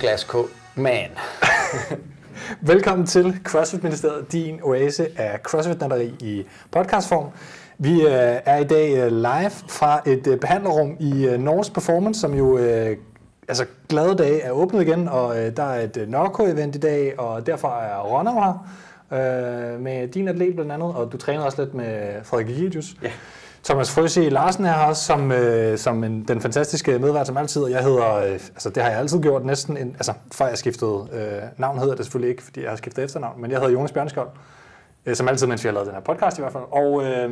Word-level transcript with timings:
K. 0.00 0.36
Man. 0.74 1.10
Velkommen 2.72 3.06
til 3.06 3.40
CrossFit 3.44 3.82
Ministeriet, 3.82 4.32
din 4.32 4.60
oase 4.62 5.08
af 5.16 5.38
crossfit 5.42 5.82
i 6.22 6.46
podcastform. 6.70 7.26
Vi 7.78 8.02
øh, 8.02 8.10
er 8.44 8.56
i 8.58 8.64
dag 8.64 8.96
øh, 8.96 9.12
live 9.12 9.50
fra 9.68 10.00
et 10.06 10.26
øh, 10.26 10.40
behandlerrum 10.40 10.96
i 11.00 11.36
Norse 11.38 11.72
Performance, 11.72 12.20
som 12.20 12.34
jo 12.34 12.58
altså 13.48 13.66
glade 13.88 14.14
dage 14.14 14.40
er 14.40 14.50
åbnet 14.50 14.82
igen, 14.82 15.08
og 15.08 15.34
der 15.56 15.62
er 15.62 15.82
et 15.82 16.08
Nørko-event 16.08 16.76
i 16.76 16.80
dag, 16.80 17.20
og 17.20 17.46
derfor 17.46 17.68
er 17.68 18.00
Ronald 18.00 18.34
her 18.34 19.78
med 19.78 20.08
din 20.08 20.28
atlet 20.28 20.54
blandt 20.54 20.72
andet, 20.72 20.94
og 20.94 21.12
du 21.12 21.16
træner 21.16 21.42
også 21.44 21.62
lidt 21.62 21.74
med 21.74 22.24
Frederik 22.24 22.50
Egidius. 22.50 22.94
Ja. 23.02 23.10
Thomas 23.66 23.90
Frøse 23.90 24.28
Larsen 24.28 24.64
er 24.64 24.72
her 24.72 24.84
også 24.84 25.04
som, 25.04 25.32
øh, 25.32 25.78
som 25.78 26.04
en, 26.04 26.24
den 26.28 26.40
fantastiske 26.40 26.98
medvært 26.98 27.26
som 27.26 27.36
altid, 27.36 27.62
og 27.62 27.70
jeg 27.70 27.82
hedder, 27.82 28.14
øh, 28.14 28.32
altså 28.32 28.70
det 28.70 28.82
har 28.82 28.90
jeg 28.90 28.98
altid 28.98 29.22
gjort 29.22 29.44
næsten, 29.44 29.76
en, 29.76 29.94
altså 29.94 30.12
før 30.32 30.46
jeg 30.46 30.58
skiftede 30.58 31.08
øh, 31.12 31.42
navn 31.56 31.78
hedder 31.78 31.94
det 31.94 32.04
selvfølgelig 32.04 32.30
ikke, 32.30 32.42
fordi 32.42 32.62
jeg 32.62 32.70
har 32.70 32.76
skiftet 32.76 33.04
efternavn, 33.04 33.40
men 33.40 33.50
jeg 33.50 33.58
hedder 33.58 33.72
Jonas 33.72 33.92
Bjørnskjold, 33.92 34.28
øh, 35.06 35.16
som 35.16 35.28
altid, 35.28 35.46
mens 35.46 35.64
vi 35.64 35.68
har 35.68 35.72
lavet 35.72 35.86
den 35.86 35.94
her 35.94 36.02
podcast 36.02 36.38
i 36.38 36.40
hvert 36.40 36.52
fald. 36.52 36.64
Og 36.70 37.04
øh, 37.04 37.30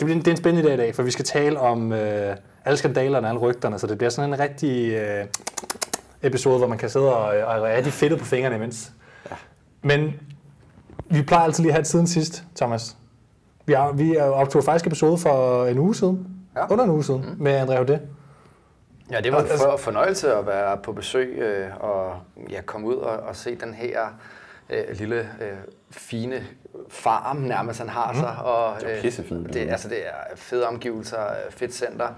det, 0.00 0.06
bliver, 0.06 0.18
det 0.18 0.26
er 0.26 0.30
en 0.30 0.36
spændende 0.36 0.68
dag 0.68 0.74
i 0.74 0.76
dag, 0.76 0.94
for 0.94 1.02
vi 1.02 1.10
skal 1.10 1.24
tale 1.24 1.60
om 1.60 1.92
øh, 1.92 2.36
alle 2.64 2.76
skandalerne, 2.76 3.28
alle 3.28 3.40
rygterne, 3.40 3.78
så 3.78 3.86
det 3.86 3.98
bliver 3.98 4.10
sådan 4.10 4.32
en 4.32 4.38
rigtig 4.38 4.92
øh, 4.92 5.24
episode, 6.22 6.58
hvor 6.58 6.66
man 6.66 6.78
kan 6.78 6.90
sidde 6.90 7.16
og, 7.16 7.24
og 7.24 7.68
er 7.68 7.76
rigtig 7.76 7.92
fedtet 7.92 8.18
på 8.18 8.24
fingrene 8.24 8.56
imens. 8.56 8.92
Ja. 9.30 9.36
Men 9.82 10.14
vi 11.10 11.22
plejer 11.22 11.44
altid 11.44 11.62
lige 11.62 11.70
at 11.70 11.74
have 11.74 11.82
det 11.82 11.90
siden 11.90 12.06
sidst, 12.06 12.44
Thomas. 12.56 12.97
Vi, 13.68 13.72
er, 13.72 13.92
vi 13.92 14.16
er 14.16 14.22
optog 14.22 14.64
faktisk 14.64 14.86
episode 14.86 15.18
for 15.18 15.66
en 15.66 15.78
uge 15.78 15.94
siden, 15.94 16.26
ja. 16.56 16.72
under 16.72 16.84
en 16.84 16.90
uge 16.90 17.04
siden, 17.04 17.24
mm. 17.28 17.42
med 17.42 17.62
André 17.62 17.72
Haudet. 17.72 18.00
Ja, 19.10 19.20
det 19.20 19.32
var 19.32 19.38
en 19.38 19.46
altså- 19.46 19.70
for, 19.70 19.76
fornøjelse 19.76 20.34
at 20.34 20.46
være 20.46 20.76
på 20.76 20.92
besøg 20.92 21.28
øh, 21.38 21.68
og 21.80 22.16
ja, 22.50 22.60
komme 22.60 22.86
ud 22.86 22.94
og, 22.94 23.16
og 23.16 23.36
se 23.36 23.54
den 23.54 23.74
her 23.74 24.00
øh, 24.70 24.84
lille 24.92 25.18
øh, 25.20 25.56
fine 25.90 26.46
farm 26.88 27.36
nærmest 27.36 27.78
han 27.78 27.88
har 27.88 28.12
mm. 28.12 28.18
sig. 28.18 28.36
Og, 28.44 28.74
øh, 28.74 28.88
det 28.88 28.98
er 28.98 29.02
pissefint. 29.02 29.54
Det, 29.54 29.70
altså, 29.70 29.88
det 29.88 30.06
er 30.06 30.36
fede 30.36 30.68
omgivelser, 30.68 31.18
fedt 31.50 31.74
center 31.74 32.08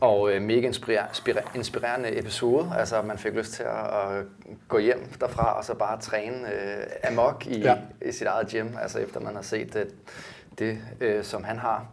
og 0.00 0.32
øh, 0.32 0.42
mega 0.42 0.66
inspirerende, 0.66 1.42
inspirerende 1.54 2.18
episode. 2.18 2.72
Altså, 2.78 3.02
man 3.02 3.18
fik 3.18 3.32
lyst 3.32 3.52
til 3.52 3.62
at, 3.62 4.10
at 4.18 4.24
gå 4.68 4.78
hjem 4.78 5.12
derfra 5.20 5.58
og 5.58 5.64
så 5.64 5.74
bare 5.74 6.00
træne 6.00 6.36
øh, 6.36 7.10
amok 7.10 7.46
i, 7.46 7.60
ja. 7.60 7.76
i 8.02 8.12
sit 8.12 8.26
eget 8.26 8.48
gym, 8.48 8.68
altså 8.82 8.98
efter 8.98 9.20
man 9.20 9.34
har 9.34 9.42
set 9.42 9.74
det 9.74 9.86
det, 10.58 10.78
øh, 11.00 11.24
som 11.24 11.44
han 11.44 11.58
har. 11.58 11.86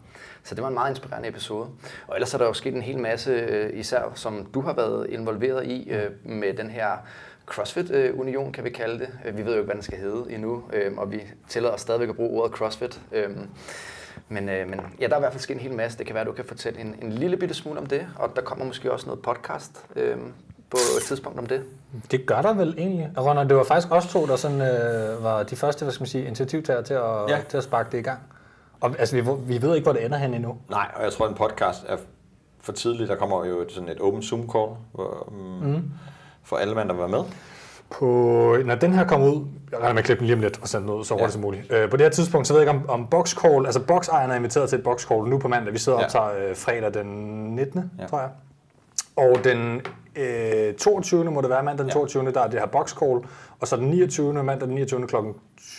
Så 0.44 0.56
det 0.56 0.62
var 0.62 0.68
en 0.68 0.74
meget 0.74 0.90
inspirerende 0.90 1.30
episode. 1.30 1.68
Og 2.08 2.16
ellers 2.16 2.34
er 2.34 2.38
der 2.38 2.46
jo 2.46 2.54
sket 2.54 2.76
en 2.76 2.82
hel 2.82 3.00
masse, 3.00 3.32
øh, 3.32 3.80
især 3.80 4.12
som 4.16 4.46
du 4.54 4.62
har 4.62 4.74
været 4.74 5.10
involveret 5.10 5.66
i, 5.66 5.90
øh, 5.90 6.12
med 6.24 6.54
den 6.54 6.70
her 6.70 6.98
CrossFit-union, 7.46 8.52
kan 8.52 8.64
vi 8.64 8.70
kalde 8.70 9.00
det. 9.00 9.10
Øh, 9.26 9.38
vi 9.38 9.46
ved 9.46 9.52
jo 9.52 9.58
ikke, 9.58 9.66
hvad 9.66 9.76
den 9.76 9.84
skal 9.84 9.98
hedde 9.98 10.26
endnu, 10.30 10.64
øh, 10.74 10.98
og 10.98 11.12
vi 11.12 11.22
tillader 11.48 11.74
os 11.74 11.82
stadigvæk 11.82 12.10
at 12.10 12.16
bruge 12.16 12.42
ordet 12.42 12.58
CrossFit. 12.58 13.02
Øh, 13.12 13.30
men, 14.30 14.50
øh, 14.50 14.70
men 14.70 14.82
ja, 15.00 15.08
der 15.08 15.14
er 15.14 15.18
i 15.18 15.20
hvert 15.20 15.34
fald 15.34 15.42
sket 15.42 15.54
en 15.54 15.60
hel 15.60 15.74
masse. 15.74 15.98
Det 15.98 16.06
kan 16.06 16.14
være, 16.14 16.22
at 16.22 16.28
du 16.28 16.34
kan 16.34 16.46
fortælle 16.46 16.80
en, 16.80 16.96
en 17.02 17.12
lille 17.12 17.38
bitte 17.38 17.56
smule 17.56 17.80
om 17.80 17.86
det, 17.86 18.08
og 18.16 18.36
der 18.36 18.42
kommer 18.42 18.66
måske 18.66 18.92
også 18.92 19.06
noget 19.06 19.22
podcast 19.22 19.86
øh, 19.96 20.18
på 20.70 20.78
et 20.98 21.04
tidspunkt 21.04 21.40
om 21.40 21.46
det. 21.46 21.64
Det 22.12 22.26
gør 22.26 22.42
der 22.42 22.54
vel 22.54 22.76
egentlig. 22.78 23.12
Ronald, 23.18 23.50
det 23.50 23.58
var 23.58 23.64
faktisk 23.64 23.92
os 23.92 24.08
to, 24.08 24.26
der 24.26 24.36
sådan, 24.36 24.62
øh, 24.62 25.24
var 25.24 25.44
de 25.44 25.56
første 25.56 25.86
hvad 25.86 25.94
skal 25.94 26.02
man 26.02 26.08
sige, 26.08 26.26
initiativtager 26.26 26.82
til 26.82 26.94
at, 26.94 27.30
ja. 27.30 27.40
til 27.50 27.58
at 27.58 27.64
sparke 27.64 27.92
det 27.92 27.98
i 27.98 28.02
gang. 28.02 28.20
Og 28.82 28.96
altså, 29.00 29.16
vi, 29.16 29.24
vi 29.46 29.62
ved 29.62 29.76
ikke, 29.76 29.86
hvor 29.86 29.94
det 29.94 30.06
ender 30.06 30.18
hen 30.18 30.34
endnu. 30.34 30.58
Nej, 30.70 30.92
og 30.96 31.04
jeg 31.04 31.14
tror, 31.14 31.28
en 31.28 31.36
podcast 31.36 31.84
er 31.88 31.98
for 32.62 32.72
tidligt. 32.72 33.10
Der 33.10 33.16
kommer 33.16 33.46
jo 33.46 33.70
sådan 33.70 33.90
et 33.90 34.00
open 34.00 34.22
Zoom-call 34.22 34.70
hvor, 34.92 35.28
um, 35.28 35.70
mm. 35.70 35.84
for 36.44 36.56
alle 36.56 36.76
mand, 36.76 36.90
der 36.90 36.96
være 36.96 37.10
med. 37.10 37.24
På, 37.90 38.06
når 38.66 38.76
den 38.76 38.94
her 38.94 39.08
kommer 39.08 39.28
ud, 39.28 39.46
jeg 39.72 39.80
regner 39.80 39.94
med 39.94 40.00
at 40.00 40.06
klippe 40.06 40.20
den 40.20 40.26
lige 40.28 40.36
om 40.36 40.42
lidt 40.42 40.60
og 40.62 40.68
sende 40.68 40.88
den 40.88 40.96
ud 40.96 41.06
så 41.06 41.14
hurtigt 41.14 41.28
ja. 41.28 41.32
som 41.32 41.42
muligt. 41.42 41.72
Øh, 41.72 41.90
på 41.90 41.98
det 41.98 42.06
her 42.06 42.12
tidspunkt, 42.12 42.48
så 42.48 42.54
ved 42.54 42.62
jeg 42.62 42.74
ikke 42.74 42.84
om, 42.84 43.02
om 43.02 43.08
boxcall, 43.08 43.66
altså 43.66 43.80
boxejerne 43.80 44.34
er 44.34 44.38
inviteret 44.38 44.70
til 44.70 44.78
et 44.78 44.84
boxcall 44.84 45.30
nu 45.30 45.38
på 45.38 45.48
mandag. 45.48 45.74
Vi 45.74 45.80
sidder 45.80 45.98
og 45.98 46.02
ja. 46.02 46.06
optager 46.06 46.50
øh, 46.50 46.56
fredag 46.56 46.94
den 46.94 47.08
19. 47.56 47.92
Ja. 48.00 48.06
tror 48.08 48.20
jeg. 48.20 48.30
Og 49.16 49.44
den 49.44 49.82
øh, 50.16 50.74
22. 50.74 51.32
må 51.32 51.42
det 51.42 51.50
være 51.50 51.64
mandag 51.64 51.84
den 51.84 51.94
22. 51.94 52.24
Ja. 52.24 52.32
der 52.32 52.42
er 52.42 52.48
det 52.48 52.60
her 52.60 52.68
boxcall, 52.68 53.20
og 53.60 53.68
så 53.68 53.76
den 53.76 53.88
29. 53.88 54.44
mandag 54.44 54.68
den 54.68 54.76
29. 54.76 55.08
kl. 55.08 55.16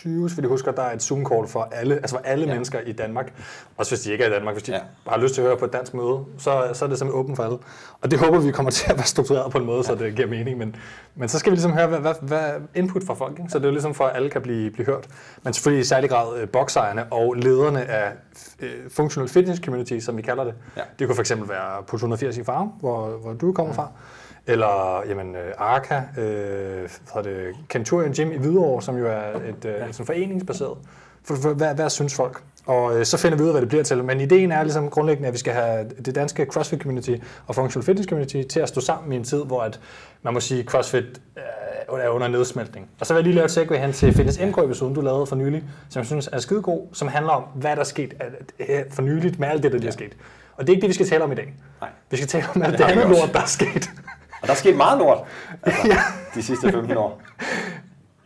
20, 0.00 0.30
så 0.30 0.40
vi 0.40 0.46
husker, 0.46 0.72
der 0.72 0.82
er 0.82 0.94
et 0.94 1.02
Zoom-call 1.02 1.46
for 1.46 1.68
alle, 1.72 1.94
altså 1.94 2.16
for 2.16 2.22
alle 2.24 2.46
ja. 2.46 2.52
mennesker 2.52 2.80
i 2.80 2.92
Danmark. 2.92 3.32
Også 3.76 3.90
hvis 3.90 4.00
de 4.00 4.12
ikke 4.12 4.24
er 4.24 4.28
i 4.28 4.30
Danmark, 4.30 4.54
hvis 4.54 4.62
de 4.62 4.72
ja. 4.72 4.80
har 5.08 5.18
lyst 5.18 5.34
til 5.34 5.40
at 5.40 5.46
høre 5.46 5.56
på 5.56 5.64
et 5.64 5.72
dansk 5.72 5.94
møde, 5.94 6.24
så, 6.38 6.44
så 6.44 6.84
er 6.84 6.88
det 6.88 6.98
simpelthen 6.98 7.10
åbent 7.10 7.36
for 7.36 7.44
alle. 7.44 7.58
Og 8.00 8.10
det 8.10 8.18
håber 8.18 8.38
vi 8.38 8.50
kommer 8.50 8.70
til 8.80 8.90
at 8.90 8.96
være 8.96 9.06
struktureret 9.06 9.52
på 9.52 9.58
en 9.58 9.64
måde, 9.64 9.76
ja. 9.76 9.82
så 9.82 9.94
det 9.94 10.14
giver 10.16 10.28
mening. 10.28 10.58
Men, 10.58 10.76
men 11.14 11.28
så 11.28 11.38
skal 11.38 11.50
vi 11.50 11.56
ligesom 11.56 11.72
høre, 11.72 11.86
hvad, 11.86 11.98
hvad, 11.98 12.14
hvad 12.20 12.52
input 12.74 13.02
fra 13.06 13.14
folk, 13.14 13.38
ikke? 13.38 13.50
så 13.50 13.58
det 13.58 13.66
er 13.66 13.70
ligesom 13.70 13.94
for, 13.94 14.04
at 14.04 14.16
alle 14.16 14.30
kan 14.30 14.42
blive, 14.42 14.70
blive 14.70 14.86
hørt. 14.86 15.06
Men 15.42 15.52
selvfølgelig 15.52 15.80
i 15.80 15.84
særlig 15.84 16.10
grad 16.10 16.40
øh, 16.40 16.48
boksejerne 16.48 17.12
og 17.12 17.34
lederne 17.34 17.84
af 17.84 18.12
øh, 18.60 18.90
Functional 18.90 19.28
Fitness 19.28 19.60
Community, 19.64 19.98
som 19.98 20.16
vi 20.16 20.22
kalder 20.22 20.44
det. 20.44 20.54
Ja. 20.76 20.82
Det 20.98 21.06
kunne 21.06 21.16
for 21.16 21.22
eksempel 21.22 21.48
være 21.48 21.82
på 21.86 21.96
180 21.96 22.36
i 22.36 22.44
Farm, 22.44 22.68
hvor, 22.80 23.08
hvor 23.08 23.32
du 23.32 23.52
kommer 23.52 23.74
ja. 23.74 23.80
fra. 23.80 23.88
Eller 24.46 25.02
jamen, 25.08 25.36
øh, 25.36 25.52
Arca, 25.58 26.02
øh, 26.18 26.88
hvad 27.12 27.22
det, 27.22 27.54
Kenturian 27.68 28.12
Gym 28.12 28.32
i 28.32 28.36
Hvidovre, 28.36 28.82
som 28.82 28.96
jo 28.96 29.06
er 29.06 29.36
et 29.48 29.64
øh, 29.64 29.92
sådan 29.92 30.06
foreningsbaseret. 30.06 30.78
For, 31.24 31.34
for, 31.34 31.54
hvad, 31.54 31.74
hvad 31.74 31.90
synes 31.90 32.14
folk? 32.14 32.42
Og 32.66 32.98
øh, 32.98 33.04
så 33.04 33.16
finder 33.16 33.36
vi 33.38 33.42
ud 33.42 33.48
af, 33.48 33.52
hvad 33.52 33.60
det 33.60 33.68
bliver 33.68 33.84
til. 33.84 34.04
Men 34.04 34.20
ideen 34.20 34.52
er 34.52 34.62
ligesom 34.62 34.90
grundlæggende, 34.90 35.28
at 35.28 35.32
vi 35.32 35.38
skal 35.38 35.52
have 35.52 35.88
det 36.04 36.14
danske 36.14 36.44
CrossFit 36.44 36.82
community 36.82 37.14
og 37.46 37.54
Functional 37.54 37.84
Fitness 37.84 38.08
community 38.08 38.42
til 38.42 38.60
at 38.60 38.68
stå 38.68 38.80
sammen 38.80 39.12
i 39.12 39.16
en 39.16 39.24
tid, 39.24 39.44
hvor 39.44 39.60
at, 39.60 39.80
man 40.22 40.34
må 40.34 40.40
sige, 40.40 40.60
at 40.60 40.66
CrossFit 40.66 41.04
øh, 41.36 41.98
er 42.00 42.08
under 42.08 42.28
nedsmeltning. 42.28 42.90
Og 43.00 43.06
så 43.06 43.14
vil 43.14 43.18
jeg 43.18 43.24
lige 43.24 43.34
lave 43.34 43.44
et 43.44 43.50
segue 43.50 43.78
hen 43.78 43.92
til 43.92 44.14
Fitness 44.14 44.40
MK-episoden, 44.40 44.94
du 44.94 45.00
lavede 45.00 45.26
for 45.26 45.36
nylig, 45.36 45.64
som 45.88 46.00
jeg 46.00 46.06
synes 46.06 46.28
er 46.32 46.38
skidegod, 46.38 46.86
som 46.92 47.08
handler 47.08 47.32
om, 47.32 47.42
hvad 47.54 47.70
der 47.70 47.80
er 47.80 47.84
sket 47.84 48.14
for 48.90 49.02
nyligt 49.02 49.38
med 49.38 49.48
alt 49.48 49.62
det, 49.62 49.72
der 49.72 49.78
ja. 49.78 49.86
er 49.86 49.90
sket. 49.90 50.16
Og 50.56 50.66
det 50.66 50.72
er 50.72 50.74
ikke 50.74 50.82
det, 50.82 50.88
vi 50.88 50.94
skal 50.94 51.06
tale 51.06 51.24
om 51.24 51.32
i 51.32 51.34
dag. 51.34 51.54
Nej. 51.80 51.90
Vi 52.10 52.16
skal 52.16 52.28
tale 52.28 52.44
om 52.54 52.62
alt 52.62 52.72
det, 52.72 52.78
det 52.78 52.84
andet 52.84 53.08
lort, 53.08 53.32
der 53.32 53.40
er 53.40 53.46
sket. 53.46 53.90
Og 54.42 54.48
der 54.48 54.52
er 54.52 54.56
sket 54.56 54.76
meget 54.76 54.98
lort 54.98 55.18
altså, 55.62 55.88
ja. 55.88 55.98
de 56.34 56.42
sidste 56.42 56.72
15 56.72 56.96
år. 56.96 57.22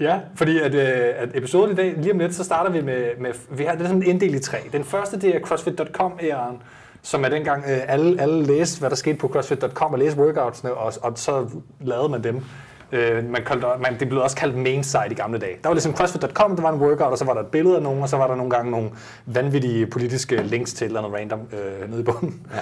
Ja, 0.01 0.19
fordi 0.35 0.59
at, 0.59 0.75
øh, 0.75 1.15
at 1.17 1.29
episoden 1.35 1.73
i 1.73 1.75
dag, 1.75 1.95
lige 1.97 2.13
om 2.13 2.19
lidt, 2.19 2.35
så 2.35 2.45
starter 2.45 2.71
vi 2.71 2.81
med, 2.81 3.05
med 3.19 3.33
vi 3.51 3.65
har 3.65 3.73
det 3.73 3.83
er 3.83 3.87
sådan 3.87 4.03
inddelt 4.03 4.35
i 4.35 4.39
tre. 4.39 4.59
Den 4.73 4.85
første, 4.85 5.21
det 5.21 5.37
er 5.37 5.41
CrossFit.com-æren, 5.41 6.63
som 7.03 7.25
er 7.25 7.29
dengang 7.29 7.65
øh, 7.69 7.79
alle, 7.89 8.21
alle 8.21 8.47
læste, 8.47 8.81
hvad 8.81 8.91
der 8.91 8.97
skete 8.97 9.19
på 9.19 9.29
CrossFit.com, 9.29 9.93
og 9.93 9.99
læste 9.99 10.21
workoutsene, 10.21 10.75
og, 10.75 10.93
og 11.03 11.13
så 11.15 11.49
lavede 11.81 12.09
man 12.09 12.25
dem. 12.25 12.45
Øh, 12.93 13.31
man 13.31 13.43
kaldte, 13.47 13.67
man, 13.81 14.01
det 14.01 14.09
blev 14.09 14.23
også 14.23 14.37
kaldt 14.37 14.57
main 14.57 14.85
site 14.85 15.11
i 15.11 15.15
gamle 15.15 15.39
dage. 15.39 15.57
Der 15.63 15.69
var 15.69 15.75
ligesom 15.75 15.97
CrossFit.com, 15.97 16.57
der 16.57 16.63
var 16.63 16.73
en 16.73 16.81
workout, 16.81 17.13
og 17.13 17.19
så 17.19 17.25
var 17.25 17.35
der 17.35 17.41
et 17.41 17.47
billede 17.47 17.77
af 17.77 17.83
nogen, 17.83 18.03
og 18.03 18.09
så 18.09 18.17
var 18.17 18.27
der 18.27 18.35
nogle 18.35 18.51
gange 18.51 18.71
nogle 18.71 18.91
vanvittige 19.27 19.87
politiske 19.87 20.43
links 20.43 20.75
til 20.75 20.87
eller 20.87 21.01
noget 21.01 21.17
random 21.17 21.41
øh, 21.53 21.91
nede 21.91 22.01
i 22.01 22.05
bunden. 22.05 22.47
Ja. 22.55 22.61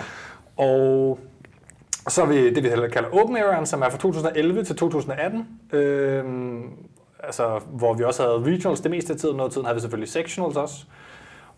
Og 0.64 1.18
og 2.04 2.12
så 2.12 2.24
har 2.24 2.32
vi 2.32 2.54
det, 2.54 2.62
vi 2.62 2.68
heller 2.68 2.88
kalder 2.88 3.08
Open 3.22 3.36
Area, 3.36 3.64
som 3.64 3.82
er 3.82 3.88
fra 3.90 3.98
2011 3.98 4.64
til 4.64 4.76
2018. 4.76 5.48
Øh, 5.72 6.24
altså, 7.22 7.60
hvor 7.68 7.94
vi 7.94 8.04
også 8.04 8.22
havde 8.22 8.38
regionals 8.38 8.80
det 8.80 8.90
meste 8.90 9.12
af 9.12 9.18
tiden. 9.18 9.36
Noget 9.36 9.52
tiden 9.52 9.64
havde 9.64 9.76
vi 9.76 9.80
selvfølgelig 9.80 10.08
sectionals 10.08 10.56
også. 10.56 10.84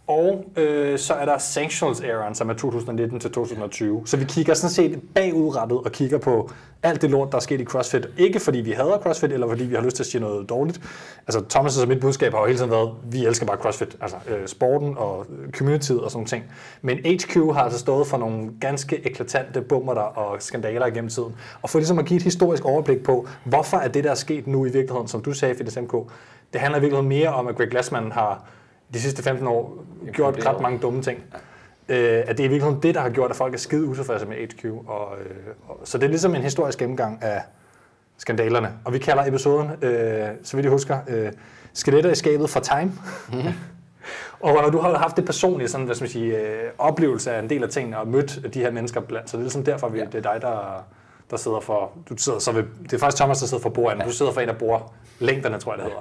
Og 0.06 0.44
øh, 0.56 0.99
så 0.99 1.15
er 1.15 1.25
der 1.25 1.39
sanctions 1.39 2.00
Era, 2.00 2.34
som 2.34 2.50
er 2.50 2.55
2019 2.55 3.21
til 3.21 3.31
2020. 3.31 4.03
Så 4.05 4.17
vi 4.17 4.25
kigger 4.25 4.55
sådan 4.55 4.71
set 4.71 5.00
bagudrettet 5.15 5.78
og 5.78 5.93
kigger 5.93 6.19
på 6.19 6.50
alt 6.83 7.03
det 7.03 7.11
lort, 7.11 7.33
der 7.33 7.37
er 7.37 7.41
sket 7.41 7.61
i 7.61 7.65
CrossFit. 7.65 8.06
Ikke 8.19 8.41
fordi 8.41 8.59
vi 8.59 8.71
hader 8.71 8.99
CrossFit, 8.99 9.33
eller 9.33 9.49
fordi 9.49 9.65
vi 9.65 9.75
har 9.75 9.83
lyst 9.83 9.97
til 9.97 10.03
at 10.03 10.06
sige 10.06 10.21
noget 10.21 10.49
dårligt. 10.49 10.81
Altså 11.27 11.59
Thomas' 11.59 11.83
og 11.83 11.89
mit 11.89 12.01
budskab 12.01 12.33
har 12.33 12.41
jo 12.41 12.47
hele 12.47 12.59
tiden 12.59 12.71
været, 12.71 12.91
vi 13.10 13.27
elsker 13.27 13.47
bare 13.47 13.57
CrossFit. 13.57 13.97
Altså 14.01 14.16
øh, 14.28 14.47
sporten 14.48 14.95
og 14.98 15.27
communityet 15.53 16.01
og 16.01 16.10
sådan 16.10 16.27
ting. 16.27 16.45
Men 16.83 16.98
HQ 16.98 17.34
har 17.34 17.60
altså 17.60 17.78
stået 17.78 18.07
for 18.07 18.16
nogle 18.16 18.51
ganske 18.60 19.07
eklatante 19.07 19.60
bummer 19.60 19.92
og 19.95 20.42
skandaler 20.42 20.91
gennem 20.91 21.10
tiden. 21.10 21.34
Og 21.63 21.71
for 21.71 21.78
ligesom 21.78 21.98
at 21.98 22.04
give 22.07 22.16
et 22.16 22.22
historisk 22.22 22.65
overblik 22.65 23.03
på, 23.03 23.28
hvorfor 23.45 23.77
er 23.77 23.89
det, 23.89 24.04
der 24.04 24.10
er 24.10 24.15
sket 24.15 24.47
nu 24.47 24.65
i 24.65 24.71
virkeligheden, 24.71 25.09
som 25.09 25.22
du 25.22 25.33
sagde, 25.33 25.54
Fitness 25.54 25.78
MK, 25.81 25.95
det 26.53 26.60
handler 26.60 26.78
i 26.78 26.81
virkeligheden 26.81 27.09
mere 27.09 27.28
om, 27.28 27.47
at 27.47 27.57
Greg 27.57 27.69
Glassman 27.69 28.13
har 28.13 28.45
de 28.94 29.00
sidste 29.00 29.22
15 29.22 29.47
år 29.47 29.84
gjort 30.12 30.47
ret 30.47 30.60
mange 30.60 30.78
dumme 30.78 31.03
ting. 31.03 31.24
Ja. 31.33 31.38
Øh, 31.88 32.24
at 32.27 32.38
det 32.38 32.44
er 32.44 32.48
i 32.48 32.48
virkeligheden 32.48 32.83
det, 32.83 32.94
der 32.94 33.00
har 33.00 33.10
gjort, 33.10 33.30
at 33.30 33.36
folk 33.36 33.54
er 33.54 33.59
skide 33.59 33.86
utilfredse 33.86 34.27
med 34.27 34.36
HQ. 34.36 34.65
Og, 34.65 35.18
øh, 35.21 35.36
og, 35.68 35.80
så 35.84 35.98
det 35.98 36.04
er 36.04 36.09
ligesom 36.09 36.34
en 36.34 36.42
historisk 36.42 36.78
gennemgang 36.78 37.22
af 37.22 37.42
skandalerne. 38.18 38.72
Og 38.84 38.92
vi 38.92 38.98
kalder 38.98 39.27
episoden, 39.27 39.71
øh, 39.83 40.28
så 40.42 40.56
vidt 40.56 40.65
jeg 40.65 40.72
husker, 40.72 40.98
øh, 41.09 41.33
Skeletter 41.77 42.10
i 42.10 42.15
skabet 42.15 42.50
for 42.50 42.60
Time. 42.60 42.92
Mm. 43.33 43.38
og 44.47 44.53
når 44.62 44.71
du 44.71 44.78
har 44.78 44.98
haft 44.98 45.16
det 45.16 45.24
personlige 45.24 45.68
sådan, 45.68 45.86
hvad 45.86 45.94
skal 45.94 46.04
man 46.04 46.10
sige, 46.10 46.38
øh, 46.38 46.71
oplevelse 46.78 47.33
af 47.33 47.38
en 47.42 47.50
del 47.50 47.62
af 47.62 47.68
tingene 47.68 47.98
og 47.98 48.09
mødt 48.09 48.54
de 48.54 48.60
her 48.60 48.71
mennesker 48.71 49.00
blandt, 49.00 49.30
så 49.30 49.36
det 49.36 49.41
er 49.41 49.44
ligesom 49.44 49.65
derfor, 49.65 49.88
vi, 49.88 49.98
ja. 49.98 50.04
det 50.04 50.15
er 50.15 50.33
dig, 50.33 50.42
der, 50.42 50.84
der 51.30 51.36
sidder 51.36 51.60
for... 51.60 51.92
Du 52.09 52.16
sidder 52.16 52.38
så 52.38 52.53
ved, 52.53 52.65
det 52.83 52.92
er 52.92 52.98
faktisk 52.98 53.16
Thomas, 53.16 53.38
der 53.38 53.47
sidder 53.47 53.62
for 53.62 53.71
bordet, 53.71 53.98
ja. 53.98 54.04
du 54.04 54.12
sidder 54.12 54.33
for 54.33 54.41
en 54.41 54.48
af 54.48 54.56
bordlængderne, 54.59 55.59
tror 55.59 55.72
jeg, 55.72 55.78
det 55.78 55.84
hedder. 55.84 56.00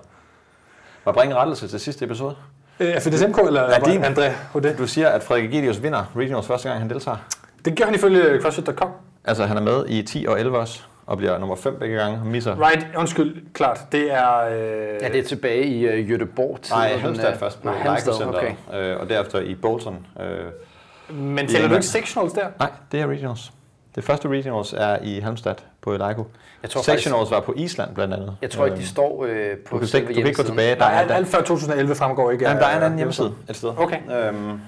Må 1.06 1.12
jeg 1.12 1.14
bringe 1.14 1.36
rettelse 1.36 1.68
til 1.68 1.80
sidste 1.80 2.06
episode? 2.06 2.36
Øh, 2.80 3.00
FDSMK 3.00 3.38
eller 3.48 3.62
ja, 3.62 3.92
din. 3.92 4.04
André 4.04 4.32
Hode? 4.52 4.76
Du 4.78 4.88
siger, 4.88 5.10
at 5.10 5.24
Frederik 5.24 5.46
Egidius 5.46 5.84
vinder 5.84 6.12
regionals 6.18 6.48
første 6.48 6.70
gang, 6.70 6.82
han 6.82 6.90
deltager. 6.90 7.18
Det 7.66 7.78
gør 7.78 7.86
han 7.86 7.96
ifølge 7.96 8.42
CrossFit.com. 8.42 8.90
Altså, 9.26 9.46
han 9.46 9.58
er 9.58 9.62
med 9.62 9.86
i 9.88 10.04
10 10.04 10.26
og 10.30 10.40
11 10.40 10.58
også, 10.58 10.82
og 11.06 11.18
bliver 11.18 11.38
nummer 11.38 11.56
5 11.56 11.76
begge 11.80 11.96
gange. 11.96 12.18
Han 12.18 12.28
misser. 12.28 12.68
Right, 12.68 12.88
undskyld, 12.98 13.54
klart. 13.54 13.80
Det 13.92 14.14
er... 14.14 14.38
Øh, 14.40 15.02
Ja, 15.02 15.10
det 15.10 15.20
er 15.20 15.24
tilbage 15.24 15.66
i 15.66 16.04
uh, 16.04 16.10
Göteborg. 16.10 16.70
Nej, 16.70 16.98
Halmstad 16.98 17.32
øh, 17.34 17.40
først 17.40 17.62
på 17.62 17.70
Center, 18.14 18.28
okay. 18.28 18.52
øh, 18.74 19.00
og 19.00 19.10
derefter 19.10 19.40
i 19.40 19.56
Bolton. 19.56 20.06
Øh, 20.20 21.16
men 21.16 21.48
tæller 21.48 21.68
du 21.68 21.74
ikke 21.74 21.86
sectionals 21.86 22.34
der? 22.34 22.48
nej, 22.60 22.72
det 22.92 23.02
er 23.02 23.08
regionals. 23.08 23.52
Det 23.96 24.04
første 24.04 24.28
regionals 24.30 24.74
er 24.74 24.98
i 25.04 25.20
Halmstad 25.20 25.56
på 25.82 25.98
Leico. 25.98 26.28
Jeg 26.62 26.70
tror 26.70 26.82
faktisk, 26.82 27.04
Sectionals 27.04 27.32
var 27.32 27.40
på 27.40 27.54
Island 27.58 27.96
blandt 27.96 28.14
andet. 28.14 28.38
jeg 28.42 28.50
tror 28.52 28.66
ikke, 28.66 28.76
de 28.76 28.82
Øhm, 28.82 28.88
står 28.88 29.26
øh, 29.26 29.58
på 29.58 29.74
du 29.76 29.78
kan, 29.80 29.88
selve 29.88 30.02
ikke, 30.10 30.14
du 30.14 30.20
kan 30.20 30.28
ikke 30.28 30.42
gå 30.44 30.48
tilbage. 30.48 30.76
Der 30.76 30.80
Nej, 30.80 30.94
er, 30.94 31.00
alt, 31.00 31.10
der, 31.10 31.16
alt 31.16 31.28
før 31.28 31.38
2011 31.42 31.96
fremgår 31.96 32.32
ikke. 32.32 32.46
jamen, 32.46 32.62
der 32.64 32.68
er 32.68 32.78
en 32.78 32.84
anden 32.84 32.98
hjemmeside 32.98 33.34
et 33.50 33.56
sted. 33.56 33.74
Okay. 33.78 34.28
Øhm, 34.28 34.60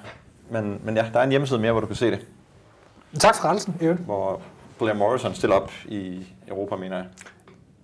men, 0.50 0.82
men 0.84 0.98
ja, 0.98 1.06
der 1.14 1.20
er 1.20 1.24
en 1.24 1.30
hjemmeside 1.30 1.60
mere, 1.60 1.72
hvor 1.72 1.82
du 1.82 1.88
kan 1.88 1.96
se 1.96 2.12
det. 2.12 2.20
Tak 3.20 3.36
for 3.36 3.46
rettelsen, 3.46 3.76
i 3.82 3.84
øvrigt. 3.84 4.02
Hvor 4.02 4.42
Blair 4.80 4.94
Morrison 4.94 5.34
stiller 5.34 5.56
op 5.56 5.72
i 5.86 6.28
Europa, 6.48 6.76
mener 6.76 6.96
jeg. 6.98 7.06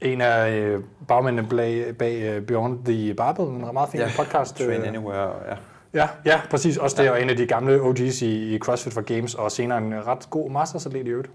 En 0.02 0.22
af 0.22 0.52
øh, 0.52 0.84
bagmændene 1.08 1.48
bag, 1.50 1.98
bag 2.00 2.22
øh, 2.22 2.42
Beyond 2.42 2.86
the 2.86 2.94
Bible, 3.14 3.46
en 3.46 3.68
meget 3.74 3.90
fin 3.90 4.00
Ja, 4.00 4.08
podcast. 4.18 4.58
Train 4.58 4.82
øh, 4.82 4.88
Anywhere, 4.88 5.30
ja. 5.50 5.56
Ja, 5.94 6.08
ja, 6.26 6.42
præcis. 6.50 6.78
Også 6.78 7.02
det 7.02 7.10
er 7.10 7.16
en 7.16 7.30
af 7.30 7.38
de 7.38 7.46
gamle 7.46 7.80
OG's 7.80 8.26
i, 8.26 8.56
i 8.56 8.60
CrossFit 8.60 8.94
for 8.94 9.02
Games, 9.02 9.36
og 9.36 9.52
senere 9.52 9.78
en 9.78 10.08
ret 10.08 10.30
god 10.30 10.52
mastersatlet 10.52 11.08
i 11.08 11.10
øvrigt. 11.10 11.30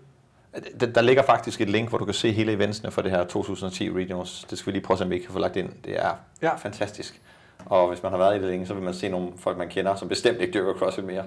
Der, 0.80 0.86
der 0.86 1.00
ligger 1.00 1.22
faktisk 1.22 1.60
et 1.60 1.68
link, 1.70 1.88
hvor 1.88 1.98
du 1.98 2.04
kan 2.04 2.14
se 2.14 2.32
hele 2.32 2.52
eventsene 2.52 2.90
for 2.90 3.02
det 3.02 3.10
her 3.10 3.24
2010 3.24 3.90
Regionals. 3.90 4.46
Det 4.50 4.58
skal 4.58 4.66
vi 4.66 4.76
lige 4.76 4.84
prøve 4.86 4.94
at 4.94 4.98
se, 4.98 5.04
om 5.04 5.10
vi 5.10 5.14
ikke 5.14 5.26
kan 5.26 5.32
få 5.32 5.38
lagt 5.38 5.56
ind. 5.56 5.68
Det 5.84 5.98
er 5.98 6.08
Ja. 6.42 6.48
ja. 6.48 6.54
fantastisk. 6.56 7.20
Og 7.66 7.88
hvis 7.88 8.02
man 8.02 8.12
har 8.12 8.18
været 8.18 8.36
i 8.36 8.40
det 8.40 8.50
længe, 8.50 8.66
så 8.66 8.74
vil 8.74 8.82
man 8.82 8.94
se 8.94 9.08
nogle 9.08 9.28
folk, 9.36 9.58
man 9.58 9.68
kender, 9.68 9.94
som 9.94 10.08
bestemt 10.08 10.40
ikke 10.40 10.52
dyrker 10.52 10.74
CrossFit 10.74 11.04
mere. 11.04 11.24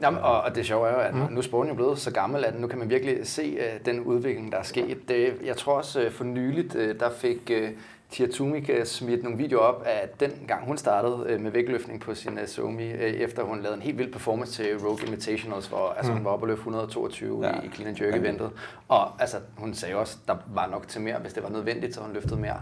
Jamen, 0.00 0.20
og, 0.20 0.40
og 0.40 0.54
det 0.54 0.66
sjove 0.66 0.88
er 0.88 0.92
jo, 0.92 0.98
at 0.98 1.14
mm. 1.14 1.26
nu 1.30 1.38
er 1.38 1.42
sporten 1.42 1.70
jo 1.70 1.74
blevet 1.76 1.98
så 1.98 2.10
gammel, 2.10 2.44
at 2.44 2.60
nu 2.60 2.66
kan 2.66 2.78
man 2.78 2.90
virkelig 2.90 3.26
se 3.26 3.56
uh, 3.56 3.84
den 3.86 4.00
udvikling, 4.00 4.52
der 4.52 4.58
er 4.58 4.62
sket. 4.62 5.08
Det, 5.08 5.34
jeg 5.44 5.56
tror 5.56 5.72
også 5.72 6.06
uh, 6.06 6.12
for 6.12 6.24
nyligt, 6.24 6.74
uh, 6.74 6.82
der 7.00 7.10
fik 7.10 7.50
uh, 7.62 7.68
Tia 8.14 8.26
Tumik 8.26 8.70
uh, 8.78 8.84
smidt 8.84 9.22
nogle 9.22 9.38
videoer 9.38 9.62
op 9.62 9.82
af 9.86 10.08
den 10.20 10.30
gang, 10.48 10.64
hun 10.66 10.78
startede 10.78 11.34
uh, 11.34 11.40
med 11.40 11.50
vægtløftning 11.50 12.00
på 12.00 12.14
sin 12.14 12.38
Somi, 12.46 12.92
uh, 12.92 13.00
efter 13.00 13.42
hun 13.42 13.60
lavede 13.62 13.76
en 13.76 13.82
helt 13.82 13.98
vild 13.98 14.12
performance 14.12 14.52
til 14.62 14.78
Rogue 14.78 14.98
Invitationals, 15.06 15.66
hvor 15.66 15.94
altså, 15.96 16.12
hun 16.12 16.24
var 16.24 16.30
oppe 16.30 16.44
og 16.44 16.48
løb 16.48 16.56
122 16.56 17.46
Ja. 17.46 17.52
i 17.52 17.70
Clean 17.74 17.88
and 17.88 18.02
Jerk 18.02 18.14
eventet. 18.14 18.50
Og 18.88 19.20
altså, 19.20 19.36
hun 19.56 19.74
sagde 19.74 19.94
også, 19.94 20.16
der 20.28 20.34
var 20.54 20.68
nok 20.70 20.88
til 20.88 21.00
mere, 21.00 21.18
hvis 21.18 21.32
det 21.32 21.42
var 21.42 21.48
nødvendigt, 21.50 21.94
så 21.94 22.00
hun 22.00 22.12
løftede 22.12 22.40
mere. 22.40 22.60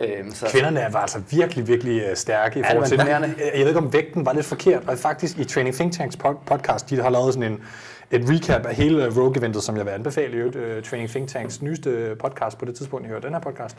Ja. 0.00 0.20
Um, 0.22 0.30
så, 0.30 0.46
Kvinderne 0.50 0.86
var 0.92 1.00
altså 1.00 1.22
virkelig, 1.30 1.68
virkelig 1.68 2.02
øh, 2.10 2.16
stærke 2.16 2.60
i 2.60 2.62
forhold 2.62 2.86
til... 2.86 2.94
imponerende. 2.94 3.34
Jeg 3.38 3.60
ved 3.60 3.68
ikke, 3.68 3.80
om 3.80 3.92
vægten 3.92 4.26
var 4.26 4.32
lidt 4.32 4.46
forkert, 4.46 4.88
og 4.88 4.98
faktisk 4.98 5.38
i 5.38 5.44
Training 5.44 5.76
Think 5.76 5.92
Tanks 5.92 6.16
pod- 6.16 6.44
podcast, 6.46 6.90
de 6.90 7.00
har 7.02 7.10
lavet 7.10 7.34
sådan 7.34 7.52
en, 7.52 7.62
et 8.10 8.22
recap 8.30 8.66
af 8.66 8.74
hele 8.74 9.08
Rogue-eventet, 9.20 9.62
som 9.62 9.76
jeg 9.76 9.84
vil 9.84 9.90
anbefale 9.90 10.32
i 10.32 10.36
øvrigt, 10.36 10.56
øh, 10.56 10.82
Training 10.82 11.10
Think 11.10 11.28
Tanks 11.28 11.62
nyeste 11.62 12.16
podcast 12.20 12.58
på 12.58 12.64
det 12.64 12.74
tidspunkt, 12.74 13.06
I 13.06 13.08
hører 13.08 13.20
den 13.20 13.32
her 13.32 13.40
podcast. 13.40 13.76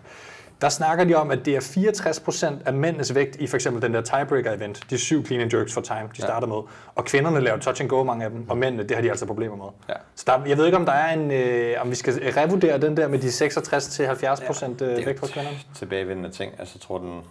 Der 0.61 0.69
snakker 0.69 1.03
de 1.03 1.15
om, 1.15 1.31
at 1.31 1.45
det 1.45 1.55
er 1.55 1.59
64% 1.59 2.53
af 2.65 2.73
mændenes 2.73 3.15
vægt 3.15 3.35
i 3.35 3.47
for 3.47 3.55
eksempel 3.57 3.81
den 3.81 3.93
der 3.93 4.01
tiebreaker-event, 4.01 4.89
de 4.89 4.97
syv 4.97 5.25
clean 5.25 5.41
and 5.41 5.53
jerks 5.53 5.73
for 5.73 5.81
time, 5.81 6.09
de 6.17 6.21
starter 6.21 6.47
med, 6.47 6.61
og 6.95 7.05
kvinderne 7.05 7.41
laver 7.41 7.57
touch 7.57 7.81
and 7.81 7.89
go, 7.89 8.03
mange 8.03 8.25
af 8.25 8.31
dem, 8.31 8.49
og 8.49 8.57
mændene, 8.57 8.83
det 8.83 8.95
har 8.95 9.01
de 9.01 9.09
altså 9.09 9.25
problemer 9.25 9.55
med. 9.55 9.65
Ja. 9.89 9.93
Så 10.15 10.23
der, 10.27 10.45
jeg 10.45 10.57
ved 10.57 10.65
ikke, 10.65 10.77
om 10.77 10.85
der 10.85 10.93
er 10.93 11.13
en, 11.13 11.31
øh, 11.31 11.81
om 11.81 11.89
vi 11.89 11.95
skal 11.95 12.13
revurdere 12.13 12.77
den 12.77 12.97
der 12.97 13.07
med 13.07 13.19
de 13.19 13.27
66-70% 13.27 14.83
øh, 14.83 15.05
vægt 15.05 15.19
hos 15.19 15.31
kvinderne. 15.31 15.57
tilbagevendende 15.75 16.29
ting. 16.29 16.53
Altså, 16.59 16.73
jeg 16.77 16.81
tror, 16.81 16.97
den, 16.97 17.21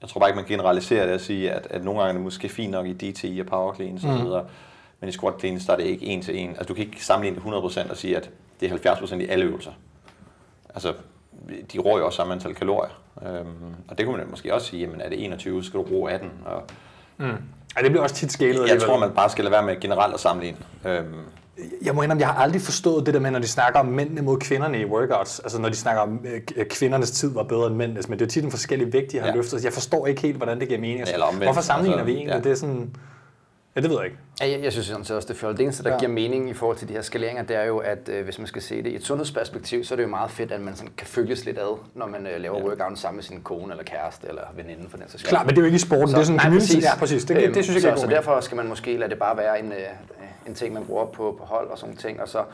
jeg 0.00 0.08
tror 0.08 0.18
bare 0.18 0.30
ikke, 0.30 0.36
man 0.36 0.48
generaliserer 0.48 1.06
det 1.06 1.12
at 1.12 1.20
sige, 1.20 1.52
at, 1.52 1.66
at 1.70 1.84
nogle 1.84 2.00
gange 2.00 2.08
er 2.08 2.12
det 2.12 2.22
måske 2.22 2.48
fint 2.48 2.70
nok 2.70 2.86
i 2.86 2.92
DTI 2.92 3.40
og 3.40 3.46
power 3.46 3.74
cleans 3.74 4.04
og 4.04 4.18
så 4.18 4.24
videre, 4.24 4.44
men 5.00 5.08
i 5.08 5.12
squat 5.12 5.34
cleans, 5.40 5.66
der 5.66 5.72
er 5.72 5.76
det 5.76 5.84
ikke 5.84 6.06
en 6.06 6.22
til 6.22 6.38
en. 6.38 6.48
Altså, 6.48 6.64
du 6.64 6.74
kan 6.74 6.84
ikke 6.84 7.04
sammenligne 7.04 7.36
det 7.36 7.86
100% 7.86 7.90
og 7.90 7.96
sige, 7.96 8.16
at 8.16 8.30
det 8.60 8.72
er 8.86 8.94
70% 8.94 9.14
i 9.14 9.26
alle 9.26 9.44
øvelser. 9.44 9.72
Altså, 10.74 10.92
de 11.72 11.78
rår 11.78 11.98
jo 11.98 12.06
også 12.06 12.16
samme 12.16 12.32
antal 12.34 12.54
kalorier. 12.54 12.90
Øhm, 13.26 13.46
og 13.88 13.98
det 13.98 14.06
kunne 14.06 14.16
man 14.18 14.26
måske 14.30 14.54
også 14.54 14.66
sige, 14.66 14.80
jamen 14.80 15.00
er 15.00 15.08
det 15.08 15.24
21, 15.24 15.64
skal 15.64 15.78
du 15.78 15.84
bruge 15.84 16.10
18. 16.10 16.30
Og 16.44 16.62
Ja, 17.78 17.82
det 17.82 17.90
bliver 17.90 18.02
også 18.02 18.14
tit 18.14 18.32
skalet. 18.32 18.52
jeg 18.54 18.60
alligevel. 18.62 18.82
tror, 18.82 18.98
man 18.98 19.10
bare 19.10 19.30
skal 19.30 19.44
lade 19.44 19.52
være 19.52 19.62
med 19.62 19.80
generelt 19.80 20.14
at 20.14 20.20
sammenligne. 20.20 20.58
Øhm, 20.84 21.06
Jeg 21.84 21.94
må 21.94 22.02
indrømme, 22.02 22.20
jeg 22.20 22.28
har 22.28 22.42
aldrig 22.42 22.62
forstået 22.62 23.06
det 23.06 23.14
der 23.14 23.20
med, 23.20 23.30
når 23.30 23.38
de 23.38 23.48
snakker 23.48 23.80
om 23.80 23.86
mændene 23.86 24.22
mod 24.22 24.38
kvinderne 24.38 24.80
i 24.80 24.84
workouts. 24.84 25.38
Altså 25.40 25.60
når 25.60 25.68
de 25.68 25.74
snakker 25.76 26.02
om, 26.02 26.20
at 26.56 26.68
kvindernes 26.68 27.10
tid 27.10 27.34
var 27.34 27.42
bedre 27.42 27.66
end 27.66 27.74
mændenes. 27.76 28.08
Men 28.08 28.18
det 28.18 28.24
er 28.24 28.28
tit 28.28 28.44
en 28.44 28.50
forskellig 28.50 28.92
vægt, 28.92 29.12
de 29.12 29.16
har 29.18 29.24
ja. 29.26 29.30
Ja. 29.30 29.36
løftet. 29.36 29.64
Jeg 29.64 29.72
forstår 29.72 30.06
ikke 30.06 30.22
helt, 30.22 30.36
hvordan 30.36 30.60
det 30.60 30.68
giver 30.68 30.80
mening. 30.80 30.98
Altså, 31.00 31.14
Eller 31.14 31.26
omvendt. 31.26 31.44
Hvorfor 31.46 31.60
sammenligner 31.60 31.98
Altså, 31.98 32.12
vi 32.12 32.18
egentlig? 32.18 32.34
ja. 32.34 32.40
Det 32.40 32.52
er 32.52 32.56
sådan... 32.56 32.96
Ja, 33.76 33.80
det 33.80 33.90
ved 33.90 33.96
jeg 33.96 34.04
ikke. 34.04 34.16
Ja, 34.40 34.50
jeg, 34.50 34.62
jeg 34.62 34.72
synes 34.72 34.86
sådan 34.86 35.04
set 35.04 35.16
også, 35.16 35.28
det 35.28 35.34
er 35.34 35.38
fjollet. 35.38 35.58
Det 35.58 35.64
eneste, 35.64 35.82
der 35.84 35.90
Ja. 35.90 35.98
giver 35.98 36.10
mening 36.10 36.50
i 36.50 36.54
forhold 36.54 36.76
til 36.76 36.88
de 36.88 36.92
her 36.92 37.02
skaleringer, 37.02 37.42
det 37.42 37.56
er 37.56 37.64
jo, 37.64 37.78
at 37.78 38.08
øh, 38.08 38.24
hvis 38.24 38.38
man 38.38 38.46
skal 38.46 38.62
se 38.62 38.82
det 38.82 38.90
i 38.90 38.94
et 38.94 39.04
sundhedsperspektiv, 39.04 39.84
så 39.84 39.94
er 39.94 39.96
det 39.96 40.02
jo 40.02 40.08
meget 40.08 40.30
fedt, 40.30 40.52
at 40.52 40.60
man 40.60 40.76
sådan 40.76 40.92
kan 40.98 41.06
følges 41.06 41.44
lidt 41.44 41.58
ad, 41.58 41.78
når 41.94 42.06
man 42.06 42.26
øh, 42.26 42.40
laver 42.40 42.58
ja. 42.58 42.64
workouten 42.64 42.96
sammen 42.96 43.16
med 43.16 43.24
sin 43.24 43.40
kone 43.40 43.72
eller 43.72 43.84
kæreste 43.84 44.28
eller 44.28 44.42
veninde 44.56 44.90
for 44.90 44.96
den 44.96 45.08
sags 45.08 45.20
skyld. 45.20 45.28
Klar, 45.28 45.42
men 45.42 45.50
det 45.50 45.58
er 45.58 45.62
jo 45.62 45.66
ikke 45.66 45.76
i 45.76 45.78
sporten. 45.78 46.08
det 46.08 46.14
er 46.18 46.22
sådan 46.22 46.34
en 46.36 46.40
community. 46.40 46.66
præcis. 46.66 46.84
Ja, 46.84 46.96
præcis. 46.98 47.24
Det, 47.24 47.36
det, 47.36 47.54
det 47.54 47.64
synes 47.64 47.74
jeg 47.74 47.82
så, 47.82 47.88
ikke 47.88 48.00
så 48.00 48.06
mening. 48.06 48.16
derfor 48.16 48.40
skal 48.40 48.56
man 48.56 48.68
måske 48.68 48.96
lade 48.96 49.10
det 49.10 49.18
bare 49.18 49.36
være 49.36 49.60
en, 49.60 49.72
øh, 49.72 49.78
en 50.46 50.54
ting, 50.54 50.74
man 50.74 50.84
bruger 50.84 51.06
på, 51.06 51.36
på 51.38 51.44
hold 51.44 51.68
og 51.68 51.78
sådan 51.78 51.96
ting, 51.96 52.20
og 52.20 52.28
så 52.28 52.44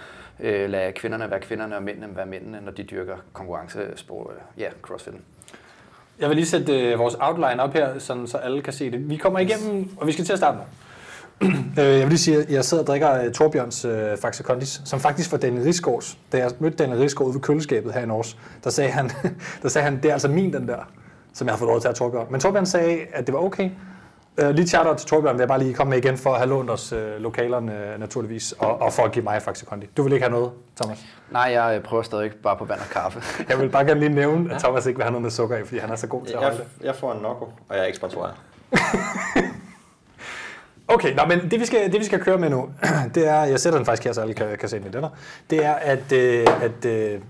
øh, 0.41 0.71
lade 0.71 0.93
kvinderne 0.93 1.31
være 1.31 1.41
kvinderne 1.41 1.77
og 1.77 1.83
mændene 1.83 2.17
være 2.17 2.27
mændene, 2.27 2.61
når 2.65 2.73
de 2.73 2.83
dyrker 2.83 3.17
konkurrencesport, 3.33 4.31
øh, 4.57 4.63
ja, 4.63 4.69
crossfit. 4.83 5.15
Jeg 6.19 6.29
vil 6.29 6.37
lige 6.37 6.47
sætte 6.47 6.81
øh, 6.81 6.99
vores 6.99 7.15
outline 7.21 7.63
op 7.63 7.73
her, 7.73 7.99
sådan, 7.99 8.27
så 8.27 8.39
alle 8.39 8.63
kan 8.63 8.73
se 8.73 8.91
det. 8.91 9.11
Vi 9.11 9.17
kommer 9.17 9.39
igennem, 9.39 9.89
og 9.97 10.07
vi 10.07 10.13
skal 10.13 10.25
til 10.25 10.33
at 10.33 10.39
starte 10.39 10.57
nu. 10.59 10.63
Øh, 11.79 11.85
jeg 11.85 12.01
vil 12.01 12.09
lige 12.09 12.19
sige, 12.19 12.39
at 12.39 12.51
jeg 12.51 12.65
sidder 12.65 12.83
og 12.83 12.87
drikker 12.87 13.27
uh, 13.27 13.33
Torbjørns 13.33 13.85
uh, 13.85 13.93
Faxe 14.23 14.43
Condis, 14.43 14.83
som 14.85 15.01
faktisk 15.01 15.33
var 15.33 15.39
Daniel 15.39 15.63
Rigsgaards. 15.63 16.19
Da 16.33 16.39
jeg 16.39 16.51
mødte 16.59 16.77
Daniel 16.77 16.99
Rigsgaard 16.99 17.27
ude 17.27 17.35
ved 17.35 17.43
køleskabet 17.43 17.93
her 17.93 18.01
i 18.01 18.07
Norge, 18.07 18.37
der 18.65 18.71
sagde 18.71 18.91
han, 18.91 19.11
der 19.63 19.69
sagde 19.69 19.85
han, 19.85 19.97
det 19.97 20.05
er 20.05 20.13
altså 20.13 20.29
min 20.29 20.53
den 20.53 20.69
der, 20.69 20.79
som 21.35 21.47
jeg 21.47 21.53
har 21.53 21.59
fået 21.59 21.69
lov 21.69 21.81
til 21.81 21.89
at 21.89 21.95
Torbjørn. 21.95 22.27
Men 22.31 22.41
Torbjørn 22.41 22.67
sagde, 22.67 22.99
at 23.13 23.27
det 23.27 23.35
var 23.35 23.41
okay. 23.41 23.71
Uh, 24.43 24.51
lige 24.51 24.67
charter 24.67 24.95
til 24.95 25.09
Torbjørn 25.09 25.35
vil 25.35 25.41
jeg 25.41 25.49
bare 25.49 25.59
lige 25.59 25.75
komme 25.75 25.91
med 25.91 25.99
igen 25.99 26.17
for 26.19 26.31
at 26.31 26.39
have 26.39 26.49
lånt 26.49 26.71
os 26.71 26.93
uh, 26.93 26.99
lokalerne 27.19 27.73
uh, 27.95 28.01
naturligvis, 28.01 28.53
og, 28.53 28.83
og 28.83 28.93
for 28.93 29.03
at 29.03 29.13
give 29.13 29.25
mig 29.25 29.43
Faxe 29.43 29.65
Kondi. 29.65 29.87
Du 29.97 30.03
vil 30.03 30.13
ikke 30.13 30.25
have 30.25 30.33
noget, 30.33 30.51
Thomas? 30.81 31.05
Nej, 31.31 31.43
jeg 31.43 31.77
øh, 31.77 31.83
prøver 31.83 32.03
stadig 32.03 32.31
bare 32.43 32.57
på 32.57 32.65
vand 32.65 32.81
og 32.81 32.87
kaffe. 32.87 33.23
Jeg 33.49 33.59
vil 33.59 33.69
bare 33.69 33.85
gerne 33.85 34.01
lige 34.01 34.15
nævne, 34.15 34.55
at 34.55 34.61
Thomas 34.61 34.87
ikke 34.87 34.97
vil 34.97 35.05
have 35.05 35.13
noget 35.13 35.23
med 35.23 35.31
sukker 35.31 35.57
i, 35.57 35.65
fordi 35.65 35.79
han 35.79 35.91
er 35.91 35.97
så 35.97 36.07
god 36.07 36.27
til 36.27 36.33
at 36.33 36.39
holde 36.39 36.57
jeg, 36.57 36.67
det. 36.79 36.87
jeg 36.87 36.95
får 36.95 37.13
en 37.13 37.23
Nocco, 37.23 37.45
og 37.45 37.77
jeg 37.77 37.79
er 37.79 37.85
ikke 37.85 37.97
sponsoreret. 37.97 38.35
Okay, 40.95 41.15
nå, 41.15 41.23
men 41.29 41.51
det 41.51 41.61
vi, 41.61 41.67
skal, 41.67 41.93
det 41.93 42.01
vi 42.01 42.05
skal 42.05 42.21
køre 42.21 42.39
med 42.39 42.51
nu, 42.51 42.69
det 43.15 43.29
er, 43.29 43.45
jeg 43.45 43.61
sætter 43.61 43.79
den 43.79 43.87
faktisk 43.87 44.05
her, 44.05 44.13
så 44.13 44.21
alle 44.21 44.35
kan, 44.35 44.47
kan 44.61 44.69
se 44.69 44.79
den 44.79 44.87
i 44.87 44.91
den 44.91 45.01
her, 45.01 45.11
det 45.51 45.65
er, 45.65 45.73
at, 45.73 46.13
øh, 46.13 46.47
at 46.63 46.85
øh, 46.85 47.21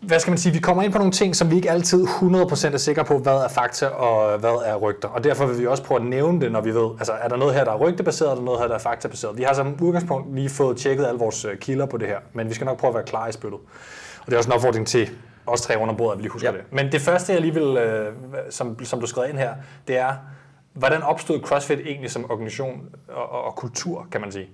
hvad 0.00 0.20
skal 0.20 0.30
man 0.30 0.38
sige, 0.38 0.52
vi 0.52 0.58
kommer 0.58 0.82
ind 0.82 0.92
på 0.92 0.98
nogle 0.98 1.12
ting, 1.12 1.36
som 1.36 1.50
vi 1.50 1.56
ikke 1.56 1.70
altid 1.70 2.04
100% 2.04 2.74
er 2.74 2.76
sikre 2.76 3.04
på, 3.04 3.18
hvad 3.18 3.32
er 3.32 3.48
fakta 3.48 3.86
og 3.86 4.38
hvad 4.38 4.62
er 4.64 4.76
rygter. 4.76 5.08
Og 5.08 5.24
derfor 5.24 5.46
vil 5.46 5.58
vi 5.58 5.66
også 5.66 5.82
prøve 5.82 6.00
at 6.00 6.06
nævne 6.06 6.40
det, 6.40 6.52
når 6.52 6.60
vi 6.60 6.74
ved, 6.74 6.90
altså 6.98 7.12
er 7.12 7.28
der 7.28 7.36
noget 7.36 7.54
her, 7.54 7.64
der 7.64 7.72
er 7.72 7.76
rygtebaseret, 7.76 8.30
er 8.30 8.34
der 8.34 8.42
noget 8.42 8.60
her, 8.60 8.66
der 8.68 8.74
er 8.74 8.78
faktabaseret. 8.78 9.38
Vi 9.38 9.42
har 9.42 9.54
som 9.54 9.76
udgangspunkt 9.82 10.34
lige 10.34 10.48
fået 10.48 10.76
tjekket 10.76 11.06
alle 11.06 11.18
vores 11.18 11.44
øh, 11.44 11.56
kilder 11.58 11.86
på 11.86 11.96
det 11.96 12.08
her, 12.08 12.18
men 12.32 12.48
vi 12.48 12.54
skal 12.54 12.64
nok 12.64 12.78
prøve 12.78 12.88
at 12.88 12.94
være 12.94 13.04
klar 13.04 13.28
i 13.28 13.32
spyttet. 13.32 13.60
Og 14.20 14.26
det 14.26 14.32
er 14.32 14.36
også 14.38 14.48
en 14.50 14.54
opfordring 14.54 14.86
til 14.86 15.10
os 15.46 15.60
tre 15.60 15.78
under 15.78 15.94
bordet, 15.94 16.12
at 16.12 16.18
vi 16.18 16.22
lige 16.22 16.32
husker 16.32 16.50
Ja. 16.50 16.56
det. 16.56 16.64
Men 16.70 16.92
det 16.92 17.00
første, 17.00 17.32
jeg 17.32 17.40
lige 17.40 17.54
vil, 17.54 17.76
øh, 17.76 18.12
som, 18.50 18.84
som 18.84 19.00
du 19.00 19.06
skrev 19.06 19.28
ind 19.30 19.38
her, 19.38 19.50
det 19.88 19.98
er, 19.98 20.12
hvordan 20.76 21.02
opstod 21.02 21.40
CrossFit 21.40 21.80
egentlig 21.80 22.10
som 22.10 22.30
organisation 22.30 22.94
og, 23.08 23.30
og, 23.30 23.44
og 23.44 23.56
kultur, 23.56 24.08
kan 24.12 24.20
man 24.20 24.32
sige? 24.32 24.48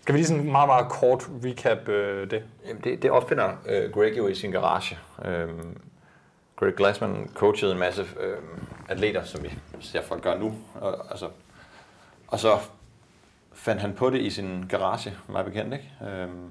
Skal 0.00 0.12
vi 0.12 0.18
lige 0.18 0.26
sådan 0.26 0.52
meget, 0.52 0.68
meget 0.68 0.88
kort 0.88 1.28
recap 1.44 1.88
øh, 1.88 2.30
det? 2.30 2.44
Jamen, 2.66 2.82
det, 2.84 3.02
det 3.02 3.10
opfinder 3.10 3.50
øh, 3.66 3.92
Greg 3.92 4.18
jo 4.18 4.26
i 4.26 4.34
sin 4.34 4.50
garage. 4.50 4.98
Øhm, 5.24 5.78
Greg 6.56 6.74
Glassman 6.74 7.30
coachede 7.34 7.72
en 7.72 7.78
masse 7.78 8.06
øh, 8.20 8.36
atleter, 8.88 9.24
som 9.24 9.42
vi 9.42 9.58
ser 9.80 10.02
folk 10.02 10.22
gøre 10.22 10.38
nu. 10.38 10.54
Og, 10.74 11.10
altså, 11.10 11.28
og 12.28 12.38
så 12.38 12.58
fandt 13.52 13.80
han 13.80 13.94
på 13.94 14.10
det 14.10 14.20
i 14.20 14.30
sin 14.30 14.66
garage, 14.68 15.14
meget 15.28 15.46
bekendt, 15.46 15.74
ikke? 15.74 15.92
Øhm, 16.10 16.50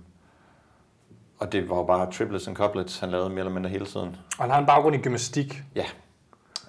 og 1.40 1.52
det 1.52 1.70
var 1.70 1.76
jo 1.76 1.84
bare 1.84 2.12
triplets 2.12 2.48
and 2.48 2.56
couplets, 2.56 3.00
han 3.00 3.10
lavede 3.12 3.30
mere 3.30 3.40
eller 3.40 3.54
mindre 3.54 3.70
hele 3.70 3.86
tiden. 3.86 4.18
Og 4.38 4.44
han 4.44 4.50
har 4.50 4.60
en 4.60 4.66
baggrund 4.66 4.96
i 4.96 5.00
gymnastik. 5.00 5.64
Ja, 5.76 5.86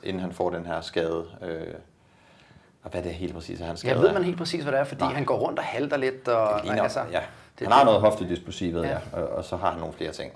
inden 0.02 0.22
han 0.22 0.32
får 0.32 0.50
den 0.50 0.66
her 0.66 0.80
skade. 0.80 1.26
Øh, 1.42 1.74
og 2.82 2.90
hvad 2.90 3.00
er 3.00 3.04
det 3.04 3.14
helt 3.14 3.34
præcis, 3.34 3.60
han 3.60 3.76
skade 3.76 3.94
Jeg 3.94 4.02
ved 4.02 4.12
man 4.12 4.24
helt 4.24 4.38
præcis, 4.38 4.62
hvad 4.62 4.72
det 4.72 4.80
er, 4.80 4.84
fordi 4.84 5.00
Nej. 5.04 5.12
han 5.12 5.24
går 5.24 5.36
rundt 5.38 5.58
og 5.58 5.64
halter 5.64 5.96
lidt. 5.96 6.28
Og, 6.28 6.56
Det 6.56 6.64
ligner, 6.64 6.82
altså, 6.82 7.00
ja. 7.12 7.20
det- 7.58 7.66
Han 7.66 7.72
har 7.72 7.84
noget 7.84 8.00
hoftedysplasi, 8.00 8.72
ved 8.72 8.82
Ja. 8.82 8.88
jeg, 8.88 9.00
og, 9.12 9.28
og 9.28 9.44
så 9.44 9.56
har 9.56 9.70
han 9.70 9.78
nogle 9.78 9.94
flere 9.94 10.12
ting. 10.12 10.32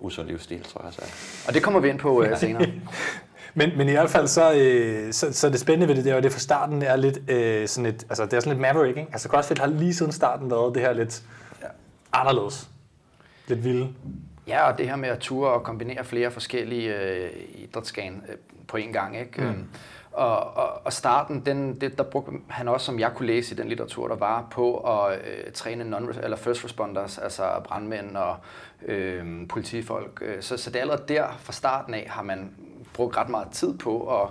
Usund 0.00 0.28
livsstil, 0.28 0.62
tror 0.64 0.84
jeg 0.84 0.92
så. 0.92 1.02
Og 1.48 1.54
det 1.54 1.62
kommer 1.62 1.80
vi 1.80 1.88
ind 1.88 1.98
på 1.98 2.20
uh, 2.22 2.26
senere. 2.38 2.66
Men, 3.54 3.70
men 3.76 3.88
i 3.88 3.90
hvert 3.90 4.10
fald 4.10 4.28
så, 4.28 4.52
øh, 4.54 5.12
så, 5.12 5.32
så 5.32 5.50
det 5.50 5.60
spændende 5.60 5.88
ved 5.88 5.94
det, 5.94 6.04
det 6.04 6.10
er 6.10 6.14
jo, 6.14 6.18
at 6.18 6.24
det 6.24 6.32
fra 6.32 6.38
starten 6.38 6.82
er 6.82 6.96
lidt 6.96 7.30
øh, 7.30 7.68
sådan 7.68 7.86
et, 7.86 8.04
altså 8.08 8.24
det 8.24 8.32
er 8.32 8.40
sådan 8.40 8.52
lidt 8.52 8.60
maverick, 8.60 8.96
ikke? 8.98 9.08
Altså 9.12 9.28
CrossFit 9.28 9.58
har 9.58 9.66
lige 9.66 9.94
siden 9.94 10.12
starten 10.12 10.50
været 10.50 10.74
det 10.74 10.82
her 10.82 10.92
lidt 10.92 11.22
Ja. 11.62 11.66
anderledes. 12.12 12.68
Lidt 13.46 13.64
vilde. 13.64 13.88
Ja, 14.46 14.70
og 14.70 14.78
det 14.78 14.86
her 14.88 14.96
med 14.96 15.08
at 15.08 15.18
ture 15.18 15.50
og 15.50 15.62
kombinere 15.62 16.04
flere 16.04 16.30
forskellige 16.30 16.94
øh, 16.96 17.30
idrætsgren 17.54 18.22
øh, 18.28 18.34
på 18.68 18.76
en 18.76 18.92
gang. 18.92 19.20
Ikke? 19.20 19.40
Mm. 19.42 19.66
Og, 20.12 20.56
og, 20.56 20.80
og 20.84 20.92
starten, 20.92 21.46
den, 21.46 21.80
det, 21.80 21.98
der 21.98 22.04
brugte 22.04 22.32
han 22.48 22.68
også, 22.68 22.86
som 22.86 22.98
jeg 22.98 23.12
kunne 23.14 23.26
læse 23.26 23.54
i 23.54 23.58
den 23.58 23.68
litteratur, 23.68 24.08
der 24.08 24.16
var 24.16 24.46
på 24.50 24.76
at 24.76 25.18
øh, 25.18 25.52
træne 25.52 25.84
non 25.84 26.14
eller 26.22 26.36
first 26.36 26.64
responders, 26.64 27.18
altså 27.18 27.42
brandmænd 27.64 28.16
og 28.16 28.36
øh, 28.86 29.48
politifolk. 29.48 30.22
Så, 30.40 30.56
så 30.56 30.70
det 30.70 30.76
er 30.76 30.80
allerede 30.80 31.04
der 31.08 31.24
fra 31.38 31.52
starten 31.52 31.94
af, 31.94 32.06
har 32.08 32.22
man 32.22 32.54
brugt 32.94 33.16
ret 33.16 33.28
meget 33.28 33.48
tid 33.52 33.78
på 33.78 34.22
at, 34.22 34.28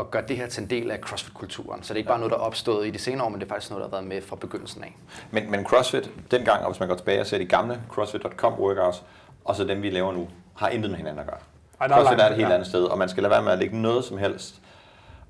at 0.00 0.10
gøre 0.10 0.22
det 0.28 0.36
her 0.36 0.46
til 0.46 0.62
en 0.62 0.70
del 0.70 0.90
af 0.90 0.98
CrossFit-kulturen. 0.98 1.82
Så 1.82 1.88
det 1.88 1.96
er 1.96 1.98
ikke 1.98 2.08
bare 2.08 2.18
noget, 2.18 2.32
der 2.32 2.38
er 2.38 2.42
opstået 2.42 2.86
i 2.86 2.90
de 2.90 2.98
senere 2.98 3.24
år, 3.24 3.28
men 3.28 3.40
det 3.40 3.46
er 3.46 3.48
faktisk 3.48 3.70
noget, 3.70 3.82
der 3.82 3.88
har 3.88 3.96
været 3.96 4.08
med 4.08 4.22
fra 4.22 4.36
begyndelsen 4.36 4.84
af. 4.84 4.96
Men, 5.30 5.50
men 5.50 5.64
CrossFit, 5.64 6.10
dengang, 6.30 6.64
og 6.64 6.70
hvis 6.70 6.80
man 6.80 6.88
går 6.88 6.96
tilbage 6.96 7.20
og 7.20 7.26
ser 7.26 7.38
de 7.38 7.44
gamle 7.44 7.80
CrossFit.com 7.88 8.52
workouts, 8.52 9.02
og 9.44 9.56
så 9.56 9.64
dem, 9.64 9.82
vi 9.82 9.90
laver 9.90 10.12
nu, 10.12 10.28
har 10.56 10.68
intet 10.68 10.90
med 10.90 10.98
hinanden 10.98 11.20
at 11.20 11.26
gøre. 11.26 11.38
Ej, 11.80 11.88
CrossFit 11.88 12.20
er 12.20 12.26
et 12.26 12.36
helt 12.36 12.48
ja. 12.48 12.54
andet 12.54 12.68
sted, 12.68 12.84
og 12.84 12.98
man 12.98 13.08
skal 13.08 13.22
lade 13.22 13.30
være 13.30 13.42
med 13.42 13.52
at 13.52 13.58
lægge 13.58 13.82
noget 13.82 14.04
som 14.04 14.18
helst. 14.18 14.60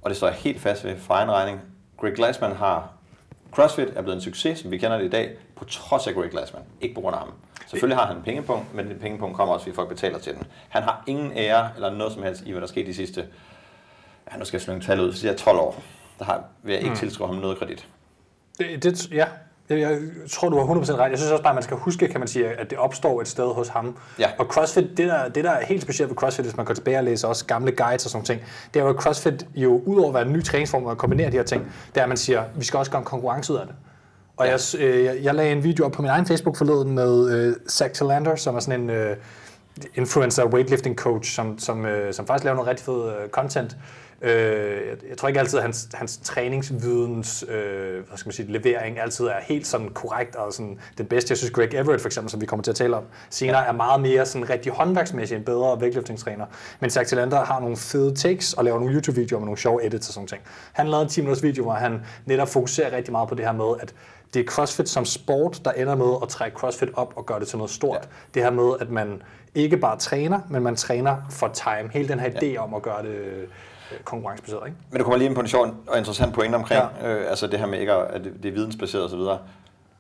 Og 0.03 0.11
det 0.11 0.17
står 0.17 0.27
jeg 0.27 0.37
helt 0.37 0.61
fast 0.61 0.85
ved 0.85 0.97
for 0.97 1.15
egen 1.15 1.31
regning. 1.31 1.61
Greg 2.01 2.13
Glassman 2.13 2.57
har 2.57 2.93
CrossFit 3.53 3.89
er 3.97 4.03
blevet 4.03 4.17
en 4.17 4.23
succes, 4.23 4.59
som 4.59 4.71
vi 4.71 4.79
kender 4.79 4.99
det 4.99 5.05
i 5.05 5.09
dag, 5.09 5.37
på 5.57 5.65
trods 5.65 6.07
af 6.07 6.15
Greg 6.15 6.31
Glassman. 6.31 6.63
Ikke 6.81 6.95
på 6.95 7.01
grund 7.01 7.17
af 7.17 7.21
ham. 7.21 7.33
Selvfølgelig 7.67 7.99
har 7.99 8.07
han 8.07 8.17
en 8.17 8.23
pengepunkt, 8.23 8.75
men 8.75 8.89
den 8.89 8.99
pengepunkt 8.99 9.37
kommer 9.37 9.55
også, 9.55 9.65
fordi 9.65 9.75
folk 9.75 9.89
betaler 9.89 10.19
til 10.19 10.35
den. 10.35 10.43
Han 10.69 10.83
har 10.83 11.05
ingen 11.07 11.33
ære 11.37 11.71
eller 11.75 11.91
noget 11.91 12.13
som 12.13 12.23
helst 12.23 12.43
i, 12.47 12.51
hvad 12.51 12.61
der 12.61 12.67
skete 12.67 12.87
de 12.87 12.95
sidste, 12.95 13.27
ja, 14.33 14.39
nu 14.39 14.45
skal 14.45 14.57
jeg 14.57 14.63
slå 14.63 14.75
en 14.75 14.81
tal 14.81 15.01
ud, 15.01 15.13
så 15.13 15.19
siger 15.19 15.35
12 15.35 15.59
år. 15.59 15.83
Der 16.19 16.25
har, 16.25 16.45
vil 16.63 16.73
jeg 16.73 16.81
ikke 16.81 16.91
mm. 16.91 16.97
tilskrive 16.97 17.29
ham 17.29 17.37
noget 17.37 17.59
kredit. 17.59 17.89
Det, 18.59 18.83
det, 18.83 19.13
ja, 19.13 19.27
jeg, 19.71 19.99
tror, 20.31 20.49
du 20.49 20.59
har 20.59 20.65
100% 20.65 20.97
ret. 20.97 21.11
Jeg 21.11 21.19
synes 21.19 21.33
også 21.33 21.43
bare, 21.43 21.51
at 21.51 21.57
man 21.57 21.63
skal 21.63 21.77
huske, 21.77 22.09
kan 22.09 22.21
man 22.21 22.29
sige, 22.29 22.47
at 22.47 22.71
det 22.71 22.79
opstår 22.79 23.21
et 23.21 23.29
sted 23.29 23.55
hos 23.55 23.69
ham. 23.69 23.97
Ja. 24.19 24.29
Og 24.39 24.47
CrossFit, 24.47 24.85
det 24.97 25.09
der, 25.09 25.29
det 25.29 25.45
der 25.45 25.51
er 25.51 25.65
helt 25.67 25.83
specielt 25.83 26.11
ved 26.11 26.17
CrossFit, 26.17 26.45
hvis 26.45 26.57
man 26.57 26.67
går 26.67 26.75
tilbage 26.75 26.99
og 26.99 27.05
læser 27.05 27.29
også 27.29 27.45
gamle 27.47 27.73
guides 27.73 28.05
og 28.05 28.11
sådan 28.11 28.25
ting, 28.25 28.41
det 28.75 28.81
er 28.81 28.85
jo, 28.85 28.91
at 28.91 28.97
CrossFit 28.97 29.47
jo, 29.55 29.83
udover 29.87 30.09
at 30.09 30.15
være 30.15 30.27
en 30.27 30.33
ny 30.33 30.45
træningsform 30.45 30.85
og 30.85 30.99
kombinere 30.99 31.31
de 31.31 31.37
her 31.37 31.43
ting, 31.43 31.73
det 31.89 31.97
er, 31.97 32.03
at 32.03 32.09
man 32.09 32.17
siger, 32.17 32.41
at 32.41 32.47
vi 32.57 32.65
skal 32.65 32.79
også 32.79 32.91
gøre 32.91 33.01
en 33.01 33.05
konkurrence 33.05 33.53
ud 33.53 33.59
af 33.59 33.67
det. 33.67 33.75
Og 34.37 34.47
ja. 34.47 34.53
jeg, 34.53 34.61
øh, 34.81 35.05
jeg, 35.05 35.19
jeg 35.23 35.35
lagde 35.35 35.53
en 35.53 35.65
video 35.65 35.85
op 35.85 35.93
på 35.93 36.03
min 36.03 36.11
egen 36.11 36.27
Facebook 36.27 36.57
forleden 36.57 36.95
med 36.95 37.31
øh, 37.31 37.55
Zach 37.69 37.95
Tillander, 37.95 38.37
som 38.37 38.57
er 38.57 38.61
sådan 38.61 38.81
en 38.81 38.91
øh, 38.91 39.17
influencer 39.95 40.45
weightlifting 40.45 40.97
coach, 40.97 41.35
som, 41.35 41.59
som, 41.59 41.87
øh, 41.87 42.15
som 42.15 42.27
faktisk 42.27 42.45
laver 42.45 42.55
noget 42.55 42.69
rigtig 42.69 42.85
fed 42.85 43.05
øh, 43.05 43.29
content. 43.29 43.77
Øh, 44.23 44.89
jeg, 44.89 44.97
jeg 45.09 45.19
tror 45.19 45.29
ikke 45.29 45.41
altid, 45.41 45.59
at 45.59 45.65
hans, 45.65 45.89
hans 45.95 46.21
træningsvidens 46.23 47.45
øh, 47.49 47.93
hvad 48.09 48.17
skal 48.17 48.29
man 48.29 48.33
sige, 48.33 48.53
levering 48.53 49.01
altid 49.01 49.27
er 49.27 49.41
helt 49.43 49.67
sådan 49.67 49.89
korrekt 49.89 50.37
og 50.37 50.53
sådan 50.53 50.79
den 50.99 51.07
bedste. 51.07 51.33
Jeg 51.33 51.39
synes, 51.39 51.51
Greg 51.51 51.75
Everett 51.75 52.03
for 52.03 52.09
eksempel, 52.09 52.31
som 52.31 52.41
vi 52.41 52.47
kommer 52.47 52.63
til 52.63 52.71
at 52.71 52.77
tale 52.77 52.97
om 52.97 53.05
senere, 53.31 53.67
er 53.67 53.73
meget 53.73 54.01
mere 54.01 54.27
sådan 54.27 54.51
rigtig 54.51 54.73
håndværksmæssig 54.73 55.37
en 55.37 55.45
bedre 55.45 55.79
weightlifting-træner. 55.79 56.47
Men 56.81 56.91
Zach 56.91 57.09
Tillander 57.09 57.45
har 57.45 57.61
nogle 57.61 57.77
fede 57.77 58.15
takes 58.15 58.53
og 58.53 58.65
laver 58.65 58.79
nogle 58.79 58.95
YouTube-videoer 58.95 59.41
med 59.41 59.47
nogle 59.47 59.59
sjove 59.59 59.87
edits 59.87 60.09
og 60.09 60.15
sådan 60.15 60.27
ting. 60.27 60.43
Han 60.73 60.89
lavede 60.89 61.03
en 61.03 61.09
10 61.09 61.21
minutters 61.21 61.43
video, 61.43 61.63
hvor 61.63 61.73
han 61.73 62.01
netop 62.27 62.49
fokuserer 62.49 62.97
rigtig 62.97 63.13
meget 63.13 63.29
på 63.29 63.35
det 63.35 63.45
her 63.45 63.53
med, 63.53 63.75
at 63.81 63.95
det 64.35 64.41
er 64.41 64.45
CrossFit 64.45 64.89
som 64.89 65.05
sport, 65.05 65.61
der 65.65 65.71
ender 65.73 65.97
med 65.97 66.17
at 66.23 66.29
trække 66.29 66.57
CrossFit 66.57 66.89
op 66.95 67.13
og 67.17 67.27
gøre 67.27 67.41
det 67.41 67.49
til 67.49 67.59
noget 67.59 67.71
stort. 67.71 67.99
Ja. 68.03 68.09
Det 68.35 68.43
her 68.43 68.51
med, 68.51 68.73
at 68.81 68.91
man 68.91 69.23
ikke 69.55 69.77
bare 69.77 69.99
træner, 69.99 70.41
men 70.51 70.63
man 70.63 70.77
træner 70.77 71.17
for 71.31 71.49
time. 71.49 71.91
Hele 71.93 72.09
den 72.09 72.21
her 72.21 72.31
idé 72.31 72.47
ja. 72.47 72.63
om 72.63 72.75
at 72.75 72.83
gøre 72.83 73.03
det 73.03 73.49
konkurrencebaseret. 74.05 74.67
Ikke? 74.67 74.79
Men 74.91 74.99
du 74.99 75.05
kommer 75.05 75.19
lige 75.19 75.27
ind 75.27 75.35
på 75.35 75.41
en 75.41 75.49
sjov 75.49 75.75
og 75.87 75.99
interessant 75.99 76.35
point 76.35 76.55
omkring, 76.55 76.83
ja. 77.03 77.15
øh, 77.15 77.31
altså 77.31 77.47
det 77.47 77.59
her 77.59 77.67
med 77.67 77.79
ikke 77.81 77.93
at, 77.93 78.25
det, 78.25 78.33
det 78.43 78.49
er 78.49 78.53
vidensbaseret 78.53 79.05
osv. 79.05 79.19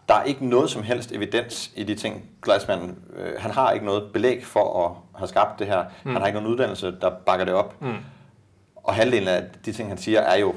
Der 0.08 0.14
er 0.14 0.22
ikke 0.22 0.46
noget 0.46 0.70
som 0.70 0.82
helst 0.82 1.12
evidens 1.12 1.70
i 1.76 1.84
de 1.84 1.94
ting, 1.94 2.24
Glassman, 2.42 2.96
øh, 3.16 3.32
han 3.38 3.50
har 3.50 3.70
ikke 3.70 3.86
noget 3.86 4.12
belæg 4.12 4.46
for 4.46 4.86
at 4.86 5.18
have 5.18 5.28
skabt 5.28 5.58
det 5.58 5.66
her. 5.66 5.84
Mm. 6.04 6.12
Han 6.12 6.20
har 6.20 6.26
ikke 6.26 6.36
nogen 6.40 6.52
uddannelse, 6.52 6.96
der 7.00 7.10
bakker 7.26 7.44
det 7.44 7.54
op. 7.54 7.82
Mm. 7.82 7.96
Og 8.76 8.94
halvdelen 8.94 9.28
af 9.28 9.44
de 9.64 9.72
ting, 9.72 9.88
han 9.88 9.98
siger, 9.98 10.20
er 10.20 10.36
jo, 10.36 10.54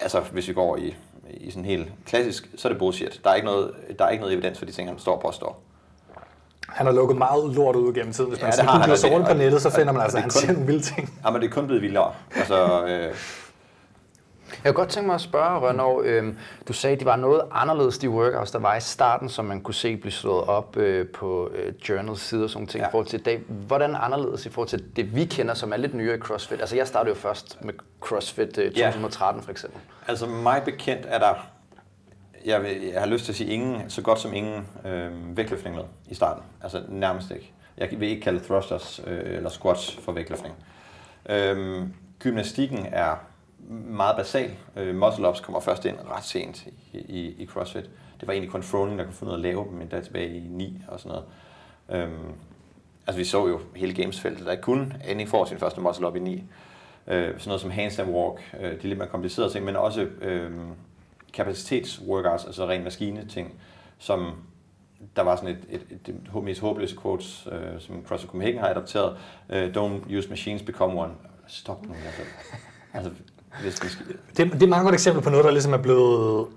altså 0.00 0.20
hvis 0.20 0.48
vi 0.48 0.52
går 0.52 0.76
i 0.76 0.94
i 1.40 1.50
sådan 1.50 1.64
helt 1.64 1.92
klassisk, 2.06 2.48
så 2.56 2.68
er 2.68 2.72
det 2.72 2.78
bullshit. 2.78 3.20
Der 3.24 3.30
er 3.30 3.34
ikke 3.34 3.46
noget, 3.46 3.74
der 3.98 4.04
er 4.04 4.10
ikke 4.10 4.20
noget 4.20 4.34
evidens 4.34 4.58
for 4.58 4.66
de 4.66 4.72
ting, 4.72 4.88
han 4.88 4.98
står 4.98 5.14
og 5.14 5.20
påstår. 5.20 5.62
Han 6.78 6.86
har 6.86 6.94
lukket 6.94 7.16
meget 7.16 7.54
lort 7.54 7.76
ud 7.76 7.92
gennem 7.92 8.12
tiden. 8.12 8.30
Hvis 8.30 8.42
man 8.42 8.52
ja, 8.58 8.78
googler 8.78 8.94
sig 8.94 9.12
rundt 9.12 9.26
på 9.26 9.34
nettet, 9.34 9.62
så 9.62 9.70
finder 9.70 9.92
man 9.92 10.02
altså, 10.02 10.18
at 10.18 10.22
han 10.22 10.30
siger 10.30 10.52
nogle 10.52 10.66
vilde 10.66 10.82
ting. 10.82 11.18
Ja, 11.24 11.30
men 11.30 11.42
det 11.42 11.48
er 11.48 11.52
kun 11.52 11.66
blevet 11.66 11.82
vildere. 11.82 12.12
Altså, 12.36 12.86
øh, 12.86 13.02
jeg 13.04 13.14
kunne 14.64 14.72
godt 14.72 14.88
tænke 14.88 15.06
mig 15.06 15.14
at 15.14 15.20
spørge, 15.20 15.58
Rønnow, 15.58 16.02
øh, 16.02 16.34
du 16.68 16.72
sagde, 16.72 16.94
at 16.94 16.98
det 17.00 17.06
var 17.06 17.16
noget 17.16 17.42
anderledes, 17.52 17.98
de 17.98 18.10
workouts, 18.10 18.50
der 18.50 18.58
var 18.58 18.76
i 18.76 18.80
starten, 18.80 19.28
som 19.28 19.44
man 19.44 19.60
kunne 19.60 19.74
se 19.74 19.96
blive 19.96 20.12
slået 20.12 20.44
op 20.44 20.76
øh, 20.76 21.06
på 21.08 21.50
øh, 21.54 21.72
Journals 21.88 22.20
side 22.20 22.44
og 22.44 22.50
sådan 22.50 22.66
ting 22.66 22.82
ja. 22.82 22.88
i 22.88 22.90
forhold 22.90 23.06
til 23.06 23.20
i 23.20 23.22
dag. 23.22 23.40
Hvordan 23.48 23.96
anderledes 24.00 24.46
i 24.46 24.50
forhold 24.50 24.68
til 24.68 24.84
det, 24.96 25.16
vi 25.16 25.24
kender, 25.24 25.54
som 25.54 25.72
er 25.72 25.76
lidt 25.76 25.94
nyere 25.94 26.16
i 26.16 26.20
CrossFit? 26.20 26.60
Altså, 26.60 26.76
jeg 26.76 26.86
startede 26.86 27.14
jo 27.14 27.20
først 27.20 27.58
med 27.64 27.74
CrossFit 28.00 28.58
øh, 28.58 28.70
2013 28.70 29.40
ja. 29.40 29.46
for 29.46 29.50
eksempel. 29.50 29.80
Altså, 30.08 30.26
mig 30.26 30.62
bekendt 30.64 31.06
er 31.08 31.18
der, 31.18 31.34
jeg, 32.44 32.62
vil, 32.62 32.82
jeg 32.92 33.00
har 33.00 33.06
lyst 33.06 33.24
til 33.24 33.32
at 33.32 33.36
sige 33.36 33.50
ingen, 33.50 33.90
så 33.90 34.02
godt 34.02 34.20
som 34.20 34.34
ingen 34.34 34.66
øh, 34.84 35.36
vægtløftning 35.36 35.76
med 35.76 35.84
i 36.08 36.14
starten. 36.14 36.42
Altså, 36.62 36.82
nærmest 36.88 37.30
ikke. 37.30 37.52
Jeg 37.78 37.88
vil 37.98 38.08
ikke 38.08 38.22
kalde 38.22 38.40
thrusters 38.40 39.00
øh, 39.06 39.36
eller 39.36 39.50
squats 39.50 39.96
for 39.96 40.12
vægtløftning. 40.12 40.54
Øh, 41.28 41.82
gymnastikken 42.18 42.86
er 42.92 43.16
meget 43.88 44.16
basal. 44.16 44.50
Øh, 44.76 45.02
muscle-ups 45.02 45.42
kommer 45.42 45.60
først 45.60 45.84
ind 45.84 45.96
ret 46.10 46.24
sent 46.24 46.66
i, 46.92 46.98
i, 46.98 47.42
i 47.42 47.46
CrossFit. 47.46 47.90
Det 48.20 48.28
var 48.28 48.32
egentlig 48.32 48.52
kun 48.52 48.62
Froning, 48.62 48.98
der 48.98 49.04
kunne 49.04 49.14
finde 49.14 49.30
ud 49.30 49.34
af 49.34 49.38
at 49.38 49.42
lave 49.42 49.66
dem 49.70 49.80
endda 49.80 50.00
tilbage 50.00 50.36
i 50.36 50.40
9 50.40 50.82
og 50.88 51.00
sådan 51.00 51.08
noget. 51.08 51.24
Øhm, 52.02 52.32
altså 53.06 53.18
vi 53.18 53.24
så 53.24 53.48
jo 53.48 53.60
hele 53.76 53.94
gamesfeltet, 53.94 54.46
der 54.46 54.52
ikke 54.52 54.62
kun 54.62 54.92
Andy 55.04 55.28
får 55.28 55.44
sin 55.44 55.58
første 55.58 55.80
muscle-up 55.80 56.16
i 56.16 56.18
9. 56.18 56.44
Øh, 57.06 57.26
sådan 57.26 57.40
noget 57.46 57.60
som 57.60 57.70
handstand 57.70 58.10
walk, 58.10 58.42
øh, 58.60 58.70
det 58.70 58.84
er 58.84 58.88
lidt 58.88 58.98
mere 58.98 59.08
komplicerede 59.08 59.52
ting, 59.52 59.64
men 59.64 59.76
også 59.76 60.00
øh, 60.00 60.50
kapacitetsworkouts, 61.32 62.44
altså 62.44 62.68
ren 62.68 62.84
maskine 62.84 63.26
ting, 63.28 63.54
som 63.98 64.32
der 65.16 65.22
var 65.22 65.36
sådan 65.36 65.50
et, 65.50 65.64
et, 65.68 65.82
et, 65.90 66.14
et 66.36 66.42
mest 66.42 66.60
håbløse 66.60 66.96
quotes, 67.02 67.48
øh, 67.52 67.80
som 67.80 68.04
CrossFit 68.06 68.30
Copenhagen 68.30 68.58
har 68.60 68.68
adopteret. 68.68 69.16
Øh, 69.50 69.70
Don't 69.76 70.16
use 70.18 70.28
machines, 70.28 70.62
become 70.62 71.00
one. 71.00 71.12
Stop 71.46 71.86
nu, 71.86 71.94
altså. 72.06 72.22
altså 72.94 73.10
hvis 73.62 73.82
vi 73.82 73.88
skal... 73.88 74.06
det, 74.06 74.36
det 74.36 74.52
er 74.52 74.62
et 74.62 74.68
meget 74.68 74.84
godt 74.84 74.94
eksempel 74.94 75.22
på 75.22 75.30
noget, 75.30 75.44
der 75.44 75.50
ligesom 75.50 75.72
er 75.72 75.78
blevet 75.78 76.48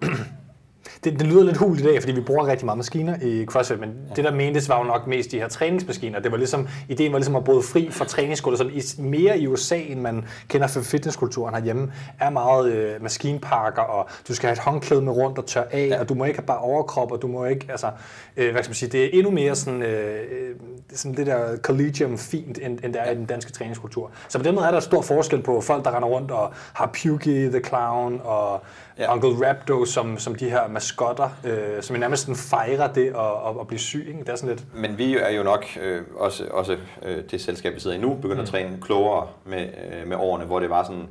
det, 1.04 1.20
det 1.20 1.28
lyder 1.28 1.44
lidt 1.44 1.58
hul 1.58 1.80
i 1.80 1.84
dag, 1.84 2.02
fordi 2.02 2.14
vi 2.14 2.22
bruger 2.22 2.48
rigtig 2.48 2.66
meget 2.66 2.78
maskiner 2.78 3.16
i 3.22 3.46
CrossFit, 3.46 3.80
men 3.80 3.90
ja. 3.90 4.14
det 4.16 4.24
der 4.24 4.32
mentes 4.32 4.70
var 4.70 4.78
jo 4.78 4.84
nok 4.84 5.08
mest 5.08 5.32
de 5.32 5.40
her 5.40 5.48
træningsmaskiner. 5.48 6.20
Det 6.20 6.32
var 6.32 6.38
ligesom, 6.38 6.68
ideen 6.90 7.12
var 7.12 7.18
ligesom 7.18 7.36
at 7.36 7.44
bryde 7.44 7.62
fri 7.62 7.88
fra 7.92 8.06
træningsskoler, 8.06 8.58
sådan 8.58 8.74
i, 8.74 8.82
mere 9.02 9.40
i 9.40 9.48
USA, 9.48 9.78
end 9.78 10.02
man 10.02 10.26
kender 10.48 10.68
for 10.68 10.82
fitnesskulturen 10.82 11.56
herhjemme, 11.56 11.92
er 12.20 12.30
meget 12.30 12.72
øh, 12.72 13.04
maskinparker, 13.04 13.82
og 13.82 14.10
du 14.28 14.36
skal 14.36 14.48
have 14.48 14.54
et 14.54 14.60
håndklæde 14.60 15.02
med 15.02 15.14
rundt 15.14 15.38
og 15.38 15.46
tør 15.46 15.64
af, 15.72 15.88
ja. 15.88 16.00
og 16.00 16.10
du 16.10 16.14
må 16.14 16.26
ikke 16.26 16.40
have 16.40 16.46
bare 16.46 16.60
overkrop, 16.60 17.12
og 17.12 17.22
du 17.22 17.28
må 17.28 17.46
ikke, 17.46 17.68
altså, 17.70 17.92
øh, 18.38 18.52
hvad 18.52 18.64
skal 18.64 18.70
man 18.70 18.76
sige, 18.76 18.90
det 18.90 19.06
er 19.06 19.10
endnu 19.14 19.32
mere 19.32 19.56
sådan, 19.56 19.84
øh, 19.84 20.22
øh 20.32 20.56
sådan 20.94 21.18
det 21.18 21.28
der 21.28 21.58
collegium 21.58 22.18
fint, 22.18 22.60
end, 22.62 22.80
end 22.84 22.94
det 22.94 23.02
er 23.02 23.12
i 23.12 23.16
den 23.16 23.26
danske 23.26 23.52
træningskultur. 23.52 24.12
Så 24.28 24.38
på 24.38 24.44
den 24.44 24.56
måde 24.56 24.68
er 24.68 24.72
der 24.72 24.80
stor 24.80 25.02
forskel 25.02 25.42
på 25.42 25.62
folk, 25.62 25.86
der 25.86 25.96
render 25.96 26.10
rundt 26.10 26.32
og 26.32 26.54
har 26.74 26.86
Pukey 26.86 27.50
the 27.50 27.60
Clown, 27.64 28.22
og 28.24 28.64
ja. 28.98 29.14
Uncle 29.14 29.50
Rapdo 29.50 29.86
som, 29.86 30.18
som 30.18 30.36
de 30.36 30.50
her 30.50 30.68
maskotter, 30.68 31.30
øh, 31.46 31.84
som 31.84 31.96
nærmest 31.96 32.22
sådan 32.22 32.36
fejrer 32.36 32.94
det 32.94 33.08
at, 33.08 33.50
at, 33.50 33.60
at 33.60 33.68
blive 33.68 33.80
syg. 33.80 34.06
Ikke? 34.08 34.20
Det 34.20 34.30
er 34.30 34.36
sådan 34.36 34.56
lidt... 34.56 34.76
Men 34.76 34.98
vi 34.98 35.18
er 35.18 35.30
jo 35.30 35.44
nok 35.44 35.66
øh, 35.82 36.02
også, 36.16 36.46
også 36.52 36.78
øh, 37.02 37.24
det 37.32 37.42
selskab, 37.42 37.76
vi 37.76 37.80
sidder 37.80 37.98
i 37.98 38.00
nu, 38.00 38.14
begyndt 38.14 38.36
mm. 38.36 38.42
at 38.42 38.48
træne 38.48 38.78
klogere 38.82 39.28
med, 39.46 39.70
øh, 39.92 40.08
med 40.08 40.18
årene, 40.18 40.46
hvor 40.46 40.60
det 40.60 40.70
var 40.70 40.84
sådan, 40.84 41.08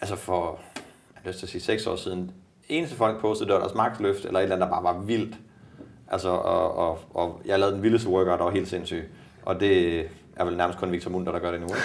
altså 0.00 0.16
for, 0.16 0.58
jeg 1.14 1.20
har 1.22 1.28
lyst 1.28 1.38
til 1.38 1.46
at 1.46 1.50
sige, 1.50 1.62
seks 1.62 1.86
år 1.86 1.96
siden, 1.96 2.30
eneste 2.68 2.96
folk 2.96 3.20
postede, 3.20 3.48
det 3.48 3.54
var 3.54 3.60
deres 3.60 3.74
magtløft, 3.74 4.24
eller 4.24 4.38
et 4.38 4.42
eller 4.42 4.56
andet, 4.56 4.68
der 4.68 4.74
bare 4.74 4.94
var 4.94 5.02
vildt. 5.02 5.36
Altså, 6.08 6.28
og, 6.28 6.76
og, 6.76 6.98
og 7.14 7.40
jeg 7.44 7.58
lavede 7.58 7.74
den 7.74 7.82
vildeste 7.82 8.08
workout, 8.08 8.38
der 8.38 8.44
var 8.44 8.52
helt 8.52 8.68
sindssyg. 8.68 9.10
Og 9.42 9.60
det 9.60 10.00
er 10.36 10.44
vel 10.44 10.56
nærmest 10.56 10.78
kun 10.78 10.92
Victor 10.92 11.10
Munter, 11.10 11.32
der 11.32 11.38
gør 11.38 11.50
det 11.50 11.60
nu. 11.60 11.68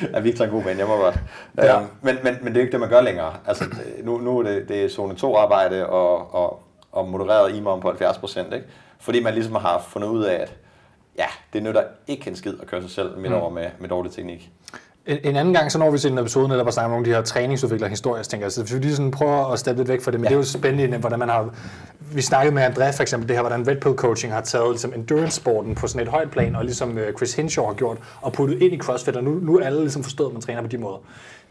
er 0.14 0.20
Victor 0.20 0.44
en 0.44 0.50
god 0.50 0.62
ven, 0.62 0.78
jeg 0.78 0.86
må 0.86 0.96
godt. 0.96 1.18
Ja. 1.56 1.78
Um, 1.78 1.86
men, 2.02 2.16
men, 2.22 2.36
men 2.42 2.52
det 2.52 2.56
er 2.56 2.60
ikke 2.60 2.72
det, 2.72 2.80
man 2.80 2.88
gør 2.88 3.00
længere. 3.00 3.32
Altså, 3.46 3.64
nu, 4.02 4.18
nu 4.18 4.38
er 4.38 4.42
det, 4.42 4.68
det 4.68 4.84
er 4.84 4.88
zone 4.88 5.14
2 5.14 5.36
arbejde 5.36 5.86
og, 5.86 6.34
og, 6.34 6.62
og 6.92 7.08
modereret 7.08 7.54
IMOM 7.54 7.80
på 7.80 7.88
70 7.88 8.18
procent, 8.18 8.54
ikke? 8.54 8.66
Fordi 8.98 9.22
man 9.22 9.34
ligesom 9.34 9.54
har 9.54 9.84
fundet 9.88 10.08
ud 10.08 10.24
af, 10.24 10.34
at 10.34 10.54
ja, 11.18 11.26
det 11.52 11.62
nytter 11.62 11.82
ikke 12.06 12.30
en 12.30 12.36
skid 12.36 12.54
at 12.60 12.66
køre 12.66 12.82
sig 12.82 12.90
selv 12.90 13.18
midt 13.18 13.32
mm. 13.32 13.38
over 13.38 13.50
med, 13.50 13.66
med 13.78 13.88
dårlig 13.88 14.12
teknik. 14.12 14.50
En, 15.06 15.18
en 15.24 15.36
anden 15.36 15.54
gang, 15.54 15.72
så 15.72 15.78
når 15.78 15.90
vi 15.90 15.98
til 15.98 16.12
en 16.12 16.18
episode, 16.18 16.48
der 16.48 16.64
var 16.64 16.70
snakke 16.70 16.86
om 16.86 16.90
nogle 16.90 17.06
af 17.06 17.10
de 17.10 17.14
her 17.14 17.22
træningsudviklere 17.22 17.90
historier, 17.90 18.22
så 18.22 18.30
tænker 18.30 18.46
jeg, 18.46 18.52
så 18.52 18.62
hvis 18.62 18.74
vi 18.74 18.78
lige 18.78 18.96
sådan 18.96 19.10
prøver 19.10 19.52
at 19.52 19.58
steppe 19.58 19.80
lidt 19.80 19.88
væk 19.88 20.02
fra 20.02 20.10
det, 20.10 20.20
men 20.20 20.24
ja. 20.24 20.28
det 20.28 20.34
er 20.34 20.38
jo 20.38 20.44
spændende, 20.44 20.98
hvordan 20.98 21.18
man 21.18 21.28
har, 21.28 21.54
vi 22.12 22.22
snakkede 22.22 22.54
med 22.54 22.66
André 22.66 22.96
for 22.96 23.02
eksempel, 23.02 23.28
det 23.28 23.36
her, 23.36 23.42
hvordan 23.42 23.68
Red 23.68 23.76
Pill 23.76 23.94
Coaching 23.94 24.32
har 24.32 24.40
taget 24.40 24.70
ligesom 24.70 24.92
endurance-sporten 24.94 25.74
på 25.74 25.86
sådan 25.86 26.06
et 26.06 26.08
højt 26.08 26.30
plan, 26.30 26.56
og 26.56 26.64
ligesom 26.64 26.98
øh, 26.98 27.14
Chris 27.14 27.34
Hinshaw 27.34 27.66
har 27.66 27.74
gjort, 27.74 27.98
og 28.20 28.32
puttet 28.32 28.62
ind 28.62 28.74
i 28.74 28.78
CrossFit, 28.78 29.16
og 29.16 29.24
nu, 29.24 29.30
nu 29.30 29.58
er 29.58 29.66
alle 29.66 29.80
ligesom 29.80 30.02
forstået, 30.02 30.28
at 30.28 30.32
man 30.32 30.42
træner 30.42 30.62
på 30.62 30.68
de 30.68 30.78
måder 30.78 30.98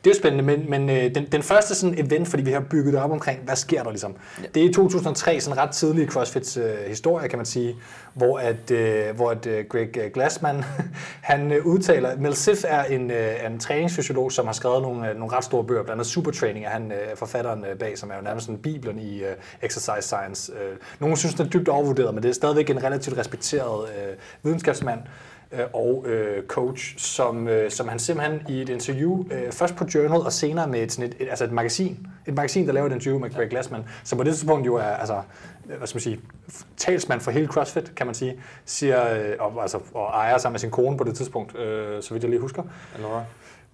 det 0.06 0.12
er 0.12 0.16
jo 0.16 0.20
spændende, 0.20 0.44
men, 0.44 0.70
men 0.70 0.90
øh, 0.90 1.16
den, 1.16 1.26
den 1.32 1.44
første 1.44 1.76
sådan 1.76 2.06
event, 2.06 2.28
fordi 2.28 2.44
vi 2.44 2.52
har 2.52 2.60
bygget 2.60 2.94
det 2.94 3.02
op 3.02 3.12
omkring, 3.12 3.40
hvad 3.44 3.56
sker 3.56 3.84
der 3.84 3.90
ligesom? 3.90 4.16
Ja. 4.42 4.48
Det 4.56 4.66
er 4.66 4.70
i 4.70 4.74
2003, 4.74 5.40
sådan 5.40 5.58
ret 5.58 5.70
tidlig 5.70 6.08
CrossFits 6.08 6.58
øh, 6.58 6.78
historie, 6.88 7.28
kan 7.28 7.40
man 7.40 7.46
sige, 7.46 7.76
hvor 8.14 8.38
at, 8.38 8.72
øh, 8.72 9.16
hvor 9.16 9.32
at 9.32 9.46
øh, 9.46 9.66
Greg 9.70 10.12
Glassman, 10.14 10.64
han 11.32 11.52
øh, 11.52 11.66
udtaler, 11.66 12.18
Mel 12.18 12.36
Sif 12.36 12.64
er 12.68 12.84
en, 12.84 13.12
øh, 13.12 13.46
en 13.46 13.60
træningsfysiolog, 13.60 14.32
som 14.32 14.46
har 14.46 14.54
skrevet 14.54 14.82
nogle, 14.82 15.10
øh, 15.10 15.18
nogle 15.18 15.36
ret 15.36 15.44
store 15.44 15.64
bøger, 15.64 15.84
blandt 15.84 16.00
andet 16.00 16.08
Supertraining 16.08 16.66
er 16.66 16.70
han 16.70 16.92
øh, 16.92 17.16
forfatteren 17.16 17.66
øh, 17.66 17.78
bag, 17.78 17.98
som 17.98 18.10
er 18.10 18.16
jo 18.16 18.22
nærmest 18.22 18.46
sådan 18.46 18.60
bibelen 18.60 19.00
i 19.00 19.24
øh, 19.24 19.36
exercise 19.62 20.02
science. 20.02 20.52
Øh, 20.54 20.78
nogle 21.00 21.18
synes, 21.18 21.36
den 21.36 21.46
er 21.46 21.50
dybt 21.50 21.70
overvurderet, 21.70 22.14
men 22.14 22.24
det 22.24 22.30
er 22.30 22.34
stadigvæk 22.34 22.70
en 22.70 22.84
relativt 22.84 23.18
respekteret 23.18 23.90
øh, 23.90 24.16
videnskabsmand 24.44 25.00
øh, 25.52 25.60
og 25.74 26.06
øh, 26.08 26.44
coach, 26.48 26.98
som, 26.98 27.48
øh, 27.48 27.72
som 27.72 27.88
han 27.88 28.00
simpelthen 28.00 28.42
i 28.50 28.62
et 28.62 28.70
interview, 28.70 29.26
øh, 29.32 29.52
først 29.52 29.76
på 29.76 29.86
Journal 29.96 30.22
og 30.22 30.34
senere 30.34 30.68
med 30.68 30.84
et, 30.84 30.92
sådan 30.92 31.10
et, 31.10 31.16
et, 31.20 31.30
altså 31.30 31.44
et 31.44 31.52
magasin, 31.52 32.08
et 32.28 32.34
magasin, 32.34 32.68
der 32.68 32.74
laver 32.74 32.88
et 32.88 32.94
interview 32.94 33.20
med 33.20 33.34
Greg 33.34 33.50
Glassman, 33.50 33.84
som 34.04 34.18
på 34.18 34.24
det 34.24 34.34
tidspunkt 34.34 34.66
jo 34.66 34.76
er, 34.76 34.84
altså, 34.84 35.22
hvad 35.64 35.88
skal 35.88 35.96
man 35.96 36.02
sige, 36.02 36.20
talsmand 36.78 37.22
for 37.22 37.32
hele 37.32 37.48
CrossFit, 37.48 37.96
kan 37.96 38.06
man 38.06 38.16
sige, 38.16 38.40
siger, 38.66 39.14
øh, 39.14 39.34
og, 39.40 39.62
altså, 39.62 39.80
og 39.94 40.06
ejer 40.06 40.38
sammen 40.38 40.54
med 40.54 40.60
sin 40.60 40.72
kone 40.72 40.98
på 40.98 41.04
det 41.04 41.16
tidspunkt, 41.16 41.58
øh, 41.58 42.04
så 42.04 42.14
vidt 42.14 42.24
jeg 42.24 42.30
lige 42.30 42.42
husker. 42.42 42.64
Laura. 43.00 43.24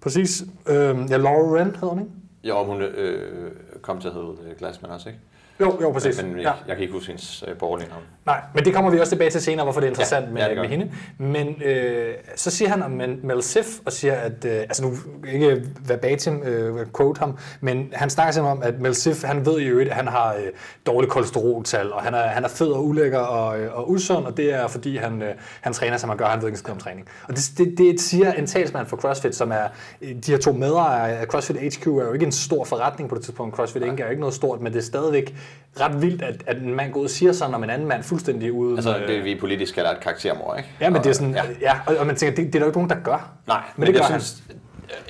Præcis. 0.00 0.44
Øh, 0.66 0.96
ja, 1.10 1.16
Laura 1.16 1.52
Wren 1.52 1.66
hedder 1.66 1.88
hun, 1.88 1.98
ikke? 1.98 2.12
Jo, 2.44 2.64
hun 2.64 2.82
øh, 2.82 3.52
kom 3.82 4.00
til 4.00 4.08
at 4.08 4.14
hedde 4.14 4.36
øh, 4.46 4.56
Glassman 4.58 4.90
også, 4.90 5.08
ikke? 5.08 5.20
Jo, 5.60 5.78
jo, 5.82 5.92
præcis. 5.92 6.22
Men 6.22 6.36
jeg, 6.36 6.42
ja. 6.42 6.52
jeg 6.66 6.76
kan 6.76 6.82
ikke 6.82 6.92
huske 6.92 7.06
hendes 7.06 7.44
øh, 7.48 7.56
borgerlige 7.58 7.88
navn. 7.88 8.02
Nej, 8.26 8.40
men 8.54 8.64
det 8.64 8.74
kommer 8.74 8.90
vi 8.90 9.00
også 9.00 9.10
tilbage 9.10 9.30
til 9.30 9.40
senere, 9.40 9.64
hvorfor 9.64 9.80
det 9.80 9.86
er 9.86 9.90
interessant 9.90 10.26
Ja, 10.26 10.32
med, 10.32 10.42
ja, 10.42 10.48
det 10.48 10.56
med 10.56 10.68
hende. 10.68 10.92
Men 11.18 11.62
øh, 11.64 12.14
så 12.36 12.50
siger 12.50 12.68
han 12.68 12.82
om 12.82 12.90
Mel 13.22 13.42
Sif, 13.42 13.66
og 13.86 13.92
siger, 13.92 14.14
at, 14.14 14.44
øh, 14.44 14.52
altså 14.52 14.84
nu 14.84 14.96
ikke 15.32 15.62
verbatim 15.86 16.42
øh, 16.42 16.86
quote 16.96 17.18
ham, 17.18 17.38
men 17.60 17.88
han 17.92 18.10
snakker 18.10 18.32
simpelthen 18.32 18.58
om, 18.58 18.74
at 18.74 18.80
Mel 18.80 18.94
Sif, 18.94 19.24
han 19.24 19.46
ved 19.46 19.60
jo, 19.60 19.80
at 19.80 19.88
han 19.88 20.08
har 20.08 20.34
øh, 20.34 20.42
dårligt 20.86 21.12
kolesteroltal, 21.12 21.92
og 21.92 22.02
han 22.02 22.14
er, 22.14 22.22
han 22.22 22.44
er 22.44 22.48
fed 22.48 22.68
og 22.68 22.86
ulækker 22.86 23.18
og, 23.18 23.60
øh, 23.60 23.76
og 23.78 23.90
usund, 23.90 24.26
og 24.26 24.36
det 24.36 24.54
er 24.54 24.68
fordi, 24.68 24.96
han, 24.96 25.22
øh, 25.22 25.34
han 25.60 25.72
træner, 25.72 25.96
som 25.96 26.08
han 26.08 26.18
gør, 26.18 26.26
han 26.26 26.40
ved 26.40 26.48
ikke 26.48 26.58
skid 26.58 26.72
om 26.72 26.78
træning. 26.78 27.08
Og 27.28 27.36
det, 27.36 27.52
det, 27.58 27.74
det 27.78 28.00
siger 28.00 28.32
en 28.32 28.46
talsmand 28.46 28.86
for 28.86 28.96
CrossFit, 28.96 29.34
som 29.34 29.52
er, 29.52 29.68
de 30.00 30.30
her 30.30 30.38
to 30.38 30.52
medejere 30.52 31.18
af 31.18 31.26
CrossFit 31.26 31.56
HQ, 31.56 31.86
er 31.86 31.90
jo 31.90 32.12
ikke 32.12 32.26
en 32.26 32.32
stor 32.32 32.64
forretning 32.64 33.10
på 33.10 33.14
det 33.16 33.24
tidspunkt. 33.24 33.56
CrossFit 33.56 33.82
Inc. 33.82 34.00
er 34.00 34.04
jo 34.04 34.10
ikke 34.10 34.20
noget 34.20 34.34
stort, 34.34 34.60
men 34.60 34.72
det 34.72 34.78
er 34.78 34.82
stadigvæk 34.82 35.34
ret 35.80 36.02
vildt, 36.02 36.22
at, 36.22 36.42
at 36.46 36.56
en 36.56 36.74
mand 36.74 36.92
går 36.92 37.00
ud 37.00 37.04
og 37.04 37.10
siger 37.10 37.32
sådan 37.32 37.54
om 37.54 37.64
en 37.64 37.70
anden 37.70 37.88
mand 37.88 38.02
fuldstændig 38.02 38.52
uden... 38.52 38.76
Altså, 38.76 38.98
det 39.06 39.24
vi 39.24 39.34
politisk 39.40 39.74
kalder 39.74 39.90
et 39.90 40.00
karaktermor, 40.00 40.54
ikke? 40.56 40.68
Ja, 40.80 40.90
men 40.90 41.02
det 41.02 41.10
er 41.10 41.12
sådan, 41.14 41.34
Ja. 41.34 41.42
ja, 41.60 41.72
og, 41.86 41.96
og 41.96 42.06
man 42.06 42.16
tænker, 42.16 42.36
det, 42.36 42.46
det 42.46 42.54
er 42.54 42.58
der 42.58 42.66
jo 42.66 42.70
ikke 42.70 42.78
nogen, 42.78 42.90
der 42.90 43.00
gør. 43.04 43.30
Nej, 43.46 43.56
men, 43.58 43.64
men, 43.76 43.86
det 43.86 43.94
gør 43.94 44.00
jeg 44.00 44.08
han. 44.10 44.20
synes, 44.20 44.42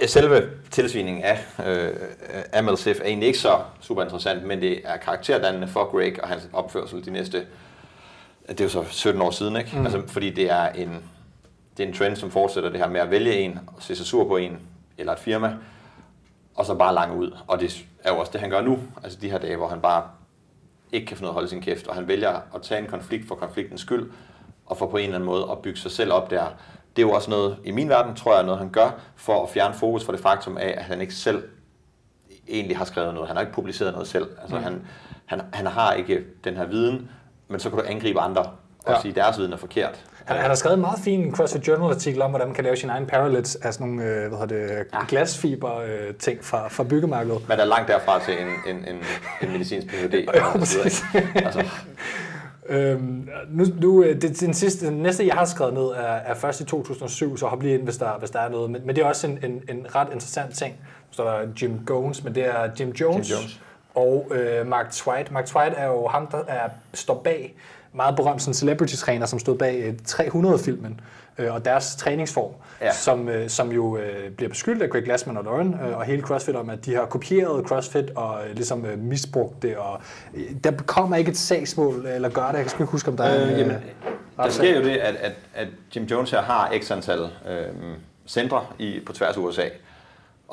at 0.03 0.11
selve 0.11 0.43
tilsviningen 0.71 1.25
af 1.25 1.39
øh, 1.67 1.91
af 2.53 2.65
MLSIF 2.65 3.01
er 3.01 3.05
egentlig 3.05 3.27
ikke 3.27 3.39
så 3.39 3.59
super 3.81 4.03
interessant, 4.03 4.45
men 4.47 4.61
det 4.61 4.81
er 4.85 4.97
karakterdannende 4.97 5.69
for 5.69 5.91
Greg 5.91 6.23
og 6.23 6.29
hans 6.29 6.49
opførsel 6.53 7.05
de 7.05 7.11
næste, 7.11 7.43
det 8.49 8.61
er 8.61 8.65
jo 8.65 8.71
så 8.71 8.85
17 8.89 9.23
år 9.23 9.31
siden, 9.31 9.57
ikke? 9.57 9.71
Mm. 9.79 9.85
Altså, 9.85 10.03
fordi 10.07 10.31
det 10.31 10.51
er 10.51 10.69
en, 10.69 10.99
det 11.77 11.83
er 11.85 11.89
en 11.89 11.95
trend, 11.95 12.17
som 12.17 12.31
fortsætter 12.31 12.71
det 12.71 12.81
her 12.81 12.89
med 12.89 13.01
at 13.01 13.11
vælge 13.11 13.33
en, 13.35 13.59
og 13.67 13.75
se 13.83 13.97
sig 13.97 14.07
sur 14.07 14.29
på 14.29 14.37
en, 14.37 14.59
eller 14.99 15.13
et 15.13 15.19
firma, 15.19 15.53
og 16.55 16.67
så 16.67 16.75
bare 16.75 16.95
lange 16.95 17.17
ud. 17.17 17.37
Og 17.47 17.61
det 17.61 17.85
er 18.05 18.13
jo 18.13 18.19
også 18.19 18.33
det, 18.33 18.41
han 18.41 18.51
gør 18.51 18.61
nu, 18.61 18.79
altså 19.05 19.19
de 19.23 19.31
her 19.31 19.39
dage, 19.39 19.57
hvor 19.57 19.69
han 19.69 19.81
bare 19.81 20.03
ikke 20.93 21.07
kan 21.07 21.17
finde 21.17 21.27
ud 21.27 21.29
af 21.29 21.33
at 21.33 21.35
holde 21.35 21.49
sin 21.49 21.61
kæft, 21.61 21.87
og 21.87 21.95
han 21.95 22.09
vælger 22.09 22.41
at 22.55 22.63
tage 22.63 22.81
en 22.81 22.87
konflikt 22.87 23.29
for 23.29 23.35
konfliktens 23.35 23.81
skyld, 23.81 24.11
og 24.67 24.77
for 24.77 24.87
på 24.87 24.97
en 24.97 25.03
eller 25.05 25.15
anden 25.15 25.27
måde 25.27 25.47
at 25.51 25.59
bygge 25.59 25.79
sig 25.79 25.91
selv 25.91 26.13
op 26.13 26.31
der. 26.31 26.47
Det 26.97 27.03
er 27.03 27.07
jo 27.07 27.13
også 27.13 27.31
noget, 27.31 27.59
i 27.65 27.71
min 27.71 27.89
verden, 27.89 28.15
tror 28.15 28.35
jeg, 28.35 28.45
noget 28.45 28.59
han 28.59 28.71
gør, 28.71 29.01
for 29.17 29.43
at 29.43 29.51
fjerne 29.51 29.75
fokus 29.75 30.05
fra 30.05 30.13
det 30.13 30.21
faktum 30.21 30.57
af, 30.57 30.75
at 30.77 30.85
han 30.85 31.01
ikke 31.01 31.15
selv 31.15 31.43
egentlig 32.49 32.77
har 32.77 32.85
skrevet 32.85 33.15
noget. 33.15 33.29
Han 33.29 33.37
har 33.37 33.41
ikke 33.41 33.53
publiceret 33.53 33.93
noget 33.93 34.09
selv. 34.09 34.27
Altså, 34.41 34.57
mm. 34.57 34.63
han, 34.63 34.87
han, 35.27 35.41
han 35.53 35.67
har 35.67 35.93
ikke 35.93 36.25
den 36.45 36.57
her 36.57 36.67
viden, 36.67 37.11
men 37.49 37.61
så 37.61 37.71
kan 37.71 37.79
du 37.79 37.85
angribe 37.89 38.21
andre 38.21 38.51
og 38.85 38.91
Ja. 38.91 38.97
ja. 38.97 39.01
sige, 39.01 39.11
at 39.11 39.17
deres 39.17 39.39
viden 39.39 39.53
er 39.53 39.57
forkert. 39.57 40.01
Han, 40.25 40.37
han 40.37 40.47
har 40.47 40.55
skrevet 40.55 40.75
en 40.75 40.81
meget 40.81 40.99
fin 41.05 41.35
CrossFit 41.37 41.69
Journal-artikel 41.69 42.23
om, 42.23 42.31
hvordan 42.31 42.49
man 42.49 42.55
kan 42.55 42.65
lave 42.65 42.77
sin 42.77 42.91
egen 42.91 43.07
parallels 43.07 43.57
af 43.57 43.75
sådan 43.75 43.87
nogle 43.87 44.05
øh, 44.05 44.29
hvad 44.29 44.39
hedder 44.39 44.47
det, 44.47 45.09
glasfiber-ting 45.09 46.45
fra, 46.45 46.69
fra 46.69 46.85
byggemarkedet. 46.85 47.49
Men 47.49 47.57
der 47.59 47.65
er 47.65 47.69
langt 47.69 47.89
derfra 47.89 48.21
til 48.25 48.35
en, 48.43 48.77
en, 48.77 48.85
en, 48.89 48.97
en 49.43 49.53
medicinsk 49.53 49.87
Ph.D. 49.89 50.15
Jo, 50.37 50.43
og 50.61 50.67
så 50.67 50.75
videre, 50.75 50.83
præcis. 50.83 51.05
altså, 51.35 51.65
Øhm, 52.69 53.29
nu, 53.49 53.65
nu, 53.81 54.03
øh, 54.03 54.23
det, 54.23 54.41
den, 54.41 54.55
sidste, 54.55 54.87
den 54.87 54.95
næste, 54.95 55.27
jeg 55.27 55.35
har 55.35 55.45
skrevet 55.45 55.75
ned, 55.75 55.83
er, 55.83 56.03
er 56.03 56.35
først 56.35 56.61
i 56.61 56.65
2007, 56.65 57.37
så 57.37 57.47
hop 57.47 57.63
lige 57.63 57.75
ind, 57.75 57.83
hvis 57.83 57.97
der, 57.97 58.19
hvis 58.19 58.31
der 58.31 58.39
er 58.41 58.49
noget. 58.49 58.71
Men, 58.71 58.83
men 58.87 58.97
det 58.97 59.03
er 59.05 59.07
også 59.09 59.27
en, 59.27 59.39
en, 59.45 59.63
en 59.69 59.87
ret 59.95 60.09
interessant 60.13 60.55
ting. 60.55 60.75
Så 61.11 61.25
der 61.25 61.41
Jim 61.63 61.81
Jones, 61.91 62.25
men 62.25 62.35
det 62.35 62.47
er 62.47 62.69
Jim 62.81 62.91
Jones, 62.91 63.31
Jim 63.31 63.37
Jones. 63.39 63.61
og 63.95 64.27
øh, 64.35 64.67
Mark 64.67 64.91
Twight. 64.91 65.31
Mark 65.33 65.45
Twight 65.47 65.75
er 65.77 65.87
jo 65.87 66.07
ham, 66.09 66.27
der 66.27 66.39
er, 66.49 66.69
står 66.95 67.21
bag, 67.25 67.55
meget 67.95 68.17
berømt 68.17 68.43
sådan 68.43 68.55
celebrity-træner, 68.55 69.27
som 69.27 69.39
stod 69.39 69.59
bag 69.59 69.83
øh, 69.85 69.95
300-filmen 70.09 71.01
øh, 71.39 71.55
og 71.55 71.65
deres 71.65 71.97
træningsform, 71.97 72.51
Ja. 72.81 72.93
som, 72.93 73.29
øh, 73.29 73.49
som 73.49 73.73
jo 73.73 73.97
øh, 73.97 74.31
bliver 74.31 74.49
beskyldt 74.49 74.83
af 74.83 74.91
Greg 74.91 75.03
Glassman 75.05 75.37
og 75.37 75.45
Lauren 75.45 75.75
øh, 75.75 75.97
og 75.97 76.05
hele 76.05 76.23
CrossFit 76.23 76.57
om, 76.57 76.71
at 76.71 76.85
de 76.85 76.95
har 76.95 77.05
kopieret 77.07 77.67
CrossFit 77.67 78.11
og 78.11 78.39
øh, 78.49 78.55
ligesom 78.55 78.85
øh, 78.87 78.99
misbrugt 78.99 79.63
det. 79.63 79.77
Og, 79.77 80.01
øh, 80.35 80.43
der 80.65 80.73
kommer 80.87 81.17
ikke 81.17 81.31
et 81.31 81.37
sagsmål, 81.37 82.07
eller 82.07 82.29
gør 82.29 82.47
det, 82.47 82.53
jeg 82.55 82.61
kan 82.63 82.69
sgu 82.69 82.83
ikke 82.83 82.91
huske, 82.93 83.09
om 83.11 83.17
der 83.17 83.25
er... 83.25 83.53
Øh, 83.53 83.59
jamen, 83.59 83.77
der 84.37 84.51
sker 84.51 84.77
jo 84.79 84.83
det, 84.85 84.97
at, 84.97 85.15
at, 85.15 85.33
at 85.55 85.69
Jim 85.97 86.05
Jones 86.05 86.31
her 86.31 86.43
har 86.43 86.73
x 86.83 86.91
antal 86.91 87.21
øh, 87.21 87.67
centre 88.27 88.61
i, 88.79 89.01
på 89.07 89.13
tværs 89.13 89.37
af 89.37 89.41
USA. 89.41 89.63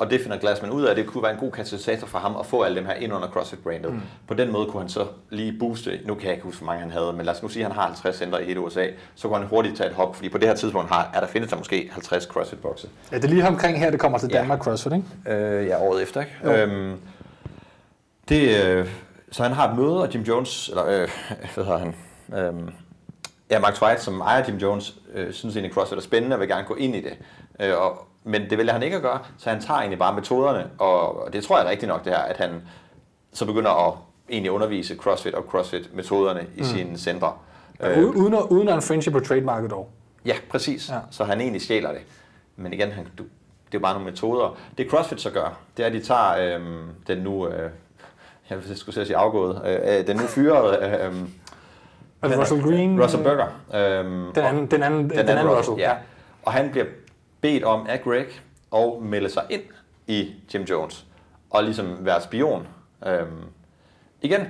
Og 0.00 0.10
det 0.10 0.20
finder 0.20 0.38
Glassman 0.38 0.70
ud 0.70 0.82
af, 0.84 0.90
at 0.90 0.96
det 0.96 1.06
kunne 1.06 1.22
være 1.22 1.32
en 1.32 1.38
god 1.38 1.52
katalysator 1.52 2.06
for 2.06 2.18
ham 2.18 2.36
at 2.36 2.46
få 2.46 2.62
alle 2.62 2.76
dem 2.76 2.86
her 2.86 2.94
ind 2.94 3.12
under 3.12 3.28
CrossFit-brandet. 3.28 3.92
Mm. 3.92 4.00
På 4.28 4.34
den 4.34 4.52
måde 4.52 4.66
kunne 4.66 4.80
han 4.80 4.88
så 4.88 5.06
lige 5.30 5.58
booste, 5.58 6.00
nu 6.04 6.14
kan 6.14 6.24
jeg 6.24 6.32
ikke 6.32 6.44
huske, 6.44 6.58
hvor 6.58 6.66
mange 6.66 6.82
han 6.82 6.90
havde, 6.90 7.12
men 7.12 7.26
lad 7.26 7.34
os 7.34 7.42
nu 7.42 7.48
sige, 7.48 7.64
at 7.64 7.72
han 7.72 7.80
har 7.80 7.86
50 7.86 8.16
centre 8.16 8.42
i 8.42 8.46
hele 8.46 8.60
USA, 8.60 8.86
så 9.14 9.28
kunne 9.28 9.38
han 9.38 9.46
hurtigt 9.46 9.76
tage 9.76 9.88
et 9.88 9.94
hop, 9.94 10.16
fordi 10.16 10.28
på 10.28 10.38
det 10.38 10.48
her 10.48 10.54
tidspunkt 10.54 10.90
har, 10.90 11.10
er 11.14 11.20
der 11.20 11.26
findes 11.26 11.50
der 11.50 11.56
måske 11.56 11.88
50 11.92 12.24
CrossFit-bokse. 12.24 12.88
Ja, 13.12 13.16
det 13.16 13.24
er 13.24 13.28
lige 13.28 13.48
omkring 13.48 13.78
her, 13.78 13.90
det 13.90 14.00
kommer 14.00 14.18
til 14.18 14.28
Ja. 14.32 14.38
Danmark 14.38 14.62
CrossFit, 14.62 14.92
ikke? 14.92 15.36
Øh, 15.36 15.66
ja, 15.66 15.80
året 15.82 16.02
efter, 16.02 16.20
ikke? 16.20 16.32
Jo. 16.44 16.52
Øhm, 16.52 17.00
det, 18.28 18.64
øh, 18.64 18.88
så 19.32 19.42
han 19.42 19.52
har 19.52 19.70
et 19.70 19.76
møde, 19.78 20.02
og 20.02 20.14
Jim 20.14 20.22
Jones, 20.22 20.68
eller 20.68 20.86
øh, 20.86 21.08
hvad 21.54 21.64
hedder 21.64 21.78
han? 21.78 21.94
Øhm, 22.38 22.70
ja, 23.50 23.58
Mark 23.58 23.74
Twight, 23.74 24.00
som 24.02 24.20
ejer 24.20 24.44
Jim 24.48 24.56
Jones, 24.56 24.94
øh, 25.14 25.32
synes 25.32 25.56
egentlig, 25.56 25.74
CrossFit 25.74 25.98
er 25.98 26.02
spændende 26.02 26.36
og 26.36 26.40
vil 26.40 26.48
gerne 26.48 26.64
gå 26.66 26.74
ind 26.74 26.96
i 26.96 27.00
det. 27.00 27.12
Øh, 27.60 27.78
og, 27.78 28.06
men 28.30 28.50
det 28.50 28.58
vælger 28.58 28.72
han 28.72 28.82
ikke 28.82 28.96
at 28.96 29.02
gøre, 29.02 29.18
så 29.38 29.50
han 29.50 29.60
tager 29.60 29.78
egentlig 29.78 29.98
bare 29.98 30.14
metoderne, 30.14 30.70
og, 30.78 31.24
og 31.24 31.32
det 31.32 31.44
tror 31.44 31.58
jeg 31.58 31.66
rigtigt 31.66 31.88
nok 31.88 32.04
det 32.04 32.12
her, 32.12 32.18
at 32.20 32.36
han 32.36 32.62
så 33.32 33.46
begynder 33.46 33.88
at 33.88 33.94
egentlig 34.30 34.50
undervise 34.52 34.96
CrossFit 34.96 35.34
og 35.34 35.44
CrossFit-metoderne 35.48 36.40
i 36.56 36.60
mm. 36.60 36.64
sine 36.64 36.98
centre. 36.98 37.32
Øh. 37.80 37.98
Uden, 38.08 38.34
at, 38.34 38.42
uden 38.50 38.68
at 38.68 38.74
infringe 38.74 39.10
på 39.10 39.20
trademarket 39.20 39.70
dog. 39.70 39.88
Ja, 40.24 40.34
præcis. 40.50 40.88
Ja. 40.88 40.98
Så 41.10 41.24
han 41.24 41.40
egentlig 41.40 41.62
stjæler 41.62 41.92
det. 41.92 42.00
Men 42.56 42.72
igen, 42.72 42.90
han, 42.92 43.06
du, 43.18 43.24
det 43.72 43.78
er 43.78 43.82
bare 43.82 43.94
nogle 43.94 44.10
metoder. 44.10 44.56
Det 44.78 44.90
CrossFit 44.90 45.20
så 45.20 45.30
gør, 45.30 45.58
det 45.76 45.82
er, 45.82 45.86
at 45.86 45.92
de 45.92 46.00
tager 46.00 46.54
øhm, 46.56 46.88
den 47.06 47.18
nu, 47.18 47.48
øh, 47.48 47.70
jeg 48.50 48.58
skulle 48.74 49.06
sige 49.06 49.16
afgået, 49.16 49.62
øh, 49.66 49.98
øh, 49.98 50.06
den 50.06 50.16
nu 50.16 50.22
fyrede 50.22 50.78
øh, 50.82 52.32
øh, 52.32 52.38
Russell 52.40 52.62
Green? 52.62 53.02
Russell 53.02 53.22
Burger. 53.22 53.46
Øh, 53.74 54.04
Den 54.34 54.44
anden, 54.44 54.66
den 54.66 54.82
anden, 54.82 55.10
den 55.10 55.18
anden, 55.18 55.48
Russell. 55.48 55.78
ja. 55.78 55.92
Og 56.42 56.52
han 56.52 56.70
bliver 56.70 56.86
bedt 57.40 57.64
om 57.64 57.86
af 57.86 58.02
Greg 58.02 58.26
at 58.74 59.02
melde 59.02 59.30
sig 59.30 59.42
ind 59.50 59.62
i 60.06 60.34
Jim 60.54 60.62
Jones 60.62 61.06
og 61.50 61.64
ligesom 61.64 61.96
være 62.00 62.20
spion. 62.20 62.66
Øhm, 63.06 63.44
igen, 64.22 64.46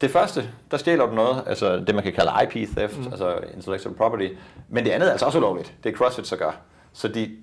det 0.00 0.10
første, 0.10 0.50
der 0.70 0.76
stjæler 0.76 1.06
du 1.06 1.14
noget, 1.14 1.44
altså 1.46 1.76
det 1.76 1.94
man 1.94 2.04
kan 2.04 2.12
kalde 2.12 2.30
IP 2.42 2.68
theft, 2.76 2.98
mm. 2.98 3.06
altså 3.06 3.38
intellectual 3.54 3.94
property, 3.94 4.28
men 4.68 4.84
det 4.84 4.90
andet 4.90 5.06
er 5.06 5.10
altså 5.10 5.26
også 5.26 5.38
ulovligt. 5.38 5.74
Det 5.84 5.92
er 5.92 5.96
CrossFit 5.96 6.26
så 6.26 6.36
gør. 6.36 6.60
Så 6.92 7.08
de, 7.08 7.36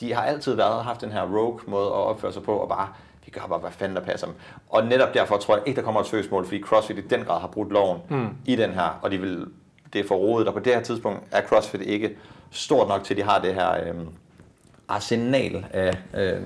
de 0.00 0.14
har 0.14 0.22
altid 0.22 0.54
været 0.54 0.84
haft 0.84 1.00
den 1.00 1.12
her 1.12 1.22
rogue 1.22 1.60
måde 1.66 1.86
at 1.86 1.92
opføre 1.92 2.32
sig 2.32 2.42
på, 2.42 2.56
og 2.56 2.68
bare, 2.68 2.88
vi 3.24 3.30
gør 3.30 3.46
bare, 3.48 3.58
hvad 3.58 3.70
fanden 3.70 3.96
der 3.96 4.02
passer 4.02 4.26
dem. 4.26 4.36
Og 4.68 4.84
netop 4.84 5.14
derfor 5.14 5.36
tror 5.36 5.56
jeg 5.56 5.68
ikke, 5.68 5.76
der 5.76 5.84
kommer 5.84 6.00
et 6.00 6.06
søgsmål, 6.06 6.44
fordi 6.44 6.62
CrossFit 6.62 6.98
i 6.98 7.00
den 7.00 7.24
grad 7.24 7.40
har 7.40 7.48
brudt 7.48 7.72
loven 7.72 8.00
mm. 8.08 8.28
i 8.46 8.56
den 8.56 8.70
her, 8.70 8.98
og 9.02 9.10
de 9.10 9.18
vil, 9.18 9.46
det 9.92 10.00
er 10.00 10.08
for 10.08 10.16
rodet, 10.16 10.48
og 10.48 10.54
på 10.54 10.60
det 10.60 10.74
her 10.74 10.82
tidspunkt 10.82 11.20
er 11.30 11.42
CrossFit 11.42 11.80
ikke 11.80 12.16
stort 12.50 12.88
nok 12.88 13.04
til, 13.04 13.14
at 13.14 13.18
de 13.18 13.22
har 13.22 13.38
det 13.38 13.54
her 13.54 13.72
øh, 13.72 13.94
arsenal 14.88 15.66
af 15.70 15.96
øh, 16.14 16.42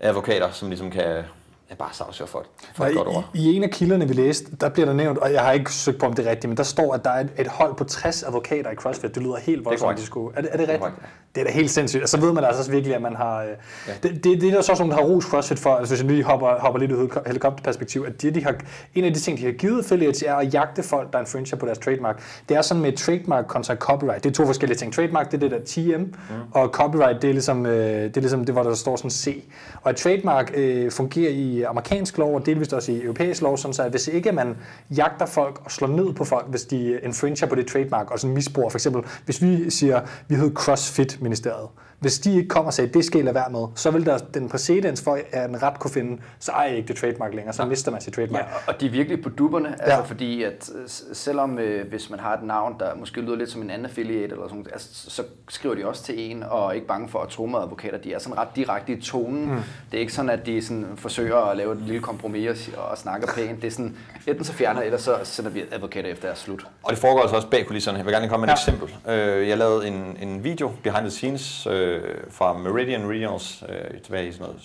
advokater, 0.00 0.50
som 0.50 0.68
ligesom 0.68 0.90
kan 0.90 1.24
er 1.72 1.76
bare 1.76 1.88
sagsøger 1.92 2.28
for, 2.28 2.44
for 2.74 2.84
et 2.84 2.92
i, 2.92 2.94
godt 2.94 3.08
ord. 3.08 3.30
i, 3.34 3.50
I 3.50 3.56
en 3.56 3.62
af 3.64 3.70
kilderne, 3.70 4.08
vi 4.08 4.14
læste, 4.14 4.56
der 4.60 4.68
bliver 4.68 4.86
der 4.86 4.92
nævnt, 4.92 5.18
og 5.18 5.32
jeg 5.32 5.42
har 5.42 5.52
ikke 5.52 5.72
søgt 5.72 5.98
på, 5.98 6.06
om 6.06 6.14
det 6.14 6.26
er 6.26 6.30
rigtigt, 6.30 6.48
men 6.48 6.56
der 6.56 6.62
står, 6.62 6.94
at 6.94 7.04
der 7.04 7.10
er 7.10 7.20
et, 7.20 7.30
et 7.38 7.46
hold 7.46 7.74
på 7.74 7.84
60 7.84 8.22
advokater 8.22 8.70
i 8.70 8.74
CrossFit. 8.74 9.14
Det 9.14 9.22
lyder 9.22 9.36
helt 9.36 9.64
voldsomt, 9.64 9.80
korrekt. 9.80 10.00
de 10.00 10.06
skulle. 10.06 10.36
Er 10.36 10.40
det, 10.40 10.50
er 10.52 10.56
det 10.56 10.60
rigtigt? 10.60 10.80
korrekt, 10.80 10.98
ja. 11.02 11.08
Det 11.34 11.40
er 11.40 11.44
da 11.44 11.52
helt 11.52 11.70
sindssygt. 11.70 12.02
Og 12.02 12.08
så 12.08 12.20
ved 12.20 12.32
man 12.32 12.44
altså 12.44 12.58
også 12.58 12.70
virkelig, 12.70 12.96
at 12.96 13.02
man 13.02 13.16
har... 13.16 13.42
Ja. 13.42 13.92
Det, 14.02 14.24
det, 14.24 14.40
det 14.40 14.48
er 14.48 14.54
der 14.54 14.62
så 14.62 14.72
også 14.72 14.82
nogen, 14.82 14.98
der 14.98 15.04
har 15.04 15.14
ros 15.14 15.24
CrossFit 15.24 15.58
for, 15.58 15.74
altså 15.74 15.94
hvis 15.94 16.02
jeg 16.02 16.10
lige 16.10 16.24
hopper, 16.24 16.48
hopper 16.60 16.80
lidt 16.80 16.92
ud 16.92 17.08
af 17.08 17.22
helikopterperspektiv, 17.26 18.04
at 18.08 18.22
de, 18.22 18.30
de 18.30 18.44
har, 18.44 18.54
en 18.94 19.04
af 19.04 19.14
de 19.14 19.20
ting, 19.20 19.38
de 19.38 19.44
har 19.44 19.52
givet 19.52 19.78
affiliates, 19.78 20.22
er 20.22 20.34
at 20.34 20.54
jagte 20.54 20.82
folk, 20.82 21.12
der 21.12 21.18
infringer 21.18 21.56
på 21.56 21.66
deres 21.66 21.78
trademark. 21.78 22.22
Det 22.48 22.56
er 22.56 22.62
sådan 22.62 22.82
med 22.82 22.92
trademark 22.96 23.44
kontra 23.48 23.74
copyright. 23.74 24.24
Det 24.24 24.30
er 24.30 24.34
to 24.34 24.46
forskellige 24.46 24.78
ting. 24.78 24.92
Trademark, 24.92 25.30
det 25.32 25.42
er 25.42 25.48
det 25.48 25.50
der 25.50 25.96
TM, 25.96 26.00
mm. 26.00 26.14
og 26.52 26.68
copyright, 26.68 27.22
det 27.22 27.28
er 27.28 27.32
ligesom, 27.32 27.66
øh, 27.66 28.02
det 28.02 28.16
er 28.16 28.20
ligesom 28.20 28.44
det, 28.44 28.54
hvor 28.54 28.62
der 28.62 28.74
står 28.74 28.96
sådan 28.96 29.10
C. 29.10 29.44
Og 29.82 29.90
et 29.90 29.96
trademark 29.96 30.52
øh, 30.54 30.90
fungerer 30.90 31.30
i 31.30 31.61
amerikansk 31.68 32.18
lov, 32.18 32.34
og 32.34 32.46
delvist 32.46 32.72
også 32.72 32.92
i 32.92 33.02
europæisk 33.02 33.42
lov, 33.42 33.56
sådan 33.56 33.74
så 33.74 33.82
at 33.82 33.90
hvis 33.90 34.08
ikke 34.08 34.32
man 34.32 34.56
jagter 34.96 35.26
folk 35.26 35.60
og 35.64 35.70
slår 35.70 35.88
ned 35.88 36.12
på 36.14 36.24
folk, 36.24 36.46
hvis 36.48 36.64
de 36.64 37.00
infringer 37.02 37.46
på 37.46 37.54
det 37.54 37.66
trademark 37.66 38.10
og 38.10 38.18
sådan 38.18 38.34
misbruger, 38.34 38.70
for 38.70 38.78
eksempel, 38.78 39.02
hvis 39.24 39.42
vi 39.42 39.70
siger, 39.70 40.00
vi 40.28 40.34
hed 40.34 40.54
CrossFit-ministeriet, 40.54 41.68
hvis 42.02 42.18
de 42.18 42.36
ikke 42.36 42.48
kommer 42.48 42.66
og 42.66 42.74
siger, 42.74 42.86
det 42.86 43.04
skal 43.04 43.20
I 43.20 43.22
lade 43.24 43.34
være 43.34 43.50
med, 43.50 43.66
så 43.74 43.90
vil 43.90 44.06
der 44.06 44.18
den 44.18 44.48
præcedens 44.48 45.02
for, 45.02 45.18
at 45.32 45.48
en 45.50 45.62
ret 45.62 45.78
kunne 45.78 45.90
finde, 45.90 46.22
så 46.38 46.52
ejer 46.52 46.72
I 46.72 46.76
ikke 46.76 46.88
det 46.88 46.96
trademark 46.96 47.34
længere, 47.34 47.52
så 47.54 47.64
mister 47.64 47.90
man 47.90 48.00
sit 48.00 48.14
trademark. 48.14 48.42
Ja, 48.42 48.72
og 48.72 48.80
de 48.80 48.86
er 48.86 48.90
virkelig 48.90 49.22
på 49.22 49.28
dupperne, 49.28 49.68
altså 49.68 49.86
Ja. 49.86 49.96
ja. 49.96 50.02
fordi 50.02 50.42
at 50.42 50.70
selvom 51.12 51.58
øh, 51.58 51.88
hvis 51.88 52.10
man 52.10 52.18
har 52.20 52.34
et 52.36 52.42
navn, 52.42 52.76
der 52.80 52.94
måske 52.94 53.20
lyder 53.20 53.36
lidt 53.36 53.50
som 53.50 53.62
en 53.62 53.70
anden 53.70 53.86
affiliate 53.86 54.22
eller 54.32 54.48
sådan, 54.48 54.66
altså, 54.72 54.88
så 55.10 55.22
skriver 55.48 55.74
de 55.74 55.86
også 55.86 56.02
til 56.04 56.30
en, 56.30 56.42
og 56.42 56.66
er 56.68 56.72
ikke 56.72 56.86
bange 56.86 57.08
for 57.08 57.18
at 57.18 57.28
tro 57.28 57.46
med 57.46 57.58
advokater. 57.58 57.98
De 57.98 58.12
er 58.14 58.18
sådan 58.18 58.38
ret 58.38 58.48
direkte 58.56 58.92
i 58.92 59.00
tonen. 59.00 59.44
Mm. 59.50 59.56
Det 59.90 59.96
er 59.96 60.00
ikke 60.00 60.12
sådan, 60.12 60.30
at 60.30 60.46
de 60.46 60.62
sådan 60.62 60.86
forsøger 60.96 61.36
at 61.36 61.56
lave 61.56 61.72
et 61.72 61.82
lille 61.82 62.00
kompromis 62.00 62.70
og, 62.76 62.84
og 62.84 62.98
snakker 62.98 63.28
pænt. 63.36 63.62
Det 63.62 63.66
er 63.66 63.70
sådan, 63.70 63.96
enten 64.26 64.44
så 64.44 64.52
fjerner, 64.52 64.80
eller 64.82 64.98
så 64.98 65.16
sender 65.24 65.50
vi 65.50 65.62
advokater 65.72 66.08
efter 66.08 66.26
deres 66.26 66.38
slut. 66.38 66.66
Og 66.82 66.90
det 66.90 66.98
foregår 66.98 67.20
altså 67.20 67.36
også 67.36 67.48
bag 67.48 67.66
kulisserne. 67.66 67.98
Jeg 67.98 68.06
vil 68.06 68.14
gerne 68.14 68.28
komme 68.28 68.46
med 68.46 68.54
et 68.54 68.58
Ja. 68.68 68.72
eksempel. 68.72 68.96
Øh, 69.08 69.48
Jeg 69.48 69.58
lavede 69.58 69.86
en, 69.88 70.16
en 70.22 70.44
video, 70.44 70.72
behind 70.82 71.02
the 71.04 71.10
scenes, 71.10 71.66
øh, 71.66 71.91
Øh, 71.92 72.30
fra 72.30 72.52
Meridian 72.58 73.08
Regionals 73.10 73.64
øh, 73.68 74.00
tilbage 74.00 74.28
i 74.28 74.32
sådan 74.32 74.46
noget 74.46 74.60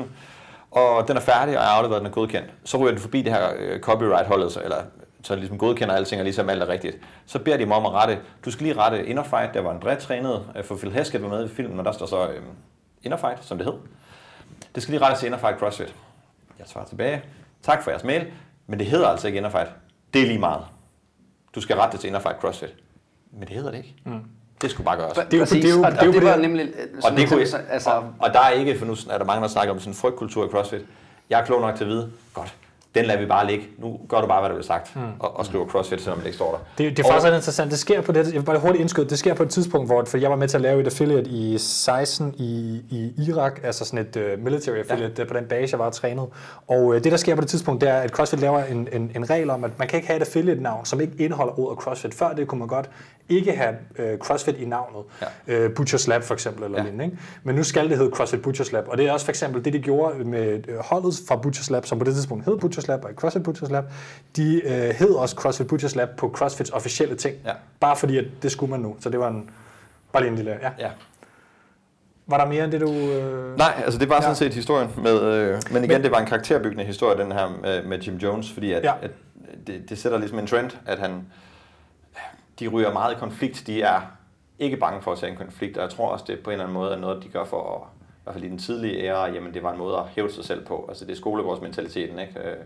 Og 0.70 1.08
den 1.08 1.16
er 1.16 1.20
færdig, 1.20 1.58
og 1.58 1.62
jeg 1.62 1.70
har 1.70 1.76
afleveret, 1.76 2.00
den 2.00 2.06
er 2.06 2.10
godkendt. 2.14 2.50
Så 2.64 2.78
ryger 2.78 2.90
den 2.90 3.00
forbi 3.00 3.22
det 3.22 3.32
her 3.32 3.48
øh, 3.58 3.80
copyright-holdet, 3.80 4.52
så- 4.52 4.60
eller 4.64 4.76
så 5.22 5.34
ligesom 5.36 5.58
godkender 5.58 5.94
alting, 5.94 6.20
og 6.20 6.24
ligesom 6.24 6.48
alt 6.48 6.62
er 6.62 6.68
rigtigt. 6.68 6.96
Så 7.26 7.38
beder 7.38 7.56
de 7.56 7.66
mig 7.66 7.76
om 7.76 7.86
at 7.86 7.92
rette. 7.92 8.18
Du 8.44 8.50
skal 8.50 8.64
lige 8.66 8.76
rette 8.78 9.06
Innerfight, 9.06 9.54
der 9.54 9.60
var 9.60 9.74
André 9.78 9.94
trænet, 10.00 10.46
øh, 10.56 10.64
for 10.64 10.76
Phil 10.76 10.92
Heskett 10.92 11.22
var 11.24 11.28
med 11.30 11.44
i 11.44 11.48
filmen, 11.48 11.78
og 11.78 11.84
der 11.84 11.92
står 11.92 12.06
så 12.06 12.28
øh, 12.28 12.42
Innerfight, 13.02 13.44
som 13.44 13.58
det 13.58 13.66
hed. 13.66 13.74
Det 14.74 14.82
skal 14.82 14.92
lige 14.92 15.02
rettes 15.04 15.18
til 15.20 15.26
Innerfight 15.26 15.58
CrossFit. 15.58 15.94
Jeg 16.58 16.66
svarer 16.66 16.84
tilbage. 16.86 17.22
Tak 17.62 17.82
for 17.82 17.90
jeres 17.90 18.04
mail, 18.04 18.26
men 18.66 18.78
det 18.78 18.86
hedder 18.86 19.08
altså 19.08 19.26
ikke 19.26 19.36
Innerfight. 19.36 19.70
Det 20.14 20.22
er 20.22 20.26
lige 20.26 20.38
meget. 20.38 20.64
Du 21.54 21.60
skal 21.60 21.76
rette 21.76 21.92
det 21.92 22.00
til 22.00 22.08
Innerfight 22.08 22.40
CrossFit. 22.40 22.74
Men 23.32 23.40
det 23.40 23.56
hedder 23.56 23.70
det 23.70 23.78
ikke. 23.78 23.94
Mm. 24.04 24.20
Det 24.62 24.70
skulle 24.70 24.84
bare 24.84 24.96
gøres. 24.96 25.12
Det 25.12 25.40
er 25.40 25.44
det 25.44 25.64
er 25.64 25.70
jo- 25.70 25.82
og, 25.82 25.90
det 25.92 25.98
er 26.02 26.06
og 26.08 26.12
det 26.14 26.24
var 26.24 26.32
det- 26.32 26.40
nemlig... 26.40 26.68
Og, 27.04 27.16
det 27.16 27.28
kunne, 27.28 27.40
altså, 27.70 27.90
og, 27.90 28.04
og 28.18 28.32
der 28.32 28.40
er 28.40 28.50
ikke, 28.50 28.78
for 28.78 28.86
nu 28.86 28.96
er 29.10 29.18
der 29.18 29.24
mange, 29.24 29.42
der 29.42 29.48
snakker 29.48 29.72
om 29.74 29.80
sådan 29.80 29.90
en 29.92 29.96
frygtkultur 29.96 30.46
i 30.46 30.48
CrossFit. 30.48 30.80
Jeg 31.30 31.40
er 31.40 31.44
klog 31.44 31.60
nok 31.60 31.74
til 31.76 31.84
at 31.84 31.90
vide, 31.90 32.10
godt, 32.34 32.54
den 32.94 33.04
lader 33.04 33.20
vi 33.20 33.26
bare 33.26 33.46
ligge. 33.46 33.64
Nu 33.78 34.00
gør 34.08 34.20
du 34.20 34.26
bare, 34.26 34.40
hvad 34.40 34.48
der 34.48 34.54
bliver 34.54 34.66
sagt, 34.66 34.96
mm. 34.96 35.02
og, 35.18 35.36
og 35.36 35.46
skriver 35.46 35.66
CrossFit, 35.66 36.00
selvom 36.00 36.18
det 36.18 36.26
ikke 36.26 36.36
står 36.36 36.50
der. 36.50 36.84
Det, 36.84 36.96
det 36.96 37.04
er 37.04 37.08
faktisk 37.10 37.26
ret 37.26 37.36
interessant. 37.36 37.70
Det 37.70 37.78
sker 37.78 38.00
på 38.00 38.12
det, 38.12 38.26
jeg 38.26 38.34
vil 38.34 38.42
bare 38.42 38.58
hurtigt 38.58 38.80
indskyde, 38.80 39.08
det 39.08 39.18
sker 39.18 39.34
på 39.34 39.42
et 39.42 39.48
tidspunkt, 39.50 39.88
hvor 39.88 40.04
for 40.04 40.18
jeg 40.18 40.30
var 40.30 40.36
med 40.36 40.48
til 40.48 40.56
at 40.56 40.60
lave 40.60 40.80
et 40.80 40.86
affiliate 40.86 41.30
i 41.30 41.58
16 41.58 42.34
i, 42.38 42.82
i 42.90 43.12
Irak, 43.28 43.60
altså 43.64 43.84
sådan 43.84 44.06
et 44.06 44.16
uh, 44.16 44.44
military 44.44 44.76
affiliate 44.76 45.14
ja. 45.18 45.24
på 45.28 45.34
den 45.34 45.44
base, 45.44 45.72
jeg 45.72 45.78
var 45.78 45.90
trænet. 45.90 46.26
Og 46.68 46.84
uh, 46.84 46.94
det, 46.94 47.04
der 47.04 47.16
sker 47.16 47.34
på 47.34 47.40
det 47.40 47.48
tidspunkt, 47.50 47.80
det 47.80 47.88
er, 47.88 47.94
at 47.96 48.10
CrossFit 48.10 48.40
laver 48.40 48.64
en, 48.64 48.88
en, 48.92 49.10
en 49.14 49.30
regel 49.30 49.50
om, 49.50 49.64
at 49.64 49.78
man 49.78 49.88
kan 49.88 49.96
ikke 49.96 50.06
have 50.08 50.16
et 50.16 50.22
affiliate-navn, 50.26 50.84
som 50.84 51.00
ikke 51.00 51.12
indeholder 51.18 51.60
ordet 51.60 51.78
CrossFit. 51.78 52.14
Før 52.14 52.32
det 52.32 52.48
kunne 52.48 52.58
man 52.58 52.68
godt 52.68 52.90
ikke 53.30 53.52
have 53.52 53.74
uh, 53.98 54.18
CrossFit 54.18 54.56
i 54.56 54.64
navnet. 54.64 55.02
Ja. 55.48 55.66
Uh, 55.66 55.72
Butcher's 55.72 56.08
Lab 56.08 56.22
for 56.22 56.34
eksempel, 56.34 56.64
eller 56.64 56.78
ja. 56.78 56.82
Lignende. 56.84 57.04
Ikke? 57.04 57.18
Men 57.42 57.54
nu 57.54 57.62
skal 57.62 57.88
det 57.90 57.98
hedde 57.98 58.10
CrossFit 58.14 58.46
Butcher's 58.46 58.72
Lab. 58.72 58.84
Og 58.88 58.98
det 58.98 59.06
er 59.06 59.12
også 59.12 59.26
for 59.26 59.30
eksempel 59.32 59.64
det, 59.64 59.72
de 59.72 59.78
gjorde 59.78 60.24
med 60.24 60.68
øh, 60.68 60.78
holdet 60.78 61.14
fra 61.28 61.34
Butcher's 61.46 61.72
Lab, 61.72 61.86
som 61.86 61.98
på 61.98 62.04
det 62.04 62.14
tidspunkt 62.14 62.44
hed 62.44 62.58
Butcher's 62.64 62.84
Lab, 62.88 63.04
og 63.04 63.10
CrossFit 63.16 63.48
Butcher's 63.48 63.72
Lab. 63.72 63.84
De 64.36 64.62
uh, 64.64 64.70
hed 64.72 65.10
også 65.10 65.36
CrossFit 65.36 65.72
Butcher's 65.72 65.96
Lab 65.96 66.08
på 66.16 66.32
CrossFits 66.34 66.70
officielle 66.70 67.14
ting. 67.16 67.36
Ja. 67.46 67.52
Bare 67.80 67.96
fordi, 67.96 68.18
at 68.18 68.24
det 68.42 68.52
skulle 68.52 68.70
man 68.70 68.80
nu. 68.80 68.96
Så 69.00 69.10
det 69.10 69.20
var 69.20 69.28
en, 69.28 69.50
bare 70.12 70.22
lige 70.22 70.30
en 70.30 70.36
lille... 70.36 70.58
Ja. 70.62 70.70
Ja. 70.78 70.90
Var 72.26 72.38
der 72.38 72.46
mere 72.46 72.64
end 72.64 72.72
det, 72.72 72.80
du... 72.80 72.92
Øh... 72.92 73.58
Nej, 73.58 73.72
altså 73.84 73.98
det 73.98 74.08
var 74.08 74.20
sådan 74.20 74.30
Ja. 74.30 74.34
set 74.34 74.54
historien. 74.54 74.88
Med, 75.02 75.22
øh, 75.22 75.60
men 75.70 75.84
igen, 75.84 75.94
Men- 75.94 76.02
det 76.02 76.10
var 76.10 76.18
en 76.18 76.26
karakterbyggende 76.26 76.84
historie, 76.84 77.22
den 77.24 77.32
her 77.32 77.58
med, 77.62 77.82
med 77.84 77.98
Jim 77.98 78.16
Jones, 78.16 78.52
fordi 78.52 78.72
at, 78.72 78.84
ja. 78.84 78.92
at 79.02 79.10
det, 79.66 79.82
det 79.88 79.98
sætter 79.98 80.18
ligesom 80.18 80.38
en 80.38 80.46
trend, 80.46 80.70
at 80.86 80.98
han, 80.98 81.26
de 82.60 82.68
ryger 82.68 82.92
meget 82.92 83.16
i 83.16 83.18
konflikt. 83.18 83.62
De 83.66 83.82
er 83.82 84.00
ikke 84.58 84.76
bange 84.76 85.02
for 85.02 85.12
at 85.12 85.18
tage 85.18 85.32
en 85.32 85.38
konflikt, 85.38 85.76
og 85.76 85.82
jeg 85.82 85.90
tror 85.90 86.08
også, 86.08 86.24
det 86.28 86.40
på 86.40 86.50
en 86.50 86.52
eller 86.52 86.64
anden 86.64 86.74
måde 86.74 86.92
er 86.92 86.98
noget, 86.98 87.22
de 87.22 87.28
gør 87.28 87.44
for, 87.44 87.74
at, 87.74 87.88
i 88.08 88.22
hvert 88.24 88.34
fald 88.34 88.44
i 88.44 88.48
den 88.48 88.58
tidlige 88.58 89.02
æra, 89.02 89.30
jamen 89.30 89.54
det 89.54 89.62
var 89.62 89.72
en 89.72 89.78
måde 89.78 89.96
at 89.96 90.08
hæve 90.08 90.30
sig 90.30 90.44
selv 90.44 90.66
på. 90.66 90.86
Altså 90.88 91.04
det 91.04 91.12
er 91.12 91.16
skolegårdsmentaliteten, 91.16 92.18
ikke? 92.18 92.40
Øh, 92.40 92.56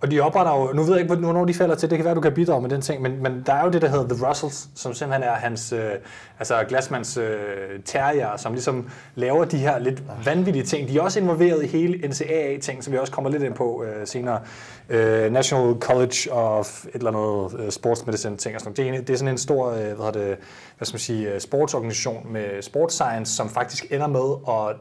og 0.00 0.10
de 0.10 0.20
opretter 0.20 0.52
jo, 0.56 0.72
nu 0.72 0.82
ved 0.82 0.92
jeg 0.92 1.00
ikke, 1.02 1.14
hvornår 1.14 1.44
de 1.44 1.54
falder 1.54 1.74
til, 1.74 1.90
det 1.90 1.98
kan 1.98 2.04
være, 2.04 2.14
du 2.14 2.20
kan 2.20 2.34
bidrage 2.34 2.62
med 2.62 2.70
den 2.70 2.80
ting, 2.80 3.02
men, 3.02 3.22
men 3.22 3.42
der 3.46 3.52
er 3.52 3.64
jo 3.64 3.70
det, 3.70 3.82
der 3.82 3.88
hedder 3.88 4.14
The 4.14 4.28
Russells, 4.28 4.68
som 4.74 4.94
simpelthen 4.94 5.22
er 5.28 5.34
hans, 5.34 5.72
øh, 5.72 5.90
altså 6.38 6.64
Glassmans 6.68 7.16
øh, 7.16 7.36
terrier, 7.84 8.36
som 8.36 8.52
ligesom 8.52 8.88
laver 9.14 9.44
de 9.44 9.56
her 9.58 9.78
lidt 9.78 10.02
vanvittige 10.24 10.64
ting. 10.64 10.88
De 10.88 10.98
er 10.98 11.02
også 11.02 11.20
involveret 11.20 11.64
i 11.64 11.66
hele 11.66 12.08
NCAA-ting, 12.08 12.84
som 12.84 12.92
vi 12.92 12.98
også 12.98 13.12
kommer 13.12 13.30
lidt 13.30 13.42
ind 13.42 13.54
på 13.54 13.84
øh, 13.84 14.06
senere. 14.06 14.40
Øh, 14.88 15.32
National 15.32 15.74
College 15.80 16.32
of 16.32 16.84
et 16.86 16.90
eller 16.94 17.10
andet 17.10 17.60
øh, 17.60 17.70
sports 17.70 18.06
medicine 18.06 18.36
ting 18.36 18.54
og 18.54 18.60
sådan 18.60 18.70
noget. 18.70 18.76
Det 18.76 18.88
er, 18.88 18.98
en- 19.00 19.06
det 19.06 19.12
er 19.12 19.16
sådan 19.18 19.34
en 19.34 19.38
stor, 19.38 19.68
øh, 19.70 19.76
hvad 19.76 19.86
hedder 19.96 20.10
det, 20.10 20.36
hvad 20.76 20.86
skal 20.86 20.94
man 20.94 21.00
sige, 21.00 21.32
øh, 21.34 21.40
sportsorganisation 21.40 22.32
med 22.32 22.62
sports 22.62 22.94
science, 22.94 23.36
som 23.36 23.48
faktisk 23.48 23.86
ender 23.90 24.06
med 24.06 24.34
at 24.48 24.76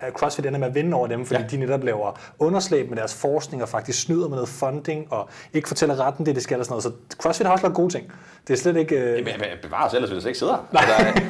at 0.00 0.12
CrossFit 0.12 0.46
ender 0.46 0.58
med 0.58 0.68
at 0.68 0.74
vinde 0.74 0.96
over 0.96 1.06
dem, 1.06 1.26
fordi 1.26 1.40
ja. 1.40 1.46
De 1.46 1.56
netop 1.56 1.84
laver 1.84 2.20
underslæb 2.38 2.88
med 2.88 2.96
deres 2.96 3.14
forskning 3.14 3.62
og 3.62 3.68
faktisk 3.68 4.02
snyder 4.02 4.28
med 4.28 4.36
noget 4.36 4.48
funding 4.48 5.12
og 5.12 5.28
ikke 5.52 5.68
fortæller 5.68 6.06
retten 6.06 6.26
det, 6.26 6.34
det 6.34 6.42
skal 6.42 6.58
og 6.58 6.64
sådan 6.64 6.72
noget. 6.72 6.84
Så 6.84 7.16
CrossFit 7.16 7.46
har 7.46 7.52
også 7.52 7.64
lavet 7.64 7.76
gode 7.76 7.92
ting. 7.92 8.12
Det 8.48 8.52
er 8.52 8.58
slet 8.58 8.76
ikke... 8.76 8.96
Øh... 8.96 9.18
Jamen, 9.18 9.46
bevares, 9.62 9.94
ellers 9.94 10.10
jeg 10.10 10.20
slet 10.20 10.30
ikke 10.30 10.38
sidde 10.38 10.52
her. 10.52 10.78
Altså, 10.78 11.22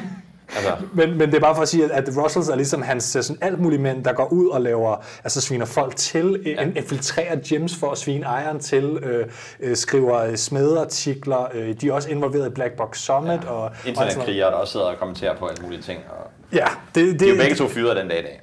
altså, 0.55 0.85
Men, 0.97 1.17
men 1.17 1.27
det 1.29 1.35
er 1.35 1.39
bare 1.39 1.55
for 1.55 1.61
at 1.61 1.67
sige, 1.67 1.93
at, 1.93 2.09
Russells 2.17 2.49
er 2.49 2.55
ligesom 2.55 2.81
hans 2.81 3.15
øh, 3.15 3.23
sådan 3.23 3.43
alt 3.43 3.59
muligt 3.59 3.81
mænd, 3.81 4.03
der 4.03 4.13
går 4.13 4.27
ud 4.33 4.47
og 4.47 4.61
laver, 4.61 5.05
altså 5.23 5.41
sviner 5.41 5.65
folk 5.65 5.95
til, 5.95 6.41
ja. 6.45 6.67
infiltrerer 6.75 7.35
gyms 7.49 7.75
for 7.75 7.91
at 7.91 7.97
svine 7.97 8.25
ejeren 8.25 8.59
til, 8.59 8.83
øh, 8.83 9.27
øh, 9.59 9.75
skriver 9.75 10.17
øh, 10.19 10.35
smedeartikler, 10.35 11.47
øh, 11.53 11.75
de 11.81 11.87
er 11.87 11.93
også 11.93 12.09
involveret 12.09 12.47
i 12.47 12.49
Black 12.49 12.73
Box 12.73 12.97
Summit. 12.97 13.29
Ja. 13.43 13.49
Og, 13.49 13.61
og 13.61 13.61
noget. 13.61 13.87
internetkrigere, 13.87 14.51
der 14.51 14.55
også 14.55 14.71
sidder 14.71 14.85
og 14.85 14.97
kommenterer 14.99 15.37
på 15.37 15.47
alle 15.47 15.63
mulige 15.63 15.81
ting. 15.81 15.99
Og 16.09 16.31
Ja, 16.53 16.65
det, 16.95 17.05
det, 17.05 17.19
de 17.19 17.25
er 17.25 17.29
jo 17.29 17.35
begge 17.35 17.55
to 17.55 17.67
fyret 17.67 17.97
den 17.97 18.07
dag 18.07 18.19
i 18.19 18.21
dag. 18.21 18.41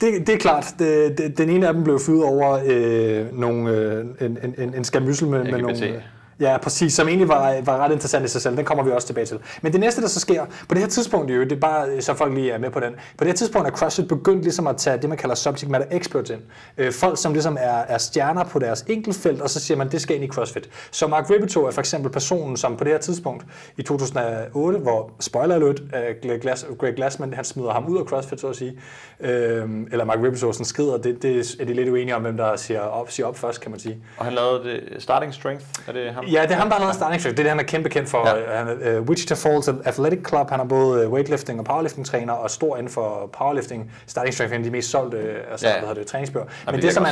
Det, 0.00 0.26
det 0.26 0.34
er 0.34 0.38
klart. 0.38 0.66
Det, 0.78 1.18
det, 1.18 1.38
den 1.38 1.50
ene 1.50 1.68
af 1.68 1.74
dem 1.74 1.84
blev 1.84 1.98
fyret 1.98 2.24
over 2.24 2.60
øh, 2.66 3.38
nogle, 3.38 3.70
øh, 3.70 4.04
en, 4.20 4.38
en, 4.58 4.74
en, 4.74 4.84
skamyssel 4.84 5.28
med, 5.28 5.44
med 5.44 5.52
LGBT. 5.52 5.80
nogle... 5.80 5.88
øh, 5.88 6.02
Ja, 6.40 6.58
præcis, 6.58 6.94
som 6.94 7.08
egentlig 7.08 7.28
var, 7.28 7.60
var 7.64 7.76
ret 7.76 7.92
interessant 7.92 8.24
i 8.24 8.28
sig 8.28 8.42
selv. 8.42 8.56
Den 8.56 8.64
kommer 8.64 8.84
vi 8.84 8.90
også 8.90 9.06
tilbage 9.06 9.26
til. 9.26 9.38
Men 9.62 9.72
det 9.72 9.80
næste, 9.80 10.02
der 10.02 10.08
så 10.08 10.20
sker, 10.20 10.44
på 10.68 10.74
det 10.74 10.78
her 10.78 10.88
tidspunkt 10.88 11.30
jo, 11.30 11.42
det 11.42 11.52
er 11.52 11.60
bare, 11.60 12.00
så 12.00 12.14
folk 12.14 12.34
lige 12.34 12.50
er 12.50 12.58
med 12.58 12.70
på 12.70 12.80
den. 12.80 12.92
På 12.92 13.24
det 13.24 13.26
her 13.26 13.34
tidspunkt 13.34 13.68
er 13.68 13.72
CrossFit 13.72 14.08
begyndt 14.08 14.42
ligesom 14.42 14.66
at 14.66 14.76
tage 14.76 14.98
det, 14.98 15.08
man 15.08 15.18
kalder 15.18 15.34
subject 15.34 15.70
matter 15.70 15.86
experts 15.90 16.30
ind. 16.30 16.40
Øh, 16.78 16.92
folk, 16.92 17.18
som 17.18 17.32
ligesom 17.32 17.56
er, 17.60 17.78
er 17.88 17.98
stjerner 17.98 18.44
på 18.44 18.58
deres 18.58 18.84
enkeltfelt, 18.88 19.40
og 19.40 19.50
så 19.50 19.60
siger 19.60 19.78
man, 19.78 19.90
det 19.90 20.00
skal 20.00 20.16
ind 20.16 20.24
i 20.24 20.28
CrossFit. 20.28 20.68
Så 20.90 21.06
Mark 21.06 21.30
Ribito 21.30 21.66
er 21.66 21.70
for 21.70 21.80
eksempel 21.80 22.12
personen, 22.12 22.56
som 22.56 22.76
på 22.76 22.84
det 22.84 22.92
her 22.92 23.00
tidspunkt 23.00 23.46
i 23.76 23.82
2008, 23.82 24.78
hvor, 24.78 25.10
spoiler 25.20 25.54
alert, 25.54 25.80
øh, 26.24 26.40
Glass, 26.40 26.66
Greg 26.78 26.94
Glassman, 26.94 27.34
han 27.34 27.44
smider 27.44 27.70
ham 27.70 27.86
ud 27.86 27.98
af 27.98 28.04
CrossFit, 28.04 28.40
så 28.40 28.48
at 28.48 28.56
sige. 28.56 28.78
Øh, 29.22 29.68
eller 29.92 30.04
Mark 30.04 30.18
Ribito 30.18 30.52
sådan 30.52 30.64
skrider, 30.64 30.96
det, 30.96 31.22
det 31.22 31.56
er 31.60 31.64
de 31.64 31.74
lidt 31.74 31.88
uenige 31.88 32.16
om, 32.16 32.22
hvem 32.22 32.36
der 32.36 32.56
siger 32.56 32.80
op, 32.80 33.10
siger 33.10 33.26
op 33.26 33.38
først, 33.38 33.60
kan 33.60 33.70
man 33.70 33.80
sige. 33.80 33.98
Og 34.16 34.24
han 34.24 34.34
lavede 34.34 34.64
det, 34.64 35.02
Starting 35.02 35.34
Strength, 35.34 35.64
er 35.88 35.92
det 35.92 36.12
ham? 36.12 36.24
Ja, 36.24 36.42
det 36.42 36.50
er 36.50 36.54
ham, 36.54 36.68
der 36.68 36.74
har 36.74 36.80
lavet 36.80 36.94
Starting 36.94 37.20
Strength. 37.20 37.36
Det 37.36 37.42
er 37.42 37.44
det, 37.44 37.50
han 37.50 37.60
er 37.60 37.64
kæmpe 37.64 37.88
kendt 37.88 38.08
for. 38.08 38.28
Ja. 38.28 38.56
Han 38.56 38.78
er 38.82 38.98
uh, 38.98 39.08
Wichita 39.08 39.34
Falls 39.34 39.68
Athletic 39.68 40.28
Club. 40.28 40.50
Han 40.50 40.60
er 40.60 40.64
både 40.64 41.04
øh, 41.04 41.12
weightlifting 41.12 41.58
og 41.58 41.64
powerlifting-træner, 41.64 42.32
og 42.32 42.50
stor 42.50 42.76
inden 42.76 42.92
for 42.92 43.30
powerlifting. 43.38 43.92
Starting 44.06 44.34
Strength 44.34 44.52
er 44.52 44.58
en 44.58 44.64
af 44.64 44.70
de 44.70 44.76
mest 44.76 44.90
solgte 44.90 45.16
øh, 45.16 45.36
altså, 45.50 45.68
Ja, 45.68 45.84
hvad 45.84 45.94
det, 45.94 46.06
træningsbøger. 46.06 46.46
Men 46.66 46.74
det 46.74 46.82
det, 46.82 46.92
som 46.92 47.04
er, 47.04 47.08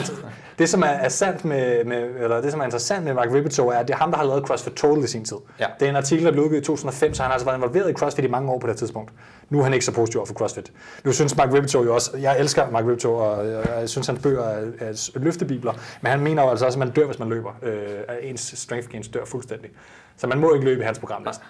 det, 0.58 0.68
som 0.68 0.82
er, 0.82 0.86
er 0.86 1.08
sandt 1.08 1.44
med, 1.44 1.84
med, 1.84 2.08
eller 2.20 2.40
det, 2.40 2.50
som 2.52 2.60
er 2.60 2.64
interessant 2.64 3.04
med 3.04 3.14
Mark 3.14 3.28
Ribito, 3.34 3.68
er, 3.68 3.76
at 3.76 3.88
det 3.88 3.94
er 3.94 3.98
ham, 3.98 4.10
der 4.10 4.18
har 4.18 4.24
lavet 4.24 4.46
CrossFit 4.46 4.72
Total 4.72 5.04
i 5.04 5.06
sin 5.06 5.24
tid. 5.24 5.36
Ja. 5.60 5.66
Det 5.80 5.86
er 5.86 5.90
en 5.90 5.96
artikel, 5.96 6.26
der 6.26 6.32
blev 6.32 6.44
udgivet 6.44 6.62
i 6.62 6.64
2005, 6.64 7.14
så 7.14 7.22
han 7.22 7.28
har 7.28 7.32
altså 7.32 7.46
været 7.46 7.56
involveret 7.56 7.90
i 7.90 7.92
CrossFit 7.92 8.24
i 8.24 8.28
mange 8.28 8.52
år 8.52 8.58
på 8.58 8.66
det 8.66 8.76
tidspunkt. 8.76 9.12
Nu 9.50 9.58
er 9.58 9.62
han 9.62 9.74
ikke 9.74 9.84
så 9.84 9.92
positiv 9.92 10.18
over 10.18 10.26
for 10.26 10.34
CrossFit. 10.34 10.72
Nu 11.04 11.12
synes 11.12 11.36
Mark 11.36 11.54
Ribito 11.54 11.84
jo 11.84 11.94
også, 11.94 12.16
jeg 12.16 12.40
elsker 12.40 12.70
Mark 12.70 12.84
Ribito, 12.84 13.14
og 13.14 13.48
jeg, 13.48 13.88
synes, 13.88 14.06
hans 14.06 14.22
bøger 14.22 14.42
er, 14.42 14.66
er 14.80 15.18
løftebibler, 15.18 15.72
men 16.00 16.10
han 16.10 16.20
mener 16.20 16.42
jo 16.42 16.50
altså 16.50 16.66
også, 16.66 16.76
at 16.76 16.86
man 16.86 16.90
dør, 16.90 17.06
hvis 17.06 17.18
man 17.18 17.28
løber. 17.28 17.50
Øh, 17.62 17.98
ens 18.22 18.40
strength 18.40 18.88
gains 18.88 19.08
dør 19.08 19.24
fuldstændig. 19.24 19.70
Så 20.16 20.26
man 20.26 20.38
må 20.38 20.54
ikke 20.54 20.64
løbe 20.64 20.80
i 20.80 20.84
hans 20.84 20.98
program 20.98 21.22
næsten. 21.22 21.46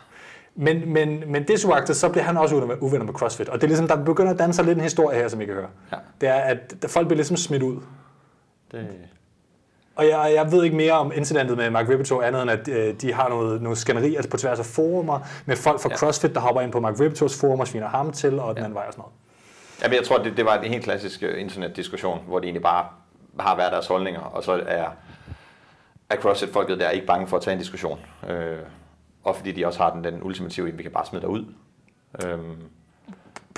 Men, 0.55 0.93
men, 0.93 1.23
men 1.27 1.49
desuagtet, 1.49 1.97
så 1.97 2.09
bliver 2.09 2.25
han 2.25 2.37
også 2.37 2.55
uvenner 2.55 2.75
med, 2.75 2.83
uvenner 2.83 3.07
med 3.07 3.15
CrossFit. 3.15 3.49
Og 3.49 3.55
det 3.55 3.63
er 3.63 3.69
ligesom, 3.69 3.89
der 3.89 4.05
begynder 4.05 4.33
at 4.33 4.39
danne 4.39 4.55
sig 4.55 4.65
lidt 4.65 4.79
en 4.79 4.83
historie 4.83 5.19
her, 5.19 5.29
som 5.29 5.41
I 5.41 5.45
kan 5.45 5.55
høre. 5.55 5.69
Ja. 5.93 5.97
Det 6.21 6.29
er, 6.29 6.35
at 6.35 6.75
folk 6.89 7.07
bliver 7.07 7.17
ligesom 7.17 7.37
smidt 7.37 7.63
ud. 7.63 7.81
Det, 8.73 8.87
Og 9.99 10.09
jeg, 10.09 10.33
jeg 10.35 10.53
ved 10.53 10.65
ikke 10.65 10.77
mere 10.77 10.93
om 10.93 11.13
incidentet 11.15 11.57
med 11.57 11.71
Mark 11.71 11.89
Rippetoe, 11.89 12.25
andet 12.27 12.43
end 12.43 12.51
at 12.51 12.69
øh, 12.69 12.95
de 12.95 13.13
har 13.13 13.29
noget, 13.29 13.63
noget 13.63 13.79
skænderi 13.79 14.15
altså 14.15 14.31
på 14.31 14.37
tværs 14.37 14.59
af 14.59 14.65
forumer, 14.67 15.21
med 15.47 15.57
folk 15.57 15.81
fra 15.81 15.89
Ja. 15.91 15.97
CrossFit, 15.97 16.35
der 16.35 16.41
hopper 16.41 16.63
ind 16.63 16.73
på 16.73 16.81
Mark 16.81 17.01
Rippetoes 17.01 17.41
forum 17.41 17.61
og 17.61 17.69
sviner 17.69 17.89
ham 17.89 18.13
til, 18.13 18.39
og 18.39 18.55
den 18.55 18.65
anden 18.65 18.75
vej 18.75 18.85
og 18.87 18.93
sådan 18.93 19.01
noget. 19.03 19.15
Jamen, 19.83 19.97
jeg 19.97 20.05
tror, 20.05 20.19
det, 20.19 20.37
det 20.37 20.45
var 20.45 20.57
en 20.59 20.71
helt 20.73 20.85
klassisk 20.85 21.23
øh, 21.23 21.41
internetdiskussion, 21.41 22.21
hvor 22.27 22.39
de 22.39 22.45
egentlig 22.45 22.63
bare 22.63 22.87
har 23.41 23.55
hver 23.55 23.71
deres 23.71 23.87
holdninger, 23.87 24.21
og 24.21 24.45
så 24.45 24.53
er, 24.67 24.89
er 26.11 26.17
CrossFit-folket 26.17 26.81
der 26.81 26.91
ikke 26.91 27.07
bange 27.07 27.27
for 27.27 27.37
at 27.37 27.43
tage 27.43 27.53
en 27.53 27.59
diskussion. 27.59 28.01
Øh, 28.29 28.59
og 29.25 29.37
fordi 29.37 29.53
de 29.53 29.67
også 29.67 29.83
har 29.83 29.91
den, 29.93 30.05
den 30.05 30.23
ultimative, 30.23 30.71
vi 30.73 30.83
kan 30.83 30.93
bare 30.93 31.07
smide 31.07 31.23
dig 31.23 31.31
ud. 31.31 31.45
Øhm, 32.25 32.57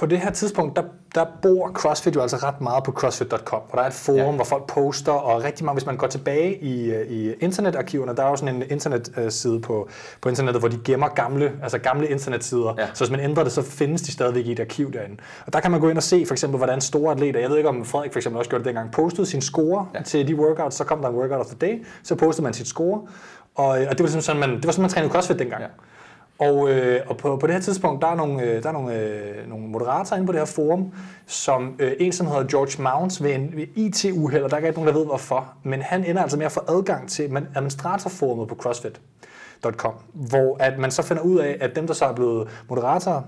På 0.00 0.06
det 0.06 0.18
her 0.18 0.30
tidspunkt, 0.30 0.76
der, 0.76 0.82
der 1.14 1.24
bor 1.42 1.70
CrossFit 1.74 2.16
jo 2.16 2.20
altså 2.20 2.36
ret 2.36 2.60
meget 2.60 2.84
på 2.84 2.92
CrossFit.com, 2.92 3.60
hvor 3.68 3.76
der 3.76 3.82
er 3.82 3.86
et 3.86 3.92
forum, 3.92 4.18
ja. 4.18 4.32
Hvor 4.32 4.44
folk 4.44 4.66
poster, 4.66 5.12
og 5.12 5.44
rigtig 5.44 5.64
mange, 5.64 5.76
hvis 5.76 5.86
man 5.86 5.96
går 5.96 6.06
tilbage 6.06 6.62
i, 6.62 7.02
i 7.08 7.32
internetarkiverne, 7.40 8.16
der 8.16 8.22
er 8.22 8.28
jo 8.28 8.36
sådan 8.36 8.54
en 8.54 8.62
internetside 8.70 9.60
på, 9.60 9.88
på 10.20 10.28
internettet, 10.28 10.62
hvor 10.62 10.68
de 10.68 10.78
gemmer 10.84 11.08
gamle, 11.08 11.52
altså 11.62 11.78
gamle 11.78 12.08
internetsider. 12.08 12.74
Ja. 12.78 12.86
Så 12.94 13.04
hvis 13.04 13.10
man 13.10 13.20
ændrer 13.20 13.42
det, 13.42 13.52
så 13.52 13.62
findes 13.62 14.02
de 14.02 14.12
stadigvæk 14.12 14.46
i 14.46 14.52
et 14.52 14.60
arkiv 14.60 14.92
derinde. 14.92 15.16
Og 15.46 15.52
der 15.52 15.60
kan 15.60 15.70
man 15.70 15.80
gå 15.80 15.88
ind 15.88 15.96
og 15.96 16.02
se, 16.02 16.24
for 16.26 16.34
eksempel, 16.34 16.56
hvordan 16.56 16.80
store 16.80 17.12
atleter, 17.12 17.40
jeg 17.40 17.50
ved 17.50 17.56
ikke 17.56 17.68
om 17.68 17.84
Frederik 17.84 18.12
for 18.12 18.18
eksempel 18.18 18.38
også 18.38 18.50
gjorde 18.50 18.64
det 18.64 18.66
dengang, 18.66 18.92
postede 18.92 19.26
sin 19.26 19.40
score 19.40 19.86
ja. 19.94 20.02
Til 20.02 20.28
de 20.28 20.36
workouts, 20.36 20.76
så 20.76 20.84
kom 20.84 21.00
der 21.00 21.08
en 21.08 21.14
workout 21.14 21.40
of 21.40 21.46
the 21.46 21.56
day, 21.68 21.84
så 22.02 22.14
postede 22.14 22.42
man 22.42 22.52
sit 22.52 22.66
score, 22.66 23.00
og, 23.54 23.66
og 23.66 23.78
det 23.78 23.88
var 23.88 23.94
simpelthen 23.94 24.22
sådan, 24.22 24.40
man, 24.40 24.50
det 24.50 24.66
var 24.66 24.72
sådan, 24.72 24.82
man 24.82 24.90
trænede 24.90 25.12
CrossFit 25.12 25.38
dengang. 25.38 25.62
Ja. 25.62 25.68
Og, 26.40 26.70
øh, 26.70 27.00
og 27.06 27.16
på, 27.16 27.36
på 27.36 27.46
det 27.46 27.54
her 27.54 27.62
tidspunkt, 27.62 28.02
der 28.02 28.08
er 28.08 28.14
nogle, 28.14 28.42
øh, 28.42 28.62
der 28.62 28.68
er 28.68 28.72
nogle, 28.72 28.94
øh, 28.94 29.48
nogle 29.48 29.66
moderatorer 29.68 30.16
inde 30.16 30.26
på 30.26 30.32
det 30.32 30.40
her 30.40 30.46
forum, 30.46 30.92
som 31.26 31.74
øh, 31.78 31.92
en, 31.98 32.12
som 32.12 32.26
hedder 32.26 32.44
George 32.44 32.82
Mounts 32.82 33.22
ved 33.22 33.34
en 33.34 33.52
ved 33.56 33.66
IT-uheld, 33.76 34.42
og 34.44 34.50
der 34.50 34.56
er 34.56 34.66
ikke 34.66 34.80
nogen, 34.80 34.88
der 34.88 34.98
ved 34.98 35.06
hvorfor, 35.06 35.52
men 35.62 35.82
han 35.82 36.04
ender 36.04 36.22
altså 36.22 36.36
med 36.38 36.46
at 36.46 36.52
få 36.52 36.60
adgang 36.68 37.08
til 37.08 37.32
man- 37.32 37.48
administratorforumet 37.54 38.48
på 38.48 38.54
CrossFit.com, 38.54 39.94
hvor 40.12 40.56
at 40.60 40.78
man 40.78 40.90
så 40.90 41.02
finder 41.02 41.22
ud 41.22 41.38
af, 41.38 41.56
at 41.60 41.76
dem, 41.76 41.86
der 41.86 41.94
så 41.94 42.04
er 42.04 42.12
blevet 42.12 42.48
moderatorer, 42.68 43.22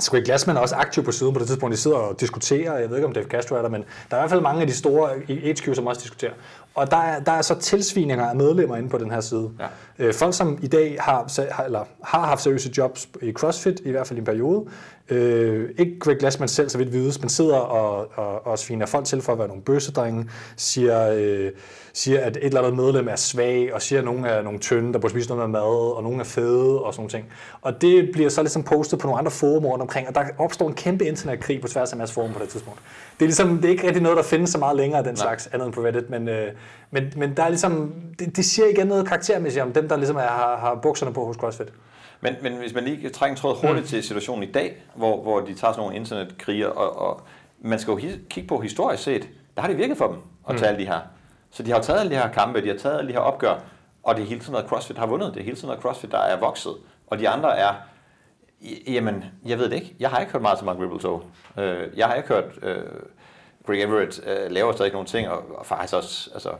Squid 0.00 0.22
Glassman 0.22 0.56
er 0.56 0.60
også 0.60 0.74
aktiv 0.74 1.04
på 1.04 1.12
siden 1.12 1.32
på 1.32 1.38
det 1.38 1.46
tidspunkt, 1.46 1.72
de 1.72 1.80
sidder 1.80 1.96
og 1.96 2.20
diskuterer, 2.20 2.78
jeg 2.78 2.88
ved 2.90 2.96
ikke 2.96 3.06
om 3.06 3.12
Dave 3.12 3.26
Castro 3.26 3.56
er 3.56 3.62
der, 3.62 3.68
men 3.68 3.84
der 4.10 4.16
er 4.16 4.20
i 4.20 4.22
hvert 4.22 4.30
fald 4.30 4.40
mange 4.40 4.60
af 4.60 4.66
de 4.66 4.72
store 4.72 5.10
i 5.28 5.52
HQ, 5.52 5.74
som 5.74 5.86
også 5.86 6.00
diskuterer. 6.02 6.32
Og 6.74 6.90
der 6.90 6.96
er, 6.96 7.20
der 7.20 7.32
er 7.32 7.42
så 7.42 7.54
tilsvininger 7.54 8.26
af 8.26 8.36
medlemmer 8.36 8.76
inde 8.76 8.88
på 8.88 8.98
den 8.98 9.10
her 9.10 9.20
side. 9.20 9.50
Ja. 9.60 10.06
Øh, 10.06 10.14
folk, 10.14 10.34
som 10.34 10.58
i 10.62 10.66
dag 10.66 10.96
har, 11.00 11.52
har, 11.52 11.64
eller 11.64 11.84
har 12.04 12.26
haft 12.26 12.42
seriøse 12.42 12.70
jobs 12.78 13.08
i 13.22 13.32
CrossFit, 13.32 13.80
i 13.84 13.90
hvert 13.90 14.06
fald 14.06 14.16
i 14.16 14.20
en 14.20 14.24
periode. 14.24 14.64
Øh, 15.10 15.70
ikke 15.78 15.98
Greg 15.98 16.16
Glassman 16.16 16.48
selv, 16.48 16.68
så 16.68 16.78
vidt 16.78 16.92
vides, 16.92 17.20
men 17.20 17.28
sidder 17.28 17.56
og, 17.56 18.08
og, 18.14 18.46
og 18.46 18.58
sviner 18.58 18.86
folk 18.86 19.04
til 19.04 19.22
for 19.22 19.32
at 19.32 19.38
være 19.38 19.48
nogle 19.48 19.62
bøssedrenge, 19.62 20.30
siger, 20.56 21.10
øh, 21.12 21.50
siger, 21.92 22.20
at 22.20 22.36
et 22.36 22.44
eller 22.44 22.60
andet 22.60 22.76
medlem 22.76 23.08
er 23.08 23.16
svag, 23.16 23.74
og 23.74 23.82
siger, 23.82 23.98
at 23.98 24.04
nogen 24.04 24.24
er 24.24 24.42
nogle 24.42 24.58
tynde, 24.58 24.92
der 24.92 24.98
burde 24.98 25.12
spise 25.12 25.28
noget 25.28 25.50
med 25.50 25.60
mad, 25.60 25.96
og 25.96 26.02
nogen 26.02 26.20
er 26.20 26.24
fede, 26.24 26.82
og 26.82 26.94
sådan 26.94 27.00
nogle 27.00 27.10
ting. 27.10 27.24
Og 27.62 27.82
det 27.82 28.10
bliver 28.12 28.28
så 28.28 28.42
ligesom 28.42 28.62
postet 28.62 28.98
på 28.98 29.06
nogle 29.06 29.18
andre 29.18 29.30
forumer 29.30 29.68
rundt 29.68 29.82
omkring, 29.82 30.08
og 30.08 30.14
der 30.14 30.24
opstår 30.38 30.68
en 30.68 30.74
kæmpe 30.74 31.04
internetkrig 31.04 31.60
på 31.60 31.68
tværs 31.68 31.90
af 31.90 31.94
en 31.94 31.98
masse 31.98 32.14
forum 32.14 32.32
på 32.32 32.38
det 32.38 32.48
tidspunkt. 32.48 32.80
Det 33.18 33.24
er 33.24 33.28
ligesom, 33.28 33.56
det 33.56 33.64
er 33.64 33.68
ikke 33.68 33.86
rigtig 33.86 34.02
noget, 34.02 34.16
der 34.16 34.22
findes 34.22 34.50
så 34.50 34.58
meget 34.58 34.76
længere 34.76 34.98
af 34.98 35.04
den 35.04 35.16
slags, 35.16 35.46
andet 35.52 35.66
end 35.66 35.74
på 35.74 35.80
Reddit, 35.80 36.10
men, 36.10 36.28
øh, 36.28 36.52
men, 36.90 37.12
men 37.16 37.36
der 37.36 37.42
er 37.42 37.48
ligesom, 37.48 37.94
det, 38.18 38.36
det 38.36 38.44
siger 38.44 38.68
igen 38.68 38.86
noget 38.86 39.06
karaktermæssigt 39.06 39.62
om 39.62 39.72
dem, 39.72 39.88
der 39.88 39.96
ligesom 39.96 40.16
er, 40.16 40.20
har, 40.20 40.56
har 40.56 40.78
bukserne 40.82 41.12
på 41.12 41.24
hos 41.24 41.36
CrossFit. 41.36 41.72
Men, 42.20 42.34
men 42.42 42.52
hvis 42.56 42.74
man 42.74 42.84
lige 42.84 43.00
kan 43.00 43.12
trække 43.12 43.32
en 43.32 43.36
tråd 43.36 43.56
hurtigt 43.56 43.84
mm. 43.84 43.86
til 43.86 44.02
situationen 44.02 44.48
i 44.48 44.52
dag, 44.52 44.82
hvor, 44.94 45.22
hvor 45.22 45.40
de 45.40 45.54
tager 45.54 45.72
sådan 45.72 45.76
nogle 45.76 45.96
internetkriger, 45.96 46.68
og, 46.68 47.08
og 47.08 47.20
man 47.60 47.78
skal 47.78 47.92
jo 47.92 47.98
hi- 47.98 48.28
kigge 48.30 48.48
på 48.48 48.60
historisk 48.60 49.02
set, 49.02 49.28
der 49.54 49.60
har 49.60 49.68
det 49.68 49.78
virket 49.78 49.96
for 49.96 50.06
dem 50.06 50.16
at 50.48 50.56
tage 50.56 50.68
alle 50.68 50.80
de 50.80 50.86
her. 50.86 51.00
Så 51.50 51.62
de 51.62 51.70
har 51.70 51.80
taget 51.80 52.00
alle 52.00 52.10
de 52.10 52.16
her 52.16 52.32
kampe, 52.32 52.62
de 52.62 52.68
har 52.68 52.76
taget 52.76 52.98
alle 52.98 53.08
de 53.08 53.12
her 53.12 53.20
opgør, 53.20 53.60
og 54.02 54.16
det 54.16 54.22
er 54.22 54.26
hele 54.26 54.40
tiden 54.40 54.52
noget, 54.52 54.68
CrossFit 54.68 54.98
har 54.98 55.06
vundet. 55.06 55.34
Det 55.34 55.40
er 55.40 55.44
hele 55.44 55.56
tiden 55.56 55.66
noget, 55.66 55.82
CrossFit, 55.82 56.10
der 56.10 56.18
er 56.18 56.40
vokset. 56.40 56.74
Og 57.06 57.18
de 57.18 57.28
andre 57.28 57.58
er, 57.58 57.74
jamen, 58.86 59.24
jeg 59.46 59.58
ved 59.58 59.70
det 59.70 59.76
ikke. 59.76 59.96
Jeg 60.00 60.10
har 60.10 60.20
ikke 60.20 60.32
hørt 60.32 60.42
meget 60.42 60.58
til 60.58 60.64
Mark 60.66 60.76
Ribbletoe. 60.80 61.20
Øh, 61.58 61.88
jeg 61.96 62.06
har 62.06 62.14
ikke 62.14 62.28
hørt 62.28 62.44
øh, 62.62 62.82
Greg 63.66 63.82
Everett 63.82 64.20
øh, 64.26 64.50
laver 64.50 64.72
stadig 64.72 64.92
nogle 64.92 65.08
ting, 65.08 65.28
og, 65.28 65.58
og 65.58 65.66
faktisk 65.66 65.94
også, 65.94 66.30
altså, 66.34 66.50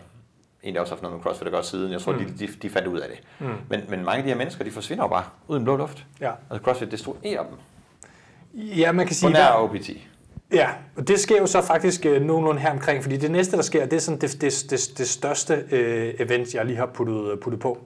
egentlig 0.62 0.81
også 0.81 0.92
haft 0.92 1.03
noget 1.03 1.16
med 1.16 1.23
CrossFit 1.23 1.47
at 1.47 1.53
gøre 1.53 1.64
siden. 1.64 1.92
Jeg 1.92 2.01
tror, 2.01 2.12
mm. 2.12 2.18
de, 2.18 2.47
de, 2.47 2.53
de 2.62 2.71
fandt 2.71 2.88
ud 2.88 2.99
af 2.99 3.09
det. 3.09 3.47
Mm. 3.47 3.55
Men, 3.68 3.81
men 3.88 4.05
mange 4.05 4.16
af 4.16 4.23
de 4.23 4.29
her 4.29 4.37
mennesker, 4.37 4.64
de 4.64 4.71
forsvinder 4.71 5.05
jo 5.05 5.09
bare 5.09 5.25
uden 5.49 5.64
blå 5.64 5.77
luft. 5.77 6.07
Ja. 6.21 6.31
Altså 6.51 6.64
CrossFit 6.64 6.90
destruerer 6.90 7.42
dem. 7.42 7.57
Ja, 8.55 8.92
man 8.92 9.07
kan 9.07 9.11
På 9.11 9.14
sige, 9.14 9.33
nær 9.33 9.47
der, 9.47 9.55
OPT. 9.55 9.90
Ja, 10.53 10.68
og 10.97 11.09
det 11.09 11.21
sker 11.21 11.38
jo 11.38 11.47
så 11.47 11.62
faktisk 11.62 12.07
øh, 12.07 12.23
nogenlunde 12.23 12.61
her 12.61 12.71
omkring, 12.71 13.03
fordi 13.03 13.16
det 13.16 13.31
næste, 13.31 13.57
der 13.57 13.62
sker, 13.62 13.85
det 13.85 13.92
er 13.92 14.01
sådan 14.01 14.21
det, 14.21 14.40
det, 14.40 14.66
det, 14.71 14.99
det 14.99 15.09
største 15.09 15.64
øh, 15.71 16.14
event, 16.18 16.55
jeg 16.55 16.64
lige 16.66 16.77
har 16.77 16.87
puttet, 16.87 17.40
puttet 17.40 17.61
på. 17.61 17.79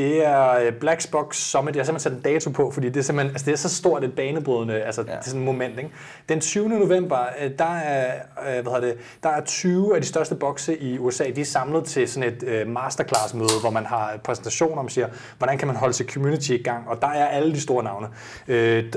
Det 0.00 0.26
er 0.26 0.50
øh, 0.50 0.72
Black 0.72 1.10
Box 1.10 1.36
Summit. 1.36 1.76
Jeg 1.76 1.80
har 1.80 1.84
simpelthen 1.84 2.12
sat 2.12 2.26
en 2.26 2.34
dato 2.34 2.50
på, 2.50 2.70
fordi 2.70 2.88
det 2.88 2.96
er 2.96 3.02
simpelthen 3.02 3.30
altså 3.30 3.46
det 3.46 3.52
er 3.52 3.56
så 3.56 3.68
stort 3.68 4.04
et 4.04 4.12
banebrydende, 4.12 4.82
altså 4.82 5.00
ja. 5.02 5.12
det 5.12 5.18
er 5.18 5.22
sådan 5.22 5.40
et 5.40 5.46
moment. 5.46 5.78
Ikke? 5.78 5.90
Den 6.28 6.40
20. 6.40 6.68
november, 6.68 7.18
øh, 7.42 7.50
der 7.58 7.74
er, 7.76 8.14
øh, 8.38 8.62
hvad 8.62 8.72
hedder 8.72 8.80
det, 8.80 8.96
der 9.22 9.28
er 9.28 9.44
20 9.44 9.94
af 9.94 10.00
de 10.00 10.06
største 10.06 10.34
bokse 10.34 10.78
i 10.78 10.98
USA, 10.98 11.24
de 11.36 11.40
er 11.40 11.44
samlet 11.44 11.84
til 11.84 12.08
sådan 12.08 12.28
et 12.28 12.68
masterclass-møde, 12.68 13.60
hvor 13.60 13.70
man 13.70 13.86
har 13.86 14.18
præsentationer 14.24 14.76
om, 14.76 14.88
siger, 14.88 15.08
hvordan 15.38 15.58
kan 15.58 15.68
man 15.68 15.76
holde 15.76 15.94
sit 15.94 16.12
community 16.12 16.50
i 16.50 16.62
gang, 16.62 16.88
og 16.88 17.02
der 17.02 17.08
er 17.08 17.26
alle 17.26 17.52
de 17.52 17.60
store 17.60 17.84
navne. 17.84 18.08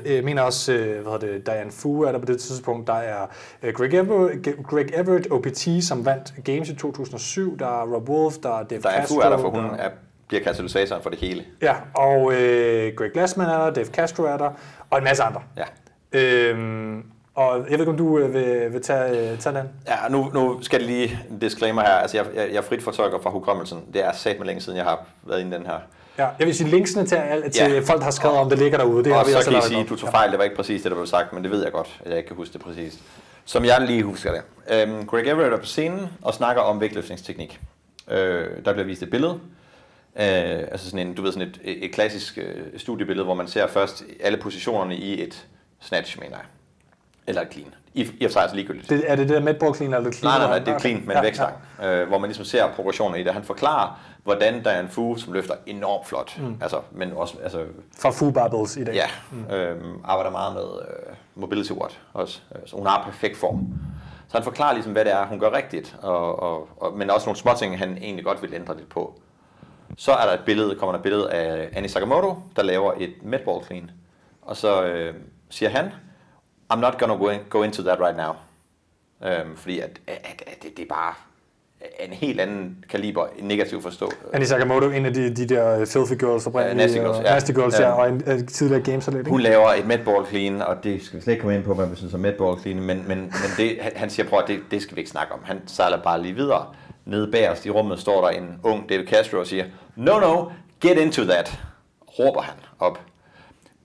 Jeg 0.06 0.24
mener 0.24 0.42
også, 0.42 0.72
hvad 0.74 1.12
hedder 1.12 1.18
det, 1.18 1.46
Diane 1.46 1.72
Fu 1.72 2.02
er 2.02 2.12
der 2.12 2.20
på 2.20 2.26
det 2.26 2.40
tidspunkt, 2.40 2.88
der 2.88 2.94
er 2.94 3.28
Greg, 3.72 3.94
Everett, 3.94 4.48
Greg 4.68 4.86
Everett, 4.94 5.28
OPT, 5.32 5.68
som 5.82 6.06
vandt 6.06 6.34
Games 6.46 6.70
i 6.70 6.76
2007, 6.76 7.60
der 7.60 7.82
er 7.82 7.94
Rob 7.96 8.10
Wolf, 8.10 8.36
der 8.44 8.60
er 8.60 8.64
Dave 8.64 8.82
Der 8.82 8.90
er 8.90 9.00
Castro, 9.00 9.16
Fu 9.16 9.20
er 9.20 9.30
der, 9.30 9.38
for 9.38 9.50
hun 9.50 9.66
er, 9.66 9.90
bliver 10.34 10.44
katalysatoren 10.44 11.02
for 11.04 11.10
det 11.10 11.20
hele. 11.20 11.44
Ja, 11.62 11.74
og 11.94 12.34
øh, 12.34 12.94
Greg 12.96 13.12
Glassman 13.14 13.48
er 13.50 13.58
der, 13.58 13.70
Dave 13.70 13.86
Castro 13.86 14.24
er 14.24 14.38
der, 14.38 14.50
og 14.90 14.98
en 14.98 15.04
masse 15.04 15.24
andre. 15.24 15.42
Ja. 15.58 15.64
Øhm, 16.20 17.04
og 17.36 17.58
jeg 17.58 17.72
ved 17.72 17.80
ikke, 17.80 17.92
om 17.92 17.98
du 17.98 18.18
øh, 18.20 18.34
vil, 18.34 18.74
vil 18.74 18.82
tage, 18.82 19.32
øh, 19.32 19.38
tage 19.40 19.56
den? 19.56 19.70
Ja, 19.88 19.96
nu, 20.10 20.32
nu 20.34 20.62
skal 20.62 20.80
det 20.80 20.88
lige 20.88 21.20
en 21.30 21.40
disclaimer 21.40 21.82
her. 21.82 21.90
Altså, 21.90 22.18
jeg, 22.18 22.26
jeg, 22.36 22.54
jeg 22.54 22.64
frit 22.64 22.84
fortolker 22.84 23.20
fra 23.24 23.30
hukommelsen. 23.30 23.80
Det 23.94 24.06
er 24.06 24.12
sat 24.12 24.38
med 24.40 24.48
længe 24.48 24.62
siden, 24.62 24.78
jeg 24.78 24.86
har 24.86 25.06
været 25.24 25.40
inde 25.42 25.56
i 25.56 25.60
den 25.60 25.66
her. 25.68 25.76
Ja, 26.18 26.28
jeg 26.40 26.48
vil 26.48 26.56
sige, 26.56 26.70
linksene 26.70 27.06
til, 27.06 27.18
til 27.52 27.72
Ja. 27.72 27.80
folk, 27.80 28.00
der 28.00 28.04
har 28.04 28.12
skrevet 28.12 28.38
om, 28.38 28.50
det 28.50 28.60
ligger 28.60 28.78
derude. 28.78 29.04
Det 29.04 29.14
og 29.16 29.26
så 29.26 29.50
kan 29.50 29.60
I 29.60 29.62
sige, 29.62 29.84
du 29.90 29.96
tog 29.96 30.10
fejl. 30.10 30.30
Det 30.32 30.38
var 30.38 30.44
ikke 30.44 30.56
præcis 30.56 30.82
det, 30.82 30.92
der 30.92 30.98
blev 30.98 31.08
sagt, 31.08 31.34
men 31.34 31.44
det 31.44 31.52
ved 31.52 31.64
jeg 31.64 31.72
godt, 31.72 32.00
at 32.06 32.10
jeg 32.10 32.18
ikke 32.18 32.28
kan 32.28 32.38
huske 32.38 32.54
det 32.54 32.62
præcist. 32.62 33.00
Som 33.46 33.66
jeg 33.66 33.82
lige 33.82 34.04
husker 34.04 34.32
det. 34.32 34.42
Øhm, 34.70 35.06
Greg 35.06 35.28
Everett 35.28 35.54
er 35.54 35.58
på 35.58 35.66
scenen 35.66 36.10
og 36.22 36.34
snakker 36.34 36.62
om 36.62 36.82
vægtløftningsteknik. 36.82 37.60
Øh, 38.12 38.48
der 38.66 38.74
bliver 38.74 38.86
vist 38.86 39.04
et 39.04 39.10
billede. 39.10 39.40
Øh, 40.16 40.60
altså 40.72 40.90
sådan 40.90 41.08
en, 41.08 41.14
du 41.14 41.22
ved, 41.22 41.32
sådan 41.32 41.48
et, 41.48 41.60
et, 41.64 41.92
klassisk 41.92 42.38
øh, 42.38 42.80
studiebillede, 42.80 43.26
hvor 43.26 43.34
man 43.34 43.48
ser 43.48 43.68
først 43.68 44.04
alle 44.20 44.38
positionerne 44.38 44.96
i 44.96 45.24
et 45.24 45.48
snatch, 45.82 46.20
mener 46.20 46.38
jeg. 46.38 46.46
Eller 47.28 47.42
et 47.42 47.48
clean. 47.52 47.74
I, 47.94 48.02
i 48.20 48.26
og 48.26 48.30
for 48.30 48.34
sig 48.34 48.42
altså 48.42 48.56
ligegyldigt. 48.56 48.90
Det, 48.90 49.04
er 49.08 49.16
det 49.16 49.28
det 49.28 49.36
der 49.36 49.42
medball 49.42 49.76
clean, 49.76 49.94
eller 49.94 50.10
det 50.10 50.16
clean? 50.20 50.40
Nej, 50.40 50.48
nej, 50.48 50.58
nej, 50.58 50.66
det 50.66 50.74
er 50.74 50.80
clean 50.80 50.98
med 50.98 51.06
en 51.06 51.12
Ja, 51.12 51.22
vægtstang, 51.22 51.56
øh, 51.84 52.08
hvor 52.08 52.18
man 52.18 52.28
ligesom 52.28 52.46
ser 52.46 52.72
progressioner 52.72 53.16
i 53.16 53.24
det. 53.24 53.34
Han 53.34 53.44
forklarer, 53.44 54.00
hvordan 54.24 54.64
Diane 54.64 54.88
Fu, 54.90 55.16
som 55.16 55.34
løfter 55.34 55.54
enormt 55.66 56.08
flot, 56.08 56.40
mm. 56.40 56.58
altså, 56.62 56.80
men 56.92 57.12
også, 57.14 57.38
altså, 57.44 57.64
Fra 58.00 58.10
Fu 58.10 58.32
Bubbles 58.32 58.78
i 58.78 58.84
dag. 58.84 58.94
ja, 58.94 59.06
mm. 59.32 59.54
øh, 59.54 59.82
arbejder 60.04 60.32
meget 60.32 60.54
med 60.54 60.64
øh, 60.64 61.16
mobility 61.36 61.72
watt 61.72 62.00
også, 62.14 62.42
øh, 62.56 62.62
så 62.66 62.76
hun 62.76 62.86
har 62.86 63.04
perfekt 63.06 63.38
form. 63.38 63.68
Så 64.28 64.38
han 64.38 64.44
forklarer 64.44 64.74
ligesom, 64.74 64.94
hvad 64.94 65.06
det 65.06 65.14
er, 65.14 65.26
hun 65.26 65.40
gør 65.40 65.52
rigtigt, 65.52 65.96
og, 66.02 66.40
og, 66.40 66.68
og, 66.78 66.98
men 66.98 67.10
også 67.10 67.26
nogle 67.26 67.38
små 67.38 67.52
ting, 67.60 67.78
han 67.80 67.98
egentlig 67.98 68.26
godt 68.26 68.42
vil 68.42 68.54
ændre 68.54 68.78
lidt 68.78 68.90
på. 68.90 69.20
Så 69.98 70.12
er 70.12 70.26
der 70.26 70.34
et 70.34 70.40
billede, 70.46 70.76
kommer 70.76 70.92
der 70.92 71.00
et 71.00 71.04
billede 71.04 71.32
af 71.32 71.70
Annie 71.74 71.90
Sakamoto, 71.90 72.36
der 72.56 72.64
laver 72.64 72.94
et 73.00 73.14
medball 73.24 73.66
clean. 73.66 73.92
Og 74.42 74.58
så 74.58 74.84
øh, 74.86 75.14
siger 75.50 75.70
han, 75.70 75.86
I'm 76.74 76.80
not 76.80 76.98
gonna 77.00 77.14
go, 77.16 77.30
in, 77.30 77.40
go 77.50 77.64
into 77.64 77.84
that 77.84 78.00
right 78.00 78.18
now. 78.18 78.34
Øhm, 79.32 79.56
fordi 79.58 79.80
at, 79.80 79.90
at, 80.08 80.44
at 80.48 80.64
det, 80.64 80.78
det 80.78 80.84
er 80.84 80.90
bare 80.90 81.14
en 82.00 82.14
helt 82.14 82.40
anden 82.40 82.86
kaliber, 82.90 83.26
en 83.38 83.48
negativ 83.48 83.82
forstå. 83.82 84.12
Annie 84.34 84.48
Sakamoto, 84.48 84.90
en 84.90 85.06
af 85.06 85.14
de, 85.14 85.36
de 85.36 85.46
der 85.56 85.86
filthy 85.86 86.20
girls, 86.20 86.48
oprindeligt. 86.48 86.78
Nasty 86.78 86.98
Girls, 86.98 87.18
og- 87.18 87.24
ja. 87.24 87.34
Nasty 87.34 87.52
Girls, 87.52 87.80
ja. 87.80 87.92
Og 87.92 88.10
en, 88.10 88.24
en 88.28 88.48
tidligere 88.48 88.82
games 88.84 89.08
lidt. 89.08 89.28
Hun 89.28 89.42
laver 89.42 89.68
et 89.70 89.88
medball 89.88 90.26
clean, 90.28 90.62
og 90.62 90.84
det 90.84 91.04
skal 91.04 91.18
vi 91.20 91.24
slet 91.24 91.34
ikke 91.34 91.42
komme 91.42 91.56
ind 91.56 91.64
på, 91.66 91.74
hvad 91.74 91.88
vi 91.88 91.96
synes 91.96 92.14
om 92.14 92.20
medball 92.20 92.62
clean, 92.62 92.80
men, 92.80 92.98
men, 93.08 93.18
men 93.18 93.32
det, 93.58 93.78
han- 93.82 93.92
han 93.96 94.10
siger, 94.10 94.30
prøv 94.30 94.40
at 94.40 94.48
det, 94.48 94.60
det 94.72 94.82
skal 94.82 94.96
vi 94.96 95.02
ikke 95.02 95.12
snakke 95.12 95.34
om. 95.34 95.40
Han 95.44 95.62
sejler 95.68 96.02
bare 96.04 96.22
lige 96.22 96.34
videre. 96.34 96.66
Nede 97.06 97.32
bag 97.32 97.50
os 97.50 97.66
i 97.66 97.70
rummet 97.70 98.00
står 98.00 98.22
der 98.22 98.30
en 98.30 98.60
ung 98.64 98.90
David 98.90 99.08
Castro 99.08 99.38
og 99.38 99.48
siger, 99.48 99.66
no, 99.96 100.20
no, 100.20 100.46
get 100.82 100.98
into 100.98 101.24
that, 101.24 101.60
råber 102.20 102.42
han 102.42 102.54
op. 102.80 103.00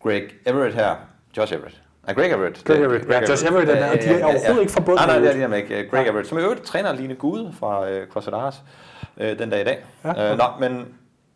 Greg 0.02 0.22
Everett 0.46 0.74
her, 0.74 0.94
Josh 1.37 1.52
Everett. 1.54 1.83
Nej, 2.07 2.14
Greg 2.14 2.33
Everett. 2.33 2.64
Greg 2.64 2.83
Everett. 2.83 3.09
Ja, 3.09 3.20
Josh 3.31 3.46
Everett 3.46 3.70
er- 3.70 3.76
de 3.76 4.09
er 4.20 4.24
overhovedet 4.24 4.61
ikke 4.61 4.72
forbundet 4.72 5.07
Nej, 5.07 5.18
nej, 5.20 5.33
det 5.33 5.42
er 5.42 5.48
de 5.48 5.57
ikke. 5.57 5.88
Greg 5.90 6.09
Everett, 6.09 6.28
som 6.28 6.38
i 6.38 6.40
øvrigt 6.40 6.62
træner 6.62 6.92
Line 6.92 7.14
Gude 7.14 7.52
fra 7.59 7.88
øh, 7.90 8.09
CrossFit 8.09 8.35
Ars 8.35 8.62
øh, 9.16 9.38
den 9.38 9.50
dag 9.50 9.61
i 9.61 9.64
dag. 9.64 9.85
Ja. 10.04 10.33
Øh, 10.33 10.38
nå, 10.38 10.44
men 10.61 10.87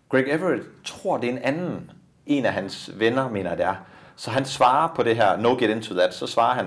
Greg 0.08 0.24
Everett 0.28 0.62
tror, 0.84 1.16
det 1.16 1.28
er 1.28 1.32
en 1.32 1.38
anden, 1.38 1.90
en 2.26 2.46
af 2.46 2.52
hans 2.52 2.90
venner, 2.94 3.28
mener 3.28 3.54
det 3.54 3.64
er. 3.64 3.74
Så 4.16 4.30
han 4.30 4.44
svarer 4.44 4.88
på 4.96 5.02
det 5.02 5.16
her, 5.16 5.36
no 5.36 5.50
get 5.58 5.70
into 5.70 5.94
that, 5.94 6.14
så 6.14 6.26
svarer 6.26 6.54
han, 6.54 6.66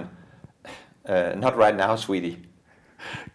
uh, 1.09 1.41
not 1.41 1.53
right 1.57 1.77
now, 1.87 1.95
sweetie. 1.95 2.37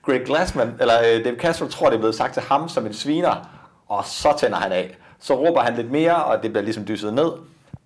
Greg 0.03 0.21
Glassman, 0.25 0.75
eller 0.81 0.95
øh, 0.99 1.25
Dave 1.25 1.37
Castro 1.37 1.67
tror, 1.67 1.87
det 1.87 1.95
er 1.95 1.99
blevet 1.99 2.15
sagt 2.15 2.35
til 2.35 2.43
ham 2.43 2.69
som 2.69 2.87
en 2.87 2.95
sviner, 2.95 3.49
og 3.89 4.05
så 4.05 4.37
tænder 4.39 4.57
han 4.57 4.73
af. 4.73 4.97
Så 5.21 5.35
råber 5.35 5.61
han 5.61 5.75
lidt 5.77 5.91
mere, 5.91 6.25
og 6.25 6.43
det 6.43 6.53
bliver 6.53 6.65
ligesom 6.65 6.87
dysset 6.87 7.15
ned. 7.15 7.33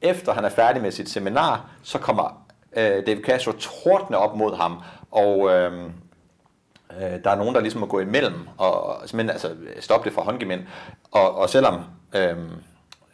Efter 0.02 0.32
han 0.32 0.44
er 0.44 0.48
færdig 0.48 0.82
med 0.82 0.90
sit 0.90 1.10
seminar, 1.10 1.66
så 1.82 1.98
kommer 1.98 2.44
øh, 2.76 3.06
Dave 3.06 3.20
Castro 3.24 3.52
tordne 3.52 4.18
op 4.18 4.36
mod 4.36 4.56
ham, 4.56 4.78
og 5.10 5.50
øh, 5.50 5.72
øh, 7.00 7.24
der 7.24 7.30
er 7.30 7.36
nogen, 7.36 7.54
der 7.54 7.60
ligesom 7.60 7.80
må 7.80 7.86
gå 7.86 8.00
imellem, 8.00 8.48
og, 8.58 8.86
og 8.86 9.08
simpelthen 9.08 9.30
altså, 9.30 9.50
stoppe 9.80 10.08
det 10.08 10.14
fra 10.14 10.22
håndgemænd. 10.22 10.60
Og, 11.12 11.38
og 11.38 11.50
selvom... 11.50 11.80
Øh, 12.14 12.36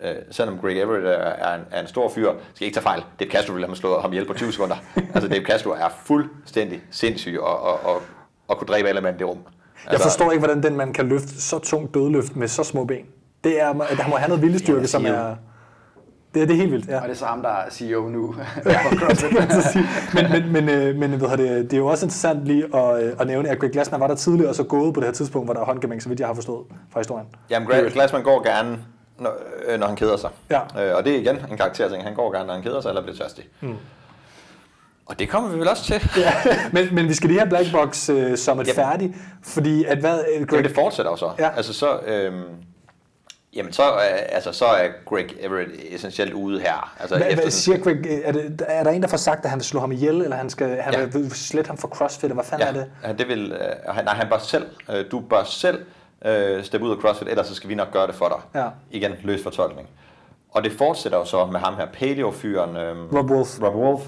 øh, 0.02 0.16
selvom 0.30 0.58
Greg 0.58 0.78
Everett 0.78 1.06
er, 1.06 1.10
er, 1.10 1.54
en, 1.54 1.64
er 1.70 1.80
en 1.80 1.86
stor 1.86 2.08
fyr, 2.08 2.32
skal 2.54 2.64
ikke 2.64 2.74
tage 2.74 2.82
fejl. 2.82 3.02
Dave 3.20 3.30
Castro 3.30 3.52
ville 3.52 3.66
have 3.66 3.76
slået 3.76 4.02
ham 4.02 4.12
ihjel 4.12 4.26
på 4.26 4.34
20 4.34 4.52
sekunder. 4.52 4.76
altså 5.14 5.28
Dave 5.28 5.44
Castro 5.44 5.70
er 5.70 5.88
fuldstændig 6.04 6.82
sindssyg 6.90 7.38
og, 7.40 7.60
og, 7.60 7.84
og, 7.84 8.02
og 8.50 8.58
kunne 8.58 8.66
dræbe 8.66 8.88
alle 8.88 9.00
mand 9.00 9.16
i 9.16 9.18
det 9.18 9.28
rum. 9.28 9.38
Altså, 9.38 9.90
Jeg 9.92 10.00
forstår 10.00 10.30
ikke, 10.30 10.44
hvordan 10.46 10.62
den 10.62 10.76
mand 10.76 10.94
kan 10.94 11.08
løfte 11.08 11.40
så 11.40 11.58
tung 11.58 11.94
dødløft 11.94 12.36
med 12.36 12.48
så 12.48 12.64
små 12.64 12.84
ben. 12.84 13.04
Det 13.44 13.60
er, 13.60 13.68
at 13.68 13.96
han 13.98 14.10
må 14.10 14.16
have 14.16 14.28
noget 14.28 14.42
viljestyrke, 14.42 14.86
som 14.86 15.06
er... 15.06 15.34
Det 16.34 16.42
er, 16.42 16.46
det 16.46 16.52
er 16.54 16.56
helt 16.56 16.72
vildt, 16.72 16.88
ja. 16.88 16.96
Og 16.96 17.02
det 17.02 17.10
er 17.10 17.16
så 17.18 17.24
ham, 17.24 17.42
der 17.42 17.48
er 17.48 17.70
CEO 17.70 18.08
nu. 18.08 18.34
det 18.64 18.74
kan 19.20 19.38
man 19.38 19.50
så 19.50 19.68
sige. 19.72 19.84
Men, 20.14 20.32
men, 20.32 20.52
men, 20.52 20.68
øh, 20.68 20.96
men 20.96 21.20
ved 21.20 21.28
det, 21.30 21.70
det 21.70 21.72
er 21.72 21.76
jo 21.76 21.86
også 21.86 22.06
interessant 22.06 22.44
lige 22.44 22.76
at, 22.76 23.02
øh, 23.04 23.12
at 23.20 23.26
nævne, 23.26 23.48
at 23.48 23.58
Greg 23.58 23.70
Glassman 23.70 24.00
var 24.00 24.06
der 24.06 24.14
tidligere, 24.14 24.48
og 24.50 24.54
så 24.54 24.64
gået 24.64 24.94
på 24.94 25.00
det 25.00 25.06
her 25.06 25.12
tidspunkt, 25.12 25.46
hvor 25.46 25.54
der 25.54 25.60
er 25.60 25.64
håndgemæng, 25.64 26.02
så 26.02 26.08
vidt 26.08 26.20
jeg 26.20 26.28
har 26.28 26.34
forstået 26.34 26.66
fra 26.92 27.00
historien. 27.00 27.26
Jamen, 27.50 27.68
Greg 27.68 27.92
Glassman 27.92 28.22
går 28.22 28.44
gerne, 28.44 28.78
når, 29.18 29.30
øh, 29.68 29.80
når 29.80 29.86
han 29.86 29.96
keder 29.96 30.16
sig. 30.16 30.30
Ja. 30.50 30.60
Øh, 30.88 30.96
og 30.96 31.04
det 31.04 31.14
er 31.14 31.18
igen 31.18 31.36
en 31.50 31.56
karakterting. 31.56 32.02
Han 32.04 32.14
går 32.14 32.32
gerne, 32.32 32.46
når 32.46 32.54
han 32.54 32.62
keder 32.62 32.80
sig, 32.80 32.88
eller 32.88 33.02
bliver 33.02 33.16
tørstig. 33.16 33.44
Mm. 33.60 33.74
Og 35.10 35.18
det 35.18 35.28
kommer 35.28 35.48
vi 35.50 35.58
vel 35.58 35.68
også 35.68 35.84
til. 35.84 36.10
Ja. 36.16 36.32
men, 36.72 36.94
men 36.94 37.08
vi 37.08 37.14
skal 37.14 37.28
lige 37.28 37.38
have 37.40 37.48
Black 37.48 37.72
Box 37.72 38.10
øh, 38.10 38.36
som 38.38 38.60
et 38.60 38.66
Jamen. 38.66 38.74
færdigt, 38.76 39.12
fordi 39.42 39.84
at 39.84 39.98
hvad... 39.98 40.24
øh, 40.38 40.46
Greg... 40.46 40.64
det 40.64 40.74
fortsætter 40.74 41.12
jo 41.12 41.16
så. 41.16 41.30
Ja. 41.38 41.50
Altså 41.56 41.72
så... 41.72 41.98
Øhm, 42.06 42.42
Jamen, 43.56 43.72
så, 43.72 43.82
er- 43.82 44.00
altså, 44.28 44.52
så 44.52 44.64
er 44.64 44.88
Greg 45.06 45.26
Everett 45.40 45.70
essentielt 45.90 46.32
ude 46.32 46.60
her. 46.60 46.94
Altså, 47.00 47.16
Hvad, 47.16 47.26
efter 47.26 47.42
hvad 47.42 47.50
siger 47.50 47.78
Greg, 47.78 47.96
øh, 48.06 48.18
er, 48.24 48.32
det, 48.32 48.62
er 48.68 48.82
der 48.84 48.90
en, 48.90 49.02
der 49.02 49.08
får 49.08 49.16
sagt, 49.16 49.44
at 49.44 49.50
han 49.50 49.58
vil 49.58 49.64
slå 49.64 49.80
ham 49.80 49.92
ihjel, 49.92 50.20
eller 50.20 50.36
han, 50.36 50.50
skal, 50.50 50.80
han 50.80 50.94
Ja. 50.94 51.04
vil 51.04 51.30
slette 51.30 51.68
ham 51.68 51.76
for 51.78 51.88
CrossFit, 51.88 52.24
eller 52.24 52.34
hvad 52.34 52.44
fanden 52.44 52.66
Ja, 52.66 52.68
er 52.68 52.72
det? 52.72 52.86
ja, 53.06 53.12
det 53.12 53.28
vil, 53.28 53.52
øh, 53.52 53.96
nej, 54.04 54.14
han 54.14 54.28
bør 54.28 54.38
selv, 54.38 54.66
øh, 54.90 55.04
du 55.10 55.20
bør 55.20 55.44
selv 55.44 55.78
øh, 56.24 56.64
steppe 56.64 56.86
ud 56.86 56.90
af 56.96 56.96
CrossFit, 57.00 57.28
ellers 57.28 57.46
så 57.46 57.54
skal 57.54 57.68
vi 57.70 57.74
nok 57.74 57.92
gøre 57.92 58.06
det 58.06 58.14
for 58.14 58.28
dig. 58.54 58.62
Ja. 58.62 58.68
Igen, 58.90 59.12
løs 59.22 59.42
fortolkning. 59.42 59.88
Og 60.50 60.64
det 60.64 60.72
fortsætter 60.72 61.18
jo 61.18 61.24
så 61.24 61.46
med 61.46 61.60
ham 61.60 61.74
her, 61.76 61.86
paleo-fyren, 61.86 62.76
øh, 62.76 62.96
Rob 63.14 63.30
Wolf. 63.30 63.62
Rob 63.62 63.74
Wolf, 63.74 64.02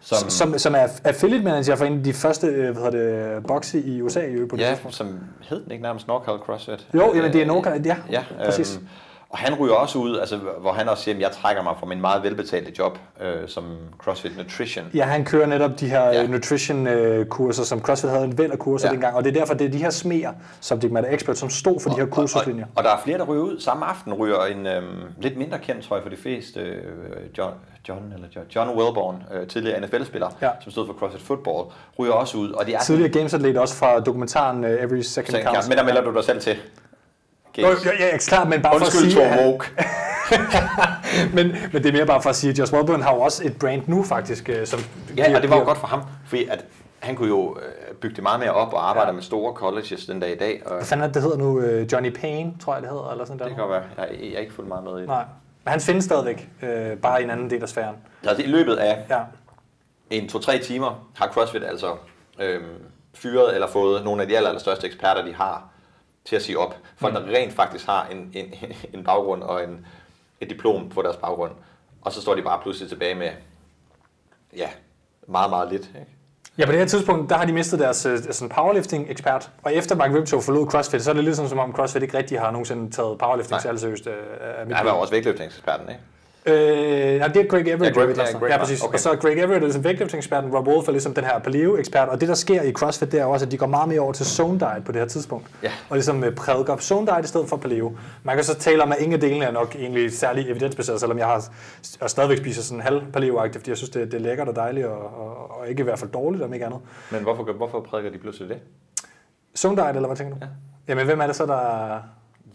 som, 0.00 0.30
Som, 0.30 0.58
som 0.58 0.74
er 0.74 0.86
affiliate 1.04 1.44
manager 1.44 1.76
for 1.76 1.84
en 1.84 1.98
af 1.98 2.04
de 2.04 2.12
første 2.12 2.46
øh, 2.46 2.76
hvad 2.76 2.84
hedder 2.92 3.34
det, 3.34 3.46
bokse 3.46 3.80
i 3.80 4.02
USA 4.02 4.20
i 4.20 4.32
øvrigt 4.32 4.50
på 4.50 4.56
det 4.56 4.62
ja, 4.62 4.68
tidspunkt. 4.68 4.94
som 4.96 5.18
hed 5.48 5.64
den 5.64 5.72
ikke 5.72 5.82
nærmest 5.82 6.08
NorCal 6.08 6.38
CrossFit? 6.38 6.86
Jo, 6.94 7.12
jamen 7.14 7.32
det 7.32 7.42
er 7.42 7.46
NorCal, 7.46 7.82
ja, 7.86 7.96
ja 8.10 8.22
præcis. 8.44 8.76
Øhm, 8.76 8.88
og 9.30 9.38
han 9.38 9.54
ryger 9.54 9.74
også 9.74 9.98
ud, 9.98 10.18
altså, 10.18 10.36
hvor 10.60 10.72
han 10.72 10.88
også 10.88 11.02
siger, 11.02 11.14
at 11.14 11.20
jeg 11.20 11.30
trækker 11.30 11.62
mig 11.62 11.72
fra 11.80 11.86
min 11.86 12.00
meget 12.00 12.22
velbetalte 12.22 12.72
job 12.78 12.98
øh, 13.20 13.48
som 13.48 13.64
CrossFit 13.98 14.36
Nutrition. 14.36 14.84
Ja, 14.94 15.04
han 15.04 15.24
kører 15.24 15.46
netop 15.46 15.80
de 15.80 15.88
her 15.88 16.04
Ja. 16.04 16.20
ja. 16.20 16.26
nutrition-kurser, 16.26 17.62
som 17.64 17.80
CrossFit 17.80 18.10
havde 18.10 18.24
en 18.24 18.38
væld 18.38 18.52
af 18.52 18.58
kurser 18.58 18.88
Ja. 18.88 18.92
dengang, 18.92 19.16
og 19.16 19.24
det 19.24 19.36
er 19.36 19.40
derfor, 19.40 19.54
det 19.54 19.66
er 19.66 19.70
de 19.70 19.78
her 19.78 19.90
smeer, 19.90 20.32
subject 20.60 20.92
matter 20.92 21.10
expert, 21.14 21.38
som 21.38 21.50
stod 21.50 21.80
for 21.80 21.90
de 21.90 21.96
her 21.96 22.02
Og, 22.02 22.10
kursuslinjer. 22.10 22.64
og, 22.64 22.70
og 22.76 22.84
der 22.84 22.90
er 22.90 22.98
flere, 23.04 23.18
der 23.18 23.24
ryger 23.24 23.42
ud. 23.42 23.60
Samme 23.60 23.86
aften 23.86 24.14
ryger 24.14 24.44
en 24.44 24.66
øhm, 24.66 24.86
lidt 25.20 25.36
mindre 25.38 25.58
kendt, 25.58 25.84
tror 25.84 25.96
jeg, 25.96 26.02
for 26.02 26.10
de 26.10 26.16
fleste, 26.16 26.60
øh, 26.60 26.82
John, 27.38 27.52
John, 27.88 28.12
eller 28.14 28.28
John, 28.36 28.46
John 28.56 28.68
Wellborn, 28.70 29.22
øh, 29.34 29.46
tidligere 29.46 29.80
NFL-spiller, 29.80 30.28
Ja. 30.42 30.50
som 30.60 30.72
stod 30.72 30.86
for 30.86 30.94
CrossFit 30.94 31.22
Football, 31.22 31.64
ryger 31.98 32.12
også 32.12 32.38
ud. 32.38 32.50
Og 32.50 32.66
det 32.66 32.74
er 32.74 32.80
Tidligere 32.80 33.12
games 33.12 33.34
også 33.34 33.74
fra 33.74 34.00
dokumentaren 34.00 34.64
uh, 34.64 34.70
Every 34.70 35.00
Second 35.00 35.30
sådan, 35.30 35.46
Counts. 35.46 35.68
men 35.68 35.78
der 35.78 35.84
melder 35.84 36.02
du 36.02 36.14
dig 36.14 36.24
selv 36.24 36.40
til. 36.40 36.56
Jo, 37.58 37.66
jo, 37.68 37.74
ja, 37.98 38.06
ja, 38.12 38.16
klart, 38.18 38.48
men 38.48 38.62
bare 38.62 38.74
Undskyld, 38.74 39.12
for 39.12 39.20
at 39.22 39.38
sige, 39.38 39.46
Woke. 39.46 39.66
men, 41.36 41.56
men 41.72 41.82
det 41.82 41.86
er 41.88 41.92
mere 41.92 42.06
bare 42.06 42.22
for 42.22 42.30
at 42.30 42.36
sige, 42.36 42.50
at 42.50 42.58
Josh 42.58 42.74
Wellborn 42.74 43.02
har 43.02 43.14
jo 43.14 43.20
også 43.20 43.44
et 43.46 43.58
brand 43.58 43.82
nu 43.86 44.02
faktisk, 44.02 44.48
øh, 44.48 44.66
som 44.66 44.80
Ja, 45.16 45.36
og 45.36 45.42
det 45.42 45.50
var 45.50 45.56
jo 45.58 45.64
godt 45.64 45.78
for 45.78 45.86
ham, 45.86 46.02
fordi 46.26 46.44
at 46.44 46.64
han 46.98 47.16
kunne 47.16 47.28
jo 47.28 47.56
øh, 47.58 47.94
bygge 47.94 48.16
det 48.16 48.22
meget 48.22 48.40
mere 48.40 48.50
op 48.52 48.72
og 48.72 48.88
arbejde 48.90 49.08
ja. 49.08 49.12
Med 49.12 49.22
store 49.22 49.54
colleges 49.54 50.06
den 50.06 50.20
dag 50.20 50.32
i 50.32 50.38
dag. 50.38 50.62
Og 50.66 50.74
Hvad 50.74 50.84
fanden 50.84 51.02
er 51.02 51.06
det, 51.06 51.14
det 51.14 51.22
hedder 51.22 51.36
nu? 51.36 51.62
Johnny 51.92 52.10
Payne, 52.20 52.52
tror 52.60 52.74
jeg 52.74 52.82
det 52.82 52.90
hedder, 52.90 53.10
eller 53.10 53.24
sådan 53.24 53.38
der. 53.38 53.44
det 53.44 53.54
kan 53.54 53.62
godt 53.66 53.72
være, 53.72 53.82
jeg, 54.10 54.18
jeg 54.20 54.32
er 54.34 54.38
ikke 54.38 54.52
fuldt 54.54 54.68
meget 54.68 54.84
med 54.84 54.92
i 54.96 55.00
det. 55.00 55.06
Nej, 55.08 55.24
men 55.68 55.72
han 55.72 55.80
findes 55.80 56.04
stadigvæk, 56.04 56.48
øh, 56.62 56.96
bare 56.98 57.20
i 57.20 57.24
en 57.24 57.30
anden 57.30 57.50
del 57.50 57.62
af 57.62 57.68
sfæren. 57.68 57.96
Så 58.22 58.34
i 58.38 58.46
løbet 58.46 58.76
af 58.76 59.06
Ja. 59.10 59.22
en 60.10 60.28
to-tre 60.28 60.58
timer 60.58 61.08
har 61.16 61.28
CrossFit 61.32 61.64
altså 61.64 61.96
øhm, 62.40 62.84
fyret 63.14 63.54
eller 63.54 63.66
fået 63.68 64.04
nogle 64.04 64.22
af 64.22 64.28
de 64.28 64.36
aller, 64.36 64.48
allerstørste 64.48 64.86
eksperter, 64.86 65.24
de 65.24 65.34
har 65.34 65.68
til 66.24 66.36
at 66.36 66.42
sige 66.42 66.58
op. 66.58 66.76
Folk, 66.96 67.14
der 67.14 67.20
rent 67.26 67.52
faktisk 67.52 67.86
har 67.86 68.06
en, 68.06 68.30
en, 68.34 68.54
en 68.94 69.04
baggrund 69.04 69.42
og 69.42 69.64
en, 69.64 69.86
et 70.40 70.50
diplom 70.50 70.88
på 70.88 71.02
deres 71.02 71.16
baggrund. 71.16 71.52
Og 72.02 72.12
så 72.12 72.20
står 72.20 72.34
de 72.34 72.42
bare 72.42 72.60
pludselig 72.62 72.88
tilbage 72.88 73.14
med, 73.14 73.30
ja, 74.56 74.68
meget, 75.26 75.50
meget 75.50 75.72
lidt. 75.72 75.88
Ikke? 76.00 76.06
Ja, 76.58 76.66
på 76.66 76.72
det 76.72 76.80
her 76.80 76.86
tidspunkt, 76.86 77.30
der 77.30 77.36
har 77.36 77.44
de 77.44 77.52
mistet 77.52 77.78
deres 77.78 78.06
øh, 78.06 78.18
sådan 78.30 78.48
powerlifting-ekspert, 78.48 79.50
og 79.62 79.74
efter 79.74 79.96
Mark 79.96 80.10
Ripto 80.14 80.40
forlod 80.40 80.66
CrossFit, 80.66 81.02
så 81.02 81.10
er 81.10 81.14
det 81.14 81.24
lidt 81.24 81.36
sådan, 81.36 81.48
som 81.48 81.58
om 81.58 81.72
CrossFit 81.72 82.02
ikke 82.02 82.18
rigtig 82.18 82.40
har 82.40 82.50
nogensinde 82.50 82.90
taget 82.90 83.18
powerlifting 83.18 83.54
Nej. 83.54 83.60
særlig 83.60 83.80
seriøst. 83.80 84.06
Øh, 84.06 84.66
mit 84.66 84.76
Han 84.76 84.86
var 84.86 84.92
også 84.92 85.12
vægtløftningseksperten, 85.12 85.88
ikke? 85.88 86.00
Øh, 86.46 86.54
ja, 86.54 87.28
det 87.28 87.36
er 87.36 87.46
Greg 87.48 87.68
Everett. 87.68 87.96
Ja, 87.96 88.02
Greg- 88.02 88.16
ja. 88.32 88.38
Greg 88.38 88.50
ja, 88.50 88.58
præcis. 88.58 88.82
okay. 88.82 88.94
Og 88.94 89.00
så 89.00 89.10
er 89.10 89.16
Greg 89.16 89.32
Everett 89.32 89.54
er 89.56 89.58
ligesom 89.58 89.84
vægtløftningseksperten, 89.84 90.50
Rob 90.50 90.66
Wolf 90.68 90.88
er 90.88 90.92
ligesom 90.92 91.14
den 91.14 91.24
her 91.24 91.38
paleo-ekspert, 91.38 92.08
og 92.08 92.20
det 92.20 92.28
der 92.28 92.34
sker 92.34 92.62
i 92.62 92.72
CrossFit, 92.72 93.12
det 93.12 93.20
er 93.20 93.24
også, 93.24 93.46
at 93.46 93.52
de 93.52 93.56
går 93.56 93.66
meget 93.66 93.88
mere 93.88 94.00
over 94.00 94.12
til 94.12 94.26
zone 94.26 94.60
diet 94.60 94.84
på 94.84 94.92
det 94.92 95.00
her 95.00 95.08
tidspunkt. 95.08 95.46
Ja. 95.62 95.72
Og 95.88 95.96
ligesom 95.96 96.24
øh, 96.24 96.34
prædiker 96.34 96.76
zone 96.76 97.06
diet 97.06 97.24
i 97.24 97.28
stedet 97.28 97.48
for 97.48 97.56
paleo. 97.56 97.96
Man 98.22 98.34
kan 98.34 98.44
så 98.44 98.54
tale 98.54 98.82
om, 98.82 98.92
at 98.92 98.98
ingen 98.98 99.12
af 99.14 99.20
delene 99.20 99.44
er 99.44 99.50
nok 99.50 99.74
egentlig 99.74 100.12
særlig 100.12 100.50
evidensbaseret, 100.50 101.00
selvom 101.00 101.18
jeg 101.18 101.26
har 101.26 101.48
og 102.00 102.10
stadigvæk 102.10 102.38
spiser 102.38 102.62
sådan 102.62 102.80
halv 102.80 103.02
paleo 103.12 103.40
fordi 103.52 103.70
jeg 103.70 103.76
synes, 103.76 103.90
det, 103.90 104.12
det 104.12 104.14
er 104.14 104.22
lækkert 104.22 104.48
og 104.48 104.56
dejligt, 104.56 104.86
og, 104.86 104.98
og, 104.98 105.60
og 105.60 105.68
ikke 105.68 105.80
i 105.80 105.84
hvert 105.84 105.98
fald 105.98 106.10
dårligt, 106.10 106.44
om 106.44 106.52
ikke 106.54 106.66
andet. 106.66 106.80
Men 107.10 107.22
hvorfor, 107.22 107.52
hvorfor 107.52 107.80
prædiker 107.80 108.10
de 108.10 108.18
pludselig 108.18 108.48
det? 108.48 108.58
Zone 109.56 109.76
diet, 109.76 109.96
eller 109.96 110.06
hvad 110.06 110.16
tænker 110.16 110.34
du? 110.34 110.40
Ja. 110.42 110.48
Jamen, 110.88 111.06
hvem 111.06 111.20
er 111.20 111.26
det 111.26 111.36
så, 111.36 111.46
der... 111.46 111.98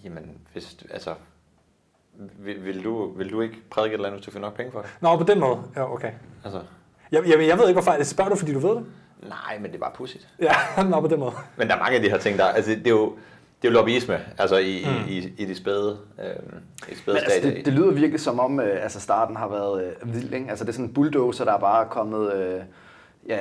Jamen, 0.03 0.37
hvis, 0.53 0.77
altså, 0.91 1.13
vil, 2.39 2.65
vil, 2.65 2.83
du, 2.83 3.11
vil 3.17 3.31
du 3.31 3.41
ikke 3.41 3.55
prædike 3.69 3.93
et 3.93 3.93
eller 3.93 4.07
andet, 4.07 4.19
hvis 4.19 4.25
du 4.25 4.31
får 4.31 4.39
nok 4.39 4.55
penge 4.55 4.71
for 4.71 4.81
det? 4.81 4.89
Nå, 5.01 5.17
på 5.17 5.23
den 5.23 5.39
måde. 5.39 5.57
Ja, 5.75 5.93
okay. 5.93 6.11
Altså, 6.43 6.59
Jeg, 7.11 7.21
jeg, 7.27 7.47
jeg 7.47 7.57
ved 7.57 7.67
ikke, 7.67 7.81
hvorfor. 7.81 8.03
Spørger 8.03 8.29
du, 8.29 8.35
fordi 8.35 8.53
du 8.53 8.59
ved 8.59 8.75
det? 8.75 8.85
nej, 9.29 9.57
men 9.59 9.71
det 9.71 9.75
er 9.75 9.79
bare 9.79 9.91
pudsigt. 9.95 10.27
Ja, 10.41 10.83
nå, 10.89 11.01
på 11.01 11.07
den 11.07 11.19
måde. 11.19 11.31
Men 11.57 11.67
der 11.67 11.75
er 11.75 11.79
mange 11.79 11.95
af 11.95 12.01
de 12.01 12.09
her 12.09 12.17
ting, 12.17 12.37
der... 12.37 12.45
Altså, 12.45 12.71
det 12.71 12.87
er 12.87 12.91
jo, 12.91 13.15
det 13.61 13.67
er 13.67 13.71
jo 13.71 13.77
lobbyisme, 13.77 14.19
altså 14.37 14.57
i, 14.57 14.85
mm. 14.85 15.09
i, 15.11 15.17
i 15.37 15.45
de 15.45 15.55
spæde, 15.55 15.97
øh, 16.19 16.25
i 16.89 16.93
de 16.93 16.99
spæde 16.99 17.15
Men 17.15 17.23
altså, 17.23 17.49
det, 17.49 17.65
det 17.65 17.73
lyder 17.73 17.91
virkelig 17.91 18.19
som 18.19 18.39
om, 18.39 18.59
øh, 18.59 18.83
altså 18.83 18.99
starten 18.99 19.35
har 19.35 19.47
været 19.47 19.83
øh, 20.01 20.13
vild, 20.13 20.33
ikke? 20.33 20.49
Altså 20.49 20.65
det 20.65 20.69
er 20.69 20.73
sådan 20.73 20.85
en 20.85 20.93
bulldozer, 20.93 21.45
der 21.45 21.53
er 21.53 21.59
bare 21.59 21.85
kommet 21.89 22.33
øh, 22.33 22.61
ja, 23.29 23.37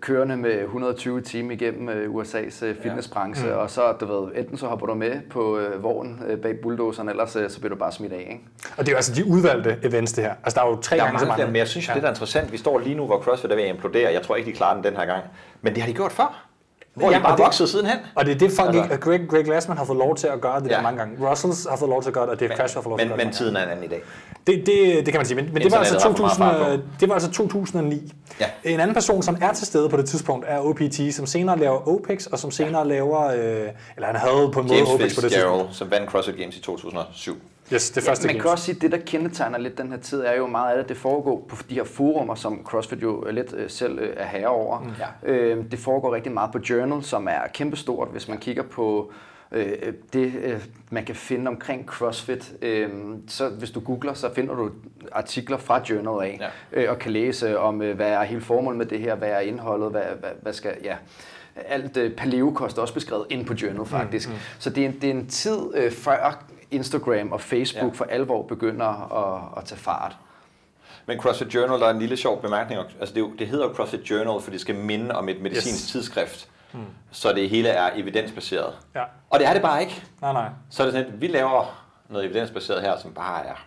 kørende 0.00 0.36
med 0.36 0.62
120 0.62 1.20
timer 1.20 1.52
igennem 1.52 1.88
øh, 1.88 2.14
USA's 2.14 2.64
øh, 2.64 2.76
fitnessbranche, 2.82 3.46
ja. 3.46 3.54
mm. 3.54 3.60
og 3.60 3.70
så, 3.70 3.92
du 3.92 4.06
ved, 4.06 4.32
enten 4.34 4.58
så 4.58 4.66
hopper 4.66 4.86
du 4.86 4.94
med 4.94 5.20
på 5.30 5.58
øh, 5.58 5.82
vognen 5.82 6.22
øh, 6.26 6.38
bag 6.38 6.56
bulldozeren, 6.62 7.08
ellers 7.08 7.36
øh, 7.36 7.50
så 7.50 7.60
bliver 7.60 7.74
du 7.74 7.78
bare 7.78 7.92
smidt 7.92 8.12
af, 8.12 8.18
ikke? 8.18 8.40
Og 8.76 8.78
det 8.78 8.88
er 8.88 8.92
jo 8.92 8.96
altså 8.96 9.14
de 9.14 9.26
udvalgte 9.26 9.78
events, 9.82 10.12
det 10.12 10.24
her. 10.24 10.34
Altså, 10.44 10.60
der 10.60 10.66
er 10.66 10.70
jo 10.70 10.76
tre 10.76 10.96
der 10.96 11.02
er 11.02 11.06
gange 11.06 11.18
så 11.20 11.24
mange 11.24 11.36
flere, 11.36 11.46
men 11.46 11.56
jeg 11.56 11.68
synes, 11.68 11.88
ja. 11.88 11.94
det 11.94 12.02
der 12.02 12.08
er 12.08 12.12
interessant, 12.12 12.52
vi 12.52 12.56
står 12.56 12.78
lige 12.78 12.94
nu, 12.94 13.06
hvor 13.06 13.20
CrossFit 13.20 13.50
er 13.50 13.54
ved 13.54 13.62
at 13.62 13.74
implodere. 13.74 14.12
Jeg 14.12 14.22
tror 14.22 14.36
ikke, 14.36 14.50
de 14.50 14.56
klarer 14.56 14.74
den 14.74 14.84
den 14.84 14.96
her 14.96 15.06
gang. 15.06 15.24
Men 15.62 15.74
det 15.74 15.82
har 15.82 15.88
de 15.88 15.94
gjort 15.94 16.12
før. 16.12 16.45
Hvor 16.96 17.10
Ja, 17.10 17.16
de 17.18 17.22
bare 17.22 17.36
det- 17.36 17.44
vokset 17.44 17.68
sidenhen. 17.68 17.96
Og 18.14 18.26
det 18.26 18.34
er 18.34 18.38
det, 18.38 18.52
folk 18.52 18.68
Altså- 18.68 18.82
ikke, 18.92 18.96
Greg, 19.04 19.20
Greg 19.28 19.44
Glassman 19.44 19.76
har 19.78 19.84
fået 19.84 19.98
lov 19.98 20.16
til 20.16 20.26
at 20.26 20.40
gøre 20.40 20.60
det 20.60 20.70
Ja. 20.70 20.74
der 20.76 20.82
mange 20.82 20.98
gange. 20.98 21.30
Russells 21.30 21.66
har 21.70 21.76
fået 21.76 21.88
lov 21.88 22.02
til 22.02 22.10
at 22.10 22.14
gøre 22.14 22.24
det, 22.24 22.30
og 22.32 22.40
Dave 22.40 22.56
Crash 22.56 22.74
har 22.74 22.82
fået 22.82 22.90
lov 22.90 22.98
til 22.98 23.06
Men, 23.06 23.12
at 23.12 23.16
gøre 23.18 23.24
men 23.24 23.32
det. 23.32 23.36
tiden 23.38 23.56
er 23.56 23.62
en 23.62 23.68
anden 23.68 23.84
i 23.84 23.88
dag. 23.88 24.02
Det, 24.46 24.66
det, 24.66 24.66
det 24.96 25.04
kan 25.04 25.16
man 25.16 25.26
sige, 25.26 25.36
men, 25.36 25.50
men 25.52 25.62
det, 25.62 25.72
var 25.72 25.78
altså 25.78 25.94
Internettet 25.94 26.26
har 26.28 26.34
for 26.34 26.38
meget 26.38 26.56
2000, 26.56 26.70
fart 26.70 26.78
øh, 26.78 27.00
det 27.00 27.08
var 27.08 27.14
altså 27.14 27.30
2009. 27.30 28.12
Ja. 28.40 28.46
En 28.64 28.80
anden 28.80 28.94
person, 28.94 29.22
som 29.22 29.36
er 29.40 29.52
til 29.52 29.66
stede 29.66 29.88
på 29.88 29.96
det 29.96 30.06
tidspunkt, 30.08 30.44
er 30.48 30.58
OPT, 30.60 31.00
som 31.14 31.26
senere 31.26 31.58
laver 31.58 31.88
OPEX, 31.88 32.26
og 32.26 32.38
som 32.38 32.50
senere 32.50 32.78
ja. 32.82 32.88
laver, 32.88 33.24
øh, 33.26 33.38
eller 33.96 34.06
han 34.06 34.16
havde 34.16 34.50
på 34.52 34.60
en 34.60 34.66
måde 34.66 34.74
James 34.78 34.90
OPEX 34.90 34.98
på 34.98 35.02
det 35.04 35.10
tidspunkt. 35.10 35.24
Fitzgerald, 35.32 35.66
som 35.72 35.90
vandt 35.90 36.10
CrossFit 36.10 36.36
Games 36.36 36.56
i 36.56 36.60
2007. 36.62 37.36
Yes, 37.72 37.90
det 37.90 38.04
Ja, 38.04 38.10
første 38.10 38.26
man 38.26 38.34
games. 38.34 38.42
kan 38.42 38.50
også 38.50 38.64
sige, 38.64 38.76
at 38.76 38.82
det, 38.82 38.92
der 38.92 38.98
kendetegner 38.98 39.58
lidt 39.58 39.78
den 39.78 39.90
her 39.92 39.98
tid, 39.98 40.20
er 40.20 40.32
jo 40.36 40.46
meget 40.46 40.72
af 40.72 40.78
det, 40.78 40.88
det 40.88 40.96
foregår 40.96 41.44
på 41.48 41.56
de 41.70 41.74
her 41.74 41.84
forumer, 41.84 42.34
som 42.34 42.60
CrossFit 42.64 43.02
jo 43.02 43.24
lidt 43.30 43.54
øh, 43.56 43.70
selv 43.70 43.98
øh, 43.98 44.14
er 44.16 44.24
herre 44.26 44.46
over. 44.48 44.80
Mm. 44.80 44.90
Ja. 45.26 45.32
Øh, 45.32 45.64
det 45.70 45.78
foregår 45.78 46.14
rigtig 46.14 46.32
meget 46.32 46.52
på 46.52 46.58
Journal, 46.70 47.02
som 47.02 47.28
er 47.30 47.38
kæmpestort, 47.54 48.08
hvis 48.12 48.28
man 48.28 48.38
kigger 48.38 48.62
på 48.62 49.12
øh, 49.52 49.72
det, 50.12 50.32
øh, 50.44 50.64
man 50.90 51.04
kan 51.04 51.14
finde 51.14 51.48
omkring 51.48 51.86
CrossFit. 51.86 52.52
Øh, 52.62 52.88
så 53.28 53.48
hvis 53.48 53.70
du 53.70 53.80
googler, 53.80 54.14
så 54.14 54.34
finder 54.34 54.54
du 54.54 54.70
artikler 55.12 55.56
fra 55.56 55.80
Journal 55.90 56.28
af, 56.30 56.40
Ja. 56.74 56.82
øh, 56.82 56.90
og 56.90 56.98
kan 56.98 57.12
læse 57.12 57.58
om, 57.58 57.82
øh, 57.82 57.96
hvad 57.96 58.10
er 58.10 58.22
hele 58.22 58.40
formålet 58.40 58.78
med 58.78 58.86
det 58.86 59.00
her, 59.00 59.14
hvad 59.14 59.28
er 59.28 59.40
indholdet, 59.40 59.90
hvad, 59.90 60.02
hvad, 60.20 60.30
hvad 60.42 60.52
skal, 60.52 60.72
ja, 60.84 60.96
alt 61.68 61.96
øh, 61.96 62.16
paleo-kost 62.16 62.78
er 62.78 62.82
også 62.82 62.94
beskrevet 62.94 63.26
ind 63.30 63.46
på 63.46 63.54
Journal 63.54 63.86
faktisk. 63.86 64.28
Mm, 64.28 64.34
mm. 64.34 64.40
Så 64.58 64.70
det 64.70 64.84
er, 64.84 64.88
en, 64.88 64.98
det 65.00 65.10
er 65.10 65.14
en 65.14 65.26
tid 65.26 65.58
øh, 65.74 65.92
før 65.92 66.42
Instagram 66.70 67.32
og 67.32 67.40
Facebook 67.40 67.92
Ja. 67.94 67.98
for 67.98 68.04
alvor 68.04 68.42
begynder 68.42 68.86
at, 68.86 69.58
at 69.58 69.64
tage 69.64 69.78
fart. 69.78 70.16
Men 71.06 71.20
CrossFit 71.20 71.54
Journal, 71.54 71.80
der 71.80 71.86
er 71.86 71.90
en 71.90 71.98
lille 71.98 72.16
sjov 72.16 72.42
bemærkning. 72.42 72.80
Altså 73.00 73.14
det, 73.14 73.30
det 73.38 73.46
hedder 73.48 73.74
CrossFit 73.74 74.10
Journal, 74.10 74.40
for 74.42 74.50
det 74.50 74.60
skal 74.60 74.74
minde 74.74 75.14
om 75.14 75.28
et 75.28 75.40
medicinsk 75.42 75.68
Yes. 75.68 75.82
yes. 75.82 75.92
tidsskrift. 75.92 76.48
mm. 76.72 76.80
så 77.10 77.32
det 77.32 77.48
hele 77.50 77.68
er 77.68 77.90
evidensbaseret. 77.94 78.74
Ja. 78.94 79.02
Og 79.30 79.38
det 79.38 79.48
er 79.48 79.52
det 79.52 79.62
bare 79.62 79.80
ikke. 79.82 80.02
Nej, 80.20 80.32
nej. 80.32 80.48
Så 80.70 80.82
er 80.82 80.86
det 80.86 80.94
sådan, 80.94 81.12
at 81.14 81.20
vi 81.20 81.26
laver 81.26 81.82
noget 82.08 82.24
evidensbaseret 82.26 82.82
her, 82.82 82.98
som 82.98 83.12
bare 83.12 83.46
er 83.46 83.66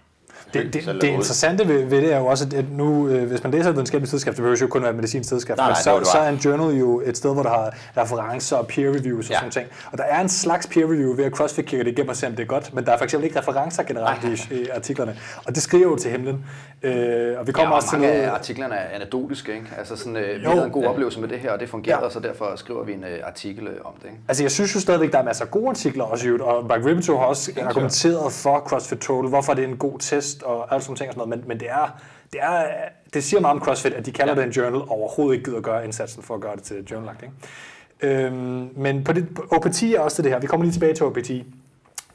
det, 0.54 0.74
det, 0.74 1.02
det 1.02 1.08
interessante 1.08 1.68
ved, 1.68 1.84
ved 1.84 2.02
det 2.02 2.14
er 2.14 2.18
jo 2.18 2.26
også, 2.26 2.48
at 2.56 2.66
nu, 2.72 3.08
øh, 3.08 3.28
hvis 3.28 3.44
man 3.44 3.52
læser 3.52 3.70
et 3.70 3.76
videnskabeligt 3.76 4.10
tidsskrift, 4.10 4.38
det 4.38 4.44
behøver 4.44 4.58
jo 4.62 4.68
kun 4.68 4.82
være 4.82 4.92
et 4.92 4.96
medicinsk 4.96 5.30
tidsskrift, 5.30 5.58
nej, 5.58 5.68
men 5.68 5.72
nej, 5.72 5.82
så, 6.04 6.12
så 6.12 6.18
er 6.18 6.30
en 6.30 6.36
journal 6.36 6.78
jo 6.78 7.02
et 7.06 7.18
sted, 7.18 7.34
hvor 7.34 7.44
der 7.44 7.50
har 7.50 7.74
referencer 7.98 8.58
og 8.58 8.68
peer 8.68 8.90
reviews 8.90 9.26
og 9.26 9.32
ja. 9.32 9.38
sådan 9.38 9.52
ting. 9.52 9.68
Og 9.92 9.98
der 9.98 10.04
er 10.04 10.22
en 10.22 10.30
slags 10.30 10.68
peer 10.68 10.86
review 10.86 11.16
ved 11.16 11.26
at 11.26 11.32
CrossFit 11.32 11.66
kigger 11.66 11.84
det 11.84 11.92
igennem 11.92 12.10
og 12.10 12.16
se, 12.16 12.28
om 12.28 12.34
det 12.34 12.44
er 12.44 12.48
godt, 12.48 12.74
men 12.74 12.86
der 12.86 12.92
er 12.92 12.98
for 12.98 13.04
eksempel 13.04 13.28
ikke 13.28 13.40
referencer 13.40 13.84
generelt 13.84 14.50
i, 14.52 14.56
i 14.56 14.68
artiklerne. 14.70 15.18
Og 15.46 15.56
det 15.56 15.64
skriver 15.64 15.84
jo 15.84 15.96
til 15.96 16.12
himlen. 16.12 16.46
Øh, 16.84 17.40
og 17.40 17.48
vi 17.48 17.52
kommer 17.52 17.68
ja, 17.68 17.72
og 17.72 17.76
også 17.76 17.90
til 17.90 18.00
noget... 18.00 18.14
af 18.14 18.32
artiklerne 18.32 18.76
er 18.76 18.96
anekdotiske, 18.96 19.54
ikke? 19.54 19.68
Altså 19.78 19.96
sådan, 19.96 20.18
øh, 20.18 20.42
vi 20.42 20.46
havde 20.46 20.66
en 20.66 20.72
god 20.72 20.84
ja. 20.84 20.90
oplevelse 20.90 21.20
med 21.20 21.30
det 21.30 21.40
her, 21.40 21.52
og 21.52 21.60
det 21.60 21.70
fungerede, 21.70 22.04
ja. 22.04 22.10
så 22.10 22.20
derfor 22.20 22.54
skriver 22.56 22.84
vi 22.84 22.94
en 22.94 23.04
uh, 23.04 23.28
artikel 23.28 23.68
øh, 23.68 23.74
om 23.84 23.94
det. 24.02 24.06
Ikke? 24.06 24.18
Altså 24.28 24.44
jeg 24.44 24.52
synes 24.52 24.76
jo 24.76 24.80
stadigvæk, 24.80 25.12
der 25.12 25.18
er 25.18 25.24
masser 25.24 25.46
af 25.46 25.52
gode 25.52 25.70
artikler 25.70 26.04
også, 26.04 26.38
og 26.42 26.66
Mark 26.66 26.86
Ribbentrop 26.86 27.20
har 27.20 27.26
også 27.26 27.52
argumenteret 27.64 28.34
for 28.34 28.60
CrossFit 28.60 29.00
Total, 29.00 29.30
hvorfor 29.30 29.54
det 29.54 29.64
er 29.64 29.68
en 29.68 29.78
god 29.78 30.00
test 30.00 30.39
og 30.44 30.74
alt 30.74 30.84
sådan 30.84 30.96
ting 30.96 31.10
og 31.10 31.14
sådan 31.14 31.30
noget, 31.30 31.40
men, 31.40 31.48
men 31.48 31.60
det 31.60 31.70
er, 31.70 32.00
det, 32.34 32.40
er, 32.44 32.66
det 33.14 33.24
siger 33.24 33.40
meget 33.42 33.56
om 33.56 33.62
CrossFit, 33.62 33.94
at 33.94 34.06
de 34.06 34.12
kalder 34.12 34.34
ja. 34.34 34.40
det 34.40 34.48
en 34.48 34.52
journal, 34.52 34.82
og 34.82 34.92
overhovedet 34.92 35.38
ikke 35.38 35.50
gider 35.50 35.62
gøre 35.62 35.86
indsatsen 35.86 36.24
for 36.24 36.36
at 36.36 36.42
gøre 36.42 36.56
det 36.56 36.64
til 36.64 36.84
journalagt. 36.92 37.24
Ikke? 37.24 38.26
Øhm, 38.26 38.70
men 38.76 39.04
på 39.04 39.14
det, 39.14 39.28
OPT 39.52 39.84
er 39.84 40.00
også 40.00 40.22
det 40.22 40.32
her. 40.32 40.40
Vi 40.40 40.48
kommer 40.48 40.64
lige 40.64 40.74
tilbage 40.74 40.94
til 40.94 41.06
OPT. 41.06 41.32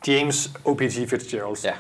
James 0.08 0.50
OPT 0.64 0.98
Fitzgerald. 1.08 1.56
Ja. 1.64 1.72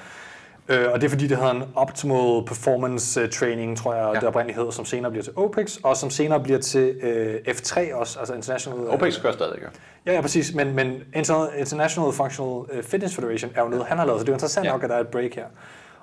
Øh, 0.68 0.92
og 0.92 1.00
det 1.00 1.06
er 1.06 1.10
fordi, 1.10 1.26
det 1.26 1.36
hedder 1.36 1.50
en 1.50 1.62
Optimal 1.74 2.44
Performance 2.46 3.22
uh, 3.22 3.28
Training, 3.28 3.78
tror 3.78 3.94
jeg, 3.94 4.10
ja. 4.14 4.20
det 4.20 4.28
oprindeligt 4.28 4.58
hedder, 4.58 4.70
som 4.70 4.84
senere 4.84 5.10
bliver 5.10 5.24
til 5.24 5.32
OPEX, 5.36 5.76
og 5.82 5.96
som 5.96 6.10
senere 6.10 6.40
bliver 6.40 6.58
til 6.58 6.88
øh, 7.02 7.34
F3 7.48 7.94
også, 7.94 8.18
altså 8.18 8.34
International... 8.34 8.80
Uh, 8.80 8.94
OPEX 8.94 9.20
gør 9.20 9.32
stadig, 9.32 9.58
ja. 9.62 9.66
Ja, 10.06 10.12
ja, 10.14 10.20
præcis, 10.20 10.54
men, 10.54 10.74
men 10.74 11.02
International 11.14 12.12
Functional 12.12 12.82
Fitness 12.82 13.14
Federation 13.14 13.50
er 13.54 13.62
jo 13.62 13.68
noget, 13.68 13.86
han 13.86 13.98
har 13.98 14.06
lavet, 14.06 14.20
så 14.20 14.24
det 14.24 14.28
er 14.28 14.32
jo 14.32 14.36
interessant 14.36 14.66
ja. 14.66 14.72
nok, 14.72 14.82
at 14.82 14.90
der 14.90 14.96
er 14.96 15.00
et 15.00 15.08
break 15.08 15.34
her. 15.34 15.46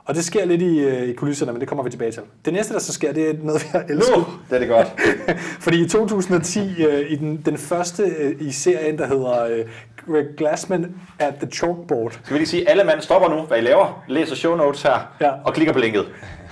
Og 0.05 0.15
det 0.15 0.25
sker 0.25 0.45
lidt 0.45 0.61
i, 0.61 0.79
øh, 0.79 1.09
i 1.09 1.13
kulisserne, 1.13 1.51
men 1.51 1.61
det 1.61 1.67
kommer 1.67 1.83
vi 1.83 1.89
tilbage 1.89 2.11
til. 2.11 2.21
Det 2.45 2.53
næste, 2.53 2.73
der 2.73 2.79
så 2.79 2.93
sker, 2.93 3.13
det 3.13 3.29
er 3.29 3.33
noget, 3.43 3.63
vi 3.63 3.67
har 3.71 3.79
elsket. 3.89 4.17
Nu, 4.17 4.25
det 4.49 4.55
er 4.55 4.59
det 4.59 4.67
godt. 4.67 4.87
Fordi 5.65 5.81
i 5.81 5.87
2010, 5.87 6.83
øh, 6.83 7.11
i 7.11 7.15
den, 7.15 7.41
den 7.45 7.57
første 7.57 8.03
øh, 8.03 8.35
i 8.39 8.51
serien, 8.51 8.97
der 8.97 9.07
hedder 9.07 9.63
Greg 10.07 10.25
Glassman 10.37 10.95
at 11.19 11.33
the 11.35 11.51
Chalkboard. 11.51 12.11
Skal 12.11 12.33
vi 12.33 12.39
lige 12.39 12.47
sige, 12.47 12.69
alle 12.69 12.83
mand 12.83 13.01
stopper 13.01 13.29
nu, 13.29 13.41
hvad 13.41 13.57
I 13.57 13.61
laver, 13.61 14.03
læser 14.07 14.35
show 14.35 14.55
notes 14.55 14.81
her, 14.81 15.15
ja. 15.21 15.31
og 15.45 15.53
klikker 15.53 15.73
på 15.73 15.79
linket. 15.79 16.05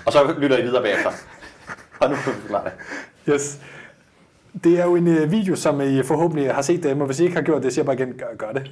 Og 0.06 0.14
så 0.14 0.34
lytter 0.40 0.58
I 0.58 0.62
videre 0.62 0.84
bagefter. 0.84 1.10
Og 2.00 2.10
nu 2.10 2.16
kan 2.16 2.34
vi 2.34 2.40
forklare 2.42 2.64
det. 2.66 2.74
Yes. 3.34 3.60
Det 4.64 4.80
er 4.80 4.84
jo 4.84 4.96
en 4.96 5.32
video, 5.32 5.56
som 5.56 5.82
I 5.82 6.04
forhåbentlig 6.04 6.54
har 6.54 6.62
set 6.62 6.84
dem, 6.84 7.02
og 7.02 7.06
hvis 7.06 7.20
I 7.20 7.24
ikke 7.24 7.36
har 7.36 7.44
gjort 7.44 7.64
det, 7.64 7.74
så 7.74 7.80
jeg 7.82 7.86
bare 7.86 7.96
igen, 7.96 8.14
gør, 8.14 8.36
gør 8.38 8.52
det. 8.52 8.72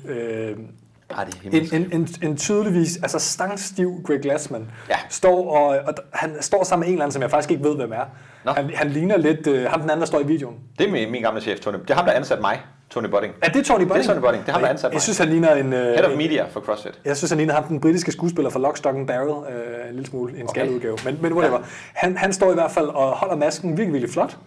Ah, 1.16 1.26
det 1.28 1.74
en, 1.74 1.82
en, 1.82 1.92
en, 1.92 2.08
en 2.22 2.38
tydeligvis, 2.38 2.98
altså 2.98 3.20
stangstiv 3.20 4.02
Greg 4.08 4.20
Glassman, 4.22 4.72
ja. 4.90 4.96
står 5.10 5.52
og, 5.52 5.68
og, 5.68 5.94
han 6.14 6.36
står 6.42 6.64
sammen 6.64 6.86
med 6.86 6.88
en 6.88 6.94
eller 6.94 7.04
anden, 7.04 7.14
som 7.14 7.22
jeg 7.22 7.32
faktisk 7.32 7.52
ikke 7.52 7.64
ved, 7.64 7.76
hvem 7.76 7.92
er. 7.92 8.06
Han, 8.54 8.72
han 8.76 8.90
ligner 8.90 9.18
lidt 9.18 9.48
uh, 9.48 9.64
ham 9.64 9.82
den 9.82 9.90
anden, 9.90 10.00
der 10.00 10.06
står 10.06 10.20
i 10.20 10.26
videoen. 10.26 10.56
Det 10.78 10.88
er 10.88 10.92
min, 10.92 11.12
min 11.12 11.22
gamle 11.22 11.42
chef, 11.42 11.60
Tony. 11.60 11.76
Det 11.82 11.90
er 11.90 11.96
ham, 11.96 12.06
der 12.06 12.12
ansat 12.12 12.42
mig, 12.42 12.60
Tony 12.90 13.08
Budding. 13.08 13.34
Er 13.42 13.50
det 13.50 13.66
Tony 13.66 13.84
Budding? 13.84 14.04
Det 14.04 14.10
er 14.10 14.14
Tony 14.14 14.22
Budding. 14.22 14.46
Det 14.46 14.50
er 14.50 14.54
ham, 14.54 14.62
der 14.62 14.70
ansat 14.70 14.90
mig. 14.90 14.94
Jeg 14.94 15.02
synes, 15.02 15.18
han 15.18 15.28
ligner 15.28 15.56
en... 15.56 15.66
Uh, 15.66 15.80
Head 15.80 16.06
of 16.06 16.18
Media 16.18 16.46
for 16.52 16.60
CrossFit. 16.60 17.00
Jeg 17.06 17.18
synes, 17.18 17.32
han 17.32 17.38
ligner 17.38 17.54
ham, 17.54 17.64
den 17.64 17.82
britiske 17.82 18.12
skuespiller 18.12 18.50
fra 18.50 18.60
Lock, 18.60 18.78
Stock 18.78 18.96
and 18.96 19.08
Barrel, 19.08 19.30
uh, 19.30 19.90
en 19.90 19.96
lille 19.96 20.08
smule, 20.08 20.40
en 20.40 20.50
okay. 20.50 20.68
udgave. 20.70 20.98
Men, 21.06 21.18
men 21.22 21.34
whatever. 21.34 21.58
Ja. 21.58 21.66
Han, 21.94 22.18
han 22.18 22.34
står 22.34 22.52
i 22.52 22.54
hvert 22.54 22.72
fald 22.72 22.88
og 22.88 23.12
holder 23.12 23.36
masken 23.36 23.70
virkelig, 23.70 23.94
virkelig 23.94 24.14
flot 24.14 24.38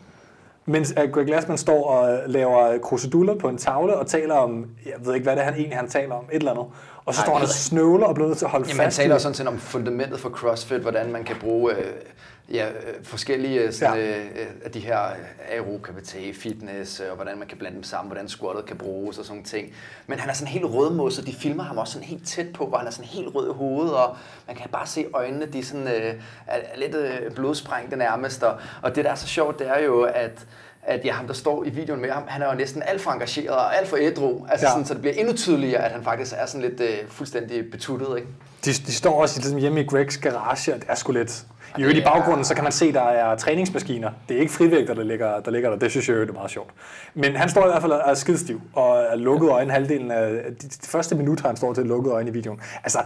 mens 0.67 0.93
at 0.97 1.13
Greg 1.13 1.27
Glassman 1.27 1.59
står 1.59 1.87
og 1.91 2.21
laver 2.27 2.79
kruseduller 2.79 3.35
på 3.35 3.49
en 3.49 3.59
tavle 3.59 3.97
og 3.97 4.07
taler 4.07 4.35
om, 4.35 4.67
jeg 4.87 4.93
ved 5.05 5.15
ikke, 5.15 5.25
hvad 5.25 5.37
det 5.37 5.41
er, 5.41 5.45
han 5.45 5.55
egentlig 5.55 5.77
han 5.79 5.89
taler 5.89 6.15
om, 6.15 6.25
et 6.33 6.37
eller 6.37 6.51
andet. 6.51 6.67
Og 7.05 7.15
så 7.15 7.21
Ej, 7.21 7.27
står 7.27 7.35
han 7.35 7.43
og 7.43 7.49
snøvler 7.49 8.07
og 8.07 8.15
bliver 8.15 8.29
nødt 8.29 8.39
til 8.39 8.45
at 8.45 8.51
holde 8.51 8.69
Jamen, 8.69 8.85
fast 8.85 8.99
man 8.99 9.05
taler 9.05 9.19
sådan 9.19 9.35
set 9.35 9.49
om 9.49 9.59
fundamentet 9.59 10.21
for 10.21 10.29
CrossFit, 10.31 10.81
hvordan 10.81 11.13
man 11.13 11.25
kan 11.25 11.37
bruge 11.41 11.73
øh, 11.77 11.85
ja, 12.51 12.69
øh, 12.69 13.05
forskellige 13.05 13.73
sådan, 13.73 13.97
ja. 13.97 14.19
øh, 14.19 14.47
af 14.65 14.71
de 14.71 14.81
her 14.81 14.99
aero 15.51 15.79
KBT, 15.83 16.17
fitness, 16.35 17.01
øh, 17.01 17.07
og 17.11 17.15
hvordan 17.15 17.39
man 17.39 17.49
kan 17.49 17.59
blande 17.59 17.75
dem 17.75 17.83
sammen, 17.83 18.09
hvordan 18.09 18.29
squattet 18.29 18.65
kan 18.65 18.77
bruges 18.77 19.19
og 19.19 19.25
sådan 19.25 19.45
ting. 19.45 19.75
Men 20.07 20.19
han 20.19 20.31
er 20.31 20.35
sådan 20.35 20.53
helt 20.53 20.65
rødmos, 20.65 21.19
og 21.19 21.27
de 21.27 21.35
filmer 21.35 21.63
ham 21.63 21.79
også 21.79 21.93
sådan 21.93 22.09
helt 22.09 22.27
tæt 22.27 22.53
på, 22.53 22.67
hvor 22.67 22.79
han 22.79 22.87
er 22.87 22.91
sådan 22.91 23.09
helt 23.09 23.35
rød 23.35 23.51
i 23.51 23.53
hovedet, 23.53 23.95
og 23.95 24.17
man 24.47 24.57
kan 24.57 24.71
bare 24.71 24.87
se 24.87 25.07
øjnene, 25.15 25.47
de 25.47 25.65
sådan, 25.65 25.89
øh, 25.89 26.15
er 26.47 26.77
lidt 26.77 26.95
øh, 26.95 27.35
blodsprængte 27.35 27.97
nærmest. 27.97 28.43
Og, 28.43 28.59
og 28.83 28.97
det, 28.97 29.05
der 29.05 29.11
er 29.11 29.15
så 29.15 29.27
sjovt, 29.27 29.59
det 29.59 29.69
er 29.69 29.79
jo, 29.79 30.03
at 30.03 30.47
at 30.83 31.05
ja, 31.05 31.13
ham, 31.13 31.27
der 31.27 31.35
står 31.35 31.65
i 31.65 31.69
videoen 31.69 32.01
med 32.01 32.11
ham, 32.11 32.23
han 32.27 32.43
er 32.43 32.47
jo 32.47 32.55
næsten 32.55 32.83
alt 32.87 33.01
for 33.01 33.11
engageret 33.11 33.51
og 33.51 33.77
alt 33.77 33.89
for 33.89 33.97
ædru, 34.01 34.47
altså 34.49 34.67
ja. 34.67 34.71
sådan, 34.71 34.87
så 34.87 34.95
det 34.95 35.03
bliver 35.03 35.15
endnu 35.15 35.33
tydeligere, 35.33 35.85
at 35.85 35.91
han 35.91 36.05
faktisk 36.05 36.35
er 36.37 36.47
sådan 36.47 36.71
lidt 36.71 36.81
uh, 36.81 37.09
fuldstændig 37.09 37.71
betuttet, 37.71 38.17
ikke? 38.17 38.29
De, 38.65 38.71
de 38.71 38.93
står 38.93 39.23
også 39.23 39.39
ligesom 39.39 39.59
hjemme 39.59 39.81
i 39.81 39.87
Gregs 39.87 40.19
garage, 40.19 40.75
og 40.75 40.81
det 40.81 40.87
er 40.89 40.95
sgu 40.95 41.13
lidt... 41.13 41.45
I 41.79 41.83
øvrigt 41.83 41.99
i 41.99 42.03
baggrunden, 42.03 42.45
så 42.45 42.55
kan 42.55 42.65
man 42.65 42.73
se, 42.73 42.87
at 42.87 42.95
der 42.95 43.03
er 43.03 43.37
træningsmaskiner. 43.37 44.11
Det 44.29 44.37
er 44.37 44.41
ikke 44.41 44.53
frivægter, 44.53 44.95
der 44.95 45.03
ligger, 45.03 45.41
der 45.41 45.51
ligger 45.51 45.71
der. 45.71 45.79
Det 45.79 45.91
synes 45.91 46.09
jeg 46.09 46.17
er 46.17 46.33
meget 46.33 46.51
sjovt. 46.51 46.71
Men 47.15 47.37
han 47.37 47.49
står 47.49 47.65
i 47.65 47.69
hvert 47.69 47.81
fald 47.81 47.93
og 47.93 48.11
er 48.11 48.15
skidstiv, 48.15 48.61
og 48.73 48.99
er 48.99 49.17
lukket 49.17 49.51
øjne 49.51 49.73
halvdelen 49.73 50.11
af... 50.11 50.31
De, 50.63 50.69
de 50.69 50.87
første 50.87 51.15
minut 51.15 51.41
har 51.41 51.49
han 51.49 51.57
står 51.57 51.75
til 51.75 51.87
lukket 51.87 52.13
øjne 52.13 52.31
i 52.31 52.33
videoen. 52.33 52.61
Altså, 52.83 52.99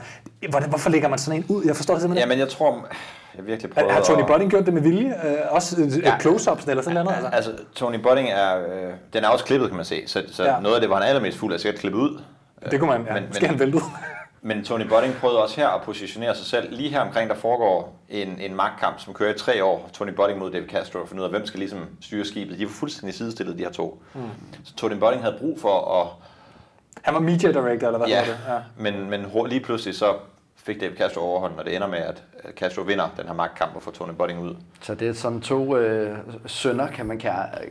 hvorfor 0.69 0.91
lægger 0.91 1.09
man 1.09 1.19
sådan 1.19 1.41
en 1.41 1.47
ud? 1.49 1.65
Jeg 1.65 1.77
forstår 1.77 1.95
det 1.95 2.03
simpelthen 2.03 2.29
Ja, 2.29 2.35
men 2.35 2.39
jeg 2.39 2.49
tror 2.49 2.89
jeg 3.37 3.47
virkelig 3.47 3.73
prøvet 3.73 3.93
Har 3.93 4.01
Tony 4.01 4.23
Budding 4.27 4.51
gjort 4.51 4.67
det 4.67 4.75
med 4.75 4.83
vilje? 4.83 5.15
Øh, 5.25 5.37
også 5.51 5.83
øh, 5.83 5.99
ja, 5.99 6.19
close-ups 6.19 6.71
eller 6.71 6.83
sådan 6.83 7.05
noget? 7.05 7.17
Altså, 7.17 7.51
altså 7.51 7.65
Tony 7.75 7.97
Budding 7.97 8.29
er, 8.29 8.59
øh, 8.59 8.93
den 9.13 9.25
er 9.25 9.29
også 9.29 9.45
klippet, 9.45 9.69
kan 9.69 9.77
man 9.77 9.85
se. 9.85 10.03
Så, 10.07 10.23
så 10.31 10.45
ja. 10.45 10.61
noget 10.61 10.75
af 10.75 10.81
det, 10.81 10.91
var 10.91 10.97
han 10.97 11.05
allermest 11.05 11.39
fuld 11.39 11.55
af, 11.55 11.61
sikkert 11.61 11.81
klippet 11.81 11.99
ud. 11.99 12.21
Det 12.71 12.81
kunne 12.81 12.91
man, 12.91 13.07
ja. 13.07 13.15
Men, 13.15 13.23
men, 13.23 13.49
han 13.49 13.59
vælte 13.59 13.77
ud. 13.77 13.83
men 14.49 14.65
Tony 14.65 14.89
Budding 14.89 15.15
prøvede 15.15 15.43
også 15.43 15.57
her 15.57 15.69
at 15.69 15.83
positionere 15.83 16.35
sig 16.35 16.47
selv. 16.47 16.77
Lige 16.77 16.91
her 16.91 17.01
omkring, 17.01 17.31
der 17.31 17.37
foregår 17.37 18.01
en, 18.09 18.41
en 18.41 18.55
magtkamp, 18.55 19.01
som 19.01 19.15
kører 19.15 19.35
i 19.35 19.39
tre 19.39 19.65
år. 19.65 19.91
Tony 19.93 20.11
Budding 20.11 20.39
mod 20.39 20.51
David 20.51 20.69
Castro, 20.69 21.07
for 21.07 21.17
ud 21.17 21.23
af, 21.23 21.31
hvem 21.31 21.47
skal 21.47 21.59
ligesom 21.59 21.81
styre 22.01 22.25
skibet. 22.25 22.59
De 22.59 22.65
var 22.65 22.71
fuldstændig 22.71 23.15
sidestillet, 23.15 23.59
de 23.59 23.63
her 23.63 23.71
to. 23.71 24.03
Mm. 24.15 24.21
Så 24.65 24.75
Tony 24.75 24.95
Budding 24.95 25.23
havde 25.23 25.37
brug 25.39 25.61
for 25.61 26.01
at... 26.01 26.09
Han 27.03 27.15
var 27.15 27.21
media 27.21 27.53
director, 27.53 27.87
eller 27.87 27.99
hvad 27.99 28.09
ja, 28.09 28.21
det? 28.21 28.39
Ja, 28.49 28.59
men, 28.77 29.11
men 29.11 29.27
lige 29.49 29.61
pludselig 29.61 29.95
så 29.95 30.15
fik 30.65 30.81
David 30.81 30.97
Castro 30.97 31.21
overhånden, 31.21 31.59
og 31.59 31.65
det 31.65 31.77
ender 31.77 31.89
med, 31.89 31.99
at 31.99 32.23
Castro 32.57 32.83
vinder 32.83 33.09
den 33.17 33.27
her 33.27 33.35
magtkamp 33.35 33.77
og 33.77 33.83
får 33.83 33.91
Tony 33.91 34.13
Budding 34.13 34.41
ud. 34.41 34.57
Så 34.81 34.95
det 34.95 35.09
er 35.09 35.13
sådan 35.13 35.41
to 35.41 35.77
øh, 35.77 36.19
sønner, 36.47 36.87
kan 36.87 37.07
man 37.07 37.19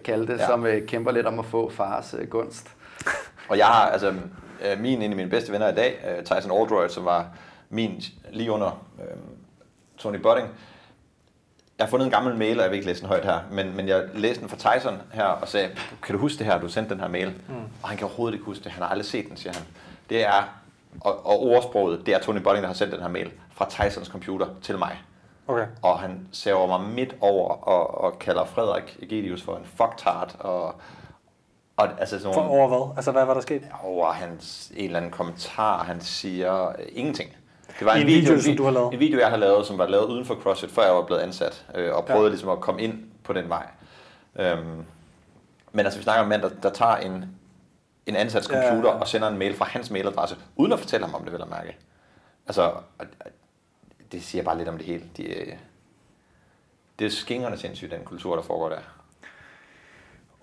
kalde 0.04 0.28
det, 0.28 0.40
ja. 0.40 0.46
som 0.46 0.66
øh, 0.66 0.88
kæmper 0.88 1.12
lidt 1.12 1.26
om 1.26 1.40
at 1.40 1.46
få 1.46 1.70
fars 1.70 2.16
øh, 2.20 2.28
gunst. 2.28 2.68
og 3.50 3.58
jeg 3.58 3.66
har, 3.66 3.90
altså, 3.90 4.14
øh, 4.66 4.80
min, 4.80 5.02
en 5.02 5.12
af 5.12 5.16
mine 5.16 5.30
bedste 5.30 5.52
venner 5.52 5.72
i 5.72 5.76
dag, 5.76 6.06
øh, 6.10 6.24
Tyson 6.24 6.52
Aldroyd, 6.52 6.90
som 6.90 7.06
var 7.06 7.28
min 7.70 8.02
lige 8.32 8.52
under 8.52 8.86
øh, 9.00 9.18
Tony 9.98 10.18
Budding, 10.18 10.48
jeg 11.78 11.86
har 11.86 11.90
fundet 11.90 12.06
en 12.06 12.12
gammel 12.12 12.36
mail, 12.36 12.58
og 12.58 12.64
jeg 12.64 12.72
vil 12.72 12.78
ikke 12.78 12.88
læse 12.88 13.02
den 13.02 13.08
højt 13.08 13.26
her, 13.26 13.40
men, 13.52 13.76
men 13.76 13.88
jeg 13.88 14.04
læste 14.14 14.42
den 14.42 14.50
fra 14.50 14.58
Tyson 14.58 15.02
her 15.14 15.26
og 15.26 15.48
sagde, 15.48 15.70
kan 16.04 16.16
du 16.16 16.22
huske 16.22 16.38
det 16.38 16.46
her, 16.46 16.60
du 16.60 16.70
sendte 16.70 16.94
den 16.94 17.02
her 17.02 17.08
mail? 17.08 17.28
Mm. 17.28 17.56
Og 17.84 17.90
han 17.90 17.98
kan 17.98 18.06
overhovedet 18.06 18.34
ikke 18.34 18.46
huske 18.46 18.64
det, 18.64 18.72
han 18.72 18.84
har 18.84 18.90
aldrig 18.90 19.06
set 19.06 19.30
den, 19.30 19.38
siger 19.38 19.54
han. 19.54 19.64
Det 20.10 20.26
er 20.26 20.63
og, 21.02 21.26
og 21.26 21.42
ordsproget, 21.42 22.06
det 22.06 22.14
er 22.14 22.20
Tony 22.20 22.40
Budding, 22.40 22.62
der 22.62 22.68
har 22.68 22.74
sendt 22.74 22.94
den 22.94 23.02
her 23.02 23.10
mail 23.10 23.32
fra 23.52 23.70
Tysons 23.70 24.08
computer 24.08 24.48
til 24.62 24.78
mig. 24.78 25.04
Okay. 25.48 25.66
Og 25.82 26.00
han 26.00 26.28
ser 26.32 26.68
mig 26.68 26.82
midt 26.82 27.16
over 27.22 27.50
og, 27.50 28.04
og 28.04 28.20
kalder 28.20 28.46
Frederik 28.46 28.98
Egedius 29.02 29.42
for 29.42 29.56
en 29.56 29.66
fucktard. 29.66 30.36
Og, 30.40 30.76
og, 31.78 31.90
altså 32.00 32.20
sådan 32.20 32.36
nogle, 32.36 32.50
for 32.50 32.58
over 32.58 32.68
hvad? 32.68 32.96
Altså 32.96 33.12
hvad 33.12 33.26
var 33.26 33.34
der 33.34 33.42
sket? 33.42 33.64
Over 33.84 34.12
hans, 34.12 34.72
en 34.76 34.86
eller 34.86 34.98
anden 34.98 35.12
kommentar, 35.12 35.84
han 35.84 36.02
siger 36.02 36.68
uh, 36.68 36.74
ingenting. 36.88 37.30
Det 37.80 37.86
var 37.86 37.94
en, 37.94 38.02
en 38.02 38.08
video, 38.08 38.32
video, 38.32 38.42
som 38.42 38.56
du 38.56 38.64
har 38.64 38.72
lavet? 38.72 38.94
En 38.94 39.00
video, 39.00 39.20
jeg 39.20 39.30
har 39.30 39.38
lavet, 39.38 39.66
som 39.66 39.78
var 39.78 39.88
lavet 39.88 40.06
uden 40.06 40.26
for 40.26 40.36
CrossFit, 40.36 40.72
før 40.72 40.84
jeg 40.84 40.96
var 40.96 41.06
blevet 41.06 41.22
ansat, 41.22 41.66
øh, 41.76 41.96
og 41.96 42.06
prøvede 42.06 42.26
ja. 42.26 42.30
ligesom 42.30 42.50
at 42.50 42.62
komme 42.62 42.82
ind 42.82 43.04
på 43.24 43.34
den 43.34 43.50
vej. 43.50 43.68
Øhm, 44.40 44.86
men 45.72 45.86
altså, 45.86 46.00
vi 46.00 46.04
snakker 46.04 46.22
om 46.22 46.26
en 46.26 46.30
mand, 46.30 46.42
der, 46.42 46.50
der 46.64 46.70
tager 46.70 46.96
en 46.96 47.26
en 48.06 48.16
ansats 48.16 48.48
computer 48.48 48.90
ja. 48.90 49.00
og 49.00 49.08
sender 49.08 49.28
en 49.28 49.38
mail 49.38 49.56
fra 49.56 49.66
hans 49.66 49.92
mailadresse, 49.92 50.38
uden 50.56 50.72
at 50.72 50.80
fortælle 50.80 51.06
ham 51.06 51.16
om 51.16 51.24
det, 51.24 51.32
vil 51.32 51.40
jeg 51.40 51.50
mærke. 51.50 51.78
Altså, 52.48 52.74
det 54.12 54.24
siger 54.24 54.44
bare 54.44 54.58
lidt 54.58 54.70
om 54.70 54.78
det 54.78 54.86
hele. 54.86 55.04
De, 55.18 55.24
øh, 55.24 55.58
det 57.00 57.06
er 57.06 57.10
skingerne 57.10 57.58
sindssygt, 57.58 57.92
den 57.92 58.04
kultur, 58.04 58.36
der 58.36 58.44
foregår 58.44 58.70
der. 58.70 59.03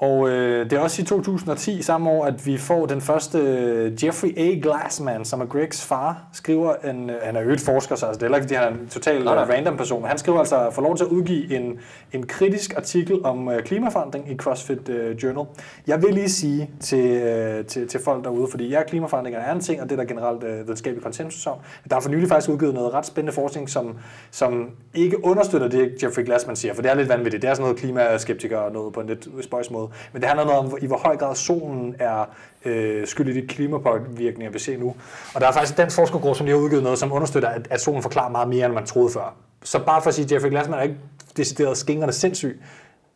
Og 0.01 0.29
øh, 0.29 0.71
det 0.71 0.73
er 0.73 0.81
også 0.81 1.03
i 1.03 1.05
2010, 1.05 1.83
samme 1.83 2.11
år, 2.11 2.25
at 2.25 2.47
vi 2.47 2.59
får 2.59 2.87
den 2.87 3.01
første 3.01 3.39
øh, 3.39 4.05
Jeffrey 4.05 4.39
A. 4.39 4.59
Glassman, 4.63 5.25
som 5.25 5.41
er 5.41 5.47
Gregs 5.47 5.87
far, 5.87 6.23
skriver, 6.33 6.75
en, 6.75 7.11
øh, 7.11 7.17
han 7.23 7.37
er 7.37 7.43
øget 7.43 7.61
forsker, 7.61 7.95
så 7.95 8.07
altså, 8.07 8.21
det 8.21 8.31
er 8.31 8.35
ikke, 8.35 8.45
fordi 8.45 8.55
han 8.55 8.65
er 8.65 8.79
en 8.79 8.89
total 8.89 9.25
nej, 9.25 9.35
nej. 9.35 9.57
random 9.57 9.77
person, 9.77 10.05
han 10.05 10.19
skriver 10.19 10.39
altså, 10.39 10.71
får 10.73 10.83
lov 10.83 10.97
til 10.97 11.05
at 11.05 11.11
udgive 11.11 11.57
en, 11.57 11.79
en 12.13 12.27
kritisk 12.27 12.77
artikel 12.77 13.25
om 13.25 13.49
øh, 13.49 13.63
klimaforandring 13.63 14.31
i 14.33 14.37
CrossFit 14.37 14.89
øh, 14.89 15.17
Journal. 15.23 15.47
Jeg 15.87 16.03
vil 16.03 16.15
lige 16.15 16.29
sige 16.29 16.71
til, 16.81 17.07
øh, 17.07 17.65
til, 17.65 17.89
til 17.89 18.01
folk 18.05 18.25
derude, 18.25 18.49
fordi 18.51 18.69
ja, 18.69 18.83
klimaforandring 18.83 19.37
er 19.37 19.53
en 19.53 19.61
ting, 19.61 19.83
og 19.83 19.91
det 19.91 19.93
er 19.93 20.03
der 20.03 20.09
generelt 20.09 20.45
øh, 20.45 20.59
videnskabelig 20.59 21.03
konsensus 21.03 21.47
om. 21.47 21.57
Der 21.91 21.97
er 21.97 22.01
for 22.01 22.11
nylig 22.11 22.29
faktisk 22.29 22.51
udgivet 22.51 22.75
noget 22.75 22.95
ret 22.95 23.07
spændende 23.07 23.33
forskning, 23.33 23.71
som, 23.71 23.97
som 24.31 24.71
ikke 24.95 25.25
understøtter 25.25 25.69
det, 25.69 26.03
Jeffrey 26.03 26.25
Glassman 26.25 26.57
siger, 26.57 26.75
for 26.75 26.83
det 26.83 26.91
er 26.91 26.95
lidt 26.95 27.09
vanvittigt. 27.09 27.43
Det 27.43 27.51
er 27.51 27.55
sådan 27.55 27.63
noget 27.63 27.79
klimaskeptiker 27.79 28.59
og 28.59 28.73
noget 28.73 28.93
på 28.93 29.01
en 29.01 29.07
lidt 29.07 29.29
spøjs 29.41 29.71
måde. 29.71 29.90
Men 30.13 30.23
det 30.23 30.29
handler 30.29 30.45
noget 30.45 30.59
om, 30.59 30.79
i 30.81 30.87
hvor 30.87 30.97
høj 30.97 31.17
grad 31.17 31.35
solen 31.35 31.95
er 31.99 32.25
øh, 32.65 33.07
skyld 33.07 33.37
i 33.37 33.41
de 33.41 33.47
klimapåvirkninger, 33.47 34.53
vi 34.53 34.59
ser 34.59 34.79
nu. 34.79 34.95
Og 35.35 35.41
der 35.41 35.47
er 35.47 35.53
faktisk 35.53 35.73
en 35.73 35.77
dansk 35.77 35.97
forskergruppe, 35.97 36.39
som 36.39 36.47
lige 36.47 36.57
har 36.57 36.63
udgivet 36.63 36.83
noget, 36.83 36.99
som 36.99 37.13
understøtter, 37.13 37.49
at, 37.49 37.69
at 37.71 37.81
solen 37.81 38.03
forklarer 38.03 38.31
meget 38.31 38.49
mere, 38.49 38.67
end 38.67 38.75
man 38.75 38.87
troede 38.87 39.11
før. 39.11 39.35
Så 39.63 39.79
bare 39.79 40.03
for 40.03 40.09
at 40.09 40.15
sige, 40.15 40.25
at 40.25 40.33
Jeffrey 40.33 40.51
Glassman 40.51 40.79
er 40.79 40.83
ikke 40.83 40.97
decideret 41.37 41.77
skingerne 41.77 42.13
sindssyg, 42.13 42.61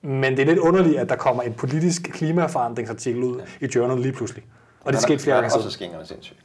men 0.02 0.32
det 0.36 0.42
er 0.42 0.46
lidt 0.46 0.58
underligt, 0.58 0.98
at 0.98 1.08
der 1.08 1.16
kommer 1.16 1.42
en 1.42 1.52
politisk 1.54 2.02
klimaforandringsartikel 2.02 3.22
ud 3.22 3.42
ja. 3.60 3.66
i 3.66 3.70
Journal 3.74 3.98
lige 3.98 4.12
pludselig. 4.12 4.44
Og 4.80 4.92
det 4.92 5.02
skete 5.02 5.18
flere 5.18 5.36
gange. 5.36 5.50
Er 5.50 5.56
også 5.56 5.70
skingerne 5.70 6.06
sindssygt. 6.06 6.38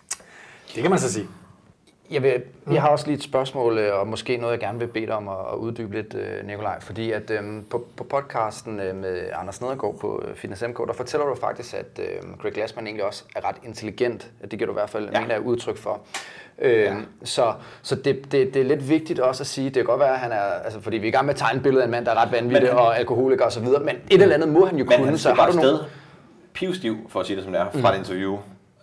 Det 0.75 0.81
kan 0.81 0.89
man 0.89 0.99
så 0.99 1.13
sige. 1.13 1.27
Jeg, 2.11 2.23
vil, 2.23 2.41
jeg 2.71 2.81
har 2.81 2.89
også 2.89 3.05
lige 3.05 3.17
et 3.17 3.23
spørgsmål, 3.23 3.77
øh, 3.77 3.99
og 3.99 4.07
måske 4.07 4.37
noget, 4.37 4.51
jeg 4.51 4.59
gerne 4.59 4.79
vil 4.79 4.87
bede 4.87 5.05
dig 5.05 5.15
om 5.15 5.27
at 5.27 5.55
uddybe 5.57 5.95
lidt, 5.95 6.13
øh, 6.13 6.47
Nikolaj. 6.47 6.79
Fordi 6.79 7.11
at 7.11 7.31
øhm, 7.31 7.65
på, 7.69 7.87
på 7.97 8.03
podcasten 8.03 8.79
øh, 8.79 8.95
med 8.95 9.29
Anders 9.33 9.61
Nedergaard 9.61 9.99
på 9.99 10.23
Fitness 10.35 10.63
MK, 10.67 10.77
der 10.87 10.93
fortæller 10.93 11.27
du 11.27 11.35
faktisk, 11.35 11.73
at 11.73 11.99
øhm, 11.99 12.37
Greg 12.41 12.53
Glassman 12.53 12.87
egentlig 12.87 13.05
også 13.05 13.23
er 13.35 13.47
ret 13.47 13.55
intelligent. 13.63 14.27
Det 14.41 14.49
giver 14.49 14.65
du 14.65 14.71
i 14.71 14.73
hvert 14.73 14.89
fald 14.89 15.09
ja. 15.13 15.21
mener, 15.21 15.37
udtryk 15.37 15.77
for. 15.77 16.01
Øhm, 16.61 16.83
ja. 16.83 16.95
Så, 17.23 17.53
så 17.81 17.95
det, 17.95 18.31
det, 18.31 18.53
det 18.53 18.55
er 18.55 18.65
lidt 18.65 18.89
vigtigt 18.89 19.19
også 19.19 19.43
at 19.43 19.47
sige, 19.47 19.65
det 19.65 19.75
kan 19.75 19.85
godt 19.85 19.99
være, 19.99 20.13
at 20.13 20.19
han 20.19 20.31
er, 20.31 20.63
altså 20.63 20.81
fordi 20.81 20.97
vi 20.97 21.07
er 21.07 21.09
i 21.09 21.11
gang 21.11 21.25
med 21.25 21.33
at 21.33 21.39
tegne 21.39 21.57
et 21.57 21.63
billede 21.63 21.83
af 21.83 21.87
en 21.87 21.91
mand, 21.91 22.05
der 22.05 22.11
er 22.11 22.25
ret 22.25 22.31
vanvittig 22.31 22.71
og 22.71 22.97
alkoholiker 22.97 23.45
osv., 23.45 23.67
men 23.67 23.95
et 24.09 24.21
eller 24.21 24.35
andet 24.35 24.49
må 24.49 24.65
han 24.65 24.77
jo 24.77 24.85
men 24.85 24.97
kunne. 24.97 25.07
Han 25.07 25.17
så 25.17 25.33
har 25.33 25.51
du 25.51 25.57
nogle... 25.57 25.79
pivstiv, 26.53 26.97
for 27.09 27.19
at 27.19 27.25
sige 27.25 27.35
det 27.35 27.43
som 27.43 27.53
det 27.53 27.61
er, 27.61 27.69
fra 27.71 27.91
mm. 27.91 27.95
et 27.95 27.97
interview, 27.97 28.37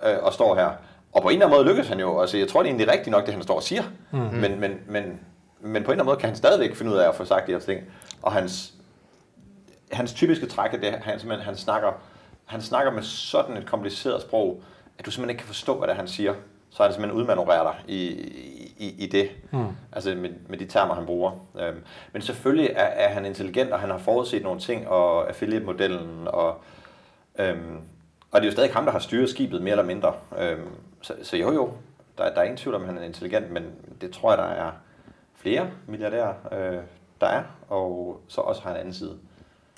øh, 0.07 0.17
og 0.23 0.33
står 0.33 0.55
her 0.55 0.71
og 1.17 1.23
på 1.23 1.29
en 1.29 1.35
eller 1.35 1.47
anden 1.47 1.59
måde 1.59 1.69
lykkes 1.69 1.89
han 1.89 2.01
jo. 2.01 2.21
Altså, 2.21 2.39
jeg 2.39 2.49
tror, 2.49 2.63
det 2.63 2.69
er 2.69 2.71
egentlig 2.71 2.93
rigtigt 2.93 3.11
nok, 3.11 3.27
det 3.27 3.35
han 3.35 3.43
står 3.43 3.55
og 3.55 3.63
siger. 3.63 3.83
Mm-hmm. 4.11 4.39
Men, 4.39 4.61
men, 4.61 4.71
men, 4.87 5.21
men 5.61 5.61
på 5.61 5.69
en 5.69 5.77
eller 5.77 5.91
anden 5.93 6.07
måde 6.07 6.17
kan 6.17 6.29
han 6.29 6.37
stadigvæk 6.37 6.75
finde 6.75 6.93
ud 6.93 6.97
af 6.97 7.09
at 7.09 7.15
få 7.15 7.25
sagt 7.25 7.47
de 7.47 7.53
her 7.53 7.59
ting. 7.59 7.81
Og 8.23 8.33
hans, 8.33 8.75
hans 9.93 10.13
typiske 10.13 10.47
træk 10.47 10.75
er 10.75 10.79
det, 10.79 10.93
han, 10.93 11.19
simpelthen, 11.21 11.47
han, 11.47 11.57
snakker, 11.57 11.93
han 12.45 12.63
snakker 12.63 12.93
med 12.93 13.03
sådan 13.03 13.57
et 13.57 13.67
kompliceret 13.67 14.23
sprog, 14.23 14.63
at 14.99 15.07
du 15.07 15.11
simpelthen 15.11 15.31
ikke 15.31 15.39
kan 15.39 15.47
forstå, 15.47 15.79
hvad 15.79 15.89
det 15.89 15.93
er, 15.93 15.97
han 15.97 16.09
siger. 16.09 16.35
Så 16.71 16.83
han 16.83 16.93
simpelthen 16.93 17.21
udmanøvrerer 17.21 17.63
dig 17.63 17.95
i, 17.95 18.07
i, 18.79 18.95
i 18.99 19.07
det, 19.07 19.31
mm. 19.51 19.67
altså 19.93 20.15
med, 20.15 20.31
med 20.49 20.59
de 20.59 20.67
termer, 20.67 20.95
han 20.95 21.07
bruger. 21.07 21.33
Øhm, 21.61 21.83
men 22.13 22.23
selvfølgelig 22.23 22.71
er, 22.77 22.85
er 22.85 23.09
han 23.09 23.25
intelligent, 23.25 23.73
og 23.73 23.81
han 23.81 23.91
har 23.91 23.99
forudset 23.99 24.43
nogle 24.43 24.61
ting, 24.61 24.89
og 24.89 25.29
affiliate-modellen, 25.29 26.29
og, 26.29 26.61
øhm, 27.39 27.77
og 28.31 28.41
det 28.41 28.47
er 28.47 28.51
jo 28.51 28.53
stadig 28.53 28.73
ham, 28.73 28.85
der 28.85 28.93
har 28.93 28.99
styret 28.99 29.31
skibet 29.31 29.63
mere 29.63 29.73
eller 29.73 29.85
mindre. 29.85 30.15
Øhm, 30.39 30.69
så, 31.07 31.15
så 31.23 31.37
jo 31.37 31.53
jo, 31.53 31.73
der, 32.19 32.35
der 32.35 32.41
er 32.41 32.43
ingen 32.43 32.57
tvivl 32.57 32.75
om, 32.75 32.83
at 32.83 32.89
han 32.89 32.99
er 32.99 33.03
intelligent, 33.03 33.51
men 33.51 33.65
det 34.01 34.11
tror 34.11 34.31
jeg, 34.31 34.39
der 34.39 34.45
er 34.45 34.71
flere 35.35 35.71
milliardærer, 35.87 36.35
øh, 36.53 36.79
der 37.21 37.27
er, 37.27 37.43
og 37.69 38.21
så 38.29 38.41
også 38.41 38.63
har 38.63 38.71
en 38.71 38.77
anden 38.77 38.95
side. 38.95 39.19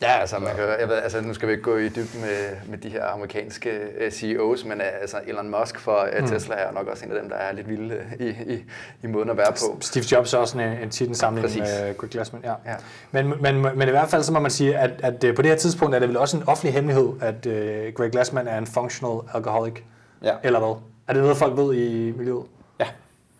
Ja, 0.03 0.19
altså, 0.21 0.39
man 0.39 0.57
kan, 0.57 0.65
jeg 0.81 0.89
ved, 0.89 0.97
altså 0.97 1.21
nu 1.21 1.35
skal 1.35 1.49
vi 1.49 1.53
ikke 1.53 1.63
gå 1.63 1.77
i 1.77 1.89
dybden 1.89 2.21
med, 2.21 2.57
med 2.69 2.79
de 2.79 2.89
her 2.89 3.05
amerikanske 3.05 3.81
uh, 4.07 4.13
CEOs, 4.13 4.65
men 4.65 4.81
uh, 4.81 4.87
altså 5.01 5.17
Elon 5.27 5.51
Musk 5.61 5.79
for 5.79 6.09
uh, 6.23 6.29
Tesla 6.29 6.55
er 6.55 6.73
nok 6.73 6.87
også 6.87 7.05
en 7.05 7.13
af 7.13 7.21
dem, 7.21 7.29
der 7.29 7.37
er 7.37 7.53
lidt 7.53 7.69
vilde 7.69 8.03
uh, 8.21 8.27
i, 8.27 8.55
i, 8.55 8.65
i 9.03 9.07
måden 9.07 9.31
at 9.31 9.37
være 9.37 9.53
på. 9.53 9.81
Steve 9.81 10.05
Jobs 10.13 10.35
er 10.35 10.39
også 10.39 10.59
en, 10.59 10.65
en 10.65 10.91
tit 10.91 11.09
en 11.09 11.15
sammenligning 11.15 11.61
med 11.61 11.97
Greg 11.97 12.11
Glassman. 12.11 12.43
Ja. 12.45 12.55
ja. 12.67 12.77
Men, 13.11 13.35
men, 13.41 13.63
men 13.63 13.89
i 13.89 13.91
hvert 13.91 14.09
fald 14.09 14.23
så 14.23 14.33
må 14.33 14.41
man 14.41 14.51
sige, 14.51 14.79
at, 14.79 14.91
at, 15.03 15.25
at 15.25 15.35
på 15.35 15.43
det 15.43 15.51
her 15.51 15.59
tidspunkt 15.59 15.95
er 15.95 15.99
det 15.99 16.09
vel 16.09 16.17
også 16.17 16.37
en 16.37 16.49
offentlig 16.49 16.75
hemmelighed, 16.75 17.13
at 17.21 17.47
uh, 17.47 17.95
Greg 17.95 18.11
Glassman 18.11 18.49
er 18.49 18.59
en 18.59 18.67
functional 18.67 19.21
alcoholic. 19.35 19.75
Ja. 20.23 20.35
Eller 20.43 20.59
hvad? 20.59 20.83
Er 21.09 21.13
det 21.13 21.23
noget, 21.23 21.37
folk 21.37 21.57
ved 21.57 21.75
i 21.75 22.13
miljøet? 22.13 22.45
Ja. 22.81 22.87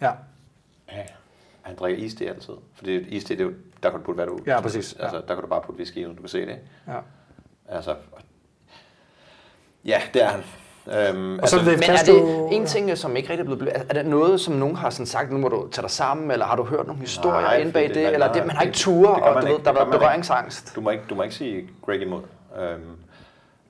Ja. 0.01 0.11
ja. 0.93 1.03
Han 1.63 1.77
drikker 1.77 2.05
iste 2.05 2.29
altid. 2.29 2.55
For 2.75 2.85
det, 2.85 3.07
iste, 3.09 3.35
det 3.35 3.41
er 3.41 3.45
jo, 3.45 3.53
der 3.83 3.91
kan 3.91 3.99
du 3.99 4.05
putte 4.05 4.17
hvad 4.17 4.27
du 4.27 4.39
Ja, 4.47 4.61
præcis. 4.61 4.97
Altså, 5.01 5.17
ja. 5.17 5.23
der 5.29 5.35
kan 5.35 5.43
du 5.43 5.47
bare 5.47 5.61
putte 5.61 5.79
whisky 5.79 5.97
i, 5.97 6.03
du 6.05 6.15
kan 6.15 6.29
se 6.29 6.41
det. 6.47 6.59
Ja. 6.89 6.99
Altså, 7.69 7.95
ja, 9.85 10.01
det 10.15 10.23
er 10.23 10.29
han. 10.29 10.41
Øhm, 10.93 11.39
og 11.39 11.49
så 11.49 11.57
altså, 11.57 11.71
men 11.71 11.83
er 11.91 12.03
det 12.05 12.57
en 12.57 12.67
ting, 12.67 12.99
som 12.99 13.17
ikke 13.17 13.31
rigtig 13.31 13.53
er 13.53 13.57
blevet... 13.57 13.73
Er 13.89 13.95
det 13.95 14.07
noget, 14.07 14.41
som 14.41 14.55
nogen 14.55 14.77
har 14.77 14.91
sådan 14.91 15.07
sagt, 15.07 15.33
nu 15.33 15.39
må 15.39 15.49
du 15.49 15.69
tage 15.73 15.83
dig 15.83 15.91
sammen, 15.91 16.31
eller 16.31 16.47
har 16.47 16.57
du 16.57 16.65
hørt 16.65 16.87
nogle 16.87 17.01
historier 17.01 17.41
Nej, 17.41 17.57
ind 17.57 17.73
bag 17.73 17.89
det? 17.89 17.95
det 17.95 18.13
eller 18.13 18.33
det, 18.33 18.47
man 18.47 18.57
har 18.57 18.63
ikke 18.63 18.77
ture, 18.77 19.15
og 19.15 19.43
du 19.43 19.49
ved, 19.49 19.59
der 19.59 19.73
har 19.73 19.73
været 19.73 19.91
berøringsangst? 19.91 20.73
Du 20.77 20.81
må 20.81 20.91
ikke, 20.91 21.05
du 21.11 21.15
må 21.15 21.23
ikke 21.23 21.35
sige 21.35 21.69
Greg 21.87 22.03
imod. 22.03 22.23
Øhm, 22.61 22.81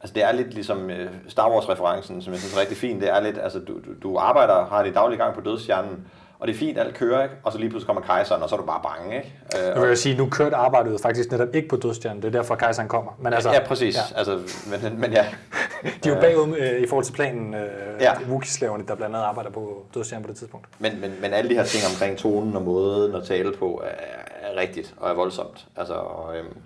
Altså 0.01 0.15
det 0.15 0.25
er 0.25 0.33
lidt 0.33 0.55
ligesom 0.55 0.91
øh, 0.91 1.11
Star 1.29 1.51
Wars-referencen, 1.51 2.23
som 2.23 2.33
jeg 2.33 2.41
synes 2.41 2.57
er 2.57 2.61
rigtig 2.61 2.77
fint. 2.77 3.01
Det 3.01 3.11
er 3.11 3.21
lidt, 3.21 3.39
altså 3.39 3.59
du, 3.59 3.73
du, 4.03 4.17
arbejder, 4.19 4.67
har 4.67 4.83
det 4.83 4.95
daglig 4.95 5.19
gang 5.19 5.35
på 5.35 5.41
dødstjernen, 5.41 6.07
og 6.39 6.49
det 6.49 6.55
er 6.55 6.59
fint, 6.59 6.79
alt 6.79 6.95
kører, 6.95 7.23
ikke? 7.23 7.35
og 7.43 7.53
så 7.53 7.59
lige 7.59 7.71
pludselig 7.71 7.87
kommer 7.87 8.03
kejseren, 8.03 8.43
og 8.43 8.49
så 8.49 8.55
er 8.55 8.61
du 8.61 8.67
bare 8.67 8.81
bange. 8.83 9.17
Ikke? 9.17 9.35
Øh, 9.57 9.83
jeg 9.83 9.89
vil 9.89 9.97
sige, 9.97 10.17
nu 10.17 10.29
kørte 10.31 10.57
arbejdet 10.57 11.01
faktisk 11.01 11.31
netop 11.31 11.55
ikke 11.55 11.69
på 11.69 11.77
dødstjernen, 11.77 12.23
det 12.23 12.29
er 12.29 12.33
derfor 12.33 12.55
kejseren 12.55 12.89
kommer. 12.89 13.13
Men 13.19 13.33
altså, 13.33 13.53
ja, 13.53 13.65
præcis. 13.67 13.97
Ja. 13.97 14.19
Altså, 14.19 14.39
men, 14.67 15.01
men 15.01 15.13
ja. 15.13 15.27
De 16.05 16.09
er 16.09 16.15
jo 16.15 16.21
bagud 16.21 16.57
øh, 16.59 16.81
i 16.81 16.87
forhold 16.87 17.05
til 17.05 17.13
planen, 17.13 17.55
øh, 17.55 17.61
ja. 18.01 18.13
Wookiee-slaverne, 18.29 18.85
der 18.89 18.95
blandt 18.95 19.17
andet 19.17 19.27
arbejder 19.27 19.51
på 19.51 19.87
dødstjernen 19.95 20.25
på 20.25 20.31
det 20.31 20.39
tidspunkt. 20.39 20.67
Men, 20.79 21.01
men, 21.01 21.15
men 21.21 21.33
alle 21.33 21.51
de 21.51 21.55
her 21.55 21.65
ting 21.65 21.85
omkring 21.95 22.19
tonen 22.19 22.57
og 22.57 22.63
måden 22.63 23.15
at 23.15 23.25
tale 23.25 23.53
på 23.53 23.83
er, 23.85 24.49
er 24.49 24.61
rigtigt 24.61 24.95
og 24.97 25.11
er 25.11 25.15
voldsomt. 25.15 25.67
Altså, 25.77 25.95
og, 25.95 26.37
øhm, 26.37 26.57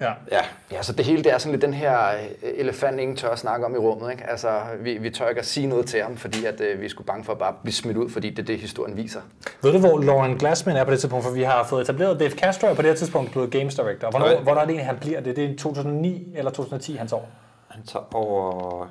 Ja. 0.00 0.12
ja. 0.32 0.40
Ja, 0.72 0.82
så 0.82 0.92
det 0.92 1.04
hele 1.04 1.24
det 1.24 1.32
er 1.32 1.38
sådan 1.38 1.52
lidt 1.52 1.62
den 1.62 1.74
her 1.74 2.08
øh, 2.08 2.50
elefant, 2.54 3.00
ingen 3.00 3.16
tør 3.16 3.28
at 3.28 3.38
snakke 3.38 3.66
om 3.66 3.74
i 3.74 3.78
rummet. 3.78 4.10
Ikke? 4.10 4.30
Altså, 4.30 4.60
vi, 4.80 4.98
vi 4.98 5.10
tør 5.10 5.28
ikke 5.28 5.38
at 5.38 5.46
sige 5.46 5.66
noget 5.66 5.86
til 5.86 6.02
ham, 6.02 6.16
fordi 6.16 6.44
at, 6.44 6.60
øh, 6.60 6.80
vi 6.80 6.88
sgu 6.88 7.02
bange 7.02 7.24
for 7.24 7.32
at 7.32 7.38
bare 7.38 7.54
blive 7.62 7.74
smidt 7.74 7.96
ud, 7.96 8.10
fordi 8.10 8.30
det 8.30 8.38
er 8.38 8.46
det, 8.46 8.58
historien 8.58 8.96
viser. 8.96 9.20
Ved 9.62 9.72
du, 9.72 9.78
hvor 9.78 10.00
Lauren 10.02 10.38
Glassman 10.38 10.76
er 10.76 10.84
på 10.84 10.90
det 10.90 11.00
tidspunkt? 11.00 11.24
For 11.24 11.32
vi 11.32 11.42
har 11.42 11.64
fået 11.64 11.82
etableret, 11.82 12.20
Dave 12.20 12.30
Castro 12.30 12.66
er 12.66 12.74
på 12.74 12.82
det 12.82 12.90
her 12.90 12.96
tidspunkt 12.96 13.32
blevet 13.32 13.50
Games 13.50 13.74
Director. 13.74 14.10
Hvornår, 14.10 14.26
okay. 14.26 14.42
hvornår 14.42 14.60
er 14.60 14.64
det 14.64 14.70
egentlig, 14.70 14.86
han 14.86 14.98
bliver 14.98 15.20
det? 15.20 15.36
Det 15.36 15.44
er 15.44 15.56
2009 15.56 16.32
eller 16.36 16.50
2010, 16.50 16.96
hans 16.96 17.12
år? 17.12 17.28
Han 17.68 17.82
tager 17.86 18.14
over... 18.14 18.86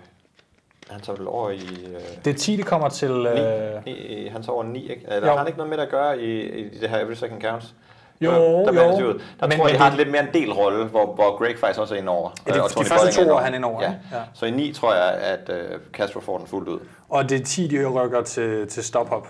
Han 0.89 1.01
tager 1.01 1.18
vel 1.18 1.28
over 1.28 1.49
i... 1.49 1.86
Øh... 1.86 2.01
Det 2.26 2.34
er 2.34 2.38
10, 2.38 2.57
det 2.57 2.66
kommer 2.66 2.89
til... 2.89 3.12
Øh... 3.12 3.86
9, 3.86 4.28
han 4.32 4.43
tager 4.43 4.51
over 4.51 4.64
9, 4.64 4.89
ikke? 4.89 5.05
Eller 5.07 5.28
jo. 5.28 5.32
har 5.32 5.38
han 5.38 5.47
ikke 5.47 5.57
noget 5.57 5.70
med 5.70 5.80
at 5.80 5.89
gøre 5.89 6.22
i, 6.22 6.41
i 6.41 6.80
det 6.80 6.89
her 6.89 6.99
Every 6.99 7.14
Second 7.14 7.41
Counts? 7.41 7.76
Jo, 8.22 8.32
der, 8.32 8.72
der 8.72 9.01
jo. 9.01 9.20
Der 9.39 9.47
men, 9.47 9.57
tror 9.57 9.67
jeg, 9.67 9.76
de 9.76 9.84
har 9.84 9.95
lidt 9.95 10.11
mere 10.11 10.22
en 10.22 10.34
del 10.34 10.53
rolle, 10.53 10.86
hvor, 10.86 11.15
hvor 11.15 11.38
Greg 11.38 11.59
faktisk 11.59 11.80
også 11.80 11.95
er 11.95 11.99
inde 11.99 12.09
over. 12.09 12.32
Ja, 12.47 12.53
det, 12.53 12.61
og 12.61 12.72
Tony 12.72 12.84
de 12.84 12.89
første 12.89 13.24
to 13.24 13.32
år 13.32 13.39
er 13.39 13.43
han 13.43 13.53
inde 13.53 13.67
over. 13.67 13.84
Ja. 13.84 13.93
ja. 14.11 14.22
Så 14.34 14.45
i 14.45 14.51
9 14.51 14.74
tror 14.74 14.93
jeg, 14.93 15.13
at 15.13 15.49
uh, 15.49 15.80
Castro 15.93 16.20
får 16.20 16.38
den 16.38 16.47
fuldt 16.47 16.70
ud. 16.70 16.80
Og 17.09 17.30
det 17.30 17.41
er 17.41 17.45
10, 17.45 17.67
de 17.67 17.86
rykker 17.86 18.22
til, 18.22 18.67
til 18.67 18.84
Stop 18.84 19.09
Hop. 19.09 19.28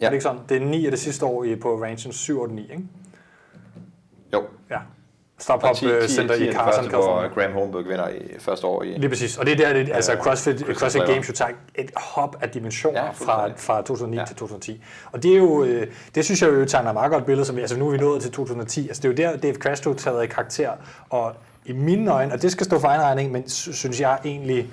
Ja. 0.00 0.06
Er 0.06 0.10
det 0.10 0.14
ikke 0.14 0.22
sådan? 0.22 0.40
Det 0.48 0.56
er 0.56 0.60
9 0.60 0.84
af 0.84 0.90
det 0.90 1.00
sidste 1.00 1.26
år 1.26 1.44
i, 1.44 1.56
på 1.56 1.82
rangen 1.82 2.12
7 2.12 2.40
og 2.40 2.48
9, 2.50 2.62
ikke? 2.62 2.82
Jo. 4.32 4.42
Ja. 4.70 4.78
Stop 5.42 5.62
Hop 5.62 5.76
Center 5.76 6.34
i 6.34 6.52
Carson, 6.52 6.84
California. 6.84 7.28
Hvor 7.28 7.34
Graham 7.34 7.52
Holmberg 7.52 7.84
vinder 7.84 8.08
i 8.08 8.38
første 8.38 8.66
år 8.66 8.82
i... 8.82 8.86
Lige 8.86 9.08
præcis. 9.08 9.38
Og 9.38 9.46
det 9.46 9.52
er 9.52 9.56
der, 9.56 9.72
det, 9.72 9.92
altså 9.94 10.16
CrossFit, 10.20 10.58
CrossFit, 10.58 10.76
CrossFit 10.76 11.02
Games 11.06 11.28
jo 11.28 11.32
tager 11.32 11.50
et 11.74 11.90
hop 11.96 12.36
af 12.40 12.50
dimensioner 12.50 13.04
ja, 13.04 13.10
fra, 13.10 13.48
fra 13.56 13.82
2009 13.82 14.16
ja. 14.16 14.24
til 14.24 14.36
2010. 14.36 14.84
Og 15.12 15.22
det 15.22 15.32
er 15.32 15.36
jo, 15.36 15.64
øh, 15.64 15.86
det 16.14 16.24
synes 16.24 16.42
jeg 16.42 16.52
jo 16.52 16.64
tegner 16.64 16.92
meget 16.92 17.12
godt 17.12 17.26
billede, 17.26 17.46
som 17.46 17.58
altså 17.58 17.78
nu 17.78 17.86
er 17.86 17.90
vi 17.90 17.98
nået 17.98 18.22
til 18.22 18.32
2010. 18.32 18.88
Altså 18.88 19.02
det 19.02 19.20
er 19.20 19.24
jo 19.24 19.32
der, 19.32 19.36
Dave 19.38 19.54
Castro 19.54 19.94
taget 19.94 20.24
i 20.24 20.26
karakter, 20.26 20.70
og 21.10 21.32
i 21.64 21.72
mine 21.72 22.12
øjne, 22.12 22.32
og 22.32 22.42
det 22.42 22.52
skal 22.52 22.66
stå 22.66 22.78
for 22.78 22.88
egen 22.88 23.02
regning, 23.02 23.32
men 23.32 23.48
synes 23.48 24.00
jeg 24.00 24.18
egentlig, 24.24 24.70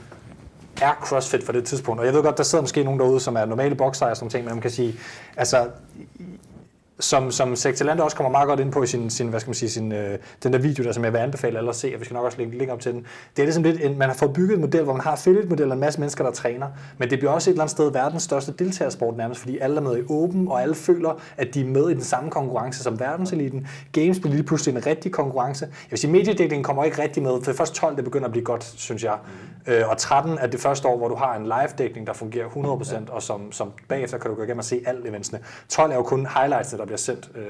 er 0.82 0.94
CrossFit 1.02 1.44
for 1.44 1.52
det 1.52 1.66
tidspunkt. 1.66 2.00
Og 2.00 2.06
jeg 2.06 2.14
ved 2.14 2.24
godt, 2.24 2.38
der 2.38 2.44
sidder 2.44 2.62
måske 2.62 2.84
nogen 2.84 3.00
derude, 3.00 3.20
som 3.20 3.36
er 3.36 3.46
normale 3.46 3.76
boksere 3.76 4.10
og 4.10 4.18
sådan 4.18 4.30
ting, 4.30 4.46
men 4.46 4.54
man 4.54 4.62
kan 4.62 4.72
sige, 4.72 4.96
altså 5.38 5.68
som, 7.00 7.32
som 7.32 7.56
Sektalant 7.56 8.00
også 8.00 8.18
kommer 8.18 8.32
meget 8.32 8.48
godt 8.48 8.60
ind 8.60 8.72
på 8.72 8.84
i 8.84 8.88
sin, 8.88 9.10
sin 9.10 9.28
hvad 9.28 9.40
skal 9.40 9.50
man 9.50 9.56
sige, 9.56 9.70
sin, 9.70 9.92
øh, 9.92 10.18
den 10.44 10.54
der 10.54 10.60
video, 10.60 10.84
der 10.84 10.92
som 10.92 11.04
jeg 11.04 11.14
vil 11.14 11.20
anbefale 11.20 11.58
alle 11.58 11.70
at 11.70 11.76
se, 11.76 11.92
og 11.94 12.00
vi 12.00 12.06
skal 12.06 12.16
nok 12.16 12.26
også 12.26 12.38
lægge 12.38 12.58
link 12.58 12.72
op 12.72 12.80
til 12.80 12.94
den. 12.94 13.06
Det 13.36 13.42
er 13.42 13.46
ligesom 13.46 13.64
lidt, 13.64 13.82
en, 13.82 13.98
man 13.98 14.10
har 14.10 14.16
fået 14.16 14.34
bygget 14.34 14.54
et 14.54 14.60
model, 14.60 14.84
hvor 14.84 14.94
man 14.94 15.02
har 15.02 15.12
affiliate 15.12 15.48
modeller 15.48 15.74
en 15.74 15.80
masse 15.80 16.00
mennesker, 16.00 16.24
der 16.24 16.32
træner, 16.32 16.68
men 16.98 17.10
det 17.10 17.20
bliver 17.20 17.32
også 17.32 17.50
et 17.50 17.54
eller 17.54 17.64
andet 17.64 17.72
sted 17.72 17.92
verdens 17.92 18.24
største 18.24 18.52
deltagersport 18.52 19.18
nærmest, 19.18 19.40
fordi 19.40 19.58
alle 19.58 19.78
er 19.78 19.82
med 19.82 19.98
i 19.98 20.02
åben, 20.10 20.48
og 20.48 20.62
alle 20.62 20.76
føler, 20.76 21.22
at 21.38 21.54
de 21.54 21.62
er 21.62 21.66
med 21.66 21.90
i 21.90 21.94
den 21.94 22.04
samme 22.04 22.32
konkurrence 22.32 22.84
som 22.84 23.00
verdenseliten. 23.00 23.68
Games 23.92 24.20
bliver 24.20 24.34
lige 24.34 24.44
pludselig 24.44 24.76
en 24.76 24.86
rigtig 24.86 25.12
konkurrence. 25.12 25.66
Jeg 25.66 25.92
vil 25.92 26.00
sige, 26.00 26.12
mediedækningen 26.12 26.64
kommer 26.64 26.84
ikke 26.84 27.02
rigtig 27.02 27.24
med, 27.24 27.42
for 27.44 27.54
først 27.54 27.76
12, 27.76 27.96
det 27.96 28.04
begynder 28.04 28.26
at 28.26 28.32
blive 28.32 28.46
godt, 28.46 28.64
synes 28.64 29.04
jeg. 29.04 29.18
Mm. 29.66 29.74
Øh, 29.74 29.90
og 29.90 29.98
13 29.98 30.38
er 30.38 30.48
det 30.48 30.60
første 30.60 30.88
år, 30.88 30.98
hvor 30.98 31.08
du 31.08 31.16
har 31.16 31.36
en 31.36 31.44
live-dækning, 31.44 32.08
der 32.08 32.14
fungerer 32.14 32.48
100%, 32.48 32.94
ja. 32.94 33.00
og 33.10 33.22
som, 33.22 33.52
som 33.52 33.72
bagefter 33.88 34.18
kan 34.18 34.30
du 34.30 34.36
gå 34.36 34.44
igennem 34.44 34.60
og 34.60 34.66
se 34.66 34.82
alle 34.86 35.10
eventsene. 35.10 35.40
12 35.70 35.92
er 35.92 35.96
jo 35.96 36.04
kun 36.04 36.28
highlights, 36.36 36.70
der 36.70 36.86
bliver 36.90 36.98
sendt, 36.98 37.30
øh, 37.36 37.44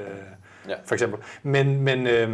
ja. 0.68 0.74
for 0.84 0.94
eksempel. 0.94 1.20
Men, 1.42 1.80
men, 1.80 2.06
øh, 2.06 2.28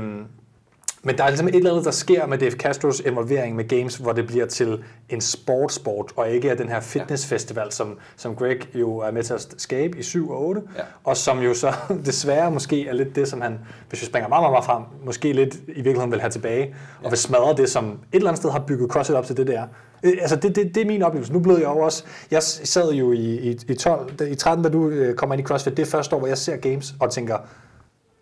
men 1.03 1.19
der 1.19 1.25
er 1.25 1.29
ligesom 1.29 1.49
et 1.49 1.55
eller 1.55 1.71
andet, 1.71 1.85
der 1.85 1.91
sker 1.91 2.27
med 2.27 2.39
Dave 2.39 2.51
Castros 2.51 3.01
involvering 3.01 3.57
med 3.57 3.69
games, 3.69 3.97
hvor 3.97 4.13
det 4.13 4.27
bliver 4.27 4.47
til 4.47 4.85
en 5.09 5.21
sportsport, 5.21 6.13
og 6.17 6.31
ikke 6.31 6.51
af 6.51 6.57
den 6.57 6.69
her 6.69 6.81
fitnessfestival, 6.81 7.73
som, 7.73 7.99
som 8.17 8.35
Greg 8.35 8.77
jo 8.77 8.99
er 8.99 9.11
med 9.11 9.23
til 9.23 9.35
at 9.35 9.55
skabe 9.59 9.99
i 9.99 10.03
7 10.03 10.31
og 10.31 10.47
8, 10.47 10.63
ja. 10.77 10.83
og 11.05 11.17
som 11.17 11.39
jo 11.39 11.55
så 11.55 11.73
desværre 12.07 12.51
måske 12.51 12.89
er 12.89 12.93
lidt 12.93 13.17
det, 13.17 13.29
som 13.29 13.41
han, 13.41 13.59
hvis 13.89 14.01
vi 14.01 14.07
springer 14.07 14.29
meget, 14.29 14.43
meget, 14.43 14.53
meget 14.53 14.65
frem, 14.65 14.83
måske 15.05 15.33
lidt 15.33 15.55
i 15.55 15.59
virkeligheden 15.67 16.11
vil 16.11 16.21
have 16.21 16.31
tilbage, 16.31 16.75
og 16.99 17.05
ja. 17.05 17.09
vil 17.09 17.19
smadre 17.19 17.55
det, 17.57 17.69
som 17.69 17.85
et 17.85 17.99
eller 18.13 18.29
andet 18.29 18.39
sted 18.39 18.51
har 18.51 18.65
bygget 18.67 18.91
CrossFit 18.91 19.17
op 19.17 19.27
til 19.27 19.37
det 19.37 19.47
der. 19.47 19.67
Øh, 20.03 20.13
altså 20.21 20.37
det, 20.37 20.57
det, 20.57 20.75
det 20.75 20.81
er 20.83 20.87
min 20.87 21.03
oplevelse. 21.03 21.33
Nu 21.33 21.39
blev 21.41 21.55
jeg 21.55 21.65
jo 21.65 21.79
også, 21.79 22.05
jeg 22.31 22.43
sad 22.43 22.93
jo 22.93 23.13
i, 23.13 23.19
i, 23.51 23.59
i 23.69 23.75
12, 23.75 24.31
i 24.31 24.35
13, 24.35 24.65
da 24.65 24.71
du 24.71 24.89
øh, 24.89 25.15
kommer 25.15 25.35
ind 25.35 25.41
i 25.45 25.47
CrossFit, 25.47 25.77
det 25.77 25.83
er 25.83 25.87
første 25.91 26.15
år, 26.17 26.19
hvor 26.19 26.29
jeg 26.29 26.39
ser 26.39 26.57
games 26.57 26.95
og 27.01 27.11
tænker, 27.13 27.39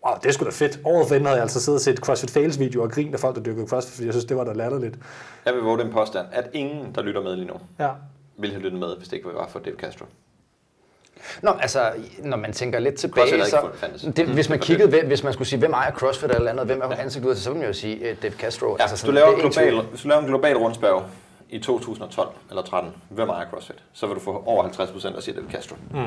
Åh, 0.07 0.11
det 0.23 0.29
er 0.29 0.33
sgu 0.33 0.45
da 0.45 0.49
fedt. 0.49 0.79
Året 0.83 1.07
for 1.07 1.15
inden 1.15 1.25
havde 1.25 1.35
jeg 1.37 1.41
altså 1.43 1.59
siddet 1.61 1.77
og 1.77 1.81
set 1.81 1.97
CrossFit 1.97 2.31
Fails 2.31 2.59
video 2.59 2.83
og 2.83 2.91
grint 2.91 3.13
af 3.13 3.19
folk, 3.19 3.35
der 3.35 3.41
dyrkede 3.41 3.67
CrossFit, 3.67 3.93
fordi 3.93 4.05
jeg 4.05 4.13
synes, 4.13 4.25
det 4.25 4.37
var 4.37 4.43
da 4.43 4.53
latterligt. 4.53 4.95
Jeg 5.45 5.53
vil 5.53 5.61
våge 5.61 5.77
den 5.79 5.91
påstand, 5.91 6.25
at 6.31 6.49
ingen, 6.53 6.91
der 6.95 7.01
lytter 7.01 7.21
med 7.23 7.35
lige 7.35 7.47
nu, 7.47 7.53
Ja. 7.79 7.89
ville 8.37 8.53
have 8.53 8.63
lyttet 8.63 8.79
med, 8.79 8.87
hvis 8.97 9.07
det 9.07 9.15
ikke 9.15 9.27
var 9.33 9.47
for 9.47 9.59
Dave 9.59 9.75
Castro. 9.75 10.05
Nå, 11.41 11.51
altså, 11.61 11.91
når 12.23 12.37
man 12.37 12.53
tænker 12.53 12.79
lidt 12.79 12.95
tilbage, 12.95 13.45
så, 13.45 13.67
det, 14.15 14.25
hvis 14.27 14.49
man 14.49 14.59
kiggede, 14.59 14.89
hvem- 14.89 15.07
hvis 15.07 15.23
man 15.23 15.33
skulle 15.33 15.47
sige, 15.47 15.59
hvem 15.59 15.71
ejer 15.73 15.91
CrossFit 15.91 16.31
eller 16.31 16.51
andet, 16.51 16.65
hvem 16.65 16.81
er 16.81 16.95
ansigt 16.95 17.25
ud, 17.25 17.35
så 17.35 17.49
ville 17.49 17.59
man 17.59 17.67
jo 17.67 17.73
sige 17.73 17.95
uh, 18.11 18.17
Dave 18.21 18.33
Castro. 18.33 18.65
Ja, 18.79 18.83
altså, 18.83 18.95
hvis, 18.95 19.01
du 19.01 19.05
sådan, 19.05 19.15
laver 19.15 19.27
er 19.27 19.39
global, 19.71 19.85
hvis 19.89 20.01
du 20.01 20.07
laver 20.07 20.21
en 20.21 20.27
global 20.27 20.57
rundspørg 20.57 21.03
i 21.49 21.59
2012 21.59 22.29
eller 22.49 22.63
13, 22.63 22.91
hvem 23.09 23.29
ejer 23.29 23.49
CrossFit? 23.49 23.83
Så 23.93 24.07
vil 24.07 24.15
du 24.15 24.19
få 24.19 24.43
over 24.45 24.63
50 24.63 24.91
procent, 24.91 25.15
af 25.15 25.23
siger 25.23 25.35
Dave 25.35 25.51
Castro. 25.51 25.75
Mm. 25.91 25.99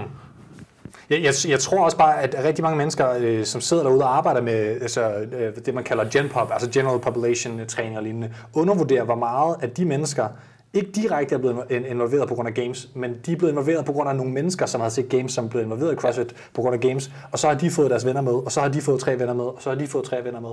Jeg, 1.11 1.23
jeg, 1.23 1.35
jeg 1.49 1.61
tror 1.61 1.85
også 1.85 1.97
bare, 1.97 2.23
at 2.23 2.45
rigtig 2.45 2.63
mange 2.63 2.79
mennesker, 2.79 3.15
øh, 3.21 3.45
som 3.45 3.61
sidder 3.61 3.83
derude 3.83 4.05
og 4.05 4.17
arbejder 4.17 4.41
med 4.41 4.81
altså, 4.81 5.11
øh, 5.33 5.57
det, 5.67 5.75
man 5.75 5.85
kalder 5.85 6.05
GenPop, 6.11 6.53
altså 6.53 6.71
General 6.71 7.01
Population 7.01 7.67
træning 7.67 7.97
og 7.97 8.03
lignende, 8.03 8.35
undervurderer, 8.55 9.05
hvor 9.05 9.15
meget 9.15 9.57
at 9.61 9.77
de 9.77 9.85
mennesker 9.85 10.29
ikke 10.75 10.91
direkte 10.93 11.35
er 11.35 11.39
blevet 11.39 11.57
in- 11.71 11.85
involveret 11.87 12.29
på 12.29 12.35
grund 12.35 12.49
af 12.49 12.55
games, 12.55 12.89
men 12.95 13.17
de 13.27 13.33
er 13.33 13.37
blevet 13.37 13.53
involveret 13.53 13.85
på 13.85 13.93
grund 13.93 14.09
af 14.09 14.17
nogle 14.17 14.33
mennesker, 14.33 14.67
som 14.67 14.81
har 14.81 14.89
set 14.89 15.09
games, 15.09 15.33
som 15.33 15.49
blevet 15.49 15.65
involveret 15.65 15.93
i 15.93 15.97
CrossFit 15.97 16.35
på 16.55 16.61
grund 16.63 16.75
af 16.75 16.81
games, 16.81 17.11
og 17.33 17.39
så 17.39 17.47
har 17.47 17.55
de 17.55 17.71
fået 17.71 17.91
deres 17.91 18.07
venner 18.07 18.21
med, 18.21 18.33
og 18.33 18.53
så 18.53 18.61
har 18.61 18.69
de 18.69 18.81
fået 18.81 19.01
tre 19.01 19.19
venner 19.19 19.35
med, 19.35 19.45
og 19.45 19.57
så 19.61 19.71
har 19.71 19.77
de 19.77 19.87
fået 19.87 20.05
tre 20.05 20.25
venner 20.25 20.41
med. 20.41 20.49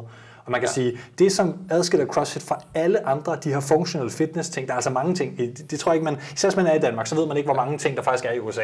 Og 0.45 0.51
man 0.51 0.59
kan 0.61 0.67
ja. 0.69 0.73
sige, 0.73 0.99
det 1.19 1.31
som 1.31 1.53
adskiller 1.69 2.05
CrossFit 2.07 2.43
fra 2.43 2.61
alle 2.73 3.07
andre, 3.07 3.37
de 3.43 3.49
her 3.49 3.59
functional 3.59 4.09
fitness 4.09 4.49
ting, 4.49 4.67
der 4.67 4.73
er 4.73 4.75
altså 4.75 4.89
mange 4.89 5.15
ting, 5.15 5.37
det, 5.37 5.71
det 5.71 5.79
tror 5.79 5.91
jeg 5.91 5.95
ikke 5.95 6.03
man, 6.05 6.17
især 6.35 6.49
hvis 6.49 6.57
man 6.57 6.67
er 6.67 6.73
i 6.75 6.79
Danmark, 6.79 7.07
så 7.07 7.15
ved 7.15 7.25
man 7.27 7.37
ikke, 7.37 7.47
hvor 7.47 7.55
mange 7.55 7.77
ting 7.77 7.97
der 7.97 8.03
faktisk 8.03 8.25
er 8.25 8.31
i 8.31 8.39
USA. 8.39 8.61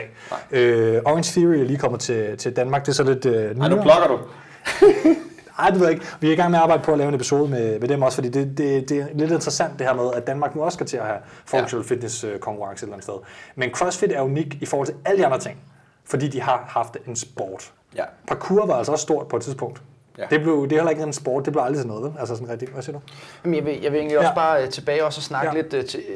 Øh, 0.51 1.01
Orange 1.05 1.39
Theory 1.39 1.55
er 1.55 1.63
lige 1.63 1.77
kommet 1.79 2.01
til, 2.01 2.37
til 2.37 2.55
Danmark, 2.55 2.81
det 2.85 2.91
er 2.91 2.93
så 2.95 3.03
lidt 3.03 3.25
øh, 3.25 3.33
Ej, 3.33 3.53
nu 3.53 3.75
nyere. 3.75 3.81
plukker 3.81 4.07
du. 4.07 4.19
Ej, 5.61 5.69
det 5.69 5.79
ved 5.79 5.87
jeg 5.87 5.93
ikke. 5.93 6.05
Vi 6.19 6.27
er 6.27 6.31
i 6.31 6.35
gang 6.35 6.51
med 6.51 6.59
at 6.59 6.63
arbejde 6.63 6.83
på 6.83 6.91
at 6.91 6.97
lave 6.97 7.07
en 7.09 7.15
episode 7.15 7.49
med, 7.49 7.79
med 7.79 7.87
dem 7.87 8.01
også, 8.01 8.15
fordi 8.15 8.29
det, 8.29 8.57
det, 8.57 8.89
det 8.89 8.97
er 8.97 9.05
lidt 9.13 9.31
interessant 9.31 9.79
det 9.79 9.87
her 9.87 9.93
med, 9.93 10.13
at 10.13 10.27
Danmark 10.27 10.55
nu 10.55 10.63
også 10.63 10.75
skal 10.75 10.87
til 10.87 10.97
at 10.97 11.05
have 11.05 11.17
functional 11.45 11.85
ja. 11.89 11.93
fitness 11.95 12.23
øh, 12.23 12.39
konkurrence 12.39 12.83
et 12.83 12.87
eller 12.87 12.93
andet 12.93 13.03
sted. 13.03 13.13
Men 13.55 13.69
CrossFit 13.71 14.11
er 14.11 14.21
unik 14.21 14.57
i 14.61 14.65
forhold 14.65 14.87
til 14.87 14.95
alle 15.05 15.19
de 15.21 15.25
andre 15.25 15.39
ting, 15.39 15.57
fordi 16.05 16.27
de 16.27 16.41
har 16.41 16.65
haft 16.67 16.97
en 17.07 17.15
sport. 17.15 17.71
Ja. 17.95 18.03
Parkour 18.27 18.65
var 18.65 18.75
altså 18.75 18.91
også 18.91 19.01
stort 19.03 19.27
på 19.27 19.35
et 19.35 19.41
tidspunkt. 19.43 19.81
Ja. 20.17 20.23
Det, 20.29 20.41
blev, 20.41 20.63
det 20.63 20.71
er 20.71 20.75
heller 20.79 20.89
ikke 20.89 21.03
en 21.03 21.13
sport, 21.13 21.45
det 21.45 21.53
blev 21.53 21.63
aldrig 21.63 21.79
til 21.81 21.87
noget, 21.87 22.03
vel? 22.03 22.11
Altså 22.19 22.35
sådan 22.35 22.49
rigtigt. 22.49 22.71
Hvad 22.71 22.83
siger 22.83 22.95
du? 22.95 23.01
Jamen, 23.43 23.55
jeg, 23.55 23.65
vil, 23.65 23.81
jeg 23.81 23.91
vil 23.91 23.97
egentlig 23.97 24.17
også 24.17 24.29
Ja. 24.29 24.35
bare 24.35 24.63
øh, 24.63 24.69
tilbage 24.69 25.05
også 25.05 25.19
og 25.19 25.23
snakke 25.23 25.47
Ja. 25.47 25.55
ja. 25.55 25.61
lidt 25.61 25.73
øh, 25.73 25.85
til, 25.85 25.99
øh, 26.09 26.15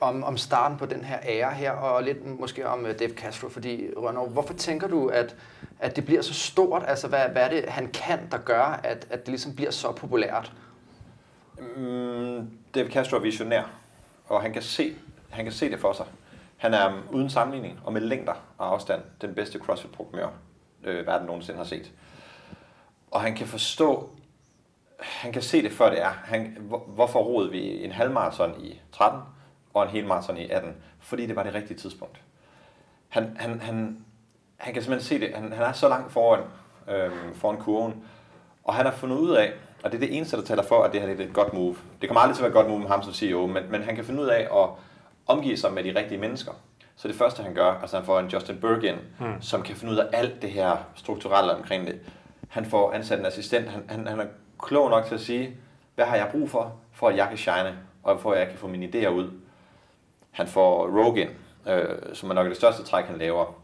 om, 0.00 0.24
om 0.24 0.36
starten 0.36 0.78
på 0.78 0.86
den 0.86 1.04
her 1.04 1.18
ære 1.22 1.54
her, 1.54 1.70
og 1.70 2.02
lidt 2.02 2.40
måske 2.40 2.68
om 2.68 2.84
uh, 2.84 2.90
Dave 2.98 3.10
Castro, 3.10 3.48
fordi 3.48 3.86
Rønner, 3.96 4.26
hvorfor 4.26 4.54
tænker 4.54 4.88
du, 4.88 5.08
at, 5.08 5.36
at 5.78 5.96
det 5.96 6.04
bliver 6.04 6.22
så 6.22 6.34
stort? 6.34 6.82
Altså, 6.86 7.08
hvad, 7.08 7.28
hvad 7.32 7.42
er 7.42 7.48
det, 7.48 7.64
han 7.68 7.88
kan, 7.88 8.18
der 8.30 8.38
gør, 8.38 8.80
at, 8.84 9.06
at 9.10 9.18
det 9.20 9.28
ligesom 9.28 9.54
bliver 9.54 9.70
så 9.70 9.92
populært? 9.92 10.52
Mm, 11.76 12.50
Dave 12.74 12.90
Castro 12.90 13.16
er 13.16 13.20
visionær, 13.20 13.62
og 14.28 14.42
han 14.42 14.52
kan, 14.52 14.62
se, 14.62 14.96
han 15.30 15.44
kan 15.44 15.52
se 15.52 15.70
det 15.70 15.80
for 15.80 15.92
sig. 15.92 16.06
Han 16.56 16.74
er 16.74 16.88
um, 16.88 17.02
uden 17.12 17.30
sammenligning 17.30 17.80
og 17.84 17.92
med 17.92 18.00
længder 18.00 18.34
og 18.58 18.72
afstand 18.72 19.02
den 19.20 19.34
bedste 19.34 19.58
CrossFit-programmør, 19.58 20.28
øh, 20.84 21.06
verden 21.06 21.26
nogensinde 21.26 21.58
har 21.58 21.64
set. 21.64 21.92
Og 23.10 23.20
han 23.20 23.34
kan 23.34 23.46
forstå, 23.46 24.10
han 25.00 25.32
kan 25.32 25.42
se 25.42 25.62
det 25.62 25.72
før 25.72 25.90
det 25.90 26.02
er. 26.02 26.10
Han, 26.24 26.56
hvor, 26.60 26.78
hvorfor 26.78 27.20
roede 27.20 27.50
vi 27.50 27.84
en 27.84 27.92
halvmarathon 27.92 28.64
i 28.64 28.80
13 28.92 29.20
og 29.76 29.82
en 29.82 29.88
helmarathon 29.88 30.36
i 30.36 30.50
18? 30.50 30.74
Fordi 31.00 31.26
det 31.26 31.36
var 31.36 31.42
det 31.42 31.54
rigtige 31.54 31.78
tidspunkt. 31.78 32.20
Han, 33.08 33.36
han, 33.40 33.60
han, 33.60 34.04
han 34.56 34.74
kan 34.74 34.82
simpelthen 34.82 35.08
se 35.08 35.26
det. 35.26 35.34
Han, 35.34 35.52
han 35.52 35.62
er 35.62 35.72
så 35.72 35.88
langt 35.88 36.12
foran, 36.12 36.42
øhm, 36.88 37.34
foran 37.34 37.56
kurven, 37.56 38.04
og 38.64 38.74
han 38.74 38.86
har 38.86 38.92
fundet 38.92 39.16
ud 39.16 39.30
af, 39.30 39.52
og 39.84 39.92
det 39.92 39.96
er 39.96 40.06
det 40.06 40.16
eneste, 40.16 40.36
der 40.36 40.42
taler 40.42 40.62
for, 40.62 40.82
at 40.82 40.92
det 40.92 41.00
her 41.00 41.08
er 41.08 41.12
et 41.12 41.32
godt 41.32 41.52
move. 41.52 41.76
Det 42.00 42.08
kommer 42.08 42.20
aldrig 42.20 42.36
til 42.36 42.44
at 42.44 42.52
være 42.52 42.60
et 42.60 42.64
godt 42.64 42.68
move 42.68 42.80
med 42.80 42.88
ham 42.88 43.02
som 43.02 43.12
CEO, 43.12 43.46
men, 43.46 43.62
men 43.70 43.82
han 43.82 43.94
kan 43.94 44.04
finde 44.04 44.22
ud 44.22 44.26
af 44.26 44.40
at 44.40 44.68
omgive 45.26 45.56
sig 45.56 45.72
med 45.72 45.84
de 45.84 45.98
rigtige 45.98 46.18
mennesker. 46.18 46.52
Så 46.96 47.08
det 47.08 47.16
første, 47.16 47.42
han 47.42 47.54
gør, 47.54 47.72
altså 47.72 47.96
han 47.96 48.06
får 48.06 48.20
en 48.20 48.26
Justin 48.26 48.60
Berg 48.60 48.84
ind, 48.84 48.96
mm. 49.20 49.42
som 49.42 49.62
kan 49.62 49.76
finde 49.76 49.92
ud 49.92 49.98
af 49.98 50.06
alt 50.12 50.42
det 50.42 50.50
her 50.50 50.76
strukturelle 50.94 51.56
omkring 51.56 51.86
det. 51.86 52.00
Han 52.48 52.64
får 52.64 52.92
ansat 52.92 53.18
en 53.18 53.26
assistent. 53.26 53.68
Han, 53.68 53.84
han, 53.88 54.06
han 54.06 54.20
er 54.20 54.26
klog 54.58 54.90
nok 54.90 55.04
til 55.04 55.14
at 55.14 55.20
sige, 55.20 55.56
hvad 55.94 56.04
har 56.04 56.16
jeg 56.16 56.28
brug 56.30 56.50
for, 56.50 56.72
for 56.92 57.08
at 57.08 57.16
jeg 57.16 57.28
kan 57.28 57.38
shine, 57.38 57.78
og 58.02 58.20
for 58.20 58.32
at 58.32 58.38
jeg 58.40 58.48
kan 58.48 58.58
få 58.58 58.66
mine 58.66 58.86
idéer 58.86 59.08
ud. 59.08 59.30
Han 60.36 60.46
får 60.46 60.86
Rogan, 61.04 61.28
øh, 61.68 61.84
som 62.14 62.30
er 62.30 62.34
nok 62.34 62.46
det 62.46 62.56
største 62.56 62.82
træk, 62.82 63.04
han 63.04 63.18
laver, 63.18 63.54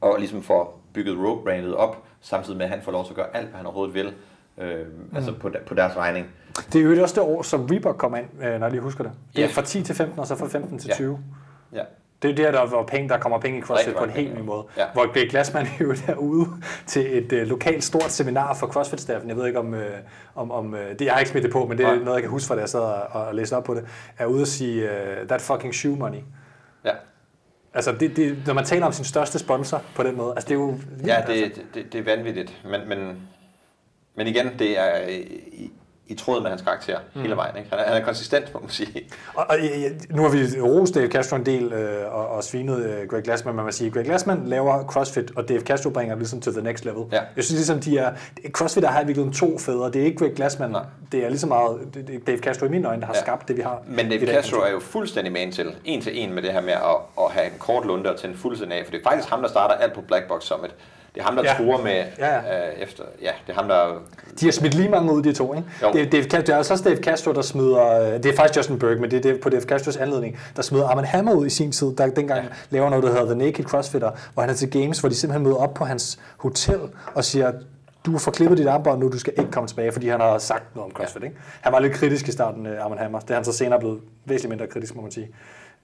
og 0.00 0.18
ligesom 0.18 0.42
får 0.42 0.80
bygget 0.92 1.18
Rogue-brandet 1.18 1.74
op, 1.74 2.02
samtidig 2.20 2.56
med, 2.58 2.64
at 2.66 2.70
han 2.70 2.82
får 2.82 2.92
lov 2.92 3.04
til 3.04 3.12
at 3.12 3.16
gøre 3.16 3.36
alt, 3.36 3.46
hvad 3.48 3.56
han 3.56 3.66
overhovedet 3.66 3.94
vil, 3.94 4.12
øh, 4.58 4.86
mm. 4.86 5.16
altså 5.16 5.32
på, 5.32 5.50
på 5.66 5.74
deres 5.74 5.96
regning. 5.96 6.26
Det 6.72 6.80
er 6.80 6.84
jo 6.96 7.02
også 7.02 7.14
det 7.20 7.22
år, 7.28 7.42
som 7.42 7.64
Reebok 7.66 7.96
kom 7.96 8.14
ind, 8.16 8.26
øh, 8.42 8.52
når 8.60 8.66
jeg 8.66 8.70
lige 8.70 8.80
husker 8.80 9.04
det. 9.04 9.12
Det 9.36 9.42
er 9.44 9.46
Ja. 9.46 9.52
fra 9.52 9.62
10 9.62 9.82
til 9.82 9.94
15, 9.94 10.18
og 10.18 10.26
så 10.26 10.36
fra 10.36 10.46
15 10.48 10.78
til 10.78 10.88
Ja. 10.88 10.94
20. 10.94 11.18
Ja. 11.72 11.82
Det 12.22 12.30
er 12.30 12.34
der, 12.34 12.50
der, 12.50 12.66
hvor 12.66 12.82
penge, 12.82 13.08
der 13.08 13.18
kommer 13.18 13.40
penge 13.40 13.58
i 13.58 13.62
CrossFit 13.62 13.94
på 13.96 14.04
en 14.04 14.10
helt 14.10 14.34
ny 14.38 14.40
måde. 14.40 14.64
ja. 14.76 14.84
Hvor 14.92 15.12
Greg 15.12 15.30
Glassman 15.30 15.66
jo 15.80 15.94
er 16.08 16.14
ude 16.14 16.48
til 16.86 17.18
et 17.18 17.32
øh, 17.32 17.46
lokalt 17.46 17.84
stort 17.84 18.12
seminar 18.12 18.54
for 18.54 18.66
CrossFit-staffen. 18.66 19.28
Jeg 19.28 19.36
ved 19.36 19.46
ikke 19.46 19.58
om, 19.58 19.74
øh, 19.74 19.98
om, 20.34 20.50
om 20.50 20.74
øh, 20.74 20.90
det, 20.98 21.00
jeg 21.00 21.12
har 21.12 21.18
ikke 21.18 21.30
smidt 21.30 21.44
det 21.44 21.52
på, 21.52 21.66
men 21.66 21.78
det 21.78 21.86
er 21.86 21.94
Nej. 21.94 22.04
noget, 22.04 22.14
jeg 22.14 22.22
kan 22.22 22.30
huske 22.30 22.48
fra, 22.48 22.54
da 22.54 22.60
jeg 22.60 22.68
sad 22.68 22.80
og, 22.80 23.02
og 23.26 23.34
læste 23.34 23.56
op 23.56 23.64
på 23.64 23.74
det. 23.74 23.86
Er 24.18 24.26
ude 24.26 24.42
at 24.42 24.48
sige, 24.48 24.90
øh, 24.90 25.28
that 25.28 25.40
fucking 25.40 25.74
shoe 25.74 25.96
money. 25.96 26.18
Ja, 26.84 26.92
Altså, 27.74 27.92
det, 27.92 28.16
det, 28.16 28.38
når 28.46 28.54
man 28.54 28.64
taler 28.64 28.86
om 28.86 28.92
sin 28.92 29.04
største 29.04 29.38
sponsor 29.38 29.82
på 29.94 30.02
den 30.02 30.16
måde, 30.16 30.32
altså 30.36 30.48
det 30.48 30.54
er 30.54 30.58
jo... 30.58 30.66
vildt, 30.66 31.06
ja 31.06 31.14
altså. 31.14 31.32
det, 31.34 31.64
det, 31.74 31.92
det 31.92 31.98
er 31.98 32.16
vanvittigt, 32.16 32.60
men, 32.64 32.88
men, 32.88 33.18
men 34.14 34.26
igen, 34.26 34.58
det 34.58 34.78
er 34.78 34.92
i, 36.10 36.12
i 36.12 36.16
tråd 36.16 36.42
med 36.42 36.50
hans 36.50 36.62
karakter 36.62 36.98
mm. 37.14 37.22
hele 37.22 37.36
vejen. 37.36 37.56
Ikke? 37.56 37.70
Han, 37.70 37.78
er, 37.78 37.84
han 37.84 38.02
er 38.02 38.04
konsistent, 38.04 38.54
må 38.54 38.60
man 38.60 38.70
sige. 38.70 39.02
Og, 39.34 39.46
og 39.48 39.56
nu 40.10 40.22
har 40.22 40.28
vi 40.28 40.60
rost 40.60 40.94
Dave 40.94 41.08
Castro 41.10 41.36
en 41.36 41.46
del 41.46 41.72
øh, 41.72 42.14
og, 42.14 42.28
og 42.28 42.44
svinet 42.44 42.84
øh, 42.84 43.08
Greg 43.08 43.22
Glassman, 43.22 43.52
men 43.52 43.56
man 43.56 43.64
må 43.64 43.70
sige, 43.72 43.90
Greg 43.90 44.04
Glassman 44.04 44.42
laver 44.46 44.84
CrossFit, 44.86 45.32
og 45.36 45.48
Dave 45.48 45.60
Castro 45.60 45.90
bringer 45.90 46.14
det 46.14 46.20
ligesom 46.20 46.40
to 46.40 46.52
the 46.52 46.62
next 46.62 46.84
level. 46.84 47.04
Ja. 47.12 47.20
Jeg 47.36 47.44
synes 47.44 47.58
ligesom, 47.58 47.80
de 47.80 47.98
er, 47.98 48.12
CrossFit 48.50 48.84
har 48.84 49.04
virkelig 49.04 49.32
to 49.34 49.58
fædre. 49.58 49.90
Det 49.90 50.00
er 50.00 50.04
ikke 50.04 50.18
Greg 50.18 50.32
Glassman, 50.36 50.70
Nej. 50.70 50.82
det 51.12 51.24
er 51.24 51.28
lige 51.28 51.38
så 51.38 51.46
meget 51.46 51.78
det, 51.94 52.08
det 52.08 52.26
Dave 52.26 52.38
Castro 52.38 52.66
i 52.66 52.68
mine 52.68 52.88
øjne, 52.88 53.00
der 53.00 53.06
har 53.06 53.14
Ja. 53.14 53.20
skabt 53.20 53.48
det, 53.48 53.56
vi 53.56 53.62
har. 53.62 53.82
Men 53.86 54.12
i 54.12 54.18
dag. 54.18 54.34
Castro 54.34 54.56
er 54.60 54.70
jo 54.70 54.80
fuldstændig 54.80 55.32
med 55.32 55.52
til, 55.52 55.74
en 55.84 56.02
til 56.02 56.22
en 56.22 56.32
med 56.34 56.42
det 56.42 56.52
her 56.52 56.60
med 56.60 56.72
at, 56.72 56.96
at 57.18 57.30
have 57.30 57.46
en 57.46 57.52
kort 57.58 57.86
lunde 57.86 58.12
og 58.12 58.18
tænde 58.20 58.36
fuldstændig 58.36 58.78
af, 58.78 58.84
for 58.84 58.90
det 58.92 58.98
er 59.00 59.10
faktisk 59.10 59.28
ham, 59.30 59.42
der 59.42 59.48
starter 59.48 59.74
alt 59.74 59.92
på 59.92 60.00
Black 60.00 60.28
Box 60.28 60.42
Summit. 60.42 60.70
Det 61.14 61.20
er 61.20 61.24
ham, 61.24 61.36
der 61.36 61.42
Ja. 61.44 61.50
ja. 61.50 61.56
truer 61.56 61.82
med 61.84 62.04
Ja, 62.18 62.36
Øh, 62.38 62.82
efter, 62.82 63.04
ja, 63.22 63.30
det 63.46 63.52
er 63.52 63.56
ham, 63.56 63.68
der 63.68 64.02
De 64.40 64.44
har 64.46 64.52
smidt 64.52 64.74
lige 64.74 64.88
mange 64.88 65.12
ud, 65.12 65.22
de 65.22 65.32
to, 65.32 65.54
ikke? 65.54 65.68
Jo. 65.82 65.92
Det, 65.92 66.14
er 66.14 66.40
det 66.40 66.48
er 66.48 66.56
også 66.58 66.82
Dave 66.84 66.96
Castro, 66.96 67.32
der 67.32 67.42
smider, 67.42 68.00
øh, 68.00 68.12
det 68.22 68.26
er 68.26 68.36
faktisk 68.36 68.56
Justin 68.56 68.78
Berg, 68.78 69.00
men 69.00 69.10
det 69.10 69.16
er 69.16 69.22
det- 69.32 69.40
på 69.40 69.48
Dave 69.48 69.62
Castros 69.62 69.96
anledning, 69.96 70.38
der 70.56 70.62
smider 70.62 70.88
Arman 70.88 71.04
Hammer 71.04 71.32
ud 71.34 71.46
i 71.46 71.50
sin 71.50 71.72
tid, 71.72 71.96
der 71.96 72.06
dengang 72.06 72.40
ja. 72.44 72.48
laver 72.70 72.90
noget, 72.90 73.02
der 73.04 73.10
hedder 73.10 73.24
The 73.24 73.34
Naked 73.34 73.64
Crossfitter, 73.64 74.10
hvor 74.34 74.40
han 74.42 74.50
er 74.50 74.54
til 74.54 74.70
games, 74.70 75.00
hvor 75.00 75.08
de 75.08 75.14
simpelthen 75.14 75.42
møder 75.44 75.56
op 75.56 75.74
på 75.74 75.84
hans 75.84 76.18
hotel 76.36 76.80
og 77.14 77.24
siger, 77.24 77.52
du 78.06 78.18
får 78.18 78.30
klippet 78.32 78.58
dit 78.58 78.66
armbånd 78.66 79.00
nu, 79.00 79.08
du 79.08 79.18
skal 79.18 79.32
ikke 79.38 79.50
komme 79.50 79.68
tilbage, 79.68 79.92
fordi 79.92 80.08
han 80.08 80.20
har 80.20 80.38
sagt 80.38 80.76
noget 80.76 80.86
om 80.90 80.96
CrossFit. 80.96 81.22
Ikke? 81.22 81.36
Han 81.60 81.72
var 81.72 81.78
lidt 81.78 81.92
kritisk 81.92 82.28
i 82.28 82.32
starten, 82.32 82.66
øh, 82.66 82.84
Arman 82.84 82.98
Hammer. 82.98 83.18
Det 83.20 83.30
er 83.30 83.34
han 83.34 83.44
så 83.44 83.52
senere 83.52 83.78
blevet 83.80 84.00
væsentligt 84.24 84.48
mindre 84.50 84.66
kritisk, 84.66 84.96
må 84.96 85.02
man 85.02 85.10
sige. 85.10 85.28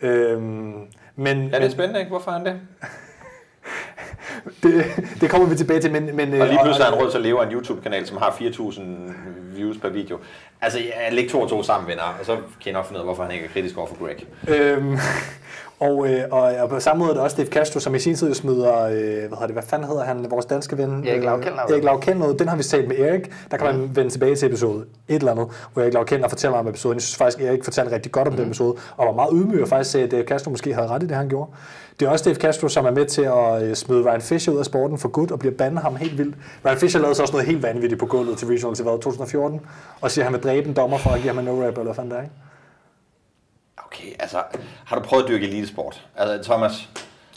Øhm, 0.00 0.40
men, 0.42 0.86
Ja, 1.26 1.44
det 1.46 1.54
er 1.54 1.60
men 1.60 1.70
spændende, 1.70 2.00
ikke? 2.00 2.10
Hvorfor 2.10 2.30
han 2.30 2.44
det? 2.46 2.60
det, 4.62 4.84
det 5.20 5.30
kommer 5.30 5.48
vi 5.48 5.56
tilbage 5.56 5.80
til. 5.80 5.92
Men, 5.92 6.16
men, 6.16 6.40
Og 6.40 6.46
lige 6.46 6.58
øh, 6.58 6.64
pludselig 6.64 6.86
har 6.86 6.94
han 6.94 7.02
råd 7.02 7.10
til 7.10 7.18
at 7.18 7.22
leve 7.22 7.40
af 7.42 7.46
en 7.46 7.52
YouTube-kanal, 7.52 8.06
som 8.06 8.16
har 8.16 8.30
4.000 8.30 8.80
views 9.56 9.78
per 9.78 9.88
video. 9.88 10.18
Altså, 10.60 10.78
jeg 10.78 11.12
lægger 11.12 11.30
to 11.30 11.40
og 11.40 11.48
to 11.50 11.62
sammen, 11.62 11.88
venner, 11.88 12.02
og 12.02 12.26
så 12.26 12.34
kan 12.36 12.42
jeg 12.64 12.72
nok 12.72 12.86
finde 12.86 12.98
ud 12.98 13.00
af, 13.00 13.06
hvorfor 13.06 13.22
han 13.22 13.32
ikke 13.32 13.44
er 13.44 13.48
kritisk 13.48 13.78
over 13.78 13.86
for 13.86 14.04
Greg. 14.04 14.16
Øhm, 14.48 14.98
og, 15.80 16.08
øh, 16.08 16.24
og, 16.30 16.42
og 16.42 16.68
på 16.68 16.80
samme 16.80 16.98
måde 16.98 17.10
er 17.10 17.14
det 17.14 17.22
også 17.22 17.36
Dave 17.36 17.48
Castro, 17.48 17.80
som 17.80 17.94
i 17.94 17.98
sin 17.98 18.14
tid 18.14 18.34
smider, 18.34 18.82
øh, 18.82 18.90
hvad, 18.90 19.28
hedder 19.28 19.46
det, 19.46 19.54
hvad 19.54 19.62
fanden 19.62 19.88
hedder 19.88 20.04
han, 20.04 20.26
vores 20.30 20.46
danske 20.46 20.78
ven? 20.78 20.90
Erik 20.90 21.24
Øh, 21.70 21.72
Erik 21.72 21.84
Lavkend 21.84 22.18
noget. 22.18 22.38
Den 22.38 22.48
har 22.48 22.56
vi 22.56 22.62
talt 22.62 22.88
med 22.88 22.98
Erik. 22.98 23.32
Der 23.50 23.56
kan 23.56 23.66
man 23.66 23.96
vende 23.96 24.10
tilbage 24.10 24.36
til 24.36 24.46
episode 24.48 24.84
et 25.08 25.14
eller 25.14 25.32
andet, 25.32 25.48
hvor 25.72 25.82
Erik 25.82 25.94
Lavkend 25.94 26.24
og 26.24 26.30
fortæller 26.30 26.58
om 26.58 26.68
episoden. 26.68 26.94
Jeg 26.94 27.02
synes 27.02 27.16
faktisk, 27.16 27.40
Erik 27.40 27.64
fortalte 27.64 27.94
rigtig 27.94 28.12
godt 28.12 28.28
om 28.28 28.34
mm. 28.34 28.38
den 28.38 28.46
episode, 28.46 28.76
og 28.96 29.06
var 29.06 29.12
meget 29.12 29.30
ydmyg 29.32 29.62
og 29.62 29.68
faktisk 29.68 29.90
sagde, 29.90 30.06
at 30.06 30.10
Dave 30.10 30.24
Castro 30.24 30.50
måske 30.50 30.74
havde 30.74 30.88
ret 30.88 31.02
i 31.02 31.06
det, 31.06 31.16
han 31.16 31.28
gjorde. 31.28 31.50
Det 32.00 32.06
er 32.06 32.10
også 32.10 32.24
Dave 32.24 32.34
Castro, 32.36 32.68
som 32.68 32.86
er 32.86 32.90
med 32.90 33.06
til 33.06 33.22
at 33.22 33.62
øh, 33.62 33.74
smide 33.74 34.10
Ryan 34.10 34.20
Fisher 34.20 34.54
ud 34.54 34.58
af 34.58 34.64
sporten 34.64 34.98
for 34.98 35.08
godt 35.08 35.30
og 35.30 35.38
bliver 35.38 35.54
bandet 35.54 35.82
ham 35.82 35.96
helt 35.96 36.18
vildt. 36.18 36.36
Ryan 36.64 36.76
Fisher 36.76 37.00
lavede 37.00 37.14
så 37.14 37.22
også 37.22 37.34
noget 37.34 37.46
helt 37.46 37.62
vanvittigt 37.62 37.98
på 37.98 38.06
gulvet 38.06 38.38
til 38.38 38.48
Regional 38.48 38.74
til 38.74 38.82
hvad, 38.82 38.92
2014, 38.92 39.60
og 40.00 40.10
siger, 40.10 40.24
at 40.24 40.26
han 40.26 40.34
vil 40.34 40.42
dræbe 40.42 40.68
en 40.68 40.74
dommer 40.74 40.98
for 40.98 41.10
at 41.10 41.20
give 41.20 41.34
ham 41.34 41.38
en 41.38 41.48
no-rap, 41.48 41.68
eller 41.68 41.82
hvad 41.82 41.94
fanden 41.94 42.10
der, 42.10 42.22
ikke? 42.22 42.34
Okay, 43.86 44.08
altså, 44.18 44.38
har 44.84 44.96
du 44.96 45.02
prøvet 45.02 45.22
at 45.22 45.28
dyrke 45.28 45.46
elitesport? 45.46 46.02
Altså, 46.16 46.50
Thomas, 46.50 46.88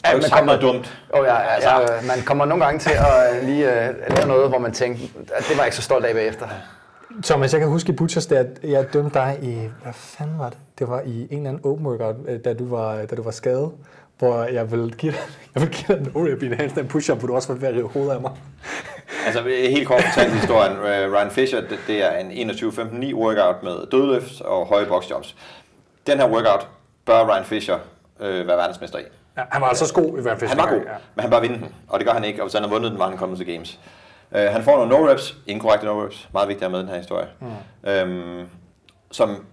har 0.04 0.10
Ja, 0.10 0.10
du 0.10 0.16
man 0.16 0.16
ikke 0.16 0.28
sagt 0.28 0.38
kommer- 0.38 0.56
noget 0.56 0.74
dumt? 0.74 0.98
Oh, 1.14 1.24
ja, 1.26 1.36
Altså- 1.36 1.68
ja, 1.70 1.80
ja, 1.80 2.02
man 2.06 2.22
kommer 2.26 2.44
nogle 2.44 2.64
gange 2.64 2.80
til 2.80 2.90
at 2.90 3.36
øh, 3.36 3.48
lige 3.48 3.66
uh, 3.66 4.16
lave 4.16 4.26
noget, 4.28 4.48
hvor 4.48 4.58
man 4.58 4.72
tænker, 4.72 5.02
at 5.34 5.44
det 5.48 5.56
var 5.56 5.62
jeg 5.62 5.66
ikke 5.66 5.76
så 5.76 5.82
stolt 5.82 6.04
af 6.04 6.14
bagefter. 6.14 6.46
Thomas, 7.24 7.52
jeg 7.52 7.60
kan 7.60 7.68
huske 7.68 7.92
i 7.92 7.96
Butchers, 7.96 8.26
da 8.26 8.44
jeg 8.64 8.92
dømte 8.92 9.18
dig 9.18 9.38
i, 9.42 9.54
hvad 9.82 9.92
fanden 9.92 10.38
var 10.38 10.48
det? 10.48 10.58
Det 10.78 10.88
var 10.88 11.00
i 11.00 11.20
en 11.30 11.36
eller 11.36 11.50
anden 11.50 11.60
open 11.64 11.86
workout, 11.86 12.16
øh, 12.28 12.40
da 12.44 12.54
du 12.54 12.68
var, 12.68 12.94
da 12.96 13.14
du 13.16 13.22
var 13.22 13.30
skadet, 13.30 13.70
hvor 14.18 14.42
jeg 14.44 14.72
vil 14.72 14.94
give 14.98 15.12
dig, 15.12 15.20
jeg 15.54 15.62
vil 15.62 15.70
give 15.70 15.98
dig 15.98 16.06
en 16.06 16.12
no-rep 16.14 16.42
i 16.42 16.46
en 16.46 16.54
handstand 16.54 16.88
push-up, 16.88 17.18
hvor 17.18 17.26
du 17.28 17.34
også 17.34 17.52
vil 17.52 17.62
være 17.62 17.72
rive 17.72 17.88
hovedet 17.88 18.12
af 18.12 18.20
mig. 18.20 18.30
Altså 19.26 19.42
helt 19.42 19.88
kort 19.88 20.02
fortalt 20.02 20.32
historien. 20.32 20.72
Øh, 20.72 21.12
Ryan 21.12 21.30
Fisher, 21.30 21.60
det, 21.60 21.78
det 21.86 22.04
er 22.04 22.18
en 22.18 22.50
21-15-9 22.50 23.14
workout 23.14 23.62
med 23.62 23.72
dødløft 23.92 24.40
og 24.40 24.66
høje 24.66 24.86
boxjumps. 24.86 25.36
Den 26.06 26.18
her 26.18 26.28
workout 26.28 26.68
bør 27.04 27.34
Ryan 27.34 27.44
Fisher 27.44 27.78
øh, 28.20 28.46
være 28.46 28.56
verdensmester 28.56 28.98
i. 28.98 29.02
Ja, 29.36 29.42
han 29.50 29.62
var 29.62 29.68
altså 29.68 29.86
så 29.86 29.94
god 29.94 30.18
i 30.18 30.22
hvert 30.22 30.38
fald. 30.38 30.50
Han 30.50 30.58
var 30.58 30.70
god, 30.70 30.80
ja. 30.80 30.92
men 31.14 31.20
han 31.20 31.30
bør 31.30 31.40
vinde 31.40 31.58
den, 31.58 31.74
og 31.88 31.98
det 31.98 32.06
gør 32.06 32.14
han 32.14 32.24
ikke, 32.24 32.40
og 32.42 32.44
hvis 32.44 32.54
han 32.54 32.62
har 32.62 32.70
vundet 32.70 32.90
den, 32.90 32.98
var 32.98 33.08
han 33.08 33.18
kommet 33.18 33.38
til 33.38 33.46
games. 33.46 33.78
Uh, 34.30 34.40
han 34.40 34.62
får 34.62 34.86
nogle 34.86 34.94
no-reps, 34.96 35.34
inkorrekte 35.46 35.86
no-reps, 35.86 36.28
meget 36.32 36.48
vigtigt 36.48 36.64
at 36.64 36.70
med 36.70 36.78
i 36.78 36.82
den 36.82 36.90
her 36.90 36.96
historie, 36.96 37.26
mm. 37.40 38.12
um, 38.40 38.48
som 39.10 39.46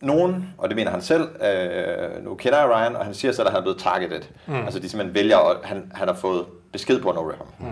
nogen, 0.00 0.54
og 0.58 0.68
det 0.68 0.76
mener 0.76 0.90
han 0.90 1.02
selv, 1.02 1.22
uh, 1.22 2.24
nu 2.24 2.34
kender 2.34 2.58
jeg 2.58 2.68
Ryan, 2.68 2.96
og 2.96 3.04
han 3.04 3.14
siger 3.14 3.32
selv, 3.32 3.46
at 3.46 3.52
han 3.52 3.58
er 3.58 3.62
blevet 3.62 3.78
targeted. 3.78 4.22
Mm. 4.46 4.64
Altså 4.64 4.78
de 4.78 4.88
simpelthen 4.88 5.14
vælger, 5.14 5.36
og 5.36 5.56
han, 5.64 5.92
han 5.94 6.08
har 6.08 6.14
fået 6.14 6.46
besked 6.72 7.02
på 7.02 7.10
at 7.10 7.16
no-rep 7.16 7.36
ham. 7.36 7.46
Mm. 7.58 7.66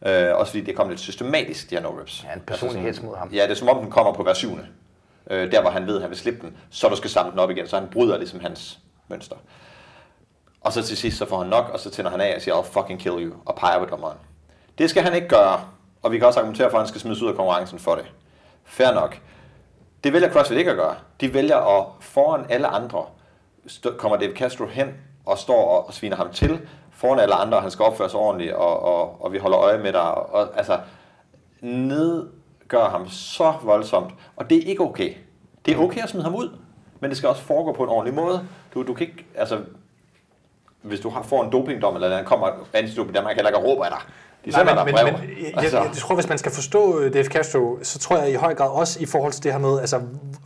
Uh, 0.00 0.40
også 0.40 0.52
fordi 0.52 0.64
det 0.64 0.76
kom 0.76 0.88
lidt 0.88 1.00
systematisk, 1.00 1.70
de 1.70 1.74
her 1.74 1.82
no-reps. 1.82 2.26
Ja, 2.28 2.34
en 2.34 2.40
personlig 2.40 2.82
hets 2.82 3.02
mod 3.02 3.16
ham. 3.16 3.28
Ja, 3.32 3.42
det 3.42 3.50
er 3.50 3.54
som 3.54 3.68
om 3.68 3.78
den 3.78 3.90
kommer 3.90 4.12
på 4.12 4.22
hver 4.22 4.34
syvende 4.34 4.66
øh, 5.30 5.52
der 5.52 5.60
hvor 5.60 5.70
han 5.70 5.86
ved, 5.86 5.96
at 5.96 6.00
han 6.00 6.10
vil 6.10 6.18
slippe 6.18 6.46
den, 6.46 6.56
så 6.70 6.88
du 6.88 6.96
skal 6.96 7.10
samle 7.10 7.30
den 7.30 7.38
op 7.38 7.50
igen, 7.50 7.68
så 7.68 7.78
han 7.78 7.88
bryder 7.88 8.16
ligesom 8.16 8.40
hans 8.40 8.78
mønster. 9.08 9.36
Og 10.60 10.72
så 10.72 10.82
til 10.82 10.96
sidst, 10.96 11.18
så 11.18 11.26
får 11.26 11.38
han 11.38 11.46
nok, 11.46 11.70
og 11.72 11.80
så 11.80 11.90
tænder 11.90 12.10
han 12.10 12.20
af 12.20 12.34
og 12.36 12.42
siger, 12.42 12.54
I'll 12.54 12.72
fucking 12.80 13.00
kill 13.00 13.14
you, 13.26 13.34
og 13.44 13.54
peger 13.54 13.78
på 13.78 13.84
dommeren. 13.84 14.18
Det 14.78 14.90
skal 14.90 15.02
han 15.02 15.14
ikke 15.14 15.28
gøre, 15.28 15.60
og 16.02 16.12
vi 16.12 16.18
kan 16.18 16.26
også 16.26 16.40
argumentere 16.40 16.70
for, 16.70 16.76
at 16.78 16.82
han 16.82 16.88
skal 16.88 17.00
smides 17.00 17.22
ud 17.22 17.28
af 17.28 17.34
konkurrencen 17.34 17.78
for 17.78 17.94
det. 17.94 18.12
Fair 18.64 18.92
nok. 18.92 19.18
Det 20.04 20.12
vælger 20.12 20.32
CrossFit 20.32 20.58
ikke 20.58 20.70
at 20.70 20.76
gøre. 20.76 20.94
De 21.20 21.34
vælger 21.34 21.56
at 21.56 21.86
foran 22.00 22.46
alle 22.48 22.66
andre, 22.66 23.04
kommer 23.98 24.18
David 24.18 24.34
Castro 24.36 24.66
hen 24.66 24.94
og 25.26 25.38
står 25.38 25.86
og 25.86 25.94
sviner 25.94 26.16
ham 26.16 26.32
til, 26.32 26.60
foran 26.90 27.20
alle 27.20 27.34
andre, 27.34 27.56
og 27.56 27.62
han 27.62 27.70
skal 27.70 27.84
opføre 27.84 28.10
sig 28.10 28.20
ordentligt, 28.20 28.52
og, 28.52 28.82
og, 28.82 29.24
og 29.24 29.32
vi 29.32 29.38
holder 29.38 29.58
øje 29.58 29.78
med 29.78 29.92
dig. 29.92 30.02
Og, 30.02 30.32
og, 30.32 30.48
altså, 30.56 30.78
nedgør 32.72 32.88
ham 32.88 33.08
så 33.08 33.54
voldsomt, 33.62 34.14
og 34.36 34.50
det 34.50 34.58
er 34.58 34.66
ikke 34.66 34.82
okay. 34.82 35.14
Det 35.66 35.74
er 35.74 35.78
okay 35.78 36.02
at 36.02 36.08
smide 36.08 36.24
ham 36.24 36.34
ud, 36.34 36.58
men 37.00 37.10
det 37.10 37.18
skal 37.18 37.28
også 37.28 37.42
foregå 37.42 37.72
på 37.72 37.82
en 37.82 37.88
ordentlig 37.88 38.14
måde. 38.14 38.48
Du, 38.74 38.82
du 38.82 38.94
kan 38.94 39.06
ikke, 39.06 39.26
altså, 39.34 39.60
hvis 40.82 41.00
du 41.00 41.08
har, 41.08 41.22
får 41.22 41.44
en 41.44 41.52
dopingdom, 41.52 41.94
eller 41.94 42.08
der 42.08 42.22
kommer 42.22 42.48
antidoping, 42.72 43.14
der 43.14 43.22
man 43.22 43.34
kan 43.34 43.44
heller 43.44 43.58
ikke 43.58 43.70
råbe 43.70 43.84
af 43.84 43.90
dig. 43.90 44.00
De 44.46 44.50
Nej, 44.50 44.64
men, 44.64 44.74
men, 44.74 44.94
men 44.94 44.96
jeg, 45.04 45.52
altså. 45.54 45.76
jeg, 45.76 45.86
jeg 45.86 45.96
tror, 45.96 46.14
hvis 46.14 46.28
man 46.28 46.38
skal 46.38 46.52
forstå 46.52 47.00
øh, 47.00 47.12
Dave 47.12 47.24
Castro, 47.24 47.78
så 47.82 47.98
tror 47.98 48.18
jeg 48.18 48.30
i 48.30 48.34
høj 48.34 48.54
grad 48.54 48.68
også 48.68 49.00
i 49.00 49.06
forhold 49.06 49.32
til 49.32 49.42
det 49.42 49.52
her 49.52 49.58
med, 49.58 49.80
altså 49.80 50.00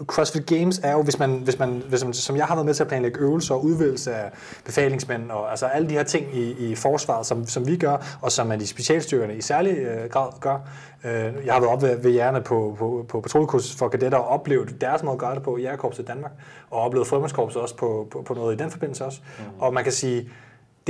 CrossFit 0.06 0.46
Games 0.46 0.80
er 0.84 0.92
jo, 0.92 1.02
hvis 1.02 1.18
man, 1.18 1.30
hvis 1.30 1.58
man, 1.58 1.82
hvis 1.88 2.04
man 2.04 2.14
som 2.14 2.36
jeg 2.36 2.46
har 2.46 2.54
været 2.54 2.66
med 2.66 2.74
til 2.74 2.82
at 2.82 2.88
planlægge 2.88 3.20
øvelser 3.20 3.54
og 3.54 3.64
udvælgelse 3.64 4.14
af 4.14 4.30
befalingsmænd, 4.64 5.30
og 5.30 5.50
altså 5.50 5.66
alle 5.66 5.88
de 5.88 5.94
her 5.94 6.02
ting 6.02 6.36
i, 6.36 6.70
i 6.70 6.74
forsvaret, 6.74 7.26
som, 7.26 7.46
som 7.46 7.66
vi 7.66 7.76
gør, 7.76 8.18
og 8.20 8.32
som 8.32 8.46
man 8.46 8.60
i 8.60 8.66
specialstyrkerne 8.66 9.36
i 9.36 9.40
særlig 9.40 9.78
øh, 9.78 10.10
grad 10.10 10.28
gør. 10.40 10.58
Øh, 11.04 11.12
jeg 11.46 11.54
har 11.54 11.60
været 11.60 11.72
op 11.72 11.82
ved, 11.82 11.96
ved 12.02 12.10
hjerne 12.10 12.40
på, 12.40 12.76
på, 12.78 13.06
på 13.08 13.20
patruljekursus 13.20 13.76
for 13.76 13.88
kadetter 13.88 14.18
og 14.18 14.28
oplevet 14.28 14.80
deres 14.80 15.02
måde 15.02 15.14
at 15.14 15.18
gøre 15.18 15.34
det 15.34 15.42
på 15.42 15.56
i 15.56 15.62
Jægerkorpset 15.62 16.02
i 16.02 16.06
Danmark, 16.06 16.32
og 16.70 16.80
oplevet 16.80 17.06
Frømandskorpset 17.06 17.62
også 17.62 17.76
på, 17.76 18.08
på, 18.10 18.22
på 18.22 18.34
noget 18.34 18.54
i 18.54 18.62
den 18.62 18.70
forbindelse 18.70 19.04
også. 19.04 19.20
Mm. 19.38 19.44
Og 19.58 19.74
man 19.74 19.84
kan 19.84 19.92
sige, 19.92 20.30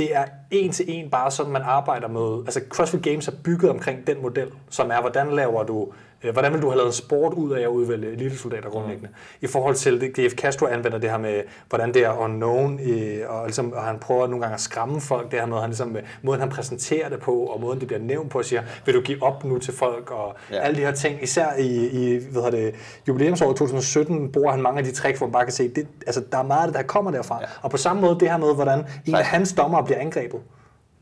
det 0.01 0.15
er 0.15 0.25
en 0.51 0.71
til 0.71 0.85
en 0.87 1.09
bare 1.09 1.31
sådan, 1.31 1.51
man 1.51 1.61
arbejder 1.61 2.07
med. 2.07 2.43
Altså 2.45 2.61
CrossFit 2.69 3.03
Games 3.03 3.27
er 3.27 3.31
bygget 3.43 3.69
omkring 3.69 4.07
den 4.07 4.21
model, 4.21 4.47
som 4.69 4.91
er, 4.91 5.01
hvordan 5.01 5.31
laver 5.31 5.63
du 5.63 5.87
hvordan 6.33 6.53
vil 6.53 6.61
du 6.61 6.69
have 6.69 6.77
lavet 6.77 6.93
sport 6.93 7.33
ud 7.33 7.51
af 7.51 7.61
at 7.61 7.67
udvælge 7.67 8.11
elitesoldater 8.11 8.69
grundlæggende? 8.69 9.09
Mm. 9.09 9.45
I 9.45 9.47
forhold 9.47 9.75
til, 9.75 10.01
det, 10.01 10.17
DF 10.17 10.35
Castro 10.35 10.65
anvender 10.65 10.97
det 10.97 11.09
her 11.09 11.17
med, 11.17 11.41
hvordan 11.69 11.93
det 11.93 12.05
er 12.05 12.17
unknown, 12.17 12.79
og, 13.27 13.45
ligesom, 13.45 13.73
og 13.73 13.83
han 13.83 13.99
prøver 13.99 14.27
nogle 14.27 14.41
gange 14.41 14.53
at 14.53 14.61
skræmme 14.61 15.01
folk, 15.01 15.31
det 15.31 15.39
her 15.39 15.45
med, 15.45 15.57
han 15.57 15.69
ligesom, 15.69 15.97
måden 16.21 16.39
han 16.39 16.49
præsenterer 16.49 17.09
det 17.09 17.19
på, 17.19 17.35
og 17.35 17.61
måden 17.61 17.79
det 17.79 17.87
bliver 17.87 18.01
nævnt 18.01 18.31
på, 18.31 18.37
og 18.37 18.45
siger, 18.45 18.63
vil 18.85 18.95
du 18.95 19.01
give 19.01 19.23
op 19.23 19.43
nu 19.43 19.59
til 19.59 19.73
folk, 19.73 20.11
og 20.11 20.35
ja. 20.51 20.59
alle 20.59 20.77
de 20.77 20.81
her 20.81 20.91
ting. 20.91 21.23
Især 21.23 21.53
i, 21.53 21.87
i 21.87 22.27
hvad 22.31 22.51
det, 22.51 22.75
jubilæumsåret 23.07 23.57
2017 23.57 24.31
bruger 24.31 24.51
han 24.51 24.61
mange 24.61 24.79
af 24.79 24.85
de 24.85 24.91
tricks, 24.91 25.19
hvor 25.19 25.27
man 25.27 25.31
bare 25.31 25.45
kan 25.45 25.53
se, 25.53 25.69
det, 25.69 25.87
altså, 26.07 26.23
der 26.31 26.37
er 26.37 26.43
meget 26.43 26.61
af 26.61 26.67
det, 26.67 26.75
der 26.75 26.83
kommer 26.83 27.11
derfra. 27.11 27.39
Ja. 27.41 27.47
Og 27.61 27.71
på 27.71 27.77
samme 27.77 28.01
måde 28.01 28.19
det 28.19 28.29
her 28.29 28.37
med, 28.37 28.55
hvordan 28.55 28.85
en 29.05 29.15
af 29.15 29.25
hans 29.25 29.53
dommer 29.53 29.81
bliver 29.81 29.99
angrebet. 29.99 30.39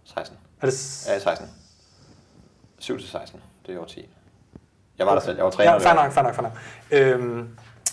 16. 0.04 0.38
Er 0.62 0.66
det... 0.66 1.08
Ja, 1.08 1.20
16. 1.20 1.48
7 2.80 3.00
til 3.00 3.10
16. 3.10 3.40
Det 3.66 3.74
er 3.74 3.78
over 3.78 3.88
10. 3.88 4.10
Jeg 5.00 5.08
var 5.08 5.14
der 5.14 5.22
selv, 5.22 5.36
jeg 5.36 5.46
var 5.46 5.52
træner. 5.52 5.72
Ja, 5.72 5.78
fair 5.78 5.94
nok, 5.94 6.12
fair 6.12 6.24
nok, 6.24 6.34
fair 6.34 6.44
nok. 6.44 6.52
Øhm, 6.92 7.50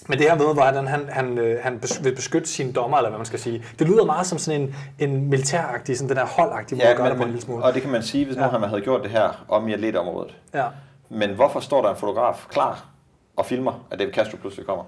men 0.09 0.19
det 0.19 0.31
her 0.31 0.37
med, 0.37 0.55
hvordan 0.55 0.87
han, 0.87 1.09
han, 1.09 1.39
øh, 1.39 1.63
han 1.63 1.83
vil 2.03 2.15
beskytte 2.15 2.49
sine 2.49 2.73
dommer, 2.73 2.97
eller 2.97 3.11
hvad 3.11 3.19
man 3.19 3.27
skal 3.27 3.39
sige, 3.39 3.65
det 3.79 3.89
lyder 3.89 4.05
meget 4.05 4.27
som 4.27 4.39
sådan 4.39 4.61
en, 4.61 4.75
en 4.99 5.31
militæragtig, 5.31 5.97
sådan 5.97 6.09
den 6.09 6.17
her 6.17 6.27
holdagtige 6.27 6.77
måde 6.77 6.87
ja, 6.87 6.93
at 6.93 6.97
gøre 6.97 7.09
det 7.09 7.17
på 7.17 7.23
en 7.23 7.29
lille 7.29 7.43
smule. 7.43 7.65
Og 7.65 7.75
det 7.75 7.83
kan 7.83 7.91
man 7.91 8.03
sige, 8.03 8.25
hvis 8.25 8.37
ja. 8.37 8.43
nu 8.43 8.49
han 8.49 8.63
havde 8.63 8.81
gjort 8.81 9.03
det 9.03 9.11
her 9.11 9.45
om 9.49 9.69
i 9.69 9.73
atletområdet. 9.73 10.37
Ja. 10.55 10.67
Men 11.09 11.31
hvorfor 11.31 11.61
står 11.61 11.83
der 11.83 11.91
en 11.91 11.97
fotograf 11.97 12.47
klar 12.51 12.85
og 13.37 13.47
filmer, 13.47 13.87
at 13.91 13.99
David 13.99 14.13
Castro 14.13 14.37
pludselig 14.37 14.67
kommer? 14.67 14.85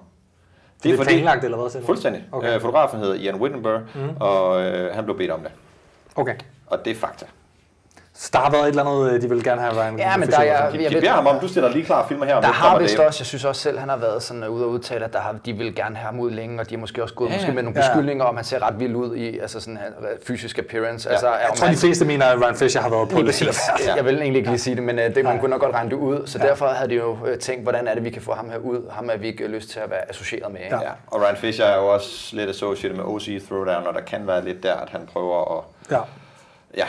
Det 0.83 0.93
er, 0.93 0.97
det 0.97 1.01
er 1.01 1.05
planlagt, 1.05 1.45
eller 1.45 1.59
hvad? 1.59 1.71
Selv? 1.71 1.87
Fuldstændig. 1.87 2.25
Okay. 2.33 2.55
Øh, 2.55 2.61
fotografen 2.61 3.01
hedder 3.01 3.15
Ian 3.15 3.35
Wittenberg, 3.35 3.81
mm. 3.95 4.17
og 4.21 4.63
øh, 4.63 4.95
han 4.95 5.05
blev 5.05 5.17
bedt 5.17 5.31
om 5.31 5.41
det. 5.41 5.51
Okay. 6.17 6.35
Og 6.67 6.85
det 6.85 6.91
er 6.91 6.95
fakta. 6.95 7.27
Så 8.21 8.31
der 8.33 8.39
har 8.39 8.51
været 8.51 8.63
et 8.63 8.69
eller 8.69 8.85
andet, 8.85 9.13
øh, 9.13 9.23
de 9.23 9.29
vil 9.29 9.45
gerne 9.45 9.61
have 9.61 9.83
Ryan 9.83 9.99
Ja, 9.99 10.17
men 10.17 10.31
der, 10.31 10.43
jeg, 10.43 10.71
jeg, 10.73 10.83
jeg 10.83 10.93
beder 10.93 11.11
ham 11.11 11.27
om, 11.27 11.41
du 11.41 11.49
stiller 11.49 11.71
lige 11.71 11.85
klar 11.85 12.09
filmer 12.09 12.27
her. 12.27 12.35
Om 12.35 12.43
der 12.43 12.53
har 12.53 12.79
vist 12.79 12.99
også, 12.99 13.21
jeg 13.21 13.27
synes 13.27 13.45
også 13.45 13.63
selv, 13.63 13.79
han 13.79 13.89
har 13.89 13.97
været 13.97 14.23
sådan 14.23 14.49
ude 14.49 14.65
og 14.65 14.71
udtale, 14.71 15.05
at 15.05 15.13
der 15.13 15.19
har, 15.19 15.35
de 15.47 15.53
vil 15.53 15.75
gerne 15.75 15.97
have 15.97 16.07
ham 16.07 16.21
ud 16.21 16.31
længe, 16.31 16.61
og 16.61 16.71
de 16.71 16.75
har 16.75 16.81
måske 16.81 17.03
også 17.03 17.15
gået 17.15 17.31
ja, 17.31 17.35
måske 17.35 17.53
med 17.53 17.63
nogle 17.63 17.75
beskyldninger 17.75 18.25
om, 18.25 18.37
han 18.37 18.45
ser 18.45 18.63
ret 18.63 18.81
vild 18.81 18.95
ud 18.95 19.17
i 19.17 19.39
altså 19.39 19.61
sådan 19.61 19.79
fysisk 20.27 20.59
appearance. 20.59 21.09
Ja. 21.09 21.13
Altså, 21.13 21.29
jeg 21.29 21.51
tror, 21.57 21.67
de 21.67 21.77
fleste 21.77 22.05
mener, 22.05 22.27
at 22.27 22.41
Ryan 22.41 22.57
Fisher 22.57 22.83
har 22.83 22.91
været 22.91 23.09
på 23.09 23.23
det. 23.23 23.43
Ja. 23.43 23.95
Jeg 23.97 24.05
vil 24.05 24.15
egentlig 24.15 24.39
ikke 24.39 24.51
lige 24.51 24.59
sige 24.59 24.77
det, 24.77 24.83
men 24.83 24.99
uh, 24.99 25.05
det, 25.05 25.25
man 25.25 25.41
kunne 25.41 25.51
nok 25.51 25.61
godt 25.61 25.75
regne 25.75 25.91
det 25.91 25.97
ud. 25.97 26.27
Så 26.27 26.39
ja. 26.39 26.49
derfor 26.49 26.67
havde 26.67 26.91
de 26.91 26.95
jo 26.95 27.17
tænkt, 27.41 27.63
hvordan 27.63 27.89
er 27.89 27.95
det, 27.95 28.05
vi 28.05 28.11
kan 28.11 28.23
få 28.23 28.33
ham 28.33 28.51
her 28.51 28.59
ud. 28.59 28.91
Ham 28.91 29.11
er 29.11 29.17
vi 29.17 29.27
ikke 29.27 29.47
lyst 29.47 29.71
til 29.71 29.81
at 29.81 29.91
være 29.91 30.11
associeret 30.11 30.53
med. 30.53 30.61
Ja. 30.71 30.77
ja. 30.77 30.91
Og 31.07 31.23
Ryan 31.23 31.37
Fisher 31.37 31.65
er 31.65 31.77
jo 31.77 31.87
også 31.87 32.37
lidt 32.37 32.51
associeret 32.51 32.97
med 32.97 33.05
OC 33.05 33.43
Throwdown, 33.49 33.87
og 33.87 33.95
der 33.95 34.01
kan 34.01 34.27
være 34.27 34.45
lidt 34.45 34.63
der, 34.63 34.75
at 34.75 34.89
han 34.89 35.01
prøver 35.13 35.59
at... 35.59 35.65
Ja. 35.91 36.01
Ja, 36.77 36.87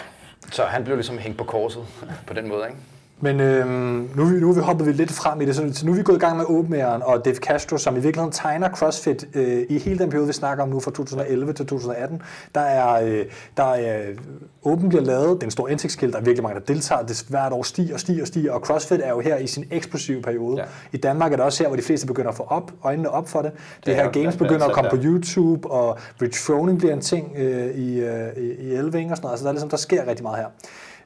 så 0.51 0.65
han 0.65 0.83
blev 0.83 0.95
ligesom 0.95 1.17
hængt 1.17 1.37
på 1.37 1.43
korset 1.43 1.85
på 2.27 2.33
den 2.33 2.47
måde, 2.47 2.67
ikke? 2.67 2.79
Men 3.21 3.39
øhm, 3.39 4.09
nu, 4.15 4.23
nu 4.23 4.49
er 4.49 4.53
vi 4.53 4.61
hoppet 4.61 4.87
vi 4.87 4.91
lidt 4.91 5.11
frem 5.11 5.41
i 5.41 5.45
det, 5.45 5.55
så 5.55 5.85
nu 5.85 5.91
er 5.91 5.95
vi 5.95 6.03
gået 6.03 6.15
i 6.15 6.19
gang 6.19 6.37
med 6.37 6.45
åbenmæren 6.47 7.01
og 7.03 7.25
Dave 7.25 7.35
Castro, 7.35 7.77
som 7.77 7.97
i 7.97 7.99
virkeligheden 7.99 8.31
tegner 8.31 8.69
CrossFit 8.69 9.27
øh, 9.33 9.65
i 9.69 9.79
hele 9.79 9.99
den 9.99 10.09
periode, 10.09 10.27
vi 10.27 10.33
snakker 10.33 10.63
om 10.63 10.69
nu 10.69 10.79
fra 10.79 10.91
2011 10.91 11.53
til 11.53 11.65
2018. 11.65 12.21
Der 12.55 12.61
er, 12.61 13.03
øh, 13.03 13.25
der 13.57 13.63
er 13.63 14.09
øh, 14.09 14.17
åben 14.63 14.89
bliver 14.89 15.03
lavet, 15.03 15.35
det 15.35 15.43
er 15.43 15.47
en 15.47 15.51
stor 15.51 15.67
indtægtskilt, 15.67 16.13
der 16.13 16.19
er 16.19 16.23
virkelig 16.23 16.43
mange, 16.43 16.59
der 16.59 16.65
deltager, 16.65 17.01
det 17.01 17.25
hvert 17.29 17.53
år 17.53 17.63
stiger 17.63 17.93
og 17.93 17.99
stiger 17.99 18.21
og 18.21 18.27
stiger, 18.27 18.51
og 18.51 18.59
CrossFit 18.59 18.99
er 19.03 19.09
jo 19.09 19.19
her 19.19 19.37
i 19.37 19.47
sin 19.47 19.65
eksplosive 19.71 20.21
periode. 20.21 20.57
Ja. 20.57 20.65
I 20.91 20.97
Danmark 20.97 21.31
er 21.31 21.35
det 21.35 21.45
også 21.45 21.63
her, 21.63 21.67
hvor 21.67 21.77
de 21.77 21.81
fleste 21.81 22.07
begynder 22.07 22.29
at 22.29 22.35
få 22.35 22.43
op, 22.43 22.71
øjnene 22.83 23.09
op 23.09 23.29
for 23.29 23.41
det. 23.41 23.51
Det, 23.51 23.85
det 23.85 23.95
her 23.95 24.11
games 24.11 24.37
begynder 24.37 24.65
at 24.65 24.73
komme 24.73 24.89
på 24.89 24.97
YouTube, 25.03 25.71
og 25.71 25.97
Rich 26.21 26.45
Froning 26.45 26.79
bliver 26.79 26.93
en 26.93 27.01
ting 27.01 27.33
øh, 27.37 27.75
i, 27.75 27.99
øh, 27.99 28.37
i, 28.37 28.51
i 28.51 28.73
Elving 28.73 29.11
og 29.11 29.17
sådan 29.17 29.25
noget, 29.25 29.33
altså 29.33 29.43
der, 29.43 29.49
er 29.49 29.53
ligesom, 29.53 29.69
der 29.69 29.77
sker 29.77 30.07
rigtig 30.07 30.23
meget 30.23 30.37
her. 30.37 30.47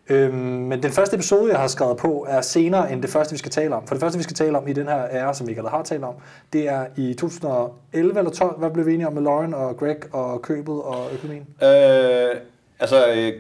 Øhm, 0.09 0.35
men 0.35 0.83
den 0.83 0.91
første 0.91 1.15
episode, 1.15 1.51
jeg 1.51 1.59
har 1.59 1.67
skrevet 1.67 1.97
på, 1.97 2.25
er 2.29 2.41
senere 2.41 2.91
end 2.91 3.01
det 3.01 3.09
første, 3.09 3.33
vi 3.33 3.37
skal 3.37 3.51
tale 3.51 3.75
om. 3.75 3.87
For 3.87 3.95
det 3.95 4.01
første, 4.01 4.17
vi 4.17 4.23
skal 4.23 4.35
tale 4.35 4.57
om 4.57 4.67
i 4.67 4.73
den 4.73 4.87
her 4.87 5.07
ære, 5.11 5.33
som 5.35 5.47
vi 5.47 5.51
ikke 5.51 5.61
har 5.61 5.83
talt 5.83 6.03
om, 6.03 6.13
det 6.53 6.69
er 6.69 6.85
i 6.95 7.13
2011 7.13 8.17
eller 8.17 8.31
12. 8.31 8.59
Hvad 8.59 8.69
blev 8.69 8.85
vi 8.85 8.93
enige 8.93 9.07
om 9.07 9.13
med 9.13 9.21
Lauren 9.21 9.53
og 9.53 9.77
Greg 9.77 9.97
og 10.13 10.41
købet 10.41 10.81
og 10.81 11.07
økonomien? 11.13 11.47
Øh, 11.61 12.35
altså, 12.79 13.07
øh, 13.07 13.33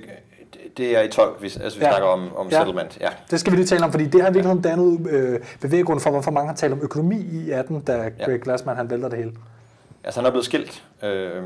det 0.77 0.97
er 0.97 1.01
i 1.01 1.07
12, 1.07 1.39
hvis 1.39 1.57
altså, 1.57 1.79
vi 1.79 1.85
ja. 1.85 1.91
snakker 1.91 2.07
om, 2.07 2.35
om 2.35 2.49
ja. 2.49 2.57
settlement. 2.57 2.97
Ja. 3.01 3.09
Det 3.31 3.39
skal 3.39 3.51
vi 3.51 3.57
lige 3.57 3.67
tale 3.67 3.85
om, 3.85 3.91
fordi 3.91 4.05
det 4.05 4.21
har 4.21 4.31
virkelig 4.31 4.63
dannet 4.63 5.07
øh, 5.09 5.39
bevæggrund 5.61 5.99
for, 5.99 6.09
hvorfor 6.09 6.31
mange 6.31 6.47
har 6.47 6.55
talt 6.55 6.73
om 6.73 6.79
økonomi 6.81 7.17
i 7.31 7.51
18, 7.51 7.81
da 7.81 7.97
Greg 7.97 8.13
ja. 8.19 8.37
Glassman 8.43 8.75
han 8.75 8.89
vælter 8.89 9.09
det 9.09 9.17
hele. 9.17 9.31
Altså, 10.03 10.19
han 10.19 10.27
er 10.27 10.31
blevet 10.31 10.45
skilt, 10.45 10.83
øh, 11.03 11.43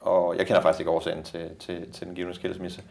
og 0.00 0.34
jeg 0.38 0.46
kender 0.46 0.62
faktisk 0.62 0.80
ikke 0.80 0.90
årsagen 0.90 1.22
til, 1.22 1.40
til, 1.60 1.92
til 1.92 2.06
den 2.06 2.14
givende 2.14 2.36
skilsmisse. 2.36 2.82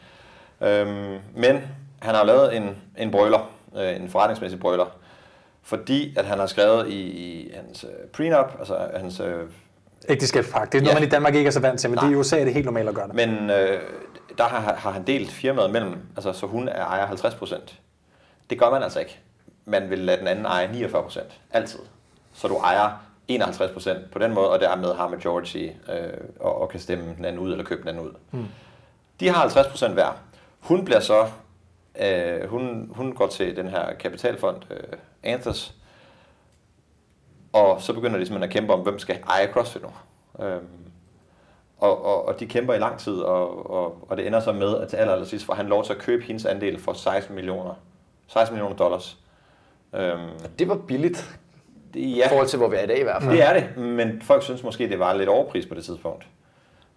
Øhm, 0.62 1.18
men 1.36 1.62
han 2.00 2.16
har 2.16 2.24
lavet 2.24 2.56
en, 2.56 2.78
en 2.98 3.12
brøler, 3.12 3.52
øh, 3.78 3.96
en 3.96 4.10
forretningsmæssig 4.10 4.60
brøler, 4.60 4.86
fordi 5.64 6.18
at 6.18 6.26
han 6.26 6.40
har 6.40 6.46
skrevet 6.46 6.88
i, 6.88 7.02
i 7.02 7.52
hans 7.56 7.84
øh, 7.84 8.08
prenup, 8.14 8.56
altså 8.60 8.88
hans... 8.98 9.20
Øh, 9.20 9.44
Ægteskabspagt. 10.10 10.72
Det 10.72 10.78
er 10.78 10.82
noget, 10.82 10.96
ja. 10.96 11.00
man 11.00 11.08
i 11.08 11.12
Danmark 11.12 11.36
ikke 11.36 11.48
er 11.48 11.52
så 11.52 11.60
vant 11.60 11.80
til, 11.80 11.90
men 11.90 11.98
Nej. 11.98 12.06
det 12.06 12.12
i 12.14 12.16
USA 12.16 12.40
er 12.40 12.44
det 12.44 12.54
helt 12.54 12.66
normalt 12.66 12.90
at 12.90 12.96
gøre 12.96 13.08
det. 13.08 13.16
Men 13.16 13.50
øh, 13.50 13.82
der 14.38 14.44
har, 14.44 14.74
har 14.74 14.92
han 14.92 15.04
delt 15.04 15.32
firmaet 15.32 15.72
mellem, 15.72 15.96
altså 16.16 16.34
så 16.34 16.46
hun 16.46 16.68
er 16.68 16.86
ejer 16.86 17.06
50 17.06 17.36
procent. 17.36 17.80
Det 18.50 18.60
gør 18.60 18.70
man 18.70 18.84
altså 18.84 19.00
ikke. 19.00 19.20
Man 19.66 19.90
vil 19.90 20.00
lade 20.00 20.20
den 20.20 20.28
anden 20.28 20.46
eje 20.46 20.72
49 20.72 21.04
procent. 21.04 21.40
Altid. 21.52 21.80
Så 22.34 22.48
du 22.48 22.56
ejer 22.58 22.90
51 23.28 23.72
procent 23.72 24.12
på 24.12 24.20
den 24.20 24.34
måde, 24.34 24.50
og 24.50 24.60
dermed 24.60 24.94
har 24.94 25.08
majority 25.08 25.58
øh, 25.90 26.14
og, 26.40 26.62
og 26.62 26.70
kan 26.70 26.80
stemme 26.80 27.16
den 27.18 27.26
anden 27.26 27.40
ud 27.40 27.52
eller 27.52 27.66
købe 27.66 27.82
den 27.82 27.90
anden 27.90 28.06
ud. 28.06 28.12
Hmm. 28.32 28.48
De 29.20 29.30
har 29.30 29.48
50% 29.48 29.88
hver. 29.88 30.20
Hun 30.60 30.86
bliver 30.86 31.00
så, 31.00 31.28
øh, 32.02 32.50
hun, 32.50 32.92
hun 32.96 33.14
går 33.14 33.28
til 33.28 33.56
den 33.56 33.68
her 33.68 33.94
kapitalfond, 33.94 34.58
øh, 34.72 34.78
Anthos, 35.24 35.76
og 37.54 37.82
så 37.82 37.94
begynder 37.94 38.18
de 38.20 38.26
simpelthen 38.26 38.50
at 38.50 38.54
kæmpe 38.54 38.74
om, 38.74 38.80
hvem 38.80 39.00
skal 39.00 39.20
eje 39.30 39.48
CrossFit 39.52 39.82
nu. 39.82 39.90
Øhm, 40.46 40.68
Og, 41.78 42.06
og, 42.06 42.26
og 42.28 42.40
de 42.40 42.46
kæmper 42.48 42.74
i 42.74 42.78
lang 42.80 43.00
tid, 43.00 43.14
og, 43.20 43.70
og, 43.72 44.06
og 44.10 44.18
det 44.18 44.28
ender 44.28 44.40
så 44.40 44.52
med, 44.52 44.78
at 44.78 44.88
til 44.88 44.98
aller, 44.98 45.14
aller 45.14 45.26
sidst 45.26 45.46
får 45.46 45.54
han 45.54 45.66
lov 45.68 45.84
til 45.84 45.94
at 45.94 46.00
købe 46.00 46.24
hendes 46.24 46.46
andel 46.46 46.80
for 46.80 46.94
16 46.94 47.36
millioner. 47.36 47.74
16 48.28 48.56
millioner 48.56 48.76
dollars. 48.76 49.18
Øhm, 49.96 50.30
Det 50.60 50.68
var 50.70 50.76
billigt, 50.76 51.40
det, 51.94 52.00
i 52.00 52.16
ja, 52.18 52.28
forhold 52.32 52.48
til, 52.48 52.58
hvor 52.60 52.68
vi 52.68 52.76
er 52.76 52.82
i 52.84 52.88
dag 52.88 53.00
i 53.00 53.04
hvert 53.04 53.24
fald. 53.24 53.36
det 53.36 53.44
er 53.44 53.54
det, 53.54 53.78
men 53.78 54.22
folk 54.22 54.44
synes 54.44 54.64
måske, 54.64 54.90
det 54.90 55.00
var 55.00 55.14
lidt 55.14 55.30
overpris 55.30 55.66
på 55.66 55.76
det 55.76 55.86
tidspunkt. 55.86 56.28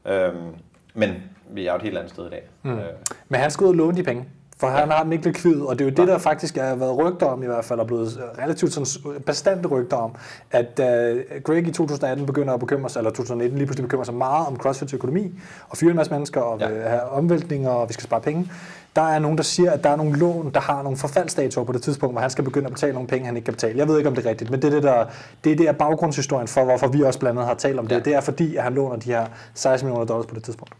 Øhm, 0.04 0.54
men 0.95 1.14
vi 1.51 1.66
er 1.66 1.70
jo 1.72 1.76
et 1.76 1.82
helt 1.82 1.99
andet 1.99 2.11
sted 2.12 2.26
i 2.26 2.30
dag. 2.30 2.43
Mm. 2.62 2.70
Øh, 2.78 2.84
Men 3.28 3.40
han 3.40 3.51
skal 3.51 3.64
ud 3.64 3.68
og 3.68 3.74
låne 3.74 3.97
de 3.97 4.03
penge, 4.03 4.24
for 4.62 4.68
han 4.68 4.90
har 4.90 5.02
dem 5.02 5.12
ikke 5.12 5.24
likvid, 5.24 5.60
og 5.60 5.78
det 5.78 5.84
er 5.84 5.90
jo 5.90 5.94
det, 5.96 6.08
der 6.08 6.18
faktisk 6.18 6.56
har 6.56 6.74
været 6.74 6.98
rygter 6.98 7.26
om 7.26 7.42
i 7.42 7.46
hvert 7.46 7.64
fald, 7.64 7.80
og 7.80 7.86
blevet 7.86 8.20
relativt 8.38 8.72
sådan 8.72 9.20
bestandte 9.26 9.68
rygter 9.68 9.96
om, 9.96 10.12
at 10.50 10.80
uh, 10.80 11.42
Greg 11.42 11.66
i 11.68 11.72
2018 11.72 12.26
begynder 12.26 12.54
at 12.54 12.60
bekymre 12.60 12.90
sig, 12.90 13.00
eller 13.00 13.10
2019 13.10 13.58
lige 13.58 13.66
pludselig 13.66 13.88
bekymrer 13.88 14.04
sig 14.04 14.14
meget 14.14 14.46
om 14.46 14.54
CrossFit's 14.66 14.94
økonomi, 14.94 15.32
og 15.68 15.76
fyre 15.76 15.90
en 15.90 15.96
masse 15.96 16.12
mennesker, 16.12 16.40
og 16.40 16.60
Ja. 16.60 16.68
ja. 16.68 16.88
have 16.88 17.02
omvæltninger, 17.02 17.70
og 17.70 17.88
vi 17.88 17.92
skal 17.92 18.04
spare 18.04 18.20
penge. 18.20 18.50
Der 18.96 19.02
er 19.02 19.18
nogen, 19.18 19.36
der 19.36 19.42
siger, 19.44 19.70
at 19.70 19.84
der 19.84 19.90
er 19.90 19.96
nogle 19.96 20.18
lån, 20.18 20.50
der 20.54 20.60
har 20.60 20.82
nogle 20.82 20.98
forfaldsdatoer 20.98 21.64
på 21.64 21.72
det 21.72 21.82
tidspunkt, 21.82 22.14
hvor 22.14 22.20
han 22.20 22.30
skal 22.30 22.44
begynde 22.44 22.66
at 22.66 22.72
betale 22.72 22.92
nogle 22.92 23.08
penge, 23.08 23.26
han 23.26 23.36
ikke 23.36 23.44
kan 23.44 23.54
betale. 23.54 23.78
Jeg 23.78 23.88
ved 23.88 23.96
ikke, 23.98 24.08
om 24.08 24.14
det 24.14 24.26
er 24.26 24.30
rigtigt, 24.30 24.50
men 24.50 24.62
det 24.62 24.68
er 24.68 24.74
det, 24.74 24.82
der, 24.82 25.04
det 25.44 25.52
er 25.52 25.56
det 25.56 25.68
er 25.68 25.72
baggrundshistorien 25.72 26.48
for, 26.48 26.64
hvorfor 26.64 26.88
vi 26.88 27.02
også 27.02 27.18
blandt 27.18 27.38
andet 27.38 27.48
har 27.48 27.54
talt 27.54 27.78
om 27.78 27.86
det. 27.86 27.94
Ja. 27.96 28.00
Det 28.00 28.14
er 28.14 28.20
fordi, 28.20 28.56
at 28.56 28.62
han 28.62 28.74
låner 28.74 28.96
de 28.96 29.10
her 29.10 29.26
16 29.54 29.86
millioner 29.86 30.06
dollars 30.06 30.26
på 30.26 30.34
det 30.34 30.42
tidspunkt. 30.44 30.74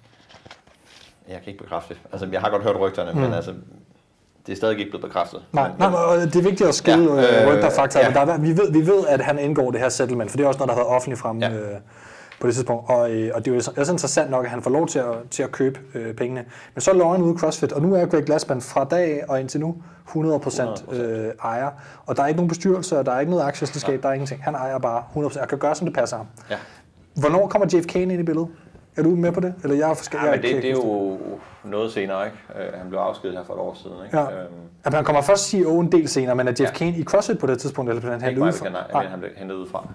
Jeg 1.29 1.39
kan 1.43 1.53
ikke 1.53 1.64
bekræfte 1.64 1.95
det. 1.95 2.03
Altså, 2.12 2.29
jeg 2.33 2.41
har 2.41 2.51
godt 2.51 2.62
hørt 2.62 2.81
rygterne, 2.81 3.12
mm. 3.12 3.18
men 3.20 3.35
altså, 3.35 3.53
det 4.47 4.53
er 4.53 4.57
stadig 4.57 4.79
ikke 4.79 4.91
blevet 4.91 5.05
bekræftet. 5.07 5.41
Nej, 5.53 5.68
men, 5.68 5.77
nej, 5.79 5.89
men, 5.89 5.99
og 5.99 6.16
det 6.16 6.37
er 6.37 6.43
vigtigt 6.43 6.68
at 6.68 6.75
skille 6.75 7.14
Ja, 7.14 7.20
ja, 7.20 7.41
øh, 7.41 7.47
øh, 7.49 7.55
rygter 7.55 7.66
og 7.66 7.73
fakta, 7.73 7.99
ja. 7.99 8.05
ja. 8.05 8.11
men 8.11 8.29
der 8.29 8.35
er, 8.35 8.39
vi, 8.39 8.57
ved, 8.57 8.73
vi 8.73 8.87
ved, 8.87 9.07
at 9.09 9.20
han 9.20 9.39
indgår 9.39 9.70
det 9.70 9.81
her 9.81 9.89
settlement, 9.89 10.31
for 10.31 10.37
det 10.37 10.45
er 10.45 10.49
også 10.49 10.59
noget, 10.59 10.68
der 10.68 10.75
har 10.75 10.83
været 10.83 10.95
offentligt 10.97 11.20
fremme 11.20 11.47
Ja. 11.47 11.53
ja. 11.53 11.59
øh, 11.61 11.81
på 12.41 12.47
det 12.47 12.55
tidspunkt. 12.55 12.91
Og, 12.91 13.11
øh, 13.11 13.31
og 13.35 13.45
det 13.45 13.51
er 13.51 13.55
jo 13.55 13.57
også 13.77 13.93
interessant 13.93 14.31
nok, 14.31 14.45
at 14.45 14.51
han 14.51 14.62
får 14.62 14.70
lov 14.70 14.87
til 14.87 14.99
at, 14.99 15.14
til 15.31 15.43
at 15.43 15.53
købe 15.53 15.81
øh, 15.95 16.14
pengene. 16.14 16.45
Men 16.75 16.81
så 16.81 16.93
lå 16.93 17.12
han 17.12 17.23
ude 17.23 17.35
i 17.35 17.39
CrossFit, 17.39 17.73
og 17.73 17.83
nu 17.83 17.95
er 17.95 18.07
Greg 18.07 18.25
Glassman 18.25 18.61
fra 18.61 18.85
dag 18.85 19.25
og 19.29 19.41
indtil 19.41 19.61
nu 19.61 19.77
100%, 20.09 20.95
øh, 20.95 21.33
ejer. 21.45 21.70
Og 22.07 22.16
der 22.16 22.23
er 22.23 22.27
ikke 22.27 22.37
nogen 22.37 22.49
bestyrelse, 22.49 22.99
og 22.99 23.07
der 23.07 23.12
er 23.12 23.20
ikke 23.20 23.31
noget 23.31 23.45
aktieselskab, 23.45 24.03
der 24.03 24.09
er 24.09 24.12
ingenting. 24.12 24.45
Han 24.45 24.55
ejer 24.55 24.79
bare 24.79 25.03
100%, 25.16 25.43
og 25.43 25.49
kan 25.49 25.59
gøre, 25.59 25.75
som 25.75 25.87
det 25.87 25.97
passer 25.97 26.16
ham. 26.16 26.27
Ja. 26.51 26.57
Hvornår 27.14 27.49
kommer 27.49 27.68
Jeff 27.75 27.87
Kane 27.87 28.12
ind 28.12 28.23
i 28.23 28.25
billedet? 28.25 28.49
Er 28.97 29.03
du 29.03 29.09
med 29.11 29.32
på 29.32 29.40
det? 29.40 29.55
Eller 29.62 29.76
jeg 29.76 29.90
er 29.90 29.95
forskellig. 29.95 30.26
Ja, 30.26 30.30
men 30.30 30.43
det, 30.43 30.62
det 30.62 30.64
er 30.70 30.70
jo 30.74 31.18
noget 31.64 31.93
senere, 31.93 32.24
ikke? 32.26 32.36
Øh, 32.72 32.78
Han 32.80 32.88
blev 32.88 33.01
afskedet 33.01 33.36
her 33.36 33.45
for 33.45 33.55
et 33.55 33.61
år 33.61 33.74
siden, 33.74 33.97
ikke? 34.05 34.18
Ja. 34.18 34.24
Øhm, 34.43 34.53
At 34.84 34.95
han 34.95 35.05
kommer 35.05 35.22
først 35.22 35.49
CEO 35.49 35.80
en 35.80 35.93
del 35.93 36.09
senere, 36.09 36.34
men 36.34 36.49
er 36.49 36.53
Jeff 36.61 36.61
Ja. 36.61 36.70
Kane 36.78 36.97
i 36.97 37.05
CrossFit 37.05 37.38
på 37.38 37.47
det 37.47 37.59
tidspunkt, 37.59 37.88
eller 37.90 38.01
bliver 38.01 38.12
han 38.12 38.22
hentet 38.22 38.43
udefra? 38.43 38.64
bekendt, 38.68 38.93
nej, 38.93 39.07
han 39.07 39.18
blev 39.18 39.30
hentet 39.36 39.55
udefra. 39.55 39.88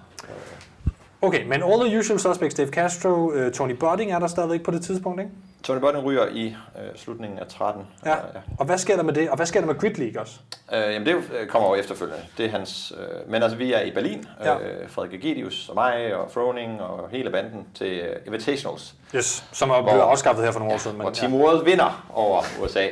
Okay, 1.22 1.44
men 1.44 1.64
all 1.64 1.80
the 1.90 2.00
usual 2.00 2.20
suspects, 2.20 2.56
Dave 2.56 2.70
Castro, 2.70 3.32
uh, 3.32 3.52
Tony 3.52 3.72
Budding 3.74 4.12
er 4.12 4.20
der 4.20 4.28
stadigvæk 4.28 4.64
på 4.64 4.72
det 4.72 4.82
tidspunkt, 4.82 5.20
ikke? 5.22 5.32
Tony 5.64 5.80
Button 5.80 6.04
ryger 6.04 6.28
i 6.32 6.46
øh, 6.48 6.82
slutningen 6.96 7.40
af 7.40 7.48
13. 7.48 7.84
Ja. 8.06 8.14
Øh, 8.16 8.20
Og 8.60 8.66
hvad 8.66 8.78
sker 8.78 8.96
der 8.96 9.04
med 9.04 9.14
det? 9.14 9.30
Og 9.30 9.36
hvad 9.36 9.46
sker 9.46 9.60
der 9.60 9.68
med 9.68 9.76
Grid 9.76 9.92
League 9.94 10.22
også? 10.22 10.40
Øh, 10.74 10.80
jamen 10.94 11.06
det 11.06 11.16
øh, 11.16 11.48
kommer 11.48 11.70
jo 11.70 11.76
efterfølgende. 11.76 12.22
Det 12.38 12.46
er 12.46 12.50
hans, 12.50 12.94
øh, 12.98 13.32
men 13.32 13.44
altså 13.44 13.58
vi 13.58 13.74
er 13.74 13.82
i 13.82 13.92
Berlin. 13.92 14.26
Ja. 14.44 14.54
Øh, 14.60 14.90
Frederik 14.90 15.14
Egidius 15.14 15.70
og 15.70 15.76
mig 15.76 16.16
og 16.16 16.32
Froning 16.32 16.82
og 16.82 17.10
hele 17.12 17.30
banden 17.30 17.68
til 17.76 17.88
øh, 18.00 18.16
Invitationals. 18.26 18.94
Yes, 19.16 19.44
som 19.52 19.70
er 19.70 19.82
blevet 19.82 20.00
afskaffet 20.00 20.46
her 20.46 20.52
for 20.52 20.60
nogle 20.60 20.74
år 20.74 20.78
siden. 20.78 21.02
Og 21.02 21.14
Team 21.14 21.34
World 21.34 21.66
vinder 21.66 22.06
over 22.14 22.42
USA. 22.64 22.86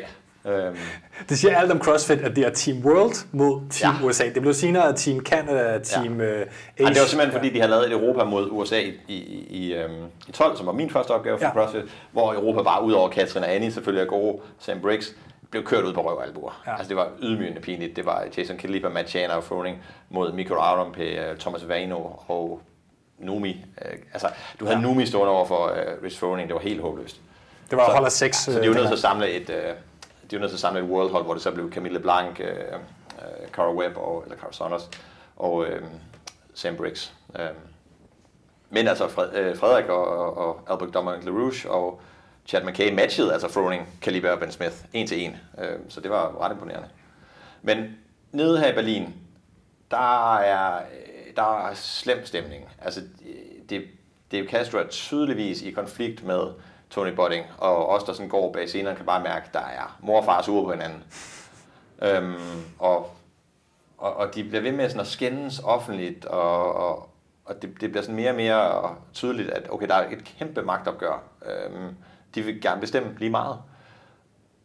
Øhm, 0.48 0.76
Det 1.30 1.38
siger 1.40 1.58
alt 1.58 1.72
om 1.72 1.80
CrossFit, 1.82 2.20
at 2.20 2.36
det 2.36 2.46
er 2.46 2.50
Team 2.50 2.78
World 2.86 3.28
mod 3.32 3.62
Team 3.70 3.96
Ja. 4.02 4.08
USA. 4.08 4.24
Det 4.34 4.42
blev 4.42 4.54
senere 4.54 4.94
Team 4.96 5.20
Canada, 5.26 5.80
Team 5.80 6.22
ja. 6.22 6.26
uh, 6.26 6.40
Ej, 6.40 6.46
det 6.78 6.88
var 6.88 6.94
simpelthen 7.08 7.32
fordi, 7.32 7.50
de 7.50 7.60
havde 7.60 7.70
lavet 7.72 7.86
et 7.88 7.92
Europa 7.92 8.24
mod 8.24 8.48
USA 8.52 8.80
i, 8.80 8.94
i, 9.08 9.48
i, 9.50 9.74
øhm, 9.74 10.04
i 10.28 10.32
12, 10.32 10.58
som 10.58 10.66
var 10.66 10.72
min 10.74 10.90
første 10.90 11.12
opgave 11.12 11.38
for 11.38 11.46
Ja. 11.46 11.52
CrossFit, 11.54 11.84
hvor 12.12 12.34
Europa 12.34 12.62
bare 12.62 12.84
ud 12.84 12.92
over 12.94 13.10
Katrin 13.10 13.44
og 13.44 13.52
Annie, 13.56 13.72
selvfølgelig 13.72 14.02
er 14.06 14.10
gode, 14.10 14.38
Sam 14.60 14.80
Briggs, 14.82 15.16
blev 15.52 15.64
kørt 15.64 15.84
ud 15.84 15.94
på 15.94 16.02
røv 16.10 16.18
og 16.18 16.26
albuer. 16.26 16.62
Ja. 16.68 16.72
Altså 16.78 16.90
det 16.90 16.98
var 16.98 17.08
ydmygende 17.22 17.62
pinligt. 17.62 17.96
Det 17.96 18.06
var 18.06 18.24
Jason 18.38 18.58
Kalipa, 18.58 18.90
Matt 18.90 19.10
Chandler 19.10 19.36
og 19.36 19.44
Froning 19.44 19.78
mod 20.10 20.32
Mikko 20.34 20.56
Arampe, 20.56 21.04
øh, 21.04 21.38
Thomas 21.38 21.68
Vano 21.68 21.98
og 22.28 22.62
Numi. 23.20 23.66
Øh, 23.86 23.92
Altså, 24.14 24.28
du 24.60 24.66
havde 24.66 24.78
ja. 24.78 24.84
Numi 24.84 25.06
stående 25.06 25.32
over 25.34 25.46
for 25.46 25.66
uh, 25.66 26.04
Rich 26.04 26.20
Froning, 26.20 26.48
det 26.50 26.56
var 26.56 26.62
helt 26.62 26.82
håbløst. 26.82 27.20
Det 27.70 27.78
var 27.78 27.86
Så- 27.86 27.92
hold 27.94 28.06
af 28.06 28.12
seks. 28.12 28.38
Så 28.38 28.52
de 28.52 28.60
er 28.60 28.66
jo 28.66 28.74
nødt 28.74 28.88
til 28.88 28.94
at 28.94 29.00
samle 29.00 29.30
et, 29.32 29.50
øh, 29.50 29.64
de 30.32 30.36
var 30.36 30.40
nødt 30.40 30.52
til 30.52 30.56
at 30.56 30.60
samle 30.60 30.80
et 30.80 30.86
world 30.86 31.12
hold, 31.12 31.24
hvor 31.24 31.34
det 31.34 31.44
så 31.44 31.52
blev 31.52 31.72
Camille 31.72 31.98
LeBlanc, 31.98 32.40
øh, 32.40 32.48
øh, 32.48 33.48
Cara 33.52 33.74
Webb, 33.74 33.98
og, 33.98 34.24
eller 34.24 34.38
Cara 34.38 34.52
Saunders, 34.52 34.90
og 35.36 35.66
øh, 35.66 35.82
Sam 36.54 36.76
Briggs. 36.76 37.14
Øh. 37.40 37.50
Men 38.70 38.88
altså 38.88 39.08
Fred, 39.08 39.34
øh, 39.34 39.58
Frederik 39.58 39.86
og, 39.86 40.08
og, 40.08 40.38
og 40.38 40.62
Albert 40.70 40.94
Dominic 40.94 41.26
LaRouche 41.26 41.72
og 41.72 42.02
Chad 42.46 42.64
McKay 42.64 42.94
matchede 42.94 43.34
altså 43.34 43.48
Froning, 43.48 44.00
Kaliber 44.02 44.32
og 44.32 44.40
Ben 44.40 44.52
Smith 44.52 44.76
en 44.94 45.08
til 45.08 45.24
en. 45.24 45.38
Øh, 45.60 45.80
så 45.90 46.02
det 46.02 46.12
var 46.12 46.42
ret 46.42 46.52
imponerende. 46.52 46.88
Men 47.62 47.98
nede 48.32 48.60
her 48.60 48.72
i 48.72 48.76
Berlin, 48.76 49.16
der 49.92 50.38
er, 50.38 50.76
øh, 50.78 51.36
der 51.36 51.68
er 51.68 51.74
slem 51.74 52.26
stemning. 52.26 52.70
Altså, 52.82 53.02
det, 53.70 53.84
det 54.32 54.50
Castro 54.50 54.78
er 54.78 54.88
tydeligvis 54.88 55.62
i 55.62 55.72
konflikt 55.72 56.24
med 56.24 56.48
Tony 56.90 57.10
Bodding, 57.10 57.46
og 57.58 57.90
os, 57.90 58.04
der 58.04 58.14
sådan 58.14 58.30
går 58.30 58.54
bag 58.54 58.70
scenerne, 58.70 58.98
kan 58.98 59.06
bare 59.06 59.24
mærke, 59.24 59.46
at 59.46 59.54
der 59.54 59.60
er 59.60 59.98
mor 60.00 60.20
og 60.20 60.26
far 60.26 60.42
sure 60.42 60.64
på 60.64 60.72
hinanden. 60.72 61.04
Øhm, 62.02 62.64
og, 62.80 63.12
og, 63.98 64.16
og 64.16 64.36
de 64.36 64.44
bliver 64.44 64.62
ved 64.62 64.72
med 64.72 64.90
sådan 64.90 65.02
at 65.02 65.08
skændes 65.08 65.60
offentligt, 65.60 66.26
og, 66.26 66.74
og, 66.74 67.10
og 67.46 67.62
det, 67.62 67.82
det 67.82 67.92
bliver 67.92 68.02
sådan 68.02 68.16
mere 68.16 68.30
og 68.30 68.36
mere 68.36 68.96
tydeligt, 69.14 69.50
at 69.50 69.70
okay, 69.70 69.88
der 69.88 69.96
er 69.96 70.10
et 70.10 70.24
kæmpe 70.24 70.62
magtopgør. 70.62 71.24
Øhm, 71.46 71.96
de 72.36 72.42
vil 72.42 72.62
gerne 72.62 72.82
bestemme 72.82 73.16
lige 73.20 73.32
meget. 73.32 73.60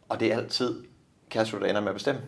Og 0.09 0.19
det 0.19 0.33
er 0.33 0.37
altid 0.37 0.83
Castro, 1.29 1.59
der 1.59 1.65
ender 1.65 1.81
med 1.81 1.89
at 1.89 1.95
bestemme. 1.95 2.21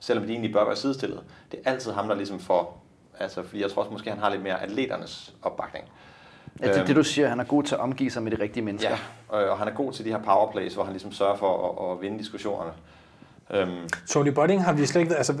Selvom 0.00 0.26
de 0.26 0.32
egentlig 0.32 0.52
bør 0.52 0.64
være 0.64 0.76
sidestillet. 0.76 1.24
Det 1.52 1.60
er 1.64 1.70
altid 1.70 1.92
ham, 1.92 2.08
der 2.08 2.14
ligesom 2.14 2.40
får... 2.40 2.84
Altså, 3.18 3.42
fordi 3.42 3.62
jeg 3.62 3.70
tror 3.70 3.82
også, 3.82 3.92
måske 3.92 4.10
han 4.10 4.18
har 4.18 4.30
lidt 4.30 4.42
mere 4.42 4.62
atleternes 4.62 5.34
opbakning. 5.42 5.84
Ja, 6.62 6.66
det 6.66 6.74
er 6.74 6.78
Øhm, 6.78 6.86
det, 6.86 6.96
du 6.96 7.02
siger, 7.02 7.28
han 7.28 7.40
er 7.40 7.44
god 7.44 7.62
til 7.62 7.74
at 7.74 7.80
omgive 7.80 8.10
sig 8.10 8.22
med 8.22 8.30
de 8.30 8.42
rigtige 8.42 8.64
mennesker. 8.64 8.96
Ja, 9.32 9.50
og, 9.50 9.58
han 9.58 9.68
er 9.68 9.72
god 9.72 9.92
til 9.92 10.04
de 10.04 10.10
her 10.10 10.18
powerplays, 10.18 10.74
hvor 10.74 10.84
han 10.84 10.92
ligesom 10.92 11.12
sørger 11.12 11.36
for 11.36 11.82
at, 11.90 11.92
at 11.92 12.02
vinde 12.02 12.18
diskussionerne. 12.18 12.70
Øhm, 13.54 13.88
Tony 14.08 14.28
Budding 14.28 14.64
har 14.64 14.72
vi 14.72 14.86
slet 14.86 15.00
ikke, 15.00 15.16
altså 15.16 15.34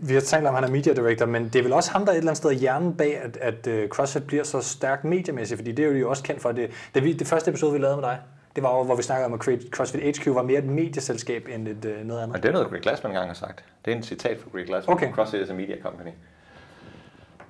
vi 0.00 0.14
har 0.14 0.20
talt 0.20 0.46
om, 0.46 0.54
at 0.54 0.60
han 0.60 0.70
er 0.70 0.72
media 0.72 0.92
director, 0.92 1.26
men 1.26 1.44
det 1.44 1.56
er 1.56 1.62
vel 1.62 1.72
også 1.72 1.92
ham, 1.92 2.04
der 2.04 2.08
er 2.08 2.12
et 2.12 2.18
eller 2.18 2.30
andet 2.30 2.36
sted 2.36 2.52
hjernen 2.52 2.94
bag, 2.94 3.20
at, 3.22 3.36
at 3.36 3.66
uh, 3.66 3.88
CrossFit 3.88 4.24
bliver 4.24 4.44
så 4.44 4.60
stærkt 4.60 5.04
mediemæssigt, 5.04 5.58
fordi 5.58 5.72
det 5.72 5.84
er 5.84 5.90
jo 5.90 6.10
også 6.10 6.22
kendt 6.22 6.42
for. 6.42 6.52
Det, 6.52 6.70
det, 6.94 7.04
vi, 7.04 7.12
det 7.12 7.26
første 7.26 7.50
episode, 7.50 7.72
vi 7.72 7.78
lavede 7.78 7.96
med 7.96 8.04
dig, 8.04 8.18
det 8.56 8.62
var 8.62 8.76
jo, 8.76 8.82
hvor 8.82 8.96
vi 8.96 9.02
snakkede 9.02 9.26
om, 9.26 9.32
at 9.32 9.40
CrossFit 9.70 10.18
HQ 10.18 10.26
var 10.26 10.42
mere 10.42 10.58
et 10.58 10.64
medieselskab 10.64 11.48
end 11.54 11.68
et, 11.68 11.84
uh, 11.84 12.06
noget 12.06 12.22
andet. 12.22 12.36
og 12.36 12.42
det 12.42 12.48
er 12.48 12.52
noget, 12.52 12.68
Greg 12.70 12.80
Glassman 12.80 13.10
engang 13.10 13.28
har 13.28 13.34
sagt. 13.34 13.64
Det 13.84 13.92
er 13.92 13.96
en 13.96 14.02
citat 14.02 14.38
fra 14.40 14.50
Greg 14.52 14.66
Glassman. 14.66 14.96
Okay. 14.96 15.12
CrossFit 15.12 15.40
is 15.40 15.50
a 15.50 15.54
media 15.54 15.76
company. 15.82 16.10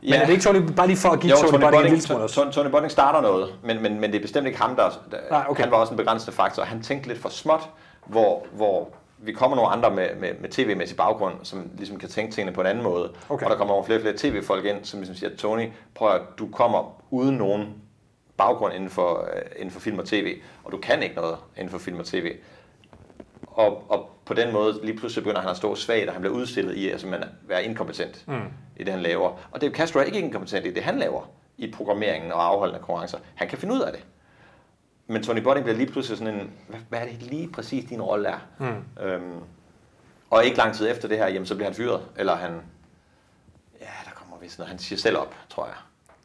Men 0.03 0.13
er 0.13 0.25
det 0.25 0.33
ikke 0.33 0.45
Tony, 0.45 0.59
bare 0.77 0.87
lige 0.87 0.97
for 0.97 1.09
at 1.09 1.21
give 1.21 1.31
Jo, 1.31 1.37
Tony, 1.37 1.51
Tony, 1.51 1.63
Budding 1.63 1.83
en 1.83 1.89
lille 1.89 2.03
smule 2.03 2.23
også? 2.23 2.51
Tony, 2.51 2.71
Budding 2.71 2.91
starter 2.91 3.21
noget, 3.21 3.55
men, 3.63 3.83
men, 3.83 4.01
men 4.01 4.11
det 4.11 4.19
er 4.19 4.23
bestemt 4.23 4.47
ikke 4.47 4.59
ham, 4.59 4.77
der... 4.77 4.91
der 5.11 5.17
Nej, 5.31 5.45
okay. 5.49 5.63
Han 5.63 5.71
var 5.71 5.77
også 5.77 5.93
en 5.93 5.97
begrænsende 5.97 6.37
faktor. 6.37 6.63
Han 6.63 6.83
tænkte 6.83 7.09
lidt 7.09 7.21
for 7.21 7.29
småt, 7.29 7.71
hvor, 8.07 8.47
hvor 8.53 8.89
vi 9.19 9.33
kommer 9.33 9.57
nogle 9.57 9.71
andre 9.71 9.91
med, 9.91 10.09
med, 10.21 10.31
med 10.41 10.49
tv-mæssig 10.49 10.97
baggrund, 10.97 11.35
som 11.43 11.71
ligesom 11.77 11.99
kan 11.99 12.09
tænke 12.09 12.33
tingene 12.33 12.55
på 12.55 12.61
en 12.61 12.67
anden 12.67 12.85
måde. 12.85 13.13
Okay. 13.29 13.45
Og 13.45 13.51
der 13.51 13.57
kommer 13.57 13.75
nogle 13.75 13.87
flere 13.87 13.99
og 13.99 14.03
flere 14.03 14.17
tv-folk 14.17 14.65
ind, 14.65 14.85
som 14.85 15.01
ligesom 15.01 15.17
siger, 15.17 15.37
Tony, 15.37 15.69
prøv 15.95 16.15
at 16.15 16.23
du 16.39 16.49
kommer 16.49 17.03
uden 17.11 17.37
nogen 17.37 17.75
baggrund 18.37 18.75
inden 18.75 18.91
for, 18.91 19.29
øh, 19.35 19.43
inden 19.57 19.71
for 19.71 19.81
film 19.81 19.99
og 19.99 20.05
tv, 20.05 20.39
og 20.65 20.73
du 20.73 20.79
kan 20.79 21.03
ikke 21.03 21.15
noget 21.15 21.37
inden 21.57 21.71
for 21.71 21.79
film 21.79 21.99
og 21.99 22.05
tv. 22.05 22.33
Og, 23.47 23.91
og 23.91 24.11
på 24.25 24.35
den 24.35 24.53
måde 24.53 24.81
lige 24.83 24.99
pludselig 24.99 25.25
begynder 25.25 25.41
han 25.41 25.51
at 25.51 25.57
stå 25.57 25.75
svagt, 25.75 26.09
og 26.09 26.13
han 26.13 26.23
bliver 26.23 26.35
udstillet 26.35 26.75
i 26.75 26.91
at 26.91 27.01
simpelthen 27.01 27.31
være 27.49 27.65
inkompetent 27.65 28.25
mm. 28.27 28.35
I 28.77 28.85
det, 28.85 28.93
han 28.93 29.03
laver. 29.03 29.33
Og 29.51 29.61
Dave 29.61 29.73
Castro 29.73 29.99
er 30.01 30.05
ikke 30.05 30.19
inkompetent 30.19 30.67
i 30.67 30.75
det, 30.75 30.83
han 30.83 30.99
laver 30.99 31.31
i 31.59 31.73
programmeringen 31.73 32.33
og 32.33 32.47
afholdende 32.47 32.81
konkurrencer. 32.81 33.19
Han 33.35 33.49
kan 33.49 33.59
finde 33.59 33.75
ud 33.75 33.81
af 33.81 33.93
det. 33.93 34.05
Men 35.07 35.23
Tony 35.23 35.41
Budding 35.41 35.65
bliver 35.65 35.77
lige 35.77 35.93
pludselig 35.93 36.19
sådan 36.19 36.35
en, 36.35 36.51
hvad, 36.69 36.81
hvad 36.89 37.01
er 37.01 37.05
det 37.05 37.23
lige 37.23 37.49
præcis 37.49 37.89
din 37.89 38.03
rolle 38.03 38.29
er? 38.29 38.39
Mm. 38.59 39.05
Øhm, 39.05 39.41
og 40.31 40.45
ikke 40.45 40.57
lang 40.57 40.75
tid 40.75 40.91
efter 40.91 41.09
det 41.09 41.19
her, 41.19 41.27
jamen, 41.27 41.47
så 41.47 41.55
bliver 41.55 41.69
han 41.69 41.75
fyret. 41.75 42.01
Eller 42.17 42.37
han, 42.37 42.51
ja, 43.81 43.87
der 44.05 44.11
kommer 44.15 44.37
vist 44.39 44.59
noget, 44.59 44.71
han 44.71 44.79
siger 44.79 44.99
selv 44.99 45.19
op, 45.19 45.35
tror 45.49 45.67
jeg. 45.67 45.75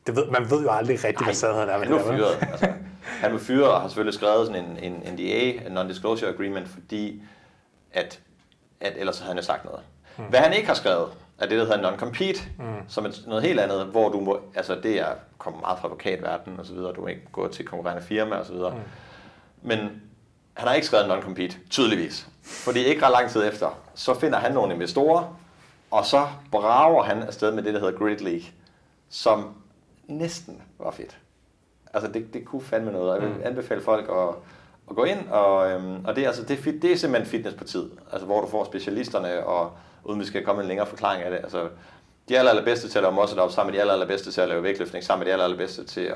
Det 0.07 0.15
ved, 0.15 0.27
man 0.27 0.49
ved 0.49 0.63
jo 0.63 0.71
aldrig 0.71 1.03
rigtigt, 1.03 1.23
hvad 1.23 1.33
sad 1.33 1.55
han 1.55 1.67
med 1.67 1.73
han 1.73 1.87
blev 1.87 1.99
fyret. 1.99 2.47
Altså, 2.51 2.73
han 3.21 3.29
blev 3.29 3.39
fyret 3.39 3.71
og 3.71 3.81
har 3.81 3.87
selvfølgelig 3.87 4.13
skrevet 4.13 4.47
sådan 4.47 4.65
en, 4.65 4.93
en 4.93 5.13
NDA, 5.13 5.67
en 5.67 5.77
Non-Disclosure 5.77 6.27
Agreement, 6.27 6.67
fordi 6.67 7.23
at, 7.93 8.19
at 8.81 8.93
ellers 8.95 9.19
havde 9.19 9.27
han 9.27 9.37
jo 9.37 9.43
sagt 9.43 9.65
noget. 9.65 9.81
Mm. 10.17 10.23
Hvad 10.23 10.39
han 10.39 10.53
ikke 10.53 10.67
har 10.67 10.73
skrevet, 10.73 11.09
er 11.41 11.49
det, 11.49 11.59
der 11.59 11.65
hedder 11.65 11.91
non-compete, 11.91 12.43
mm. 12.57 12.63
som 12.87 13.05
er 13.05 13.09
noget 13.27 13.43
helt 13.43 13.59
andet, 13.59 13.85
hvor 13.85 14.09
du 14.09 14.19
må, 14.19 14.39
altså 14.55 14.75
det 14.83 14.99
er 14.99 15.13
kommer 15.37 15.59
meget 15.59 15.79
fra 15.79 15.87
advokatverdenen 15.87 16.59
og 16.59 16.65
så 16.65 16.73
videre, 16.73 16.93
du 16.93 17.01
må 17.01 17.07
ikke 17.07 17.27
gå 17.31 17.47
til 17.47 17.65
konkurrerende 17.65 18.03
firma 18.03 18.35
og 18.35 18.45
så 18.45 18.53
videre. 18.53 18.71
Mm. 18.71 18.81
Men 19.61 19.79
han 20.53 20.67
har 20.67 20.73
ikke 20.73 20.87
skrevet 20.87 21.05
non-compete, 21.05 21.69
tydeligvis. 21.69 22.27
Fordi 22.43 22.79
ikke 22.79 23.05
ret 23.05 23.11
lang 23.11 23.29
tid 23.29 23.47
efter, 23.47 23.69
så 23.95 24.13
finder 24.13 24.39
han 24.39 24.51
nogle 24.51 24.73
investorer, 24.73 25.37
og 25.91 26.05
så 26.05 26.27
brager 26.51 27.03
han 27.03 27.23
afsted 27.23 27.51
med 27.51 27.63
det, 27.63 27.73
der 27.73 27.79
hedder 27.79 27.97
Grid 27.97 28.17
League, 28.17 28.45
som 29.09 29.53
næsten 30.07 30.61
var 30.79 30.91
fedt. 30.91 31.17
Altså, 31.93 32.11
det, 32.11 32.33
det 32.33 32.45
kunne 32.45 32.61
fandme 32.61 32.91
noget, 32.91 33.11
og 33.11 33.21
jeg 33.21 33.29
vil 33.29 33.43
anbefale 33.43 33.81
folk 33.81 34.09
at, 34.09 34.35
at 34.89 34.95
gå 34.95 35.03
ind, 35.03 35.29
og, 35.29 35.71
øhm, 35.71 36.05
og 36.05 36.15
det, 36.15 36.23
er 36.23 36.27
altså, 36.27 36.43
det, 36.43 36.67
er 36.67 36.71
det 36.81 36.91
er 36.91 36.97
simpelthen 36.97 37.31
fitness 37.31 37.57
på 37.57 37.63
tid, 37.63 37.89
altså 38.11 38.25
hvor 38.25 38.41
du 38.41 38.47
får 38.47 38.63
specialisterne, 38.63 39.45
og 39.45 39.71
uden 40.03 40.19
vi 40.19 40.25
skal 40.25 40.45
komme 40.45 40.61
en 40.61 40.67
længere 40.67 40.87
forklaring 40.87 41.23
af 41.23 41.31
det, 41.31 41.39
altså 41.43 41.57
de 42.29 42.37
aller, 42.39 42.51
allerbedste 42.51 42.89
til 42.89 42.97
at 42.99 43.03
lave 43.03 43.15
muscle 43.15 43.43
up, 43.43 43.51
sammen 43.51 43.71
med 43.71 43.77
de 43.77 43.81
aller, 43.81 43.93
allerbedste 43.93 44.31
til 44.31 44.41
at 44.41 44.49
lave 44.49 44.63
vægtløftning, 44.63 45.05
sammen 45.05 45.19
med 45.19 45.27
de 45.27 45.31
aller, 45.31 45.43
allerbedste 45.45 45.83
til 45.85 46.01
at... 46.01 46.15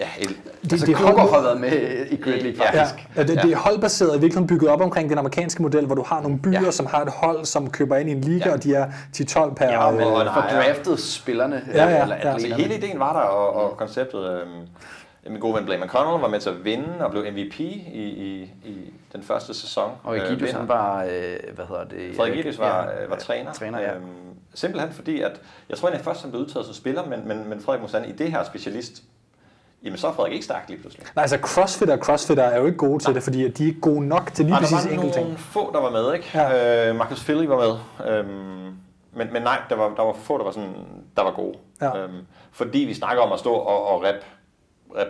Ja, 0.00 0.08
et, 0.20 0.28
Det, 0.62 0.72
Altså, 0.72 0.86
det, 0.86 0.92
er 0.92 0.96
hold, 0.98 1.18
har 1.30 1.42
været 1.42 1.60
med 1.60 2.06
i 2.10 2.16
Grid 2.16 2.32
League, 2.40 2.64
Ja. 2.74 2.82
faktisk. 2.82 3.06
ja, 3.16 3.20
det, 3.22 3.28
det 3.28 3.50
Ja. 3.50 3.54
er 3.54 3.56
holdbaseret, 3.58 4.08
i 4.10 4.12
virkeligheden 4.12 4.46
bygget 4.46 4.70
op 4.70 4.80
omkring 4.80 5.10
den 5.10 5.18
amerikanske 5.18 5.62
model, 5.62 5.86
hvor 5.86 5.94
du 5.94 6.02
har 6.02 6.20
nogle 6.22 6.38
byer, 6.38 6.60
Ja. 6.62 6.70
som 6.70 6.86
har 6.86 7.02
et 7.02 7.12
hold, 7.12 7.44
som 7.44 7.70
køber 7.70 7.96
ind 7.96 8.08
i 8.08 8.12
en 8.12 8.20
liga, 8.20 8.48
Ja. 8.48 8.52
og 8.54 8.62
de 8.64 8.74
er 8.74 8.86
10-12 9.16 9.54
per... 9.54 9.66
Ja, 9.66 9.86
og- 9.86 9.94
øh, 10.00 10.06
og- 10.06 10.26
For 10.34 10.44
ja. 10.56 10.66
draftet 10.68 11.00
spillerne, 11.00 11.62
Ja, 11.74 11.88
ja, 11.88 12.02
eller 12.02 12.16
ja. 12.16 12.32
Altså, 12.32 12.54
hele 12.54 12.74
ideen 12.76 12.98
var 13.00 13.12
der, 13.12 13.20
og, 13.20 13.64
og 13.70 13.76
konceptet... 13.76 14.30
Øhm, 14.30 14.50
min 15.30 15.40
gode 15.40 15.54
ven 15.56 15.64
Blake 15.64 15.84
McConnell 15.84 16.20
var 16.22 16.28
med 16.28 16.40
til 16.40 16.50
at 16.50 16.64
vinde 16.64 17.04
og 17.04 17.10
blev 17.10 17.32
MVP 17.32 17.60
i, 17.60 17.72
i, 18.02 18.42
i 18.64 18.92
den 19.12 19.22
første 19.22 19.54
sæson. 19.54 19.90
Og 20.04 20.16
Øh, 20.16 20.22
Egidius, 20.22 20.40
vinder. 20.42 20.58
han 20.58 20.68
var, 20.68 21.02
øh, 21.04 21.54
hvad 21.54 21.64
hedder 21.68 21.84
det? 21.84 22.16
Frederik 22.16 22.34
Gittes 22.34 22.58
var, 22.58 22.84
Ja, 22.84 23.02
øh, 23.04 23.10
var 23.10 23.16
træner. 23.16 23.52
træner 23.52 23.80
ja. 23.80 23.94
Øhm, 23.94 24.04
simpelthen 24.54 24.92
fordi, 24.92 25.20
at 25.20 25.40
jeg 25.68 25.78
tror 25.78 25.88
egentlig 25.88 26.04
først, 26.04 26.22
han 26.22 26.30
blev 26.30 26.42
udtaget 26.42 26.66
som 26.66 26.74
spiller, 26.74 27.06
men, 27.06 27.28
men, 27.28 27.48
men 27.48 27.60
Frederik 27.60 27.82
Mosan 27.82 28.04
i 28.08 28.12
det 28.12 28.30
her 28.32 28.44
specialist, 28.44 29.02
jamen 29.84 29.98
så 29.98 30.06
er 30.08 30.12
Frederik 30.12 30.32
ikke 30.32 30.44
stærk 30.44 30.64
lige 30.68 30.80
pludselig. 30.80 31.06
Nej, 31.16 31.22
altså 31.22 31.38
crossfitter 31.38 31.96
og 31.96 32.04
crossfitter 32.04 32.44
er 32.44 32.58
jo 32.60 32.66
ikke 32.66 32.78
gode 32.78 32.98
til 33.04 33.14
det, 33.14 33.22
fordi 33.22 33.44
at 33.44 33.58
de 33.58 33.62
er 33.62 33.68
ikke 33.68 33.80
gode 33.80 34.06
nok 34.08 34.30
til 34.34 34.44
lige 34.44 34.50
Nej, 34.52 34.58
der 34.60 34.66
præcis 34.66 34.86
var 34.86 34.92
enkelte 34.92 35.16
nogle 35.18 35.30
ting. 35.30 35.40
få, 35.40 35.72
der 35.72 35.80
var 35.80 35.90
med, 35.90 36.14
ikke? 36.14 36.30
Ja. 36.34 36.88
Øh, 36.90 36.96
Marcus 36.96 37.24
Philly 37.24 37.46
var 37.46 37.56
med. 37.58 38.08
Øhm, 38.12 38.28
men, 39.12 39.32
men 39.32 39.42
nej, 39.42 39.58
der 39.70 39.76
var, 39.76 39.94
der 39.96 40.02
var 40.02 40.12
få, 40.12 40.38
der 40.38 40.44
var, 40.44 40.50
sådan, 40.50 40.74
der 41.16 41.22
var 41.22 41.30
gode. 41.30 41.54
Ja. 41.80 41.98
Øhm, 41.98 42.14
fordi 42.52 42.78
vi 42.78 42.94
snakker 42.94 43.22
om 43.22 43.32
at 43.32 43.38
stå 43.38 43.52
og, 43.52 43.86
og 43.88 44.02
rep 44.02 44.24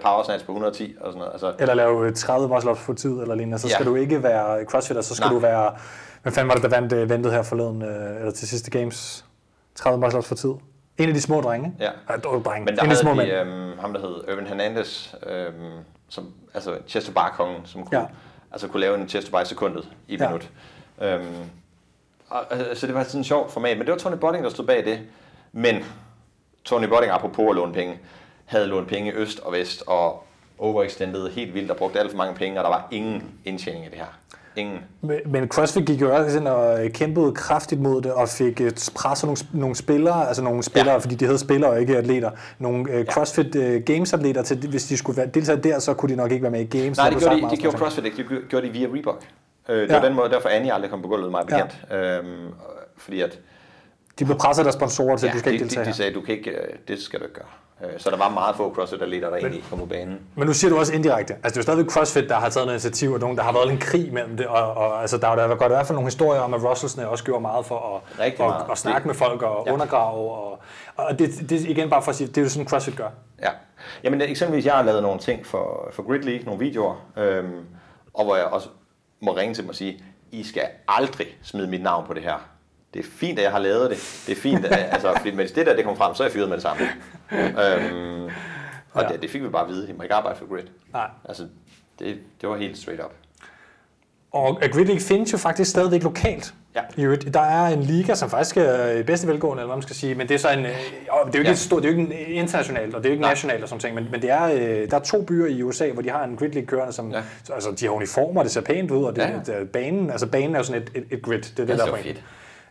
power 0.03 0.23
snatch 0.25 0.47
på 0.47 0.53
110 0.53 0.95
og 1.01 1.07
sådan 1.13 1.19
noget. 1.19 1.33
Altså, 1.33 1.55
Eller 1.59 1.75
lave 1.75 2.13
30 2.13 2.49
muscle 2.49 2.71
ups 2.71 2.81
på 2.87 2.95
tid 2.95 3.11
eller 3.21 3.35
lignende, 3.35 3.59
så 3.59 3.69
skal 3.69 3.85
Ja. 3.85 3.91
du 3.91 3.97
ikke 3.97 4.23
være 4.23 4.65
crossfitter, 4.65 5.03
så 5.03 5.15
skal 5.15 5.25
Nej. 5.25 5.33
du 5.35 5.39
være... 5.39 5.75
Hvad 6.23 6.33
fanden 6.33 6.49
var 6.49 6.55
det, 6.55 6.63
der 6.63 6.69
vandt 6.69 6.93
øh, 6.93 7.11
ventet 7.11 7.33
her 7.33 7.43
forleden, 7.43 7.83
øh, 7.83 8.17
eller 8.17 8.31
til 8.31 8.49
sidste 8.49 8.71
games? 8.71 9.25
30 9.75 10.01
muscle 10.01 10.19
ups 10.19 10.29
for 10.29 10.35
tid. 10.35 10.51
En 10.99 11.09
af 11.09 11.15
de 11.15 11.21
små 11.21 11.41
drenge. 11.41 11.75
Ja. 11.81 11.91
Ja, 12.11 12.17
dog, 12.17 12.45
drenge. 12.45 12.65
Men 12.65 12.77
der 12.77 12.83
en 12.83 12.91
af 12.91 12.95
de 12.97 13.01
små 13.01 13.15
havde 13.15 13.27
mænd. 13.45 13.49
de 13.49 13.55
øhm, 13.55 13.79
ham, 13.79 13.93
der 13.93 14.01
hed 14.01 14.25
Irvin 14.29 14.47
Hernandez, 14.47 15.15
øhm, 15.27 15.55
som, 16.09 16.33
altså 16.55 16.79
chest 16.89 17.07
to 17.07 17.13
bar 17.13 17.35
kongen, 17.37 17.61
som 17.65 17.85
kunne, 17.85 17.99
Ja. 18.01 18.07
altså 18.53 18.69
kunne 18.69 18.81
lave 18.81 18.99
en 19.01 19.09
chest 19.09 19.27
to 19.27 19.31
bar 19.33 19.41
i 19.43 19.45
sekundet 19.45 19.89
i 20.09 20.15
et 20.15 20.21
Ja. 20.21 20.27
minut. 20.29 20.51
Øhm, 21.03 21.25
og, 22.29 22.39
altså, 22.53 22.81
så 22.81 22.87
det 22.87 22.95
var 22.95 23.03
sådan 23.03 23.21
en 23.21 23.25
sjov 23.25 23.51
format, 23.51 23.77
men 23.79 23.87
det 23.87 23.93
var 23.93 23.99
Tony 23.99 24.17
Botting, 24.17 24.45
der 24.45 24.51
stod 24.51 24.67
bag 24.67 24.85
det. 24.85 25.01
Men 25.53 25.85
Tony 26.65 26.87
Botting, 26.87 27.13
apropos 27.13 27.47
at 27.51 27.55
låne 27.57 27.73
penge, 27.73 27.99
havde 28.47 28.67
lånt 28.67 28.89
penge 28.89 29.13
øst 29.13 29.41
og 29.41 29.53
vest 29.53 29.83
og 29.87 30.23
overextended 30.59 31.31
helt 31.31 31.55
vildt 31.55 31.71
og 31.71 31.77
brugte 31.77 32.01
alt 32.01 32.11
for 32.11 32.17
mange 32.19 32.35
penge, 32.35 32.59
og 32.61 32.65
der 32.65 32.71
var 32.71 32.89
ingen 32.91 33.23
indtjening 33.45 33.85
i 33.85 33.89
det 33.89 33.97
her. 33.99 34.05
Ingen. 34.57 34.79
Men- 35.01 35.21
Men 35.27 35.49
CrossFit 35.49 35.87
gik 35.87 36.01
jo 36.01 36.17
også 36.17 36.39
ind 36.39 36.49
og 36.49 36.79
kæmpede 36.95 37.33
kraftigt 37.33 37.81
mod 37.81 38.03
det, 38.03 38.13
og 38.13 38.29
fik 38.29 38.61
presset 38.95 39.27
nogle, 39.27 39.37
nogle 39.53 39.77
spillere, 39.77 40.29
altså 40.29 40.43
nogle 40.43 40.63
spillere, 40.63 40.93
ja. 40.93 40.99
Fordi 40.99 41.15
de 41.15 41.27
hed 41.27 41.39
spillere 41.39 41.71
og 41.71 41.81
ikke 41.81 41.97
atleter, 41.97 42.31
nogle 42.59 42.93
øh, 42.93 43.07
CrossFit 43.07 43.55
øh, 43.57 43.83
Games-atleter, 43.83 44.43
til, 44.43 44.69
hvis 44.69 44.85
de 44.87 44.97
skulle 44.97 45.17
være 45.17 45.27
deltage 45.27 45.59
der, 45.63 45.79
så 45.79 45.95
kunne 45.95 46.11
de 46.13 46.17
nok 46.17 46.31
ikke 46.33 46.43
være 46.43 46.51
med 46.53 46.61
i 46.61 46.79
Games. 46.79 46.99
Nej, 46.99 47.11
det 47.11 47.19
gjorde, 47.19 47.35
de, 47.37 47.41
meget 47.41 47.51
det 47.53 47.61
gjorde 47.61 47.79
CrossFit 47.79 48.05
ikke. 48.05 48.17
Det 48.17 48.27
gjorde- 48.29 48.45
gjorde 48.49 48.67
de 48.67 48.73
via 48.73 48.87
Reebok. 48.95 49.23
Øh, 49.69 49.81
det 49.83 49.89
Ja. 49.89 49.95
var 49.99 50.05
den 50.07 50.15
måde, 50.15 50.31
derfor 50.31 50.49
Annie 50.49 50.73
aldrig 50.73 50.91
kom 50.91 51.03
på 51.03 51.09
gulvet, 51.09 51.31
meget 51.31 51.47
bekendt. 51.47 51.77
Ja. 51.91 52.19
Øhm, 52.19 52.49
fordi 52.99 53.21
at, 53.21 53.39
De 54.19 54.25
blev 54.25 54.39
presset 54.39 54.67
af 54.67 54.73
sponsorer 54.73 55.17
til, 55.17 55.27
at 55.27 55.33
du 55.33 55.39
skal 55.39 55.51
de, 55.53 55.55
ikke 55.55 55.63
deltage 55.65 55.85
de, 55.85 55.91
de 55.91 55.97
sagde, 55.97 56.15
du 56.15 56.21
kan 56.21 56.35
ikke, 56.39 56.51
øh, 56.51 56.77
det 56.89 57.03
skal 57.03 57.19
du 57.21 57.25
ikke 57.25 57.35
gøre. 57.35 57.91
Øh, 57.93 58.01
Så 58.01 58.11
der 58.11 58.17
var 58.17 58.29
meget 58.29 58.57
få 58.57 58.75
CrossFit-atleter, 58.75 59.31
der 59.31 59.37
egentlig 59.37 59.65
kom 59.71 59.79
på 59.79 59.87
banen. 59.87 60.21
Men 60.35 60.47
nu 60.47 60.53
siger 60.53 60.71
du 60.71 60.79
også 60.79 60.93
indirekte. 60.95 61.35
Altså, 61.35 61.49
det 61.49 61.57
er 61.57 61.61
jo 61.61 61.63
stadigvæk 61.63 61.91
CrossFit, 61.91 62.29
der 62.29 62.35
har 62.35 62.49
taget 62.49 62.67
noget 62.67 62.75
initiativ, 62.85 63.13
og 63.13 63.21
nogen, 63.21 63.37
der 63.37 63.43
har 63.43 63.53
været 63.53 63.73
en 63.73 63.79
krig 63.79 64.13
mellem 64.13 64.37
det. 64.37 64.47
Og, 64.47 64.75
og 64.75 65.01
altså, 65.01 65.17
der 65.19 65.29
er 65.29 65.37
der 65.37 65.49
godt 65.49 65.73
i 65.73 65.75
hvert 65.75 65.87
fald 65.87 65.97
nogle 65.97 66.07
historier 66.07 66.41
om, 66.41 66.55
at 66.55 66.65
Russelsne 66.65 67.09
også 67.09 67.25
gjorde 67.25 67.41
meget 67.43 67.67
for 67.67 67.97
at, 67.97 68.21
Rigtig 68.21 68.45
at, 68.45 68.51
meget. 68.51 68.71
at, 68.71 68.79
snakke 68.79 68.99
Det- 68.99 69.07
med 69.07 69.15
folk 69.15 69.43
og 69.43 69.63
Ja. 69.67 69.73
undergrave. 69.73 70.31
Og, 70.31 70.59
og 70.97 71.19
det, 71.19 71.51
det, 71.51 71.61
igen 71.61 71.91
bare 71.91 72.03
for 72.03 72.11
at 72.11 72.17
sige, 72.17 72.27
det 72.27 72.39
er 72.39 72.43
jo 72.43 72.49
sådan, 72.49 72.69
CrossFit 72.69 72.97
gør. 72.97 73.09
Ja. 73.43 73.51
Jamen 74.05 74.21
eksempelvis, 74.23 74.65
jeg 74.67 74.75
har 74.75 74.83
lavet 74.83 75.03
nogle 75.03 75.19
ting 75.21 75.47
for, 75.47 75.89
for 75.93 76.03
Grid 76.03 76.21
League, 76.23 76.45
nogle 76.45 76.61
videoer, 76.61 77.07
øhm, 77.17 77.65
og 78.15 78.25
hvor 78.25 78.37
jeg 78.37 78.45
også 78.45 78.69
må 79.23 79.37
ringe 79.37 79.55
til 79.55 79.63
dem 79.63 79.69
og 79.69 79.75
sige, 79.75 80.05
I 80.33 80.43
skal 80.45 80.63
aldrig 80.89 81.27
smide 81.43 81.67
mit 81.67 81.83
navn 81.83 82.07
på 82.07 82.15
det 82.15 82.23
her. 82.23 82.49
Det 82.97 83.05
er 83.05 83.09
fint, 83.11 83.39
at 83.39 83.45
jeg 83.45 83.53
har 83.53 83.59
lavet 83.59 83.91
det. 83.91 84.23
Det 84.27 84.37
er 84.37 84.41
fint, 84.41 84.65
at, 84.65 84.89
altså, 84.93 85.15
fordi 85.17 85.35
hvis 85.35 85.53
det 85.53 85.67
der 85.67 85.77
det 85.77 85.85
kommer 85.85 85.99
frem, 85.99 86.15
så 86.15 86.23
er 86.23 86.27
jeg 86.27 86.33
fyret 86.33 86.49
med 86.49 86.57
det 86.57 86.63
samme. 86.63 86.83
øhm, 87.33 88.25
og 88.93 89.03
Ja. 89.03 89.09
det, 89.09 89.23
det, 89.23 89.31
fik 89.31 89.43
vi 89.43 89.49
bare 89.49 89.63
at 89.65 89.69
vide. 89.71 89.89
I 89.89 89.93
må 89.93 90.03
ikke 90.03 90.15
arbejde 90.15 90.39
for 90.39 90.55
Grid. 90.55 90.63
Nej. 90.93 91.07
Altså, 91.29 91.43
det, 91.99 92.17
det 92.41 92.49
var 92.49 92.57
helt 92.57 92.79
straight 92.79 93.03
up. 93.05 93.13
Og 94.33 94.61
Grid 94.73 94.85
League 94.85 95.01
findes 95.01 95.33
jo 95.33 95.39
faktisk 95.39 95.71
stadigvæk 95.71 96.03
lokalt. 96.03 96.55
Ja. 96.75 97.15
Der 97.35 97.41
er 97.41 97.67
en 97.67 97.83
liga, 97.83 98.15
som 98.15 98.31
faktisk 98.31 98.57
er 98.57 98.91
i 98.91 99.03
bedste 99.03 99.29
velgående, 99.29 99.61
eller 99.61 99.67
hvad 99.67 99.77
man 99.77 99.83
skal 99.83 99.97
sige, 99.97 100.15
men 100.15 100.29
det 100.29 100.35
er 100.35 100.39
så 100.39 100.51
en, 100.51 100.59
øh, 100.59 100.65
det 100.65 100.75
er 101.09 101.17
jo 101.17 101.39
ikke 101.39 101.43
Ja. 101.49 101.51
et 101.53 101.59
stort, 101.59 101.83
det 101.83 101.89
er 101.89 101.93
jo 101.95 101.99
ikke 102.01 102.15
en 102.15 102.35
internationalt, 102.35 102.95
og 102.95 103.03
det 103.03 103.09
er 103.09 103.11
jo 103.11 103.13
ikke 103.13 103.21
Nej. 103.23 103.31
nationalt 103.31 103.63
og 103.63 103.69
sådan 103.69 103.81
ting, 103.81 103.95
men, 103.95 104.09
men 104.11 104.23
det 104.23 104.31
er, 104.31 104.45
øh, 104.45 104.91
der 104.91 104.97
er 104.97 105.01
to 105.03 105.23
byer 105.23 105.47
i 105.47 105.63
USA, 105.63 105.91
hvor 105.91 106.03
de 106.03 106.11
har 106.11 106.25
en 106.25 106.37
grid 106.37 106.49
league 106.49 106.67
kørende, 106.67 106.93
som, 106.93 107.11
ja. 107.13 107.23
Altså 107.55 107.71
de 107.81 107.85
har 107.85 107.93
uniformer, 107.93 108.43
det 108.43 108.53
ser 108.53 108.61
pænt 108.61 108.91
ud, 108.91 109.05
og 109.05 109.17
det, 109.17 109.23
Ja, 109.23 109.59
det, 109.59 109.71
banen, 109.71 110.11
altså 110.11 110.27
banen 110.27 110.55
er 110.55 110.59
jo 110.59 110.65
sådan 110.65 110.83
et, 110.83 110.91
et, 110.95 111.05
et 111.11 111.23
grid, 111.23 111.39
det 111.39 111.51
er 111.51 111.55
det, 111.57 111.69
Det 111.69 111.69
der 111.69 111.75
er 111.75 111.79
er 111.79 111.85
så 111.87 111.91
pointen. 111.91 112.13
fedt. 112.15 112.25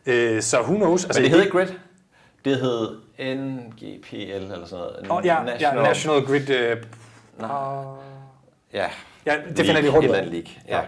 Øh, 0.06 0.42
så 0.42 0.62
who 0.62 0.76
knows? 0.76 1.06
Altså, 1.06 1.22
Men 1.22 1.32
det 1.32 1.38
hed 1.38 1.46
ikke 1.46 1.58
Grid. 1.58 1.68
Det 2.46 2.58
hed 2.58 2.98
NGPL 3.36 4.16
eller 4.16 4.66
sådan 4.66 4.86
noget. 4.86 5.06
Oh, 5.10 5.26
ja, 5.26 5.44
National, 5.44 5.78
ja, 5.78 5.88
National 5.88 6.22
Grid... 6.26 6.50
Øh, 6.50 6.78
Ja, 8.74 8.86
ja, 9.26 9.38
det 9.58 9.66
finder 9.66 9.82
de 9.82 9.90
hurtigt 9.90 10.12
Et 10.12 10.18
eller 10.18 10.18
andet 10.18 10.32
league. 10.34 10.52
Ja. 10.68 10.82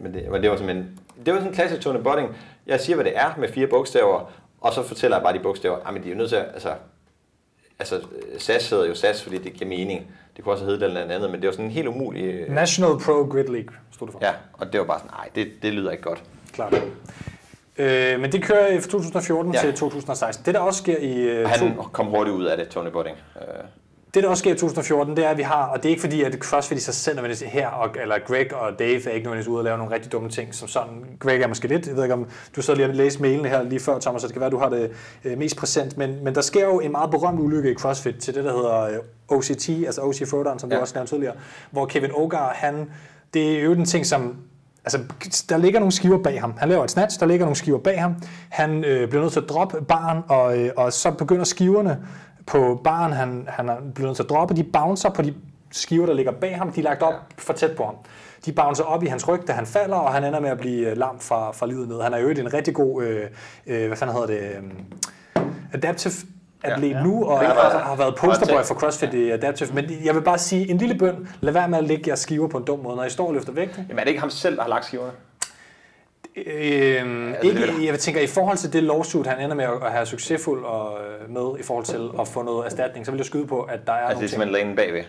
Men 0.00 0.14
det, 0.14 0.30
men 0.30 0.42
det 0.42 0.50
var 0.50 0.56
simpelthen... 0.56 0.98
Det 1.26 1.32
var 1.32 1.38
sådan 1.38 1.48
en 1.48 1.54
klassisk 1.54 1.82
Tony 1.82 2.02
Botting. 2.02 2.36
Jeg 2.66 2.80
siger, 2.80 2.96
hvad 2.96 3.04
det 3.04 3.16
er 3.16 3.34
med 3.38 3.48
fire 3.48 3.66
bogstaver, 3.66 4.32
og 4.60 4.72
så 4.72 4.82
fortæller 4.82 5.16
jeg 5.16 5.24
bare 5.24 5.32
de 5.32 5.38
bogstaver. 5.38 5.78
Jamen, 5.86 6.02
de 6.02 6.08
er 6.08 6.12
jo 6.12 6.18
nødt 6.18 6.28
til 6.28 6.36
at... 6.36 6.46
Altså, 6.52 6.74
altså 7.78 8.00
SAS 8.38 8.70
hedder 8.70 8.86
jo 8.86 8.94
SAS, 8.94 9.22
fordi 9.22 9.38
det 9.38 9.52
giver 9.52 9.68
mening. 9.68 10.06
Det 10.36 10.44
kunne 10.44 10.54
også 10.54 10.64
hedde 10.64 10.80
det 10.80 10.86
eller 10.86 11.00
andet, 11.00 11.30
men 11.30 11.40
det 11.40 11.46
var 11.46 11.52
sådan 11.52 11.64
en 11.64 11.70
helt 11.70 11.88
umulig... 11.88 12.50
National 12.50 12.98
Pro 13.04 13.12
Grid 13.12 13.44
League, 13.48 13.74
stod 13.92 14.06
det 14.06 14.12
for. 14.12 14.20
Ja, 14.22 14.32
og 14.52 14.72
det 14.72 14.80
var 14.80 14.86
bare 14.86 14.98
sådan, 14.98 15.10
nej, 15.16 15.28
det, 15.34 15.48
det 15.62 15.72
lyder 15.72 15.90
ikke 15.90 16.02
godt. 16.02 16.22
Klart. 16.52 16.74
Øh, 17.78 18.20
men 18.20 18.32
det 18.32 18.42
kører 18.42 18.80
fra 18.80 18.88
2014 18.88 19.54
ja. 19.54 19.60
Til 19.60 19.74
2016. 19.74 20.46
Det, 20.46 20.54
der 20.54 20.60
også 20.60 20.78
sker 20.78 20.96
i... 20.98 21.20
Øh, 21.20 21.44
Og 21.44 21.58
to, 21.58 21.64
han 21.64 21.76
kom 21.92 22.06
hurtigt 22.06 22.36
ud 22.36 22.44
af 22.44 22.56
det, 22.56 22.68
Tony 22.68 22.88
Botting. 22.90 23.16
Øh, 23.36 23.42
Det, 24.14 24.22
der 24.22 24.28
også 24.28 24.40
sker 24.40 24.54
i 24.54 24.56
2014, 24.56 25.16
det 25.16 25.24
er, 25.24 25.28
at 25.28 25.36
vi 25.38 25.42
har, 25.42 25.66
og 25.66 25.76
det 25.76 25.84
er 25.84 25.90
ikke 25.90 26.00
fordi, 26.00 26.22
at 26.22 26.34
CrossFit 26.34 26.78
i 26.78 26.80
sig 26.80 26.94
selv 26.94 27.16
nødvendigvis 27.16 27.52
her, 27.52 27.68
og, 27.68 27.88
eller 28.02 28.18
Greg 28.26 28.54
og 28.54 28.78
Dave 28.78 28.90
er 28.94 29.10
ikke 29.10 29.24
nødvendigvis 29.24 29.48
ude 29.48 29.60
og 29.60 29.64
lave 29.64 29.78
nogle 29.78 29.94
rigtig 29.94 30.12
dumme 30.12 30.28
ting, 30.30 30.54
som 30.54 30.68
sådan. 30.68 31.04
Greg 31.18 31.40
er 31.42 31.46
måske 31.46 31.68
lidt, 31.68 31.86
jeg 31.86 31.96
ved 31.96 32.02
ikke 32.02 32.14
om 32.14 32.26
du 32.56 32.62
sad 32.62 32.76
lige 32.76 32.88
og 32.88 32.94
læste 32.94 33.22
mailene 33.22 33.48
her 33.48 33.62
lige 33.62 33.80
før, 33.80 33.98
Thomas, 33.98 34.22
så 34.22 34.28
det 34.28 34.34
kan 34.34 34.40
være, 34.40 34.46
at 34.46 34.52
du 34.52 34.58
har 34.58 34.68
det 34.68 34.90
øh, 35.24 35.38
mest 35.38 35.56
præsent, 35.56 35.98
men, 35.98 36.24
men 36.24 36.34
der 36.34 36.40
sker 36.40 36.64
jo 36.64 36.80
en 36.80 36.90
meget 36.90 37.10
berømt 37.10 37.40
ulykke 37.40 37.70
i 37.70 37.74
CrossFit 37.74 38.14
til 38.16 38.34
det, 38.34 38.44
der 38.44 38.52
hedder 38.52 38.82
øh, 38.82 38.96
OCT, 39.28 39.68
altså 39.68 40.00
OC 40.02 40.22
Throwdown, 40.28 40.58
som 40.58 40.70
ja. 40.70 40.76
du 40.76 40.80
også 40.80 40.94
nævnte 40.94 41.12
tidligere, 41.12 41.34
hvor 41.70 41.86
Kevin 41.86 42.10
Ogar, 42.14 42.52
han, 42.54 42.90
det 43.34 43.58
er 43.58 43.62
jo 43.62 43.72
en 43.72 43.84
ting, 43.84 44.06
som 44.06 44.36
Altså, 44.84 44.98
der 45.48 45.56
ligger 45.56 45.80
nogle 45.80 45.92
skiver 45.92 46.22
bag 46.22 46.40
ham. 46.40 46.54
Han 46.58 46.68
laver 46.68 46.84
et 46.84 46.90
snatch, 46.90 47.20
der 47.20 47.26
ligger 47.26 47.46
nogle 47.46 47.56
skiver 47.56 47.78
bag 47.78 48.00
ham. 48.00 48.14
Han 48.48 48.84
øh, 48.84 49.08
bliver 49.08 49.22
nødt 49.22 49.32
til 49.32 49.40
at 49.40 49.48
droppe 49.48 49.84
baren, 49.84 50.22
og, 50.28 50.58
øh, 50.58 50.70
og 50.76 50.92
så 50.92 51.10
begynder 51.10 51.44
skiverne 51.44 51.98
på 52.46 52.80
baren, 52.84 53.12
han, 53.12 53.44
han 53.48 53.68
er 53.68 53.76
blevet 53.94 54.08
nødt 54.08 54.16
til 54.16 54.22
at 54.22 54.30
droppe, 54.30 54.56
de 54.56 54.64
bouncer 54.64 55.10
på 55.10 55.22
de 55.22 55.34
skiver, 55.70 56.06
der 56.06 56.14
ligger 56.14 56.32
bag 56.32 56.58
ham. 56.58 56.72
De 56.72 56.80
er 56.80 56.84
lagt 56.84 57.02
op 57.02 57.14
for 57.38 57.52
tæt 57.52 57.76
på 57.76 57.84
ham. 57.84 57.94
De 58.46 58.52
bouncer 58.52 58.84
op 58.84 59.02
i 59.02 59.06
hans 59.06 59.28
ryg, 59.28 59.40
da 59.48 59.52
han 59.52 59.66
falder, 59.66 59.96
og 59.96 60.12
han 60.12 60.24
ender 60.24 60.40
med 60.40 60.50
at 60.50 60.58
blive 60.58 60.90
øh, 60.90 60.96
lam 60.96 61.18
fra, 61.20 61.52
fra 61.52 61.66
livet 61.66 61.88
ned. 61.88 62.02
Han 62.02 62.14
er 62.14 62.18
jo 62.18 62.28
en 62.28 62.54
rigtig 62.54 62.74
god, 62.74 63.02
øh, 63.02 63.26
øh, 63.66 63.86
hvad 63.86 63.96
fanden 63.96 64.16
hedder 64.16 64.26
det, 64.26 64.40
øh, 64.40 65.44
adaptive 65.72 66.12
atlet 66.64 66.90
ja, 66.90 67.02
nu, 67.02 67.24
og 67.24 67.42
Ja, 67.42 67.48
har, 67.48 67.78
har 67.78 67.96
været 67.96 68.14
posterboy 68.16 68.62
for 68.64 68.74
CrossFit 68.74 69.14
i 69.14 69.30
Adaptive. 69.30 69.68
Men 69.74 69.84
jeg 70.04 70.14
vil 70.14 70.20
bare 70.22 70.38
sige, 70.38 70.70
en 70.70 70.78
lille 70.78 70.94
bøn, 70.98 71.28
lad 71.40 71.52
være 71.52 71.68
med 71.68 71.78
at 71.78 71.84
lægge 71.84 72.02
jeres 72.06 72.20
skiver 72.20 72.48
på 72.48 72.58
en 72.58 72.64
dum 72.64 72.78
måde. 72.78 72.96
Når 72.96 73.04
I 73.04 73.10
står 73.10 73.26
og 73.28 73.34
løfter 73.34 73.52
vægte, 73.52 73.84
jamen 73.88 73.98
er 73.98 74.02
det 74.04 74.08
ikke 74.10 74.20
ham 74.20 74.30
selv, 74.30 74.56
der 74.56 74.62
har 74.62 74.68
lagt 74.68 74.84
skiverne? 74.84 75.12
Øhm, 76.36 77.28
Altså, 77.28 77.46
ikke, 77.48 77.60
vil- 77.60 77.84
jeg 77.84 77.98
tænker, 77.98 78.20
i 78.20 78.26
forhold 78.26 78.56
til 78.58 78.72
det 78.72 78.82
lawsuit, 78.82 79.26
han 79.26 79.40
ender 79.40 79.56
med 79.56 79.64
at 79.64 79.92
have 79.92 80.06
succesfuld 80.06 80.64
og, 80.64 80.98
øh, 81.00 81.30
med 81.30 81.58
i 81.60 81.62
forhold 81.62 81.84
til 81.84 82.10
at 82.20 82.28
få 82.28 82.42
noget 82.42 82.64
erstatning, 82.66 83.06
så 83.06 83.12
vil 83.12 83.18
jeg 83.18 83.26
skyde 83.26 83.46
på, 83.46 83.60
at 83.62 83.86
der 83.86 83.92
er 83.92 83.96
Altså 83.96 84.08
det 84.08 84.10
er 84.10 84.14
nogle 84.14 84.20
ting. 84.20 84.30
simpelthen 84.30 84.52
lanen 84.52 84.76
bagved. 84.76 85.04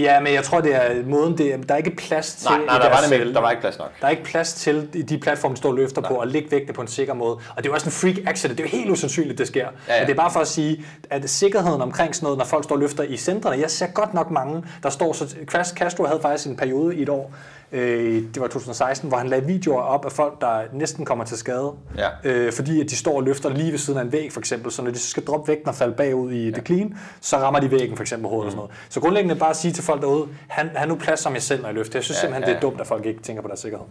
Ja, 0.00 0.20
men 0.20 0.34
jeg 0.34 0.44
tror, 0.44 0.60
det 0.60 0.74
er 0.74 1.04
måden, 1.06 1.38
det 1.38 1.54
er, 1.54 1.56
der 1.56 1.74
er 1.74 1.78
ikke 1.78 1.96
plads 1.96 2.34
til... 2.34 2.50
Nej, 2.50 2.58
nej 2.58 2.78
der, 2.78 2.88
var 2.88 3.32
der 3.32 3.40
var 3.40 3.50
ikke 3.50 3.60
plads 3.60 3.78
nok. 3.78 3.90
Der 4.00 4.06
er 4.06 4.10
ikke 4.10 4.24
plads 4.24 4.54
til 4.54 4.88
i 4.94 5.02
de 5.02 5.18
platforme, 5.18 5.54
de 5.54 5.58
står 5.58 5.68
og 5.68 5.74
løfter 5.74 6.02
på, 6.02 6.18
at 6.18 6.28
lægge 6.28 6.50
vægte 6.50 6.72
på 6.72 6.80
en 6.80 6.88
sikker 6.88 7.14
måde. 7.14 7.32
Og 7.32 7.56
det 7.56 7.66
er 7.66 7.70
jo 7.70 7.74
også 7.74 7.86
en 7.86 7.92
freak 7.92 8.16
accident. 8.26 8.58
Det 8.58 8.64
er 8.64 8.70
jo 8.70 8.76
helt 8.78 8.90
usandsynligt, 8.90 9.38
det 9.38 9.46
sker. 9.46 9.68
Ja. 9.88 9.94
ja. 9.94 10.00
Men 10.00 10.06
det 10.06 10.12
er 10.12 10.16
bare 10.16 10.30
for 10.30 10.40
at 10.40 10.48
sige, 10.48 10.84
at 11.10 11.30
sikkerheden 11.30 11.82
omkring 11.82 12.14
sådan 12.14 12.24
noget, 12.24 12.38
når 12.38 12.44
folk 12.44 12.64
står 12.64 12.74
og 12.74 12.80
løfter 12.80 13.04
i 13.04 13.16
centrene, 13.16 13.60
jeg 13.60 13.70
ser 13.70 13.86
godt 13.86 14.14
nok 14.14 14.30
mange, 14.30 14.64
der 14.82 14.90
står 14.90 15.12
så... 15.12 15.36
Crash 15.46 15.74
Castro 15.74 16.04
havde 16.04 16.20
faktisk 16.22 16.48
en 16.48 16.56
periode 16.56 16.96
i 16.96 17.02
et 17.02 17.08
år, 17.08 17.32
øh, 17.72 18.22
det 18.34 18.40
var 18.40 18.46
2016, 18.46 19.08
hvor 19.08 19.18
han 19.18 19.28
lagde 19.28 19.46
videoer 19.46 19.82
op 19.82 20.04
af 20.04 20.12
folk, 20.12 20.40
der 20.40 20.60
næsten 20.72 21.04
kommer 21.04 21.24
til 21.24 21.38
skade. 21.38 21.72
Ja. 21.98 22.08
Øh, 22.24 22.52
fordi 22.52 22.80
at 22.80 22.90
de 22.90 22.96
står 22.96 23.16
og 23.16 23.22
løfter 23.22 23.48
lige 23.48 23.70
ved 23.70 23.78
siden 23.78 23.98
af 23.98 24.02
en 24.02 24.12
væg, 24.12 24.32
for 24.32 24.40
eksempel. 24.40 24.72
Så 24.72 24.82
når 24.82 24.90
de 24.90 24.98
så 24.98 25.08
skal 25.08 25.24
droppe 25.24 25.48
vægten 25.48 25.68
og 25.68 25.74
falde 25.74 25.94
bagud 25.94 26.32
i 26.32 26.44
ja. 26.44 26.50
decline, 26.50 26.96
så 27.20 27.36
rammer 27.36 27.60
de 27.60 27.70
væggen, 27.70 27.96
for 27.96 28.02
eksempel 28.02 28.28
hovedet 28.28 28.44
mm. 28.44 28.46
og 28.46 28.52
sådan 28.52 28.58
noget. 28.58 28.70
Så 28.88 29.00
grundlæggende 29.00 29.34
bare 29.34 29.50
at 29.50 29.56
sige 29.56 29.72
til 29.72 29.84
folk 29.84 30.00
derude, 30.00 30.28
han, 30.48 30.70
han 30.74 30.88
nu 30.88 30.94
plads 30.94 31.20
som 31.20 31.34
jeg 31.34 31.42
selv, 31.42 31.60
når 31.60 31.68
jeg 31.68 31.74
løfter. 31.74 31.98
Jeg 31.98 32.04
synes 32.04 32.16
ja, 32.16 32.20
simpelthen, 32.20 32.42
ja, 32.42 32.50
det 32.50 32.56
er 32.56 32.60
dumt, 32.60 32.80
at 32.80 32.86
folk 32.86 33.06
ikke 33.06 33.22
tænker 33.22 33.42
på 33.42 33.48
deres 33.48 33.60
sikkerhed. 33.60 33.86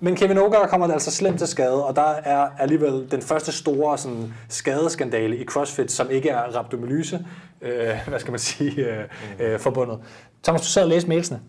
Men 0.00 0.16
Kevin 0.16 0.38
Oger 0.38 0.66
kommer 0.66 0.88
altså 0.92 1.10
slemt 1.10 1.38
til 1.38 1.46
skade, 1.46 1.84
og 1.84 1.96
der 1.96 2.14
er 2.24 2.48
alligevel 2.58 3.10
den 3.10 3.22
første 3.22 3.52
store 3.52 3.98
sådan, 3.98 4.34
skadeskandale 4.48 5.36
i 5.36 5.44
CrossFit, 5.44 5.92
som 5.92 6.10
ikke 6.10 6.28
er 6.28 6.56
rhabdomyolyse, 6.56 7.24
øh, 7.62 7.88
hvad 8.08 8.20
skal 8.20 8.30
man 8.30 8.40
sige, 8.40 8.86
øh, 8.86 9.04
øh, 9.38 9.58
forbundet. 9.58 9.98
Thomas, 10.42 10.60
du 10.62 10.66
sad 10.66 10.82
og 10.82 10.88
læste 10.88 11.08
mailsene. 11.08 11.40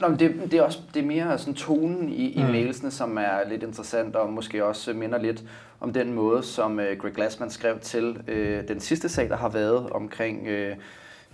Nå, 0.00 0.08
men 0.08 0.18
det, 0.18 0.34
det 0.50 0.54
er 0.54 0.62
også 0.62 0.78
det 0.94 1.02
er 1.02 1.06
mere 1.06 1.38
sådan 1.38 1.54
tonen 1.54 2.08
i, 2.08 2.32
i 2.32 2.42
mm. 2.42 2.50
mailsene, 2.50 2.90
som 2.90 3.18
er 3.18 3.48
lidt 3.48 3.62
interessant 3.62 4.16
og 4.16 4.32
måske 4.32 4.64
også 4.64 4.92
minder 4.92 5.18
lidt 5.18 5.44
om 5.80 5.92
den 5.92 6.12
måde, 6.12 6.42
som 6.42 6.80
øh, 6.80 6.98
Greg 6.98 7.12
Glassman 7.12 7.50
skrev 7.50 7.78
til 7.78 8.22
øh, 8.28 8.68
den 8.68 8.80
sidste 8.80 9.08
sag, 9.08 9.28
der 9.28 9.36
har 9.36 9.48
været 9.48 9.90
omkring 9.90 10.46
øh, 10.46 10.76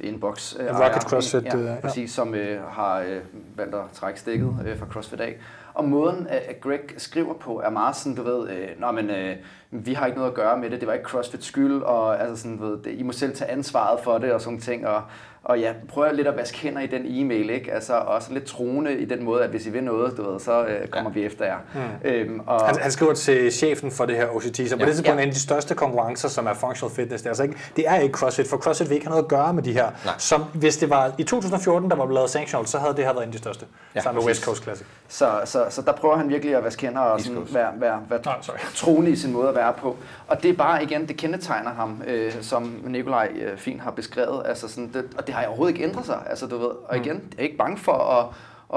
Inbox. 0.00 0.56
Øh, 0.60 0.80
Rocket. 0.80 1.02
CrossFit, 1.02 1.44
ja, 1.44 1.56
øh, 1.56 1.64
ja. 1.64 1.74
præcis, 1.80 2.10
som 2.10 2.34
øh, 2.34 2.62
har 2.62 3.00
øh, 3.00 3.20
valgt 3.56 3.74
at 3.74 3.80
trække 3.92 4.20
stikket 4.20 4.56
øh, 4.66 4.78
fra 4.78 4.86
CrossFit 4.86 5.20
af. 5.20 5.36
Og 5.74 5.84
måden, 5.84 6.26
at 6.26 6.38
at 6.38 6.60
Greg 6.60 6.80
skriver 6.96 7.34
på, 7.34 7.60
er 7.60 7.70
meget 7.70 7.96
sådan, 7.96 8.16
du 8.16 8.22
ved, 8.22 8.50
øh, 8.50 8.68
Nå, 8.78 8.92
men, 8.92 9.10
øh, 9.10 9.36
vi 9.70 9.92
har 9.92 10.06
ikke 10.06 10.18
noget 10.18 10.30
at 10.30 10.36
gøre 10.36 10.58
med 10.58 10.70
det, 10.70 10.80
det 10.80 10.88
var 10.88 10.94
ikke 10.94 11.08
CrossFit 11.08 11.44
skyld, 11.44 11.82
og 11.82 12.20
altså 12.20 12.42
sådan, 12.42 12.58
du 12.58 12.66
ved, 12.66 12.78
det, 12.82 12.98
I 12.98 13.02
må 13.02 13.12
selv 13.12 13.34
tage 13.34 13.50
ansvaret 13.50 14.00
for 14.00 14.18
det 14.18 14.32
og 14.32 14.40
sådan 14.40 14.60
ting, 14.60 14.86
og, 14.86 15.02
og 15.44 15.60
ja, 15.60 15.72
prøver 15.88 16.12
lidt 16.12 16.26
at 16.26 16.36
vaske 16.36 16.58
hænder 16.58 16.80
i 16.80 16.86
den 16.86 17.02
e-mail, 17.06 17.50
ikke? 17.50 17.72
Altså 17.72 17.94
også 17.94 18.32
lidt 18.32 18.44
troende 18.44 18.98
i 18.98 19.04
den 19.04 19.24
måde, 19.24 19.44
at 19.44 19.50
hvis 19.50 19.66
I 19.66 19.70
vil 19.70 19.84
noget, 19.84 20.16
du 20.16 20.30
ved, 20.30 20.40
så 20.40 20.64
øh, 20.64 20.88
kommer 20.88 21.10
ja. 21.14 21.20
vi 21.20 21.26
efter 21.26 21.44
jer. 21.44 21.56
Mm. 21.74 21.80
Øhm, 22.08 22.40
og, 22.46 22.66
Han, 22.66 22.76
han 22.80 22.90
skriver 22.90 23.12
til 23.14 23.52
chefen 23.52 23.90
for 23.90 24.04
det 24.06 24.16
her 24.16 24.26
OCT, 24.36 24.56
som 24.68 24.78
på 24.78 24.82
Ja. 24.84 24.86
det 24.88 24.94
tidspunkt 24.94 25.08
er 25.18 25.22
en 25.22 25.28
af 25.28 25.34
de 25.34 25.40
største 25.40 25.74
konkurrencer, 25.74 26.28
som 26.28 26.46
er 26.46 26.54
functional 26.54 26.94
fitness. 26.94 27.22
Det 27.22 27.26
er, 27.26 27.30
altså 27.30 27.42
ikke, 27.42 27.56
det 27.76 27.84
er 27.88 27.96
ikke 27.96 28.12
CrossFit, 28.18 28.48
for 28.48 28.56
CrossFit 28.56 28.88
vil 28.88 28.94
ikke 28.94 29.06
have 29.06 29.10
noget 29.10 29.24
at 29.24 29.28
gøre 29.28 29.54
med 29.54 29.62
de 29.62 29.72
her. 29.72 29.90
Nej. 30.04 30.14
Som 30.18 30.44
hvis 30.54 30.76
det 30.76 30.90
var 30.90 31.12
i 31.18 31.22
2014, 31.24 31.90
der 31.90 31.96
var 31.96 32.04
blevet 32.04 32.14
lavet 32.14 32.30
sanctional, 32.30 32.66
så 32.66 32.78
havde 32.78 32.94
det 32.96 33.04
her 33.04 33.12
været 33.12 33.22
en 33.22 33.28
af 33.28 33.32
de 33.32 33.38
største. 33.38 33.66
Ja, 33.70 33.98
Ja, 33.98 34.02
sammen 34.02 34.20
med. 34.22 34.28
West 34.28 34.44
Coast 34.44 34.62
Classic. 34.62 34.86
Så, 35.08 35.40
så, 35.44 35.64
så 35.70 35.82
der 35.82 35.92
prøver 35.92 36.16
han 36.16 36.28
virkelig 36.28 36.56
at 36.56 36.64
vaske 36.64 36.86
hænder 36.86 37.00
og 37.00 37.20
sådan 37.20 37.38
være, 37.52 37.70
være, 37.76 38.00
være 38.10 38.20
Nå, 38.24 38.30
sorry. 38.42 38.56
troende 38.74 39.10
i 39.10 39.16
sin 39.16 39.32
måde 39.32 39.48
at 39.48 39.54
være 39.54 39.72
på. 39.72 39.96
Og 40.28 40.42
det 40.42 40.50
er 40.50 40.54
bare 40.54 40.82
igen, 40.82 41.08
det 41.08 41.16
kendetegner 41.16 41.70
ham, 41.74 42.02
øh, 42.06 42.32
som 42.40 42.80
Nikolaj 42.86 43.28
øh, 43.40 43.58
fint 43.58 43.80
har 43.80 43.90
beskrevet. 43.90 44.42
Altså 44.44 44.68
sådan, 44.68 44.90
det, 44.94 45.04
og 45.18 45.26
det 45.26 45.33
har 45.34 45.46
overhovedet 45.46 45.74
ikke 45.74 45.88
ændret 45.88 46.06
sig. 46.06 46.22
Altså, 46.26 46.46
du 46.46 46.58
ved, 46.58 46.70
og 46.88 46.96
igen, 46.96 47.16
jeg 47.32 47.38
er 47.38 47.42
ikke 47.42 47.56
bange 47.56 47.78
for 47.78 47.92
at, 47.92 48.26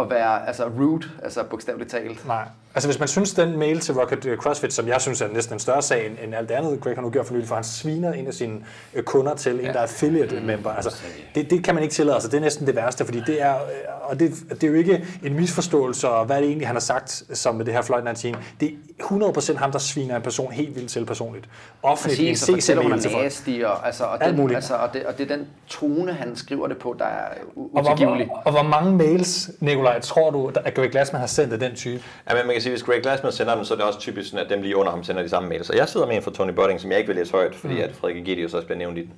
at 0.04 0.10
være 0.10 0.48
altså, 0.48 0.68
rude, 0.68 1.10
altså 1.24 1.44
bogstaveligt 1.44 1.90
talt. 1.92 2.28
Nej. 2.28 2.48
Altså 2.78 2.88
hvis 2.88 3.00
man 3.00 3.08
synes, 3.08 3.34
den 3.34 3.58
mail 3.58 3.80
til 3.80 3.94
Rocket 3.94 4.26
øh, 4.26 4.38
CrossFit, 4.38 4.74
som 4.74 4.88
jeg 4.88 5.02
synes 5.02 5.22
er 5.22 5.28
næsten 5.28 5.54
en 5.56 5.60
større 5.60 5.82
sag 5.82 6.06
end, 6.06 6.16
end 6.24 6.36
alt 6.36 6.50
det 6.50 6.56
andet, 6.56 6.80
Greg 6.82 6.96
har 6.96 7.02
nu 7.02 7.10
gjort 7.10 7.26
for 7.26 7.34
nylig, 7.34 7.48
for 7.48 7.56
han 7.56 7.64
sviner 7.64 8.14
en 8.14 8.28
af 8.28 8.34
sine 8.34 8.60
øh, 8.94 9.04
kunder 9.04 9.36
til, 9.36 9.60
en 9.60 9.66
der 9.66 9.72
er 9.74 9.78
affiliate 9.80 10.40
member. 10.42 10.70
Altså, 10.72 10.96
det, 11.36 11.50
det 11.50 11.64
kan 11.64 11.74
man 11.74 11.84
ikke 11.84 11.94
tillade 11.96 12.22
sig. 12.22 12.32
Det 12.32 12.38
er 12.38 12.42
næsten 12.42 12.68
det 12.68 12.76
værste, 12.76 13.06
fordi 13.06 13.22
det 13.28 13.42
er, 13.42 13.56
øh, 13.56 13.62
og 14.10 14.20
det, 14.20 14.32
det 14.50 14.64
er 14.64 14.68
jo 14.68 14.74
ikke 14.74 15.06
en 15.24 15.34
misforståelse, 15.36 16.10
og 16.10 16.26
hvad 16.26 16.36
er 16.36 16.40
det 16.40 16.48
egentlig, 16.48 16.68
han 16.68 16.76
har 16.76 16.82
sagt, 16.82 17.24
som 17.34 17.56
med 17.56 17.66
det 17.66 17.74
her 17.74 17.82
Floyd 17.82 18.02
19. 18.04 18.36
Det 18.60 18.74
er 19.00 19.04
100% 19.04 19.58
ham, 19.58 19.72
der 19.72 19.80
sviner 19.80 20.16
en 20.16 20.22
person 20.22 20.52
helt 20.52 20.76
vildt 20.76 20.90
til 20.92 21.06
personligt. 21.06 21.46
Offentligt 21.84 22.20
en 22.22 22.26
Præcis, 22.32 22.40
så 22.40 22.52
fortæller 22.54 22.84
hun 22.84 22.92
CC-mail 22.92 22.98
er 22.98 23.02
til 23.02 23.12
folk. 23.12 23.24
nasty, 23.24 23.62
og, 23.66 23.86
altså, 23.88 24.04
og, 24.04 24.24
Alt 24.24 24.30
den, 24.32 24.42
muligt. 24.42 24.56
altså, 24.56 24.74
og, 24.76 24.90
det, 24.94 25.06
og 25.06 25.18
det 25.18 25.32
er 25.32 25.36
den 25.38 25.48
tone, 25.68 26.14
han 26.14 26.36
skriver 26.36 26.68
det 26.68 26.78
på, 26.78 26.96
der 27.00 27.06
er 27.06 27.28
u- 27.56 27.60
Og 27.60 27.70
hvor, 27.72 27.82
utilgivelig. 27.82 28.30
og 28.46 28.52
hvor 28.52 28.64
mange 28.64 28.96
mails, 28.98 29.50
Nikolaj, 29.60 30.00
tror 30.00 30.32
du, 30.32 30.52
at 30.66 30.74
Greg 30.74 30.90
Glassman 30.92 31.20
har 31.20 31.28
sendt 31.28 31.54
af 31.54 31.60
den 31.60 31.76
type? 31.76 32.04
Ja, 32.30 32.36
men 32.36 32.46
man 32.46 32.54
kan 32.54 32.62
sige, 32.68 32.74
hvis 32.74 32.84
Greg 32.84 33.02
Glassman 33.02 33.32
sender 33.32 33.56
dem, 33.56 33.64
så 33.64 33.74
er 33.74 33.78
det 33.78 33.86
også 33.86 34.00
typisk 34.00 34.30
sådan, 34.30 34.46
at 34.46 34.50
dem 34.52 34.62
lige 34.62 34.76
under 34.76 34.92
ham 34.92 35.04
sender 35.04 35.22
de 35.22 35.30
samme 35.30 35.50
mails. 35.50 35.68
Så 35.68 35.76
jeg 35.76 35.90
sidder 35.90 36.08
med 36.08 36.16
en 36.16 36.22
fra 36.22 36.32
Tony 36.32 36.52
Budding, 36.52 36.82
som 36.82 36.92
jeg 36.92 37.00
ikke 37.00 37.08
vil 37.08 37.16
læse 37.16 37.32
højt, 37.32 37.56
fordi 37.56 37.74
mm. 37.74 37.80
at 37.82 37.96
Frederik 37.96 38.18
Egidius 38.22 38.54
også 38.54 38.66
bliver 38.68 38.78
nævnt 38.78 38.98
i 38.98 39.02
den. 39.02 39.14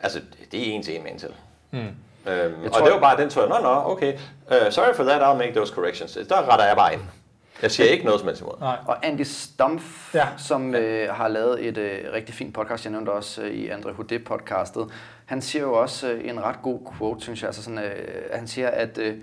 Altså, 0.00 0.20
det 0.52 0.60
er 0.68 0.72
en 0.72 0.82
til 0.82 0.96
en 0.96 1.02
med 1.02 1.10
en 1.12 1.18
til. 1.18 1.28
Mm. 1.70 1.78
Øhm, 1.78 2.54
og 2.64 2.72
tror- 2.72 2.84
det 2.84 2.94
var 2.94 3.00
bare 3.00 3.20
den, 3.22 3.30
tror 3.30 3.42
jeg, 3.42 3.48
nå, 3.48 3.56
nå, 3.62 3.82
okay, 3.92 4.12
uh, 4.50 4.70
sorry 4.70 4.94
for 4.94 5.04
that, 5.04 5.22
I'll 5.22 5.38
make 5.38 5.52
those 5.54 5.74
corrections. 5.74 6.18
Der 6.28 6.52
retter 6.52 6.66
jeg 6.66 6.76
bare 6.76 6.92
ind. 6.92 7.00
Jeg 7.62 7.70
siger 7.70 7.88
ikke 7.90 8.04
noget 8.04 8.20
som 8.20 8.28
helst 8.28 8.42
imod. 8.42 8.52
Nej. 8.60 8.76
Og 8.86 9.06
Andy 9.06 9.22
Stumpf, 9.22 10.14
Ja. 10.14 10.18
ja. 10.18 10.26
som 10.38 10.74
øh, 10.74 11.14
har 11.14 11.28
lavet 11.28 11.66
et 11.66 11.78
øh, 11.78 11.98
rigtig 12.12 12.34
fint 12.34 12.54
podcast, 12.54 12.84
jeg 12.84 12.90
nævnte 12.92 13.10
også 13.10 13.42
øh, 13.42 13.50
i 13.50 13.68
Andre 13.68 13.92
Hudet 13.92 14.24
podcastet, 14.24 14.86
han 15.26 15.42
siger 15.42 15.62
jo 15.62 15.72
også 15.72 16.08
øh, 16.12 16.28
en 16.28 16.42
ret 16.42 16.56
god 16.62 16.78
quote, 16.98 17.20
synes 17.20 17.40
jeg. 17.42 17.48
Altså 17.48 17.62
sådan, 17.62 17.78
øh, 17.78 18.08
han 18.32 18.46
siger, 18.46 18.68
at 18.68 18.98
øh, 18.98 19.14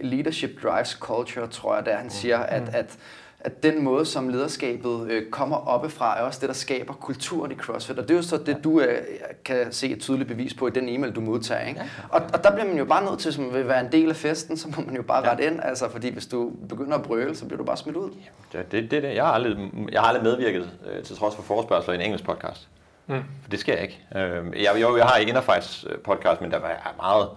leadership 0.00 0.62
drives 0.62 0.90
culture, 0.90 1.46
tror 1.46 1.74
jeg, 1.74 1.84
det 1.84 1.92
er. 1.92 1.96
Han 1.96 2.10
siger, 2.10 2.38
at, 2.38 2.74
at, 2.74 2.98
at 3.40 3.62
den 3.62 3.84
måde, 3.84 4.06
som 4.06 4.28
lederskabet 4.28 5.06
øh, 5.10 5.30
kommer 5.30 5.56
oppefra, 5.56 6.18
er 6.18 6.22
også 6.22 6.40
det, 6.40 6.48
der 6.48 6.54
skaber 6.54 6.94
kulturen 6.94 7.52
i 7.52 7.54
CrossFit. 7.54 7.98
Og 7.98 8.08
det 8.08 8.10
er 8.10 8.16
jo 8.16 8.22
så 8.22 8.36
det, 8.36 8.64
du 8.64 8.80
øh, 8.80 8.98
kan 9.44 9.72
se 9.72 9.88
et 9.88 10.00
tydeligt 10.00 10.28
bevis 10.28 10.54
på 10.54 10.66
i 10.66 10.70
den 10.70 10.88
e-mail, 10.88 11.12
du 11.12 11.20
modtager. 11.20 11.68
Ikke? 11.68 11.82
Og, 12.08 12.22
og 12.34 12.44
der 12.44 12.52
bliver 12.52 12.66
man 12.66 12.78
jo 12.78 12.84
bare 12.84 13.04
nødt 13.04 13.20
til, 13.20 13.32
som 13.32 13.54
vil 13.54 13.68
være 13.68 13.80
en 13.80 13.92
del 13.92 14.08
af 14.08 14.16
festen, 14.16 14.56
så 14.56 14.68
må 14.76 14.82
man 14.86 14.96
jo 14.96 15.02
bare 15.02 15.30
rette 15.30 15.44
ind. 15.44 15.60
Altså, 15.62 15.88
fordi 15.88 16.12
hvis 16.12 16.26
du 16.26 16.52
begynder 16.68 16.96
at 16.96 17.02
brøle, 17.02 17.36
så 17.36 17.44
bliver 17.44 17.58
du 17.58 17.64
bare 17.64 17.76
smidt 17.76 17.96
ud. 17.96 18.10
Det, 18.52 18.72
det, 18.72 18.90
det, 18.90 19.02
det. 19.02 19.14
Jeg, 19.14 19.24
har 19.24 19.32
aldrig, 19.32 19.70
jeg 19.92 20.00
har 20.00 20.08
aldrig 20.08 20.24
medvirket 20.24 20.70
øh, 20.92 21.02
til 21.02 21.16
trods 21.16 21.34
for 21.34 21.42
forespørgsler 21.42 21.92
i 21.92 21.96
en 21.96 22.02
engelsk 22.02 22.24
podcast. 22.24 22.68
Mm. 23.06 23.22
For 23.42 23.50
det 23.50 23.58
skal 23.58 23.72
jeg 23.72 23.82
ikke. 23.82 24.00
Øh, 24.16 24.62
jeg, 24.62 24.82
jo, 24.82 24.96
jeg 24.96 25.06
har 25.06 25.16
en 25.16 25.28
Interface 25.28 25.88
podcast, 26.04 26.40
men 26.40 26.50
der 26.50 26.58
var 26.58 26.68
jeg 26.68 26.78
meget, 26.96 27.28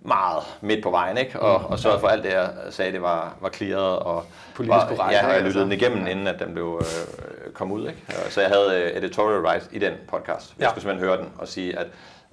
meget 0.00 0.42
midt 0.60 0.82
på 0.82 0.90
vejen, 0.90 1.18
ikke? 1.18 1.40
Og, 1.40 1.70
og 1.70 1.78
sørgede 1.78 2.00
for 2.00 2.08
alt 2.08 2.24
det, 2.24 2.32
jeg 2.32 2.50
sagde, 2.70 2.92
det 2.92 3.02
var, 3.02 3.34
var 3.40 3.48
clearet. 3.50 3.98
Og 3.98 4.24
Politisk 4.54 4.74
var, 4.74 4.88
korrekt, 4.96 5.12
Ja, 5.18 5.26
og 5.28 5.34
jeg 5.34 5.42
lyttede 5.42 5.64
den 5.64 5.72
igennem, 5.72 6.06
inden 6.06 6.26
at 6.26 6.38
den 6.38 6.52
blev 6.52 6.80
øh, 6.82 7.52
kom 7.52 7.72
ud, 7.72 7.88
ikke? 7.88 8.02
Så 8.30 8.40
jeg 8.40 8.50
havde 8.50 8.82
øh, 8.82 8.96
editorial 8.96 9.40
rights 9.46 9.68
i 9.72 9.78
den 9.78 9.92
podcast. 10.08 10.54
Jeg 10.58 10.64
Ja. 10.64 10.70
skulle 10.70 10.82
simpelthen 10.82 11.08
høre 11.08 11.18
den 11.18 11.28
og 11.38 11.48
sige, 11.48 11.78
at 11.78 11.86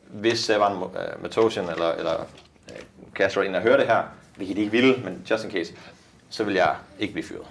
hvis 0.08 0.40
Sevan 0.40 0.72
øh, 0.72 1.22
Matosian 1.22 1.70
eller, 1.70 1.92
eller 1.92 2.14
øh, 2.72 2.76
Castro 3.14 3.42
inden 3.42 3.56
at 3.56 3.62
høre 3.62 3.78
det 3.78 3.88
her, 3.88 4.04
hvilket 4.36 4.56
de 4.58 4.62
ikke 4.62 4.72
ville, 4.72 4.96
men 5.04 5.22
just 5.32 5.44
in 5.46 5.52
case, 5.52 5.74
så 6.30 6.44
vil 6.44 6.54
jeg 6.54 6.76
ikke 7.00 7.14
blive 7.14 7.26
fyret. 7.28 7.46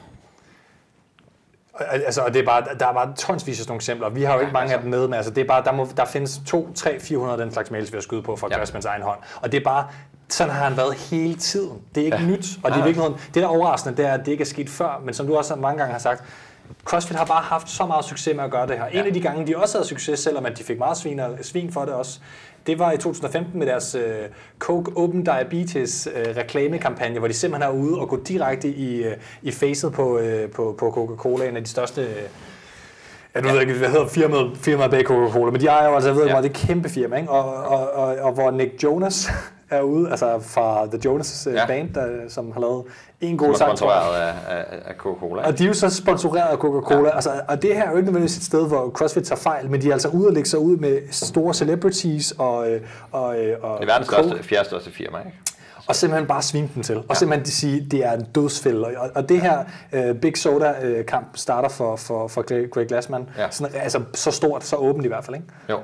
Altså, 1.78 2.20
og 2.20 2.34
det 2.34 2.40
er 2.40 2.46
bare, 2.46 2.62
der 2.80 2.86
er 2.86 2.92
bare 2.92 3.14
tonsvis 3.16 3.58
af 3.58 3.62
sådan 3.64 3.70
nogle 3.70 3.78
eksempler. 3.78 4.08
Vi 4.08 4.22
har 4.22 4.34
jo 4.34 4.40
ikke 4.40 4.52
mange 4.52 4.74
af 4.74 4.80
dem 4.80 4.90
med, 4.90 5.06
men 5.08 5.14
altså, 5.14 5.30
det 5.30 5.40
er 5.42 5.48
bare, 5.48 5.64
der, 5.64 5.72
må, 5.72 5.88
der 5.96 6.04
findes 6.04 6.40
2, 6.46 6.72
3, 6.74 7.00
400 7.00 7.40
af 7.40 7.44
den 7.46 7.52
slags 7.52 7.70
mails, 7.70 7.92
vi 7.92 7.96
har 7.96 8.02
skyde 8.02 8.22
på 8.22 8.36
fra 8.36 8.48
Ja. 8.50 8.88
Egen 8.88 9.02
hånd. 9.02 9.18
Og 9.42 9.52
det 9.52 9.60
er 9.60 9.64
bare, 9.64 9.86
sådan 10.28 10.52
har 10.54 10.64
han 10.64 10.76
været 10.76 10.94
hele 10.94 11.34
tiden. 11.36 11.78
Det 11.94 12.00
er 12.00 12.04
ikke 12.04 12.16
Ja. 12.16 12.24
nyt, 12.26 12.46
og 12.62 12.70
det 12.70 12.76
er 12.76 12.78
Nej. 12.78 12.86
virkelig 12.86 13.08
noget, 13.08 13.20
det 13.26 13.34
der 13.34 13.42
er 13.42 13.46
overraskende, 13.46 13.96
det 13.96 14.06
er, 14.06 14.12
at 14.12 14.20
det 14.26 14.32
ikke 14.32 14.42
er 14.42 14.46
sket 14.46 14.70
før, 14.70 15.00
men 15.04 15.14
som 15.14 15.26
du 15.26 15.36
også 15.36 15.56
mange 15.56 15.78
gange 15.78 15.92
har 15.92 15.98
sagt, 15.98 16.24
CrossFit 16.84 17.16
har 17.16 17.24
bare 17.24 17.42
haft 17.42 17.70
så 17.70 17.86
meget 17.86 18.04
succes 18.04 18.36
med 18.36 18.44
at 18.44 18.50
gøre 18.50 18.66
det 18.66 18.78
her. 18.78 18.84
En 18.86 19.06
af 19.06 19.12
de 19.12 19.20
gange, 19.20 19.46
de 19.46 19.56
også 19.56 19.78
havde 19.78 19.88
succes, 19.88 20.18
selvom 20.20 20.46
at 20.46 20.58
de 20.58 20.64
fik 20.64 20.78
meget 20.78 20.96
svin, 20.96 21.20
svin 21.42 21.72
for 21.72 21.84
det 21.84 21.94
også, 21.94 22.20
det 22.66 22.78
var 22.78 22.92
i 22.92 22.96
2015 22.96 23.58
med 23.58 23.66
deres 23.66 23.94
øh, 23.94 24.28
Coke 24.58 24.92
Open 24.96 25.24
Diabetes 25.24 26.08
øh, 26.14 26.36
reklamekampagne, 26.36 27.18
hvor 27.18 27.28
de 27.28 27.34
simpelthen 27.34 27.70
er 27.70 27.74
ude 27.74 27.98
og 27.98 28.08
gå 28.08 28.20
direkte 28.28 28.68
i, 28.68 29.02
øh, 29.02 29.16
i 29.42 29.50
facet 29.50 29.92
på, 29.92 30.18
øh, 30.18 30.50
på, 30.50 30.74
på 30.78 30.90
Coca-Cola, 30.90 31.48
en 31.48 31.56
af 31.56 31.64
de 31.64 31.70
største... 31.70 32.02
Øh, 32.02 32.08
Ja, 33.34 33.40
du 33.40 33.48
ved 33.48 33.60
ikke, 33.60 33.74
hvad 33.74 33.88
hedder 33.88 34.06
firmaet, 34.06 34.50
firmaet 34.56 34.90
bag 34.90 35.04
Coca-Cola, 35.04 35.50
men 35.50 35.60
de 35.60 35.66
ejer 35.66 35.88
jo 35.88 35.94
altså, 35.94 36.08
jeg 36.08 36.16
ved 36.16 36.24
ikke, 36.24 36.36
ja. 36.36 36.42
det 36.42 36.48
er 36.48 36.50
et 36.50 36.66
kæmpe 36.66 36.88
firma, 36.88 37.16
ikke? 37.16 37.30
Og, 37.30 37.54
og, 37.54 37.90
og, 37.92 38.16
og, 38.16 38.32
hvor 38.32 38.50
Nick 38.50 38.84
Jonas 38.84 39.30
er 39.74 39.82
ude, 39.82 40.10
altså 40.10 40.38
fra 40.40 40.86
The 40.86 41.00
Jonas 41.04 41.48
Ja. 41.50 41.60
ja. 41.60 41.66
Band, 41.66 41.94
der, 41.94 42.08
som 42.28 42.52
har 42.52 42.60
lavet 42.60 42.84
en 43.20 43.38
god 43.38 43.54
sang, 43.54 43.78
sponsoreret 43.78 44.20
af, 44.20 44.34
af, 44.48 44.64
af 44.84 44.94
Coca-Cola. 44.94 45.46
Og 45.46 45.58
de 45.58 45.64
er 45.64 45.68
jo 45.68 45.74
så 45.74 45.90
sponsoreret 45.90 46.48
af 46.48 46.56
Coca-Cola. 46.56 47.08
Ja. 47.08 47.14
Altså, 47.14 47.30
og 47.48 47.62
det 47.62 47.74
her 47.74 47.84
er 47.84 47.90
jo 47.90 47.96
ikke 47.96 48.06
nødvendigvis 48.06 48.36
et 48.36 48.42
sted, 48.42 48.68
hvor 48.68 48.90
CrossFit 48.90 49.24
tager 49.24 49.38
fejl, 49.38 49.70
men 49.70 49.82
de 49.82 49.88
er 49.88 49.92
altså 49.92 50.08
ude 50.08 50.26
og 50.26 50.32
lægge 50.32 50.48
sig 50.48 50.58
ud 50.58 50.76
med 50.76 50.98
store 51.10 51.54
celebrities 51.54 52.34
og, 52.38 52.70
øh, 52.70 52.80
og, 53.12 53.38
øh, 53.38 53.56
og, 53.62 53.78
Det 53.80 53.82
er 53.82 53.92
verdens 53.92 54.06
største, 54.08 54.42
fjerde 54.42 54.64
største 54.64 54.90
firma, 54.92 55.18
ikke? 55.18 55.38
og 55.86 55.96
simpelthen 55.96 56.28
bare 56.28 56.42
svine 56.42 56.68
dem 56.74 56.82
til. 56.82 56.96
Og 56.96 57.04
ja. 57.08 57.14
simpelthen 57.14 57.46
de 57.46 57.50
sige, 57.50 57.86
det 57.90 58.04
er 58.04 58.12
en 58.12 58.24
dødsfælde. 58.34 58.86
Og, 58.86 59.10
og 59.14 59.28
det 59.28 59.40
her 59.40 59.64
øh, 59.92 60.14
Big 60.14 60.38
Soda-kamp 60.38 61.26
starter 61.34 61.68
for, 61.68 61.96
for, 61.96 62.28
for 62.28 62.68
Greg 62.70 62.86
Glassman. 62.86 63.28
Ja. 63.38 63.50
Sådan, 63.50 63.76
altså, 63.76 64.00
så 64.14 64.30
stort, 64.30 64.64
så 64.64 64.76
åbent 64.76 65.04
i 65.04 65.08
hvert 65.08 65.24
fald. 65.24 65.36
Ikke? 65.36 65.48
Jo. 65.70 65.78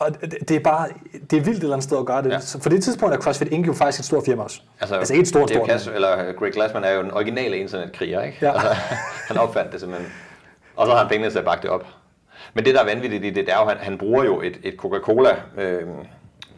Og 0.00 0.20
det 0.20 0.48
det 0.48 0.56
er 0.56 0.60
bare, 0.60 0.88
det 1.30 1.38
er 1.38 1.40
vildt 1.40 1.58
et 1.58 1.62
eller 1.62 1.72
andet 1.72 1.84
sted 1.84 1.98
at 1.98 2.06
gøre 2.06 2.22
det. 2.22 2.30
Ja. 2.30 2.38
For 2.60 2.70
det 2.70 2.82
tidspunkt 2.82 3.14
er 3.14 3.18
CrossFit 3.20 3.48
Inc. 3.48 3.66
jo 3.66 3.72
faktisk 3.72 4.00
et 4.00 4.04
stort 4.04 4.24
firma 4.24 4.42
også. 4.42 4.60
Altså, 4.80 4.94
altså 4.94 5.14
ikke 5.14 5.22
et 5.22 5.28
stort, 5.28 5.50
stort. 5.50 5.68
Castro, 5.68 5.92
eller 5.92 6.32
Greg 6.32 6.52
Glassman 6.52 6.84
er 6.84 6.90
jo 6.90 7.02
den 7.02 7.10
originale 7.10 7.56
internetkriger, 7.56 8.22
ikke? 8.22 8.38
Ja. 8.40 8.52
Altså, 8.52 8.68
han 9.28 9.36
opfandt 9.36 9.72
det 9.72 9.80
simpelthen. 9.80 10.12
Og 10.76 10.86
så 10.86 10.92
har 10.92 10.98
han 10.98 11.08
pengene 11.08 11.30
til 11.30 11.38
at 11.38 11.44
bakke 11.44 11.62
det 11.62 11.70
op. 11.70 11.86
Men 12.54 12.64
det, 12.64 12.74
der 12.74 12.80
er 12.80 12.84
vanvittigt 12.84 13.24
i 13.24 13.30
det, 13.30 13.46
det 13.46 13.54
er 13.54 13.58
jo, 13.58 13.62
at 13.62 13.76
han, 13.76 13.84
han 13.84 13.98
bruger 13.98 14.24
jo 14.24 14.40
et, 14.40 14.60
et 14.62 14.74
Coca-Cola 14.74 15.36
øh, 15.58 15.82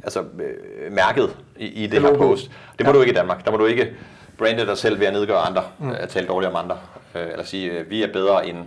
altså, 0.02 0.20
øh, 0.20 0.92
mærket 0.92 1.36
i, 1.56 1.84
i 1.84 1.86
det 1.86 2.02
her 2.02 2.16
post. 2.16 2.50
Det 2.78 2.86
må 2.86 2.92
ja. 2.92 2.96
du 2.96 3.00
ikke 3.00 3.12
i 3.12 3.16
Danmark. 3.16 3.44
Der 3.44 3.50
må 3.50 3.56
du 3.56 3.66
ikke 3.66 3.92
brande 4.38 4.66
dig 4.66 4.78
selv 4.78 5.00
ved 5.00 5.06
at 5.06 5.12
nedgøre 5.12 5.38
andre, 5.38 5.62
mm. 5.78 5.90
at 5.90 6.08
tale 6.08 6.26
dårligt 6.26 6.50
om 6.50 6.56
andre, 6.64 6.78
øh, 7.14 7.30
eller 7.30 7.44
sige, 7.44 7.70
øh, 7.70 7.90
vi 7.90 8.02
er 8.02 8.12
bedre 8.12 8.46
end, 8.46 8.58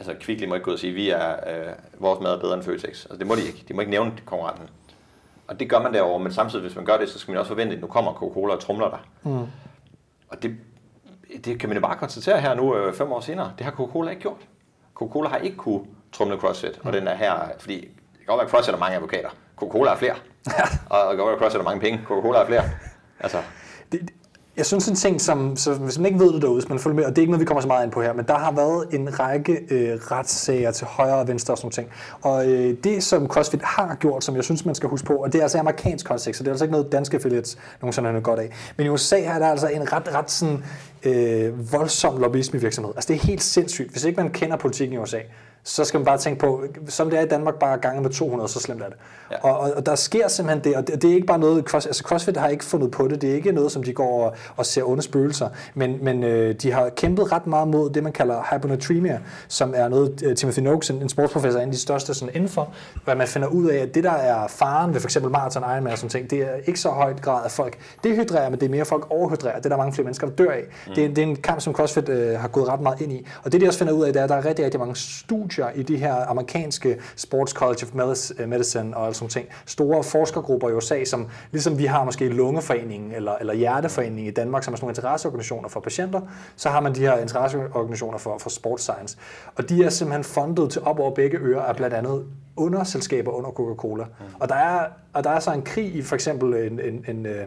altså 0.00 0.14
Kvickly 0.20 0.46
må 0.46 0.54
ikke 0.54 0.64
gå 0.64 0.70
ud 0.70 0.74
og 0.74 0.80
sige, 0.80 0.92
vi 0.92 1.10
er, 1.10 1.30
øh, 1.30 1.72
vores 1.98 2.20
mad 2.20 2.32
er 2.34 2.40
bedre 2.40 2.54
end 2.54 2.62
Føtex. 2.62 2.86
Altså 2.86 3.16
det 3.18 3.26
må 3.26 3.34
de 3.34 3.46
ikke. 3.46 3.64
De 3.68 3.74
må 3.74 3.80
ikke 3.80 3.90
nævne 3.90 4.12
konkurrenten. 4.26 4.68
Og 5.48 5.60
det 5.60 5.70
gør 5.70 5.78
man 5.82 5.94
derovre, 5.94 6.20
men 6.20 6.32
samtidig, 6.32 6.62
hvis 6.62 6.76
man 6.76 6.84
gør 6.84 6.96
det, 6.96 7.08
så 7.08 7.18
skal 7.18 7.32
man 7.32 7.38
også 7.38 7.48
forvente, 7.48 7.74
at 7.74 7.80
nu 7.80 7.86
kommer 7.86 8.12
Coca-Cola 8.12 8.54
og 8.54 8.60
trumler 8.60 8.90
dig. 8.90 8.98
Mm. 9.22 9.46
Og 10.28 10.42
det, 10.42 10.56
det 11.44 11.60
kan 11.60 11.68
man 11.68 11.76
jo 11.76 11.80
bare 11.80 11.96
konstatere 11.96 12.40
her 12.40 12.54
nu, 12.54 12.76
øh, 12.76 12.94
fem 12.94 13.12
år 13.12 13.20
senere. 13.20 13.52
Det 13.58 13.64
har 13.64 13.72
Coca-Cola 13.72 14.10
ikke 14.10 14.22
gjort. 14.22 14.40
Coca-Cola 14.94 15.28
har 15.28 15.36
ikke 15.36 15.56
kunne 15.56 15.80
trumle 16.12 16.36
CrossFit, 16.38 16.82
mm. 16.82 16.88
og 16.88 16.92
den 16.92 17.08
er 17.08 17.14
her, 17.14 17.34
fordi 17.58 17.80
det 17.80 18.18
kan 18.18 18.26
godt 18.26 18.36
være, 18.36 18.44
at 18.44 18.50
CrossFit 18.50 18.74
har 18.74 18.80
mange 18.80 18.96
advokater. 18.96 19.28
Coca-Cola 19.56 19.90
er 19.90 19.96
flere. 19.96 20.14
og 20.90 21.10
det 21.10 21.16
kan 21.16 21.16
godt 21.16 21.26
være, 21.26 21.32
at 21.32 21.38
CrossFit 21.38 21.62
har 21.62 21.70
mange 21.70 21.80
penge. 21.80 22.00
Coca-Cola 22.04 22.38
er 22.38 22.46
flere. 22.46 22.64
Altså. 23.20 23.42
Det, 23.92 24.10
jeg 24.56 24.66
synes 24.66 24.88
en 24.88 24.94
ting, 24.94 25.20
som, 25.20 25.56
så 25.56 25.74
hvis 25.74 25.98
man 25.98 26.06
ikke 26.06 26.18
ved 26.18 26.32
det 26.32 26.42
derude, 26.42 26.54
hvis 26.60 26.68
man 26.68 26.78
følger 26.78 26.96
med, 26.96 27.04
og 27.04 27.10
det 27.10 27.18
er 27.18 27.22
ikke 27.22 27.30
noget, 27.30 27.40
vi 27.40 27.44
kommer 27.44 27.60
så 27.60 27.68
meget 27.68 27.84
ind 27.84 27.92
på 27.92 28.02
her, 28.02 28.12
men 28.12 28.24
der 28.24 28.38
har 28.38 28.52
været 28.52 28.86
en 28.92 29.20
række 29.20 29.60
øh, 29.70 29.98
retssager 30.10 30.70
til 30.70 30.86
højre 30.86 31.16
og 31.16 31.28
venstre 31.28 31.54
og 31.54 31.58
sådan 31.58 31.70
ting. 31.70 31.88
Og 32.22 32.48
øh, 32.48 32.76
det, 32.84 33.02
som 33.02 33.28
CrossFit 33.28 33.62
har 33.62 33.94
gjort, 33.94 34.24
som 34.24 34.36
jeg 34.36 34.44
synes, 34.44 34.64
man 34.64 34.74
skal 34.74 34.88
huske 34.88 35.06
på, 35.06 35.14
og 35.14 35.32
det 35.32 35.38
er 35.38 35.42
altså 35.42 35.58
amerikansk 35.58 36.06
kontekst, 36.06 36.38
så 36.38 36.44
det 36.44 36.48
er 36.48 36.52
altså 36.52 36.64
ikke 36.64 36.72
noget 36.72 36.92
danske 36.92 37.16
affiliates 37.16 37.58
nogensinde 37.82 38.06
har 38.06 38.12
noget 38.12 38.24
godt 38.24 38.40
af. 38.40 38.50
Men 38.76 38.86
i 38.86 38.88
USA 38.88 39.20
er 39.20 39.38
der 39.38 39.46
altså 39.46 39.68
en 39.68 39.92
ret, 39.92 40.14
ret 40.14 40.30
sådan, 40.30 40.64
øh, 41.02 41.72
voldsom 41.72 42.20
lobbyisme 42.20 42.60
virksomhed. 42.60 42.92
Altså 42.96 43.08
det 43.08 43.20
er 43.20 43.26
helt 43.26 43.42
sindssygt. 43.42 43.90
Hvis 43.90 44.04
ikke 44.04 44.22
man 44.22 44.30
kender 44.30 44.56
politikken 44.56 44.94
i 44.94 44.98
USA, 44.98 45.18
så 45.64 45.84
skal 45.84 45.98
man 45.98 46.04
bare 46.04 46.18
tænke 46.18 46.40
på, 46.40 46.64
som 46.88 47.10
det 47.10 47.18
er 47.18 47.22
i 47.22 47.28
Danmark, 47.28 47.54
bare 47.54 47.78
gange 47.78 48.02
med 48.02 48.10
200, 48.10 48.48
så 48.48 48.60
slemt 48.60 48.82
er 48.82 48.86
det. 48.86 48.96
Ja. 49.30 49.36
Og, 49.42 49.58
og, 49.58 49.72
og 49.76 49.86
der 49.86 49.94
sker 49.94 50.28
simpelthen 50.28 50.64
det, 50.64 50.76
og 50.76 50.86
det, 50.86 51.02
det 51.02 51.10
er 51.10 51.14
ikke 51.14 51.26
bare 51.26 51.38
noget, 51.38 51.64
cross, 51.64 51.86
altså 51.86 52.02
CrossFit 52.02 52.36
har 52.36 52.48
ikke 52.48 52.64
fundet 52.64 52.90
på 52.90 53.08
det, 53.08 53.22
det 53.22 53.30
er 53.30 53.34
ikke 53.34 53.52
noget, 53.52 53.72
som 53.72 53.82
de 53.82 53.92
går 53.92 54.24
og, 54.24 54.34
og 54.56 54.66
ser 54.66 54.88
onde 54.88 55.02
spøgelser, 55.02 55.48
men, 55.74 55.98
men 56.04 56.24
øh, 56.24 56.54
de 56.54 56.72
har 56.72 56.88
kæmpet 56.88 57.32
ret 57.32 57.46
meget 57.46 57.68
mod 57.68 57.90
det, 57.90 58.02
man 58.02 58.12
kalder 58.12 58.54
hyponatremia, 58.54 59.20
som 59.48 59.72
er 59.76 59.88
noget, 59.88 60.22
uh, 60.26 60.34
Timothy 60.34 60.60
Noakes, 60.60 60.90
en, 60.90 61.02
en 61.02 61.08
sportsprofessor, 61.08 61.60
en 61.60 61.68
af 61.68 61.72
de 61.72 61.78
største 61.78 62.14
sådan 62.14 62.34
indenfor, 62.34 62.72
hvor 63.04 63.14
man 63.14 63.28
finder 63.28 63.48
ud 63.48 63.66
af, 63.66 63.78
at 63.78 63.94
det, 63.94 64.04
der 64.04 64.12
er 64.12 64.48
faren 64.48 64.94
ved 64.94 65.00
f.eks. 65.00 65.18
maraton 65.20 65.62
Ironman 65.62 65.92
og 65.92 65.98
sådan 65.98 66.10
ting, 66.10 66.30
det 66.30 66.38
er 66.38 66.54
ikke 66.66 66.80
så 66.80 66.88
højt 66.88 67.22
grad 67.22 67.44
af 67.44 67.50
folk 67.50 67.78
dehydrerer, 68.04 68.50
men 68.50 68.60
det 68.60 68.66
er 68.66 68.70
mere 68.70 68.84
folk 68.84 69.06
overhydrerer. 69.10 69.56
Det 69.56 69.64
er 69.64 69.68
der 69.68 69.76
mange 69.76 69.92
flere 69.92 70.04
mennesker, 70.04 70.26
der 70.26 70.34
dør 70.34 70.50
af. 70.50 70.62
Mm. 70.86 70.94
Det, 70.94 71.04
er, 71.04 71.08
det 71.08 71.18
er 71.18 71.22
en 71.22 71.36
kamp, 71.36 71.60
som 71.60 71.72
CrossFit 71.72 72.08
øh, 72.08 72.40
har 72.40 72.48
gået 72.48 72.68
ret 72.68 72.80
meget 72.80 73.00
ind 73.00 73.12
i. 73.12 73.26
Og 73.44 73.52
det, 73.52 73.60
de 73.60 73.66
også 73.66 73.78
finder 73.78 73.92
ud 73.92 74.04
af, 74.04 74.12
det 74.12 74.20
er, 74.20 74.24
at 74.24 74.30
der 74.30 74.36
er 74.36 74.44
rigtig, 74.44 74.64
rigtig 74.64 74.80
mange 74.80 74.96
studier 74.96 75.49
i 75.74 75.82
de 75.82 75.96
her 75.96 76.14
amerikanske 76.14 76.96
Sports 77.16 77.52
College 77.52 77.86
of 77.86 77.94
Medicine 78.46 78.96
og 78.96 79.14
sådan 79.14 79.28
ting. 79.28 79.48
Store 79.66 80.04
forskergrupper 80.04 80.68
i 80.68 80.72
USA, 80.72 81.04
som 81.04 81.26
ligesom 81.52 81.78
vi 81.78 81.84
har 81.84 82.04
måske 82.04 82.28
Lungeforeningen 82.28 83.12
eller, 83.12 83.32
eller 83.40 83.54
Hjerteforeningen 83.54 84.26
i 84.26 84.30
Danmark, 84.30 84.64
som 84.64 84.72
er 84.72 84.76
sådan 84.76 84.84
nogle 84.84 84.92
interesseorganisationer 84.92 85.68
for 85.68 85.80
patienter, 85.80 86.20
så 86.56 86.68
har 86.68 86.80
man 86.80 86.94
de 86.94 87.00
her 87.00 87.18
interesseorganisationer 87.18 88.18
for, 88.18 88.38
for 88.38 88.50
sports 88.50 88.82
science. 88.82 89.16
Og 89.56 89.68
de 89.68 89.84
er 89.84 89.90
simpelthen 89.90 90.24
fundet 90.24 90.70
til 90.70 90.82
op 90.82 90.98
over 90.98 91.14
begge 91.14 91.38
ører 91.38 91.62
af 91.62 91.76
blandt 91.76 91.94
andet 91.94 92.26
underselskaber 92.56 93.30
under 93.30 93.50
Coca-Cola. 93.50 94.04
Mm. 94.04 94.24
Og, 94.40 94.48
der 94.48 94.54
er, 94.54 94.86
og 95.12 95.24
der 95.24 95.30
er 95.30 95.40
så 95.40 95.52
en 95.52 95.62
krig 95.62 95.94
i 95.94 96.02
for 96.02 96.14
eksempel 96.14 96.54
en, 96.54 96.80
en, 96.80 97.04
en 97.08 97.26
øh, 97.26 97.30
Øh, 97.40 97.46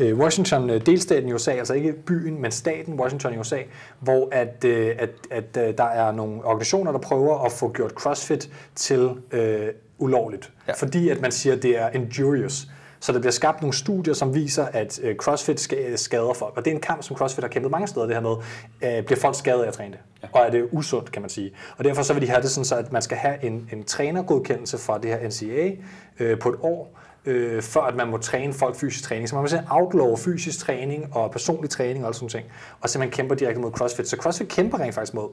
Washington, 0.00 0.70
øh, 0.70 0.86
delstaten 0.86 1.28
i 1.28 1.32
USA, 1.32 1.50
altså 1.50 1.74
ikke 1.74 1.92
byen, 1.92 2.42
men 2.42 2.50
staten 2.50 3.00
Washington 3.00 3.34
i 3.34 3.38
USA, 3.38 3.58
hvor 4.00 4.28
at, 4.32 4.64
øh, 4.64 4.94
at, 4.98 5.10
at, 5.30 5.56
at 5.56 5.78
der 5.78 5.84
er 5.84 6.12
nogle 6.12 6.44
organisationer, 6.44 6.92
der 6.92 6.98
prøver 6.98 7.44
at 7.44 7.52
få 7.52 7.72
gjort 7.72 7.90
CrossFit 7.90 8.50
til 8.74 9.10
øh, 9.32 9.68
ulovligt. 9.98 10.52
Ja. 10.68 10.72
Fordi 10.72 11.08
at 11.08 11.20
man 11.20 11.32
siger, 11.32 11.56
at 11.56 11.62
det 11.62 11.78
er 11.78 11.90
injurious. 11.90 12.66
Så 13.02 13.12
der 13.12 13.18
bliver 13.18 13.32
skabt 13.32 13.60
nogle 13.62 13.74
studier, 13.74 14.14
som 14.14 14.34
viser, 14.34 14.64
at 14.64 15.00
CrossFit 15.16 15.60
skader 15.96 16.32
folk. 16.32 16.56
Og 16.56 16.64
det 16.64 16.70
er 16.70 16.74
en 16.74 16.80
kamp, 16.80 17.02
som 17.02 17.16
CrossFit 17.16 17.44
har 17.44 17.48
kæmpet 17.48 17.70
mange 17.70 17.86
steder, 17.86 18.06
det 18.06 18.14
her 18.14 18.22
med, 18.22 18.36
øh, 18.82 19.04
bliver 19.04 19.20
folk 19.20 19.36
skadet 19.38 19.62
af 19.62 19.68
at 19.68 19.74
træne 19.74 19.92
det? 19.92 20.00
Ja. 20.22 20.28
Og 20.32 20.46
er 20.46 20.50
det 20.50 20.68
usundt, 20.72 21.12
kan 21.12 21.22
man 21.22 21.28
sige. 21.28 21.50
Og 21.76 21.84
derfor 21.84 22.02
så 22.02 22.12
vil 22.12 22.22
de 22.22 22.28
have 22.28 22.42
det 22.42 22.50
sådan, 22.50 22.64
så 22.64 22.76
at 22.76 22.92
man 22.92 23.02
skal 23.02 23.16
have 23.16 23.44
en, 23.44 23.68
en 23.72 23.84
trænergodkendelse 23.84 24.78
fra 24.78 24.98
det 24.98 25.10
her 25.10 25.28
NCAA 25.28 25.70
øh, 26.18 26.38
på 26.38 26.48
et 26.48 26.56
år, 26.62 27.00
øh, 27.24 27.62
før 27.62 27.80
at 27.80 27.94
man 27.94 28.08
må 28.08 28.18
træne 28.18 28.52
folk 28.52 28.76
fysisk 28.76 29.04
træning. 29.04 29.28
Så 29.28 29.34
man 29.34 29.42
må 29.42 29.48
simpelthen 29.48 29.76
outlaw 29.76 30.16
fysisk 30.16 30.58
træning 30.58 31.16
og 31.16 31.30
personlig 31.30 31.70
træning 31.70 32.06
og 32.06 32.14
sådan 32.14 32.28
ting, 32.28 32.46
og 32.80 32.90
simpelthen 32.90 33.16
kæmper 33.16 33.34
direkte 33.34 33.60
mod 33.60 33.72
CrossFit. 33.72 34.08
Så 34.08 34.16
CrossFit 34.16 34.48
kæmper 34.48 34.78
rent 34.78 34.94
faktisk 34.94 35.14
mod 35.14 35.28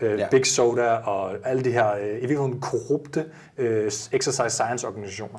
øh, 0.00 0.18
ja. 0.18 0.28
Big 0.30 0.46
Soda 0.46 0.90
og 0.90 1.34
alle 1.44 1.64
de 1.64 1.72
her 1.72 1.94
øh, 1.94 2.08
i 2.08 2.10
virkeligheden 2.10 2.60
korrupte 2.60 3.24
øh, 3.58 3.86
exercise 4.12 4.50
science 4.50 4.86
organisationer. 4.86 5.38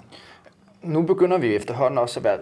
Nu 0.82 1.02
begynder 1.02 1.38
vi 1.38 1.56
efterhånden 1.56 1.98
også 1.98 2.20
at 2.20 2.24
være 2.24 2.38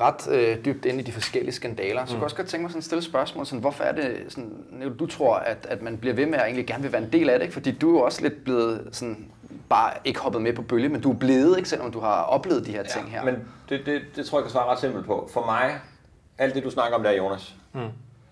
ret 0.00 0.28
øh, 0.30 0.64
dybt 0.64 0.84
inde 0.84 1.00
i 1.00 1.02
de 1.02 1.12
forskellige 1.12 1.52
skandaler. 1.52 2.04
Så 2.04 2.10
mm. 2.10 2.14
jeg 2.14 2.18
kunne 2.18 2.26
også 2.26 2.36
godt 2.36 2.48
tænke 2.48 2.62
mig 2.62 2.70
sådan 2.70 2.78
at 2.78 2.84
stille 2.84 3.02
spørgsmål, 3.02 3.46
sådan, 3.46 3.60
hvorfor 3.60 3.84
er 3.84 3.92
det, 3.92 4.16
sådan, 4.28 4.52
du 4.98 5.06
tror, 5.06 5.34
at, 5.34 5.66
at 5.68 5.82
man 5.82 5.98
bliver 5.98 6.14
ved 6.14 6.26
med 6.26 6.34
at 6.38 6.44
egentlig 6.44 6.66
gerne 6.66 6.82
vil 6.82 6.92
være 6.92 7.02
en 7.02 7.12
del 7.12 7.30
af 7.30 7.38
det? 7.38 7.44
Ikke? 7.44 7.52
Fordi 7.52 7.70
du 7.72 7.94
er 7.94 7.98
jo 7.98 8.04
også 8.04 8.22
lidt 8.22 8.44
blevet 8.44 8.88
sådan, 8.92 9.26
bare 9.70 9.92
ikke 10.04 10.20
hoppet 10.20 10.42
med 10.42 10.52
på 10.52 10.62
bølge, 10.62 10.88
men 10.88 11.00
du 11.00 11.10
er 11.12 11.16
blevet, 11.16 11.56
ikke, 11.56 11.68
selvom 11.68 11.92
du 11.92 12.00
har 12.00 12.22
oplevet 12.22 12.66
de 12.66 12.72
her 12.72 12.82
ting 12.82 13.10
her. 13.10 13.24
men 13.24 13.48
det, 13.68 13.86
det, 13.86 14.02
det 14.16 14.26
tror 14.26 14.38
jeg 14.38 14.44
kan 14.44 14.52
svare 14.52 14.66
ret 14.66 14.78
simpelt 14.78 15.06
på. 15.06 15.28
For 15.32 15.44
mig, 15.44 15.80
alt 16.38 16.54
det 16.54 16.64
du 16.64 16.70
snakker 16.70 16.98
om 16.98 17.02
der, 17.02 17.10
Jonas, 17.10 17.54
mm. 17.72 17.80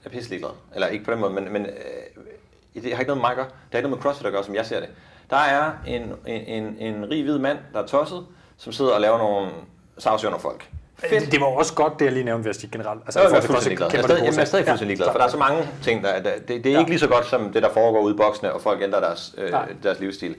er 0.04 0.10
pisselig 0.10 0.38
glad. 0.38 0.50
Eller 0.74 0.86
ikke 0.86 1.04
på 1.04 1.10
den 1.10 1.20
måde, 1.20 1.32
men, 1.32 1.52
men 1.52 1.66
øh, 1.66 2.82
det 2.82 2.92
har 2.92 3.00
ikke 3.00 3.08
noget 3.08 3.16
med 3.16 3.22
mig 3.22 3.30
at 3.30 3.36
gøre. 3.36 3.46
Det 3.46 3.72
har 3.72 3.78
ikke 3.78 3.88
noget 3.88 3.98
med 3.98 4.02
CrossFit 4.02 4.26
at 4.26 4.32
gøre, 4.32 4.44
som 4.44 4.54
jeg 4.54 4.66
ser 4.66 4.80
det. 4.80 4.88
Der 5.30 5.36
er 5.36 5.72
en, 5.86 6.02
en, 6.26 6.64
en, 6.64 6.76
en 6.78 7.10
rig 7.10 7.22
hvid 7.22 7.38
mand, 7.38 7.58
der 7.72 7.82
er 7.82 7.86
tosset, 7.86 8.26
som 8.56 8.72
sidder 8.72 8.92
og 8.94 9.00
laver 9.00 9.18
nogle 9.18 9.50
savs 9.98 10.24
under 10.24 10.38
folk. 10.38 10.70
Fedt. 10.98 11.22
Det, 11.22 11.32
det 11.32 11.40
var 11.40 11.46
også 11.46 11.74
godt, 11.74 11.98
det 11.98 12.04
jeg 12.04 12.12
lige 12.12 12.24
nævnte, 12.24 12.46
hvis 12.46 12.56
de 12.56 12.68
generelt... 12.68 13.00
Altså, 13.04 13.20
jeg, 13.20 13.32
er 13.32 13.40
fuldstændig 13.40 13.76
glad. 13.76 13.88
Jeg 13.92 13.98
er 13.98 14.02
stadig, 14.02 14.24
jeg 14.24 14.40
er 14.40 14.44
stadig 14.44 14.66
fuldstændig 14.66 14.96
glad, 14.96 15.06
for 15.10 15.18
der 15.18 15.24
er 15.26 15.30
så 15.30 15.36
mange 15.36 15.68
ting, 15.82 16.04
der, 16.04 16.22
der 16.22 16.30
det, 16.38 16.48
det 16.48 16.66
er 16.66 16.72
ja. 16.72 16.78
ikke 16.78 16.90
lige 16.90 17.00
så 17.00 17.08
godt 17.08 17.26
som 17.26 17.52
det, 17.52 17.62
der 17.62 17.72
foregår 17.72 18.00
ude 18.00 18.14
i 18.14 18.16
boksene, 18.16 18.52
og 18.52 18.60
folk 18.60 18.82
ændrer 18.82 19.00
deres, 19.00 19.34
øh, 19.38 19.52
deres 19.82 20.00
livsstil. 20.00 20.36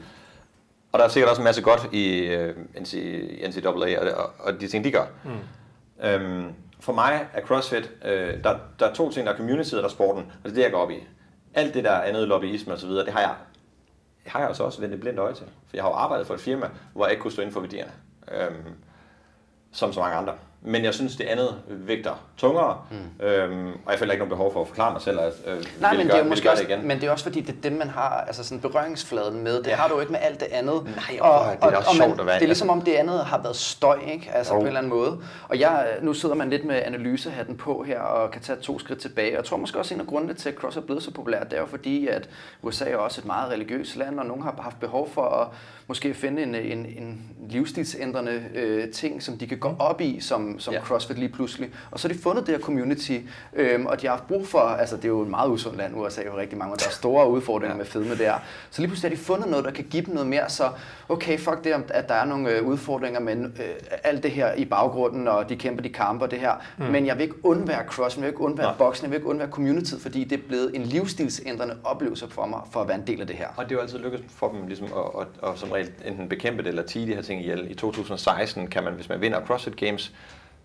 Og 0.92 1.00
der 1.00 1.06
er 1.06 1.10
sikkert 1.10 1.30
også 1.30 1.42
en 1.42 1.44
masse 1.44 1.62
godt 1.62 1.94
i 1.94 2.36
NC, 2.82 2.94
NCAA 3.48 4.14
og, 4.16 4.32
og 4.40 4.62
de 4.62 4.68
ting, 4.68 4.84
de 4.84 4.92
gør. 4.92 5.06
Mm. 5.24 6.08
Øhm, 6.08 6.54
for 6.80 6.94
mig 6.94 7.28
er 7.34 7.42
CrossFit, 7.42 7.92
øh, 8.06 8.44
der, 8.44 8.58
der 8.80 8.88
er 8.88 8.94
to 8.94 9.12
ting, 9.12 9.28
der 9.28 9.34
er 9.34 9.38
community 9.38 9.74
og 9.74 9.78
der 9.78 9.84
er 9.84 9.92
sporten, 9.92 10.24
og 10.24 10.44
det 10.44 10.50
er 10.50 10.56
det, 10.56 10.62
jeg 10.62 10.72
går 10.72 10.80
op 10.80 10.92
i. 10.92 11.08
Alt 11.54 11.74
det, 11.74 11.84
der 11.84 11.92
er 11.92 12.02
andet 12.02 12.28
lobbyisme 12.28 12.74
osv., 12.74 12.90
det 12.90 13.10
har 13.10 13.20
jeg, 13.20 13.36
det 14.24 14.32
har 14.32 14.40
jeg 14.40 14.48
altså 14.48 14.64
også 14.64 14.82
vendt 14.82 14.94
et 14.94 15.00
blindt 15.00 15.20
øje 15.20 15.34
til. 15.34 15.46
For 15.46 15.78
jeg 15.78 15.84
har 15.84 15.90
jo 15.90 15.96
arbejdet 15.96 16.28
for 16.28 16.34
et 16.34 16.40
firma, 16.40 16.70
hvor 16.94 17.06
jeg 17.06 17.12
ikke 17.12 17.22
kunne 17.22 17.32
stå 17.32 17.42
inden 17.42 17.54
for 17.54 17.60
værdierne. 17.60 17.92
Øhm, 18.32 18.74
som 19.72 19.94
så 19.94 20.00
mange 20.00 20.16
andre. 20.16 20.34
Men 20.62 20.84
jeg 20.84 20.94
synes, 20.94 21.16
det 21.16 21.24
andet 21.24 21.56
vægter 21.68 22.26
tungere, 22.38 22.78
mm. 22.92 23.26
øhm, 23.26 23.68
og 23.68 23.92
jeg 23.92 24.00
føler 24.00 24.14
ikke 24.14 24.22
nogen 24.22 24.30
behov 24.30 24.54
for 24.54 24.62
at 24.62 24.68
forklare 24.68 24.92
mig 24.92 25.02
selv, 25.02 25.20
at 25.20 25.34
øh, 25.48 25.64
Nej, 25.80 25.98
men 25.98 26.08
det, 26.08 26.16
er 26.16 26.24
måske 26.24 26.52
også, 26.52 26.64
det 26.64 26.70
igen. 26.70 26.88
Men 26.88 27.02
det 27.02 27.08
er 27.08 27.12
også 27.12 27.24
fordi, 27.24 27.42
det 27.42 27.56
er 27.56 27.62
dem, 27.70 27.74
man 27.74 27.90
har 27.90 28.10
altså 28.28 28.44
sådan 28.44 28.60
berøringsfladen 28.60 29.44
med. 29.44 29.58
Det 29.58 29.68
ja. 29.68 29.76
har 29.76 29.88
du 29.88 30.00
ikke 30.00 30.12
med 30.12 30.20
alt 30.22 30.40
det 30.40 30.48
andet. 30.52 30.84
Nej, 30.84 31.20
og, 31.22 31.40
og, 31.40 31.46
det 31.62 31.74
er 31.74 31.78
også 31.78 31.90
og 31.90 31.96
sjovt 31.96 32.10
man, 32.10 32.20
at 32.20 32.26
være 32.26 32.36
Det 32.36 32.44
er 32.44 32.48
ligesom 32.48 32.70
om 32.70 32.82
det 32.82 32.94
andet 32.94 33.26
har 33.26 33.42
været 33.42 33.56
støj, 33.56 34.00
ikke? 34.14 34.32
Altså 34.34 34.54
oh. 34.54 34.58
på 34.58 34.62
en 34.62 34.68
eller 34.68 34.80
anden 34.80 34.90
måde. 34.90 35.18
Og 35.50 35.60
jeg, 35.60 35.88
nu 36.02 36.14
sidder 36.14 36.36
man 36.36 36.50
lidt 36.50 36.66
med 36.66 36.82
analysehatten 36.86 37.58
på 37.58 37.84
her, 37.84 38.00
og 38.00 38.32
kan 38.32 38.42
tage 38.42 38.60
to 38.60 38.80
skridt 38.80 39.00
tilbage. 39.00 39.32
Og 39.32 39.38
jeg 39.38 39.46
tror 39.46 39.58
måske 39.58 39.80
også, 39.80 39.94
en 39.94 40.00
af 40.00 40.08
grundene 40.08 40.34
til, 40.34 40.50
at 40.50 40.56
cross 40.56 40.78
er 40.78 40.82
blevet 40.82 41.04
så 41.04 41.12
populært, 41.12 41.50
det 41.50 41.58
er 41.58 41.62
jo 41.62 41.68
fordi, 41.68 42.08
at 42.08 42.30
USA 42.62 42.90
er 42.90 42.98
også 42.98 43.22
et 43.22 43.26
meget 43.26 43.52
religiøst 43.52 43.96
land, 43.96 44.20
og 44.20 44.26
nogen 44.26 44.44
har 44.44 44.60
haft 44.62 44.80
behov 44.80 45.10
for 45.10 45.22
at 45.22 45.48
måske 45.88 46.14
finde 46.14 46.44
en, 46.44 46.56
en, 46.56 46.86
en 46.86 47.32
livsstilsændrende 47.50 48.44
øh, 48.56 48.92
ting, 48.92 49.24
som 49.24 49.38
de 49.38 49.48
kan 49.48 49.58
gå 49.58 49.76
op 49.80 50.02
i, 50.02 50.20
som, 50.20 50.49
som 50.58 50.74
ja. 50.74 50.82
CrossFit 50.82 51.20
lige 51.20 51.30
pludselig. 51.30 51.70
Og 51.92 52.00
så 52.00 52.08
har 52.08 52.16
de 52.16 52.22
fundet 52.22 52.48
det 52.48 52.56
her 52.56 52.62
community, 52.62 53.18
øhm, 53.54 53.86
og 53.86 54.02
de 54.02 54.08
har 54.08 54.14
haft 54.14 54.28
brug 54.28 54.48
for, 54.48 54.60
altså 54.60 54.96
det 54.96 55.06
er 55.06 55.10
jo 55.10 55.22
et 55.22 55.28
meget 55.28 55.50
usundt 55.50 55.78
land, 55.78 55.96
USA 55.96 56.22
jo 56.26 56.38
rigtig 56.38 56.58
mange, 56.58 56.74
og 56.74 56.80
der 56.80 56.86
er 56.88 56.92
store 56.92 57.30
udfordringer 57.30 57.76
ja. 57.76 57.78
med 57.78 57.86
fedme 57.86 58.18
der. 58.18 58.34
Så 58.70 58.82
lige 58.82 58.90
pludselig 58.90 59.12
har 59.12 59.16
de 59.16 59.22
fundet 59.22 59.50
noget, 59.50 59.66
der 59.66 59.72
kan 59.72 59.86
give 59.90 60.06
dem 60.06 60.14
noget 60.14 60.30
mere, 60.30 60.50
så 60.50 60.70
okay, 61.10 61.40
fuck 61.40 61.64
det, 61.64 61.74
at 61.90 62.10
der 62.10 62.16
er 62.16 62.26
nogle 62.26 62.50
øh, 62.50 62.66
udfordringer, 62.66 63.20
men 63.20 63.46
øh, 63.46 64.00
alt 64.04 64.24
det 64.24 64.32
her 64.32 64.54
i 64.54 64.66
baggrunden, 64.66 65.28
og 65.28 65.50
de 65.50 65.56
kæmper 65.56 65.84
de 65.84 65.90
kamper 65.90 66.26
det 66.26 66.40
her, 66.40 66.54
mm. 66.78 66.86
men 66.86 67.06
jeg 67.06 67.16
vil 67.16 67.24
ikke 67.24 67.46
undvære 67.46 67.84
CrossFit, 67.88 68.18
jeg 68.18 68.24
vil 68.24 68.30
ikke 68.30 68.42
undvære 68.42 68.76
boksen, 68.78 69.04
jeg 69.04 69.12
vil 69.12 69.18
ikke 69.18 69.28
undvære 69.28 69.50
community, 69.50 69.94
fordi 70.02 70.24
det 70.24 70.40
er 70.40 70.44
blevet 70.48 70.76
en 70.76 70.84
livsstilsændrende 70.84 71.76
oplevelse 71.84 72.30
for 72.30 72.46
mig, 72.46 72.60
for 72.72 72.82
at 72.82 72.88
være 72.88 72.98
en 72.98 73.08
del 73.08 73.22
af 73.22 73.28
det 73.28 73.36
her. 73.36 73.48
Og 73.56 73.64
det 73.64 73.72
er 73.72 73.76
jo 73.76 73.82
altid 73.82 74.00
lykkedes 74.00 74.26
for 74.30 74.52
dem 74.52 74.68
ligesom 74.68 74.88
at, 74.88 75.22
at, 75.22 75.50
at, 75.50 75.60
som 75.60 75.72
regel 75.72 75.92
enten 76.06 76.30
bekæmpe 76.30 76.64
det 76.64 76.70
eller 76.70 76.84
tige 76.84 77.08
de 77.08 77.16
her 77.16 77.22
ting 77.22 77.42
ihjel. 77.42 77.72
I 77.72 77.74
2016 77.74 78.68
kan 78.68 78.84
man, 78.84 78.94
hvis 78.94 79.10
man 79.10 79.22
vinder 79.22 79.46
CrossFit 79.46 79.76
Games, 79.76 80.14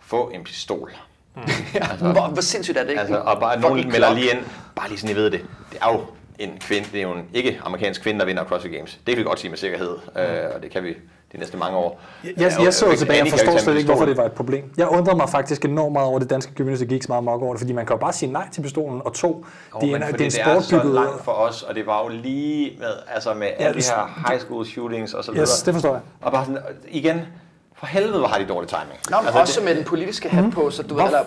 få 0.07 0.31
en 0.35 0.45
pistol. 0.45 0.93
Mm. 1.35 1.43
ja, 1.75 1.81
altså, 1.91 2.13
hvor, 2.13 2.29
hvor 2.29 2.43
sindssygt 2.43 2.79
er 2.79 2.83
det 2.83 2.91
ikke? 2.91 3.01
Altså, 3.01 3.17
og 3.17 3.41
bare 3.41 3.61
nogen 3.61 3.89
melder 3.89 4.15
lige 4.15 4.31
ind, 4.31 4.39
bare 4.77 4.89
lige 4.89 4.99
sådan, 4.99 5.17
I 5.17 5.19
ved 5.19 5.31
det. 5.31 5.41
Det 5.73 5.79
er 5.83 5.93
jo 5.93 6.01
en 6.39 6.59
kvinde, 6.61 6.89
det 6.93 6.99
er 6.99 7.03
jo 7.03 7.13
en 7.13 7.25
ikke-amerikansk 7.35 8.03
kvinde, 8.03 8.21
der 8.21 8.27
vinder 8.27 8.45
CrossFit 8.45 8.73
Games. 8.73 8.99
Det 9.07 9.15
kan 9.15 9.17
vi 9.17 9.23
godt 9.23 9.41
sige 9.41 9.51
med 9.51 9.59
sikkerhed, 9.59 9.97
mm. 10.15 10.21
øh, 10.21 10.51
og 10.55 10.63
det 10.63 10.71
kan 10.71 10.85
vi 10.85 10.95
de 11.35 11.39
næste 11.39 11.57
mange 11.57 11.77
år. 11.77 12.01
Jeg, 12.25 12.33
jeg, 12.37 12.53
jeg 12.65 12.75
så 12.75 12.97
tilbage 12.99 13.23
og 13.23 13.29
forstår 13.29 13.59
slet 13.59 13.77
ikke, 13.77 13.87
hvorfor 13.87 14.05
det 14.05 14.17
var 14.17 14.25
et 14.25 14.33
problem. 14.33 14.73
Jeg 14.77 14.89
undrede 14.89 15.17
mig 15.17 15.29
faktisk 15.29 15.65
enormt 15.65 15.93
meget 15.93 16.09
over, 16.09 16.19
det 16.19 16.31
danske 16.31 16.53
community 16.57 16.85
gik 16.85 17.03
så 17.03 17.07
meget 17.09 17.25
mok 17.25 17.43
over 17.43 17.53
det, 17.53 17.61
fordi 17.61 17.73
man 17.73 17.87
kan 17.87 17.95
jo 17.95 18.01
bare 18.01 18.13
sige 18.13 18.33
nej 18.33 18.49
til 18.53 18.63
pistolen, 18.63 19.03
og 19.05 19.15
to, 19.15 19.47
det, 19.81 19.93
er, 19.93 19.99
det 19.99 20.21
er 20.21 20.25
en 20.25 20.31
sport 20.31 20.47
det 20.47 20.73
er 20.73 20.83
så 20.83 20.83
langt 20.83 21.25
for 21.25 21.33
os, 21.33 21.63
og 21.63 21.75
det 21.75 21.87
var 21.87 22.03
jo 22.03 22.09
lige 22.09 22.77
med, 22.79 22.93
altså 23.15 23.35
med 23.35 23.47
ja, 23.47 23.65
alle 23.65 23.81
de 23.81 23.87
her 23.87 24.29
high 24.29 24.41
school 24.41 24.67
shootings 24.67 25.15
og 25.15 25.25
så 25.25 25.33
videre. 25.33 25.43
Yes, 25.43 25.63
det 25.63 25.75
forstår 25.75 25.93
jeg. 25.93 26.01
Og 26.21 26.33
bare 26.33 26.45
sådan, 26.45 26.63
igen, 26.89 27.21
for 27.85 27.93
helvede, 27.93 28.19
hvor 28.19 28.29
har 28.29 28.39
de 28.39 28.47
dårlig 28.47 28.69
timing. 28.69 29.01
Nå, 29.11 29.17
men 29.17 29.27
altså, 29.27 29.41
også 29.41 29.61
det, 29.61 29.65
med 29.65 29.75
den 29.75 29.85
politiske 29.85 30.29
hat 30.29 30.53
på, 30.53 30.71
så 30.71 30.83
du 30.83 30.95
ved, 30.95 31.05
eller? 31.05 31.19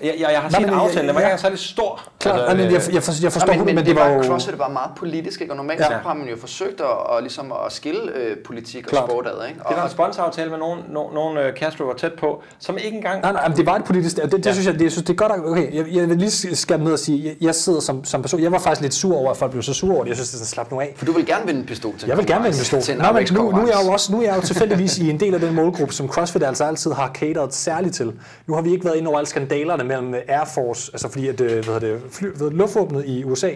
Jeg, 0.00 0.14
jeg, 0.20 0.32
jeg 0.32 0.40
har 0.40 0.48
set 0.48 0.68
aftalen, 0.68 1.08
den 1.08 1.14
var 1.14 1.20
ikke 1.20 1.38
særlig 1.38 1.58
stor. 1.58 2.02
Klart, 2.20 2.40
altså, 2.40 2.56
men 2.56 2.64
jeg, 2.64 2.82
jeg, 2.92 3.02
for, 3.02 3.12
jeg 3.22 3.32
forstår 3.32 3.52
men, 3.54 3.64
men, 3.64 3.74
men 3.74 3.86
det, 3.86 3.96
var 3.96 4.08
var 4.08 4.14
jo... 4.16 4.22
CrossFit 4.22 4.58
var 4.58 4.68
meget 4.68 4.90
politisk, 4.96 5.40
ikke? 5.40 5.52
og 5.52 5.56
normalt 5.56 5.80
ja. 5.80 5.86
så 5.86 5.92
har 5.92 6.14
man 6.14 6.28
jo 6.28 6.36
forsøgt 6.36 6.80
at, 6.80 6.86
og, 6.86 7.20
ligesom 7.22 7.52
at 7.66 7.72
skille 7.72 8.00
øh, 8.16 8.36
politik 8.46 8.84
og 8.86 8.90
Klart. 8.90 9.10
sport 9.10 9.26
ad. 9.26 9.48
Ikke? 9.48 9.60
Og, 9.64 9.68
Det 9.68 9.76
var 9.78 9.84
en 9.84 9.90
sponsoraftale 9.90 10.50
med 10.50 10.58
nogen, 10.58 10.80
nogen, 10.88 11.14
nogen 11.14 11.38
uh, 11.38 11.44
Castro 11.58 11.84
var 11.84 11.94
tæt 11.94 12.12
på, 12.12 12.42
som 12.58 12.78
ikke 12.84 12.96
engang... 12.96 13.20
Nej, 13.22 13.32
nej, 13.32 13.48
men 13.48 13.56
det 13.56 13.66
var 13.66 13.76
et 13.76 13.84
politisk... 13.84 14.16
Det, 14.16 14.32
det, 14.32 14.46
Ja. 14.46 14.52
synes 14.52 14.66
jeg, 14.66 14.74
det, 14.74 14.82
jeg 14.82 14.92
synes, 14.92 15.04
det 15.06 15.12
er 15.12 15.16
godt... 15.16 15.32
at- 15.32 15.40
Okay, 15.50 15.74
jeg, 15.74 15.84
jeg 15.92 16.08
vil 16.08 16.16
lige 16.18 16.56
skære 16.56 16.78
ned 16.78 16.92
og 16.92 16.98
sige, 16.98 17.24
jeg, 17.26 17.36
jeg 17.40 17.54
sidder 17.54 17.80
som, 17.80 18.04
som 18.04 18.22
person... 18.22 18.42
Jeg 18.42 18.52
var 18.52 18.58
faktisk 18.58 18.80
lidt 18.82 18.94
sur 18.94 19.16
over, 19.16 19.30
at 19.30 19.36
folk 19.36 19.50
blev 19.50 19.62
så 19.62 19.74
sure 19.74 19.92
over 19.94 20.02
det. 20.02 20.08
Jeg 20.08 20.16
synes, 20.16 20.28
det 20.30 20.34
er 20.34 20.38
sådan, 20.38 20.48
slap 20.48 20.70
nu 20.70 20.80
af. 20.80 20.92
for 20.96 21.04
du 21.04 21.12
vil 21.12 21.26
gerne 21.26 21.46
vinde 21.46 21.60
en 21.60 21.66
pistol 21.66 21.98
til 21.98 22.08
Jeg 22.08 22.16
vil 22.18 22.26
gerne 22.26 22.42
vinde 22.44 22.56
en 22.56 22.60
pistol. 22.60 22.80
til 22.80 22.94
en 22.94 23.00
Nå, 23.00 23.12
men 23.12 23.26
nu, 23.32 23.50
nu, 23.50 23.62
er 23.62 23.66
jeg 23.66 23.80
jo 23.86 23.92
også, 23.92 24.12
nu 24.12 24.18
er 24.20 24.24
jeg 24.24 24.36
jo 24.36 24.40
tilfældigvis 24.42 24.98
i 24.98 25.10
en 25.10 25.20
del 25.20 25.34
af 25.34 25.40
den 25.40 25.54
målgruppe, 25.54 25.94
som 25.94 26.08
CrossFit 26.08 26.42
altså 26.42 26.64
altid 26.64 26.92
har 26.92 27.10
cateret 27.14 27.54
særligt 27.54 27.94
til. 27.94 28.12
Nu 28.46 28.54
har 28.54 28.62
vi 28.62 28.72
ikke 28.72 28.84
været 28.84 28.96
inde 28.96 29.08
over 29.08 29.18
alle 29.18 29.28
skandalerne 29.28 29.84
mellem 29.84 30.14
Air 30.28 30.44
Force, 30.54 30.90
altså 30.94 31.08
fordi 31.08 31.28
at, 31.28 31.40
øh, 31.40 31.52
hvad 31.52 31.64
hedder 31.64 31.78
det, 31.80 32.00
fly, 32.12 32.28
det, 32.28 32.52
luftvåbnet 32.52 33.04
i 33.06 33.24
USA 33.24 33.50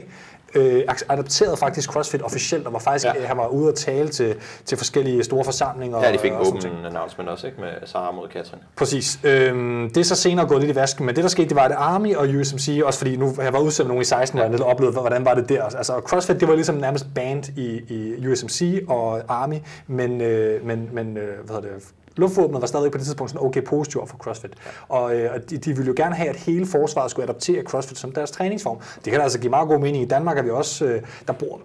øh, 0.55 0.83
adopterede 1.09 1.57
faktisk 1.57 1.91
CrossFit 1.91 2.23
officielt, 2.23 2.67
og 2.67 2.73
var 2.73 2.79
faktisk, 2.79 3.05
Ja. 3.07 3.13
ja. 3.21 3.27
han 3.27 3.37
var 3.37 3.47
ude 3.49 3.69
at 3.69 3.75
tale 3.75 4.09
til, 4.09 4.35
til 4.65 4.79
forskellige 4.79 5.25
store 5.25 5.45
forsamlinger. 5.45 6.03
Ja, 6.03 6.13
de 6.13 6.19
fik 6.19 6.31
en 6.31 6.37
og 6.37 6.47
åben 6.47 6.87
announcement 6.87 7.31
også, 7.31 7.47
ikke? 7.47 7.61
Med 7.61 7.69
Sara 7.85 8.13
mod 8.13 8.29
Katrin. 8.29 8.61
Præcis. 8.77 9.21
Øhm, 9.25 9.91
det 9.95 9.97
er 9.97 10.05
så 10.05 10.15
senere 10.15 10.47
gået 10.49 10.61
lidt 10.61 10.73
i 10.73 10.75
vasken, 10.75 11.07
men 11.07 11.17
det 11.17 11.25
der 11.25 11.29
skete, 11.31 11.49
det 11.49 11.57
var, 11.57 11.63
at 11.65 11.73
Army 11.73 12.15
og 12.15 12.29
USMC, 12.29 12.81
også 12.85 12.99
fordi 12.99 13.17
nu 13.17 13.35
jeg 13.39 13.53
været 13.53 13.63
udsendt 13.65 13.87
med 13.87 13.95
nogen 13.95 14.03
i 14.03 14.05
16, 14.05 14.37
hvor 14.39 14.45
jeg 14.45 14.51
netop 14.51 14.67
oplevede, 14.67 15.01
hvordan 15.01 15.25
var 15.25 15.35
det 15.35 15.49
der. 15.49 15.63
Altså 15.63 15.93
CrossFit, 16.07 16.41
det 16.41 16.49
var 16.49 16.55
ligesom 16.55 16.75
nærmest 16.75 17.07
band 17.15 17.45
i, 17.57 17.81
i 17.89 18.29
USMC 18.29 18.85
og 18.89 19.23
Army, 19.29 19.57
men, 19.87 20.21
øh, 20.21 20.67
men, 20.67 20.89
men 20.93 21.17
øh, 21.17 21.45
hvad 21.45 21.57
hedder 21.57 21.61
det, 21.61 21.85
Luftvåbnet 22.17 22.61
var 22.61 22.67
stadig 22.67 22.93
på 22.93 22.99
det 22.99 23.07
tidspunkt 23.07 23.31
sådan 23.33 23.47
okay 23.47 23.65
positiv 23.65 24.07
for 24.07 24.17
CrossFit. 24.17 24.53
Og, 24.89 25.15
øh, 25.17 25.35
og 25.35 25.51
de, 25.51 25.59
de 25.59 25.77
ville 25.77 25.87
jo 25.89 25.95
gerne 25.97 26.15
have, 26.15 26.29
at 26.29 26.37
hele 26.37 26.67
forsvaret 26.67 27.11
skulle 27.11 27.25
adoptere 27.29 27.63
CrossFit 27.63 27.99
som 27.99 28.13
deres 28.13 28.31
træningsform. 28.31 28.79
Det 29.05 29.13
kan 29.13 29.21
altså 29.23 29.39
give 29.39 29.51
meget 29.51 29.69
god 29.69 29.79
mening. 29.79 30.05
I 30.05 30.09
Danmark 30.09 30.39
er 30.39 30.43
vi 30.43 30.51
også, 30.51 30.85
øh, 30.85 31.03
der 31.27 31.33
bor 31.33 31.61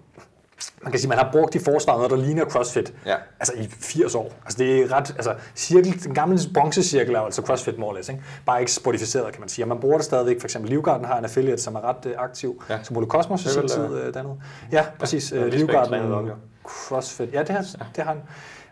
man 0.83 0.91
kan 0.91 0.99
sige, 0.99 1.09
man 1.09 1.17
har 1.17 1.29
brugt 1.31 1.55
i 1.55 1.59
forsvaret 1.59 1.97
noget, 1.97 2.11
der 2.11 2.27
ligner 2.27 2.45
CrossFit. 2.45 2.93
Ja. 3.05 3.15
Altså 3.39 3.53
i 3.57 3.67
80 3.79 4.15
år. 4.15 4.31
Altså 4.45 4.57
det 4.57 4.79
er 4.81 4.91
ret, 4.91 5.09
altså 5.09 5.35
cirkel, 5.55 6.03
den 6.03 6.13
gamle 6.13 6.39
bronzecirkel 6.53 7.15
er 7.15 7.19
altså 7.19 7.41
CrossFit 7.41 7.77
more 7.79 7.89
or 7.89 7.95
less, 7.95 8.09
ikke? 8.09 8.21
Bare 8.45 8.59
ikke 8.59 8.71
sportificeret, 8.71 9.31
kan 9.33 9.39
man 9.41 9.49
sige. 9.49 9.63
Og 9.65 9.69
man 9.69 9.79
bruger 9.79 9.97
det 9.97 10.05
stadigvæk. 10.05 10.39
For 10.39 10.47
eksempel 10.47 10.69
Livgarden 10.71 11.05
har 11.05 11.17
en 11.17 11.23
affiliate, 11.23 11.61
som 11.61 11.75
er 11.75 11.81
ret 11.89 12.05
øh, 12.05 12.13
aktiv, 12.17 12.63
Ja. 12.69 12.73
ja. 12.73 12.79
som 12.83 12.97
Ole 12.97 13.05
Kosmos 13.07 13.45
i 13.45 13.49
sin 13.49 13.67
tid 13.67 13.93
øh, 13.93 14.13
dernede. 14.13 14.35
Ja, 14.71 14.85
præcis. 14.99 15.31
Ja, 15.31 15.37
Ja, 15.37 15.43
Lisbeth 15.43 15.59
Livgarden. 15.59 16.31
CrossFit. 16.67 17.33
Ja, 17.33 17.39
det 17.39 17.49
har, 17.49 17.61
det 17.95 18.03
har 18.03 18.13
han. 18.13 18.21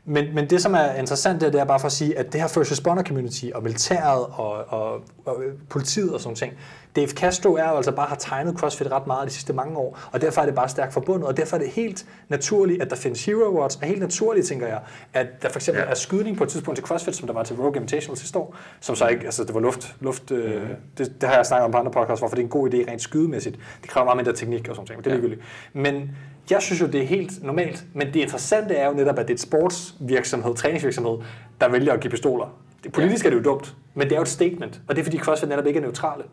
Men, 0.09 0.35
men 0.35 0.49
det, 0.49 0.61
som 0.61 0.73
er 0.73 0.93
interessant, 0.93 1.41
det 1.41 1.47
er, 1.47 1.51
det 1.51 1.61
er 1.61 1.65
bare 1.65 1.79
for 1.79 1.85
at 1.85 1.91
sige, 1.91 2.17
at 2.19 2.33
det 2.33 2.41
her 2.41 2.47
first 2.47 2.71
responder 2.71 3.03
community 3.03 3.45
og 3.55 3.63
militæret 3.63 4.25
og, 4.33 4.51
og, 4.67 5.01
og 5.25 5.43
øh, 5.43 5.53
politiet 5.69 6.13
og 6.13 6.21
sådan 6.21 6.35
ting, 6.35 6.53
Dave 6.95 7.07
Castro 7.07 7.53
er 7.55 7.69
jo 7.69 7.75
altså 7.75 7.91
bare 7.91 8.07
har 8.07 8.15
tegnet 8.15 8.57
CrossFit 8.59 8.91
ret 8.91 9.07
meget 9.07 9.27
de 9.27 9.33
sidste 9.33 9.53
mange 9.53 9.77
år, 9.77 9.99
og 10.11 10.21
derfor 10.21 10.41
er 10.41 10.45
det 10.45 10.55
bare 10.55 10.69
stærkt 10.69 10.93
forbundet, 10.93 11.27
og 11.27 11.37
derfor 11.37 11.55
er 11.57 11.61
det 11.61 11.69
helt 11.69 12.05
naturligt, 12.29 12.81
at 12.81 12.89
der 12.89 12.95
findes 12.95 13.25
Hero 13.25 13.43
Awards, 13.55 13.75
og 13.75 13.81
helt 13.87 13.99
naturligt, 13.99 14.47
tænker 14.47 14.67
jeg, 14.67 14.79
at 15.13 15.27
der 15.41 15.49
for 15.49 15.59
eksempel 15.59 15.83
Ja. 15.83 15.89
er 15.91 15.95
skydning 15.95 16.37
på 16.37 16.43
et 16.43 16.49
tidspunkt 16.49 16.75
til 16.77 16.85
CrossFit, 16.85 17.15
som 17.15 17.27
der 17.27 17.33
var 17.33 17.43
til 17.43 17.55
Rogue 17.55 17.75
Invitational 17.75 18.17
sidste 18.17 18.39
år, 18.39 18.55
som 18.79 18.95
så 18.95 19.07
ikke, 19.07 19.25
altså 19.25 19.43
det 19.43 19.53
var 19.53 19.59
luft, 19.59 19.95
luft 19.99 20.31
Mhm. 20.31 20.39
øh, 20.39 20.69
det, 20.97 21.21
det, 21.21 21.29
har 21.29 21.35
jeg 21.35 21.45
snakket 21.45 21.65
om 21.65 21.71
på 21.71 21.77
andre 21.77 21.91
podcasts, 21.91 22.19
hvorfor 22.21 22.35
det 22.35 22.41
er 22.41 22.45
en 22.45 22.49
god 22.51 22.73
idé 22.73 22.91
rent 22.91 23.01
skydemæssigt. 23.01 23.55
Det 23.81 23.89
kræver 23.89 24.05
meget 24.05 24.17
mindre 24.17 24.33
teknik 24.33 24.69
og 24.69 24.75
sådan 24.75 24.87
ting, 24.87 24.97
men 24.97 25.03
det 25.03 25.11
er 25.11 25.15
Ja. 25.15 25.21
ligegyldigt. 25.21 25.47
Men 25.73 26.11
jeg 26.51 26.61
synes 26.61 26.81
jo, 26.81 26.87
det 26.87 27.01
er 27.01 27.05
helt 27.05 27.43
normalt, 27.43 27.83
men 27.93 28.07
det 28.07 28.15
interessante 28.15 28.73
er 28.73 28.87
jo 28.87 28.93
netop, 28.93 29.19
at 29.19 29.27
det 29.27 29.33
er 29.33 29.35
et 29.35 29.39
sportsvirksomhed, 29.39 30.55
træningsvirksomhed, 30.55 31.17
der 31.61 31.69
vælger 31.69 31.93
at 31.93 31.99
give 31.99 32.11
pistoler. 32.11 32.59
Det, 32.83 32.91
politisk 32.91 33.25
er 33.25 33.29
det 33.29 33.37
jo 33.37 33.43
dumt, 33.43 33.75
men 33.93 34.07
det 34.07 34.11
er 34.11 34.15
jo 34.15 34.21
et 34.21 34.27
statement, 34.27 34.81
og 34.87 34.95
det 34.95 35.01
er 35.01 35.03
fordi 35.03 35.17
CrossFit 35.17 35.49
netop 35.49 35.65
ikke 35.65 35.77
er 35.77 35.81
neutrale. 35.81 36.23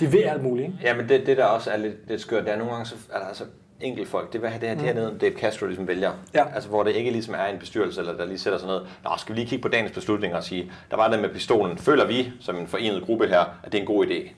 De 0.00 0.06
vil 0.10 0.18
alt 0.18 0.42
muligt, 0.42 0.66
ikke? 0.66 0.78
Ja, 0.82 0.96
men 0.96 1.08
det, 1.08 1.26
det 1.26 1.36
der 1.36 1.44
også 1.44 1.70
er 1.70 1.76
lidt, 1.76 2.08
lidt 2.08 2.20
skørt, 2.20 2.44
det 2.44 2.52
er 2.52 2.56
nogle 2.56 2.72
gange, 2.72 2.86
så, 2.86 2.94
er 3.12 3.18
der 3.18 3.26
altså 3.26 3.44
enkelt 3.80 4.08
folk, 4.08 4.32
det, 4.32 4.44
er, 4.44 4.50
det, 4.50 4.60
her, 4.68 4.74
det 4.74 4.84
her 4.84 4.94
nede, 4.94 5.16
Dave 5.20 5.32
Castro 5.32 5.66
ligesom 5.66 5.88
vælger. 5.88 6.12
Ja. 6.34 6.54
Altså, 6.54 6.68
hvor 6.68 6.82
det 6.82 6.96
ikke 6.96 7.10
ligesom 7.10 7.34
er 7.34 7.44
en 7.44 7.58
bestyrelse, 7.58 8.00
eller 8.00 8.16
der 8.16 8.26
lige 8.26 8.38
sætter 8.38 8.58
sig 8.58 8.66
noget. 8.66 8.86
Nå, 9.04 9.10
skal 9.18 9.34
vi 9.34 9.40
lige 9.40 9.48
kigge 9.48 9.62
på 9.62 9.68
dagens 9.68 9.92
beslutninger 9.92 10.36
og 10.36 10.44
sige, 10.44 10.72
der 10.90 10.96
var 10.96 11.08
det 11.08 11.20
med 11.20 11.28
pistolen. 11.28 11.78
Føler 11.78 12.06
vi, 12.06 12.32
som 12.40 12.56
en 12.56 12.66
forenet 12.66 13.02
gruppe 13.02 13.26
her, 13.26 13.40
at 13.62 13.72
det 13.72 13.74
er 13.74 13.82
en 13.82 13.86
god 13.86 14.06
idé? 14.06 14.30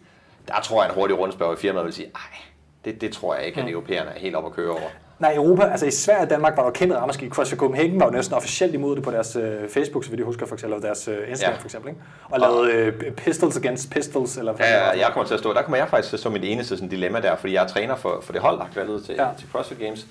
Der 0.49 0.61
tror 0.63 0.83
jeg, 0.83 0.91
en 0.91 0.95
hurtig 0.95 1.19
rundspørg 1.19 1.53
i 1.53 1.57
firmaet 1.57 1.85
vil 1.85 1.93
sige, 1.93 2.07
nej, 2.07 2.41
det, 2.85 3.01
det 3.01 3.13
tror 3.13 3.35
jeg 3.35 3.45
ikke, 3.47 3.61
at 3.63 3.69
europæerne 3.71 4.11
er 4.11 4.19
helt 4.19 4.37
op 4.37 4.47
at 4.47 4.53
køre 4.53 4.71
over. 4.71 4.81
Nej, 5.19 5.35
Europa, 5.35 5.63
altså 5.65 5.87
i 5.87 5.91
Sverige 5.91 6.23
og 6.23 6.31
Danmark 6.31 6.57
var 6.57 6.65
der 6.65 6.71
kæmpe 6.71 6.97
ramaskrig. 6.97 7.31
CrossFit 7.31 7.59
Copenhagen 7.59 8.01
var 8.01 8.07
jo 8.07 8.13
næsten 8.13 8.35
officielt 8.37 8.75
imod 8.75 8.97
det 8.97 9.05
på 9.05 9.11
deres 9.11 9.37
øh, 9.37 9.69
Facebook, 9.69 10.05
så 10.05 10.11
vidt 10.11 10.19
jeg 10.19 10.27
husker, 10.27 10.47
for 10.47 10.55
eksempel, 10.55 10.75
eller 10.75 10.87
deres 10.87 11.09
øh, 11.09 11.29
Instagram 11.31 11.53
Ja. 11.55 11.59
for 11.61 11.65
eksempel, 11.67 11.89
ikke? 11.91 12.01
Og 12.31 12.41
lavede 12.41 12.73
øh, 12.73 13.13
pistols 13.13 13.57
against 13.57 13.91
pistols, 13.91 14.37
eller 14.37 14.53
hvad 14.53 14.67
Ja, 14.67 14.85
var. 14.87 14.93
jeg 14.93 15.11
kommer 15.13 15.27
til 15.27 15.35
at 15.35 15.41
stå, 15.41 15.53
der 15.53 15.63
kommer 15.63 15.77
jeg 15.77 15.89
faktisk 15.89 16.09
til 16.09 16.17
at 16.17 16.21
stå 16.21 16.31
mit 16.31 16.45
eneste 16.45 16.77
sådan, 16.77 16.89
dilemma 16.89 17.21
der, 17.21 17.37
fordi 17.37 17.53
jeg 17.53 17.63
er 17.65 17.69
træner 17.69 17.97
for, 17.97 18.19
for 18.23 18.33
det 18.33 18.43
hold, 18.43 18.59
der 18.59 18.65
er 18.95 18.99
til, 19.01 19.15
ja. 19.15 19.23
Ja. 19.29 19.29
til 19.39 19.49
CrossFit 19.53 19.79
Games, 19.79 20.07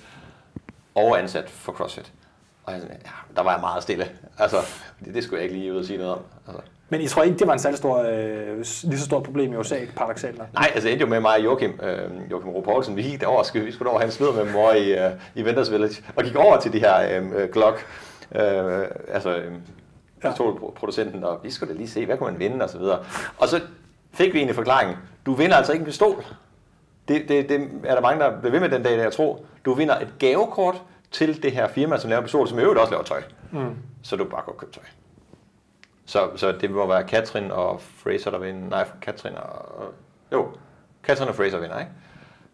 og 0.94 1.18
ansat 1.18 1.50
for 1.50 1.72
CrossFit. 1.72 2.12
Og 2.64 2.72
jeg, 2.72 2.80
ja, 2.90 3.10
der 3.36 3.42
var 3.42 3.52
jeg 3.52 3.60
meget 3.60 3.82
stille. 3.82 4.08
Altså, 4.38 4.56
det, 5.04 5.14
det 5.14 5.24
skulle 5.24 5.42
jeg 5.42 5.50
ikke 5.50 5.60
lige 5.60 5.72
ud 5.72 5.78
og 5.78 5.84
sige 5.84 5.98
noget 5.98 6.12
om. 6.12 6.20
Altså. 6.48 6.62
Men 6.94 7.00
I 7.00 7.06
tror 7.08 7.22
ikke, 7.22 7.38
det 7.38 7.46
var 7.46 7.52
en 7.52 7.58
særlig 7.58 7.78
stor, 7.78 7.98
øh, 7.98 8.56
lige 8.84 8.98
så 8.98 9.04
stort 9.04 9.22
problem 9.22 9.52
i 9.52 9.56
USA, 9.56 9.76
paradoxalt 9.96 10.38
nok? 10.38 10.46
Nej, 10.54 10.70
altså 10.74 10.86
det 10.86 10.92
endte 10.92 11.04
jo 11.04 11.10
med 11.10 11.20
mig 11.20 11.36
og 11.36 11.44
Joachim, 11.44 11.80
øh, 11.82 12.30
Joachim 12.30 12.62
Poulsen, 12.64 12.96
vi 12.96 13.02
gik 13.02 13.20
derover, 13.20 13.64
vi 13.64 13.72
skulle 13.72 13.90
over 13.90 14.00
hans 14.00 14.14
slid 14.14 14.26
med 14.32 14.52
mor 14.52 14.72
i, 14.72 14.92
øh, 14.92 15.10
i 15.34 15.44
Venters 15.44 15.70
Village, 15.72 16.02
og 16.16 16.24
gik 16.24 16.36
over 16.36 16.60
til 16.60 16.72
de 16.72 16.78
her 16.78 17.20
øh, 17.20 17.48
Glock, 17.52 17.86
øh, 18.34 18.82
altså 19.08 19.36
øh, 19.36 19.52
Ja. 20.24 20.30
pistolproducenten, 20.30 21.24
og 21.24 21.40
vi 21.42 21.50
skulle 21.50 21.72
da 21.74 21.78
lige 21.78 21.88
se, 21.88 22.06
hvad 22.06 22.16
kunne 22.16 22.30
man 22.30 22.40
vinde, 22.40 22.64
og 22.64 22.70
så 22.70 22.78
videre. 22.78 22.98
Og 23.38 23.48
så 23.48 23.60
fik 24.12 24.32
vi 24.32 24.38
egentlig 24.38 24.54
forklaringen, 24.54 24.96
du 25.26 25.34
vinder 25.34 25.56
altså 25.56 25.72
ikke 25.72 25.80
en 25.82 25.86
pistol. 25.86 26.24
Det, 27.08 27.22
det, 27.28 27.48
det 27.48 27.68
er 27.84 27.94
der 27.94 28.00
mange, 28.02 28.20
der 28.24 28.40
bliver 28.40 28.50
ved 28.52 28.60
med 28.60 28.68
den 28.68 28.82
dag, 28.82 28.96
der 28.96 29.02
jeg 29.02 29.12
tror. 29.12 29.40
Du 29.64 29.74
vinder 29.74 29.98
et 30.00 30.14
gavekort 30.18 30.82
til 31.10 31.42
det 31.42 31.52
her 31.52 31.68
firma, 31.68 31.98
som 31.98 32.10
laver 32.10 32.22
pistol, 32.22 32.48
som 32.48 32.58
i 32.58 32.62
øvrigt 32.62 32.80
også 32.80 32.90
laver 32.92 33.04
tøj. 33.04 33.22
Mm. 33.52 33.76
Så 34.02 34.16
du 34.16 34.24
bare 34.24 34.42
går 34.44 34.52
og 34.52 34.58
købe 34.58 34.72
tøj. 34.72 34.84
Så, 36.06 36.28
så 36.36 36.52
det 36.60 36.70
må 36.70 36.86
være 36.86 37.04
Katrin 37.04 37.50
og 37.50 37.80
Fraser, 38.04 38.30
der 38.30 38.38
vinder. 38.38 38.70
Nej, 38.70 38.88
Katrin 39.02 39.32
og... 39.36 39.84
Jo, 40.32 40.46
Katrin 41.04 41.28
og 41.28 41.34
Fraser 41.34 41.58
vinder, 41.58 41.78
ikke? 41.78 41.92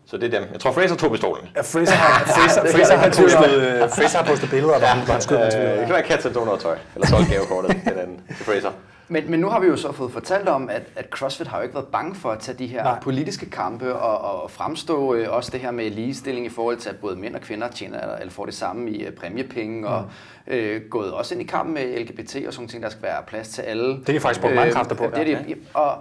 Så 0.06 0.16
det 0.16 0.34
er 0.34 0.40
dem. 0.40 0.48
Jeg 0.52 0.60
tror, 0.60 0.72
Fraser 0.72 0.96
tog 0.96 1.10
pistolen. 1.12 1.48
Ja, 1.56 1.60
Fraser 1.60 1.94
har, 1.94 2.24
Fraser, 2.36 2.62
Fraser 2.76 2.96
har, 2.96 3.06
postet, 3.08 3.90
Fraser 3.90 4.18
har 4.18 4.26
postet 4.26 4.50
billeder, 4.50 4.78
hvor 4.78 4.86
han, 4.86 5.04
hvor 5.04 5.14
han 5.14 5.22
med 5.30 5.72
Øh, 5.72 5.78
det 5.78 5.86
kan 5.86 5.94
være, 5.94 6.02
Katrin 6.02 6.34
tog 6.34 6.44
noget 6.44 6.60
tøj. 6.60 6.78
Eller 6.94 7.06
solgte 7.06 7.30
gavekortet 7.32 7.76
til 7.86 7.96
den 7.96 8.20
til 8.36 8.44
Fraser. 8.46 8.70
Men, 9.12 9.30
men 9.30 9.40
nu 9.40 9.48
har 9.48 9.60
vi 9.60 9.66
jo 9.66 9.76
så 9.76 9.92
fået 9.92 10.12
fortalt 10.12 10.48
om, 10.48 10.68
at, 10.68 10.82
at 10.96 11.06
CrossFit 11.10 11.46
har 11.46 11.56
jo 11.56 11.62
ikke 11.62 11.74
været 11.74 11.86
bange 11.86 12.14
for 12.14 12.30
at 12.30 12.38
tage 12.38 12.58
de 12.58 12.66
her 12.66 12.82
Nej. 12.82 13.00
Politiske 13.02 13.50
kampe 13.50 13.94
og, 13.94 14.42
og 14.42 14.50
fremstå 14.50 15.14
øh, 15.14 15.36
også 15.36 15.50
det 15.50 15.60
her 15.60 15.70
med 15.70 15.90
ligestilling 15.90 16.46
i 16.46 16.48
forhold 16.48 16.76
til, 16.76 16.88
at 16.90 16.96
både 16.96 17.16
mænd 17.16 17.34
og 17.34 17.40
kvinder 17.40 17.68
tjener 17.68 18.16
eller 18.16 18.32
får 18.32 18.44
det 18.44 18.54
samme 18.54 18.90
i 18.90 19.04
øh, 19.04 19.12
præmiepenge, 19.12 19.88
og 19.88 20.04
øh, 20.46 20.82
gået 20.90 21.12
også 21.12 21.34
ind 21.34 21.42
i 21.42 21.46
kampen 21.46 21.74
med 21.74 22.00
LGBT 22.00 22.36
og 22.46 22.52
sådan 22.52 22.68
ting, 22.68 22.82
der 22.82 22.88
skal 22.88 23.02
være 23.02 23.22
plads 23.26 23.48
til 23.48 23.62
alle. 23.62 23.88
Det 23.88 24.08
er 24.08 24.12
de 24.12 24.20
faktisk 24.20 24.40
brugt 24.40 24.54
mange 24.54 24.72
kræfter 24.72 24.94
på, 24.94 25.04
Det 25.04 25.28
er 25.28 25.30
ja. 25.30 25.38
de, 25.48 25.54
og, 25.74 25.94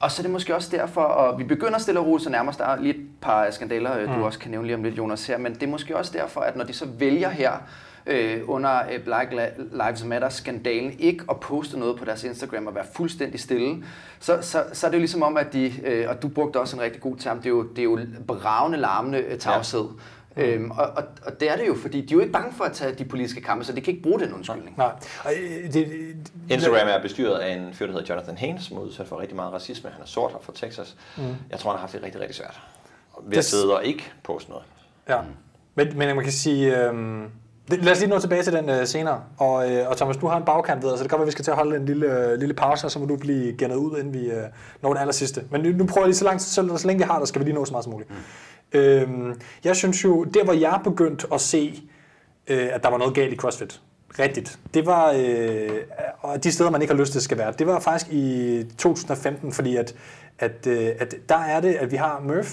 og 0.00 0.10
så 0.10 0.20
er 0.20 0.22
det 0.22 0.30
måske 0.30 0.54
også 0.54 0.76
derfor, 0.76 1.02
og 1.02 1.38
vi 1.38 1.44
begynder 1.44 1.78
stille 1.78 2.00
og 2.00 2.06
roligt, 2.06 2.24
så 2.24 2.30
nærmest 2.30 2.58
der 2.58 2.66
er 2.66 2.80
lige 2.80 2.94
et 2.94 3.06
par 3.20 3.50
skandaler, 3.50 4.06
mm. 4.06 4.14
du 4.14 4.24
også 4.24 4.38
kan 4.38 4.50
nævne 4.50 4.66
lige 4.66 4.76
om 4.76 4.82
lidt, 4.82 4.98
Jonas, 4.98 5.26
her, 5.26 5.38
men 5.38 5.54
det 5.54 5.62
er 5.62 5.66
måske 5.66 5.96
også 5.96 6.12
derfor, 6.14 6.40
at 6.40 6.56
når 6.56 6.64
de 6.64 6.72
så 6.72 6.86
vælger 6.98 7.28
her, 7.28 7.52
øh, 8.06 8.40
under 8.48 8.80
øh, 8.92 9.04
Black 9.04 9.32
Li- 9.32 9.86
Lives 9.86 10.04
Matter-skandalen 10.04 10.96
ikke 10.98 11.24
at 11.30 11.40
poste 11.40 11.78
noget 11.78 11.98
på 11.98 12.04
deres 12.04 12.24
Instagram 12.24 12.66
og 12.66 12.74
være 12.74 12.86
fuldstændig 12.94 13.40
stille, 13.40 13.84
så, 14.20 14.38
så, 14.42 14.64
så 14.72 14.86
er 14.86 14.90
det 14.90 14.96
jo 14.96 15.00
ligesom 15.00 15.22
om, 15.22 15.36
at 15.36 15.52
de, 15.52 15.72
øh, 15.84 16.08
og 16.08 16.22
du 16.22 16.28
brugte 16.28 16.60
også 16.60 16.76
en 16.76 16.82
rigtig 16.82 17.00
god 17.02 17.16
term, 17.16 17.36
det 17.36 17.46
er 17.46 17.50
jo, 17.50 17.62
det 17.62 17.78
er 17.78 17.82
jo 17.84 17.98
bravende, 18.28 18.78
larmende 18.78 19.18
øh, 19.18 19.38
tavshed. 19.38 19.84
Ja. 20.36 20.46
Øhm, 20.46 20.70
og, 20.70 20.86
og, 20.86 21.02
og 21.26 21.40
det 21.40 21.50
er 21.50 21.56
det 21.56 21.66
jo, 21.66 21.74
fordi 21.74 22.00
de 22.00 22.06
er 22.06 22.16
jo 22.16 22.20
ikke 22.20 22.32
bange 22.32 22.52
for 22.52 22.64
at 22.64 22.72
tage 22.72 22.94
de 22.94 23.04
politiske 23.04 23.40
kampe, 23.40 23.64
så 23.64 23.72
de 23.72 23.80
kan 23.80 23.90
ikke 23.92 24.02
bruge 24.02 24.20
den 24.20 24.32
undskyldning. 24.34 24.74
Nej. 24.76 24.86
Og, 25.24 25.32
øh, 25.42 25.64
det, 25.64 25.72
det, 25.74 26.16
Instagram 26.50 26.88
er 26.88 27.02
bestyret 27.02 27.38
af 27.38 27.54
en 27.56 27.74
fyr, 27.74 27.86
der 27.86 27.92
hedder 27.92 28.06
Jonathan 28.14 28.36
Haynes, 28.38 28.62
som 28.64 28.76
er 28.76 28.80
udsat 28.80 29.06
for 29.06 29.20
rigtig 29.20 29.36
meget 29.36 29.52
racisme. 29.52 29.90
Han 29.90 30.02
er 30.02 30.06
sort 30.06 30.32
og 30.32 30.40
fra 30.44 30.52
Texas. 30.56 30.96
Mm. 31.16 31.22
Jeg 31.50 31.58
tror, 31.58 31.70
han 31.70 31.76
har 31.76 31.80
haft 31.80 31.92
det 31.92 32.02
rigtig, 32.02 32.20
rigtig 32.20 32.36
svært. 32.36 32.60
Ved 33.22 33.30
Det- 33.30 33.38
at 33.38 33.44
sidde 33.44 33.76
og 33.76 33.84
ikke 33.84 34.12
poste 34.22 34.50
noget. 34.50 34.64
Ja, 35.08 35.18
men, 35.74 35.98
men 35.98 36.16
man 36.16 36.24
kan 36.24 36.32
sige... 36.32 36.86
Øhm, 36.86 37.24
lad 37.68 37.92
os 37.92 38.00
lige 38.00 38.10
nå 38.10 38.18
tilbage 38.18 38.42
til 38.42 38.52
den 38.52 38.68
øh, 38.68 38.86
senere. 38.86 39.22
Og, 39.38 39.72
øh, 39.72 39.88
og 39.88 39.96
Thomas, 39.96 40.16
du 40.16 40.26
har 40.26 40.36
en 40.36 40.44
bagkant 40.44 40.82
ved, 40.82 40.96
så 40.96 41.02
det 41.02 41.10
kan 41.10 41.18
være, 41.18 41.22
at 41.22 41.26
vi 41.26 41.32
skal 41.32 41.44
til 41.44 41.50
at 41.50 41.56
holde 41.56 41.76
en 41.76 41.86
lille, 41.86 42.06
øh, 42.06 42.38
lille 42.38 42.54
pause, 42.54 42.86
og 42.86 42.90
så 42.90 42.98
må 42.98 43.06
du 43.06 43.16
blive 43.16 43.56
gennet 43.56 43.76
ud, 43.76 43.98
inden 43.98 44.14
vi 44.14 44.30
øh, 44.30 44.42
når 44.82 44.92
den 44.92 45.00
aller 45.00 45.12
sidste. 45.12 45.42
Men 45.50 45.60
nu, 45.60 45.68
nu 45.68 45.86
prøver 45.86 46.04
jeg 46.04 46.08
lige 46.08 46.16
så 46.16 46.24
langt, 46.24 46.42
så, 46.42 46.76
så 46.76 46.86
længe 46.86 47.04
vi 47.04 47.06
har 47.10 47.18
der, 47.18 47.26
skal 47.26 47.38
vi 47.38 47.44
lige 47.44 47.54
nå 47.54 47.64
så 47.64 47.72
meget 47.72 47.84
som 47.84 47.92
muligt. 47.92 48.10
Mm. 48.10 48.16
Øhm, 48.78 49.40
jeg 49.64 49.76
synes 49.76 50.04
jo, 50.04 50.24
der 50.24 50.44
hvor 50.44 50.52
jeg 50.52 50.80
begyndte 50.84 51.26
at 51.32 51.40
se, 51.40 51.82
øh, 52.46 52.68
at 52.72 52.82
der 52.82 52.90
var 52.90 52.98
noget 52.98 53.14
galt 53.14 53.32
i 53.32 53.36
CrossFit, 53.36 53.80
rigtigt, 54.18 54.58
det 54.74 54.86
var, 54.86 55.14
øh, 55.18 55.70
og 56.20 56.44
de 56.44 56.52
steder, 56.52 56.70
man 56.70 56.82
ikke 56.82 56.94
har 56.94 57.00
lyst 57.00 57.12
til, 57.12 57.20
skal 57.20 57.38
være, 57.38 57.52
det 57.58 57.66
var 57.66 57.80
faktisk 57.80 58.12
i 58.12 58.64
2015, 58.78 59.52
fordi 59.52 59.76
at, 59.76 59.94
at, 60.38 60.66
øh, 60.66 60.88
at 60.98 61.14
der 61.28 61.38
er 61.38 61.60
det, 61.60 61.74
at 61.74 61.90
vi 61.90 61.96
har 61.96 62.22
Murph, 62.24 62.50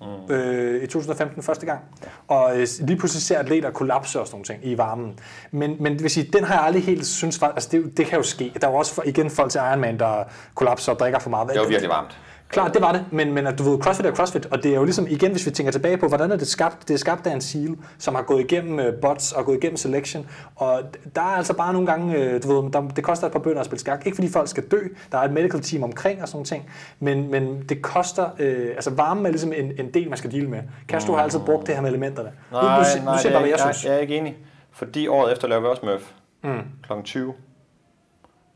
mm. 0.00 0.34
øh, 0.34 0.82
i 0.82 0.86
2015 0.86 1.42
første 1.42 1.66
gang. 1.66 1.80
Og 2.28 2.60
øh, 2.60 2.66
lige 2.80 2.96
pludselig 2.96 3.22
ser 3.22 3.38
atleter 3.38 3.70
kollapse 3.70 4.20
og 4.20 4.26
sådan 4.26 4.34
nogle 4.34 4.44
ting 4.44 4.72
i 4.72 4.78
varmen. 4.78 5.18
Men, 5.50 5.76
men 5.80 5.92
det 5.92 6.02
vil 6.02 6.10
sige, 6.10 6.30
den 6.32 6.44
har 6.44 6.54
jeg 6.54 6.64
aldrig 6.64 6.84
helt 6.84 7.06
synes, 7.06 7.42
altså 7.42 7.68
det, 7.72 7.96
det 7.96 8.06
kan 8.06 8.18
jo 8.18 8.22
ske. 8.22 8.52
Der 8.60 8.66
er 8.66 8.70
jo 8.70 8.76
også 8.76 8.94
for, 8.94 9.02
igen 9.06 9.30
folk 9.30 9.50
til 9.50 9.58
Ironman, 9.58 9.98
der 9.98 10.24
kollapser 10.54 10.92
og 10.92 10.98
drikker 10.98 11.18
for 11.18 11.30
meget. 11.30 11.48
Det 11.48 11.60
var 11.60 11.68
virkelig 11.68 11.90
varmt. 11.90 12.18
Klart, 12.50 12.74
det 12.74 12.82
var 12.82 12.92
det, 12.92 13.04
men, 13.10 13.32
men 13.34 13.46
at 13.46 13.58
du 13.58 13.62
ved, 13.62 13.78
CrossFit 13.78 14.06
er 14.06 14.14
CrossFit, 14.14 14.46
og 14.46 14.62
det 14.62 14.70
er 14.70 14.74
jo 14.74 14.84
ligesom, 14.84 15.06
igen, 15.10 15.30
hvis 15.30 15.46
vi 15.46 15.50
tænker 15.50 15.72
tilbage 15.72 15.96
på, 15.96 16.08
hvordan 16.08 16.32
er 16.32 16.36
det 16.36 16.48
skabt? 16.48 16.88
Det 16.88 16.94
er 16.94 16.98
skabt 16.98 17.26
af 17.26 17.32
en 17.32 17.40
SEAL, 17.40 17.76
som 17.98 18.14
har 18.14 18.22
gået 18.22 18.40
igennem 18.40 18.78
uh, 18.78 18.94
bots 19.02 19.32
og 19.32 19.44
gået 19.44 19.56
igennem 19.56 19.76
selection, 19.76 20.26
og 20.56 20.82
der 21.14 21.20
er 21.20 21.36
altså 21.36 21.54
bare 21.54 21.72
nogle 21.72 21.86
gange, 21.86 22.34
uh, 22.34 22.42
du 22.42 22.60
ved, 22.60 22.72
der, 22.72 22.88
det 22.88 23.04
koster 23.04 23.26
et 23.26 23.32
par 23.32 23.38
bønder 23.38 23.60
at 23.60 23.66
spille 23.66 23.80
skak, 23.80 24.06
ikke 24.06 24.14
fordi 24.14 24.28
folk 24.28 24.48
skal 24.48 24.62
dø, 24.70 24.78
der 25.12 25.18
er 25.18 25.22
et 25.22 25.32
medical 25.32 25.60
team 25.60 25.82
omkring 25.82 26.22
og 26.22 26.28
sådan 26.28 26.44
ting, 26.44 26.70
men, 27.00 27.30
men 27.30 27.62
det 27.68 27.82
koster, 27.82 28.24
uh, 28.24 28.74
altså 28.74 28.90
varmen 28.90 29.26
er 29.26 29.30
ligesom 29.30 29.52
en, 29.52 29.72
en 29.78 29.94
del, 29.94 30.08
man 30.08 30.18
skal 30.18 30.32
deal 30.32 30.48
med. 30.48 30.62
Castro 30.88 31.14
har 31.14 31.22
altid 31.22 31.40
brugt 31.46 31.66
det 31.66 31.74
her 31.74 31.82
med 31.82 31.90
elementerne. 31.90 32.32
Nej, 32.52 32.62
nu, 32.62 32.68
nu, 32.68 33.04
nej, 33.04 33.14
nu 33.14 33.20
siger 33.20 33.32
bare, 33.32 33.40
hvad 33.40 33.50
jeg, 33.50 33.58
jeg 33.66 33.74
synes. 33.74 33.84
Jeg 33.84 33.94
er 33.94 33.98
ikke 33.98 34.16
enig, 34.16 34.36
fordi 34.72 35.06
året 35.06 35.32
efter 35.32 35.48
laver 35.48 35.60
vi 35.60 35.66
også 35.66 35.86
Murph, 35.86 36.04
mm. 36.42 36.62
kl. 36.82 36.92
20 37.04 37.34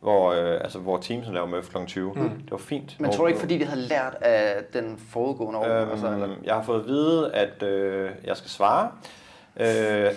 hvor, 0.05 0.33
øh, 0.33 0.61
altså, 0.61 0.79
hvor 0.79 0.99
teamsen 0.99 1.35
laver 1.35 1.47
Murph 1.47 1.69
kl. 1.69 1.77
20. 1.87 2.13
Mm. 2.13 2.29
Det 2.29 2.51
var 2.51 2.57
fint. 2.57 3.01
Men 3.01 3.13
tror 3.13 3.25
du 3.25 3.27
ikke, 3.27 3.41
fordi 3.41 3.59
de 3.59 3.65
havde 3.65 3.81
lært 3.81 4.15
af 4.21 4.65
den 4.73 4.99
foregående 5.09 5.61
år? 5.61 5.65
Øhm, 5.65 5.91
altså, 5.91 6.13
eller? 6.13 6.29
Jeg 6.45 6.55
har 6.55 6.63
fået 6.63 6.81
at 6.81 6.87
vide, 6.87 7.35
at 7.35 7.63
øh, 7.63 8.11
jeg 8.25 8.37
skal 8.37 8.51
svare, 8.51 8.91
øh, 9.57 9.67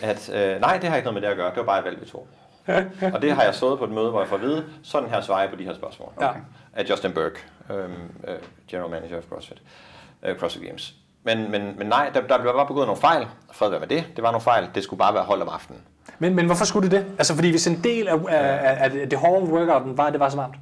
at 0.01 0.29
øh, 0.33 0.61
nej, 0.61 0.77
det 0.77 0.89
har 0.89 0.95
ikke 0.95 1.05
noget 1.05 1.13
med 1.13 1.21
det 1.21 1.27
at 1.27 1.37
gøre. 1.37 1.49
Det 1.49 1.57
var 1.57 1.63
bare 1.63 1.79
et 1.79 1.85
valg, 1.85 2.01
vi 2.01 2.05
tog. 2.05 2.27
og 3.13 3.21
det 3.21 3.31
har 3.31 3.43
jeg 3.43 3.55
stået 3.55 3.79
på 3.79 3.85
et 3.85 3.91
møde, 3.91 4.09
hvor 4.09 4.19
jeg 4.19 4.29
får 4.29 4.35
at 4.35 4.41
vide, 4.41 4.65
sådan 4.83 5.09
her 5.09 5.21
svarer 5.21 5.41
jeg 5.41 5.49
på 5.49 5.55
de 5.55 5.63
her 5.63 5.73
spørgsmål. 5.73 6.09
Okay. 6.15 6.39
Af 6.73 6.89
Justin 6.89 7.11
Burke, 7.13 7.39
øh, 7.69 7.89
øh, 8.27 8.35
General 8.67 8.89
Manager 8.89 9.17
of 9.17 9.23
CrossFit, 9.29 9.61
øh, 10.23 10.37
CrossFit 10.37 10.67
Games. 10.67 10.93
Men, 11.27 11.51
men, 11.51 11.73
men 11.77 11.87
nej, 11.87 12.09
der, 12.13 12.21
der 12.21 12.37
blev 12.41 12.53
bare 12.53 12.67
begået 12.67 12.87
nogle 12.87 13.01
fejl. 13.01 13.27
Fred 13.51 13.69
være 13.69 13.79
med 13.79 13.87
det. 13.87 14.05
Det 14.15 14.23
var 14.23 14.31
nogle 14.31 14.41
fejl. 14.41 14.69
Det 14.75 14.83
skulle 14.83 14.97
bare 14.97 15.13
være 15.13 15.23
hold 15.23 15.41
om 15.41 15.49
aftenen. 15.49 15.81
Men, 16.19 16.35
men 16.35 16.45
hvorfor 16.45 16.65
skulle 16.65 16.89
det 16.89 16.99
det? 16.99 17.05
Altså 17.17 17.35
fordi 17.35 17.49
hvis 17.49 17.67
en 17.67 17.83
del 17.83 18.07
af, 18.07 18.15
af, 18.29 18.91
af 19.01 19.09
det 19.09 19.19
hårde 19.19 19.45
workouten 19.45 19.97
var, 19.97 20.05
at 20.05 20.13
det 20.13 20.19
var 20.19 20.29
så 20.29 20.37
varmt. 20.37 20.55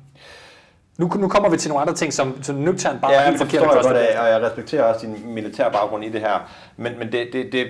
Nu, 0.98 1.12
nu 1.16 1.28
kommer 1.28 1.50
vi 1.50 1.58
til 1.58 1.70
nogle 1.70 1.82
andre 1.82 1.94
ting, 1.94 2.14
som, 2.14 2.44
som 2.44 2.56
nøgternt 2.56 3.02
bare 3.02 3.12
ja, 3.12 3.20
er 3.20 3.26
helt 3.26 3.38
forkert. 3.38 3.54
Ja, 3.54 3.60
det 3.60 3.74
forstår 3.74 3.92
jeg 3.92 4.08
godt, 4.08 4.20
og 4.20 4.30
jeg 4.30 4.42
respekterer 4.42 4.84
også 4.84 5.06
din 5.06 5.34
militære 5.34 5.72
baggrund 5.72 6.04
i 6.04 6.10
det 6.10 6.22
her. 6.22 6.40
Men, 6.78 7.00
men 7.00 7.12
det, 7.12 7.30
det, 7.34 7.52
det, 7.52 7.68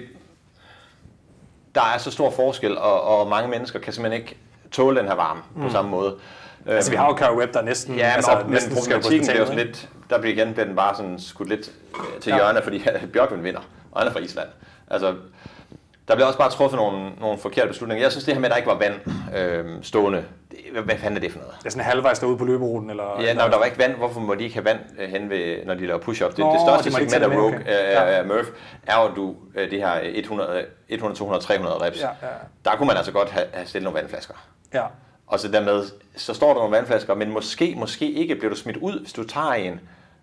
der 1.75 1.81
er 1.95 1.97
så 1.97 2.11
stor 2.11 2.31
forskel, 2.31 2.77
og, 2.77 3.01
og 3.01 3.27
mange 3.27 3.49
mennesker 3.49 3.79
kan 3.79 3.93
simpelthen 3.93 4.21
ikke 4.21 4.37
tåle 4.71 4.99
den 4.99 5.07
her 5.07 5.15
varme 5.15 5.41
mm. 5.55 5.61
på 5.61 5.69
samme 5.69 5.91
måde. 5.91 6.15
Altså 6.67 6.91
vi 6.91 6.97
har 6.97 7.07
jo 7.07 7.17
Carl 7.17 7.37
Web, 7.37 7.53
der 7.53 7.61
næsten... 7.61 7.95
Ja, 7.95 8.13
altså, 8.15 8.39
men, 8.43 8.51
næsten 8.51 8.73
men 8.73 8.77
problematikken 8.77 9.29
er 9.29 9.45
sådan 9.45 9.65
lidt... 9.65 9.89
Der 10.09 10.19
bliver 10.19 10.33
igen 10.33 10.53
bliver 10.53 10.65
den 10.65 10.75
bare 10.75 10.95
sådan 10.95 11.19
skudt 11.19 11.49
lidt 11.49 11.71
til 12.21 12.29
ja. 12.29 12.35
hjørne, 12.35 12.61
fordi 12.63 12.85
Bjørkvind 13.13 13.41
vinder, 13.41 13.69
og 13.91 14.01
han 14.01 14.07
er 14.07 14.11
fra 14.11 14.19
Island. 14.19 14.47
Altså, 14.87 15.15
der 16.07 16.15
blev 16.15 16.27
også 16.27 16.39
bare 16.39 16.49
truffet 16.49 16.77
nogle, 16.77 17.09
nogle 17.19 17.39
forkerte 17.39 17.67
beslutninger. 17.67 18.03
Jeg 18.03 18.11
synes, 18.11 18.25
det 18.25 18.33
her 18.33 18.41
med, 18.41 18.49
at 18.49 18.51
der 18.51 18.57
ikke 18.57 18.69
var 18.69 18.77
vand 18.77 18.93
øh, 19.35 19.83
stående, 19.83 20.25
det, 20.51 20.59
hvad, 20.71 20.81
hvad 20.81 20.97
fanden 20.97 21.17
er 21.17 21.21
det 21.21 21.31
for 21.31 21.39
noget? 21.39 21.55
Det 21.59 21.65
er 21.65 21.69
sådan 21.69 21.85
halvvejs 21.85 22.19
derude 22.19 22.37
på 22.37 22.45
løberuten? 22.45 22.89
Eller, 22.89 23.21
ja, 23.21 23.33
når 23.33 23.47
der 23.47 23.57
var 23.57 23.65
ikke 23.65 23.77
vand, 23.77 23.95
hvorfor 23.95 24.19
må 24.19 24.35
de 24.35 24.43
ikke 24.43 24.55
have 24.55 24.65
vand 24.65 24.79
øh, 24.99 25.09
hen 25.09 25.29
ved, 25.29 25.65
når 25.65 25.73
de 25.73 25.87
laver 25.87 25.99
push-up? 25.99 26.31
Det, 26.31 26.39
Nå, 26.39 26.53
det 26.53 26.61
største 26.61 26.89
de 26.89 26.95
segment 26.95 27.23
af 27.23 27.37
Rogue, 27.37 27.55
okay. 27.55 27.59
øh, 27.59 28.13
ja. 28.13 28.23
Murph, 28.23 28.49
er 28.87 29.01
jo, 29.01 29.15
du, 29.15 29.35
øh, 29.55 29.71
det 29.71 29.79
her 29.79 29.99
100, 30.03 30.65
100, 30.89 31.17
200, 31.19 31.43
300 31.43 31.81
reps. 31.81 32.01
Ja, 32.01 32.07
ja. 32.07 32.27
Der 32.65 32.75
kunne 32.75 32.87
man 32.87 32.97
altså 32.97 33.11
godt 33.11 33.29
have, 33.29 33.45
have 33.53 33.67
stillet 33.67 33.83
nogle 33.83 33.99
vandflasker. 33.99 34.33
Ja. 34.73 34.83
Og 35.27 35.39
så 35.39 35.47
dermed, 35.47 35.83
så 36.15 36.33
står 36.33 36.47
der 36.47 36.59
nogle 36.59 36.75
vandflasker, 36.75 37.15
men 37.15 37.31
måske, 37.31 37.75
måske 37.77 38.11
ikke 38.11 38.35
bliver 38.35 38.49
du 38.49 38.55
smidt 38.55 38.77
ud, 38.77 38.99
hvis 38.99 39.13
du 39.13 39.23
tager 39.23 39.53
en. 39.53 39.79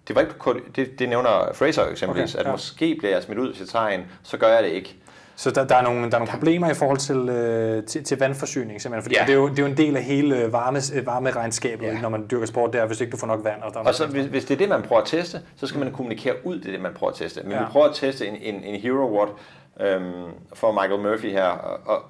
Det, 0.08 0.16
var 0.16 0.20
ikke, 0.20 0.34
det, 0.76 0.98
det 0.98 1.08
nævner 1.08 1.52
Fraser 1.54 1.86
eksempelvis, 1.86 2.34
okay, 2.34 2.44
ja. 2.44 2.48
at 2.48 2.54
måske 2.54 2.96
bliver 2.98 3.12
jeg 3.12 3.22
smidt 3.22 3.38
ud, 3.38 3.48
hvis 3.48 3.60
jeg 3.60 3.68
tager 3.68 3.86
en, 3.88 4.00
så 4.22 4.36
gør 4.36 4.48
jeg 4.48 4.62
det 4.62 4.70
ikke. 4.70 4.96
Så 5.36 5.50
der, 5.50 5.64
der, 5.64 5.76
er 5.76 5.82
nogle, 5.82 6.00
der 6.00 6.14
er 6.14 6.18
nogle 6.18 6.32
problemer 6.32 6.70
i 6.70 6.74
forhold 6.74 6.98
til, 6.98 7.28
øh, 7.28 7.84
til, 7.84 8.04
til 8.04 8.18
vandforsyning, 8.18 8.82
simpelthen. 8.82 9.02
Fordi 9.02 9.14
ja. 9.14 9.22
det, 9.22 9.30
er 9.30 9.34
jo, 9.34 9.48
det 9.48 9.58
er 9.58 9.62
jo 9.62 9.68
en 9.68 9.76
del 9.76 9.96
af 9.96 10.02
hele 10.02 10.52
varme, 10.52 10.80
varmeregnskabet, 11.06 11.86
ja. 11.86 12.00
når 12.00 12.08
man 12.08 12.26
dyrker 12.30 12.46
sport 12.46 12.72
der, 12.72 12.86
hvis 12.86 13.00
ikke 13.00 13.10
du 13.10 13.16
får 13.16 13.26
nok 13.26 13.44
vand. 13.44 13.62
Og, 13.62 13.74
der 13.74 13.80
og 13.80 13.94
så, 13.94 14.06
hvis, 14.06 14.26
hvis 14.26 14.44
det 14.44 14.54
er 14.54 14.58
det, 14.58 14.68
man 14.68 14.82
prøver 14.82 15.02
at 15.02 15.08
teste, 15.08 15.40
så 15.56 15.66
skal 15.66 15.80
man 15.80 15.92
kommunikere 15.92 16.34
ud, 16.44 16.58
det 16.58 16.66
er 16.66 16.70
det, 16.70 16.80
man 16.80 16.94
prøver 16.94 17.10
at 17.10 17.16
teste. 17.16 17.42
Men 17.42 17.52
ja. 17.52 17.58
vi 17.58 17.64
prøver 17.70 17.86
at 17.86 17.94
teste 17.94 18.26
en, 18.26 18.36
en, 18.54 18.64
en 18.64 18.80
hero 18.80 19.18
watt 19.18 19.32
øhm, 19.80 20.12
for 20.52 20.72
Michael 20.72 21.00
Murphy 21.00 21.30
her, 21.30 21.44
og, 21.86 22.02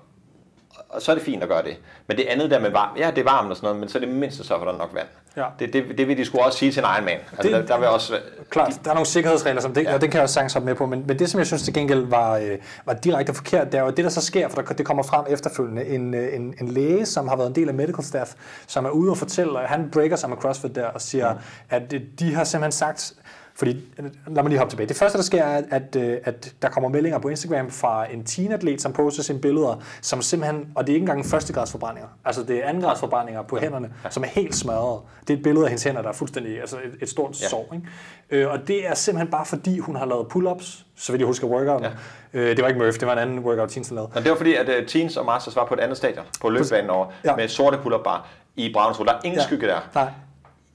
og 0.93 1.03
så 1.03 1.11
er 1.11 1.15
det 1.15 1.25
fint 1.25 1.43
at 1.43 1.49
gøre 1.49 1.63
det. 1.63 1.77
Men 2.07 2.17
det 2.17 2.25
andet 2.25 2.51
der 2.51 2.61
med 2.61 2.71
varmt, 2.71 2.99
ja, 2.99 3.11
det 3.11 3.19
er 3.19 3.25
varmt 3.25 3.51
og 3.51 3.57
sådan 3.57 3.67
noget, 3.67 3.81
men 3.81 3.89
så 3.89 3.99
er 3.99 4.01
det 4.01 4.15
mindste 4.15 4.45
så, 4.45 4.59
for 4.59 4.65
der 4.65 4.73
er 4.73 4.79
nok 4.79 4.95
vand. 4.95 5.07
Ja. 5.37 5.45
Det, 5.59 5.73
det, 5.73 5.99
det 5.99 6.09
vil 6.09 6.17
de 6.19 6.25
skulle 6.25 6.45
også 6.45 6.59
sige 6.59 6.73
til 6.73 6.81
en 6.81 6.89
Ironman. 6.97 7.19
Altså, 7.33 7.43
det, 7.43 7.53
der, 7.53 7.67
der 7.67 7.79
vil 7.79 7.89
også, 7.89 8.15
klart, 8.51 8.69
de, 8.69 8.75
der 8.85 8.91
er 8.91 8.95
nogle 8.95 9.07
sikkerhedsregler, 9.07 9.61
som 9.61 9.75
det, 9.75 9.85
ja. 9.85 9.95
og 9.95 10.01
det 10.01 10.11
kan 10.11 10.17
jeg 10.19 10.23
også 10.23 10.35
sagtens 10.35 10.65
med 10.65 10.75
på, 10.75 10.87
men, 10.87 11.05
men 11.07 11.19
det, 11.19 11.31
som 11.31 11.39
jeg 11.39 11.47
synes 11.47 11.63
til 11.63 11.75
gengæld 11.75 12.07
var, 12.07 12.37
øh, 12.37 12.59
var 12.87 12.95
direkte 12.95 13.35
forkert, 13.35 13.73
det 13.73 13.79
er 13.79 13.83
jo 13.83 13.91
det, 13.91 14.05
der 14.05 14.11
så 14.11 14.21
sker, 14.21 14.49
for 14.49 14.63
der, 14.63 14.75
det 14.75 14.87
kommer 14.87 15.03
frem 15.03 15.25
efterfølgende. 15.29 15.85
En, 15.85 16.15
øh, 16.15 16.35
en, 16.35 16.55
en 16.61 16.69
læge, 16.69 17.07
som 17.07 17.29
har 17.29 17.37
været 17.37 17.49
en 17.49 17.55
del 17.55 17.69
af 17.69 17.75
medical 17.75 18.05
staff, 18.05 18.33
som 18.67 18.85
er 18.85 18.91
ude 18.91 19.11
og 19.11 19.19
fortælle, 19.19 19.59
han 19.59 19.91
breaker 19.93 20.17
sig 20.17 20.31
med 20.31 20.37
CrossFit 20.37 20.75
der, 20.75 20.87
og 20.87 21.01
siger, 21.01 21.33
mm. 21.33 21.39
at 21.71 21.95
de 22.19 22.35
har 22.35 22.45
simpelthen 22.45 22.73
sagt, 22.73 23.15
fordi, 23.55 23.81
lad 24.27 24.43
mig 24.43 24.45
lige 24.45 24.59
hoppe 24.59 24.73
tilbage. 24.73 24.89
Det 24.89 24.97
første, 24.97 25.19
der 25.19 25.25
sker, 25.25 25.45
er, 25.45 25.63
at, 25.71 25.97
at, 25.97 25.97
at 26.25 26.55
der 26.63 26.69
kommer 26.69 26.89
meldinger 26.89 27.19
på 27.19 27.29
Instagram 27.29 27.71
fra 27.71 28.13
en 28.13 28.25
teenatlet, 28.25 28.83
som 28.83 28.93
poster 28.93 29.23
sine 29.23 29.39
billeder, 29.39 29.83
som 30.01 30.23
simpelthen, 30.23 30.73
og 30.75 30.87
det 30.87 30.93
er 30.93 30.95
ikke 30.95 31.03
engang 31.03 31.27
førstegradsforbrændinger, 31.27 32.09
altså 32.25 32.43
det 32.43 32.65
er 32.65 32.69
andengradsforbrændinger 32.69 33.43
på 33.43 33.57
hænderne, 33.57 33.93
ja. 34.05 34.11
som 34.11 34.23
er 34.23 34.27
helt 34.27 34.55
smadret. 34.55 35.01
Det 35.21 35.35
er 35.35 35.37
et 35.37 35.43
billede 35.43 35.65
af 35.65 35.71
hendes 35.71 35.85
hænder, 35.85 36.03
der 36.03 36.09
er 36.09 36.13
fuldstændig, 36.13 36.61
altså 36.61 36.77
et, 36.77 37.03
et 37.03 37.09
stort 37.09 37.43
ja. 37.43 37.49
sår. 37.49 37.75
Ikke? 37.75 37.87
Øh, 38.31 38.51
og 38.51 38.69
det 38.69 38.89
er 38.89 38.95
simpelthen 38.95 39.31
bare 39.31 39.47
fordi, 39.47 39.79
hun 39.79 39.97
har 39.97 40.07
lavet 40.07 40.27
pull-ups, 40.35 40.85
så 40.97 41.13
vil 41.13 41.19
jeg 41.19 41.27
huske 41.27 41.47
workouten. 41.47 41.91
Ja. 42.35 42.41
Øh, 42.41 42.57
det 42.57 42.63
var 42.63 42.69
ikke 42.69 42.81
Murph, 42.81 43.01
det 43.01 43.07
var 43.07 43.13
en 43.13 43.19
anden 43.19 43.39
workout, 43.39 43.69
Teens 43.69 43.91
lavede. 43.91 44.11
Men 44.15 44.23
det 44.23 44.31
var 44.31 44.37
fordi, 44.37 44.55
at 44.55 44.69
uh, 44.69 44.87
Teens 44.87 45.17
og 45.17 45.27
Masters 45.27 45.57
var 45.57 45.65
på 45.65 45.75
et 45.75 45.81
andet 45.81 45.97
stadion, 45.97 46.25
på 46.41 46.49
løbebanen 46.49 46.91
over, 46.91 47.07
ja. 47.25 47.37
med 47.37 47.49
sorte 47.49 47.79
pull-up 47.79 48.05
bar 48.05 48.29
i 48.57 48.73
Brownsville. 48.73 49.13
Der 49.13 49.19
er 49.19 49.21
ingen 49.25 49.41
ja. 49.41 49.47
skygge 49.47 49.67
der. 49.67 49.91
Nej. 49.95 50.11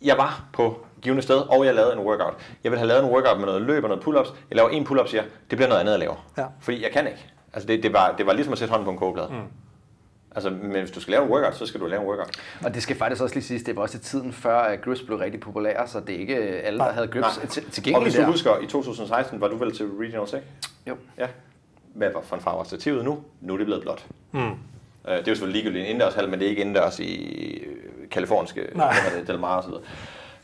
Jeg 0.01 0.17
var 0.17 0.45
på 0.53 0.86
givende 1.01 1.21
sted, 1.23 1.37
og 1.37 1.65
jeg 1.65 1.75
lavede 1.75 1.93
en 1.93 1.99
workout. 1.99 2.33
Jeg 2.63 2.71
vil 2.71 2.79
have 2.79 2.87
lavet 2.87 3.03
en 3.03 3.09
workout 3.09 3.37
med 3.37 3.45
noget 3.45 3.61
løb 3.61 3.83
og 3.83 3.89
noget 3.89 4.03
pull-ups. 4.03 4.33
Jeg 4.49 4.55
laver 4.55 4.69
en 4.69 4.83
pull-up, 4.85 5.07
siger 5.07 5.23
det 5.49 5.57
bliver 5.57 5.67
noget 5.67 5.81
andet 5.81 5.93
at 5.93 5.99
lave. 5.99 6.13
Ja. 6.37 6.45
Fordi 6.61 6.83
jeg 6.83 6.91
kan 6.91 7.07
ikke. 7.07 7.25
Altså 7.53 7.67
det, 7.67 7.83
det, 7.83 7.93
var, 7.93 8.15
det 8.17 8.25
var 8.25 8.33
ligesom 8.33 8.53
at 8.53 8.59
sætte 8.59 8.71
hånden 8.71 8.85
på 8.85 8.91
en 8.91 8.97
kogeplade. 8.97 9.27
Mm. 9.31 9.35
Altså, 10.35 10.49
men 10.49 10.71
hvis 10.71 10.91
du 10.91 10.99
skal 10.99 11.11
lave 11.11 11.23
en 11.23 11.29
workout, 11.29 11.55
så 11.55 11.65
skal 11.65 11.79
du 11.79 11.85
lave 11.85 12.01
en 12.01 12.07
workout. 12.07 12.29
Og 12.63 12.73
det 12.73 12.83
skal 12.83 12.95
faktisk 12.95 13.23
også 13.23 13.35
lige 13.35 13.43
siges, 13.43 13.63
det 13.63 13.75
var 13.75 13.81
også 13.81 13.97
i 13.97 14.01
tiden 14.01 14.33
før, 14.33 14.59
at 14.59 14.81
grips 14.81 15.01
blev 15.01 15.17
rigtig 15.17 15.39
populære, 15.39 15.87
så 15.87 15.99
det 15.99 16.15
er 16.15 16.19
ikke 16.19 16.35
alle, 16.37 16.79
der 16.79 16.91
havde 16.91 17.07
grips 17.07 17.39
tilgængelige 17.71 17.95
Og 17.97 18.01
hvis 18.03 18.13
du 18.15 18.21
der. 18.21 18.27
husker, 18.27 18.57
i 18.59 18.65
2016 18.65 19.41
var 19.41 19.47
du 19.47 19.55
vel 19.57 19.75
til 19.77 19.85
Regionals, 19.99 20.33
ikke? 20.33 20.45
Jo. 20.87 20.95
Ja. 21.17 21.27
Hvad 21.93 22.09
var 22.13 22.21
for 22.21 22.35
en 22.35 22.41
farve 22.41 22.65
stativet 22.65 23.05
nu? 23.05 23.19
Nu 23.41 23.53
er 23.53 23.57
det 23.57 23.65
blevet 23.65 23.81
blåt. 23.83 24.05
Mm. 24.31 24.39
Uh, 24.39 24.47
det 24.51 24.57
er 25.05 25.17
jo 25.17 25.23
selvfølgelig 25.25 25.61
ligegyldigt 25.63 25.85
en 25.85 25.89
indendørshal, 25.91 26.29
men 26.29 26.39
det 26.39 26.45
er 26.45 26.49
ikke 26.49 26.61
indendørs 26.61 26.99
i 26.99 27.63
kaliforniske, 28.11 28.67
Nej. 28.75 28.95
det, 29.19 29.27
Del 29.27 29.39
Mar 29.39 29.57
og 29.57 29.63
så 29.63 29.69
videre. 29.69 29.83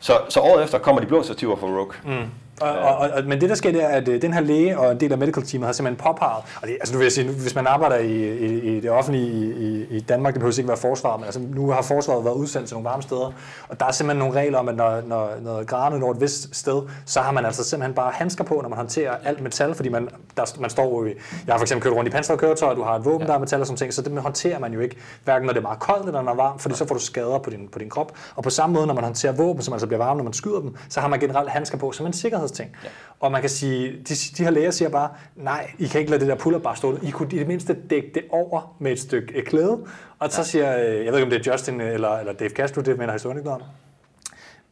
Så, 0.04 0.20
så 0.30 0.40
året 0.40 0.64
efter 0.64 0.80
kommer 0.80 1.02
de 1.02 1.08
blå 1.08 1.24
stativer 1.24 1.56
fra 1.56 1.68
Rogue. 1.68 1.94
Mm. 2.06 2.28
Og, 2.62 2.70
og, 2.70 2.98
og, 2.98 3.24
men 3.26 3.42
det 3.42 3.50
der 3.50 3.56
sker, 3.56 3.72
det 3.72 3.84
er, 3.84 3.88
at 3.88 4.08
øh, 4.08 4.22
den 4.22 4.34
her 4.34 4.42
læge 4.42 4.80
og 4.80 4.92
en 4.92 5.00
del 5.00 5.12
af 5.12 5.18
medical 5.18 5.44
teamet 5.44 5.66
har 5.66 5.74
simpelthen 5.74 6.06
påpeget, 6.06 6.44
og 6.62 6.68
det, 6.68 6.78
altså 6.80 6.94
nu 6.94 6.98
vil 6.98 7.06
jeg 7.06 7.12
sige, 7.12 7.32
hvis 7.32 7.56
man 7.56 7.68
arbejder 7.68 7.98
i, 7.98 8.38
i, 8.38 8.78
i 8.78 8.80
det 8.80 8.92
offentlige 8.92 9.56
i, 9.56 9.86
i 9.98 10.00
Danmark, 10.00 10.34
det 10.34 10.40
behøver 10.40 10.60
ikke 10.60 10.68
være 10.68 10.78
forsvar, 10.78 11.18
men 11.18 11.26
altså, 11.26 11.40
nu 11.40 11.70
har 11.70 11.82
forsvaret 11.82 12.26
været 12.26 12.36
udsendt 12.36 12.68
til 12.68 12.76
nogle 12.76 12.90
varme 12.90 13.04
steder, 13.04 13.32
og 13.70 13.80
der 13.80 13.86
er 13.86 13.92
simpelthen 13.92 14.20
nogle 14.20 14.40
regler 14.40 14.60
om, 14.60 14.70
at 14.70 14.76
når, 14.76 15.02
når, 15.08 15.30
når 15.42 15.64
graderne 15.64 16.00
når 16.00 16.12
et 16.12 16.22
vist 16.22 16.56
sted, 16.56 16.82
så 17.06 17.20
har 17.20 17.32
man 17.32 17.46
altså 17.46 17.64
simpelthen 17.64 17.96
bare 17.96 18.12
handsker 18.16 18.44
på, 18.44 18.60
når 18.62 18.70
man 18.70 18.78
håndterer 18.78 19.16
alt 19.24 19.42
metal, 19.42 19.76
fordi 19.76 19.90
man, 19.90 20.10
der, 20.38 20.60
man 20.60 20.70
står 20.70 21.06
i, 21.06 21.08
jeg 21.48 21.54
har 21.54 21.58
for 21.58 21.64
eksempel 21.64 21.84
kørt 21.84 21.94
rundt 21.94 22.08
i 22.10 22.12
pansrede 22.12 22.40
køretøjer, 22.40 22.76
du 22.76 22.84
har 22.84 22.96
et 22.96 23.06
våben, 23.06 23.22
ja. 23.22 23.28
der 23.28 23.34
er 23.34 23.40
metal 23.40 23.60
og 23.60 23.68
sådan 23.68 23.78
ting, 23.78 23.94
så 23.94 24.02
det 24.02 24.22
håndterer 24.22 24.60
man 24.60 24.74
jo 24.74 24.80
ikke, 24.80 24.96
hverken 25.24 25.46
når 25.46 25.54
det 25.54 25.60
er 25.60 25.64
meget 25.64 25.80
koldt 25.80 26.06
eller 26.06 26.22
når 26.22 26.32
det 26.32 26.40
er 26.40 26.44
varmt, 26.44 26.62
fordi 26.62 26.76
så 26.76 26.88
får 26.88 26.96
du 26.96 27.02
skader 27.02 27.38
på 27.38 27.50
din, 27.50 27.68
på 27.68 27.80
din 27.80 27.90
krop. 27.90 28.12
Og 28.36 28.44
på 28.44 28.50
samme 28.50 28.74
måde, 28.74 28.88
når 28.88 28.94
man 28.94 29.04
håndterer 29.04 29.34
våben, 29.34 29.62
som 29.62 29.74
altså 29.74 29.88
bliver 29.88 30.04
varme, 30.04 30.18
når 30.18 30.24
man 30.24 30.34
skyder 30.34 30.60
dem, 30.60 30.76
så 30.90 31.00
har 31.00 31.08
man 31.08 31.20
generelt 31.20 31.50
handsker 31.50 31.78
på 31.78 31.92
som 31.92 32.06
en 32.06 32.14
sikkerhedsting. 32.48 32.76
Ja. 32.84 32.90
Og 33.20 33.32
man 33.32 33.42
kan 33.42 33.50
sige, 33.50 33.92
de, 33.92 34.16
de 34.38 34.44
her 34.44 34.50
læger 34.50 34.72
siger 34.72 34.90
bare, 34.90 35.10
nej, 35.36 35.72
I 35.80 35.88
kan 35.88 36.00
ikke 36.00 36.12
lade 36.12 36.22
det 36.22 36.30
der 36.30 36.36
puller 36.36 36.60
bare 36.60 36.76
stå. 36.76 36.98
I 37.02 37.10
kunne 37.10 37.30
i 37.32 37.40
det 37.40 37.48
mindste 37.48 37.78
dække 37.90 38.12
det 38.14 38.24
over 38.30 38.76
med 38.80 38.92
et 38.92 39.00
stykke 39.00 39.42
klæde. 39.42 39.80
Og 40.20 40.32
så 40.32 40.44
siger, 40.44 40.78
øh, 40.78 41.06
jeg 41.06 41.14
ved 41.14 41.20
ikke 41.20 41.24
om 41.24 41.30
det 41.30 41.48
er 41.48 41.52
Justin 41.52 41.82
eller, 41.82 42.10
eller 42.10 42.34
Dave 42.34 42.50
Castro, 42.50 42.82
det 42.82 42.98
mener 42.98 43.14
historien 43.14 43.38
ikke 43.38 43.50
noget 43.50 43.62
om. 43.62 43.68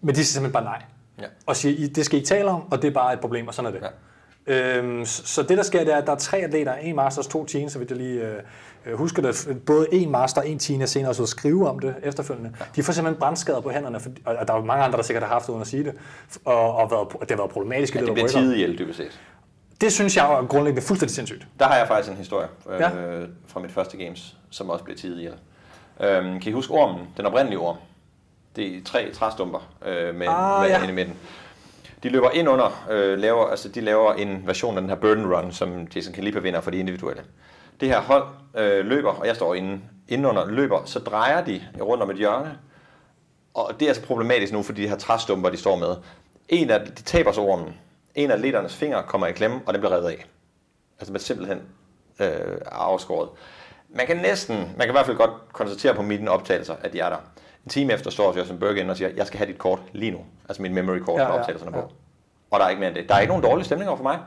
Men 0.02 0.16
de 0.16 0.16
siger 0.16 0.26
simpelthen 0.26 0.54
bare 0.54 0.64
nej. 0.64 0.82
Ja. 1.22 1.26
Og 1.46 1.56
siger, 1.56 1.90
det 1.90 2.06
skal 2.06 2.22
I 2.22 2.26
tale 2.26 2.50
om, 2.50 2.72
og 2.72 2.82
det 2.82 2.88
er 2.88 2.92
bare 2.92 3.14
et 3.14 3.20
problem, 3.20 3.48
og 3.48 3.54
sådan 3.54 3.76
er 3.76 3.80
det. 3.80 3.88
Ja. 4.48 4.78
Øhm, 4.78 5.06
så 5.06 5.44
det 5.44 5.58
der 5.58 5.64
sker, 5.64 5.84
det 5.84 5.94
er, 5.94 5.98
at 5.98 6.08
der 6.08 6.14
er 6.14 6.18
tre 6.18 6.38
atleter, 6.38 6.74
en 6.74 6.96
masters, 6.96 7.28
to 7.28 7.46
teens, 7.46 7.72
så 7.72 7.80
vidt 7.80 7.90
jeg 7.90 7.98
lige 7.98 8.22
øh, 8.22 8.42
øh 8.86 8.98
husker 8.98 9.22
det. 9.22 9.58
Både 9.66 9.88
en 9.92 10.12
master 10.12 10.42
og 10.42 10.50
en 10.50 10.60
teen 10.60 10.82
er 10.82 10.86
senere 10.86 11.14
så 11.14 11.26
skrive 11.26 11.70
om 11.70 11.80
det 11.80 11.96
efterfølgende. 12.04 12.54
Ja. 12.60 12.66
De 12.76 12.84
får 12.84 12.94
simpelthen 12.94 13.20
brandskader 13.20 13.62
på 13.62 13.70
hænderne, 13.70 14.00
for, 14.00 14.10
og 14.26 14.48
der 14.48 14.54
er 14.54 14.64
mange 14.64 14.84
andre, 14.84 14.98
der 14.98 15.04
sikkert 15.04 15.24
har 15.24 15.34
haft 15.34 15.46
det 15.46 15.50
uden 15.50 15.62
at 15.62 15.68
sige 15.68 15.84
det, 15.84 15.94
og, 16.46 16.76
og 16.76 16.92
været, 16.92 17.08
det 17.22 17.32
har 17.32 17.38
været 17.38 17.52
problematisk. 17.52 17.96
Ja, 17.96 18.02
det 18.02 18.14
bliver 18.14 18.28
tidihjælp, 18.28 18.80
dybest 18.80 18.98
set. 18.98 19.22
Det 19.82 19.94
synes 19.94 20.18
jeg 20.18 20.34
er 20.34 20.46
grundlæggende 20.46 20.88
fuldstændig 20.88 21.16
sindssygt. 21.16 21.48
Der 21.60 21.66
har 21.66 21.78
jeg 21.78 21.88
faktisk 21.88 22.12
en 22.12 22.18
historie 22.18 22.48
øh, 22.70 22.80
ja. 22.80 22.90
fra 23.48 23.60
mit 23.60 23.72
første 23.72 23.98
games, 23.98 24.38
som 24.50 24.70
også 24.70 24.84
blev 24.84 24.98
tidihjælp. 24.98 25.38
Øh, 26.02 26.24
kan 26.24 26.42
I 26.46 26.52
huske 26.52 26.74
ormen, 26.74 27.08
den 27.18 27.26
oprindelige 27.26 27.60
orm? 27.60 27.78
Det 28.56 28.78
er 28.78 28.84
tre 28.86 29.12
træstumper 29.14 29.60
øh, 29.86 30.16
med, 30.16 30.28
ah, 30.30 30.62
med 30.62 30.70
ja. 30.70 30.88
i 30.88 30.92
midten. 30.92 31.16
De 32.04 32.10
løber 32.10 32.30
ind 32.30 32.50
under, 32.50 32.88
øh, 32.92 33.18
laver, 33.18 33.46
altså 33.48 33.70
de 33.70 33.82
laver 33.82 34.14
en 34.14 34.44
version 34.46 34.76
af 34.76 34.82
den 34.82 34.90
her 34.90 34.98
burden 34.98 35.34
run, 35.34 35.52
som 35.52 35.88
Jason 35.96 36.14
Kalipa 36.14 36.40
vinder 36.40 36.62
for 36.62 36.72
de 36.72 36.78
individuelle. 36.78 37.22
Det 37.82 37.90
her 37.90 38.02
hold 38.02 38.24
øh, 38.56 38.86
løber, 38.86 39.12
og 39.12 39.28
jeg 39.28 39.36
står 39.36 39.56
inden 39.56 40.26
under 40.26 40.46
løber, 40.46 40.86
så 40.86 41.00
drejer 41.00 41.44
de 41.44 41.62
rundt 41.82 42.04
om 42.04 42.10
et 42.10 42.18
hjørne, 42.18 42.58
og 43.54 43.72
det 43.80 43.86
er 43.86 43.90
altså 43.90 44.04
problematisk 44.04 44.54
nu, 44.54 44.64
fordi 44.64 44.82
de 44.82 44.88
her 44.88 44.98
træstumper, 44.98 45.50
de 45.50 45.58
står 45.58 45.76
med. 45.76 45.96
En 46.50 46.70
af, 46.70 46.86
de 46.86 46.92
taber 46.92 47.32
sig 47.32 47.44
ormen. 47.44 47.76
En 48.16 48.32
af 48.32 48.42
ledernes 48.42 48.76
fingre 48.76 49.04
kommer 49.04 49.28
i 49.28 49.32
klemme, 49.32 49.62
og 49.66 49.74
den 49.74 49.82
bliver 49.82 49.94
revet 49.96 50.10
af. 50.10 50.26
Altså 51.00 51.12
man 51.14 51.22
simpelthen 51.22 51.62
øh, 52.20 52.58
afskåret. 52.66 53.30
Man 53.90 54.08
kan 54.08 54.18
næsten, 54.18 54.56
man 54.58 54.80
kan 54.80 54.90
i 54.90 54.92
hvert 54.92 55.06
fald 55.06 55.18
godt 55.18 55.32
konstatere 55.54 55.96
på 55.96 56.02
mine 56.02 56.32
optagelser, 56.32 56.76
at 56.82 56.94
de 56.94 57.00
er 57.00 57.10
der. 57.10 57.18
En 57.66 57.70
time 57.70 57.94
efter 57.94 58.12
står 58.12 58.38
Justin 58.38 58.60
Berg 58.60 58.78
ind 58.78 58.92
og 58.92 58.98
siger, 58.98 59.10
jeg 59.16 59.28
skal 59.28 59.38
have 59.38 59.48
dit 59.48 59.58
kort 59.58 59.80
lige 59.92 60.12
nu. 60.12 60.20
Altså 60.50 60.62
min 60.62 60.74
memory 60.74 60.98
kort, 60.98 61.20
Ja, 61.20 61.24
ja, 61.24 61.28
ja, 61.28 61.34
ja, 61.34 61.40
optagelserne 61.40 61.78
ja. 61.78 61.84
på. 61.84 61.92
Og 62.52 62.60
der 62.60 62.66
er 62.66 62.70
ikke 62.70 62.80
mere 62.80 62.90
end 62.90 62.98
det. 62.98 63.10
Der 63.10 63.16
er 63.16 63.20
ikke 63.20 63.32
nogen 63.32 63.44
dårlige 63.44 63.66
stemninger 63.66 63.96
for 63.96 64.04
mig. 64.04 64.20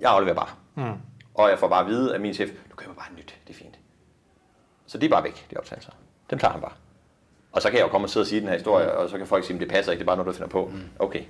Jeg 0.00 0.10
afleverer 0.10 0.34
bare. 0.34 0.48
Mm. 0.74 0.92
Og 1.34 1.50
jeg 1.50 1.58
får 1.58 1.68
bare 1.68 1.80
at 1.80 1.86
vide 1.86 2.14
af 2.14 2.20
min 2.20 2.34
chef, 2.34 2.50
køber 2.82 2.94
bare 2.94 3.12
nyt, 3.16 3.38
det 3.46 3.54
er 3.54 3.58
fint. 3.58 3.78
Så 4.86 4.98
de 4.98 5.06
er 5.06 5.10
bare 5.10 5.24
væk, 5.24 5.46
de 5.50 5.56
optagelser. 5.56 5.92
Dem 6.30 6.38
tager 6.38 6.52
han 6.52 6.60
bare. 6.60 6.72
Og 7.52 7.62
så 7.62 7.68
kan 7.68 7.78
jeg 7.78 7.84
jo 7.84 7.88
komme 7.88 8.04
og 8.04 8.10
sidde 8.10 8.24
og 8.24 8.28
sige 8.28 8.40
den 8.40 8.48
her 8.48 8.54
historie, 8.54 8.92
og 8.92 9.10
så 9.10 9.18
kan 9.18 9.26
folk 9.26 9.44
sige, 9.44 9.54
at 9.54 9.60
det 9.60 9.68
passer 9.68 9.92
ikke, 9.92 10.00
det 10.00 10.04
er 10.04 10.06
bare 10.06 10.16
noget, 10.16 10.26
du 10.26 10.32
finder 10.32 10.48
på. 10.48 10.72
Okay, 10.98 11.24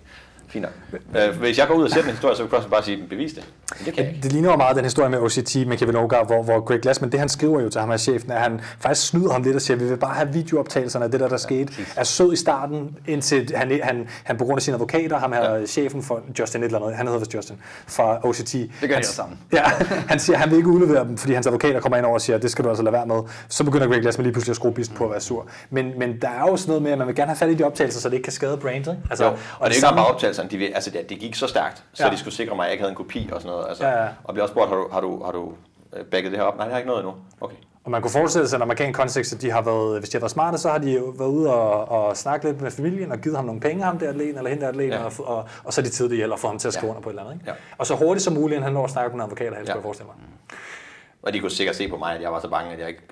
fint 0.48 0.62
nok. 0.62 1.01
Øh, 1.23 1.39
hvis 1.39 1.59
jeg 1.59 1.66
går 1.66 1.74
ud 1.74 1.85
og 1.85 1.90
sætter 1.90 2.09
en 2.09 2.14
historie, 2.14 2.36
så 2.36 2.47
kan 2.47 2.59
jeg 2.60 2.70
bare 2.70 2.82
sige, 2.82 3.05
bevis 3.10 3.32
det. 3.32 3.44
Men 3.78 3.86
det 3.86 3.94
kan 3.94 4.05
jeg 4.05 4.12
ikke. 4.12 4.23
Det 4.23 4.32
ligner 4.32 4.51
jo 4.51 4.56
meget 4.56 4.77
den 4.77 4.85
historie 4.85 5.10
med 5.10 5.19
OCT 5.19 5.56
med 5.66 5.77
Kevin 5.77 5.97
Ogar, 5.97 6.24
hvor, 6.24 6.43
hvor 6.43 6.60
Greg 6.60 6.81
Glassman, 6.81 7.12
det 7.12 7.20
han 7.20 7.28
skriver 7.28 7.60
jo 7.60 7.69
til 7.69 7.81
ham 7.81 7.90
af 7.90 8.01
chefen, 8.01 8.31
at 8.31 8.40
han 8.40 8.60
faktisk 8.81 9.09
snyder 9.09 9.32
ham 9.32 9.43
lidt 9.43 9.56
og 9.56 9.62
siger, 9.62 9.77
vi 9.77 9.85
vil 9.85 9.97
bare 9.97 10.14
have 10.14 10.32
videooptagelserne 10.32 11.05
af 11.05 11.10
det 11.10 11.20
der, 11.20 11.28
der 11.28 11.36
skete. 11.36 11.73
Er 11.97 12.05
sød 12.05 12.32
i 12.32 12.36
starten, 12.36 12.97
indtil 13.06 13.52
han, 13.56 13.81
han, 13.82 14.09
han 14.24 14.36
på 14.36 14.44
grund 14.44 14.59
af 14.59 14.62
sine 14.62 14.74
advokater, 14.74 15.19
ham 15.19 15.32
her 15.32 15.55
ja. 15.55 15.66
chefen 15.66 16.02
for 16.02 16.20
Justin 16.39 16.60
et 16.60 16.66
eller 16.66 16.78
andet, 16.78 16.97
han 16.97 17.06
hedder 17.06 17.19
vist 17.19 17.35
Justin, 17.35 17.56
fra 17.86 18.28
OCT. 18.28 18.52
Det 18.52 18.70
gør 18.81 18.86
de 18.86 18.86
han, 18.86 18.94
alle 18.94 19.06
sammen. 19.06 19.39
Ja, 19.52 19.62
han 20.09 20.19
siger, 20.19 20.36
at 20.36 20.40
han 20.40 20.51
vil 20.51 20.56
ikke 20.56 20.69
udlevere 20.69 21.05
dem, 21.05 21.19
fordi 21.19 21.32
hans 21.32 21.47
advokater 21.47 21.81
kommer 21.81 21.97
ind 21.97 22.06
over 22.06 22.14
og 22.14 22.20
siger, 22.20 22.39
det 22.39 22.51
skal 22.51 22.64
du 22.64 22.69
altså 22.69 22.82
lade 22.82 22.93
være 22.93 23.06
med. 23.06 23.16
Så 23.48 23.64
begynder 23.64 23.86
Greg 23.89 24.01
Glassman 24.01 24.24
lige 24.24 24.32
pludselig 24.32 24.52
at 24.52 24.56
skrue 24.56 24.73
bisten 24.73 24.97
på 24.97 25.05
at 25.05 25.10
være 25.10 25.20
sur. 25.20 25.47
Men, 25.70 25.93
men 25.98 26.20
der 26.23 26.28
er 26.28 26.51
jo 26.51 26.56
sådan 26.56 26.69
noget 26.69 26.82
med, 26.82 26.93
at 26.93 26.98
man 26.98 27.06
vil 27.06 27.16
gerne 27.16 27.28
have 27.28 27.36
fat 27.36 27.51
i 27.51 27.55
de 27.55 27.64
optagelser, 27.64 28.01
så 28.01 28.09
det 28.09 28.14
ikke 28.14 28.24
kan 28.24 28.32
skade 28.32 28.56
brandet. 28.56 28.98
Altså, 29.10 29.24
Jo, 29.24 29.31
og, 29.31 29.36
og 29.59 29.70
det 29.70 29.82
er 29.82 29.86
ikke 29.86 29.97
bare 29.97 30.10
optagelserne, 30.43 30.69
de, 30.70 30.74
altså 30.74 30.90
det, 30.90 31.09
det 31.10 31.19
gik 31.19 31.35
så 31.35 31.47
stærkt, 31.47 31.85
så 31.93 32.05
Ja. 32.05 32.10
de 32.12 32.16
skulle 32.19 32.35
sikre 32.35 32.56
mig, 32.56 32.62
at 32.64 32.66
jeg 32.66 32.73
ikke 32.73 32.82
havde 32.82 32.90
en 32.93 32.97
kopi 32.97 33.31
og 33.32 33.40
sådan 33.40 33.52
noget. 33.56 33.69
Altså, 33.69 33.86
Ja, 33.86 34.02
ja. 34.02 34.09
Og 34.24 34.35
bliver 34.35 34.43
også 34.43 34.52
spurgt, 34.52 34.69
har 34.69 34.77
du, 34.77 34.89
har 34.93 35.01
du, 35.01 35.24
har 35.24 35.32
du 35.32 35.52
øh, 35.97 36.05
backet 36.05 36.32
det 36.32 36.39
her 36.40 36.47
op? 36.47 36.56
Nej, 36.56 36.64
det 36.64 36.73
har 36.73 36.78
ikke 36.78 36.89
noget 36.90 37.01
endnu. 37.05 37.14
Okay. 37.40 37.56
Og 37.85 37.90
man 37.90 38.02
kunne 38.02 38.10
forestille 38.10 38.48
sig, 38.48 38.56
at 38.56 38.59
en 38.59 38.62
amerikansk 38.62 38.98
kontekst, 39.01 39.32
at 39.32 39.43
de 39.43 39.51
har 39.51 39.62
været, 39.62 39.98
hvis 39.98 40.09
de 40.10 40.16
har 40.16 40.20
været 40.20 40.31
smarte, 40.31 40.59
så 40.59 40.70
har 40.70 40.78
de 40.78 40.93
jo 40.93 41.05
været 41.19 41.28
ude 41.28 41.55
og, 41.55 41.89
og 42.06 42.16
snakke 42.16 42.47
lidt 42.47 42.60
med 42.60 42.70
familien 42.70 43.12
og 43.12 43.19
givet 43.19 43.36
ham 43.36 43.44
nogle 43.44 43.60
penge, 43.60 43.82
ham 43.85 43.98
der 43.98 44.09
atleten 44.09 44.36
eller 44.39 44.51
hende 44.51 44.62
der 44.62 44.69
atleten, 44.69 44.93
ja. 44.93 45.05
Og, 45.05 45.12
og, 45.19 45.44
og, 45.64 45.73
så 45.73 45.81
er 45.81 45.82
de 45.85 45.90
tid 45.90 46.05
det 46.05 46.12
ihjel 46.12 46.32
og 46.32 46.39
få 46.39 46.47
ham 46.47 46.59
til 46.59 46.69
at 46.69 46.74
skrive 46.74 46.86
Ja. 46.86 46.90
under 46.90 47.02
på 47.02 47.09
et 47.09 47.12
eller 47.12 47.23
andet. 47.23 47.35
Ikke? 47.35 47.51
Ja. 47.51 47.55
Og 47.78 47.86
så 47.86 47.94
hurtigt 47.94 48.24
som 48.24 48.32
muligt, 48.35 48.51
inden 48.56 48.62
han 48.64 48.73
når 48.73 48.85
at 48.85 48.90
snakke 48.90 49.10
med 49.16 49.24
en 49.24 49.31
advokat, 49.31 49.55
helst. 49.56 49.69
Ja. 49.69 49.74
jeg 49.74 49.82
forestille 49.82 50.06
mig. 50.06 50.16
Og 51.23 51.32
de 51.32 51.40
kunne 51.40 51.51
sikkert 51.51 51.77
se 51.77 51.89
på 51.89 51.97
mig, 51.97 52.15
at 52.15 52.23
jeg 52.23 52.32
var 52.32 52.40
så 52.40 52.49
bange, 52.49 52.73
at 52.73 52.78
jeg 52.78 52.89
ikke. 52.89 53.03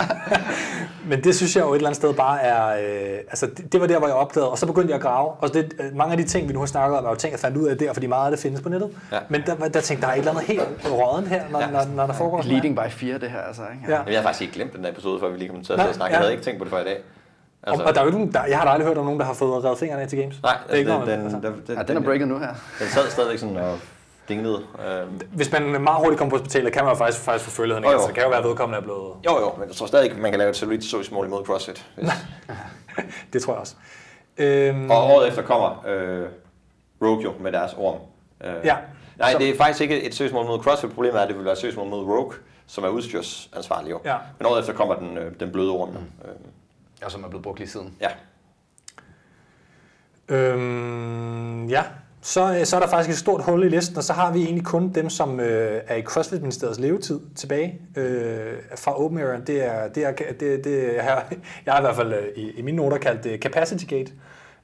Men 1.10 1.24
det 1.24 1.36
synes 1.36 1.56
jeg 1.56 1.64
jo 1.64 1.70
et 1.70 1.76
eller 1.76 1.88
andet 1.88 1.96
sted 1.96 2.14
bare 2.14 2.42
er, 2.42 2.66
øh, 2.66 3.18
altså 3.18 3.46
det, 3.46 3.72
det, 3.72 3.80
var 3.80 3.86
der, 3.86 3.98
hvor 3.98 4.06
jeg 4.06 4.16
opdagede, 4.16 4.50
og 4.50 4.58
så 4.58 4.66
begyndte 4.66 4.88
jeg 4.88 4.96
at 4.96 5.02
grave. 5.02 5.30
Og 5.30 5.54
det, 5.54 5.72
øh, 5.80 5.96
mange 5.96 6.12
af 6.12 6.18
de 6.18 6.24
ting, 6.24 6.48
vi 6.48 6.52
nu 6.52 6.58
har 6.58 6.66
snakket 6.66 6.98
om, 6.98 7.04
er 7.04 7.08
jo 7.08 7.14
ting, 7.14 7.32
jeg 7.32 7.40
fandt 7.40 7.56
ud 7.56 7.66
af 7.66 7.78
der, 7.78 7.92
fordi 7.92 8.06
meget 8.06 8.24
af 8.24 8.30
det 8.30 8.40
findes 8.40 8.60
på 8.60 8.68
nettet. 8.68 8.90
Ja. 9.12 9.18
Men 9.28 9.42
der, 9.46 9.68
der 9.68 9.80
tænkte 9.80 9.90
jeg, 9.90 10.00
der 10.00 10.06
er 10.08 10.12
et 10.12 10.18
eller 10.18 10.30
andet 10.30 10.44
helt 10.44 10.62
rådent 10.90 11.28
her, 11.28 11.42
når, 11.50 11.60
ja. 11.60 11.70
Når, 11.70 11.84
når 11.96 12.06
der 12.06 12.14
foregår 12.14 12.42
sådan 12.42 12.52
Leading 12.52 12.76
by 12.76 12.90
fear, 12.90 13.18
det 13.18 13.30
her 13.30 13.40
altså, 13.40 13.62
ikke? 13.62 13.92
Ja. 13.92 13.96
Jamen, 13.98 14.08
jeg 14.12 14.18
har 14.18 14.22
faktisk 14.22 14.42
ikke 14.42 14.54
glemt 14.54 14.72
den 14.72 14.84
der 14.84 14.90
episode, 14.90 15.20
før 15.20 15.28
vi 15.28 15.38
lige 15.38 15.48
kom 15.48 15.64
til 15.64 15.72
at 15.72 15.78
snakke. 15.78 16.02
ja. 16.02 16.06
Jeg 16.06 16.18
havde 16.18 16.32
ikke 16.32 16.44
tænkt 16.44 16.58
på 16.58 16.64
det 16.64 16.72
før 16.72 16.80
i 16.80 16.84
dag. 16.84 16.98
Altså, 17.62 17.82
og, 17.82 17.88
og 17.88 17.94
der 17.94 18.00
er 18.00 18.04
jo 18.04 18.08
ikke 18.08 18.18
nogen, 18.18 18.32
der, 18.32 18.44
jeg 18.44 18.58
har 18.58 18.64
da 18.64 18.70
aldrig 18.70 18.86
hørt 18.88 18.98
om 18.98 19.04
nogen, 19.04 19.20
der 19.20 19.26
har 19.26 19.34
fået 19.34 19.64
revet 19.64 19.78
fingrene 19.78 20.02
af 20.02 20.08
til 20.08 20.18
games. 20.18 20.42
nej, 20.42 20.56
det 20.66 20.74
er 20.74 20.78
ikke 20.78 20.92
altså, 20.92 21.06
noget, 21.06 21.18
den, 21.18 21.34
altså. 21.34 21.48
den, 21.48 21.62
den, 21.66 21.76
Ja, 21.76 21.82
den 21.82 21.96
er 21.96 22.00
breaket 22.00 22.28
nu 22.28 22.38
her. 22.38 22.54
Den 22.78 22.88
sad 22.88 23.10
stadigvæk 23.10 23.38
sådan 23.38 23.56
og 23.56 23.78
dinglede. 24.30 24.62
Øhm, 24.86 25.20
Hvis 25.32 25.52
man 25.52 25.62
meget 25.82 25.98
hurtigt 25.98 26.18
kommer 26.18 26.30
på 26.30 26.36
hospitalet, 26.36 26.72
kan 26.72 26.84
man 26.84 26.92
jo 26.92 26.98
faktisk, 26.98 27.20
faktisk 27.24 27.44
forfølge 27.44 27.74
hende. 27.74 27.88
Jo, 27.88 27.92
jo. 27.92 27.96
Altså, 27.98 28.06
det 28.08 28.14
kan 28.14 28.22
jo 28.24 28.28
være, 28.28 28.38
at 28.38 28.44
vedkommende 28.44 28.78
er 28.78 28.82
blevet... 28.82 29.12
jo, 29.26 29.38
jo, 29.40 29.52
men 29.58 29.68
jeg 29.68 29.76
tror 29.76 29.86
stadig 29.86 30.04
ikke, 30.04 30.16
man 30.20 30.30
kan 30.32 30.38
lave 30.38 30.50
et 30.50 30.56
cellulite 30.56 30.86
social 30.86 31.24
imod 31.26 31.44
CrossFit. 31.44 31.86
Hvis. 31.96 32.08
Det 33.32 33.42
tror 33.42 33.52
jeg 33.52 33.60
også. 33.60 33.74
Øhm, 34.38 34.90
Og 34.90 34.96
året 35.04 35.28
efter 35.28 35.42
kommer 35.42 35.86
øh, 35.86 36.26
Rogue 37.02 37.22
jo 37.22 37.32
med 37.40 37.52
deres 37.52 37.72
orm. 37.76 38.00
Øh, 38.44 38.54
Ja. 38.64 38.76
Nej, 39.18 39.32
Så- 39.32 39.38
det 39.38 39.48
er 39.50 39.56
faktisk 39.56 39.80
ikke 39.80 40.02
et 40.02 40.14
søgsmål 40.14 40.46
mod 40.46 40.62
CrossFit. 40.62 40.90
Problemet 40.92 41.18
er, 41.18 41.22
at 41.22 41.28
det 41.28 41.36
vil 41.36 41.44
være 41.44 41.52
et 41.52 41.58
søgsmål 41.58 41.88
mod 41.88 42.04
Rogue, 42.04 42.32
som 42.66 42.84
er 42.84 42.88
udstyrsansvarlig 42.88 43.90
jo. 43.90 44.00
Ja. 44.04 44.16
Men 44.38 44.46
året 44.46 44.60
efter 44.60 44.72
kommer 44.72 44.94
den, 44.94 45.18
øh, 45.18 45.32
den 45.40 45.52
bløde 45.52 45.70
orm. 45.70 45.88
Mm. 45.88 45.94
Øh, 45.94 46.34
Og 47.04 47.10
som 47.10 47.24
er 47.24 47.28
blevet 47.28 47.42
brugt 47.42 47.58
lige 47.58 47.68
siden. 47.70 47.94
ja. 48.00 48.08
Øhm, 50.28 51.66
ja, 51.68 51.82
så, 52.22 52.54
øh, 52.58 52.64
så 52.64 52.76
er 52.76 52.80
der 52.80 52.86
faktisk 52.88 53.10
et 53.10 53.18
stort 53.18 53.42
hul 53.44 53.64
i 53.64 53.68
listen, 53.68 53.96
og 53.96 54.04
så 54.04 54.12
har 54.12 54.32
vi 54.32 54.42
egentlig 54.42 54.64
kun 54.64 54.88
dem, 54.92 55.10
som 55.10 55.40
øh, 55.40 55.80
er 55.86 55.96
i 55.96 56.02
CrossFit-ministeriets 56.02 56.80
levetid 56.80 57.20
tilbage 57.36 57.80
øh, 57.96 58.52
fra 58.76 59.00
Open 59.04 59.18
Era. 59.18 59.38
Det 59.38 59.64
er, 59.66 59.88
det 59.88 60.04
er, 60.04 60.12
det, 60.40 60.64
det, 60.64 60.94
jeg, 60.94 61.04
har, 61.04 61.24
jeg 61.66 61.74
har 61.74 61.80
i 61.80 61.82
hvert 61.82 61.96
fald 61.96 62.12
øh, 62.12 62.26
i, 62.36 62.50
i 62.50 62.62
mine 62.62 62.76
noter 62.76 62.98
kaldt 62.98 63.24
det 63.24 63.40
Capacity 63.42 63.84
Gate. 63.84 64.12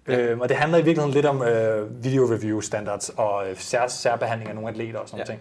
Ja. 0.09 0.19
Øhm, 0.19 0.41
og 0.41 0.49
det 0.49 0.57
handler 0.57 0.79
i 0.79 0.83
virkeligheden 0.83 1.15
lidt 1.15 1.27
om 1.27 1.43
øh, 1.43 2.05
video 2.05 2.25
review 2.25 2.61
standards 2.61 3.09
og 3.17 3.49
øh, 3.51 3.57
sær, 3.59 3.87
særbehandling 3.87 4.49
af 4.51 4.55
nogle 4.55 4.71
atleter 4.71 4.99
og 4.99 5.09
sådan 5.09 5.27
Ja. 5.29 5.33
noget. 5.33 5.41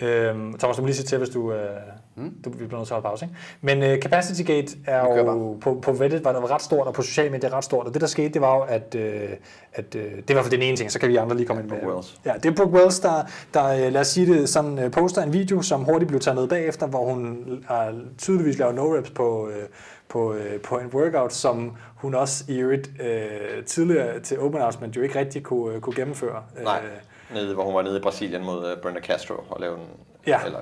Øhm, 0.00 0.58
Thomas, 0.58 0.76
du 0.76 0.82
må 0.82 0.86
lige 0.86 0.96
sige 0.96 1.06
til, 1.06 1.18
hvis 1.18 1.28
du, 1.28 1.52
øh, 1.52 1.68
mm. 2.16 2.34
du 2.44 2.50
vi 2.50 2.56
bliver 2.56 2.78
nødt 2.78 2.88
til 2.88 2.94
at 2.94 3.00
holde 3.02 3.08
pause. 3.08 3.24
Ikke? 3.24 3.36
Men 3.60 3.82
øh, 3.82 3.98
Capacity 3.98 4.42
Gate 4.42 4.76
er 4.86 5.18
jo 5.18 5.58
på, 5.60 5.78
på 5.82 5.90
Reddit 5.90 6.24
var 6.24 6.32
det 6.32 6.50
ret 6.50 6.62
stort, 6.62 6.86
og 6.86 6.94
på 6.94 7.02
sociale 7.02 7.30
medier 7.30 7.52
ret 7.52 7.64
stort. 7.64 7.86
Og 7.86 7.92
det, 7.94 8.00
der 8.00 8.06
skete, 8.06 8.28
det 8.28 8.40
var 8.40 8.56
jo, 8.56 8.62
at, 8.62 8.94
øh, 8.94 9.28
at 9.74 9.94
øh, 9.94 10.02
det 10.02 10.30
i 10.30 10.32
hvert 10.32 10.44
fald 10.44 10.50
den 10.50 10.62
ene 10.62 10.76
ting, 10.76 10.92
så 10.92 10.98
kan 10.98 11.08
vi 11.08 11.16
andre 11.16 11.36
lige 11.36 11.46
komme 11.46 11.62
ind 11.62 11.70
med. 11.70 11.78
Wells. 11.86 12.20
Ja, 12.24 12.32
det 12.42 12.46
er 12.46 12.54
Brooke 12.54 12.72
Wells, 12.72 13.00
der, 13.00 13.22
der 13.54 13.66
øh, 13.66 13.92
lad 13.92 14.00
os 14.00 14.06
sige 14.08 14.34
det, 14.34 14.48
sådan, 14.48 14.78
øh, 14.78 14.90
poster 14.90 15.22
en 15.22 15.32
video, 15.32 15.62
som 15.62 15.84
hurtigt 15.84 16.08
blev 16.08 16.20
taget 16.20 16.36
ned 16.36 16.48
bagefter, 16.48 16.86
hvor 16.86 17.04
hun 17.04 17.44
har 17.68 17.94
tydeligvis 18.18 18.58
lavet 18.58 18.74
no-reps 18.74 19.12
på, 19.14 19.48
øh, 19.48 19.68
på, 20.08 20.34
øh, 20.34 20.60
på 20.60 20.78
en 20.78 20.86
workout, 20.86 21.32
som 21.32 21.76
hun 21.94 22.14
også 22.14 22.44
i 22.48 22.58
øvrigt 22.58 22.90
øh, 23.00 23.64
tidligere 23.64 24.20
til 24.20 24.40
Open 24.40 24.56
Announcement 24.56 24.96
jo 24.96 25.02
ikke 25.02 25.18
rigtig 25.18 25.42
kunne, 25.42 25.74
øh, 25.74 25.80
kunne 25.80 25.96
gennemføre. 25.96 26.42
Nej, 26.62 26.80
Øh, 26.84 26.90
nede, 27.34 27.54
hvor 27.54 27.64
hun 27.64 27.74
var 27.74 27.82
nede 27.82 27.98
i 27.98 28.00
Brasilien 28.00 28.44
mod 28.44 28.72
uh, 28.72 28.78
Brenda 28.82 29.00
Castro 29.00 29.34
og 29.50 29.60
lavede 29.60 29.78
en... 29.78 29.86
Ja. 30.26 30.40
Eller, 30.44 30.58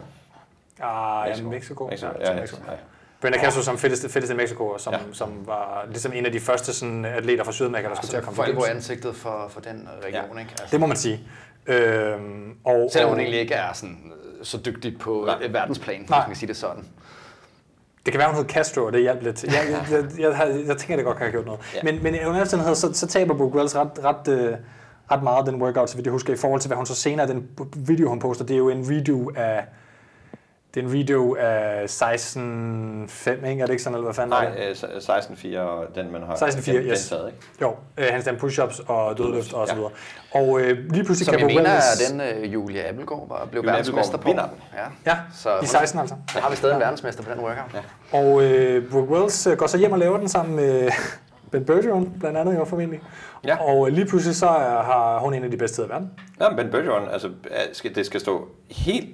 ah, 0.80 1.24
ja, 1.28 1.28
Mexico. 1.28 1.48
Mexico. 1.50 1.86
Mexico. 1.88 2.12
Ja, 2.20 2.30
Ja, 2.34 2.40
Mexico. 2.40 2.62
ja. 2.68 2.72
Brenda 3.20 3.38
Castro 3.38 3.62
som 3.62 3.78
fedeste, 3.78 4.08
fedeste 4.08 4.34
i 4.34 4.36
Mexico, 4.36 4.66
og 4.66 4.80
som, 4.80 4.92
ja. 4.92 4.98
Ja. 4.98 5.04
som 5.12 5.46
var 5.46 5.84
ligesom 5.88 6.12
en 6.12 6.26
af 6.26 6.32
de 6.32 6.40
første 6.40 6.72
sådan, 6.74 7.04
atleter 7.04 7.44
fra 7.44 7.52
Sydamerika, 7.52 7.88
der 7.88 7.94
skulle 7.94 8.10
til 8.10 8.16
at 8.16 8.22
komme 8.22 8.36
for 8.36 8.42
til 8.44 8.50
alvor 8.50 8.62
Games. 8.66 8.76
ansigtet 8.76 9.16
for, 9.16 9.46
for 9.50 9.60
den 9.60 9.88
region, 10.04 10.34
Ja. 10.34 10.40
ikke? 10.40 10.50
Altså, 10.50 10.66
Det 10.70 10.80
må 10.80 10.86
man 10.86 10.96
sige. 10.96 11.20
Øhm, 11.66 12.56
og, 12.64 12.88
selvom 12.92 13.08
hun 13.08 13.14
og- 13.18 13.20
egentlig 13.22 13.40
ikke 13.40 13.54
er 13.54 13.72
sådan, 13.72 14.12
øh, 14.38 14.44
så 14.44 14.58
dygtig 14.58 14.98
på 14.98 15.24
Nej. 15.26 15.48
Verdensplan, 15.50 15.98
hvis 16.00 16.10
man 16.10 16.26
kan 16.26 16.36
sige 16.36 16.48
det 16.48 16.56
sådan. 16.56 16.84
Det 18.06 18.12
kan 18.12 18.18
være, 18.18 18.28
hun 18.28 18.36
hed 18.36 18.44
Castro, 18.48 18.84
og 18.84 18.92
det 18.92 19.00
hjalp 19.00 19.22
lidt. 19.22 19.44
Jeg, 19.44 19.52
jeg, 19.70 19.86
jeg, 19.90 20.04
jeg, 20.18 20.48
jeg, 20.48 20.66
jeg 20.66 20.76
tænker, 20.76 20.96
det 20.96 21.04
godt 21.04 21.16
kan 21.16 21.24
have 21.26 21.30
gjort 21.32 21.46
noget. 21.46 21.60
Ja. 21.74 21.78
Ja. 21.86 21.92
Men, 21.92 22.02
men 22.02 22.14
i 22.14 22.18
under 22.24 22.74
så, 22.74 22.90
så 22.92 23.06
taber 23.06 23.34
Brooke 23.36 23.56
Wells 23.56 23.76
ret, 23.76 23.90
ret, 24.04 24.28
øh, 24.28 24.54
ret 25.10 25.22
meget 25.22 25.46
den 25.46 25.62
workout, 25.62 25.90
så 25.90 25.96
vidt 25.96 26.06
jeg 26.06 26.12
husker, 26.12 26.32
i 26.32 26.36
forhold 26.36 26.60
til, 26.60 26.68
hvad 26.68 26.76
hun 26.76 26.86
så 26.86 26.94
senere, 26.94 27.26
den 27.26 27.48
video, 27.76 28.08
hun 28.08 28.18
poster, 28.18 28.44
det 28.44 28.54
er 28.54 28.58
jo 28.58 28.68
en 28.68 28.86
redo 28.90 29.30
af 29.36 29.64
det 30.74 30.82
er 30.82 30.86
en 30.88 30.94
redo 30.94 31.34
af 31.38 31.84
16.5, 31.84 33.46
ikke? 33.48 33.62
Er 33.62 33.66
det 33.66 33.70
ikke 33.70 33.82
sådan, 33.82 33.94
eller 33.94 34.04
hvad 34.04 34.14
fanden 34.14 34.30
nej, 34.30 34.44
er 34.44 34.74
det? 34.74 34.84
øh, 35.48 35.54
16-4 35.56 35.58
og 35.58 35.94
den, 35.94 36.12
man 36.12 36.22
har 36.22 36.34
16-4, 36.34 36.70
gen- 36.70 36.76
yes. 36.76 36.98
gentaget, 37.08 37.26
ikke? 37.28 37.38
Jo, 37.62 37.74
øh, 37.98 38.06
han 38.10 38.22
stand 38.22 38.36
push-ups 38.36 38.80
og 38.90 39.18
dødløft 39.18 39.52
og 39.52 39.66
så 39.68 39.72
Ja. 39.74 39.76
videre. 39.78 39.90
Og 40.34 40.60
øh, 40.60 40.78
lige 40.90 41.04
pludselig 41.04 41.26
Som 41.26 41.34
kan 41.36 41.48
jeg 41.50 41.56
mener, 41.56 41.70
at 41.70 42.10
den 42.10 42.44
uh, 42.44 42.52
Julia 42.54 42.88
Appelgaard 42.88 43.28
var, 43.28 43.44
blev 43.50 43.60
Julia 43.60 43.72
verdensmester 43.72 44.14
Appelgaard 44.18 44.48
på. 44.48 44.54
vinder 44.54 44.64
den. 44.76 44.88
Ja. 45.06 45.12
Ja, 45.12 45.18
Så 45.34 45.58
i 45.62 45.66
16 45.66 46.00
altså. 46.00 46.14
Så 46.32 46.38
har 46.40 46.50
vi 46.50 46.56
stadig 46.56 46.74
en 46.74 46.80
verdensmester 46.80 47.22
på 47.22 47.30
den 47.30 47.40
workout. 47.40 47.74
Ja. 48.12 48.18
Og 48.18 48.42
øh, 48.42 48.90
Brooke 48.90 49.12
Wells 49.12 49.46
øh, 49.46 49.56
går 49.56 49.66
så 49.66 49.78
hjem 49.78 49.92
og 49.92 49.98
laver 49.98 50.18
den 50.18 50.28
sammen 50.28 50.56
med 50.56 50.90
Ben 51.50 51.64
Bergeron, 51.64 52.12
blandt 52.20 52.38
andet 52.38 52.54
jo 52.58 52.64
formentlig. 52.64 53.00
Ja. 53.44 53.56
Og 53.56 53.88
øh, 53.88 53.94
lige 53.94 54.06
pludselig 54.06 54.36
så 54.36 54.46
er, 54.48 54.82
har 54.82 55.18
hun 55.18 55.34
en 55.34 55.44
af 55.44 55.50
de 55.50 55.56
bedste 55.56 55.76
tider 55.76 55.86
i 55.86 55.90
verden. 55.90 56.10
Ja, 56.40 56.54
Ben 56.56 56.70
Bergeron, 56.70 57.08
altså, 57.08 57.30
skal, 57.72 57.94
det 57.94 58.06
skal 58.06 58.20
stå 58.20 58.48
helt 58.70 59.08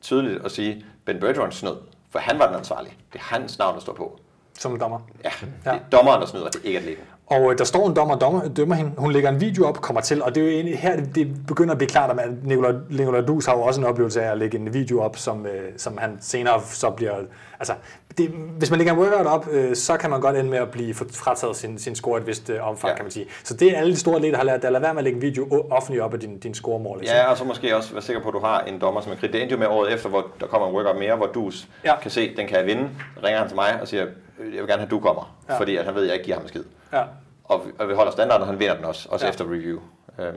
tydeligt 0.00 0.44
at 0.44 0.50
sige, 0.50 0.84
Ben 1.04 1.20
Bergeron 1.20 1.52
snød, 1.52 1.76
for 2.10 2.18
han 2.18 2.38
var 2.38 2.46
den 2.46 2.56
ansvarlige. 2.56 2.94
Det 3.12 3.18
er 3.18 3.22
hans 3.34 3.58
navn, 3.58 3.74
der 3.74 3.80
står 3.80 3.92
på. 3.92 4.18
som 4.58 4.78
dommer. 4.78 4.98
Ja, 5.24 5.30
Ja. 5.66 5.70
det 5.72 5.80
er 5.92 5.96
dommeren, 5.98 6.20
der 6.20 6.26
snyder, 6.26 6.48
det 6.48 6.60
er 6.62 6.66
ikke 6.66 6.78
atleten. 6.78 7.04
Og 7.26 7.52
øh, 7.52 7.58
der 7.58 7.64
står 7.64 7.88
en 7.88 7.96
dommer 7.96 8.14
og 8.14 8.20
dommer, 8.20 8.48
dømmer 8.48 8.74
hende. 8.74 8.92
Hun 8.98 9.12
lægger 9.12 9.30
en 9.30 9.40
video 9.40 9.64
op, 9.66 9.80
kommer 9.80 10.00
til, 10.00 10.22
og 10.22 10.34
det 10.34 10.40
er 10.40 10.44
jo 10.44 10.52
egentlig 10.52 10.78
her, 10.78 10.96
det, 11.14 11.46
begynder 11.46 11.72
at 11.72 11.78
blive 11.78 11.88
klart, 11.88 12.20
at 12.20 12.30
Nicolai, 12.44 12.72
Nicolai 12.90 13.22
Dus 13.22 13.46
har 13.46 13.54
jo 13.56 13.62
også 13.62 13.80
en 13.80 13.86
oplevelse 13.86 14.22
af 14.22 14.30
at 14.32 14.38
lægge 14.38 14.58
en 14.58 14.74
video 14.74 15.00
op, 15.00 15.16
som, 15.16 15.46
øh, 15.46 15.72
som 15.76 15.98
han 15.98 16.18
senere 16.20 16.60
så 16.66 16.90
bliver... 16.90 17.12
Altså, 17.60 17.74
det, 18.18 18.28
hvis 18.58 18.70
man 18.70 18.78
lægger 18.78 18.92
en 18.92 18.98
workout 18.98 19.26
op, 19.26 19.48
øh, 19.50 19.76
så 19.76 19.96
kan 19.96 20.10
man 20.10 20.20
godt 20.20 20.36
ende 20.36 20.50
med 20.50 20.58
at 20.58 20.70
blive 20.70 20.94
frataget 20.94 21.56
sin, 21.56 21.78
sin 21.78 21.94
score 21.94 22.20
et 22.20 22.26
vist 22.26 22.50
øh, 22.50 22.68
omfang, 22.68 22.90
ja. 22.90 22.96
Kan 22.96 23.04
man 23.04 23.10
sige. 23.10 23.26
Så 23.44 23.54
det 23.54 23.72
er 23.76 23.78
alle 23.78 23.92
de 23.92 23.96
store 23.98 24.16
atleter 24.16 24.36
har 24.36 24.44
lært, 24.44 24.64
at 24.64 24.72
lade 24.72 24.82
være 24.82 24.94
med 24.94 25.00
at 25.00 25.04
lægge 25.04 25.16
en 25.16 25.22
video 25.22 25.66
offentligt 25.70 26.02
op 26.02 26.14
af 26.14 26.20
din, 26.20 26.38
din 26.38 26.54
scoremål. 26.54 26.98
ikke 27.02 27.14
Ja, 27.14 27.30
og 27.30 27.38
så 27.38 27.44
måske 27.44 27.76
også 27.76 27.92
være 27.92 28.02
sikker 28.02 28.22
på, 28.22 28.28
at 28.28 28.34
du 28.34 28.38
har 28.40 28.60
en 28.60 28.80
dommer, 28.80 29.00
som 29.00 29.12
er 29.12 29.46
jo 29.50 29.56
med 29.56 29.66
året 29.66 29.92
efter, 29.92 30.08
hvor 30.08 30.26
der 30.40 30.46
kommer 30.46 30.68
en 30.68 30.74
workout 30.74 30.96
mere, 30.98 31.16
hvor 31.16 31.26
Dus 31.26 31.68
Ja. 31.84 32.00
kan 32.00 32.10
se, 32.10 32.36
den 32.36 32.46
kan 32.48 32.56
jeg 32.58 32.66
vinde. 32.66 32.88
Ringer 33.24 33.38
han 33.38 33.48
til 33.48 33.56
mig 33.56 33.78
og 33.80 33.88
siger, 33.88 34.02
"Øh, 34.04 34.10
jeg 34.54 34.60
vil 34.62 34.68
gerne 34.68 34.72
have, 34.72 34.82
at 34.82 34.90
du 34.90 35.00
kommer. 35.00 35.36
Ja. 35.48 35.58
Fordi 35.58 35.76
at 35.76 35.84
han 35.84 35.94
ved, 35.94 36.02
at 36.02 36.08
jeg 36.08 36.14
ikke 36.14 36.24
giver 36.24 36.38
ham 36.38 36.48
skid. 36.48 36.62
Ja. 36.92 37.02
Og 37.44 37.62
vi, 37.66 37.70
og 37.78 37.88
vi 37.88 37.94
holder 37.94 38.12
standarden, 38.12 38.42
og 38.42 38.48
han 38.48 38.58
vinder 38.58 38.76
den 38.76 38.84
også, 38.84 39.08
også 39.10 39.26
Ja. 39.26 39.30
efter 39.30 39.44
review. 39.44 39.78
Øhm, 40.18 40.34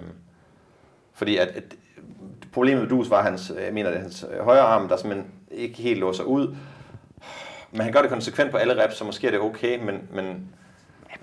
fordi 1.14 1.38
at, 1.38 1.48
at 1.48 1.64
problemet 2.53 2.82
med 2.82 2.90
Dus 2.90 3.10
var 3.10 3.22
hans, 3.22 3.52
jeg 3.65 3.73
mener 3.73 3.91
det 3.91 3.99
hans 3.99 4.26
øh, 4.38 4.44
højre 4.45 4.61
arm, 4.61 4.88
der 4.88 4.98
simpelthen 4.98 5.32
ikke 5.52 5.76
helt 5.82 5.99
låser 5.99 6.23
ud. 6.23 6.56
Men 7.72 7.82
han 7.82 7.91
gør 7.91 8.02
det 8.02 8.10
konsekvent 8.10 8.52
på 8.52 8.57
alle 8.57 8.84
reps, 8.84 8.95
så 8.98 9.03
måske 9.06 9.27
er 9.27 9.32
det 9.32 9.40
okay, 9.40 9.84
men, 9.86 10.02
men 10.14 10.48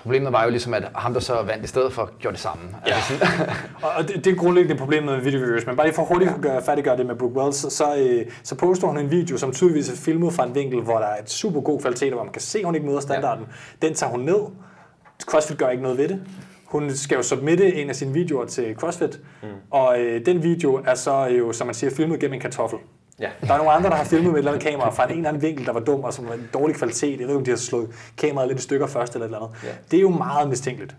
Problemet 0.02 0.32
var 0.32 0.44
jo 0.44 0.50
ligesom, 0.50 0.74
at 0.74 0.84
ham, 0.94 1.12
der 1.12 1.20
så 1.20 1.42
vandt 1.42 1.64
i 1.64 1.66
stedet 1.68 1.92
for, 1.92 2.10
gjorde 2.18 2.34
det 2.34 2.42
samme. 2.42 2.62
Ja. 2.86 2.94
Altså 2.94 3.12
Og 3.98 4.08
det, 4.08 4.24
det 4.24 4.32
er 4.32 4.36
grundlæggende 4.36 4.78
problemet 4.78 5.14
med 5.14 5.24
video 5.24 5.40
reviews, 5.40 5.66
men 5.66 5.76
bare 5.76 5.86
lige 5.86 5.94
for 5.94 6.02
hurtigt 6.02 6.30
at 6.30 6.40
gøre, 6.40 6.62
færdiggøre 6.62 6.96
det 6.96 7.06
med 7.06 7.16
Brooke 7.16 7.34
Wells, 7.40 7.56
så, 7.56 7.70
så, 7.70 7.96
øh, 7.96 8.26
så 8.42 8.54
poster 8.54 8.86
hun 8.86 8.98
en 8.98 9.10
video, 9.10 9.36
som 9.38 9.52
tydeligvis 9.52 9.88
er 9.92 9.96
filmet 9.96 10.32
fra 10.32 10.46
en 10.46 10.54
vinkel, 10.54 10.80
hvor 10.80 10.98
der 10.98 11.06
er 11.06 11.22
et 11.22 11.30
super 11.30 11.60
god 11.60 11.80
kvalitet, 11.80 12.12
og 12.12 12.14
hvor 12.16 12.24
man 12.24 12.32
kan 12.32 12.42
se, 12.42 12.58
at 12.58 12.64
hun 12.64 12.74
ikke 12.74 12.86
møder 12.86 13.00
standarden. 13.00 13.46
Ja. 13.82 13.86
Den 13.86 13.94
tager 13.94 14.10
hun 14.10 14.20
ned. 14.20 14.40
CrossFit 15.26 15.58
gør 15.58 15.68
ikke 15.68 15.82
noget 15.82 15.98
ved 15.98 16.08
det. 16.08 16.22
Hun 16.64 16.90
skal 16.94 17.16
jo 17.16 17.22
submitte 17.22 17.74
en 17.74 17.88
af 17.88 17.96
sine 17.96 18.12
videoer 18.12 18.44
til 18.46 18.74
CrossFit, 18.74 19.20
mm. 19.42 19.48
og 19.70 20.00
øh, 20.00 20.26
den 20.26 20.42
video 20.42 20.74
er 20.86 20.94
så 20.94 21.24
jo, 21.24 21.52
som 21.52 21.66
man 21.66 21.74
siger, 21.74 21.90
filmet 21.96 22.20
gennem 22.20 22.34
en 22.34 22.40
kartoffel. 22.40 22.78
ja. 23.20 23.30
Der 23.40 23.52
er 23.52 23.56
nogle 23.56 23.72
andre, 23.72 23.90
der 23.90 23.96
har 23.96 24.04
filmet 24.04 24.26
med 24.26 24.34
et 24.34 24.38
eller 24.38 24.52
andet 24.52 24.66
kamera 24.66 24.90
fra 24.90 25.04
en 25.04 25.16
eller 25.16 25.28
anden 25.28 25.42
vinkel, 25.42 25.66
der 25.66 25.72
var 25.72 25.80
dum 25.80 26.00
og 26.00 26.14
som 26.14 26.28
var 26.28 26.34
en 26.34 26.48
dårlig 26.54 26.76
kvalitet. 26.76 27.10
Jeg 27.10 27.18
ved 27.18 27.26
ikke, 27.26 27.36
om 27.38 27.44
de 27.44 27.50
har 27.50 27.58
slået 27.58 27.90
kameraet 28.18 28.48
lidt 28.48 28.60
i 28.60 28.62
stykker 28.62 28.86
først 28.86 29.14
eller 29.14 29.26
et 29.26 29.28
eller 29.28 29.38
andet. 29.38 29.62
Ja. 29.64 29.68
Det 29.90 29.96
er 29.96 30.00
jo 30.00 30.10
meget 30.10 30.48
mistænkeligt. 30.48 30.96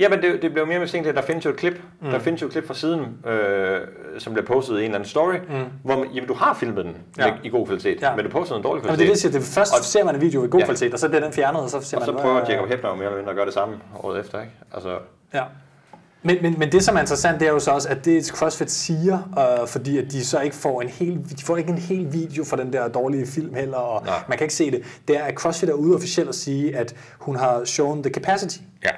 Ja, 0.00 0.08
men 0.08 0.22
det, 0.22 0.42
det 0.42 0.52
blev 0.52 0.66
mere 0.66 0.78
mistænkt, 0.80 1.14
der 1.14 1.22
findes 1.22 1.44
jo 1.44 1.50
et 1.50 1.56
klip, 1.56 1.80
mm. 2.00 2.10
der 2.10 2.18
findes 2.18 2.42
jo 2.42 2.46
et 2.46 2.52
klip 2.52 2.66
fra 2.66 2.74
siden, 2.74 3.00
øh, 3.26 3.80
som 4.18 4.32
bliver 4.32 4.46
postet 4.46 4.74
i 4.74 4.78
en 4.78 4.84
eller 4.84 4.94
anden 4.94 5.08
story, 5.08 5.34
mm. 5.48 5.64
hvor 5.84 5.96
man, 5.98 6.08
jamen, 6.14 6.28
du 6.28 6.34
har 6.34 6.54
filmet 6.54 6.84
den 6.84 6.96
Ja. 7.18 7.32
i 7.44 7.48
god 7.48 7.66
kvalitet, 7.66 8.02
Ja. 8.02 8.16
men 8.16 8.24
du 8.24 8.30
postede 8.30 8.56
en 8.56 8.62
dårlig 8.64 8.84
Jamen, 8.84 8.96
kvalitet. 8.96 9.22
det 9.22 9.24
er 9.24 9.32
det. 9.38 9.40
Det 9.48 9.54
først 9.54 9.72
Og- 9.78 9.84
ser 9.84 10.04
man 10.04 10.14
en 10.14 10.20
video 10.20 10.44
i 10.44 10.48
god 10.50 10.60
Ja. 10.60 10.66
kvalitet, 10.66 10.92
og 10.92 10.98
så 10.98 11.08
bliver 11.08 11.22
den 11.24 11.32
fjernet, 11.32 11.62
og 11.62 11.70
så 11.70 11.80
ser 11.80 11.96
og 11.96 12.00
man... 12.00 12.06
så 12.06 12.12
hvad 12.12 12.22
prøver 12.22 12.40
er- 12.40 12.50
Jacob 12.52 12.68
Hebner 12.68 12.88
jo 12.90 12.94
mere 12.96 13.04
eller 13.06 13.16
mindre 13.16 13.30
at 13.30 13.36
gøre 13.36 13.46
det 13.46 13.54
samme 13.54 13.74
året 14.02 14.20
efter, 14.20 14.40
ikke? 14.40 14.52
Altså, 14.74 14.98
Ja. 15.34 15.42
Men, 16.22 16.36
men, 16.42 16.54
men 16.58 16.72
det, 16.72 16.82
som 16.84 16.96
er 16.96 17.00
interessant, 17.00 17.40
det 17.40 17.48
er 17.48 17.52
jo 17.52 17.58
så 17.58 17.70
også, 17.70 17.88
at 17.88 18.04
det 18.04 18.26
CrossFit 18.26 18.70
siger, 18.70 19.18
øh, 19.62 19.68
fordi 19.68 19.98
at 19.98 20.04
de 20.12 20.24
så 20.26 20.40
ikke 20.40 20.56
får 20.56 20.82
en 20.82 20.88
hel, 20.88 21.18
de 21.38 21.44
får 21.44 21.56
ikke 21.56 21.70
en 21.70 21.78
hel 21.78 22.12
video 22.12 22.44
fra 22.44 22.56
den 22.56 22.72
der 22.72 22.88
dårlige 22.88 23.26
film 23.26 23.54
heller, 23.54 23.76
og 23.76 24.04
Nej. 24.06 24.14
man 24.28 24.38
kan 24.38 24.44
ikke 24.44 24.54
se 24.54 24.70
det, 24.70 24.82
det 25.08 25.16
er, 25.18 25.22
at 25.24 25.34
CrossFit 25.34 25.68
er 25.68 25.72
ude 25.72 25.94
officielt 25.96 26.28
at 26.28 26.34
sige, 26.34 26.76
at 26.76 26.94
hun 27.18 27.36
har 27.36 27.64
shown 27.64 28.02
the 28.02 28.12
capacity. 28.12 28.58
ja. 28.84 28.88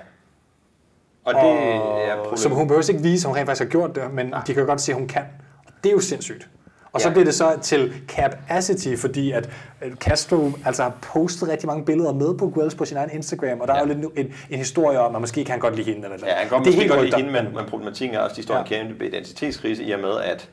Og 1.24 1.34
det 1.34 1.42
er 1.42 2.36
som 2.36 2.52
hun 2.52 2.68
behøver 2.68 2.90
ikke 2.90 3.02
vise, 3.02 3.26
at 3.26 3.28
hun 3.28 3.36
rent 3.38 3.46
faktisk 3.46 3.62
har 3.62 3.70
gjort 3.70 3.94
det, 3.94 4.02
men 4.12 4.34
de 4.46 4.52
kan 4.54 4.62
jo 4.62 4.66
godt 4.68 4.80
se, 4.80 4.92
at 4.92 4.98
hun 4.98 5.08
kan. 5.08 5.22
Og 5.66 5.72
det 5.84 5.88
er 5.90 5.92
jo 5.94 6.00
sindssygt. 6.00 6.48
Og 6.92 7.00
så 7.00 7.08
Ja. 7.08 7.12
bliver 7.12 7.24
det 7.24 7.34
så 7.34 7.58
til 7.62 7.92
capacity, 8.08 8.96
fordi 8.96 9.32
at 9.32 9.50
at 9.80 9.92
Castro 9.92 10.50
altså 10.66 10.82
har 10.82 10.92
postet 11.02 11.48
rigtig 11.48 11.66
mange 11.66 11.84
billeder 11.84 12.12
med 12.12 12.38
på 12.38 12.44
Wells 12.46 12.74
på 12.74 12.84
sin 12.84 12.96
egen 12.96 13.10
Instagram, 13.12 13.60
og 13.60 13.68
der 13.68 13.74
ja. 13.74 13.80
er 13.82 13.86
jo 13.86 13.94
lidt 13.94 14.18
en, 14.18 14.34
en 14.50 14.58
historie 14.58 14.98
om, 15.00 15.14
at 15.14 15.20
måske 15.20 15.44
kan 15.44 15.50
han 15.52 15.60
godt 15.60 15.76
lide 15.76 15.92
hende. 15.92 16.04
Eller, 16.12 16.26
Ja, 16.26 16.32
han 16.34 16.36
kan 16.36 16.42
det 16.44 16.50
godt 16.50 16.66
måske 16.66 16.88
godt 16.88 17.04
lide 17.04 17.16
hende, 17.16 17.30
men, 17.32 17.54
men 17.54 17.64
problematikken 17.66 18.16
er 18.16 18.20
også, 18.20 18.32
at 18.32 18.36
de 18.36 18.42
står 18.42 18.54
Ja. 18.54 18.62
ja. 18.70 18.80
en 18.80 18.86
kæmpe 18.88 19.06
identitetskrise 19.06 19.82
i 19.84 19.92
og 19.92 20.00
med, 20.00 20.20
at, 20.24 20.48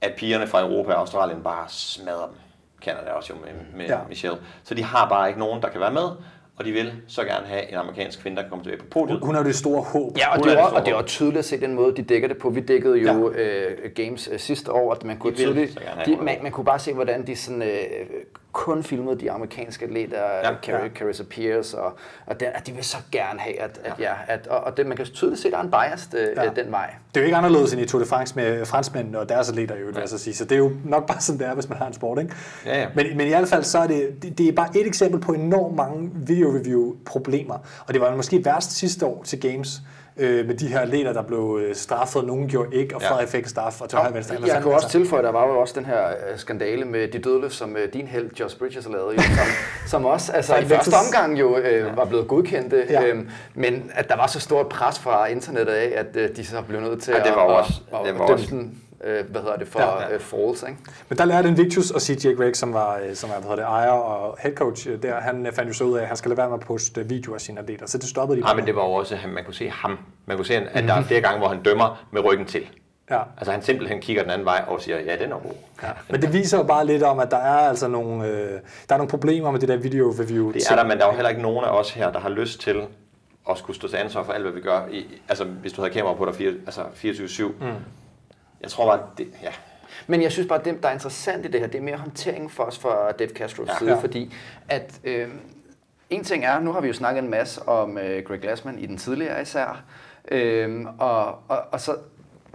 at 0.00 0.12
pigerne 0.16 0.46
fra 0.46 0.60
Europa 0.60 0.92
og 0.92 1.00
Australien 1.00 1.42
bare 1.44 1.64
smadrer 1.68 2.26
dem. 2.26 2.36
Canada 2.84 3.10
også 3.10 3.32
jo 3.32 3.38
med, 3.44 3.78
med 3.78 3.86
ja. 3.86 3.98
Michelle. 4.08 4.38
Så 4.64 4.74
de 4.74 4.84
har 4.84 5.08
bare 5.08 5.28
ikke 5.28 5.40
nogen, 5.40 5.62
der 5.62 5.68
kan 5.68 5.80
være 5.80 5.92
med, 5.92 6.08
og 6.58 6.64
de 6.64 6.72
vil 6.72 6.92
så 7.08 7.24
gerne 7.24 7.46
have 7.46 7.68
en 7.72 7.74
amerikansk 7.78 8.20
kvinde, 8.22 8.36
der 8.36 8.42
kan 8.42 8.50
komme 8.50 8.64
tilbage 8.64 8.80
på 8.80 8.86
podiet. 8.90 9.20
Hun 9.22 9.34
er 9.34 9.38
jo 9.38 9.44
det 9.46 9.54
store 9.54 9.82
håb. 9.82 10.18
Ja, 10.18 10.38
og 10.38 10.44
det, 10.44 10.52
er 10.52 10.62
og 10.62 10.84
det 10.86 10.90
er 10.90 10.94
også 10.94 11.06
tydeligt 11.06 11.38
at 11.38 11.44
se 11.44 11.60
den 11.60 11.74
måde, 11.74 11.96
de 11.96 12.02
dækker 12.02 12.28
det 12.28 12.38
på. 12.38 12.50
Vi 12.50 12.60
dækkede 12.60 12.96
jo 12.98 13.32
Ja. 13.32 13.42
øh, 13.42 13.90
Games 13.94 14.28
øh, 14.32 14.38
sidste 14.38 14.72
år, 14.72 14.92
at 14.92 15.04
man 15.04 15.16
kunne 15.18 15.34
tydeligt, 15.34 15.72
så 15.72 15.80
gerne 15.80 16.00
have 16.02 16.16
de, 16.16 16.22
man, 16.24 16.36
man 16.42 16.52
kunne 16.52 16.64
bare 16.64 16.78
se, 16.78 16.92
hvordan 16.92 17.26
de 17.26 17.36
sådan, 17.36 17.62
øh, 17.62 17.68
kun 18.56 18.82
filmede 18.82 19.20
de 19.20 19.30
amerikanske 19.30 19.84
atleter, 19.84 20.22
Ja. 20.22 20.48
ja. 20.50 20.54
Car- 20.66 20.88
Carissa 20.98 21.24
Pierce, 21.30 21.78
og, 21.78 21.92
og 22.26 22.40
den, 22.40 22.48
at 22.54 22.66
de 22.66 22.72
vil 22.72 22.84
så 22.84 22.96
gerne 23.12 23.40
have, 23.40 23.60
at, 23.60 23.80
at, 23.84 23.92
ja, 24.00 24.12
at 24.26 24.46
og, 24.46 24.58
og 24.60 24.76
det, 24.76 24.86
man 24.86 24.96
kan 24.96 25.06
tydeligt 25.06 25.40
se, 25.42 25.48
at 25.48 25.52
der 25.52 25.58
er 25.58 25.62
en 25.62 25.70
bias 25.70 26.08
øh, 26.16 26.28
Ja. 26.36 26.42
ja. 26.44 26.50
den 26.62 26.70
vej. 26.72 26.90
Det 27.14 27.20
er 27.20 27.20
jo 27.20 27.24
ikke 27.24 27.36
anderledes 27.36 27.72
end 27.72 27.82
i 27.82 27.86
Tour 27.86 28.02
de 28.02 28.08
France 28.08 28.36
med 28.36 28.66
franskmændene 28.66 29.18
og 29.18 29.28
deres 29.28 29.48
atleter, 29.48 29.76
jo, 29.76 29.86
vil 29.86 29.96
jeg 30.00 30.08
så 30.08 30.18
sige. 30.18 30.34
Så 30.34 30.44
det 30.44 30.52
er 30.52 30.58
jo 30.58 30.70
nok 30.84 31.06
bare 31.06 31.20
sådan, 31.20 31.38
det 31.38 31.46
er, 31.46 31.54
hvis 31.54 31.68
man 31.68 31.78
har 31.78 31.86
en 31.86 31.92
sport, 31.92 32.18
ikke? 32.18 32.34
Ja, 32.66 32.80
ja. 32.80 32.86
Men, 32.94 33.16
men 33.16 33.26
i 33.26 33.30
hvert 33.30 33.48
fald, 33.48 33.62
så 33.64 33.78
er 33.78 33.86
det, 33.86 34.22
det, 34.22 34.38
det 34.38 34.48
er 34.48 34.52
bare 34.52 34.68
et 34.76 34.86
eksempel 34.86 35.20
på 35.20 35.32
enormt 35.32 35.76
mange 35.76 36.10
video-review-problemer. 36.14 37.54
Og 37.86 37.94
det 37.94 38.00
var 38.00 38.16
måske 38.16 38.44
værst 38.44 38.72
sidste 38.72 39.06
år 39.06 39.22
til 39.24 39.40
Games, 39.40 39.82
øh, 40.18 40.46
med 40.46 40.54
de 40.54 40.66
her 40.66 40.80
atleter, 40.80 41.12
der 41.12 41.22
blev 41.22 41.58
øh, 41.62 41.74
straffet, 41.74 42.16
og 42.22 42.26
nogen 42.26 42.48
gjorde 42.48 42.76
ikke, 42.76 42.94
og 42.96 43.02
Ja. 43.02 43.10
Frederik 43.10 43.28
fik 43.28 43.46
straf, 43.46 43.80
og 43.80 43.88
til 43.88 43.98
højre 43.98 44.10
og 44.10 44.14
venstre. 44.14 44.36
Jeg 44.46 44.62
kan 44.62 44.72
også 44.72 44.88
tilføje, 44.88 45.22
der 45.22 45.32
var 45.32 45.46
jo 45.46 45.58
også 45.60 45.74
den 45.76 45.84
her 45.86 46.08
øh, 46.08 46.38
skandale 46.38 46.84
med 46.84 47.08
de 47.08 47.18
dødløft, 47.18 47.54
som 47.54 47.76
øh, 47.76 47.92
din 47.92 48.06
held, 48.06 48.30
Josh 48.40 48.58
Bridges, 48.58 48.88
lavede, 48.88 49.14
jo, 49.14 49.22
som, 49.22 49.46
som 49.92 50.04
også 50.04 50.32
altså, 50.32 50.56
i 50.56 50.64
første 50.64 50.94
omgang 51.08 51.40
jo 51.40 51.56
øh, 51.56 51.96
var 51.96 52.04
blevet 52.04 52.28
godkendte, 52.28 52.84
Ja. 52.90 53.00
ja. 53.02 53.06
øhm, 53.08 53.28
men 53.54 53.90
at 53.94 54.08
der 54.08 54.16
var 54.16 54.26
så 54.26 54.40
stort 54.40 54.68
pres 54.68 54.98
fra 54.98 55.26
internettet 55.26 55.72
af, 55.72 55.92
at 55.96 56.16
øh, 56.16 56.36
de 56.36 56.44
så 56.46 56.62
blev 56.68 56.80
nødt 56.80 57.02
til 57.02 57.14
Ja, 57.18 57.22
det 57.22 57.32
var 57.36 57.42
at, 57.48 57.56
også- 57.56 57.80
at, 57.92 57.98
det 58.04 58.08
at, 58.10 58.18
var 58.18 58.24
at 58.24 58.28
dømme 58.28 58.42
også- 58.42 58.54
den, 58.56 58.80
øh, 59.04 59.30
hvad 59.30 59.40
hedder 59.40 59.56
det, 59.56 59.68
for 59.68 59.80
Ja. 59.80 60.02
ja, 60.02 60.14
øh, 60.14 60.20
falls, 60.20 60.62
ikke? 60.62 60.76
Men 61.08 61.18
der 61.18 61.24
lærte 61.24 61.48
Invictus 61.48 61.90
og 61.90 62.00
CJ 62.00 62.32
Greg, 62.32 62.56
som 62.56 62.74
var, 62.74 62.98
øh, 63.08 63.14
som 63.14 63.30
er, 63.30 63.34
hvad 63.34 63.42
hedder 63.42 63.56
det, 63.56 63.64
ejer 63.64 63.90
og 63.90 64.36
head 64.40 64.54
coach 64.54 64.88
øh, 64.90 65.02
der, 65.02 65.20
han 65.20 65.46
øh, 65.46 65.52
fandt 65.52 65.68
jo 65.68 65.74
så 65.74 65.84
ud 65.84 65.98
af, 65.98 66.02
at 66.02 66.08
han 66.08 66.16
skal 66.16 66.28
lade 66.28 66.38
være 66.38 66.48
med 66.48 66.58
at 66.58 66.66
poste 66.66 67.08
videoer 67.08 67.34
af 67.34 67.40
sine 67.40 67.60
atleter. 67.60 67.86
Så 67.86 67.98
det 67.98 68.08
stoppede 68.08 68.36
de 68.36 68.40
Nej, 68.40 68.48
bare 68.48 68.56
men 68.56 68.66
det 68.66 68.76
var 68.76 68.84
jo 68.84 68.92
også, 68.92 69.14
at 69.14 69.30
man 69.30 69.44
kunne 69.44 69.54
se 69.54 69.68
ham. 69.70 69.98
Man 70.26 70.36
kunne 70.36 70.46
se, 70.46 70.54
at 70.54 70.84
der 70.84 70.94
er 70.94 71.02
flere 71.02 71.20
gange, 71.20 71.38
hvor 71.38 71.48
han 71.48 71.62
dømmer 71.62 72.06
med 72.10 72.24
ryggen 72.24 72.46
til. 72.46 72.66
Ja. 73.10 73.18
Altså 73.38 73.52
han 73.52 73.62
simpelthen 73.62 74.00
kigger 74.00 74.22
den 74.22 74.30
anden 74.30 74.44
vej 74.44 74.64
og 74.66 74.80
siger, 74.82 75.00
ja, 75.00 75.16
den 75.16 75.32
er 75.32 75.38
god. 75.38 75.52
Ja. 75.82 75.88
Men 76.10 76.22
det 76.22 76.32
viser 76.32 76.58
jo 76.58 76.62
bare 76.64 76.86
lidt 76.86 77.02
om, 77.02 77.18
at 77.18 77.30
der 77.30 77.36
er 77.36 77.68
altså 77.68 77.88
nogle, 77.88 78.26
øh, 78.28 78.50
der 78.88 78.94
er 78.94 78.96
nogle 78.96 79.10
problemer 79.10 79.50
med 79.50 79.60
det 79.60 79.68
der 79.68 79.76
video 79.76 80.14
review. 80.18 80.52
Det 80.52 80.70
er 80.70 80.76
der, 80.76 80.84
men 80.84 80.98
der 80.98 81.04
er 81.04 81.08
jo 81.08 81.14
heller 81.14 81.28
ikke 81.28 81.42
nogen 81.42 81.64
af 81.64 81.68
os 81.70 81.90
her, 81.90 82.12
der 82.12 82.20
har 82.20 82.28
lyst 82.28 82.60
til 82.60 82.76
at 83.50 83.58
skulle 83.58 83.76
stå 83.76 83.88
til 83.88 83.96
ansvar 83.96 84.22
for 84.22 84.32
alt, 84.32 84.42
hvad 84.42 84.52
vi 84.52 84.60
gør. 84.60 84.80
I, 84.90 85.06
altså, 85.28 85.44
hvis 85.44 85.72
du 85.72 85.80
havde 85.80 85.94
kamera 85.94 86.14
på 86.14 86.24
dig 86.24 86.34
fire, 86.34 86.52
altså 86.66 86.80
24-7. 86.80 87.44
Mm. 87.44 87.66
Jeg 88.60 88.70
tror 88.70 88.96
bare, 88.96 89.06
det, 89.18 89.28
ja. 89.42 89.50
Men 90.06 90.22
jeg 90.22 90.32
synes 90.32 90.48
bare, 90.48 90.58
at 90.58 90.64
det, 90.64 90.82
der 90.82 90.88
er 90.88 90.92
interessant 90.92 91.44
i 91.46 91.48
det 91.50 91.60
her, 91.60 91.66
det 91.66 91.78
er 91.78 91.82
mere 91.82 91.96
håndtering 91.96 92.50
for 92.52 92.62
os 92.64 92.78
fra 92.78 93.12
Dave 93.12 93.30
Castros 93.30 93.68
Ja. 93.68 93.78
side, 93.78 93.90
Ja. 93.90 93.98
fordi 94.00 94.34
at 94.68 95.00
øh, 95.04 95.28
en 96.10 96.24
ting 96.24 96.44
er, 96.44 96.60
nu 96.60 96.72
har 96.72 96.80
vi 96.80 96.86
jo 96.88 96.92
snakket 96.94 97.22
en 97.24 97.30
masse 97.30 97.68
om 97.68 97.98
øh, 97.98 98.22
Greg 98.24 98.40
Glassman 98.40 98.78
i 98.78 98.86
den 98.86 98.96
tidligere 98.98 99.42
især, 99.42 99.82
øh, 100.30 100.86
og, 100.98 101.26
og, 101.48 101.58
og 101.72 101.80
så 101.80 101.96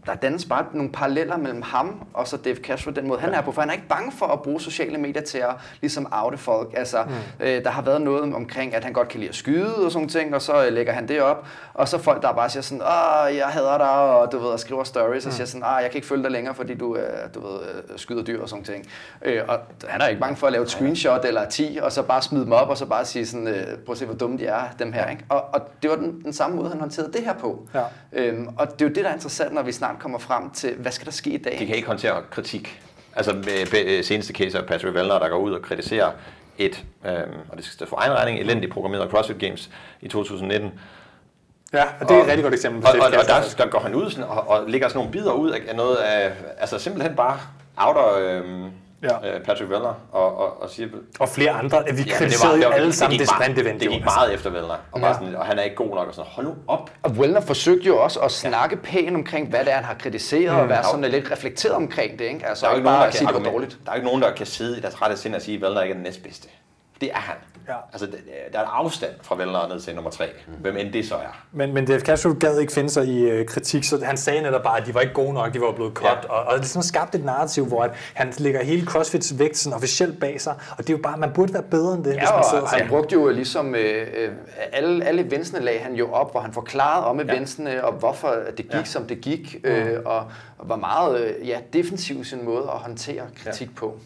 der 0.06 0.16
dannes 0.16 0.46
bare 0.46 0.66
nogle 0.74 0.92
paralleller 0.92 1.38
mellem 1.38 1.62
ham 1.62 2.08
og 2.14 2.28
så 2.28 2.38
Dave 2.38 2.56
Castro, 2.56 2.92
den 2.92 3.08
måde 3.08 3.20
han 3.20 3.34
er 3.34 3.42
på, 3.42 3.52
for 3.52 3.62
han 3.62 3.70
er 3.70 3.74
ikke 3.74 3.88
bange 3.88 4.12
for 4.12 4.26
at 4.26 4.42
bruge 4.42 4.62
sociale 4.62 4.98
medier 4.98 5.22
til 5.22 5.38
at 5.38 5.56
ligesom 5.82 6.08
oute 6.12 6.38
folk. 6.38 6.74
Altså, 6.78 7.04
mm. 7.04 7.46
øh, 7.46 7.64
der 7.64 7.70
har 7.70 7.82
været 7.82 8.02
noget 8.02 8.36
omkring, 8.36 8.76
at 8.76 8.84
han 8.84 8.94
godt 8.94 9.08
kan 9.08 9.20
lide 9.20 9.30
at 9.30 9.36
skyde 9.36 9.86
og 9.86 9.92
sådan 9.92 10.08
ting, 10.08 10.36
og 10.36 10.42
så 10.42 10.66
øh, 10.66 10.74
lægger 10.74 10.94
han 10.94 11.08
det 11.08 11.22
op, 11.22 11.48
og 11.74 11.88
så 11.88 11.98
folk, 11.98 12.22
der 12.22 12.34
bare 12.34 12.50
siger 12.50 12.64
sådan, 12.64 12.82
åh, 12.82 13.36
jeg 13.38 13.46
hader 13.46 13.78
dig, 13.78 13.90
og 13.90 14.32
du 14.32 14.40
ved, 14.40 14.48
og 14.48 14.60
skriver 14.60 14.84
stories, 14.84 15.26
og 15.26 15.34
siger 15.34 15.46
sådan, 15.46 15.64
ah, 15.66 15.84
jeg 15.84 15.92
kan 15.92 15.98
ikke 15.98 16.08
følge 16.08 16.24
dig 16.24 16.32
længere, 16.32 16.56
fordi 16.56 16.76
du, 16.76 16.96
øh, 16.96 17.34
du 17.34 17.48
ved, 17.48 17.60
øh, 17.60 18.00
skyder 18.00 18.24
dyr 18.24 18.42
og 18.42 18.50
sådan 18.50 18.66
ting. 18.66 18.86
Øh, 19.22 19.42
og 19.48 19.60
han 19.88 20.02
er 20.02 20.08
ikke 20.08 20.22
bange 20.22 20.36
for 20.36 20.48
at 20.48 20.54
lave 20.54 20.64
et 20.64 20.70
screenshot 20.70 21.26
eller 21.26 21.50
10, 21.50 21.80
og 21.82 21.92
så 21.92 22.02
bare 22.02 22.22
smide 22.22 22.44
dem 22.44 22.52
op, 22.52 22.70
og 22.70 22.78
så 22.78 22.86
bare 22.86 23.06
sige 23.06 23.26
sådan, 23.26 23.48
øh, 23.48 23.78
prøv 23.86 23.92
at 23.94 23.98
se, 23.98 24.06
hvor 24.06 24.16
dumme 24.16 24.38
de 24.38 24.46
er, 24.46 24.62
dem 24.80 24.94
her. 24.94 25.10
Ikke? 25.10 25.24
Og, 25.30 25.46
og 25.54 25.62
det 25.82 25.90
var 25.90 25.96
den, 25.96 26.22
den 26.24 26.34
samme 26.34 26.56
måde, 26.56 26.70
han 26.70 26.80
håndterede 26.80 27.14
det 27.14 27.22
her 27.26 27.34
på. 27.34 27.68
Ja. 27.74 27.84
Øhm, 28.14 28.48
og 28.58 28.72
det 28.72 28.82
er 28.82 28.90
jo 28.90 28.94
det, 28.94 29.04
der 29.04 29.10
er 29.10 29.14
interessant, 29.14 29.54
når 29.54 29.62
vi 29.62 29.72
snart 29.92 30.02
kommer 30.02 30.20
frem 30.20 30.50
til, 30.50 30.76
hvad 30.76 30.92
skal 30.92 31.06
der 31.06 31.12
ske 31.12 31.30
i 31.30 31.38
dag? 31.38 31.60
De 31.60 31.66
kan 31.68 31.76
ikke 31.76 31.88
håndtere 31.88 32.24
kritik. 32.32 32.82
Altså 33.16 33.34
med 33.34 33.72
be- 33.72 34.04
seneste 34.04 34.34
case 34.34 34.58
af 34.58 34.66
Patrick 34.66 34.94
Vellner, 34.94 35.20
der 35.20 35.30
går 35.30 35.38
ud 35.38 35.52
og 35.52 35.62
kritiserer 35.62 36.12
et, 36.58 36.84
øhm, 37.06 37.16
og 37.50 37.58
det 37.58 37.66
skal 37.66 37.74
stå 37.74 37.86
for 37.86 37.98
egen 38.00 38.12
regning, 38.14 38.40
elendigt 38.40 38.74
programmeret 38.74 39.12
CrossFit 39.12 39.40
Games 39.40 39.70
i 40.02 40.08
2019. 40.08 40.72
Ja, 41.74 41.84
og 42.02 42.10
det 42.10 42.18
er 42.18 42.22
et 42.22 42.28
rigtig 42.28 42.44
godt 42.44 42.54
eksempel 42.54 42.82
på 42.82 42.88
Og, 42.88 42.94
Dave 42.94 43.04
og, 43.04 43.10
og 43.20 43.28
der, 43.28 43.64
der 43.64 43.70
går 43.70 43.80
han 43.80 43.96
ud 43.96 44.10
sådan, 44.10 44.24
og, 44.30 44.48
og 44.50 44.70
lægger 44.70 44.88
sådan 44.88 44.98
nogle 44.98 45.12
bidder 45.12 45.32
ud 45.32 45.50
af 45.50 45.76
noget 45.76 45.96
af, 45.96 46.32
altså 46.58 46.80
simpelthen 46.80 47.16
bare 47.16 47.40
outer 47.78 48.18
øhm, 48.20 48.72
Ja. 49.04 49.28
ja. 49.28 49.36
øh, 49.38 49.46
Patrick 49.46 49.70
Vellner 49.70 49.94
og, 50.12 50.38
og, 50.38 50.62
og 50.62 50.70
siger, 50.70 50.88
Og 51.20 51.30
flere 51.30 51.52
andre. 51.52 51.84
Vi 51.84 51.98
Ja, 51.98 52.04
det 52.04 52.12
kritiserede 52.14 52.60
var- 52.60 52.66
jo 52.68 52.72
alle 52.72 52.94
sammen 52.94 53.20
det 53.20 53.28
bare- 53.28 53.44
sprint 53.46 53.60
event. 53.60 53.80
Det 53.82 53.90
gik 53.90 54.02
altså. 54.02 54.16
meget 54.20 54.34
efter 54.34 54.50
Vellner, 54.50 54.76
og, 54.92 55.00
Ja. 55.00 55.06
bare 55.06 55.14
sådan, 55.14 55.36
og 55.36 55.46
han 55.46 55.60
er 55.60 55.64
ikke 55.64 55.76
god 55.76 55.96
nok, 55.96 56.08
og 56.08 56.14
sådan, 56.16 56.32
hold 56.32 56.48
nu 56.48 56.56
op. 56.68 56.90
Og 57.04 57.12
Wellner 57.12 57.42
forsøgte 57.42 57.88
jo 57.88 58.04
også 58.04 58.20
at 58.20 58.32
snakke 58.32 58.76
pænt 58.78 59.16
omkring, 59.16 59.50
hvad 59.50 59.60
det 59.60 59.72
er, 59.72 59.76
han 59.76 59.84
har 59.86 59.94
kritiseret, 59.94 60.54
mm, 60.56 60.60
og 60.62 60.70
være 60.70 60.84
sådan 60.84 61.02
lidt 61.12 61.32
reflekteret 61.32 61.76
omkring 61.76 62.20
det. 62.20 62.26
Ikke? 62.26 62.46
Altså 62.48 62.66
Der 62.66 62.72
er 62.72 62.76
ikke 62.76 62.80
ikke 62.80 62.86
nogen, 62.86 62.96
bare 62.98 63.02
der 63.04 63.08
at 63.08 63.16
sige, 63.18 63.28
det 63.28 63.36
var 63.46 63.52
dårligt. 63.52 63.78
der 63.86 63.92
er 63.92 63.96
ikke 63.96 64.08
nogen, 64.08 64.22
der 64.22 64.32
kan 64.36 64.46
sidde 64.46 64.78
i 64.78 64.82
deres 64.82 65.02
rette 65.02 65.18
sind 65.18 65.36
og 65.36 65.42
sige, 65.42 65.56
at 65.56 65.62
Vellner 65.62 65.82
ikke 65.82 65.92
er 65.92 65.96
den 65.96 66.04
næstbedste. 66.04 66.48
Det 67.02 67.10
er 67.12 67.18
han. 67.18 67.36
Ja. 67.68 67.74
Altså, 67.94 68.08
der 68.54 68.60
er 68.60 68.64
en 68.64 68.70
afstand 68.72 69.12
fra 69.22 69.36
Vellner 69.36 69.68
ned 69.68 69.80
til 69.80 69.96
nummer 69.96 70.12
tre. 70.12 70.26
Hvem 70.62 70.78
end 70.78 70.94
det 70.94 71.08
så 71.08 71.16
er. 71.16 71.46
Men, 71.52 71.74
men 71.74 71.86
Dave 71.86 72.00
Castro 72.00 72.34
gad 72.40 72.60
ikke 72.60 72.74
finde 72.74 72.90
sig 72.90 73.06
i 73.06 73.22
øh, 73.22 73.46
kritik, 73.46 73.84
så 73.84 74.06
han 74.06 74.18
sagde 74.18 74.42
netop 74.42 74.64
bare, 74.64 74.82
at 74.82 74.88
de 74.88 74.94
var 74.94 75.02
ikke 75.02 75.14
gode 75.14 75.34
nok, 75.34 75.54
de 75.54 75.62
var 75.62 75.72
blevet 75.72 75.94
cut, 75.94 76.06
ja. 76.06 76.12
Ja. 76.12 76.34
og, 76.34 76.44
og 76.44 76.58
ligesom 76.58 76.82
skabte 76.82 77.18
et 77.18 77.26
narrativ, 77.26 77.66
hvor 77.66 77.84
at 77.84 77.92
han 78.14 78.34
lægger 78.38 78.64
hele 78.64 78.86
CrossFits 78.86 79.40
vægt 79.40 79.58
sådan 79.58 79.76
officielt 79.76 80.20
bag 80.20 80.42
sig, 80.42 80.56
og 80.72 80.78
det 80.78 80.90
er 80.90 80.94
jo 80.94 81.02
bare, 81.04 81.18
man 81.18 81.34
burde 81.34 81.54
være 81.54 81.64
bedre 81.64 81.94
end 81.94 82.04
det, 82.04 82.14
hvis 82.14 82.30
Ja, 82.30 82.36
man 82.36 82.44
sidder 82.50 82.64
og 82.64 82.70
han 82.70 82.88
brugte 82.90 83.14
jo 83.14 83.30
ligesom 83.30 83.76
øh, 83.76 84.08
øh, 84.18 84.30
alle, 84.72 85.06
alle 85.06 85.22
evinsene 85.22 85.60
lagde 85.60 85.80
han 85.80 85.94
jo 85.94 86.12
op, 86.12 86.32
hvor 86.32 86.40
han 86.40 86.54
forklarede 86.54 87.06
om 87.06 87.20
evinsene, 87.20 87.86
og 87.86 87.94
hvorfor 87.94 88.36
det 88.58 88.66
gik, 88.66 88.74
ja. 88.74 88.84
som 88.84 89.08
det 89.08 89.22
gik, 89.22 89.56
øh, 89.64 89.98
og, 90.06 90.18
og 90.58 90.70
var 90.70 90.76
meget 90.76 91.22
øh, 91.22 91.48
ja, 91.48 91.60
defensiv 91.74 92.24
sin 92.24 92.46
måde 92.46 92.64
at 92.64 92.78
håndtere 92.80 93.24
kritik 93.44 93.68
ja. 93.68 93.74
på. 93.76 93.98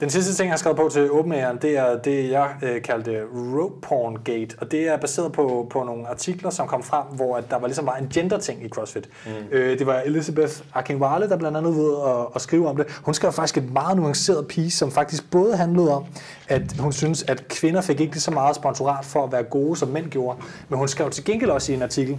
Den 0.00 0.10
sidste 0.10 0.34
ting, 0.34 0.46
jeg 0.46 0.52
har 0.52 0.58
skrevet 0.58 0.76
på 0.76 0.88
til 0.92 1.10
OpenAI, 1.12 1.56
det 1.62 1.78
er 1.78 1.98
det, 1.98 2.30
jeg 2.30 2.50
øh, 2.62 2.82
kaldte 2.82 3.22
rope 3.34 3.80
porn 3.80 4.16
gate, 4.24 4.56
og 4.58 4.70
det 4.70 4.88
er 4.88 4.96
baseret 4.96 5.32
på, 5.32 5.66
på 5.70 5.84
nogle 5.84 6.08
artikler, 6.08 6.50
som 6.50 6.66
kom 6.66 6.82
frem, 6.82 7.06
hvor 7.06 7.36
at 7.36 7.44
der 7.50 7.58
var 7.58 7.66
ligesom 7.66 7.86
var 7.86 7.96
en 7.96 8.08
gender-ting 8.14 8.64
i 8.64 8.68
CrossFit. 8.68 9.08
Mm. 9.26 9.32
Øh, 9.50 9.78
det 9.78 9.86
var 9.86 10.00
Elizabeth 10.00 10.52
Akinwale, 10.74 11.28
der 11.28 11.36
blandt 11.36 11.56
andet 11.56 11.76
ved 11.76 11.92
at, 12.06 12.26
at 12.34 12.40
skrive 12.40 12.68
om 12.68 12.76
det. 12.76 12.86
Hun 13.02 13.14
skrev 13.14 13.32
faktisk 13.32 13.56
et 13.56 13.72
meget 13.72 13.96
nuanceret 13.96 14.48
piece, 14.48 14.78
som 14.78 14.90
faktisk 14.90 15.30
både 15.30 15.56
handlede 15.56 15.94
om, 15.94 16.04
at 16.48 16.62
hun 16.78 16.92
synes, 16.92 17.22
at 17.22 17.48
kvinder 17.48 17.80
fik 17.80 18.00
ikke 18.00 18.12
lige 18.12 18.22
så 18.22 18.30
meget 18.30 18.56
sponsorat 18.56 19.04
for 19.04 19.24
at 19.24 19.32
være 19.32 19.42
gode, 19.42 19.76
som 19.76 19.88
mænd 19.88 20.10
gjorde, 20.10 20.38
men 20.68 20.78
hun 20.78 20.88
skrev 20.88 21.10
til 21.10 21.24
gengæld 21.24 21.50
også 21.50 21.72
i 21.72 21.74
en 21.74 21.82
artikel, 21.82 22.18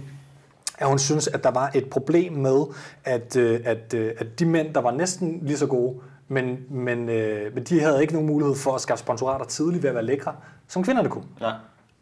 at 0.78 0.88
hun 0.88 0.98
synes, 0.98 1.28
at 1.28 1.44
der 1.44 1.50
var 1.50 1.70
et 1.74 1.90
problem 1.90 2.32
med, 2.32 2.64
at, 3.04 3.36
øh, 3.36 3.60
at, 3.64 3.94
øh, 3.94 4.12
at 4.18 4.38
de 4.38 4.46
mænd, 4.46 4.74
der 4.74 4.80
var 4.80 4.90
næsten 4.90 5.38
lige 5.42 5.58
så 5.58 5.66
gode, 5.66 5.94
men, 6.30 6.58
men, 6.70 7.08
øh, 7.08 7.54
men 7.54 7.64
de 7.64 7.80
havde 7.80 8.00
ikke 8.00 8.12
nogen 8.12 8.26
mulighed 8.26 8.56
for 8.56 8.74
at 8.74 8.80
skaffe 8.80 9.04
sponsorater 9.04 9.44
tidligt 9.44 9.82
ved 9.82 9.90
at 9.90 9.94
være 9.94 10.04
lækre, 10.04 10.34
som 10.68 10.84
kvinderne 10.84 11.08
kunne. 11.08 11.24
Nej. 11.40 11.52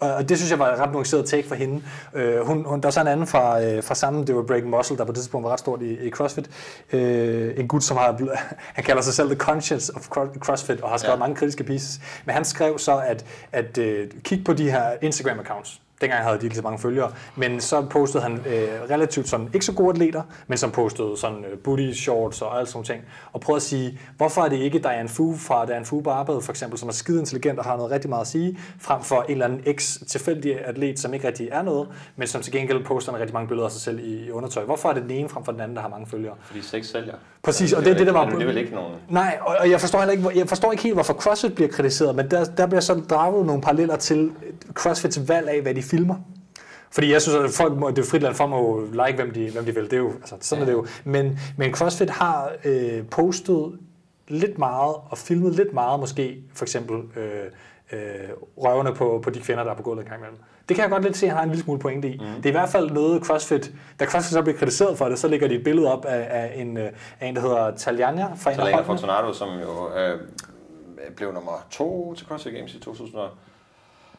Og 0.01 0.29
det 0.29 0.37
synes 0.39 0.51
jeg 0.51 0.59
var 0.59 0.73
et 0.73 0.79
ret 0.79 0.93
nuanceret 0.93 1.27
take 1.27 1.49
for 1.49 1.55
hende. 1.55 1.83
Øh, 2.15 2.47
hun, 2.47 2.65
hun, 2.65 2.81
der 2.81 2.87
var 2.87 2.91
så 2.91 3.01
en 3.01 3.07
anden 3.07 3.27
fra, 3.27 3.63
øh, 3.63 3.83
fra 3.83 3.95
samme, 3.95 4.25
det 4.25 4.37
var 4.37 4.43
Break 4.43 4.65
Muscle, 4.65 4.97
der 4.97 5.05
på 5.05 5.13
det 5.13 5.17
tidspunkt 5.17 5.45
var 5.45 5.53
ret 5.53 5.59
stort 5.61 5.83
i, 5.83 6.07
i 6.07 6.11
CrossFit. 6.11 6.51
Øh, 6.93 7.55
en 7.57 7.69
gut, 7.69 7.85
som 7.85 7.97
har, 7.97 8.19
han 8.77 8.85
kalder 8.85 9.03
sig 9.03 9.15
selv 9.15 9.29
The 9.29 9.39
Conscience 9.39 9.93
of 9.97 10.09
Cro- 10.09 10.39
CrossFit, 10.39 10.81
og 10.81 10.91
har 10.91 10.97
skrevet 10.97 11.13
ja. 11.13 11.17
Ja. 11.17 11.19
mange 11.19 11.37
kritiske 11.37 11.65
pieces. 11.65 12.01
Men 12.25 12.35
han 12.35 12.45
skrev 12.45 12.79
så, 12.79 12.99
at, 12.99 13.25
at 13.53 13.79
øh, 13.79 14.11
kig 14.23 14.45
på 14.45 14.53
de 14.53 14.71
her 14.71 14.91
Instagram-accounts. 15.03 15.81
Dengang 16.01 16.23
havde 16.25 16.39
de 16.39 16.45
ikke 16.45 16.57
så 16.57 16.63
mange 16.63 16.79
følgere. 16.79 17.13
Men 17.37 17.61
så 17.61 17.87
postede 17.91 18.23
han 18.23 18.33
øh, 18.33 18.69
relativt 18.91 19.29
sådan, 19.29 19.49
ikke 19.55 19.67
så 19.67 19.73
gode 19.73 19.91
atleter, 19.91 20.23
men 20.47 20.59
som 20.59 20.71
postede 20.71 21.17
sådan 21.17 21.45
øh, 21.53 21.59
booty 21.59 21.93
shorts 21.93 22.43
og 22.43 22.59
alt 22.59 22.69
sådan 22.69 22.85
ting. 22.85 23.03
Og 23.33 23.41
prøvede 23.41 23.57
at 23.59 23.63
sige, 23.63 23.99
hvorfor 24.17 24.43
er 24.43 24.49
det 24.49 24.57
ikke 24.57 24.79
Diane 24.79 25.09
Fu 25.09 25.37
fra 25.37 25.67
Diane 25.67 25.85
Fu 25.85 26.01
Barbed, 26.01 26.41
for 26.41 26.53
eksempel, 26.53 26.79
som 26.79 26.89
er 26.89 26.93
skide 26.93 27.19
intelligent 27.21 27.59
og 27.59 27.65
har 27.65 27.77
noget 27.77 27.91
rigtig 27.93 28.11
meget 28.11 28.21
at 28.21 28.27
sige, 28.29 28.59
frem 28.81 29.03
for 29.03 29.23
en 29.23 29.31
eller 29.33 29.45
anden 29.45 29.63
ex-tilfældig 29.67 30.67
atlet, 30.67 30.99
som 30.99 31.15
ikke 31.15 31.27
rigtig 31.27 31.49
er 31.53 31.63
noget, 31.63 31.89
men 32.17 32.29
som 32.29 32.41
til 32.43 32.53
gengæld 32.53 32.85
poster 32.85 33.19
rigtig 33.19 33.35
mange 33.35 33.49
billeder 33.49 33.67
af 33.67 33.73
sig 33.73 33.81
selv 33.81 33.99
i, 33.99 34.27
i 34.27 34.31
undertøj. 34.31 34.65
Hvorfor 34.65 34.89
er 34.89 34.93
det 34.93 35.03
den 35.03 35.11
ene 35.11 35.29
frem 35.29 35.45
for 35.45 35.53
den 35.53 35.61
anden, 35.61 35.77
der 35.77 35.83
har 35.83 35.89
mange 35.89 36.07
følgere? 36.07 36.35
Fordi 36.45 36.63
sex 36.63 36.87
sælger. 36.87 37.15
Præcis, 37.43 37.73
og 37.73 37.85
det 37.85 37.91
er 37.93 37.97
det, 37.97 38.07
der 38.07 38.13
var- 38.13 38.29
Det 38.29 38.43
er 38.43 38.47
vel 38.47 38.57
ikke 38.59 38.75
nogen... 38.75 38.93
Nej, 39.09 39.39
og 39.41 39.57
og 39.61 39.71
jeg 39.71 39.81
forstår 39.81 39.99
heller 39.99 40.13
ikke, 40.13 40.39
jeg 40.39 40.49
forstår 40.49 40.71
ikke 40.73 40.83
helt, 40.83 40.95
hvorfor 40.97 41.15
CrossFit 41.15 41.55
bliver 41.55 41.71
kritiseret, 41.71 42.15
men 42.17 42.31
der, 42.31 42.45
der 42.45 42.67
bliver 42.67 42.81
så 42.81 42.95
draget 43.11 43.47
nogle 43.47 43.63
paralleller 43.63 43.97
til 43.97 44.31
CrossFits 44.75 45.29
valg 45.29 45.49
af, 45.49 45.63
hvad 45.63 45.75
de 45.75 45.83
filmer. 45.83 46.15
Fordi 46.91 47.13
jeg 47.13 47.23
synes, 47.23 47.37
at 47.37 47.51
folk 47.51 47.79
må, 47.79 47.91
det 47.91 47.99
er 47.99 48.07
frit 48.07 48.23
land 48.23 48.35
for 48.35 48.47
må 48.47 48.81
like, 48.81 49.17
hvem 49.17 49.31
de, 49.31 49.51
hvem 49.51 49.65
de 49.65 49.75
vil. 49.75 49.85
Det 49.85 49.93
er 49.93 49.97
jo, 49.97 50.13
altså, 50.13 50.37
sådan 50.41 50.65
ja. 50.65 50.71
er 50.71 50.77
det 50.77 50.83
jo. 50.83 50.87
Men, 51.05 51.39
men 51.57 51.75
CrossFit 51.75 52.11
har 52.11 52.53
øh, 52.65 53.05
postet 53.11 53.79
lidt 54.29 54.59
meget 54.59 54.95
og 55.11 55.19
filmet 55.19 55.55
lidt 55.55 55.73
meget, 55.73 56.01
måske 56.01 56.43
for 56.55 56.65
eksempel 56.65 56.97
øh, 56.97 57.45
øh, 57.93 58.01
røvene 58.57 58.95
på, 58.95 59.21
på 59.25 59.31
de 59.31 59.41
kvinder, 59.41 59.65
der 59.65 59.71
er 59.71 59.77
på 59.77 59.83
gulvet 59.83 60.03
en 60.03 60.09
gang 60.09 60.21
imellem. 60.21 60.39
Det 60.69 60.77
kan 60.77 60.83
jeg 60.83 60.91
godt 60.91 61.03
lidt 61.03 61.17
se, 61.17 61.27
at 61.27 61.31
han 61.31 61.37
har 61.37 61.45
en 61.45 61.51
lille 61.51 61.65
smule 61.65 61.81
pointe 61.81 62.09
i. 62.09 62.19
Mm. 62.19 62.27
Det 62.37 62.47
er 62.47 62.49
i 62.49 62.53
hvert 62.53 62.69
fald 62.69 62.91
noget 62.91 63.25
CrossFit, 63.25 63.73
da 64.01 64.05
CrossFit 64.05 64.33
så 64.33 64.43
bliver 64.43 64.59
kritiseret 64.59 64.99
for 64.99 65.09
det, 65.09 65.19
så 65.19 65.29
lægger 65.29 65.49
de 65.49 65.55
et 65.55 65.65
billede 65.65 65.93
op 65.93 66.05
af, 66.05 66.27
af, 66.31 66.53
en, 66.57 66.77
øh, 66.77 66.91
af 67.21 67.27
en, 67.27 67.37
der 67.37 67.41
hedder 67.41 67.77
Taljania 67.77 68.29
fra 68.37 68.51
en 68.53 68.59
holdene. 68.59 68.85
Fortunato, 68.85 69.33
som 69.33 69.49
jo 69.49 69.95
øh, 69.99 70.21
blev 71.17 71.33
nummer 71.33 71.67
to 71.71 72.15
til 72.15 72.27
CrossFit 72.27 72.55
Games 72.55 72.75
i 72.75 72.81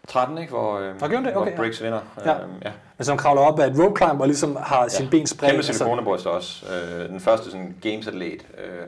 2013, 0.10 0.38
ikke? 0.38 0.54
Hvor, 0.54 0.78
øh, 0.80 0.94
det? 0.94 1.04
Okay, 1.04 1.32
hvor 1.34 1.46
ja. 1.46 1.56
Briggs 1.56 1.84
vinder. 1.84 2.00
Ja. 2.26 2.34
Øh, 2.34 2.40
ja. 2.66 2.72
Men 2.98 3.06
som 3.06 3.18
kravler 3.18 3.42
op 3.42 3.60
af 3.60 3.68
et 3.68 3.80
rope 3.84 3.98
climb 3.98 4.22
og 4.22 4.28
ligesom 4.28 4.58
har 4.62 4.82
ja. 4.82 4.88
sine 4.90 5.10
ben 5.10 5.28
spredt. 5.28 5.52
Kæmpe 5.52 5.64
silikonebryst 5.66 6.26
også. 6.26 6.66
Øh, 6.74 7.10
den 7.10 7.20
første 7.20 7.46
sådan, 7.52 7.76
games-atlet, 7.82 8.46
øh, 8.58 8.88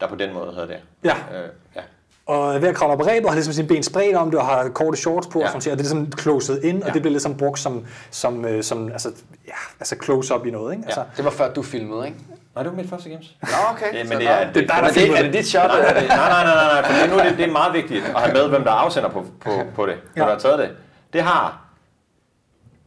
der 0.00 0.06
på 0.08 0.16
den 0.16 0.34
måde 0.34 0.54
havde 0.54 0.68
det. 0.68 0.76
Ja. 1.04 1.14
Øh, 1.42 1.48
ja. 1.76 1.80
Og 2.26 2.62
ved 2.62 2.68
at 2.68 2.74
kravle 2.74 2.92
op 2.92 2.98
på 2.98 3.04
rebet, 3.04 3.28
har 3.28 3.34
ligesom 3.34 3.52
sine 3.52 3.68
ben 3.68 3.82
spredt 3.82 4.16
om 4.16 4.30
det, 4.30 4.40
og 4.40 4.46
har 4.46 4.68
korte 4.68 4.96
shorts 4.96 5.26
på, 5.26 5.38
ja. 5.38 5.44
Ja. 5.48 5.54
og, 5.56 5.62
sådan, 5.62 5.72
og 5.72 5.78
det 5.78 5.84
er 5.86 5.94
ligesom 5.94 6.12
closet 6.20 6.64
ind, 6.64 6.82
og 6.82 6.88
Ja. 6.88 6.92
det 6.92 7.02
bliver 7.02 7.10
ligesom 7.12 7.36
brugt 7.36 7.58
som, 7.58 7.86
som, 8.10 8.44
øh, 8.44 8.62
som 8.62 8.92
altså, 8.92 9.08
ja, 9.46 9.52
altså 9.80 9.96
close-up 10.04 10.46
i 10.46 10.50
noget. 10.50 10.72
Ikke? 10.72 10.84
Altså, 10.86 11.04
Det 11.16 11.24
var 11.24 11.30
før 11.30 11.52
du 11.52 11.62
filmede, 11.62 12.06
ikke? 12.06 12.18
Nej, 12.54 12.62
det 12.62 12.72
var 12.72 12.76
mit 12.76 12.90
første 12.90 13.10
games. 13.10 13.26
Nå, 13.42 13.48
okay. 13.70 13.94
Ja, 13.94 14.04
men 14.04 14.18
det 14.18 14.30
er, 14.30 14.52
Det 14.52 14.56
er 14.56 14.60
dig, 14.60 14.68
der 14.68 14.88
det, 14.92 15.18
er 15.18 15.22
det 15.22 15.32
dit 15.32 15.46
shot? 15.46 15.68
Nej, 15.70 15.80
nej, 15.92 16.06
nej, 16.08 16.44
nej, 16.44 16.82
nej, 16.82 16.82
for 16.84 17.06
nu 17.14 17.18
er 17.18 17.28
det, 17.28 17.38
det 17.38 17.46
er 17.48 17.52
meget 17.52 17.72
vigtigt 17.74 18.04
at 18.04 18.20
have 18.20 18.32
med, 18.32 18.48
hvem 18.48 18.64
der 18.64 18.70
er 18.70 18.74
afsender 18.74 19.08
på, 19.08 19.26
på, 19.40 19.50
på 19.74 19.86
det, 19.86 19.96
Ja. 20.16 20.20
der 20.20 20.26
har 20.30 20.38
taget 20.38 20.58
det. 20.58 20.70
Det 21.12 21.22
har 21.22 21.58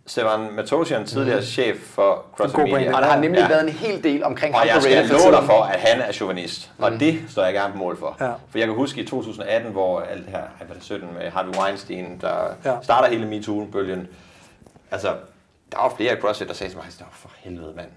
Sevan 0.08 0.52
Matosian, 0.52 1.06
tidligere 1.06 1.42
chef 1.44 1.78
for 1.78 2.26
CrossFit 2.38 2.56
god 2.56 2.64
Media. 2.74 2.96
Og 2.96 3.02
der 3.02 3.08
har 3.08 3.20
nemlig 3.20 3.40
Ja. 3.42 3.48
været 3.48 3.64
en 3.64 3.70
hel 3.70 4.04
del 4.04 4.24
omkring 4.24 4.54
Og 4.56 4.60
ham 4.62 4.68
jeg 4.68 4.76
på 4.76 4.82
skal 4.82 5.08
love 5.08 5.32
dig 5.38 5.44
for, 5.46 5.64
at 5.64 5.80
han 5.80 6.02
er 6.02 6.12
chauvinist. 6.12 6.72
Og 6.80 6.92
det 6.92 7.20
står 7.30 7.44
jeg 7.44 7.54
gerne 7.54 7.72
på 7.74 7.78
mål 7.78 8.00
for. 8.00 8.18
Ja. 8.20 8.26
For 8.28 8.58
jeg 8.58 8.68
kan 8.68 8.76
huske 8.76 9.02
i 9.02 9.06
2018, 9.08 9.72
hvor 9.72 10.00
alt 10.02 10.24
det 10.26 10.32
her, 10.32 10.42
hvad 10.58 10.68
var 10.68 10.74
det 10.74 10.84
17 10.84 11.10
med 11.20 11.32
Harvey 11.32 11.54
Weinstein, 11.58 12.18
der 12.22 12.36
Ja. 12.66 12.76
starter 12.84 13.10
hele 13.10 13.26
MeToo-bølgen. 13.28 14.08
Altså, 14.92 15.08
der 15.72 15.78
var 15.78 15.94
flere 15.98 16.18
i 16.18 16.20
CrossFit, 16.22 16.48
der 16.48 16.54
sagde 16.54 16.72
til 16.74 16.78
mig, 16.78 16.86
"Nå, 17.00 17.06
for 17.12 17.30
helvede 17.38 17.74
mand. 17.76 17.90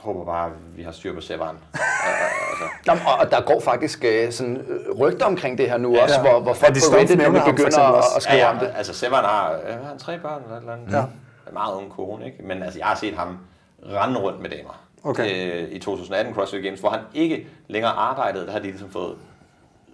Håber 0.00 0.24
bare, 0.24 0.46
at 0.46 0.52
vi 0.76 0.82
har 0.82 0.92
styr 0.92 1.14
på 1.14 1.20
Sevan. 1.20 1.46
altså, 1.74 3.04
og- 3.06 3.18
og 3.20 3.30
der 3.30 3.40
går 3.40 3.60
faktisk 3.60 4.04
øh, 4.04 4.32
sådan 4.32 4.56
øh, 4.56 4.98
rygter 4.98 5.26
omkring 5.26 5.58
det 5.58 5.70
her 5.70 5.78
nu 5.78 5.94
Ja. 5.94 6.02
også, 6.02 6.20
hvor, 6.20 6.40
hvor 6.40 6.54
folk 6.54 6.74
de 6.74 6.80
på 6.92 6.96
Reddit 6.96 7.18
nemlig 7.18 7.42
begynder 7.46 7.80
at, 7.80 8.04
at 8.16 8.22
skrive 8.22 8.38
ja, 8.38 8.50
om 8.50 8.58
det. 8.58 8.66
ja, 8.66 8.72
altså 8.76 8.94
Sevan 8.94 9.24
har, 9.24 9.52
øh, 9.52 9.78
har 9.80 9.88
han 9.88 9.98
tre 9.98 10.18
børn 10.18 10.42
eller 10.42 10.56
et 10.56 10.60
eller 10.60 10.72
andet. 10.72 10.92
Ja. 10.92 11.00
En 11.48 11.52
meget 11.52 11.74
ung 11.74 11.90
kone, 11.92 12.26
ikke? 12.26 12.38
Men 12.42 12.62
altså, 12.62 12.78
jeg 12.78 12.86
har 12.86 12.94
set 12.96 13.14
ham 13.14 13.38
rende 13.86 14.20
rundt 14.20 14.40
med 14.40 14.50
damer. 14.50 14.80
Okay. 15.04 15.62
Øh, 15.62 15.68
I 15.72 15.78
2018 15.78 16.34
CrossFit 16.34 16.64
Games, 16.64 16.80
hvor 16.80 16.90
han 16.90 17.00
ikke 17.14 17.46
længere 17.68 17.92
arbejdede, 17.92 18.46
der 18.46 18.52
har 18.52 18.58
de 18.58 18.64
ligesom 18.66 18.90
fået, 18.90 19.14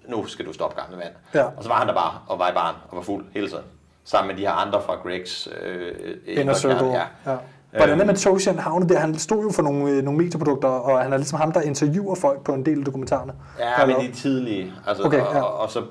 nu 0.09 0.26
skal 0.26 0.47
du 0.47 0.52
stoppe 0.52 0.81
gamle 0.82 0.97
mand. 0.97 1.12
Ja. 1.35 1.44
Og 1.44 1.62
så 1.62 1.68
var 1.68 1.76
han 1.76 1.89
der 1.89 1.94
bare 1.94 2.12
og 2.26 2.39
var 2.39 2.51
i 2.51 2.52
barn 2.55 2.74
og 2.90 2.97
var 2.97 3.02
fuld 3.02 3.24
hele 3.35 3.48
tiden. 3.48 3.64
Sammen 4.05 4.28
med 4.35 4.36
de 4.43 4.47
her 4.47 4.52
andre 4.55 4.82
fra 4.82 4.94
Gregs 4.94 5.48
øh, 5.62 5.94
Inner 6.26 6.55
Circle. 6.55 6.86
Ja. 6.86 7.02
Ja. 7.26 7.36
Hvordan 7.77 7.95
er 7.99 8.03
Øhm. 8.03 8.07
med 8.07 8.17
Toshan 8.17 8.59
havnet 8.59 8.89
der? 8.89 8.99
Han 8.99 9.15
stod 9.19 9.43
jo 9.43 9.51
for 9.51 9.63
nogle, 9.63 9.91
øh, 9.91 10.03
nogle 10.03 10.19
medieprodukter, 10.19 10.69
og 10.69 11.03
han 11.03 11.13
er 11.13 11.17
ligesom 11.17 11.39
ham, 11.41 11.53
der 11.53 11.61
interviewer 11.61 12.15
folk 12.15 12.45
på 12.45 12.53
en 12.53 12.67
del 12.67 12.79
af 12.79 12.85
dokumentarerne. 12.85 13.33
Ja, 13.59 13.87
men 13.87 13.97
de 13.97 14.13
tidlige. 14.13 14.73
Altså, 14.87 15.03
Okay, 15.05 15.21
okay, 15.21 15.35
ja. 15.35 15.43
og, 15.43 15.61
og, 15.61 15.71
så 15.71 15.83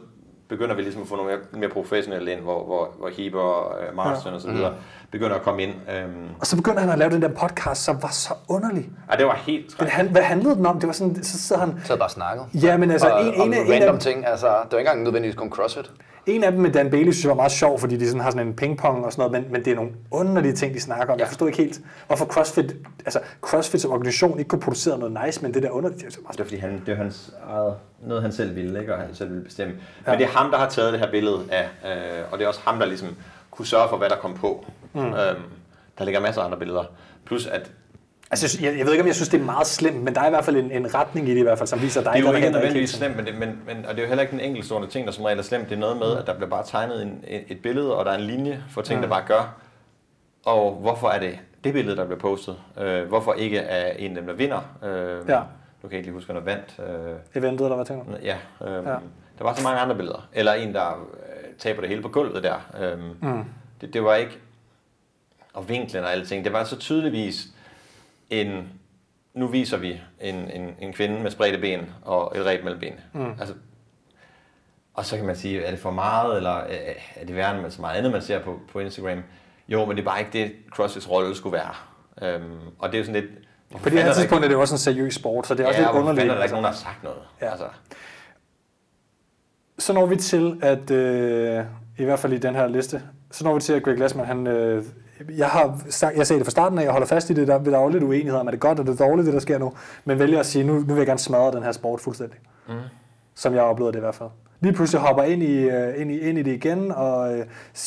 begynder 0.49 0.75
vi 0.75 0.81
ligesom 0.81 1.01
at 1.01 1.07
få 1.07 1.15
nogle 1.15 1.31
mere, 1.31 1.59
mere 1.59 1.69
professionelle 1.69 2.31
ind, 2.31 2.39
hvor, 2.41 2.65
hvor, 2.65 2.89
hvor 2.99 3.09
Heber 3.17 3.39
og 3.39 3.75
uh, 3.89 3.95
Marston 3.95 4.29
Ja. 4.31 4.35
og 4.35 4.41
så 4.41 4.51
videre 4.51 4.73
begynder 5.13 5.35
at 5.35 5.41
komme 5.41 5.63
ind. 5.63 5.71
Øhm, 5.71 6.11
Og 6.39 6.45
så 6.47 6.55
begynder 6.55 6.79
han 6.79 6.89
at 6.89 6.97
lave 6.97 7.11
den 7.11 7.21
der 7.21 7.27
podcast, 7.29 7.83
som 7.83 8.01
var 8.01 8.09
så 8.09 8.33
underlig. 8.47 8.89
og 9.07 9.17
det 9.17 9.25
var 9.25 9.35
helt 9.35 9.61
Men 9.63 9.69
skrækkeligt. 9.69 9.95
han, 9.95 10.07
hvad 10.11 10.21
handlede 10.21 10.55
den 10.55 10.65
om? 10.65 10.79
Det 10.79 10.87
var 10.87 10.93
sådan, 10.93 11.23
så 11.23 11.39
sidder 11.39 11.59
han... 11.65 11.73
Så 11.83 11.97
bare 11.97 12.09
snakket. 12.09 12.45
Ja, 12.63 12.77
men 12.77 12.91
altså, 12.91 13.09
og, 13.09 13.21
en- 13.25 13.33
en 13.33 13.41
om 13.41 13.53
af- 13.53 13.57
en 13.57 13.71
af 13.71 13.73
random 13.73 13.89
dem- 13.95 13.99
ting. 13.99 14.27
Altså, 14.27 14.47
det 14.47 14.53
var 14.71 14.77
ikke 14.77 14.89
engang 14.89 15.03
nødvendigvis 15.03 15.35
kun 15.35 15.49
CrossFit. 15.49 15.91
En 16.25 16.43
af 16.43 16.51
dem 16.51 16.61
med 16.61 16.71
Dan 16.71 16.89
Bailey 16.89 17.11
synes 17.11 17.23
jeg 17.23 17.29
var 17.29 17.35
meget 17.35 17.51
sjov, 17.51 17.79
fordi 17.79 17.97
de 17.97 18.07
sådan 18.07 18.21
har 18.21 18.31
sådan 18.31 18.47
en 18.47 18.53
pingpong 18.53 19.05
og 19.05 19.11
sådan 19.11 19.31
noget, 19.31 19.43
men, 19.43 19.51
men 19.51 19.65
det 19.65 19.71
er 19.71 19.75
nogle 19.75 19.91
underlige 20.11 20.53
ting, 20.53 20.73
de 20.73 20.79
snakker 20.79 21.13
om. 21.13 21.19
Jeg 21.19 21.25
Ja. 21.25 21.29
forstod 21.29 21.47
ikke 21.47 21.57
helt, 21.63 21.81
hvorfor 22.07 22.25
CrossFit, 22.25 22.75
altså 23.05 23.19
CrossFit 23.41 23.81
som 23.81 23.91
organisation 23.91 24.39
ikke 24.39 24.49
kunne 24.49 24.61
producere 24.61 24.99
noget 24.99 25.17
nice, 25.25 25.41
men 25.41 25.53
det 25.53 25.63
der 25.63 25.69
underlige, 25.69 25.99
det 25.99 26.05
er 26.05 26.31
Det 26.31 26.39
er 26.39 26.43
fordi, 26.43 26.57
han, 26.57 26.81
det 26.85 26.91
er 26.91 26.95
hans 26.95 27.33
eget, 27.49 27.73
noget 28.07 28.21
han 28.23 28.31
selv 28.31 28.55
ville, 28.55 28.79
ikke? 28.79 28.93
og 28.93 28.99
han 29.01 29.09
selv 29.15 29.29
ville 29.29 29.43
bestemme. 29.43 29.73
Ja. 30.07 30.11
Men 30.11 30.19
det 30.19 30.27
er 30.27 30.31
ham, 30.37 30.51
der 30.51 30.57
har 30.57 30.69
taget 30.69 30.93
det 30.93 30.99
her 30.99 31.11
billede 31.11 31.39
af, 31.51 31.63
øh, 31.85 32.23
og 32.31 32.37
det 32.37 32.43
er 32.43 32.47
også 32.47 32.61
ham, 32.65 32.79
der 32.79 32.85
ligesom 32.85 33.07
kunne 33.55 33.65
sørge 33.65 33.89
for, 33.89 33.97
hvad 33.97 34.09
der 34.09 34.15
kom 34.15 34.33
på. 34.33 34.65
Mm. 34.93 34.99
Øhm, 35.01 35.13
der 35.97 36.05
ligger 36.05 36.21
masser 36.21 36.41
af 36.41 36.45
andre 36.45 36.57
billeder. 36.57 36.83
Plus 37.25 37.47
at 37.47 37.71
Altså, 38.31 38.59
jeg, 38.61 38.77
jeg 38.77 38.85
ved 38.85 38.91
ikke, 38.93 39.01
om 39.03 39.07
jeg 39.07 39.15
synes, 39.15 39.29
det 39.29 39.39
er 39.41 39.45
meget 39.45 39.67
slemt, 39.67 40.03
men 40.03 40.15
der 40.15 40.21
er 40.21 40.27
i 40.27 40.29
hvert 40.29 40.45
fald 40.45 40.55
en, 40.55 40.71
en 40.71 40.95
retning 40.95 41.27
i 41.29 41.31
det 41.31 41.37
i 41.37 41.41
hvert 41.41 41.57
fald, 41.57 41.67
som 41.67 41.81
viser 41.81 42.01
dig, 42.03 42.13
det 42.13 42.19
er 42.19 42.23
jo 42.23 42.29
der 42.29 42.35
ikke 42.35 42.49
nødvendigvis 42.49 42.91
helt 42.91 43.03
slemt, 43.03 43.15
men, 43.15 43.25
det, 43.25 43.35
men, 43.35 43.61
men, 43.65 43.85
og 43.85 43.91
det 43.91 43.97
er 43.99 44.03
jo 44.03 44.07
heller 44.07 44.21
ikke 44.21 44.31
den 44.31 44.39
enkeltstående 44.39 44.87
ting, 44.87 45.05
der 45.07 45.13
som 45.13 45.23
regel 45.25 45.39
er 45.39 45.43
slemt. 45.43 45.69
Det 45.69 45.75
er 45.75 45.79
noget 45.79 45.97
med, 45.97 46.17
at 46.17 46.27
der 46.27 46.33
bliver 46.33 46.49
bare 46.49 46.63
tegnet 46.65 47.01
en, 47.01 47.23
et 47.47 47.61
billede, 47.63 47.95
og 47.97 48.05
der 48.05 48.11
er 48.11 48.15
en 48.15 48.23
linje 48.23 48.63
for 48.69 48.81
ting, 48.81 49.03
der 49.03 49.09
bare 49.09 49.23
gør. 49.27 49.55
Og 50.45 50.71
hvorfor 50.81 51.09
er 51.09 51.19
det 51.19 51.39
det 51.63 51.73
billede, 51.73 51.95
der 51.97 52.05
bliver 52.05 52.19
postet? 52.19 52.55
Øh, 52.81 53.07
hvorfor 53.07 53.33
ikke 53.33 53.57
er 53.57 53.93
en 53.93 54.11
af 54.11 54.17
dem, 54.17 54.27
der 54.27 54.33
vinder? 54.33 54.61
Øh, 54.83 55.29
Ja. 55.29 55.41
Nu 55.83 55.89
kan 55.89 55.97
ikke 55.97 56.07
lige 56.07 56.13
huske, 56.13 56.33
der 56.33 56.39
vandt. 56.39 56.79
Øh, 56.79 57.15
eventet, 57.43 57.65
eller 57.65 57.75
hvad 57.75 57.85
tænker 57.85 58.03
du? 58.05 58.11
Ja, 58.23 58.35
øhm, 58.65 58.85
Ja. 58.87 58.91
ja. 58.91 58.97
der 59.37 59.43
var 59.43 59.53
så 59.53 59.63
mange 59.63 59.79
andre 59.79 59.95
billeder. 59.95 60.27
Eller 60.33 60.53
en, 60.53 60.73
der 60.73 61.07
øh, 61.13 61.32
taber 61.59 61.81
det 61.81 61.89
hele 61.89 62.01
på 62.01 62.09
gulvet 62.09 62.43
der. 62.43 62.71
Øhm, 62.79 63.01
mm. 63.21 63.43
det, 63.81 63.93
det 63.93 64.03
var 64.03 64.15
ikke... 64.15 64.39
Og 65.53 65.69
vinklen 65.69 66.03
og 66.03 66.11
alting. 66.11 66.45
Det 66.45 66.53
var 66.53 66.63
så 66.63 66.79
tydeligvis 66.79 67.47
en... 68.29 68.69
Nu 69.33 69.47
viser 69.47 69.77
vi 69.77 70.01
en, 70.21 70.35
en, 70.35 70.75
en 70.79 70.93
kvinde 70.93 71.19
med 71.19 71.31
spredte 71.31 71.57
ben 71.57 71.89
og 72.01 72.37
et 72.37 72.45
ræb 72.45 72.63
mellem 72.63 72.79
benene. 72.79 73.01
Mm. 73.13 73.31
Altså, 73.39 73.53
og 74.93 75.05
så 75.05 75.17
kan 75.17 75.25
man 75.25 75.35
sige, 75.35 75.63
er 75.63 75.71
det 75.71 75.79
for 75.79 75.91
meget, 75.91 76.37
eller 76.37 76.57
øh, 76.57 76.77
er 77.15 77.25
det 77.25 77.35
værre 77.35 77.59
end 77.59 77.71
så 77.71 77.81
meget 77.81 77.97
andet, 77.97 78.11
man 78.11 78.21
ser 78.21 78.39
på, 78.39 78.59
på 78.71 78.79
Instagram? 78.79 79.23
Jo, 79.67 79.85
men 79.85 79.97
det 79.97 80.01
er 80.01 80.05
bare 80.05 80.19
ikke 80.19 80.31
det, 80.33 80.55
CrossFits 80.71 81.09
rolle 81.09 81.35
skulle 81.35 81.53
være. 81.53 81.73
Øhm, 82.21 82.59
og 82.79 82.91
det 82.91 82.95
er 82.95 82.99
jo 82.99 83.05
sådan 83.05 83.21
lidt... 83.21 83.31
På 83.71 83.89
det 83.89 84.03
her 84.03 84.09
er 84.09 84.13
tidspunkt 84.13 84.43
er 84.43 84.47
det 84.47 84.55
jo 84.55 84.61
også 84.61 84.75
en 84.75 84.79
seriøs 84.79 85.15
sport, 85.15 85.47
så 85.47 85.55
det 85.55 85.63
er 85.63 85.67
også 85.67 85.79
ja, 85.79 85.85
lidt 85.85 85.91
hvorfor 85.91 86.09
underligt. 86.09 86.31
er 86.31 86.35
der 86.35 86.43
ikke 86.43 86.55
altså. 86.55 86.55
nogen, 86.55 86.63
der 86.63 86.69
har 86.69 86.77
sagt 86.77 87.03
noget? 87.03 87.21
Ja. 87.41 87.51
Altså, 87.51 87.65
Så 89.83 89.93
når 89.93 90.05
vi 90.05 90.15
til, 90.15 90.59
at 90.61 90.91
øh, 90.91 91.63
i 91.97 92.03
hvert 92.03 92.19
fald 92.19 92.33
i 92.33 92.37
den 92.37 92.55
her 92.55 92.67
liste, 92.67 93.01
så 93.31 93.43
når 93.43 93.53
vi 93.53 93.61
til, 93.61 93.73
at 93.73 93.83
Greg 93.83 93.95
Glassman, 93.95 94.25
han, 94.25 94.47
øh, 94.47 94.83
jeg 95.37 95.47
har 95.47 95.79
sagt, 95.89 96.17
jeg 96.17 96.27
sagde 96.27 96.39
det 96.39 96.45
fra 96.45 96.51
starten 96.51 96.77
af, 96.77 96.83
jeg 96.83 96.91
holder 96.91 97.07
fast 97.07 97.29
i 97.29 97.33
det, 97.33 97.47
der, 97.47 97.63
der 97.63 97.77
er 97.77 97.83
jo 97.83 97.89
lidt 97.89 98.03
uenighed 98.03 98.39
om, 98.39 98.47
er 98.47 98.51
det 98.51 98.59
godt 98.59 98.79
eller 98.79 98.91
det 98.91 99.01
er 99.01 99.05
dårligt, 99.05 99.25
det 99.25 99.33
der 99.33 99.39
sker 99.39 99.57
nu, 99.57 99.73
men 100.05 100.19
vælger 100.19 100.39
at 100.39 100.45
sige, 100.45 100.63
nu, 100.63 100.73
nu 100.73 100.85
vil 100.85 100.97
jeg 100.97 101.05
gerne 101.05 101.19
smadre 101.19 101.51
den 101.51 101.63
her 101.63 101.71
sport 101.71 101.99
fuldstændig. 101.99 102.37
Mm. 102.67 102.73
Som 103.35 103.53
jeg 103.53 103.61
oplevede 103.61 103.91
det 103.93 103.99
i 103.99 104.01
hvert 104.01 104.15
fald. 104.15 104.29
Lige 104.63 104.73
pludselig 104.73 105.01
hopper 105.01 105.23
ind 105.23 105.43
i, 105.43 105.65
uh, 105.65 105.73
ind 106.01 106.11
i, 106.11 106.19
ind 106.19 106.37
i 106.39 106.41
det 106.41 106.51
igen, 106.51 106.91
og 106.91 107.31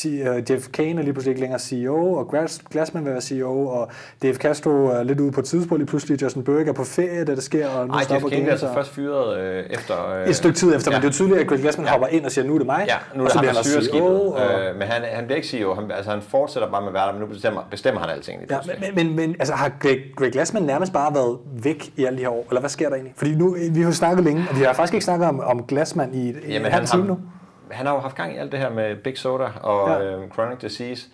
uh, 0.04 0.50
Jeff 0.50 0.68
Kane 0.72 0.98
er 1.00 1.02
lige 1.04 1.12
pludselig 1.12 1.30
ikke 1.30 1.40
længere 1.40 1.60
CEO, 1.60 2.12
og 2.12 2.28
Glass, 2.30 2.60
Glassman 2.70 3.04
vil 3.04 3.12
være 3.12 3.20
CEO, 3.22 3.66
og 3.68 3.88
Dave 4.22 4.34
Castro 4.34 4.70
er 4.70 5.02
lidt 5.02 5.20
ude 5.20 5.32
på 5.32 5.40
et 5.40 5.46
tidspunkt, 5.46 5.80
lige 5.80 5.86
pludselig 5.88 6.22
Justin 6.22 6.44
Berg 6.44 6.68
er 6.68 6.72
på 6.72 6.84
ferie, 6.84 7.24
da 7.24 7.34
det 7.34 7.42
sker, 7.42 7.68
og 7.68 7.86
nu 7.86 7.92
Ej, 7.94 8.02
stopper 8.02 8.14
Jeff 8.28 8.30
Kane 8.30 8.42
bliver 8.42 8.52
altså 8.52 8.66
så- 8.66 8.74
først 8.74 8.90
fyret 8.94 9.38
øh, 9.40 9.64
efter... 9.70 9.94
Øh, 10.22 10.28
et 10.28 10.36
stykke 10.36 10.56
tid 10.58 10.74
efter, 10.76 10.90
ja. 10.92 10.96
men 10.96 11.02
det 11.02 11.08
er 11.08 11.08
jo 11.08 11.12
tydeligt, 11.12 11.40
at 11.40 11.46
Greg 11.46 11.58
Glassman 11.60 11.86
ja. 11.86 11.90
hopper 11.92 12.06
ind 12.08 12.24
og 12.24 12.30
siger, 12.32 12.46
nu 12.46 12.54
er 12.54 12.58
det 12.58 12.66
mig, 12.66 12.84
Ja, 12.88 12.94
nu 13.14 13.20
er 13.20 13.24
og 13.24 13.24
det 13.24 13.32
så 13.32 13.38
ham, 13.38 13.42
bliver 13.42 13.50
han 13.52 13.58
også 13.58 13.70
skibet. 13.70 13.90
CEO, 13.90 14.30
og, 14.30 14.40
Øh, 14.70 14.78
men 14.78 14.88
han, 14.88 15.02
han 15.12 15.24
bliver 15.24 15.36
ikke 15.36 15.48
CEO, 15.48 15.74
han, 15.74 15.90
altså 15.90 16.10
han 16.10 16.20
fortsætter 16.22 16.70
bare 16.70 16.80
med 16.80 16.88
at 16.88 16.94
være 16.94 17.06
der, 17.06 17.12
men 17.12 17.20
nu 17.20 17.26
bestemmer, 17.26 17.60
bestemmer 17.70 18.00
han 18.00 18.10
alting 18.10 18.40
lige 18.40 18.54
Ja, 18.54 18.90
men, 18.94 19.06
men, 19.06 19.16
men 19.16 19.36
altså, 19.38 19.54
har 19.54 19.70
Greg, 19.80 19.98
Greg 20.16 20.32
Glassman 20.32 20.62
nærmest 20.62 20.92
bare 20.92 21.14
været 21.14 21.38
væk 21.62 21.90
i 21.96 22.04
alle 22.04 22.16
de 22.18 22.22
her 22.22 22.30
år? 22.30 22.46
Eller 22.50 22.60
hvad 22.60 22.70
sker 22.70 22.88
der 22.88 22.94
egentlig? 22.94 23.14
Fordi 23.16 23.34
nu, 23.34 23.56
vi 23.70 23.80
har 23.82 23.90
snakket 23.90 24.24
længe, 24.24 24.44
og 24.50 24.58
vi 24.58 24.64
har 24.64 24.72
faktisk 24.72 24.94
ikke 24.94 25.04
snakket 25.04 25.28
om, 25.28 25.40
om 25.40 25.64
Glassman 25.68 26.14
i, 26.14 26.28
i 26.28 26.34
Jamen, 26.48 26.65
en 26.66 26.72
han, 26.72 26.86
har, 26.86 26.98
nu. 26.98 27.20
han 27.70 27.86
har 27.86 27.94
jo 27.94 28.00
haft 28.00 28.16
gang 28.16 28.34
i 28.34 28.36
alt 28.36 28.52
det 28.52 28.60
her 28.60 28.70
med 28.70 28.96
Big 28.96 29.18
Soda 29.18 29.48
og 29.62 29.88
Ja. 29.88 30.04
øh, 30.04 30.30
Chronic 30.32 30.58
Disease. 30.58 31.08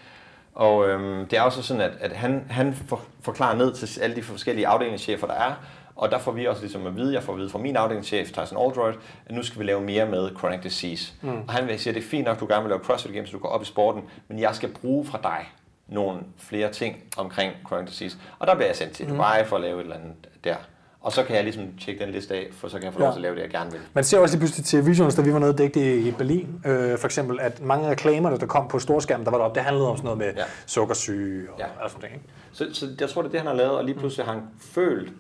Og 0.55 0.89
øhm, 0.89 1.27
det 1.29 1.39
er 1.39 1.43
også 1.43 1.63
sådan, 1.63 1.81
at, 1.83 1.93
at 2.01 2.13
han, 2.13 2.47
han 2.51 2.75
for, 2.75 3.01
forklarer 3.21 3.57
ned 3.57 3.73
til 3.75 4.01
alle 4.01 4.17
de 4.17 4.23
forskellige 4.23 4.67
afdelingschefer, 4.67 5.27
der 5.27 5.35
er. 5.35 5.53
Og 5.97 6.11
der 6.11 6.19
får 6.19 6.33
vi 6.33 6.47
også 6.47 6.63
ligesom 6.63 6.87
at 6.87 6.97
vide, 6.97 7.15
jeg 7.15 7.23
får 7.23 7.33
at 7.33 7.39
vide 7.39 7.51
fra 7.51 7.59
min 7.59 7.77
afdelingschef, 7.77 8.27
Tyson 8.27 8.59
Aldroyd, 8.67 8.95
at 9.27 9.35
nu 9.35 9.43
skal 9.43 9.59
vi 9.59 9.65
lave 9.65 9.81
mere 9.81 10.07
med 10.07 10.31
Chronic 10.39 10.61
Disease. 10.63 11.13
Mm. 11.23 11.29
Og 11.49 11.53
han 11.53 11.67
vil 11.69 11.79
sige, 11.81 11.91
at 11.91 11.95
det 11.95 12.03
er 12.05 12.09
fint 12.09 12.25
nok, 12.27 12.41
du 12.41 12.47
gerne 12.47 12.63
vil 12.63 12.69
lave 12.71 12.81
CrossFit 12.85 13.13
Games, 13.15 13.29
så 13.31 13.37
du 13.37 13.43
går 13.43 13.49
op 13.49 13.63
i 13.63 13.65
sporten, 13.65 14.03
men 14.29 14.39
jeg 14.39 14.55
skal 14.55 14.69
bruge 14.69 15.07
fra 15.07 15.19
dig 15.23 15.53
nogle 15.89 16.21
flere 16.39 16.69
ting 16.73 16.97
omkring 17.17 17.53
Chronic 17.67 17.89
Disease. 17.89 18.17
Og 18.39 18.47
der 18.47 18.55
bliver 18.55 18.67
jeg 18.67 18.77
sendt 18.77 18.93
til 18.93 19.09
Dubai 19.09 19.45
for 19.45 19.57
at 19.57 19.63
lave 19.63 19.77
et 19.79 19.83
eller 19.83 19.97
andet 19.97 20.15
der. 20.45 20.57
Og 21.03 21.13
så 21.13 21.25
kan 21.25 21.37
jeg 21.37 21.45
ligesom 21.45 21.79
tjekke 21.81 22.05
den 22.05 22.13
liste 22.13 22.35
af, 22.35 22.49
for 22.53 22.69
så 22.69 22.77
kan 22.77 22.85
jeg 22.85 22.93
få 22.93 22.99
lov 22.99 23.09
Ja. 23.09 23.13
til 23.13 23.19
at 23.19 23.23
lave 23.23 23.35
det, 23.35 23.43
jeg 23.43 23.51
gerne 23.51 23.73
vil. 23.73 23.81
Man 23.95 24.05
ser 24.05 24.19
også 24.19 24.35
lige 24.35 24.41
pludselig 24.41 24.65
til 24.65 24.87
visuals, 24.87 25.15
da 25.15 25.23
vi 25.23 25.33
var 25.33 25.39
nede 25.39 25.51
og 25.51 25.77
i 25.77 26.11
Berlin, 26.19 26.63
øh, 26.67 26.99
for 26.99 27.05
eksempel, 27.07 27.41
at 27.41 27.61
mange 27.61 27.91
reklamer, 27.91 28.37
der 28.37 28.47
kom 28.47 28.69
på 28.69 28.79
storskærmen, 28.79 29.25
der 29.25 29.31
var 29.31 29.39
deroppe, 29.39 29.55
det 29.59 29.65
handlede 29.65 29.89
om 29.91 29.97
sådan 29.97 30.05
noget 30.05 30.19
med 30.19 30.35
ja. 30.37 30.43
Sukkersyge 30.67 31.53
og 31.53 31.59
ja. 31.59 31.67
Alt 31.83 31.91
sådan 31.93 32.11
noget. 32.11 32.23
Så, 32.53 32.81
så 32.81 32.89
jeg 33.01 33.09
tror, 33.09 33.23
det 33.23 33.29
er 33.29 33.31
det, 33.31 33.41
han 33.41 33.47
har 33.47 33.55
lavet, 33.55 33.73
og 33.73 33.85
lige 33.85 33.99
pludselig 33.99 34.27
har 34.27 34.33
han 34.33 34.43
følt, 34.61 35.13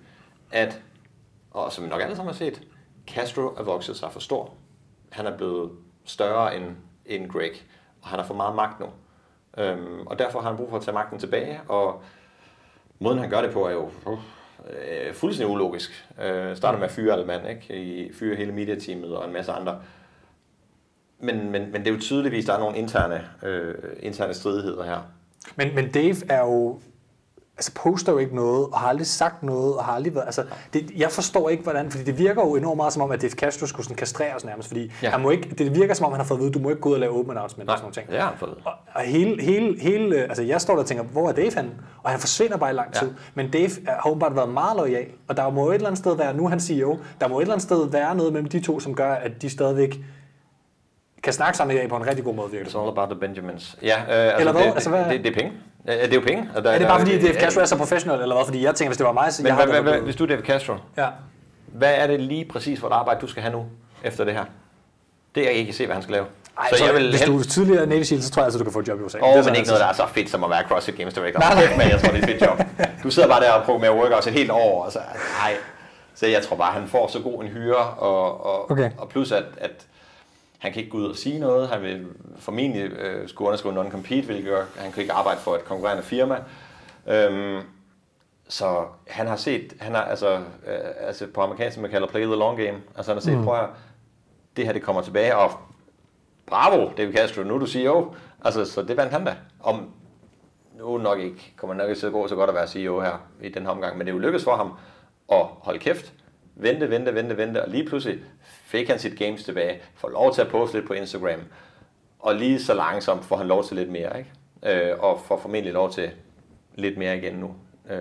at, 0.52 0.80
og 1.50 1.72
som 1.72 1.84
vi 1.84 1.88
nok 1.88 2.00
alle 2.02 2.16
sammen 2.16 2.32
har 2.34 2.38
set, 2.38 2.62
Castro 3.08 3.42
er 3.42 3.62
vokset 3.62 3.96
sig 3.96 4.08
for 4.12 4.20
stor. 4.20 4.50
Han 5.10 5.26
er 5.26 5.36
blevet 5.36 5.70
større 6.04 6.56
end, 6.56 6.64
end 7.06 7.30
Greg, 7.30 7.52
og 8.02 8.08
han 8.08 8.18
har 8.18 8.26
for 8.26 8.34
meget 8.34 8.54
magt 8.56 8.80
nu. 8.80 8.86
Øhm, 9.58 10.06
og 10.06 10.18
derfor 10.18 10.40
har 10.40 10.48
han 10.48 10.56
brug 10.56 10.70
for 10.70 10.76
at 10.76 10.82
tage 10.82 10.94
magten 10.94 11.18
tilbage, 11.18 11.60
og 11.68 12.02
måden 12.98 13.18
han 13.18 13.30
gør 13.30 13.42
det 13.42 13.50
på 13.52 13.66
er 13.66 13.72
jo 13.72 13.90
øh, 14.70 15.14
fuldstændig 15.14 15.54
ulogisk. 15.54 16.08
Øh, 16.22 16.56
starter 16.56 16.78
med 16.78 16.86
at 16.86 16.92
fyre 16.92 17.12
alle 17.12 17.26
mand, 17.26 17.48
ikke? 17.48 17.82
I, 17.82 18.12
fyre 18.12 18.36
hele 18.36 18.52
mediateamet 18.52 19.16
og 19.16 19.26
en 19.26 19.32
masse 19.32 19.52
andre. 19.52 19.80
Men, 21.18 21.50
men, 21.50 21.72
men 21.72 21.80
det 21.80 21.88
er 21.88 21.94
jo 21.94 22.00
tydeligvis, 22.00 22.44
der 22.44 22.54
er 22.54 22.58
nogle 22.58 22.78
interne, 22.78 23.28
øh, 23.42 23.74
interne 24.00 24.34
stridigheder 24.34 24.84
her. 24.84 25.12
Men, 25.56 25.74
men 25.74 25.90
Dave 25.90 26.16
er 26.28 26.40
jo 26.40 26.80
altså 27.62 27.72
poster 27.74 28.12
jo 28.12 28.18
ikke 28.18 28.34
noget, 28.36 28.66
og 28.72 28.78
har 28.78 28.88
aldrig 28.88 29.06
sagt 29.06 29.42
noget, 29.42 29.76
og 29.76 29.84
har 29.84 29.92
aldrig 29.92 30.14
været, 30.14 30.26
altså, 30.26 30.44
det, 30.72 30.90
jeg 30.96 31.10
forstår 31.10 31.48
ikke, 31.48 31.62
hvordan, 31.62 31.90
fordi 31.90 32.04
det 32.04 32.18
virker 32.18 32.42
jo 32.42 32.56
enormt 32.56 32.76
meget 32.76 32.92
som 32.92 33.02
om, 33.02 33.10
at 33.10 33.22
Dave 33.22 33.30
Castro 33.30 33.66
skulle 33.66 33.84
sådan 33.84 33.96
kastreres 33.96 34.44
nærmest, 34.44 34.68
fordi 34.68 34.80
ja. 34.82 34.90
Ja. 35.02 35.10
han 35.10 35.20
må 35.20 35.30
ikke, 35.30 35.48
det 35.58 35.74
virker 35.74 35.94
som 35.94 36.06
om, 36.06 36.12
han 36.12 36.20
har 36.20 36.26
fået 36.26 36.38
at 36.38 36.42
vide, 36.42 36.52
du 36.52 36.58
må 36.58 36.68
ikke 36.70 36.80
gå 36.80 36.88
ud 36.88 36.94
og 36.94 37.00
lave 37.00 37.12
open 37.18 37.30
announcement 37.30 37.70
og 37.70 37.78
sådan 37.78 37.82
nogle 37.84 37.94
ting. 37.94 38.08
det 38.10 38.20
har 38.20 38.28
han 38.28 38.38
fået. 38.38 38.54
Og, 38.64 38.72
og 38.94 39.00
hele, 39.02 39.42
hele, 39.42 39.80
hele, 39.80 40.16
altså 40.16 40.42
jeg 40.42 40.60
står 40.60 40.74
der 40.74 40.80
og 40.80 40.86
tænker, 40.86 41.04
hvor 41.04 41.28
er 41.28 41.32
Dave 41.32 41.54
henne? 41.56 41.70
Og 42.02 42.10
han 42.10 42.20
forsvinder 42.20 42.56
bare 42.56 42.70
i 42.70 42.74
lang 42.74 42.94
tid. 42.94 43.06
Ja. 43.08 43.12
Ja. 43.12 43.30
Men 43.34 43.50
Dave 43.50 43.70
har 43.86 44.10
åbenbart 44.10 44.36
været 44.36 44.48
meget 44.48 44.76
lojal, 44.76 45.06
og 45.28 45.36
der 45.36 45.50
må 45.50 45.70
et 45.70 45.74
eller 45.74 45.86
andet 45.86 45.98
sted 45.98 46.16
være, 46.16 46.34
nu 46.34 46.48
han 46.48 46.60
CEO, 46.60 46.98
der 47.20 47.28
må 47.28 47.38
et 47.38 47.42
eller 47.42 47.54
andet 47.54 47.62
sted 47.62 47.90
være 47.90 48.14
noget 48.16 48.32
mellem 48.32 48.48
de 48.48 48.60
to, 48.60 48.80
som 48.80 48.94
gør, 48.94 49.12
at 49.14 49.42
de 49.42 49.50
stadigvæk 49.50 50.00
kan 51.22 51.32
snakke 51.32 51.56
sammen 51.56 51.76
i 51.76 51.78
dag 51.80 51.88
på 51.88 51.96
en 51.96 52.06
rigtig 52.06 52.24
god 52.24 52.34
måde, 52.34 52.50
virker 52.50 52.64
det 52.64 52.72
It's 52.74 52.78
all 52.80 52.88
about 52.88 53.08
the 53.08 53.18
Benjamins. 53.20 53.78
Ja, 53.82 53.86
øh, 53.86 54.06
altså, 54.08 54.38
Eller 54.38 54.52
hvad? 54.52 54.62
Det, 54.62 54.72
Altså, 54.74 54.90
hvad- 54.90 55.04
det, 55.04 55.10
det, 55.10 55.24
det, 55.24 55.30
er 55.30 55.34
penge. 55.34 55.52
Ja, 55.86 55.92
det 55.92 56.10
er 56.10 56.14
jo 56.14 56.20
penge. 56.26 56.50
Og 56.56 56.64
der, 56.64 56.70
Er 56.70 56.78
det 56.78 56.86
bare 56.86 56.98
fordi, 57.00 57.18
der- 57.18 57.22
Dave 57.32 57.40
Castro 57.40 57.60
er 57.60 57.64
så 57.64 57.76
professionel, 57.76 58.20
eller 58.20 58.34
hvad? 58.34 58.44
Fordi 58.44 58.64
jeg 58.64 58.74
tænker, 58.74 58.88
hvis 58.90 58.96
det 58.96 59.06
var 59.06 59.12
mig, 59.12 59.32
så 59.32 59.42
Men 59.42 59.46
jeg 59.48 59.56
hvad, 59.56 59.66
hvad, 59.66 59.82
hvad, 59.82 60.00
hvis 60.00 60.16
du 60.16 60.24
er 60.24 60.28
David 60.28 60.44
Castro, 60.44 60.74
Ja. 60.96 61.06
hvad 61.66 61.94
er 61.96 62.06
det 62.06 62.20
lige 62.20 62.44
præcis 62.44 62.80
for 62.80 62.86
et 62.88 62.92
arbejde, 62.92 63.20
du 63.20 63.26
skal 63.26 63.42
have 63.42 63.52
nu 63.52 63.64
efter 64.04 64.24
det 64.24 64.34
her? 64.34 64.44
Det 65.34 65.40
er 65.42 65.46
jeg 65.46 65.54
ikke 65.54 65.72
se, 65.72 65.86
hvad 65.86 65.94
han 65.94 66.02
skal 66.02 66.12
lave. 66.12 66.24
Ej, 66.58 66.68
så, 66.70 66.76
så 66.76 66.92
hvis 67.10 67.20
du 67.20 67.38
er 67.38 67.42
tidligere 67.42 67.86
Navy 67.86 68.02
SEAL, 68.02 68.22
så 68.22 68.30
tror 68.30 68.42
jeg 68.42 68.44
altså, 68.44 68.58
du 68.58 68.64
kan 68.64 68.72
få 68.72 68.78
et 68.78 68.88
job 68.88 69.00
i 69.00 69.02
USA. 69.02 69.18
Åh, 69.22 69.28
oh, 69.38 69.44
men 69.44 69.54
ikke 69.56 69.68
noget, 69.68 69.80
der 69.80 69.86
er 69.86 69.92
så 69.92 70.06
fedt 70.06 70.30
som 70.30 70.44
at 70.44 70.50
være 70.50 70.62
CrossFit 70.68 70.96
Games 70.96 71.14
Director. 71.14 71.40
Nej, 71.40 71.54
Nej. 71.54 71.76
Men 71.76 71.88
jeg 71.88 72.00
tror, 72.00 72.08
det 72.12 72.18
er 72.18 72.22
et 72.22 72.28
fedt 72.28 72.42
job. 72.42 72.60
Du 73.02 73.10
sidder 73.10 73.28
bare 73.28 73.40
der 73.40 73.50
og 73.52 73.64
programmerer 73.64 73.92
workouts 73.94 74.26
et 74.26 74.32
helt 74.32 74.50
år, 74.50 74.84
og 74.84 74.92
så, 74.92 74.98
nej. 75.42 75.54
Så 76.14 76.26
jeg 76.26 76.42
tror 76.42 76.56
bare, 76.56 76.72
han 76.72 76.88
får 76.88 77.08
så 77.08 77.20
god 77.20 77.42
en 77.42 77.48
hyre, 77.48 77.76
og, 77.76 78.46
og, 78.46 78.70
Okay. 78.70 78.90
og 78.98 79.08
plus 79.08 79.32
at, 79.32 79.44
at 79.58 79.70
han 80.62 80.72
kan 80.72 80.80
ikke 80.80 80.90
gå 80.90 80.98
ud 80.98 81.06
og 81.06 81.16
sige 81.16 81.38
noget. 81.38 81.68
Han 81.68 81.82
vil 81.82 82.06
formentlig 82.36 82.82
øh, 82.82 83.28
skulle 83.28 83.48
underskrive 83.48 83.74
non-compete, 83.74 84.24
hvilket 84.26 84.44
gør, 84.44 84.64
han 84.76 84.92
kan 84.92 85.00
ikke 85.00 85.12
arbejde 85.12 85.40
for 85.40 85.54
et 85.54 85.64
konkurrerende 85.64 86.02
firma. 86.02 86.38
Øhm, 87.06 87.60
så 88.48 88.84
han 89.06 89.26
har 89.26 89.36
set, 89.36 89.74
han 89.80 89.94
har 89.94 90.02
altså, 90.02 90.34
øh, 90.36 90.90
altså 91.00 91.26
på 91.34 91.40
amerikansk, 91.40 91.78
man 91.78 91.90
kalder 91.90 92.08
play 92.08 92.24
the 92.24 92.34
long 92.34 92.58
game. 92.58 92.78
Altså 92.96 93.12
han 93.12 93.16
har 93.16 93.20
set, 93.20 93.38
mm. 93.38 93.44
prøv 93.44 93.60
at 93.60 93.68
det 94.56 94.64
her 94.64 94.72
det 94.72 94.82
kommer 94.82 95.02
tilbage, 95.02 95.36
og 95.36 95.50
bravo, 96.46 96.90
David 96.96 97.14
Castro, 97.14 97.42
nu 97.42 97.54
er 97.54 97.58
du 97.58 97.66
CEO. 97.66 98.14
Altså, 98.44 98.64
så 98.64 98.82
det 98.82 98.96
vandt 98.96 99.12
han 99.12 99.24
da. 99.24 99.36
Om 99.60 99.90
nu 100.78 100.98
nok 100.98 101.18
ikke, 101.18 101.52
kommer 101.56 101.74
nok 101.74 101.88
ikke 101.88 102.00
til 102.00 102.06
at 102.06 102.12
gå 102.12 102.28
så 102.28 102.34
godt 102.34 102.50
at 102.50 102.56
være 102.56 102.68
CEO 102.68 103.00
her 103.00 103.26
i 103.42 103.48
den 103.48 103.62
her 103.62 103.70
omgang, 103.70 103.98
men 103.98 104.06
det 104.06 104.12
er 104.12 104.16
jo 104.16 104.20
lykkedes 104.20 104.44
for 104.44 104.56
ham 104.56 104.72
at 105.32 105.46
holde 105.60 105.78
kæft, 105.78 106.12
vente, 106.54 106.90
vente, 106.90 107.14
vente, 107.14 107.36
vente, 107.36 107.62
og 107.62 107.70
lige 107.70 107.86
pludselig 107.86 108.20
fik 108.72 108.88
han 108.88 108.98
sit 108.98 109.18
games 109.18 109.44
tilbage, 109.44 109.80
får 109.94 110.08
lov 110.08 110.34
til 110.34 110.40
at 110.40 110.48
poste 110.48 110.76
lidt 110.76 110.86
på 110.86 110.92
Instagram, 110.92 111.40
og 112.18 112.34
lige 112.34 112.62
så 112.62 112.74
langsomt 112.74 113.24
får 113.24 113.36
han 113.36 113.46
lov 113.46 113.64
til 113.64 113.76
lidt 113.76 113.90
mere, 113.90 114.18
ikke? 114.18 114.90
Øh, 114.90 114.98
og 114.98 115.20
får 115.20 115.36
formentlig 115.36 115.72
lov 115.72 115.90
til 115.90 116.10
lidt 116.74 116.98
mere 116.98 117.16
igen 117.16 117.34
nu, 117.34 117.54
øh, 117.90 118.00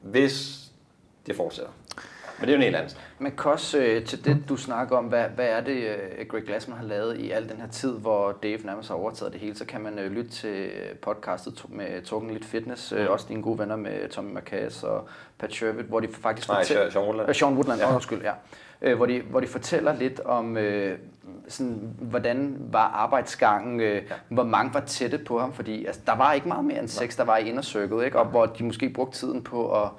hvis 0.00 0.64
det 1.26 1.36
fortsætter. 1.36 1.72
Men 2.38 2.46
det 2.46 2.48
er 2.48 2.52
jo 2.52 2.56
en 2.56 2.62
helt 2.62 2.76
anden. 2.76 2.96
Men 3.18 3.32
Kos, 3.32 3.74
øh, 3.74 4.04
til 4.04 4.24
det 4.24 4.44
du 4.48 4.56
snakker 4.56 4.96
om, 4.96 5.04
hvad, 5.04 5.24
hvad 5.24 5.48
er 5.48 5.60
det, 5.60 5.76
øh, 5.76 6.26
Greg 6.28 6.42
Glassman 6.42 6.78
har 6.78 6.84
lavet 6.84 7.18
i 7.20 7.30
al 7.30 7.48
den 7.48 7.60
her 7.60 7.68
tid, 7.68 7.92
hvor 7.92 8.38
Dave 8.42 8.58
nærmest 8.64 8.88
har 8.88 8.96
overtaget 8.96 9.32
det 9.32 9.40
hele, 9.40 9.56
så 9.56 9.64
kan 9.64 9.80
man 9.80 9.98
øh, 9.98 10.12
lytte 10.12 10.30
til 10.30 10.70
podcastet 11.02 11.64
med 11.68 12.02
Talking 12.02 12.32
Lidt 12.32 12.44
Fitness, 12.44 12.92
øh, 12.92 13.10
også 13.10 13.26
dine 13.28 13.42
gode 13.42 13.58
venner 13.58 13.76
med 13.76 14.08
Tommy 14.08 14.32
Marcas 14.32 14.82
og 14.82 15.08
Pat 15.38 15.52
Sherwood, 15.52 15.84
hvor 15.84 16.00
de 16.00 16.08
faktisk 16.08 16.48
Nej, 16.48 16.62
fortæller... 16.62 16.90
Sean 16.90 17.04
Woodland. 17.04 17.28
Øh, 17.28 17.34
Sean 17.34 17.54
Woodland, 17.54 17.80
ja. 17.80 17.94
undskyld, 17.94 18.22
ja. 18.22 18.32
Øh, 18.82 18.96
hvor, 18.96 19.06
de, 19.06 19.22
hvor 19.30 19.40
de 19.40 19.46
fortæller 19.46 19.96
lidt 19.96 20.20
om, 20.20 20.56
øh, 20.56 20.98
sådan, 21.48 21.94
hvordan 22.00 22.56
var 22.60 22.88
arbejdsgangen, 22.94 23.80
øh, 23.80 23.94
ja. 23.94 24.00
hvor 24.28 24.44
mange 24.44 24.74
var 24.74 24.80
tætte 24.80 25.18
på 25.18 25.38
ham, 25.38 25.52
fordi 25.52 25.84
altså, 25.84 26.00
der 26.06 26.16
var 26.16 26.32
ikke 26.32 26.48
meget 26.48 26.64
mere 26.64 26.78
end 26.78 26.88
seks, 26.88 27.16
der 27.16 27.24
var 27.24 27.36
i 27.36 27.48
inner 27.48 27.62
circle, 27.62 28.04
ikke? 28.04 28.18
og 28.18 28.26
hvor 28.26 28.46
de 28.46 28.64
måske 28.64 28.88
brugte 28.90 29.18
tiden 29.18 29.42
på 29.42 29.82
at 29.82 29.90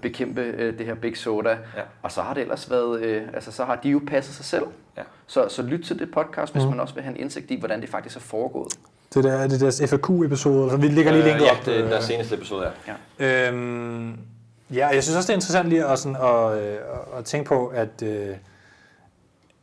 bekæmpe 0.00 0.40
øh, 0.40 0.78
det 0.78 0.86
her 0.86 0.94
Big 0.94 1.16
Soda. 1.16 1.50
Ja. 1.50 1.82
Og 2.02 2.12
så 2.12 2.22
har 2.22 2.34
det 2.34 2.40
ellers 2.40 2.70
været, 2.70 3.00
øh, 3.00 3.22
altså 3.34 3.52
så 3.52 3.64
har 3.64 3.76
de 3.76 3.88
jo 3.88 4.00
passet 4.06 4.34
sig 4.34 4.44
selv. 4.44 4.64
Ja. 4.96 5.02
Så, 5.26 5.48
så 5.48 5.62
lyt 5.62 5.84
til 5.84 5.98
det 5.98 6.10
podcast, 6.10 6.52
hvis 6.52 6.64
man 6.64 6.80
også 6.80 6.94
vil 6.94 7.02
have 7.02 7.14
en 7.14 7.20
indsigt 7.20 7.50
i, 7.50 7.58
hvordan 7.58 7.80
det 7.80 7.88
faktisk 7.88 8.16
er 8.16 8.20
foregået. 8.20 8.72
Det 9.14 9.24
der, 9.24 9.32
er 9.32 9.48
det 9.48 9.60
deres 9.60 9.82
FAQ-episode, 9.86 10.70
så 10.70 10.76
vi 10.76 10.88
lægger 10.88 11.12
lige 11.12 11.24
linket 11.24 11.44
øh, 11.44 11.50
op. 11.50 11.66
Ja, 11.66 11.72
det 11.72 11.92
er 11.92 11.96
øh. 11.96 12.02
seneste 12.02 12.34
episode, 12.34 12.70
ja. 12.86 12.92
Ja. 13.18 13.48
Øhm, 13.48 14.18
ja, 14.70 14.86
jeg 14.88 15.02
synes 15.02 15.16
også, 15.16 15.26
det 15.26 15.32
er 15.32 15.36
interessant 15.36 15.68
lige 15.68 15.86
at, 15.86 15.98
sådan, 15.98 16.16
at, 16.16 16.58
øh, 16.58 16.76
at 17.18 17.24
tænke 17.24 17.48
på, 17.48 17.66
at, 17.66 18.02
øh, 18.02 18.36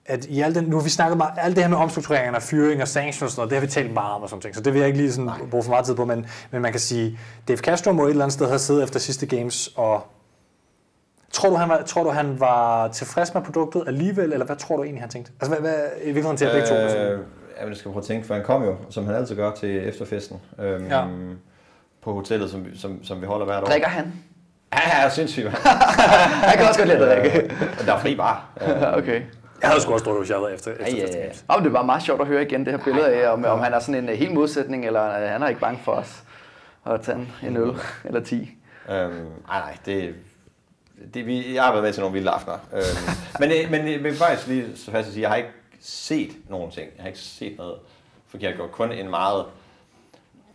at 0.06 0.26
i 0.26 0.42
al 0.42 0.56
den, 0.56 0.64
nu 0.64 0.76
har 0.76 0.84
vi 0.84 0.90
snakket 0.90 1.18
meget, 1.18 1.34
alt 1.38 1.56
det 1.56 1.64
her 1.64 1.70
med 1.70 1.78
omstruktureringer 1.78 2.36
og 2.36 2.42
fyring 2.42 2.82
og 2.82 2.88
sanctions 2.88 3.22
og 3.22 3.30
sådan 3.30 3.40
noget, 3.40 3.50
det 3.50 3.58
har 3.60 3.66
vi 3.66 3.72
talt 3.72 3.94
meget 3.94 4.14
om 4.16 4.22
og 4.22 4.30
sådan 4.30 4.42
ting, 4.42 4.56
så 4.56 4.62
det 4.62 4.74
vil 4.74 4.80
jeg 4.80 4.88
ikke 4.88 5.00
lige 5.00 5.12
sådan 5.14 5.32
bruge 5.52 5.64
for 5.64 5.70
meget 5.70 5.86
tid 5.86 5.96
på, 5.96 6.06
men, 6.06 6.26
men 6.52 6.62
man 6.62 6.72
kan 6.72 6.80
sige, 6.80 7.20
Dave 7.48 7.58
Castro 7.58 7.92
må 7.92 8.06
et 8.06 8.10
eller 8.10 8.24
andet 8.24 8.34
sted 8.34 8.48
have 8.48 8.60
siddet 8.60 8.84
efter 8.84 9.00
sidste 9.00 9.26
games 9.26 9.68
og 9.76 10.08
Tror 11.34 11.50
du, 11.50 11.56
han 11.56 11.70
var, 11.70 11.82
tror 11.82 12.04
du, 12.04 12.10
han 12.10 12.40
var 12.40 12.88
tilfreds 12.88 13.34
med 13.34 13.42
produktet 13.42 13.84
alligevel, 13.88 14.34
eller 14.34 14.46
hvad 14.46 14.56
tror 14.56 14.78
du 14.78 14.84
egentlig, 14.84 15.02
han 15.04 15.10
tænkte? 15.10 15.32
Altså, 15.42 15.60
hvad, 15.60 15.70
hvad 15.72 15.84
i 16.02 16.06
virkeligheden 16.06 16.38
til 16.38 16.46
at 16.46 16.52
begge 16.52 16.68
to? 16.68 16.76
Øh, 16.76 17.20
ja, 17.58 17.64
men 17.64 17.70
det 17.70 17.78
skal 17.78 17.90
jeg 17.90 17.94
prøve 17.94 18.02
at 18.02 18.08
tænke, 18.08 18.28
for 18.28 18.34
han 18.34 18.44
kom 18.44 18.64
jo, 18.64 18.76
som 18.90 19.06
han 19.06 19.16
altid 19.16 19.36
gør, 19.36 19.52
til 19.52 19.88
efterfesten. 19.88 20.38
Øhm, 20.60 20.88
Ja. 20.88 21.06
På 22.02 22.14
hotellet, 22.14 22.50
som, 22.52 22.66
vi- 22.66 22.78
som, 22.78 23.04
som 23.04 23.22
vi 23.22 23.26
holder 23.26 23.46
hvert 23.46 23.64
år. 23.64 23.68
Drikker 23.68 23.88
han? 23.88 24.14
Ja, 24.74 25.04
ja, 25.04 25.10
sindssygt. 25.10 25.46
mand. 25.46 25.56
Han 26.50 26.58
kan 26.58 26.68
også 26.68 26.80
godt 26.80 26.90
lide 26.90 27.12
at 27.12 27.22
drikke. 27.24 27.40
Øh, 27.44 27.86
der 27.86 27.94
er 27.94 28.00
fri 28.00 28.16
bar. 28.16 28.46
okay. 29.00 29.22
Jeg 29.62 29.70
havde 29.70 29.82
sgu 29.82 29.94
også 29.94 30.04
drukket, 30.06 30.22
hvis 30.22 30.30
jeg 30.30 30.38
havde 30.38 30.44
været 30.46 30.56
efter, 30.56 30.72
efter 30.72 30.86
Ja, 30.98 31.20
ja, 31.20 31.26
ja. 31.26 31.56
Oh, 31.58 31.64
det 31.64 31.74
var 31.74 31.84
meget 31.84 32.04
sjovt 32.04 32.22
at 32.22 32.28
høre 32.28 32.42
igen 32.42 32.66
det 32.66 32.74
her 32.74 32.84
billede 32.84 33.08
af, 33.08 33.30
om, 33.34 33.46
om 33.46 33.60
han 33.60 33.74
er 33.74 33.80
sådan 33.80 33.96
en 34.04 34.10
uh, 34.10 34.16
helt 34.16 34.34
modsætning, 34.34 34.86
eller 34.86 35.08
uh, 35.24 35.30
han 35.32 35.44
er 35.44 35.48
ikke 35.48 35.62
bange 35.62 35.80
for 35.84 35.92
os 35.92 36.24
at 36.86 37.02
tage 37.02 37.28
en- 37.44 37.58
øl 37.58 37.72
eller 38.06 38.20
10. 38.24 38.36
Øhm, 38.90 39.12
nej, 39.14 39.30
nej, 39.48 39.78
det, 39.86 40.16
det, 41.14 41.26
vi, 41.26 41.54
jeg 41.56 41.64
har 41.64 41.72
været 41.72 41.84
med 41.84 41.94
til 41.94 42.02
nogle 42.02 42.14
vilde 42.14 42.30
aftener. 42.32 42.58
Øhm, 42.74 42.84
men, 43.40 43.52
øh, 43.52 43.72
men 43.72 43.92
jeg 43.92 44.04
vil 44.04 44.18
faktisk 44.18 44.48
lige 44.48 44.66
så 44.78 44.92
fast 44.92 45.08
at 45.08 45.14
sige, 45.14 45.22
jeg 45.22 45.30
har 45.30 45.36
ikke 45.38 45.50
set 45.82 46.32
nogen 46.50 46.72
ting. 46.72 46.88
Jeg 46.96 47.02
har 47.04 47.08
ikke 47.08 47.20
set 47.20 47.58
noget 47.58 47.76
forkert 48.28 48.56
gjort. 48.56 48.72
Kun 48.72 48.92
en 48.92 49.10
meget 49.10 49.46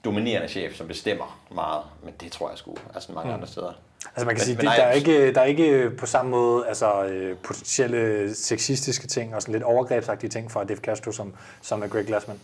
dominerende 0.05 0.49
chef, 0.49 0.77
som 0.77 0.89
bestemmer 0.89 1.39
meget. 1.51 1.83
Men 2.05 2.15
det 2.21 2.33
tror 2.33 2.49
jeg 2.51 2.59
sgu, 2.59 2.75
altså 2.95 3.13
mange 3.13 3.33
andre 3.35 3.47
steder. 3.47 3.73
Altså 4.15 4.27
man 4.27 4.35
kan 4.35 4.35
Men- 4.35 4.39
sige, 4.41 4.55
men 4.57 4.61
det, 4.61 4.65
nej, 4.65 4.77
der, 4.77 4.83
er 4.83 4.93
ikke, 4.93 5.35
der 5.35 5.41
er 5.41 5.45
ikke 5.45 5.91
på 5.91 6.07
samme 6.07 6.31
måde 6.31 6.67
altså, 6.67 7.05
øh, 7.05 7.37
potentielle 7.37 8.35
sexistiske 8.35 9.07
ting 9.07 9.35
og 9.35 9.43
sådan 9.43 9.53
lidt 9.53 9.63
overgrebsagtige 9.65 10.31
ting 10.31 10.51
fra 10.53 10.65
Dave 10.65 10.79
Castro 10.79 11.13
som, 11.13 11.35
som 11.63 11.83
er 11.83 11.87
Greg 11.87 12.07
Glassman. 12.07 12.41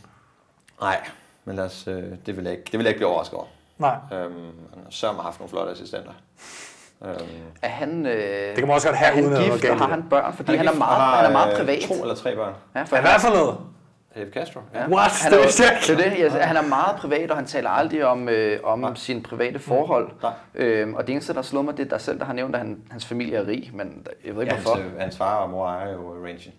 Nej, 0.81 1.01
men 1.45 1.57
lad 1.57 1.65
os, 1.65 1.85
øh, 1.89 2.03
det, 2.27 2.37
vil 2.37 2.45
jeg 2.45 2.53
ikke, 2.53 2.65
det 2.65 2.73
vil 2.73 2.81
jeg 2.85 2.89
ikke 2.89 2.99
blive 2.99 3.09
overrasket 3.09 3.35
over. 3.39 3.47
Nej, 3.79 3.97
Øhm, 4.13 4.33
han 4.75 4.83
har 4.85 4.91
sørme 4.91 5.23
haft 5.23 5.39
nogle 5.41 5.51
flotte 5.51 5.73
assistenter. 5.73 6.13
Øhm, 7.05 7.17
Er 7.63 7.69
han, 7.69 8.07
øh, 8.07 8.49
det 8.49 8.57
kan 8.57 8.67
man 8.67 8.75
også 8.75 8.89
godt 8.89 8.97
have, 8.99 9.11
er 9.11 9.15
han 9.15 9.25
uden 9.25 9.33
at 9.37 9.39
noget 9.41 9.53
gift, 9.61 9.71
og 9.71 9.77
i 9.77 9.79
har 9.79 9.87
det. 9.87 9.95
han 9.95 10.05
børn? 10.11 10.35
Fordi 10.37 10.57
han 10.57 10.67
er 10.67 10.71
gift 10.73 10.73
og 10.73 10.79
meget, 10.79 10.97
har, 11.01 11.17
han 11.17 11.25
er 11.25 11.31
meget 11.33 11.53
øh, 11.53 11.59
privat. 11.59 11.81
To 11.89 11.95
eller 12.03 12.15
tre 12.15 12.35
børn. 12.37 12.55
Ja, 12.75 12.83
for 12.83 12.97
Men 12.97 13.05
hvad 13.05 13.13
for 13.21 13.29
noget? 13.29 13.57
Dave 14.15 14.31
Castro. 14.31 14.61
Ja. 14.75 14.89
What? 14.89 15.11
Han 15.23 15.33
Det 15.33 15.41
er, 15.41 15.97
det 15.97 16.07
er 16.07 16.11
det. 16.11 16.19
Jeg, 16.35 16.47
han 16.49 16.57
er 16.57 16.63
meget 16.63 16.97
privat, 16.97 17.31
og 17.31 17.37
han 17.37 17.47
taler 17.47 17.71
aldrig 17.71 18.05
om, 18.05 18.29
øh, 18.29 18.61
om 18.65 18.79
Nej. 18.79 18.95
sine 18.95 19.23
private 19.23 19.59
forhold. 19.59 20.11
Nej. 20.23 20.33
Øhm, 20.55 20.95
og 20.95 21.07
det 21.07 21.13
eneste, 21.13 21.35
der 21.35 21.43
slår 21.43 21.63
mig, 21.63 21.77
det 21.77 21.85
er 21.87 21.89
dig 21.91 22.01
selv, 22.01 22.19
der 22.19 22.25
har 22.25 22.33
nævnt, 22.33 22.55
at 22.55 22.61
han, 22.61 22.83
hans 22.91 23.07
familie 23.07 23.37
er 23.37 23.47
rig, 23.47 23.71
men 23.75 24.07
jeg 24.25 24.35
ved 24.35 24.43
ikke 24.43 24.55
Ja, 24.55 24.61
hvorfor. 24.61 24.81
hans, 24.83 24.93
øh, 24.95 25.01
hans 25.01 25.17
far 25.17 25.37
og 25.37 25.51
mor 25.51 25.67
ejer 25.69 25.93
jo 25.93 26.15
Rangen, 26.25 26.53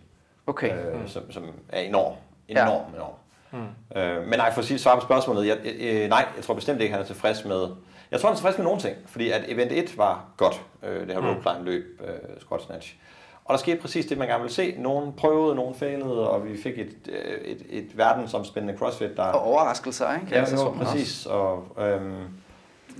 Okay. 0.48 0.72
øh, 0.78 1.08
som, 1.08 1.32
som 1.32 1.44
er 1.70 1.80
enorm. 1.80 2.14
Ja. 2.50 2.64
Enorm, 2.64 2.94
enorm. 2.96 3.14
Mm. 3.52 4.00
Øh, 4.02 4.28
men 4.28 4.40
nej, 4.40 4.54
for 4.54 4.62
at 4.62 4.66
sige, 4.68 4.80
svare 4.80 4.96
på 5.00 5.02
spørgsmålet, 5.06 5.48
jeg, 5.48 5.58
øh, 5.82 6.10
nej, 6.10 6.26
jeg 6.36 6.44
tror 6.44 6.54
bestemt 6.54 6.82
ikke, 6.82 6.94
han 6.94 7.02
er 7.02 7.06
tilfreds 7.08 7.46
med... 7.46 7.68
Jeg 8.12 8.20
tror, 8.20 8.30
han 8.30 8.34
er 8.34 8.38
tilfreds 8.38 8.58
med 8.58 8.66
nogle 8.66 8.80
ting, 8.82 8.96
fordi 9.06 9.32
at 9.32 9.42
event 9.48 9.72
1 9.72 9.98
var 9.98 10.26
godt, 10.38 10.62
øh, 10.84 11.08
det 11.08 11.16
her 11.16 11.30
rope 11.30 11.42
climb 11.42 11.66
løb, 11.66 12.02
øh, 12.08 12.42
squat 12.42 12.62
snatch. 12.62 12.96
Og 13.46 13.54
der 13.54 13.58
skete 13.58 13.78
præcis 13.82 14.06
det, 14.06 14.18
man 14.18 14.28
gerne 14.28 14.42
ville 14.42 14.54
se. 14.54 14.76
Nogen 14.78 15.14
prøvede, 15.14 15.56
nogen 15.56 15.76
failede, 15.76 16.30
og 16.30 16.46
vi 16.46 16.58
fik 16.62 16.80
et, 16.80 16.96
øh, 17.10 17.42
et, 17.42 17.62
et 17.70 17.98
verdensomspændende 17.98 18.78
CrossFit, 18.78 19.18
der... 19.18 19.24
Og 19.24 19.42
overraskelser, 19.42 20.14
ikke? 20.14 20.28
Ja, 20.32 20.40
Altså, 20.40 20.56
jo, 20.56 20.70
præcis. 20.72 21.26
Og, 21.26 21.68
øhm, 21.78 22.24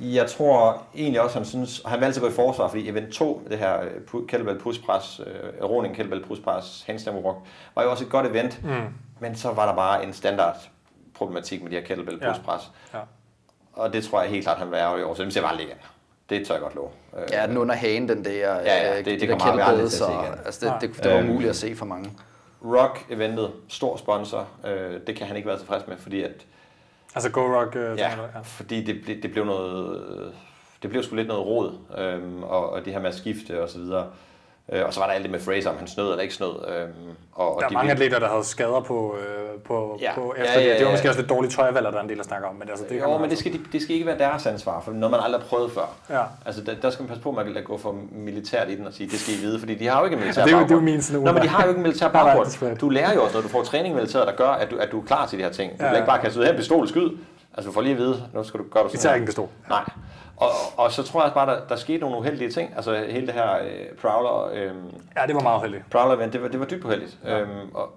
jeg 0.02 0.28
tror 0.30 0.84
egentlig 0.96 1.22
også, 1.22 1.38
han 1.38 1.46
synes, 1.46 1.82
han 1.86 2.00
vil 2.00 2.06
altid 2.06 2.22
gå 2.22 2.28
i 2.28 2.32
forsvar, 2.32 2.68
fordi 2.68 2.90
event 2.90 3.14
2, 3.14 3.42
det 3.50 3.58
her 3.58 3.82
øh, 3.82 4.28
kettlebell 4.28 4.60
pushpres, 4.60 5.22
øh, 5.26 5.64
roning 5.70 5.96
kettlebell 5.96 6.26
pushpres, 6.26 6.84
handstand 6.88 7.18
walk, 7.26 7.38
var 7.76 7.84
jo 7.84 7.92
også 7.92 8.04
et 8.04 8.10
godt 8.10 8.28
event, 8.28 8.64
mm. 8.64 8.70
men 9.20 9.36
så 9.36 9.52
var 9.52 9.66
der 9.66 9.76
bare 9.76 10.04
en 10.04 10.14
standard 10.14 10.56
problematik 11.14 11.64
med 11.64 11.72
de 11.72 11.76
her 11.76 11.84
kettlebell 11.84 12.20
Ja. 12.22 12.32
pushpres. 12.34 12.72
Ja. 12.94 13.00
Og 13.74 13.94
det 13.94 14.04
tror 14.04 14.22
jeg 14.22 14.30
helt 14.30 14.44
klart, 14.44 14.58
han 14.58 14.72
vil 14.72 14.80
i 15.00 15.04
år, 15.04 15.14
så 15.14 15.24
dem 15.24 15.32
ser 15.32 15.42
bare 15.42 15.58
ligge. 15.58 15.74
Det 16.30 16.48
tør 16.48 16.54
jeg 16.54 16.62
godt 16.62 16.76
love. 16.76 16.90
Øh, 17.18 17.24
Ja, 17.32 17.48
den 17.48 17.58
under 17.58 17.76
hagen, 17.76 18.10
den 18.10 18.26
der, 18.26 18.32
ja, 18.56 18.92
øh, 18.92 18.98
det- 18.98 19.06
de 19.06 19.12
det 19.20 19.30
der 19.30 19.38
kommer 19.38 19.64
og- 19.64 19.74
igen. 19.78 20.34
Altså, 20.46 20.66
det, 20.82 20.90
det, 20.96 21.04
det 21.04 21.12
var 21.12 21.18
Øhm, 21.18 21.30
umuligt 21.30 21.50
at 21.50 21.56
se 21.56 21.76
for 21.76 21.86
mange. 21.86 22.12
Rock-eventet, 22.66 23.52
stor 23.70 23.98
sponsor, 23.98 24.48
øh, 24.68 25.00
det 25.08 25.16
kan 25.16 25.28
han 25.28 25.36
ikke 25.36 25.48
være 25.50 25.58
tilfreds 25.60 25.88
med, 25.88 25.98
fordi 25.98 26.24
at 26.24 26.32
Altså 27.16 27.32
Go 27.32 27.42
Rock. 27.42 27.76
Øh, 27.76 27.98
Ja, 27.98 28.10
ja. 28.10 28.22
ja. 28.22 28.40
fordi 28.44 28.84
det, 28.84 29.02
det, 29.08 29.24
det 29.24 29.32
blev 29.32 29.46
noget, 29.46 30.34
det 30.82 30.90
blev 30.90 31.04
sgu 31.04 31.16
lidt 31.16 31.28
noget 31.28 31.46
råd, 31.46 31.74
øhm, 31.98 32.44
og, 32.44 32.70
og 32.70 32.86
det 32.86 32.94
her 32.94 33.00
med 33.00 33.10
at 33.10 33.16
skifte 33.16 33.64
og 33.64 33.70
så 33.70 33.78
videre. 33.80 34.08
Øh, 34.72 34.86
og 34.86 34.94
så 34.94 35.00
var 35.00 35.08
der 35.08 35.14
alt 35.14 35.24
det 35.24 35.32
med 35.32 35.40
Fraser, 35.40 35.70
om 35.70 35.78
han 35.78 35.88
snød 35.88 36.10
eller 36.10 36.22
ikke 36.22 36.34
snød. 36.34 36.50
Øhm, 36.68 36.90
og, 37.34 37.56
og 37.56 37.60
Der 37.60 37.66
er 37.66 37.70
de 37.70 37.76
mange 37.76 37.92
atleter, 37.92 38.20
der 38.20 38.28
havde 38.30 38.44
skader 38.44 38.80
på, 38.82 39.16
øh, 39.20 39.62
på, 39.62 39.98
Ja. 40.02 40.12
på 40.16 40.34
Ja, 40.38 40.44
efter 40.44 40.60
ja, 40.62 40.70
det. 40.70 40.76
Det 40.78 40.86
var 40.86 40.90
ja, 40.92 40.94
måske 40.94 41.06
ja. 41.06 41.10
også 41.10 41.22
lidt 41.22 41.30
dårligt 41.30 41.54
tøjvalg, 41.54 41.86
der 41.86 41.92
er 41.98 42.02
en 42.02 42.10
del, 42.10 42.18
der 42.18 42.24
snakker 42.24 42.48
om. 42.48 42.56
Men 42.56 42.70
altså, 42.70 42.86
det 42.90 43.00
Jo, 43.02 43.08
men 43.12 43.18
det 43.18 43.24
altså- 43.24 43.40
skal, 43.40 43.54
de, 43.54 43.60
det 43.72 43.82
skal 43.82 43.94
ikke 43.96 44.06
være 44.08 44.18
deres 44.18 44.46
ansvar, 44.46 44.82
for 44.82 44.92
når 44.92 45.10
man 45.10 45.20
aldrig 45.24 45.42
har 45.42 45.48
prøvet 45.48 45.72
før. 45.72 45.86
Ja. 46.10 46.22
Altså, 46.46 46.62
der, 46.64 46.76
der 46.82 46.90
skal 46.90 47.04
man 47.04 47.08
passe 47.08 47.24
på, 47.24 47.30
at 47.30 47.36
man 47.36 47.54
kan 47.54 47.64
gå 47.64 47.78
for 47.78 47.96
militært 48.12 48.70
i 48.70 48.76
den 48.76 48.88
og 48.88 48.94
sige, 48.94 49.10
det 49.10 49.20
skal 49.20 49.34
I 49.34 49.38
vide, 49.38 49.60
fordi 49.60 49.76
de 49.76 49.88
har 49.88 50.00
jo 50.00 50.06
ikke 50.06 50.16
en 50.16 50.20
militær 50.22 50.44
det 50.44 50.54
er 50.54 50.58
jo- 50.58 50.64
baggrund. 50.64 50.82
det 50.82 50.88
er 50.88 50.92
jo 50.92 50.94
min 50.96 51.02
sådan 51.02 51.22
Nå, 51.24 51.32
men 51.32 51.42
de 51.42 51.48
har 51.48 51.64
jo 51.64 51.70
ikke 51.70 51.78
en 51.80 51.84
militær 51.84 52.08
baggrund. 52.20 52.78
du 52.78 52.90
lærer 52.90 53.14
jo 53.14 53.24
også, 53.24 53.36
når 53.38 53.42
du 53.42 53.48
får 53.48 53.64
træning 53.64 53.94
i 53.94 53.96
militæret, 53.96 54.28
der 54.28 54.34
gør, 54.36 54.50
at 54.50 54.72
du, 54.72 54.78
at 54.78 54.92
du 54.92 55.02
er 55.02 55.06
klar 55.06 55.26
til 55.28 55.38
de 55.40 55.44
her 55.44 55.52
ting. 55.52 55.72
Du 55.72 55.76
Ja, 55.80 55.86
ja, 55.86 55.92
ikke 55.96 56.04
ja. 56.04 56.06
bare 56.10 56.22
kaste 56.22 56.40
ud 56.40 56.46
her 56.46 56.52
en 56.52 56.58
pistol 56.58 56.82
og 56.82 56.88
skyd. 56.90 57.10
Altså, 57.58 57.68
du 57.70 57.74
får 57.74 57.82
lige 57.82 57.92
at 57.92 57.98
vide, 57.98 58.24
nu 58.34 58.44
skal 58.44 58.60
du 58.60 58.66
gøre 58.72 58.84
det 58.84 58.92
Vi 58.94 58.98
sådan 58.98 59.02
tager 59.02 59.12
her. 59.12 59.16
ikke 59.16 59.24
en 59.24 59.28
pistol. 59.28 59.48
Nej. 59.70 59.84
Og, 60.38 60.50
og 60.78 60.92
så 60.92 61.04
tror 61.04 61.20
jeg 61.20 61.24
også 61.26 61.34
bare, 61.34 61.56
der, 61.56 61.68
der 61.68 61.76
skete 61.76 62.00
nogle 62.00 62.18
uheldige 62.18 62.52
ting. 62.52 62.74
Altså 62.76 63.06
hele 63.10 63.26
det 63.28 63.34
her 63.34 63.54
øh, 63.64 63.98
Prowler, 64.02 64.50
øh, 64.54 64.72
Ja, 65.18 65.28
det 65.28 65.36
var 65.36 65.42
meget 65.42 65.62
heldigt. 65.62 65.84
Prowler 65.92 66.16
event, 66.16 66.34
det 66.34 66.42
var, 66.42 66.48
det 66.48 66.60
var 66.60 66.66
dybt 66.66 66.84
uheldigt. 66.86 67.18
Ja. 67.24 67.40
Øhm, 67.40 67.70
og, 67.76 67.90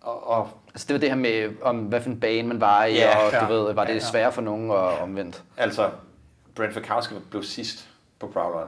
og, 0.00 0.26
og, 0.30 0.48
Altså, 0.74 0.86
det 0.88 0.94
var 0.94 1.00
det 1.00 1.08
her 1.08 1.16
med, 1.16 1.50
om 1.62 1.78
hvad 1.78 2.00
for 2.00 2.08
en 2.10 2.20
bane 2.20 2.48
man 2.48 2.60
var 2.60 2.84
i, 2.84 2.94
Ja, 2.94 3.16
og 3.26 3.32
du 3.32 3.36
ja, 3.36 3.46
ved, 3.46 3.72
var 3.74 3.82
det 3.84 3.90
ja, 3.90 3.94
ja. 3.94 4.00
sværere 4.00 4.32
for 4.32 4.42
nogen 4.42 4.70
og 4.70 4.98
omvendt. 4.98 5.42
altså, 5.56 5.90
Brent 6.54 6.74
Fikowski 6.74 7.14
blev 7.30 7.42
sidst 7.42 7.88
på 8.20 8.26
Prowler. 8.26 8.66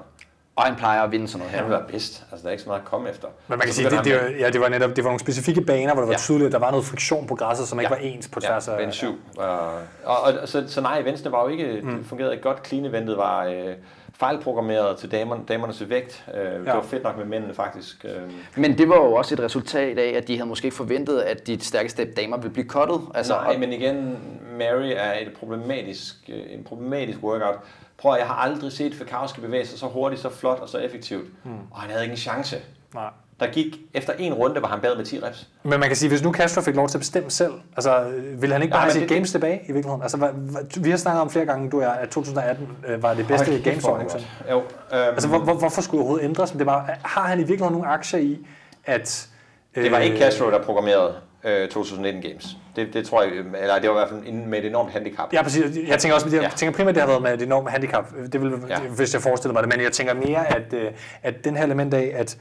Og 0.57 0.63
han 0.65 0.77
plejer 0.77 1.03
at 1.03 1.13
vinde 1.13 1.29
sådan 1.29 1.39
noget 1.39 1.51
Han 1.51 1.59
her. 1.61 1.65
ville 1.67 1.79
være 1.79 1.89
bedst. 1.93 2.25
Altså, 2.31 2.43
der 2.43 2.49
er 2.49 2.53
ikke 2.53 2.63
så 2.63 2.69
meget 2.69 2.81
at 2.81 2.87
komme 2.87 3.11
efter. 3.11 3.29
Men 3.49 3.59
man 3.59 3.67
kan 3.67 3.75
sige, 3.75 3.91
det, 3.91 4.05
det, 4.05 4.13
han 4.13 4.23
var, 4.23 4.31
ja, 4.39 4.51
det 4.51 4.61
var 4.61 4.69
netop 4.69 4.97
det 4.97 5.05
var 5.05 5.11
nogle 5.11 5.21
specifikke 5.21 5.61
baner, 5.61 5.93
hvor 5.93 6.03
det 6.03 6.09
var 6.09 6.15
Ja. 6.15 6.19
tydeligt, 6.19 6.47
at 6.47 6.53
der 6.53 6.59
var 6.59 6.71
noget 6.71 6.85
friktion 6.87 7.27
på 7.27 7.35
græsset, 7.35 7.69
som 7.69 7.81
ikke 7.81 7.95
Ja. 7.95 8.01
var 8.01 8.09
ens 8.09 8.29
på 8.29 8.41
Ja, 8.43 8.49
tværs 8.49 8.69
af... 8.69 8.79
bane 8.79 8.93
7. 8.93 9.21
Og, 9.37 9.59
og, 10.05 10.17
og, 10.43 10.49
så, 10.49 10.65
så 10.67 10.81
nej, 10.81 10.99
eventsene 10.99 11.33
var 11.33 11.43
jo 11.43 11.49
ikke, 11.49 11.81
mm. 11.83 11.97
det 11.97 12.07
fungerede 12.07 12.33
ikke 12.33 12.43
godt. 12.43 12.67
Clean 12.69 12.85
eventet 12.85 13.17
var 13.17 13.45
øh, 13.45 13.75
fejlprogrammeret 14.19 14.97
til 14.97 15.13
damerne, 15.13 15.43
damernes 15.49 15.89
vægt. 15.89 16.25
Øh, 16.35 16.41
det 16.61 16.67
Ja. 16.67 16.75
var 16.75 16.83
fedt 16.83 17.03
nok 17.03 17.17
med 17.19 17.25
mændene 17.25 17.55
faktisk. 17.55 18.05
Øh, 18.05 18.11
Men 18.57 18.79
det 18.79 18.89
var 18.89 18.97
jo 18.97 19.13
også 19.15 19.35
et 19.35 19.41
resultat 19.41 19.99
af, 19.99 20.17
at 20.17 20.29
de 20.29 20.37
havde 20.37 20.49
måske 20.49 20.71
forventet, 20.71 21.21
at 21.21 21.47
de 21.47 21.65
stærkeste 21.65 22.05
damer 22.13 22.37
ville 22.37 22.53
blive 22.53 22.67
cuttet. 22.69 23.01
Altså, 23.15 23.33
Nej, 23.35 23.53
og- 23.55 23.61
men 23.61 23.73
igen, 23.73 24.19
Mary 24.59 24.93
er 24.97 25.13
et 25.13 25.33
problematisk, 25.41 26.15
øh, 26.29 26.43
en 26.59 26.65
problematisk 26.65 27.19
workout. 27.23 27.59
Prøv 27.99 28.13
at, 28.13 28.19
jeg 28.19 28.27
har 28.27 28.35
aldrig 28.35 28.73
set 28.73 28.95
Fikowski 28.95 29.41
bevæge 29.41 29.67
sig 29.67 29.79
så 29.79 29.87
hurtigt, 29.87 30.23
så 30.23 30.29
flot 30.31 30.59
og 30.59 30.69
så 30.69 30.79
effektivt. 30.79 31.27
Mm. 31.45 31.51
Og 31.71 31.81
han 31.81 31.91
havde 31.91 32.03
ikke 32.05 32.13
en 32.13 32.17
chance. 32.19 32.57
Nej. 32.95 33.11
Der 33.41 33.47
gik, 33.47 33.77
efter 33.95 34.13
en 34.19 34.35
runde, 34.35 34.63
var 34.63 34.69
han 34.69 34.81
bad 34.81 34.97
med 34.97 35.05
10 35.05 35.21
reps. 35.23 35.49
Men 35.63 35.81
man 35.81 35.89
kan 35.89 35.97
sige, 35.97 36.09
hvis 36.09 36.23
nu 36.23 36.33
Castro 36.33 36.61
fik 36.63 36.75
lov 36.77 36.89
til 36.89 36.97
at 36.99 37.01
bestemme 37.01 37.31
selv, 37.31 37.53
altså 37.77 38.13
ville 38.39 38.53
han 38.53 38.63
ikke 38.63 38.73
bare 38.73 38.79
Nej, 38.81 38.85
have 38.85 38.93
sit 38.93 39.01
det- 39.01 39.09
games 39.11 39.31
tilbage 39.31 39.61
i 39.69 39.73
virkeligheden? 39.73 40.03
Altså, 40.03 40.17
hvad, 40.17 40.29
hvad, 40.29 40.83
vi 40.83 40.91
har 40.91 40.97
snakket 40.97 41.21
om 41.21 41.31
flere 41.31 41.47
gange, 41.47 41.71
du 41.71 41.79
er, 41.81 41.89
at 41.89 42.09
2018 42.09 42.69
øh, 42.89 43.03
var 43.03 43.15
det 43.15 43.27
bedste 43.27 43.47
kæft, 43.51 43.65
games 43.65 43.87
nogensinde. 43.87 44.27
godt. 44.43 44.51
Jo, 44.51 44.59
øhm, 44.59 44.65
Altså, 44.93 45.29
hvor, 45.29 45.39
hvor, 45.39 45.55
hvorfor 45.55 45.83
skulle 45.83 45.99
det 45.99 46.03
overhovedet 46.03 46.25
ændres? 46.25 46.51
Det 46.51 46.67
var, 46.67 46.99
har 47.03 47.23
han 47.27 47.39
i 47.39 47.43
virkeligheden 47.43 47.73
nogle 47.73 47.89
aktier 47.89 48.21
i, 48.21 48.39
at... 48.85 49.29
det 49.75 49.93
var 49.93 49.99
ikke 49.99 50.17
øh, 50.17 50.23
Castro, 50.23 50.51
der 50.51 50.63
programmerede 50.63 51.15
øh, 51.45 51.69
2019 51.69 52.23
Games. 52.23 52.57
Det, 52.77 52.95
det 52.95 53.07
tror 53.07 53.23
jeg, 53.23 53.33
øh, 53.33 53.47
eller 53.61 53.79
det 53.79 53.91
var 53.91 53.97
i 53.97 53.99
hvert 53.99 54.09
fald 54.09 54.33
med 54.33 54.59
et 54.59 54.67
enormt 54.67 54.91
handicap. 54.91 55.33
Ja, 55.33 55.43
præcis. 55.43 55.89
Jeg 55.89 55.99
tænker 55.99 56.15
også, 56.15 56.29
jeg 56.33 56.43
Ja. 56.43 56.49
tænker 56.57 56.77
primært, 56.77 56.95
det 56.95 57.03
har 57.03 57.09
været 57.11 57.23
med 57.23 57.35
et 57.35 57.43
enormt 57.43 57.71
handicap. 57.71 58.05
Det 58.33 58.41
vil, 58.43 58.53
Ja. 58.69 58.81
hvis 58.81 59.15
jeg 59.15 59.23
forestiller 59.23 59.53
mig 59.53 59.63
det. 59.63 59.73
Men 59.77 59.85
jeg 59.85 59.93
tænker 59.93 60.15
mere, 60.15 60.57
at, 60.57 60.73
øh, 60.73 60.91
at 61.23 61.45
den 61.45 61.57
her 61.57 61.65
element 61.65 61.95
af, 61.95 62.13
at 62.15 62.39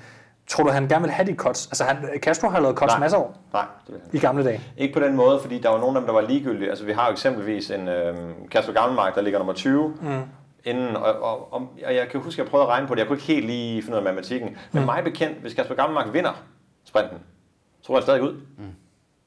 tror 0.47 0.63
du, 0.63 0.69
han 0.69 0.87
gerne 0.87 1.01
vil 1.03 1.11
have 1.11 1.27
de 1.27 1.35
cuts? 1.35 1.67
Altså, 1.67 1.83
han, 1.83 1.97
Castro 2.19 2.47
har 2.49 2.59
lavet 2.59 2.75
cuts 2.77 2.91
Nej. 2.91 2.99
masser 2.99 3.17
af 3.17 3.21
år 3.21 3.37
Nej, 3.53 3.65
det 3.87 3.93
vil 3.93 4.01
han 4.01 4.09
i 4.13 4.19
gamle 4.19 4.43
dage. 4.45 4.61
Ikke 4.77 4.93
på 4.93 4.99
den 4.99 5.15
måde, 5.15 5.39
fordi 5.39 5.59
der 5.59 5.69
var 5.69 5.79
nogle 5.79 5.97
af 5.97 6.01
dem, 6.01 6.05
der 6.07 6.13
var 6.13 6.21
ligegyldige. 6.21 6.69
Altså, 6.69 6.85
vi 6.85 6.91
har 6.91 7.05
jo 7.07 7.11
eksempelvis 7.11 7.71
en 7.71 7.87
øh, 7.87 8.15
Kasper 8.51 8.73
Gammelmark, 8.73 9.15
der 9.15 9.21
ligger 9.21 9.39
nummer 9.39 9.53
20. 9.53 9.93
Mm. 10.01 10.19
Inden, 10.65 10.95
og, 10.95 11.03
og, 11.21 11.53
og, 11.53 11.61
og, 11.87 11.95
jeg 11.95 12.07
kan 12.11 12.19
huske, 12.19 12.39
at 12.41 12.43
jeg 12.45 12.51
prøvede 12.51 12.65
at 12.67 12.69
regne 12.71 12.87
på 12.87 12.95
det. 12.95 12.99
Jeg 12.99 13.07
kunne 13.07 13.15
ikke 13.17 13.27
helt 13.27 13.45
lige 13.45 13.81
finde 13.81 13.93
ud 13.93 13.97
af 13.97 14.03
matematikken. 14.03 14.57
Men 14.71 14.81
Mm. 14.81 14.85
mig 14.85 15.03
bekendt, 15.03 15.37
hvis 15.41 15.53
Kasper 15.53 15.75
Gammelmark 15.75 16.13
vinder 16.13 16.43
sprinten, 16.85 17.17
så 17.81 17.87
tror 17.87 17.95
jeg 17.95 18.03
stadig 18.03 18.21
ud. 18.21 18.33
Mm. 18.33 18.63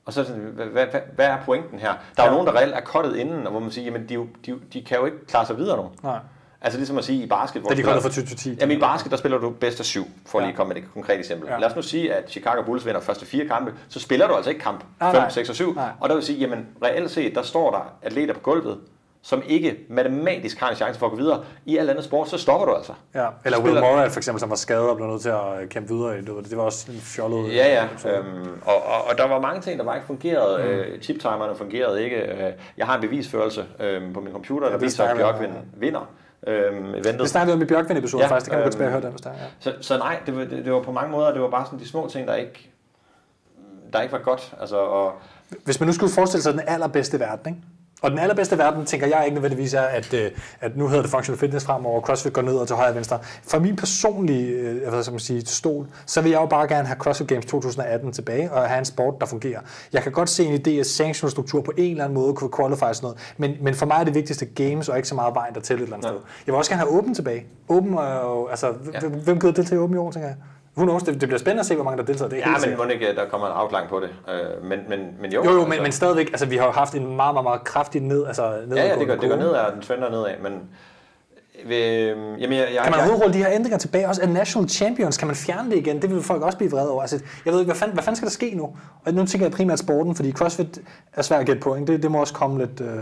Og 0.06 0.12
så 0.12 0.24
sådan, 0.24 0.40
hvad, 0.42 0.66
hvad, 0.66 0.86
hvad, 1.14 1.26
er 1.26 1.36
pointen 1.44 1.78
her? 1.78 1.92
Der 2.16 2.22
er 2.22 2.26
jo 2.26 2.30
Ja. 2.30 2.30
nogen, 2.30 2.46
der 2.46 2.56
reelt 2.60 2.74
er 2.74 2.80
kottet 2.80 3.16
inden, 3.16 3.44
og 3.46 3.50
hvor 3.50 3.60
man 3.60 3.70
siger, 3.70 3.84
jamen, 3.84 4.08
de, 4.08 4.14
de, 4.46 4.54
de 4.72 4.82
kan 4.82 4.98
jo 4.98 5.04
ikke 5.04 5.26
klare 5.26 5.46
sig 5.46 5.56
videre 5.56 5.76
nu. 5.76 5.88
Nej. 6.02 6.18
Altså 6.60 6.78
ligesom 6.78 6.98
at 6.98 7.04
sige 7.04 7.22
i 7.24 7.26
basket, 7.26 7.62
hvor 7.62 7.68
Da 7.68 7.74
de 7.76 7.82
du 7.82 7.86
kom 7.86 7.94
ned 7.94 8.00
spiller- 8.02 8.12
fra 8.14 8.22
20 8.22 8.36
til 8.36 8.36
10. 8.36 8.58
Jamen 8.60 8.76
i 8.76 8.80
basket, 8.80 9.10
der 9.10 9.16
spiller 9.16 9.38
du 9.38 9.50
bedst 9.50 9.80
af 9.80 9.86
syv, 9.86 10.04
for 10.26 10.38
Ja. 10.40 10.44
lige 10.44 10.52
at 10.52 10.56
komme 10.56 10.74
med 10.74 10.82
et 10.82 10.88
konkret 10.94 11.18
eksempel. 11.18 11.48
Ja. 11.48 11.58
Lad 11.58 11.68
os 11.70 11.76
nu 11.76 11.82
sige, 11.82 12.14
at 12.14 12.30
Chicago 12.30 12.62
Bulls 12.62 12.86
vinder 12.86 13.00
første 13.00 13.26
fire 13.26 13.46
kampe, 13.48 13.74
så 13.88 14.00
spiller 14.00 14.28
du 14.28 14.34
altså 14.34 14.50
ikke 14.50 14.62
kamp 14.62 14.84
Nej, 15.00 15.12
5, 15.12 15.20
nej. 15.20 15.30
6 15.30 15.48
og 15.48 15.54
7. 15.54 15.74
Nej. 15.74 15.88
Og 16.00 16.08
der 16.08 16.14
vil 16.14 16.24
sige, 16.24 16.38
jamen 16.38 16.66
reelt 16.84 17.10
set, 17.10 17.34
der 17.34 17.42
står 17.42 17.70
der 17.70 17.92
atleter 18.02 18.34
på 18.34 18.40
gulvet, 18.40 18.78
som 19.26 19.42
ikke 19.46 19.76
matematisk 19.88 20.60
har 20.60 20.70
en 20.70 20.76
chance 20.76 20.98
for 20.98 21.06
at 21.06 21.12
gå 21.12 21.18
videre. 21.18 21.44
I 21.64 21.76
alt 21.76 21.90
andet 21.90 22.04
sport, 22.04 22.28
så 22.28 22.38
stopper 22.38 22.66
du 22.66 22.74
altså. 22.74 22.92
Ja. 23.14 23.26
Eller 23.44 23.60
Will 23.60 23.80
Morad 23.80 24.10
for 24.10 24.20
eksempel, 24.20 24.40
som 24.40 24.50
var 24.50 24.56
skadet 24.56 24.90
og 24.90 24.96
blev 24.96 25.08
nødt 25.08 25.22
til 25.22 25.28
at 25.28 25.62
øh, 25.62 25.68
kæmpe 25.68 25.94
videre 25.94 26.18
i 26.18 26.20
det. 26.20 26.50
Det 26.50 26.56
var 26.56 26.62
også 26.62 26.92
en 26.92 27.00
fjollet... 27.00 27.54
Ja, 27.54 27.74
ja. 27.74 27.84
episode. 27.84 28.14
Øhm, 28.14 28.60
og, 28.64 28.74
og, 28.74 29.04
og, 29.10 29.18
der 29.18 29.28
var 29.28 29.40
mange 29.40 29.60
ting, 29.60 29.78
der 29.78 29.84
bare 29.84 29.96
ikke 29.96 30.06
fungerede. 30.06 30.64
Mm. 30.64 30.70
Øh, 30.70 31.00
chiptimerne 31.00 31.56
fungerede 31.56 32.04
ikke. 32.04 32.16
Øh, 32.16 32.52
jeg 32.76 32.86
har 32.86 32.94
en 32.94 33.00
bevisførelse 33.00 33.64
øh, 33.80 34.14
på 34.14 34.20
min 34.20 34.32
computer, 34.32 34.68
der 34.68 34.78
viser, 34.78 35.04
at 35.04 35.16
Bjørkvind 35.16 35.52
vinder 35.76 36.10
øh, 36.46 36.76
eventet. 36.76 37.18
Det 37.18 37.28
snakkede 37.28 37.56
vi 37.56 37.62
om 37.62 37.62
i 37.62 37.66
Bjørkvind-episoden 37.66 38.22
Ja, 38.22 38.28
faktisk. 38.28 38.44
Det 38.44 38.50
kan 38.50 38.58
man 38.58 38.66
øhm, 38.66 38.72
tilbage 38.72 38.88
og 38.88 38.92
høre 38.92 39.02
den, 39.02 39.10
hvis 39.10 39.20
der 39.20 39.30
er. 39.30 39.34
Ja. 39.34 39.46
Så, 39.58 39.72
så 39.80 39.98
nej, 39.98 40.18
det 40.26 40.36
var, 40.36 40.44
det, 40.44 40.64
det 40.64 40.72
var 40.72 40.82
på 40.82 40.92
mange 40.92 41.10
måder, 41.10 41.32
det 41.32 41.42
var 41.42 41.50
bare 41.50 41.66
sådan 41.66 41.78
de 41.78 41.88
små 41.88 42.08
ting, 42.08 42.28
der 42.28 42.34
ikke, 42.34 42.70
der 43.92 44.02
ikke 44.02 44.12
var 44.12 44.18
godt. 44.18 44.54
Altså, 44.60 44.76
og, 44.76 45.12
Hvis 45.64 45.80
man 45.80 45.86
nu 45.86 45.92
skulle 45.92 46.12
forestille 46.12 46.42
sig 46.42 46.52
den 46.52 46.62
allerbedste 46.66 47.20
verden, 47.20 47.54
ikke? 47.54 47.62
Og 48.02 48.10
den 48.10 48.18
allerbedste 48.18 48.58
verden, 48.58 48.84
tænker 48.86 49.06
jeg 49.06 49.22
ikke 49.24 49.34
nødvendigvis 49.34 49.74
er, 49.74 49.80
at, 49.80 50.14
øh, 50.14 50.30
at 50.60 50.76
nu 50.76 50.88
hedder 50.88 51.02
det 51.02 51.10
functional 51.10 51.38
fitness 51.38 51.66
fremover, 51.66 52.00
CrossFit 52.00 52.32
går 52.32 52.42
ned 52.42 52.54
og 52.56 52.66
til 52.66 52.76
højre 52.76 52.88
og 52.88 52.94
venstre. 52.94 53.18
For 53.48 53.58
min 53.58 53.76
personlige 53.76 54.46
øh, 54.52 54.88
hvad 54.88 55.02
skal 55.02 55.12
man 55.12 55.20
sige, 55.20 55.46
stol, 55.46 55.86
så 56.06 56.20
vil 56.20 56.30
jeg 56.30 56.40
jo 56.40 56.46
bare 56.46 56.68
gerne 56.68 56.86
have 56.88 56.98
CrossFit 56.98 57.28
Games 57.28 57.46
2018 57.46 58.12
tilbage, 58.12 58.52
og 58.52 58.68
have 58.68 58.78
en 58.78 58.84
sport, 58.84 59.14
der 59.20 59.26
fungerer. 59.26 59.60
Jeg 59.92 60.02
kan 60.02 60.12
godt 60.12 60.30
se 60.30 60.44
en 60.44 60.60
idé 60.66 60.70
af 60.70 60.86
sanctionstruktur 60.86 61.60
på 61.62 61.72
en 61.76 61.90
eller 61.90 62.04
anden 62.04 62.14
måde 62.18 62.34
kunne 62.34 62.50
qualify 62.56 62.80
sådan 62.80 62.96
noget, 63.02 63.18
men, 63.36 63.56
men 63.60 63.74
for 63.74 63.86
mig 63.86 63.96
er 64.00 64.04
det 64.04 64.14
vigtigste 64.14 64.44
games, 64.46 64.88
og 64.88 64.96
ikke 64.96 65.08
så 65.08 65.14
meget 65.14 65.34
vejen 65.34 65.54
der 65.54 65.60
til 65.60 65.76
et 65.76 65.82
eller 65.82 65.96
andet 65.96 66.08
Ja. 66.08 66.12
sted. 66.12 66.20
Jeg 66.46 66.52
vil 66.52 66.58
også 66.58 66.70
gerne 66.70 66.82
have 66.82 66.98
åben 66.98 67.14
tilbage. 67.14 67.46
Åben 67.68 67.92
jo, 67.92 68.46
altså, 68.46 68.72
Ja. 68.94 69.08
hvem, 69.08 69.40
gider 69.40 69.52
deltage 69.52 69.76
i 69.76 69.78
åben 69.82 69.96
i 69.96 69.98
år, 69.98 70.10
tænker 70.10 70.28
jeg? 70.28 70.36
Who 70.76 70.84
knows? 70.84 71.02
Det, 71.02 71.20
det 71.20 71.28
bliver 71.28 71.38
spændende 71.38 71.60
at 71.60 71.66
se, 71.66 71.74
hvor 71.74 71.84
mange 71.84 71.98
der 71.98 72.04
deltager. 72.04 72.28
Det 72.28 72.38
er 72.38 72.50
ja, 72.50 72.58
helt 72.58 72.68
men 72.68 72.78
må 72.78 72.84
ikke, 72.84 73.14
der 73.14 73.28
kommer 73.28 73.46
en 73.46 73.52
afklaring 73.52 73.88
på 73.88 74.00
det. 74.00 74.10
Øh, 74.28 74.64
men, 74.64 74.80
men, 74.88 74.98
men 75.20 75.32
jo. 75.32 75.44
Jo, 75.44 75.50
jo, 75.50 75.56
altså, 75.58 75.68
men, 75.68 75.82
men 75.82 75.92
stadigvæk, 75.92 76.26
altså 76.26 76.46
vi 76.46 76.56
har 76.56 76.66
jo 76.66 76.72
haft 76.72 76.94
en 76.94 77.16
meget, 77.16 77.34
meget, 77.34 77.44
meget 77.44 77.64
kraftig 77.64 78.02
ned, 78.02 78.26
altså 78.26 78.42
Ja, 78.74 78.86
ja, 78.86 78.98
det 78.98 79.06
går, 79.06 79.14
det 79.14 79.30
går 79.30 79.36
ned, 79.36 79.48
og 79.48 79.72
den 79.72 79.82
trender 79.82 80.10
nedad, 80.10 80.34
men 80.42 80.60
Ved, 81.64 82.10
øhm, 82.10 82.34
jamen, 82.36 82.58
jeg, 82.58 82.68
jeg, 82.74 82.82
Kan 82.82 82.92
man 82.92 82.92
jeg, 82.92 82.92
overhovedet 82.92 83.22
rulle 83.22 83.34
de 83.34 83.38
her 83.38 83.50
ændringer 83.52 83.78
tilbage? 83.78 84.08
Også 84.08 84.22
af 84.22 84.28
national 84.28 84.68
champions, 84.68 85.16
kan 85.16 85.26
man 85.26 85.36
fjerne 85.36 85.70
det 85.70 85.76
igen? 85.76 86.02
Det 86.02 86.10
vil 86.10 86.22
folk 86.22 86.42
også 86.42 86.58
blive 86.58 86.70
vrede 86.70 86.90
over. 86.90 87.02
Altså, 87.02 87.20
jeg 87.44 87.52
ved 87.52 87.60
ikke, 87.60 87.68
hvad 87.68 87.78
fanden, 87.78 87.94
hvad 87.94 88.04
fanden 88.04 88.16
skal 88.16 88.26
der 88.26 88.32
ske 88.32 88.54
nu? 88.54 88.76
Og 89.04 89.14
nu 89.14 89.26
tænker 89.26 89.46
jeg 89.46 89.52
primært 89.52 89.78
sporten, 89.78 90.14
fordi 90.14 90.32
CrossFit 90.32 90.78
er 91.12 91.22
svært 91.22 91.40
at 91.40 91.46
gætte 91.46 91.62
på. 91.62 91.74
Ikke? 91.74 91.92
Det, 91.92 92.02
det 92.02 92.10
må 92.10 92.20
også 92.20 92.34
komme 92.34 92.58
lidt... 92.58 92.80
Øh... 92.80 92.98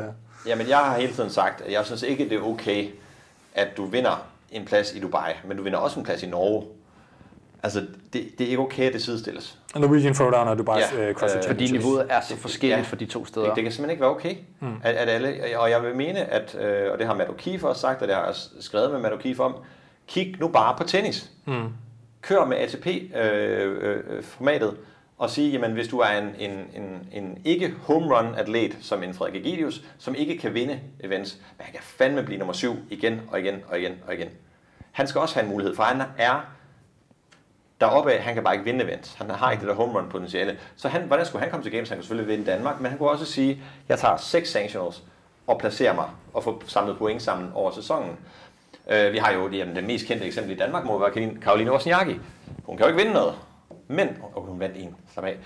Jamen, 0.47 0.69
jeg 0.69 0.79
har 0.79 0.99
hele 0.99 1.13
tiden 1.13 1.31
sagt, 1.31 1.61
at 1.61 1.73
jeg 1.73 1.85
synes 1.85 2.03
ikke, 2.03 2.29
det 2.29 2.39
er 2.39 2.43
okay, 2.43 2.89
at 3.55 3.69
du 3.77 3.85
vinder 3.85 4.27
en 4.51 4.65
plads 4.65 4.95
i 4.95 5.01
Dubai, 5.01 5.33
men 5.49 5.57
du 5.57 5.63
vinder 5.63 5.79
også 5.79 5.99
en 5.99 6.05
plads 6.05 6.23
i 6.23 6.27
Norge. 6.27 6.65
Altså, 7.65 7.81
det, 8.13 8.39
det 8.39 8.45
er 8.45 8.49
ikke 8.49 8.63
okay, 8.63 8.87
at 8.87 8.93
det 8.93 9.03
sidestilles. 9.03 9.59
Norwegian 9.77 10.15
Throwdown 10.15 10.49
og 10.49 10.59
Dubai 10.59 10.81
Ja, 10.97 11.09
øh, 11.09 11.15
CrossFit 11.15 11.39
øh, 11.39 11.43
Fordi 11.49 11.67
Championships. 11.67 11.85
niveauet 11.85 12.07
er 12.11 12.21
så 12.21 12.37
forskelligt 12.37 12.79
Ja. 12.79 12.83
for 12.85 12.97
de 12.97 13.07
to 13.07 13.21
Det, 13.21 13.29
steder. 13.29 13.55
det 13.55 13.63
kan 13.63 13.73
simpelthen 13.73 13.91
ikke 13.91 14.01
være 14.01 14.11
okay, 14.11 14.35
mm. 14.61 14.75
at, 14.83 14.95
at 14.95 15.09
alle, 15.09 15.35
og 15.59 15.71
jeg 15.71 15.83
vil 15.83 15.97
mene, 15.97 16.19
at, 16.19 16.55
øh, 16.61 16.93
og 16.93 16.99
det 16.99 17.07
har 17.07 17.15
Matt 17.15 17.31
O'Keefe 17.31 17.67
også 17.67 17.81
sagt, 17.81 18.03
og 18.03 18.09
det 18.09 18.15
har 18.17 18.23
jeg 18.23 18.29
også 18.31 18.49
skrevet 18.61 18.91
med 18.91 19.01
Matt 19.01 19.15
O'Keefe 19.15 19.41
om, 19.43 19.55
kig 20.09 20.37
nu 20.41 20.49
bare 20.49 20.75
på 20.79 20.85
tennis. 20.85 21.31
Mm. 21.47 21.69
Kør 22.23 22.45
med 22.45 22.57
ATP-formatet, 22.57 24.69
øh, 24.71 24.77
og 25.19 25.31
sige, 25.31 25.51
jamen 25.53 25.73
hvis 25.73 25.89
du 25.89 25.99
er 25.99 26.19
en, 26.19 26.29
en, 26.39 26.51
en, 26.51 27.09
en 27.13 27.39
ikke 27.45 27.75
home 27.83 28.17
run 28.19 28.35
atlet, 28.35 28.77
som 28.81 29.03
en 29.03 29.15
Frederik 29.15 29.47
Egidius, 29.47 29.83
som 29.99 30.15
ikke 30.15 30.39
kan 30.39 30.55
vinde 30.55 30.81
events, 31.01 31.39
men 31.59 31.65
han 31.65 31.73
kan 31.73 31.83
fandme 31.83 32.23
blive 32.23 32.39
nummer 32.39 32.53
syv 32.53 32.77
igen 32.91 33.21
og 33.31 33.41
igen 33.41 33.55
og 33.69 33.79
igen 33.79 33.93
og 34.07 34.15
igen. 34.15 34.29
Han 34.93 35.07
skal 35.07 35.21
også 35.21 35.35
have 35.35 35.45
en 35.45 35.51
mulighed, 35.51 35.77
for 35.77 35.83
han 35.83 36.03
er 36.19 36.47
deroppe 37.81 38.13
af, 38.13 38.23
han 38.23 38.35
kan 38.35 38.45
bare 38.45 38.55
ikke 38.55 38.65
vinde 38.65 38.85
events. 38.85 39.15
Han 39.15 39.31
har 39.31 39.51
ikke 39.51 39.61
det 39.61 39.69
der 39.69 39.75
home 39.75 39.99
run 39.99 40.09
potentiale. 40.09 40.59
Så 40.77 40.89
han, 40.89 41.03
hvordan 41.03 41.27
skulle 41.27 41.43
han 41.43 41.51
komme 41.51 41.65
til 41.65 41.73
games? 41.73 41.89
Han 41.89 41.99
kunne 41.99 42.03
selvfølgelig 42.05 42.37
vinde 42.39 42.51
Danmark, 42.51 42.81
men 42.81 42.91
han 42.91 42.99
kunne 42.99 43.11
også 43.11 43.25
sige, 43.25 43.63
jeg 43.89 43.99
tager 43.99 44.17
seks 44.17 44.51
sanctionals 44.51 45.03
og 45.47 45.59
placerer 45.59 45.95
mig 45.95 46.07
og 46.35 46.45
får 46.45 46.63
samlet 46.67 46.99
point 46.99 47.23
sammen 47.23 47.51
over 47.55 47.71
sæsonen. 47.71 48.17
Øh, 48.91 49.13
vi 49.13 49.19
har 49.19 49.33
jo 49.33 49.49
jamen, 49.49 49.77
den 49.77 49.87
mest 49.87 50.07
kendte 50.07 50.27
eksempel 50.27 50.53
i 50.53 50.57
Danmark, 50.57 50.85
må 50.85 50.99
være 50.99 51.11
Karoline- 51.11 51.41
Karoline 51.41 51.73
Wozniacki. 51.73 52.19
Hun 52.65 52.77
kan 52.77 52.87
jo 52.87 52.93
ikke 52.93 53.03
vinde 53.03 53.13
noget. 53.13 53.35
Men, 53.89 54.09
og 54.35 54.43
hun 54.43 54.61
vandt 54.61 54.77
en, 54.77 54.97
slap 55.13 55.25
af. 55.25 55.37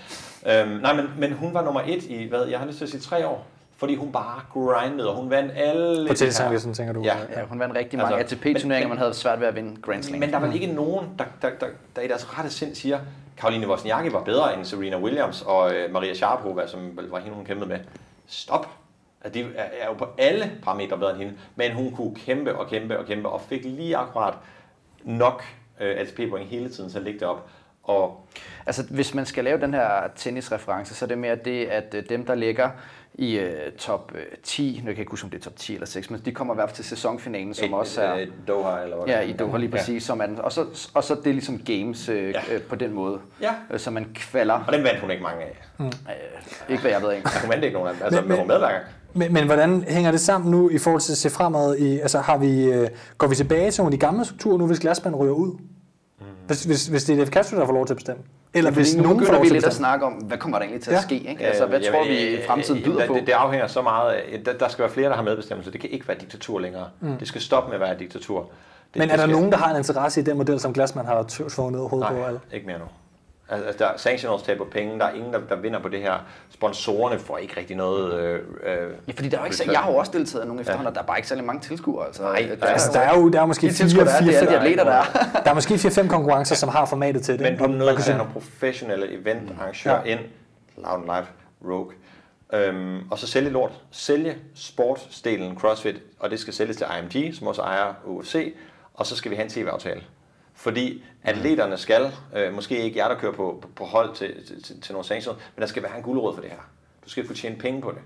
Øhm, 0.47 0.71
nej, 0.71 0.95
men, 0.97 1.07
men 1.19 1.33
hun 1.33 1.55
var 1.55 1.65
nummer 1.65 1.81
et 1.87 2.05
i, 2.05 2.25
hvad, 2.29 2.47
jeg 2.47 2.59
har 2.59 2.67
lyst 2.67 2.79
til 2.79 2.85
at 2.85 2.91
sige 2.91 3.01
tre 3.01 3.27
år. 3.27 3.47
Fordi 3.79 3.95
hun 3.95 4.13
bare 4.13 4.41
grindede, 4.53 5.11
og 5.11 5.17
hun 5.17 5.31
vandt 5.31 5.53
alle... 5.57 6.09
På 6.09 6.15
tennisranglisten, 6.15 6.75
tænker 6.75 6.93
du? 6.93 7.01
Ja, 7.03 7.17
Ja, 7.37 7.45
hun 7.45 7.59
vandt 7.59 7.77
rigtig 7.77 7.99
mange 7.99 8.17
Altså, 8.17 8.37
ATP-turneringer, 8.37 8.89
man 8.89 8.99
havde 8.99 9.15
svært 9.15 9.41
ved 9.41 9.47
at 9.47 9.55
vinde 9.57 9.83
Grand 9.83 10.03
Slam. 10.03 10.21
men 10.21 10.31
der 10.31 10.37
er 10.37 10.41
vel 10.41 10.55
ikke 10.55 10.67
nogen, 10.67 11.07
der, 11.19 11.25
der, 11.43 11.51
der, 11.61 11.67
der 11.97 12.03
i 12.03 12.09
deres 12.09 12.39
rette 12.39 12.51
sind 12.51 12.75
siger, 12.75 12.99
Karoline 13.37 13.69
Wozniacki 13.69 14.13
var 14.13 14.23
bedre 14.25 14.57
end 14.57 14.65
Serena 14.65 14.99
Williams 14.99 15.43
og 15.43 15.75
øh, 15.75 15.93
Maria 15.93 16.15
Sharapova, 16.15 16.67
som 16.67 16.97
vel 16.97 17.09
var 17.09 17.19
hende, 17.19 17.37
hun 17.37 17.45
kæmpede 17.45 17.69
med. 17.69 17.79
Stop. 18.27 18.69
At 19.21 19.35
de 19.35 19.47
er, 19.57 19.87
jo 19.87 19.93
på 19.93 20.07
alle 20.19 20.51
parametre 20.63 20.99
bedre 20.99 21.11
end 21.11 21.19
hende, 21.19 21.33
men 21.57 21.73
hun 21.73 21.93
kunne 21.93 22.15
kæmpe 22.15 22.57
og 22.57 22.69
kæmpe 22.69 22.99
og 22.99 23.07
kæmpe, 23.07 23.29
og 23.29 23.41
fik 23.41 23.65
lige 23.65 23.97
akkurat 23.97 24.35
nok 25.05 25.45
øh, 25.81 25.97
ATP-point 26.01 26.49
hele 26.49 26.69
tiden 26.69 26.91
til 26.91 26.99
at 26.99 27.05
ligge 27.05 27.21
derop. 27.21 27.49
Og 27.83 28.27
Altså, 28.67 28.83
hvis 28.91 29.15
man 29.15 29.27
skal 29.27 29.45
lave 29.45 29.61
den 29.61 29.75
her 29.75 29.91
tennisreference, 30.17 30.95
så 30.95 31.05
er 31.05 31.07
det 31.07 31.19
mere 31.19 31.37
det, 31.37 31.67
at 31.67 31.95
øh, 31.95 32.09
dem, 32.09 32.27
der 32.27 32.35
ligger 32.35 32.71
i 33.19 33.39
øh, 33.39 33.73
top 33.79 34.13
øh, 34.15 34.21
10, 34.43 34.73
nu 34.77 34.81
kan 34.81 34.89
jeg 34.91 34.99
ikke 34.99 35.11
huske, 35.11 35.25
om 35.25 35.31
det 35.31 35.39
er 35.39 35.43
top 35.43 35.57
10 35.57 35.75
eller 35.75 35.87
6, 35.87 36.11
men 36.11 36.21
de 36.25 36.33
kommer 36.33 36.55
i 36.55 36.57
hvert 36.57 36.69
fald 36.69 36.77
til 36.77 36.85
sæsonfinalen, 36.85 37.55
som 37.55 37.73
også 37.73 38.03
er... 38.03 38.17
øh, 38.17 38.27
Doha, 38.49 38.83
eller 38.83 38.97
hvad? 38.97 39.07
Ja, 39.15 39.21
i 39.21 39.33
Doha 39.33 39.57
lige 39.59 39.71
præcis, 39.71 40.03
som 40.03 40.21
er 40.21 40.27
den. 40.27 40.39
Og 40.41 40.53
så, 40.53 40.65
og 40.95 41.05
så 41.05 41.15
det 41.15 41.27
er 41.27 41.33
ligesom 41.33 41.59
games 41.59 42.09
øh, 42.09 42.31
Ja. 42.31 42.55
øh, 42.55 42.63
på 42.63 42.75
den 42.75 42.93
måde, 42.93 43.19
Ja. 43.43 43.51
øh, 43.71 43.79
så 43.81 43.91
man 43.91 44.07
kvalder. 44.15 44.65
Og 44.67 44.73
den 44.73 44.85
vandt 44.85 45.01
hun 45.01 45.11
ikke 45.11 45.23
mange 45.23 45.43
af. 45.43 45.59
Øh, 45.81 45.93
ikke 46.69 46.81
hvad 46.83 46.91
jeg 46.91 47.03
ved, 47.03 47.13
ikke? 47.13 47.29
Hun 47.43 47.51
vandt 47.51 47.65
ikke 47.65 47.75
nogen 47.75 47.89
af 47.89 47.95
dem, 47.95 48.03
altså 48.05 48.21
Men- 48.21 48.29
men, 48.29 48.37
men 48.37 48.39
hun 48.41 48.49
var 48.49 48.55
med 48.55 48.61
hver 48.67 48.73
gang. 48.73 48.85
Men, 49.15 49.33
men 49.33 49.47
hvordan 49.47 49.85
hænger 49.89 50.11
det 50.11 50.21
sammen 50.21 50.51
nu 50.51 50.71
i 50.71 50.79
forhold 50.79 51.01
til 51.01 51.13
at 51.13 51.19
se 51.19 51.31
fremad? 51.31 51.77
I, 51.77 51.99
altså 51.99 52.19
har 52.19 52.39
vi, 52.39 52.65
øh, 52.65 52.89
går 53.19 53.27
vi 53.27 53.35
tilbage 53.35 53.71
til 53.71 53.81
nogle 53.83 53.95
af 53.95 53.99
de 54.01 54.07
gamle 54.07 54.25
strukturer 54.25 54.59
nu, 54.59 54.67
hvis 54.67 54.81
glasmand 54.81 55.15
ryger 55.17 55.33
ud? 55.35 55.59
Mm. 56.21 56.27
Hvis, 56.47 56.65
hvis, 56.65 56.87
hvis 56.87 57.05
det 57.05 57.21
er 57.21 57.27
Castro, 57.27 57.57
der 57.57 57.67
får 57.67 57.73
lov 57.73 57.87
til 57.87 57.93
at 57.93 57.97
bestemme? 57.97 58.23
Eller 58.55 58.71
Ja, 58.71 58.75
hvis 58.75 58.97
nu 58.97 59.03
nogen 59.03 59.19
begynder 59.19 59.41
vi 59.41 59.49
lidt 59.49 59.65
at 59.65 59.75
snakke 59.75 60.07
om, 60.07 60.13
hvad 60.13 60.39
kommer 60.39 60.59
der 60.59 60.65
egentlig 60.65 60.83
til 60.83 60.91
at 60.91 60.97
Ja. 60.97 61.01
ske? 61.03 61.15
Ikke? 61.15 61.45
Altså, 61.47 61.67
hvad 61.67 61.79
Øh, 61.79 61.85
tror 61.87 61.95
jamen, 62.05 62.09
vi 62.11 62.37
øh, 62.37 62.47
fremtiden 62.47 62.83
byder 62.83 62.99
det, 62.99 63.07
på? 63.09 63.15
Det, 63.15 63.27
det 63.27 63.33
afhænger 63.33 63.67
så 63.67 63.83
meget 63.83 64.13
af, 64.13 64.41
der, 64.45 64.53
der 64.53 64.69
skal 64.69 64.83
være 64.83 64.93
flere, 64.93 65.09
der 65.09 65.17
har 65.17 65.23
medbestemmelse. 65.23 65.73
Det 65.73 65.81
kan 65.81 65.91
ikke 65.91 66.09
være 66.09 66.17
diktatur 66.21 66.59
længere. 66.61 66.87
Mm. 67.01 67.17
Det 67.19 67.29
skal 67.29 67.41
stoppe 67.41 67.69
med 67.69 67.75
at 67.75 67.81
være 67.81 67.93
et 67.93 67.99
diktatur. 67.99 68.41
Det, 68.41 68.49
Men 68.95 69.03
det 69.03 69.13
er 69.13 69.17
der 69.17 69.23
skal, 69.23 69.35
nogen, 69.35 69.53
der 69.53 69.59
har 69.59 69.71
en 69.71 69.77
interesse 69.77 70.21
i 70.21 70.25
den 70.25 70.37
model, 70.37 70.61
som 70.61 70.73
glasmand 70.73 71.07
har 71.07 71.23
tv- 71.29 71.49
tvunget 71.49 71.73
ned 71.73 71.81
over 71.81 71.89
hovedet 71.89 72.09
på? 72.09 72.15
Nej, 72.15 72.27
Eller? 72.27 72.41
ikke 72.53 72.67
mere 72.67 72.79
nu. 72.79 72.85
Altså, 73.51 73.79
der, 73.79 73.89
sanctionals 73.97 74.43
taber 74.43 74.65
penge, 74.65 74.99
der 74.99 75.05
er 75.05 75.13
ingen, 75.13 75.33
der, 75.33 75.41
der 75.49 75.57
vinder 75.57 75.79
på 75.81 75.89
det 75.89 76.01
her. 76.01 76.13
Sponsorerne 76.51 77.19
får 77.19 77.39
ikke 77.39 77.55
rigtig 77.57 77.77
noget... 77.77 78.15
Øh, 78.15 78.35
øh, 78.35 78.91
Ja, 79.09 79.13
fordi 79.17 79.29
der 79.29 79.37
er 79.37 79.41
jo 79.41 79.45
ikke, 79.45 79.57
så- 79.57 79.65
jeg 79.71 79.81
har 79.81 79.91
jo 79.91 79.97
også 79.97 80.13
deltaget 80.13 80.45
i 80.45 80.47
nogle 80.47 80.61
efterhånden, 80.61 80.87
og 80.87 80.95
der 80.95 81.01
er 81.01 81.05
bare 81.07 81.19
ikke 81.19 81.29
særlig 81.29 81.45
mange 81.45 81.61
tilskuere. 81.63 82.07
Altså, 82.07 82.23
Nej, 82.23 82.47
der, 82.51 82.57
der 82.57 82.67
er, 82.67 82.71
Altså, 82.73 82.91
der 82.93 83.01
er 83.01 83.19
jo 83.19 83.29
der 83.29 83.41
er 83.41 83.47
måske 83.47 83.67
de 83.69 83.73
tilskuere, 83.73 84.07
der 84.07 84.15
er, 84.15 84.21
det 84.21 84.35
er 84.37 84.41
de 84.41 84.47
4-5 84.47 84.55
atleter, 84.61 84.85
der 84.85 84.93
er. 84.93 85.05
der 85.45 85.51
er 85.51 85.55
måske 85.55 85.75
4-5 85.75 86.09
konkurrencer, 86.09 86.55
som 86.55 86.69
har 86.69 86.87
formatet 86.87 87.23
til 87.23 87.35
det. 87.39 87.43
Men 87.43 87.59
du 87.59 87.65
er 87.65 87.69
Man 87.69 87.79
nødt 87.79 88.03
til 88.03 88.11
at 88.13 88.17
have 88.19 88.29
professionelle 88.33 89.13
eventarrangører 89.13 89.97
Ja. 89.97 90.11
ja. 90.11 90.11
ind. 90.19 90.21
Loud 90.77 91.03
Live, 91.05 91.27
Rogue. 91.73 91.93
Øhm, 92.53 92.99
og 93.11 93.19
så 93.19 93.27
sælge 93.27 93.51
lort. 93.51 93.73
Sælge 93.91 94.37
sportsdelen 94.55 95.59
CrossFit, 95.59 95.97
og 96.19 96.31
det 96.31 96.41
skal 96.41 96.55
sælges 96.55 96.77
til 96.77 96.87
IMG, 97.03 97.35
som 97.35 97.47
også 97.47 97.63
ejer 97.63 97.95
UFC. 98.05 98.55
Og 98.95 99.07
så 99.07 99.17
skal 99.17 99.31
vi 99.31 99.37
have 99.37 99.45
en 99.45 99.51
tv-aftale. 99.51 100.01
Fordi 100.59 101.05
atleterne 101.25 101.77
skal, 101.77 102.13
øh, 102.37 102.55
måske 102.55 102.83
ikke 102.83 102.99
jer, 102.99 103.09
der 103.09 103.19
kører 103.19 103.33
på, 103.33 103.59
på, 103.63 103.69
på 103.77 103.85
hold 103.85 104.15
til, 104.15 104.47
til, 104.47 104.63
til, 104.63 104.81
til 104.81 104.93
nogle 104.93 105.07
sanctions, 105.07 105.39
men 105.57 105.61
der 105.61 105.67
skal 105.67 105.83
være 105.83 105.97
en 105.97 106.03
guldråd 106.03 106.35
for 106.35 106.41
det 106.41 106.51
her. 106.51 106.59
Du 107.05 107.11
skal 107.11 107.27
kunne 107.27 107.37
tjene 107.37 107.57
penge 107.57 107.81
på 107.83 107.91
det. 107.91 107.99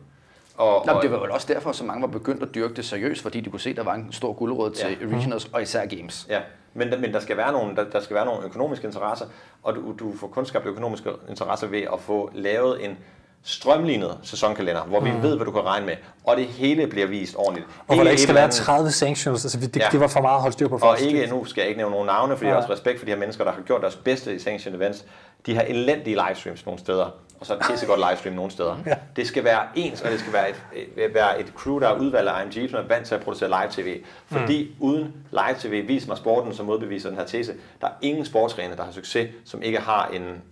Og, 0.56 0.86
Nå, 0.86 0.92
og, 0.92 1.02
det 1.02 1.10
var 1.10 1.18
vel 1.20 1.30
også 1.30 1.52
derfor, 1.52 1.70
at 1.70 1.76
så 1.76 1.84
mange 1.84 2.02
var 2.02 2.08
begyndt 2.08 2.42
at 2.42 2.54
dyrke 2.54 2.74
det 2.74 2.84
seriøst, 2.84 3.22
fordi 3.22 3.40
de 3.40 3.50
kunne 3.50 3.60
se, 3.60 3.70
at 3.70 3.76
der 3.76 3.82
var 3.82 3.94
en 3.94 4.12
stor 4.12 4.32
guldråd 4.32 4.70
til 4.70 4.96
Ja. 5.00 5.16
regionals 5.16 5.50
og 5.52 5.62
især 5.62 5.86
games. 5.86 6.26
Ja, 6.28 6.40
men, 6.74 7.00
men 7.00 7.12
der, 7.12 7.20
skal 7.20 7.36
være 7.36 7.52
nogle, 7.52 7.76
der, 7.76 7.84
der 7.90 8.00
skal 8.00 8.14
være 8.14 8.24
nogle 8.24 8.44
økonomiske 8.44 8.86
interesser, 8.86 9.26
og 9.62 9.74
du, 9.74 9.94
du 9.98 10.16
får 10.16 10.26
kun 10.26 10.46
skabt 10.46 10.66
økonomiske 10.66 11.10
interesser 11.28 11.66
ved 11.66 11.82
at 11.92 12.00
få 12.00 12.30
lavet 12.34 12.84
en 12.84 12.98
strømlignet 13.44 14.18
sæsonkalender, 14.22 14.82
hvor 14.82 15.00
vi 15.00 15.10
ved, 15.22 15.36
hvad 15.36 15.46
du 15.46 15.50
kan 15.52 15.64
regne 15.64 15.86
med, 15.86 15.94
og 16.24 16.36
det 16.36 16.46
hele 16.46 16.86
bliver 16.86 17.06
vist 17.06 17.34
ordentligt. 17.36 17.66
Og 17.88 17.94
hvor 17.94 18.04
der 18.04 18.10
ikke 18.10 18.22
skal 18.22 18.34
være 18.34 18.44
andet- 18.44 18.56
30 18.56 18.90
sanctions. 18.90 19.44
Altså, 19.44 19.60
det, 19.60 19.76
Ja. 19.76 19.88
det 19.92 20.00
var 20.00 20.06
for 20.06 20.20
meget 20.20 20.34
at 20.34 20.40
holde 20.40 20.52
styr 20.52 20.68
på 20.68 20.78
Og 20.82 21.00
ikke, 21.00 21.26
nu 21.26 21.44
skal 21.44 21.60
jeg 21.62 21.68
ikke 21.68 21.78
nævne 21.78 21.92
nogen 21.92 22.06
navne, 22.06 22.36
fordi 22.36 22.46
jeg 22.46 22.52
Nej. 22.52 22.60
har 22.60 22.62
også 22.62 22.72
respekt 22.72 22.98
for 22.98 23.04
de 23.06 23.12
her 23.12 23.18
mennesker, 23.18 23.44
der 23.44 23.52
har 23.52 23.60
gjort 23.60 23.80
deres 23.80 23.96
bedste 23.96 24.34
i 24.34 24.38
sanctioned 24.38 24.80
events. 24.80 25.04
De 25.46 25.54
har 25.54 25.62
elendige 25.62 26.20
livestreams 26.28 26.66
nogle 26.66 26.80
steder, 26.80 27.04
og 27.40 27.46
så 27.46 27.54
et 27.54 27.60
pissegodt 27.70 28.00
livestream 28.08 28.34
nogle 28.36 28.50
steder. 28.50 28.76
Ja. 28.86 28.94
Det 29.16 29.26
skal 29.26 29.44
være 29.44 29.60
ens, 29.74 30.00
og 30.00 30.10
det 30.10 30.20
skal 30.20 30.32
være 30.32 30.50
et, 30.50 30.56
et, 30.96 31.14
være 31.14 31.40
et 31.40 31.52
crew, 31.56 31.78
der 31.78 31.88
er 31.88 31.98
udvalgt 31.98 32.30
af 32.30 32.44
IMG, 32.44 32.70
som 32.70 32.78
er 32.78 32.88
vant 32.88 33.06
til 33.06 33.14
at 33.14 33.20
producere 33.20 33.48
live-tv. 33.48 34.00
Fordi 34.26 34.64
mm. 34.64 34.86
uden 34.86 35.12
live-tv, 35.30 35.88
vis 35.88 36.06
mig 36.08 36.16
sporten, 36.16 36.54
som 36.54 36.66
modbeviser 36.66 37.08
den 37.08 37.18
her 37.18 37.24
tese, 37.26 37.54
der 37.80 37.86
er 37.86 37.92
ingen 38.02 38.24
sportsgrene, 38.24 38.76
der 38.76 38.84
har 38.84 38.92
succes, 38.92 39.28
som 39.44 39.62
ikke 39.62 39.78
har 39.78 40.06
en, 40.12 40.42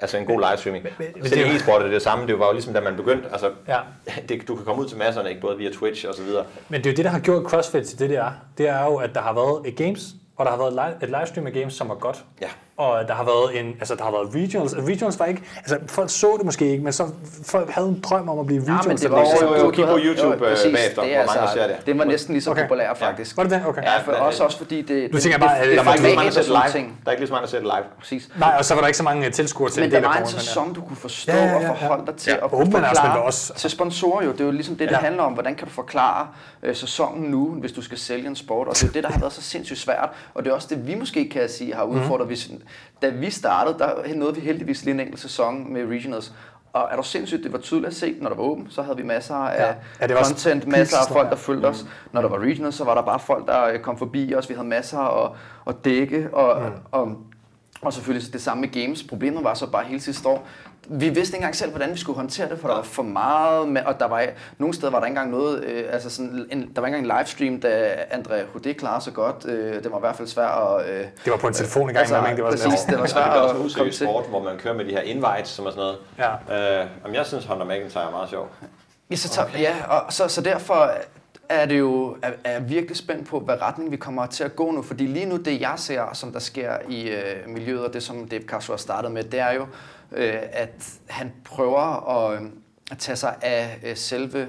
altså 0.00 0.16
en 0.16 0.24
god 0.26 0.40
livestreaming. 0.50 0.84
men- 0.84 0.92
men 1.16 1.28
Selv 1.28 1.44
det 1.44 1.50
er 1.52 1.56
e-sport 1.56 1.82
er 1.82 1.88
det 1.88 2.02
samme, 2.02 2.26
det 2.26 2.38
var 2.38 2.46
jo 2.46 2.52
ligesom 2.52 2.74
da 2.74 2.80
man 2.80 2.96
begyndte, 2.96 3.28
altså, 3.32 3.50
Ja. 3.68 3.78
det, 4.28 4.48
du 4.48 4.56
kan 4.56 4.64
komme 4.64 4.82
ud 4.82 4.88
til 4.88 4.98
masserne, 4.98 5.28
ikke? 5.28 5.40
både 5.40 5.56
via 5.58 5.70
Twitch 5.72 6.08
og 6.08 6.14
så 6.14 6.22
videre. 6.22 6.44
Men 6.68 6.80
det 6.80 6.86
er 6.86 6.92
jo 6.92 6.96
det, 6.96 7.04
der 7.04 7.10
har 7.10 7.20
gjort 7.20 7.44
CrossFit 7.44 7.84
til 7.86 7.98
det, 7.98 8.10
det 8.10 8.18
er. 8.18 8.30
Det 8.58 8.68
er 8.68 8.84
jo, 8.84 8.96
at 8.96 9.10
der 9.14 9.20
har 9.20 9.32
været 9.32 9.68
et 9.68 9.76
games, 9.76 10.02
og 10.36 10.44
der 10.46 10.50
har 10.52 10.58
været 10.58 10.94
et 11.02 11.08
livestream 11.08 11.46
af 11.46 11.52
games, 11.52 11.74
som 11.74 11.88
var 11.88 11.94
godt. 11.94 12.24
Ja. 12.40 12.48
Og 12.80 13.08
der 13.08 13.14
har 13.14 13.24
været 13.24 13.60
en, 13.60 13.66
altså 13.80 13.94
der 13.94 14.04
har 14.04 14.10
været 14.10 14.28
regionals. 14.34 14.74
Regionals 14.76 15.18
var 15.18 15.26
ikke, 15.26 15.42
altså 15.56 15.78
folk 15.86 16.10
så 16.10 16.34
det 16.36 16.44
måske 16.44 16.70
ikke, 16.70 16.84
men 16.84 16.92
så 16.92 17.04
folk 17.46 17.70
havde 17.70 17.88
en 17.88 18.00
drøm 18.00 18.28
om 18.28 18.38
at 18.38 18.46
blive 18.46 18.62
Ja, 18.66 18.72
regionals. 18.78 18.86
men 18.88 18.96
det 18.96 19.10
var 19.10 19.18
jo, 19.20 19.46
noget. 19.46 19.62
jo, 19.62 19.70
kig 19.70 19.84
på 19.84 19.98
YouTube, 20.04 20.34
øh, 20.46 20.52
præcis. 20.52 20.72
bagefter, 20.76 21.02
det 21.02 21.14
er 21.14 21.24
hvor 21.24 21.26
mange 21.26 21.40
altså, 21.40 21.54
ser 21.54 21.66
det. 21.66 21.86
Det 21.86 21.98
var 21.98 22.04
næsten 22.04 22.32
lige 22.34 22.42
så 22.42 22.50
Okay. 22.50 22.62
populær 22.62 22.94
faktisk. 22.94 23.36
Var 23.36 23.42
det 23.42 23.52
det? 23.52 23.62
Okay. 23.66 23.82
Ja, 23.82 23.98
for 23.98 24.12
men- 24.12 24.20
også, 24.20 24.44
også 24.44 24.58
fordi 24.58 24.82
det, 24.82 25.12
Du 25.12 25.18
tænker 25.18 25.38
det, 25.38 25.46
bare, 25.46 25.58
det, 25.60 25.68
det, 25.68 25.76
der 25.76 25.82
Der 25.84 25.90
er 25.90 25.96
det 25.96 26.04
ikke 26.08 26.22
lige 26.22 26.32
så 26.32 26.52
mange, 26.52 26.64
der 26.64 26.64
det 26.64 26.72
ting. 26.72 26.86
live. 26.86 26.96
Der 27.04 27.06
er 27.06 27.12
ikke 27.12 27.20
lige 27.20 27.28
så 27.28 27.32
mange, 27.34 27.44
der 27.46 27.50
ser 27.50 27.58
det 27.58 27.66
live. 27.66 27.84
Præcis. 28.00 28.28
Nej, 28.38 28.54
og 28.58 28.64
så 28.64 28.74
var 28.74 28.80
der 28.80 28.86
ikke 28.88 28.96
så 28.96 29.02
mange 29.02 29.26
øh, 29.26 29.32
tilskuere 29.32 29.70
til 29.72 29.80
Men 29.80 29.88
en 29.88 29.92
der 29.92 29.98
del 29.98 30.04
af 30.06 30.10
var 30.10 30.20
en 30.20 30.26
sæson, 30.26 30.72
du 30.74 30.80
kunne 30.80 30.96
forstå 30.96 31.32
Ja, 31.32 31.38
ja, 31.38 31.46
ja, 31.50 31.56
og 31.56 31.62
ja. 31.62 31.68
forholde 31.70 32.06
dig 32.06 32.14
til 32.14 32.30
Ja, 32.30 32.44
og 32.44 32.50
kunne 32.50 32.66
spiller 32.66 32.88
forklare 32.88 33.22
også. 33.22 33.54
til 33.54 33.70
sponsorer 33.70 34.24
jo. 34.24 34.32
Det 34.32 34.40
er 34.40 34.44
jo 34.44 34.50
ligesom 34.50 34.76
det, 34.76 34.88
det 34.88 34.94
Ja. 34.94 35.00
handler 35.00 35.22
om. 35.22 35.32
Hvordan 35.32 35.54
kan 35.54 35.66
du 35.66 35.72
forklare 35.72 36.26
øh, 36.62 36.76
sæsonen 36.76 37.30
nu, 37.30 37.46
hvis 37.60 37.72
du 37.72 37.82
skal 37.82 37.98
sælge 37.98 38.26
en 38.26 38.36
sport? 38.36 38.68
Og 38.68 38.74
det 38.74 38.82
er 38.82 38.86
jo 38.86 38.92
det, 38.92 39.04
der 39.04 39.10
har 39.10 39.20
været 39.20 39.32
så 39.32 39.42
sindssygt 39.42 39.78
svært. 39.78 40.08
Og 40.34 40.44
det 40.44 40.50
er 40.50 40.54
også 40.54 40.68
det, 40.70 40.86
vi 40.86 40.94
måske 40.94 41.28
kan 41.28 41.48
sige 41.48 41.74
har 41.74 41.84
Mhm. 41.84 41.94
udfordret. 42.00 42.26
Hvis, 42.26 42.50
da 43.02 43.08
vi 43.08 43.30
startede, 43.30 43.78
der 43.78 44.14
nåede 44.14 44.34
vi 44.34 44.40
heldigvis 44.40 44.84
lige 44.84 44.94
en 44.94 45.00
enkelt 45.00 45.20
sæson 45.20 45.72
med 45.72 45.86
regionals. 45.88 46.32
Og 46.72 46.88
er 46.92 46.96
du 46.96 47.02
sindssygt, 47.02 47.44
det 47.44 47.52
var 47.52 47.58
tydeligt 47.58 47.88
at 47.88 47.94
se, 47.94 48.16
når 48.20 48.28
der 48.28 48.36
var 48.36 48.42
åben, 48.42 48.66
så 48.70 48.82
havde 48.82 48.96
vi 48.96 49.02
masser 49.02 49.34
af 49.34 49.74
Ja, 50.00 50.06
det 50.06 50.16
var 50.16 50.24
content, 50.24 50.66
masser 50.66 50.96
af 50.98 51.12
folk, 51.12 51.24
ja. 51.26 51.30
der 51.30 51.36
fulgte 51.36 51.66
os. 51.66 51.86
Når 52.12 52.20
der 52.22 52.28
var 52.28 52.38
regionals, 52.38 52.74
så 52.74 52.84
var 52.84 52.94
der 52.94 53.02
bare 53.02 53.18
folk, 53.18 53.46
der 53.46 53.64
øh, 53.66 53.78
kom 53.80 53.98
forbi 53.98 54.34
os. 54.34 54.48
Vi 54.48 54.54
havde 54.54 54.68
masser 54.68 55.24
at, 55.24 55.30
at 55.66 55.84
dække, 55.84 56.28
og, 56.32 56.62
Mm. 56.62 56.66
og 56.92 57.00
og 57.00 57.16
selvfølgelig 57.90 58.32
det 58.32 58.42
samme 58.42 58.60
med 58.60 58.82
games. 58.82 59.02
Problemet 59.02 59.44
var 59.44 59.54
så 59.54 59.66
bare 59.66 59.84
hele 59.84 60.00
sidste 60.00 60.28
år. 60.28 60.46
Vi 60.88 61.08
vidste 61.08 61.20
ikke 61.20 61.36
engang 61.36 61.56
selv, 61.56 61.70
hvordan 61.70 61.92
vi 61.92 61.98
skulle 61.98 62.16
håndtere 62.16 62.48
det, 62.48 62.58
for 62.58 62.68
der 62.68 62.74
var 62.74 62.82
for 62.82 63.02
meget, 63.02 63.68
med, 63.68 63.82
og 63.82 64.00
der 64.00 64.08
var 64.08 64.24
nogle 64.58 64.74
steder 64.74 64.92
var 64.92 64.98
der 64.98 65.06
ikke 65.06 65.12
engang 65.18 65.30
noget, 65.30 65.64
øh, 65.64 65.84
altså 65.92 66.10
sådan 66.10 66.46
en, 66.50 66.70
der 66.74 66.80
var 66.80 66.88
ikke 66.88 66.98
engang 66.98 67.12
en 67.12 67.18
livestream, 67.18 67.60
da 67.60 67.92
André 68.10 68.34
Houdet 68.52 68.76
klarede 68.76 69.04
sig 69.04 69.12
godt. 69.14 69.44
Øh, 69.48 69.82
det 69.82 69.90
var 69.92 69.98
i 69.98 70.00
hvert 70.00 70.16
fald 70.16 70.28
svært 70.28 70.50
at... 70.80 70.90
Øh, 70.90 71.04
Det 71.24 71.30
var 71.30 71.36
på 71.36 71.46
en 71.46 71.52
telefon 71.54 71.82
en 71.82 71.86
gang 71.94 71.98
Altså, 71.98 72.14
det 72.36 72.44
var 72.44 72.50
sådan 72.56 72.70
præcis, 72.70 72.86
lidt- 72.86 72.90
det 72.90 73.00
var 73.00 73.06
svært 73.16 73.32
det 73.32 73.42
også 73.42 73.64
at 73.64 73.72
komme 73.76 73.92
til. 73.92 74.06
sport, 74.06 74.24
hvor 74.28 74.42
man 74.42 74.58
kører 74.58 74.74
med 74.74 74.84
de 74.84 74.90
her 74.90 75.00
invites, 75.00 75.48
som 75.48 75.66
er 75.66 75.70
sådan 75.70 75.82
noget. 75.82 75.98
Ja. 76.50 76.80
Øh, 76.82 76.86
om 77.04 77.14
jeg 77.14 77.26
synes, 77.26 77.44
Hunter 77.46 77.64
McIntyre 77.66 78.06
er 78.06 78.10
meget 78.10 78.30
sjov. 78.30 78.48
Ja, 79.10 79.16
så, 79.16 79.28
tager, 79.28 79.48
ja 79.58 79.74
og 79.88 80.12
så, 80.12 80.28
så 80.28 80.40
derfor 80.40 80.90
er 81.50 81.66
det 81.66 81.78
jo 81.78 82.16
er, 82.22 82.32
er 82.44 82.60
virkelig 82.60 82.96
spændt 82.96 83.28
på, 83.28 83.40
hvad 83.40 83.62
retning 83.62 83.90
vi 83.90 83.96
kommer 83.96 84.26
til 84.26 84.44
at 84.44 84.56
gå 84.56 84.70
nu. 84.70 84.82
Fordi 84.82 85.06
lige 85.06 85.26
nu, 85.26 85.36
det 85.36 85.60
jeg 85.60 85.74
ser, 85.76 86.12
som 86.12 86.32
der 86.32 86.38
sker 86.38 86.76
i 86.88 87.08
øh, 87.08 87.48
miljøet, 87.48 87.84
og 87.86 87.94
det 87.94 88.02
som 88.02 88.28
Dave 88.28 88.42
Castro 88.42 88.72
har 88.72 88.78
startet 88.78 89.12
med, 89.12 89.24
det 89.24 89.40
er 89.40 89.52
jo, 89.52 89.66
øh, 90.12 90.34
at 90.52 90.92
han 91.08 91.32
prøver 91.44 92.08
at, 92.16 92.42
øh, 92.42 92.48
at 92.90 92.98
tage 92.98 93.16
sig 93.16 93.36
af 93.42 93.78
øh, 93.84 93.96
selve 93.96 94.48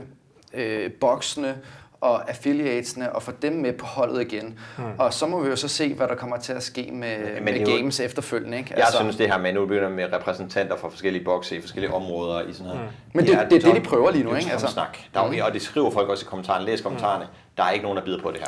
øh, 0.54 0.92
boksene 0.92 1.58
og 2.02 2.30
affiliatesne 2.30 3.16
og 3.16 3.24
få 3.24 3.32
dem 3.42 3.54
med 3.54 3.74
på 3.74 3.86
holdet 3.86 4.22
igen. 4.22 4.60
Hmm. 4.78 4.86
Og 4.98 5.14
så 5.14 5.28
må 5.28 5.40
vi 5.42 5.50
jo 5.50 5.56
så 5.56 5.68
se, 5.68 5.94
hvad 5.94 6.08
der 6.08 6.16
kommer 6.16 6.38
til 6.38 6.54
at 6.54 6.64
ske 6.64 6.90
med, 6.94 7.18
Men 7.36 7.46
med 7.46 7.54
det 7.54 7.62
jo- 7.62 7.76
games 7.78 8.00
efterfølgende. 8.00 8.58
Ikke? 8.58 8.74
Jeg 8.76 8.80
altså, 8.86 8.98
synes 9.00 9.16
det 9.16 9.28
her 9.32 9.38
med, 9.38 9.54
nu 9.54 9.66
begynder 9.66 9.90
med 9.90 10.14
repræsentanter 10.14 10.78
fra 10.78 10.90
forskellige 10.90 11.24
bokse 11.24 11.58
i 11.58 11.62
forskellige 11.62 11.94
områder 11.94 12.42
i 12.42 12.54
sådan 12.54 12.66
noget. 12.68 12.82
Men 13.14 13.26
det- 13.26 13.34
det 13.50 13.66
er 13.66 13.72
det, 13.74 13.84
de 13.84 13.88
prøver 13.90 14.12
lige 14.12 14.24
nu, 14.24 14.36
ikke? 14.36 14.52
Altså, 14.52 14.68
snak. 14.68 14.98
Der 15.14 15.22
er, 15.22 15.34
jo- 15.34 15.46
Og 15.46 15.54
det 15.54 15.62
skriver 15.62 15.92
folk 15.92 16.10
også 16.10 16.26
i 16.26 16.28
kommentarerne. 16.30 16.66
Læs 16.66 16.82
kommentarerne. 16.82 17.28
Der 17.58 17.64
er 17.64 17.72
ikke 17.72 17.84
nogen, 17.84 17.98
der 17.98 18.04
bider 18.06 18.22
på 18.22 18.32
det 18.32 18.40
her. 18.40 18.48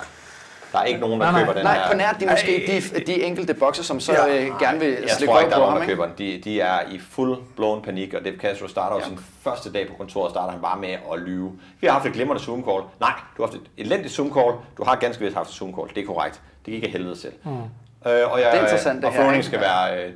Der 0.73 0.79
er 0.79 0.83
ikke 0.83 0.99
nogen, 0.99 1.21
der 1.21 1.25
Nej, 1.25 1.31
nej. 1.31 1.41
køber 1.41 1.53
den 1.53 1.63
Nej, 1.63 1.77
her. 1.77 1.87
på 1.91 1.97
nær 1.97 2.11
de 2.19 2.25
måske 2.25 2.81
de, 2.97 2.99
de 3.13 3.23
enkelte 3.23 3.53
bokser, 3.53 3.83
som 3.83 3.99
så 3.99 4.13
ja. 4.13 4.27
øh, 4.45 4.59
gerne 4.59 4.79
vil 4.79 4.89
Jeg 4.89 5.09
slikke 5.09 5.31
tror 5.33 5.39
ikke, 5.39 5.49
der 5.49 5.55
er 5.55 5.59
på 5.59 5.65
nogen, 5.65 5.71
ham. 5.77 5.81
der 5.81 5.87
køber 5.87 6.05
den. 6.05 6.13
De, 6.17 6.41
de 6.43 6.59
er 6.61 6.79
i 6.91 6.99
full 7.11 7.37
blown 7.55 7.81
panik, 7.81 8.13
og 8.13 8.25
Dave 8.25 8.37
Castro 8.37 8.67
starter 8.67 8.95
Ja. 8.95 9.03
sin 9.05 9.19
første 9.43 9.71
dag 9.73 9.87
på 9.87 9.93
kontoret, 9.97 10.31
starter 10.31 10.51
han 10.51 10.61
bare 10.61 10.79
med 10.79 10.89
at 11.13 11.19
lyve. 11.19 11.51
Vi 11.81 11.87
har 11.87 11.93
haft 11.93 12.05
et 12.05 12.13
glimrende 12.13 12.43
Zoom-call. 12.43 12.83
Nej, 12.99 13.11
du 13.37 13.41
har 13.43 13.47
haft 13.47 13.53
et 13.53 13.61
elendigt 13.77 14.19
Zoom-call. 14.19 14.53
Du 14.77 14.83
har 14.83 14.95
ganske 14.95 15.23
vist 15.23 15.35
haft 15.37 15.49
et 15.49 15.55
Zoom-call. 15.61 15.93
Det 15.95 16.01
er 16.01 16.05
korrekt. 16.05 16.41
Det 16.65 16.73
gik 16.73 16.83
af 16.83 16.89
helvede 16.89 17.15
selv. 17.19 17.33
Mm. 17.43 17.51
Øh, 17.51 17.61
og 18.05 18.11
jeg, 18.11 18.21
Det 18.51 18.59
er 18.59 18.61
interessant, 18.63 18.97
det 19.01 19.05
og 19.05 19.31
her, 19.33 19.41
skal 19.41 19.59
være 19.59 20.03
øh, 20.05 20.11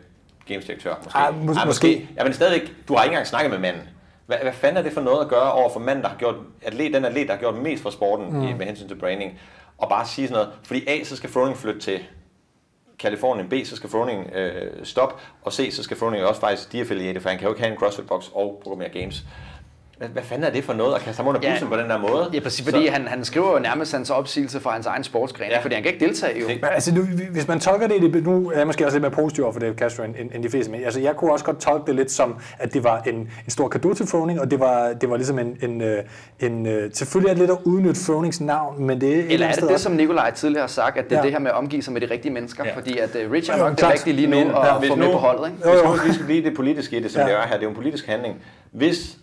gamesdirektør, 0.48 0.94
måske. 1.04 1.18
Ah, 1.20 1.34
mås- 1.48 1.60
Ej, 1.60 1.66
måske. 1.66 2.10
Ja, 2.18 2.24
men 2.24 2.34
stadigvæk, 2.34 2.74
du 2.88 2.96
har 2.96 3.04
ikke 3.04 3.14
engang 3.14 3.28
snakket 3.28 3.52
med 3.52 3.60
manden. 3.60 3.82
Hvad, 4.26 4.38
hvad 4.42 4.54
fanden 4.54 4.78
er 4.78 4.82
det 4.82 4.94
for 4.94 5.02
noget 5.02 5.22
at 5.22 5.28
gøre 5.28 5.52
over 5.52 5.70
for 5.70 5.80
manden, 5.80 6.04
der 6.04 6.10
har 6.10 6.18
gjort, 6.18 6.36
atlet, 6.62 6.94
den 6.94 7.06
atlet, 7.06 7.28
der 7.28 7.34
har 7.34 7.40
gjort 7.40 7.56
mest 7.56 7.84
for 7.84 7.90
sporten 7.90 8.34
mm. 8.34 8.48
i, 8.48 8.54
med 8.54 8.66
hensyn 8.66 8.88
til 8.88 8.96
branding, 8.96 9.40
og 9.78 9.90
bare 9.90 10.06
sige 10.06 10.28
sådan 10.28 10.44
noget, 10.44 10.60
fordi 10.64 10.86
A, 10.88 11.04
så 11.04 11.16
skal 11.16 11.30
Froning 11.30 11.58
flytte 11.58 11.80
til 11.80 12.00
Kalifornien, 13.00 13.50
B, 13.50 13.54
så 13.66 13.76
skal 13.76 13.90
Froning 13.90 14.34
øh, 14.34 14.86
stoppe, 14.86 15.16
og 15.42 15.54
C, 15.54 15.70
så 15.74 15.84
skal 15.84 15.98
Froning 15.98 16.24
også 16.24 16.42
faktisk 16.42 16.72
de-affiliate, 16.72 17.20
for 17.20 17.30
han 17.30 17.38
kan 17.38 17.48
jo 17.48 17.54
ikke 17.54 17.62
have 17.62 17.74
en 17.74 17.80
CrossFit-box 17.80 18.30
og 18.34 18.60
programmere 18.64 18.90
games. 18.90 19.24
Hvad, 19.98 20.08
hvad 20.08 20.24
fanden 20.24 20.44
er 20.44 20.50
det 20.52 20.64
for 20.64 20.74
noget 20.74 20.96
at 20.96 21.02
kaste 21.02 21.20
ham 21.20 21.28
under 21.28 21.42
Ja. 21.44 21.52
bussen 21.52 21.68
på 21.68 21.76
den 21.78 21.90
der 21.90 21.98
måde? 21.98 22.30
Ja, 22.34 22.40
præcis, 22.40 22.70
fordi 22.70 22.88
han, 22.88 23.08
han 23.08 23.24
skriver 23.26 23.52
jo 23.54 23.60
nærmest 23.60 23.92
hans 23.92 24.10
opsigelse 24.10 24.60
for 24.60 24.70
hans 24.70 24.86
egen 24.86 25.04
sportsgren, 25.04 25.50
Ja. 25.50 25.56
ja. 25.56 25.62
fordi 25.64 25.74
han 25.76 25.84
kan 25.84 25.94
ikke 25.94 26.06
deltage 26.06 26.40
jo. 26.42 26.48
Det- 26.48 26.56
Men 26.62 26.70
altså, 26.74 26.94
nu, 26.96 27.02
hvis 27.32 27.48
man 27.48 27.60
tolker 27.60 27.88
det, 27.88 28.14
det, 28.14 28.24
nu 28.24 28.52
er 28.52 28.58
jeg 28.58 28.68
måske 28.68 28.86
også 28.86 28.96
lidt 28.98 29.02
mere 29.02 29.12
positiv 29.12 29.44
over 29.44 29.54
for 29.54 29.60
Dave 29.60 29.74
Castro 29.76 30.04
end, 30.04 30.16
end, 30.20 30.30
end 30.36 30.44
de 30.44 30.50
fleste, 30.50 30.72
men 30.72 30.84
altså, 30.84 31.00
jeg 31.00 31.16
kunne 31.16 31.32
også 31.32 31.46
godt 31.46 31.60
tolke 31.62 31.86
det 31.88 31.96
lidt 31.96 32.12
som, 32.12 32.36
at 32.60 32.74
det 32.74 32.84
var 32.84 33.02
en, 33.02 33.16
en 33.16 33.30
stor 33.50 33.68
kado 33.68 33.94
til 33.94 34.08
Froning, 34.08 34.42
og 34.42 34.52
det 34.52 34.60
var, 34.60 34.94
det 35.02 35.10
var 35.10 35.16
ligesom 35.16 35.40
en, 35.40 35.58
en, 35.62 35.82
øh, 35.82 36.04
en, 36.40 36.66
en 36.66 36.94
selvfølgelig 36.94 37.30
er 37.30 37.34
det 37.34 37.40
lidt 37.40 37.52
at 37.52 37.58
udnytte 37.64 38.02
Fronings 38.06 38.42
navn, 38.42 38.84
men 38.86 39.02
det 39.02 39.20
er 39.20 39.24
Eller 39.30 39.46
er 39.46 39.50
det 39.50 39.56
sted 39.56 39.68
det, 39.68 39.74
også- 39.74 39.84
som 39.84 39.92
Nikolaj 39.94 40.32
tidligere 40.32 40.62
har 40.62 40.68
sagt, 40.68 40.98
at 40.98 41.04
det 41.04 41.12
er 41.12 41.18
Ja. 41.18 41.24
det 41.24 41.32
her 41.32 41.40
med 41.40 41.52
at 41.52 41.56
omgive 41.58 41.82
sig 41.82 41.94
med 41.94 42.02
de 42.02 42.08
rigtige 42.12 42.32
mennesker? 42.34 42.64
Ja. 42.64 42.70
Ja. 42.70 42.76
Fordi 42.76 42.98
at 42.98 43.10
uh, 43.26 43.32
Rich 43.32 43.52
er 43.54 43.58
nok 43.58 43.78
det 43.80 43.92
rigtige 43.92 44.14
lige 44.16 44.28
nu 44.28 44.38
Men, 44.38 44.48
at 44.48 44.54
ja, 44.54 44.76
få 44.76 44.80
hvis 44.80 44.90
med 44.90 44.98
nu- 45.06 45.12
på 45.12 45.18
holdet, 45.18 45.48
ikke? 45.52 45.70
Jo, 45.70 45.74
jo. 45.76 45.90
Hvis 45.92 46.02
nu 46.02 46.08
vi 46.08 46.14
skal 46.14 46.26
blive 46.26 46.44
det 46.44 46.56
politiske 46.56 46.98
i 46.98 47.04
det, 47.04 47.12
som 47.12 47.20
Ja. 47.22 47.28
ja. 47.28 47.34
det 47.34 47.44
er 47.44 47.48
her, 47.48 47.54
det 47.54 47.60
er 47.60 47.64
jo 47.64 47.70
en 47.70 47.76
politisk 47.76 48.08
handling. 48.08 48.36
Hvis 48.72 48.98
øh, 49.16 49.22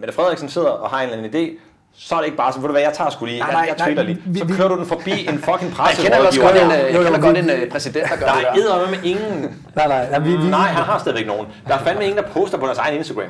Mette 0.00 0.14
Frederiksen 0.14 0.48
sidder 0.48 0.68
og 0.68 0.90
har 0.90 1.02
en 1.02 1.10
eller 1.10 1.24
anden 1.24 1.46
idé, 1.46 1.58
så 1.98 2.14
er 2.14 2.18
det 2.18 2.24
ikke 2.26 2.36
bare 2.36 2.52
sådan, 2.52 2.62
ved 2.62 2.68
du 2.68 2.72
hvad, 2.72 2.82
jeg 2.82 2.92
tager 2.92 3.10
sgu 3.10 3.24
lige, 3.24 3.38
Nej, 3.38 3.48
jeg, 3.48 3.54
nej, 3.56 3.64
jeg 3.68 3.74
nej, 3.78 3.86
tweeter 3.86 4.02
lige. 4.02 4.22
vi- 4.26 4.38
Så 4.38 4.56
kører 4.56 4.68
du 4.68 4.76
den 4.76 4.86
forbi 4.86 5.10
en 5.28 5.38
fucking 5.48 5.72
Jeg 5.78 5.94
kender 5.96 6.22
presserådgiver. 6.22 6.44
godt 6.44 6.56
en, 6.62 6.70
jeg 6.70 7.04
kender 7.04 7.20
godt 7.20 7.38
en 7.38 7.50
øh, 7.50 7.70
præsident, 7.70 8.08
der 8.10 8.16
gør 8.16 8.26
Der 8.26 8.32
det 8.34 8.42
er 8.48 8.52
der. 8.52 8.60
eddermame 8.60 8.90
med 8.90 8.98
ingen. 9.04 9.56
Nej, 9.76 9.88
nej, 9.88 10.10
nej, 10.10 10.18
vi, 10.18 10.30
vi, 10.36 10.50
Nej, 10.50 10.60
han 10.60 10.84
har 10.84 10.98
stadigvæk 10.98 11.26
nogen. 11.26 11.46
Der 11.68 11.74
er 11.74 11.78
fandme 11.78 12.04
ingen, 12.04 12.16
der 12.24 12.28
poster 12.30 12.58
på 12.58 12.66
deres 12.66 12.78
egen 12.78 12.96
Instagram. 12.98 13.28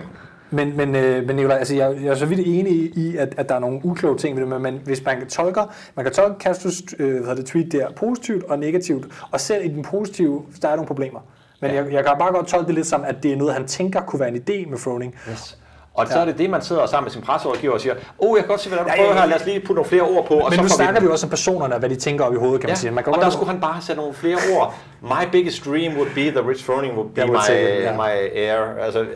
Men, 0.51 0.76
men, 0.76 0.94
øh, 0.94 1.26
men 1.26 1.36
Nicolaj, 1.36 1.56
altså 1.59 1.74
jeg, 1.74 1.97
jeg 2.02 2.09
er 2.10 2.14
så 2.14 2.26
vidt 2.26 2.40
enig 2.47 2.72
i, 2.72 3.16
at, 3.16 3.34
at 3.36 3.48
der 3.48 3.55
er 3.55 3.59
nogle 3.59 3.80
ukloge 3.84 4.18
ting 4.18 4.36
ved 4.40 4.47
det, 4.47 4.60
men, 4.60 4.80
hvis 4.84 5.05
man 5.05 5.18
kan 5.18 5.28
tolke, 5.28 5.60
man 5.94 6.05
kan 6.05 6.14
tolke 6.14 6.34
Castros 6.40 6.74
øh, 6.98 7.24
hvad 7.24 7.36
det, 7.36 7.47
tweet 7.47 7.72
der 7.72 7.86
positivt 7.97 8.44
og 8.44 8.59
negativt, 8.59 9.05
og 9.30 9.40
selv 9.40 9.64
i 9.64 9.68
den 9.68 9.82
positive, 9.82 10.43
der 10.62 10.68
er 10.68 10.74
nogle 10.76 10.86
problemer. 10.86 11.20
Men 11.60 11.70
Ja. 11.70 11.76
jeg, 11.76 11.93
jeg 11.93 12.05
kan 12.05 12.14
bare 12.18 12.32
godt 12.32 12.47
tolke 12.47 12.66
det 12.66 12.74
lidt 12.74 12.86
som, 12.86 13.05
at 13.05 13.22
det 13.22 13.32
er 13.32 13.36
noget, 13.36 13.55
han 13.55 13.66
tænker 13.66 14.01
kunne 14.01 14.20
være 14.20 14.28
en 14.28 14.36
idé 14.36 14.70
med 14.70 14.78
Froning. 14.78 15.14
Yes. 15.32 15.59
Og 15.97 16.09
så 16.09 16.18
er 16.18 16.24
det 16.24 16.39
det, 16.39 16.51
man 16.51 16.62
sidder 16.62 16.86
sammen 16.86 17.05
med 17.05 17.10
sin 17.12 17.23
presserådgiver 17.23 17.73
og 17.74 17.81
siger, 17.81 17.94
oh, 18.18 18.36
jeg 18.36 18.44
kan 18.44 18.48
godt 18.48 18.60
se, 18.60 18.68
hvad 18.68 18.78
der 18.78 18.85
Ja, 18.86 18.93
er, 18.93 18.97
prøver 18.97 19.14
ja, 19.14 19.20
her, 19.20 19.27
lad 19.27 19.36
os 19.40 19.47
lige 19.47 19.60
putte 19.60 19.74
nogle 19.74 19.89
flere 19.89 20.02
ord 20.02 20.27
på. 20.27 20.35
Og 20.35 20.51
Men 20.51 20.56
så 20.56 20.62
nu 20.62 20.68
snakker 20.68 21.01
vi 21.01 21.06
vi 21.06 21.12
også 21.12 21.27
om 21.27 21.31
personerne, 21.31 21.74
og 21.74 21.78
hvad 21.78 21.89
de 21.90 21.97
tænker 21.97 22.24
op 22.24 22.32
i 22.35 22.36
hovedet, 22.36 22.60
kan 22.60 22.68
man 22.68 22.74
Ja, 22.77 22.81
sige. 22.81 22.90
Man 22.90 23.05
kan 23.05 23.14
og 23.14 23.20
der 23.20 23.31
skulle 23.31 23.51
han 23.51 23.60
bare 23.60 23.82
sætte 23.82 24.01
nogle 24.01 24.14
flere 24.14 24.39
ord. 24.56 24.74
My 25.02 25.31
biggest 25.32 25.64
dream 25.64 25.97
would 25.97 26.14
be 26.14 26.20
the 26.40 26.48
Rich 26.48 26.64
Froning 26.64 26.94
would 26.97 27.10
be 27.10 27.20
would 27.20 27.51
my, 27.51 27.55
it, 27.55 27.82
ja. 27.82 27.93
my 27.97 28.39
heir. 28.40 28.78
Altså, 28.81 29.06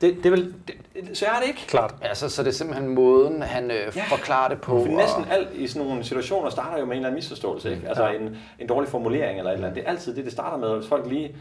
det, 0.00 0.16
det 0.16 0.26
er 0.26 0.30
vel, 0.30 0.54
det, 0.68 1.18
så 1.18 1.26
er 1.26 1.40
det 1.40 1.48
ikke. 1.48 1.64
Klart. 1.68 1.94
Ja, 2.02 2.14
så, 2.14 2.42
det 2.42 2.48
er 2.48 2.52
simpelthen 2.52 2.88
måden, 2.94 3.42
han 3.42 3.70
øh, 3.70 3.76
Ja. 3.96 4.02
forklarer 4.08 4.48
det 4.48 4.60
på. 4.60 4.84
For 4.86 4.92
næsten 4.92 5.24
alt 5.30 5.48
i 5.54 5.66
sådan 5.66 5.88
nogle 5.88 6.04
situationer 6.04 6.50
starter 6.50 6.78
jo 6.78 6.84
med 6.84 6.92
en 6.92 6.96
eller 6.96 7.08
anden 7.08 7.14
misforståelse. 7.18 7.70
Ikke? 7.70 7.88
Altså 7.88 8.08
en, 8.20 8.36
en 8.58 8.66
dårlig 8.68 8.90
formulering 8.90 9.38
eller 9.38 9.50
et 9.50 9.54
eller 9.54 9.68
andet. 9.68 9.82
Det 9.82 9.86
er 9.88 9.92
altid 9.92 10.16
det, 10.16 10.24
det 10.24 10.32
starter 10.32 10.56
med. 10.58 10.76
Hvis 10.76 10.88
folk 10.88 11.06
lige... 11.06 11.36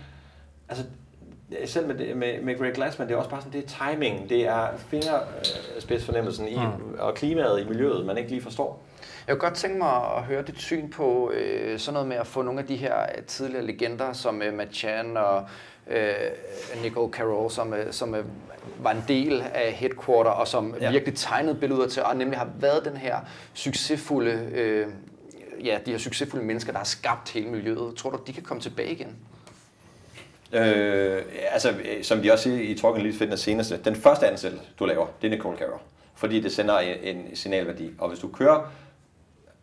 Altså, 0.70 0.84
selv 1.66 1.88
med, 1.88 2.16
med, 2.16 2.42
med 2.42 2.58
Greg 2.58 2.74
Glassman, 2.74 3.08
det 3.08 3.14
er 3.14 3.18
også 3.18 3.30
bare 3.30 3.42
sådan, 3.42 3.62
det 3.62 3.66
er 3.66 3.86
timing, 3.88 4.30
det 4.30 4.48
er 4.48 4.68
fingerspidsfornemmelsen 4.78 6.48
i, 6.48 6.58
og 7.00 7.14
klimaet 7.14 7.62
i 7.62 7.68
miljøet, 7.68 8.06
man 8.06 8.18
ikke 8.18 8.30
lige 8.30 8.42
forstår. 8.42 8.84
Jeg 9.28 9.38
kunne 9.38 9.50
godt 9.50 9.60
tænke 9.60 9.78
mig 9.78 9.96
at 10.18 10.24
høre 10.24 10.42
dit 10.42 10.60
syn 10.60 10.90
på 10.90 11.32
øh, 11.32 11.80
sådan 11.80 11.94
noget 11.94 12.08
med 12.08 12.18
at 12.18 12.28
få 12.28 12.42
nogle 12.42 12.60
af 12.60 12.68
de 12.68 12.76
her 12.76 13.02
øh, 13.02 13.24
tidligere 13.24 13.66
legender, 13.66 14.14
som 14.14 14.42
øh, 14.42 14.54
Matt 14.54 14.76
Chan 14.76 15.18
og 15.18 15.46
øh, 15.88 16.14
Nicole 16.84 17.14
Carroll, 17.14 17.52
som, 17.52 17.74
øh, 17.74 17.94
som 17.94 18.16
øh, 18.16 18.26
var 18.80 18.92
en 18.92 19.04
del 19.08 19.44
af 19.54 19.72
Headquarter, 19.72 20.32
og 20.32 20.48
som 20.48 20.76
ja. 20.82 20.92
virkelig 20.92 21.16
tegnede 21.16 21.56
billeder 21.56 21.88
til, 21.88 22.04
og 22.04 22.16
nemlig 22.16 22.40
har 22.40 22.50
været 22.60 22.86
den 22.86 22.98
her 22.98 23.18
succesfulde, 23.54 24.32
øh, 24.54 24.88
ja, 25.66 25.78
de 25.86 25.92
her 25.92 25.98
succesfulde 25.98 26.46
mennesker, 26.46 26.72
der 26.72 26.80
har 26.80 26.86
skabt 26.86 27.32
hele 27.32 27.50
miljøet. 27.50 27.96
Tror 27.96 28.10
du, 28.10 28.20
de 28.28 28.34
kan 28.34 28.44
komme 28.44 28.62
tilbage 28.62 28.92
igen? 28.92 29.16
Øh, 30.54 31.22
altså, 31.52 31.70
øh, 31.70 32.04
som 32.04 32.22
de 32.22 32.32
også 32.32 32.44
siger 32.44 32.62
i 32.62 32.76
Talking 32.76 32.98
Elite 32.98 33.18
Fitness 33.18 33.44
seneste, 33.44 33.80
den 33.86 33.96
første 33.96 34.28
ansættelse, 34.28 34.66
du 34.80 34.86
laver, 34.86 35.08
det 35.22 35.28
er 35.28 35.32
Nicole 35.32 35.58
Carroll. 35.58 35.82
Fordi 36.16 36.40
det 36.40 36.52
sender 36.52 36.80
en, 36.80 37.18
en 37.18 37.36
signalværdi. 37.36 37.92
Og 38.00 38.10
hvis 38.10 38.20
du 38.20 38.28
kører, 38.28 38.72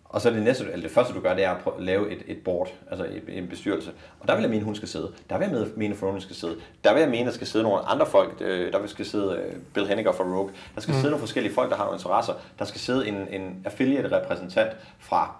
og 0.04 0.20
så 0.20 0.28
er 0.28 0.32
det 0.32 0.42
næste, 0.42 0.64
eller 0.64 0.82
det 0.82 0.90
første 0.90 1.14
du 1.14 1.20
gør, 1.20 1.34
det 1.34 1.44
er 1.44 1.50
at 1.50 1.62
prøve 1.62 1.76
at 1.76 1.82
lave 1.82 2.12
et, 2.12 2.22
et 2.26 2.38
board, 2.44 2.68
altså 2.90 3.06
en 3.28 3.48
bestyrelse. 3.48 3.90
Og 4.20 4.28
der 4.28 4.34
vil 4.34 4.42
jeg 4.42 4.50
mene, 4.50 4.64
hun 4.64 4.74
skal 4.74 4.88
sidde. 4.88 5.12
Der 5.28 5.38
vil 5.38 5.48
jeg 5.48 5.68
mene, 5.76 5.94
Froning 5.94 6.22
skal 6.22 6.36
sidde. 6.36 6.56
Der 6.84 6.92
vil 6.92 7.00
jeg 7.00 7.10
mene, 7.10 7.26
der 7.26 7.32
skal 7.32 7.46
sidde 7.46 7.62
nogle 7.62 7.78
andre 7.78 8.06
folk. 8.06 8.32
Øh, 8.40 8.72
der 8.72 8.78
vil 8.78 8.88
skal 8.88 9.06
sidde 9.06 9.36
øh, 9.36 9.54
Bill 9.74 9.86
Henniger 9.86 10.12
fra 10.12 10.24
Rogue. 10.24 10.50
Der 10.74 10.80
skal 10.80 10.92
mm. 10.92 11.00
sidde 11.00 11.10
nogle 11.10 11.20
forskellige 11.20 11.54
folk, 11.54 11.70
der 11.70 11.76
har 11.76 11.84
nogle 11.84 11.96
interesser. 11.96 12.32
Der 12.58 12.64
skal 12.64 12.80
sidde 12.80 13.08
en, 13.08 13.14
en 13.14 13.62
affiliate-repræsentant 13.64 14.70
fra 14.98 15.36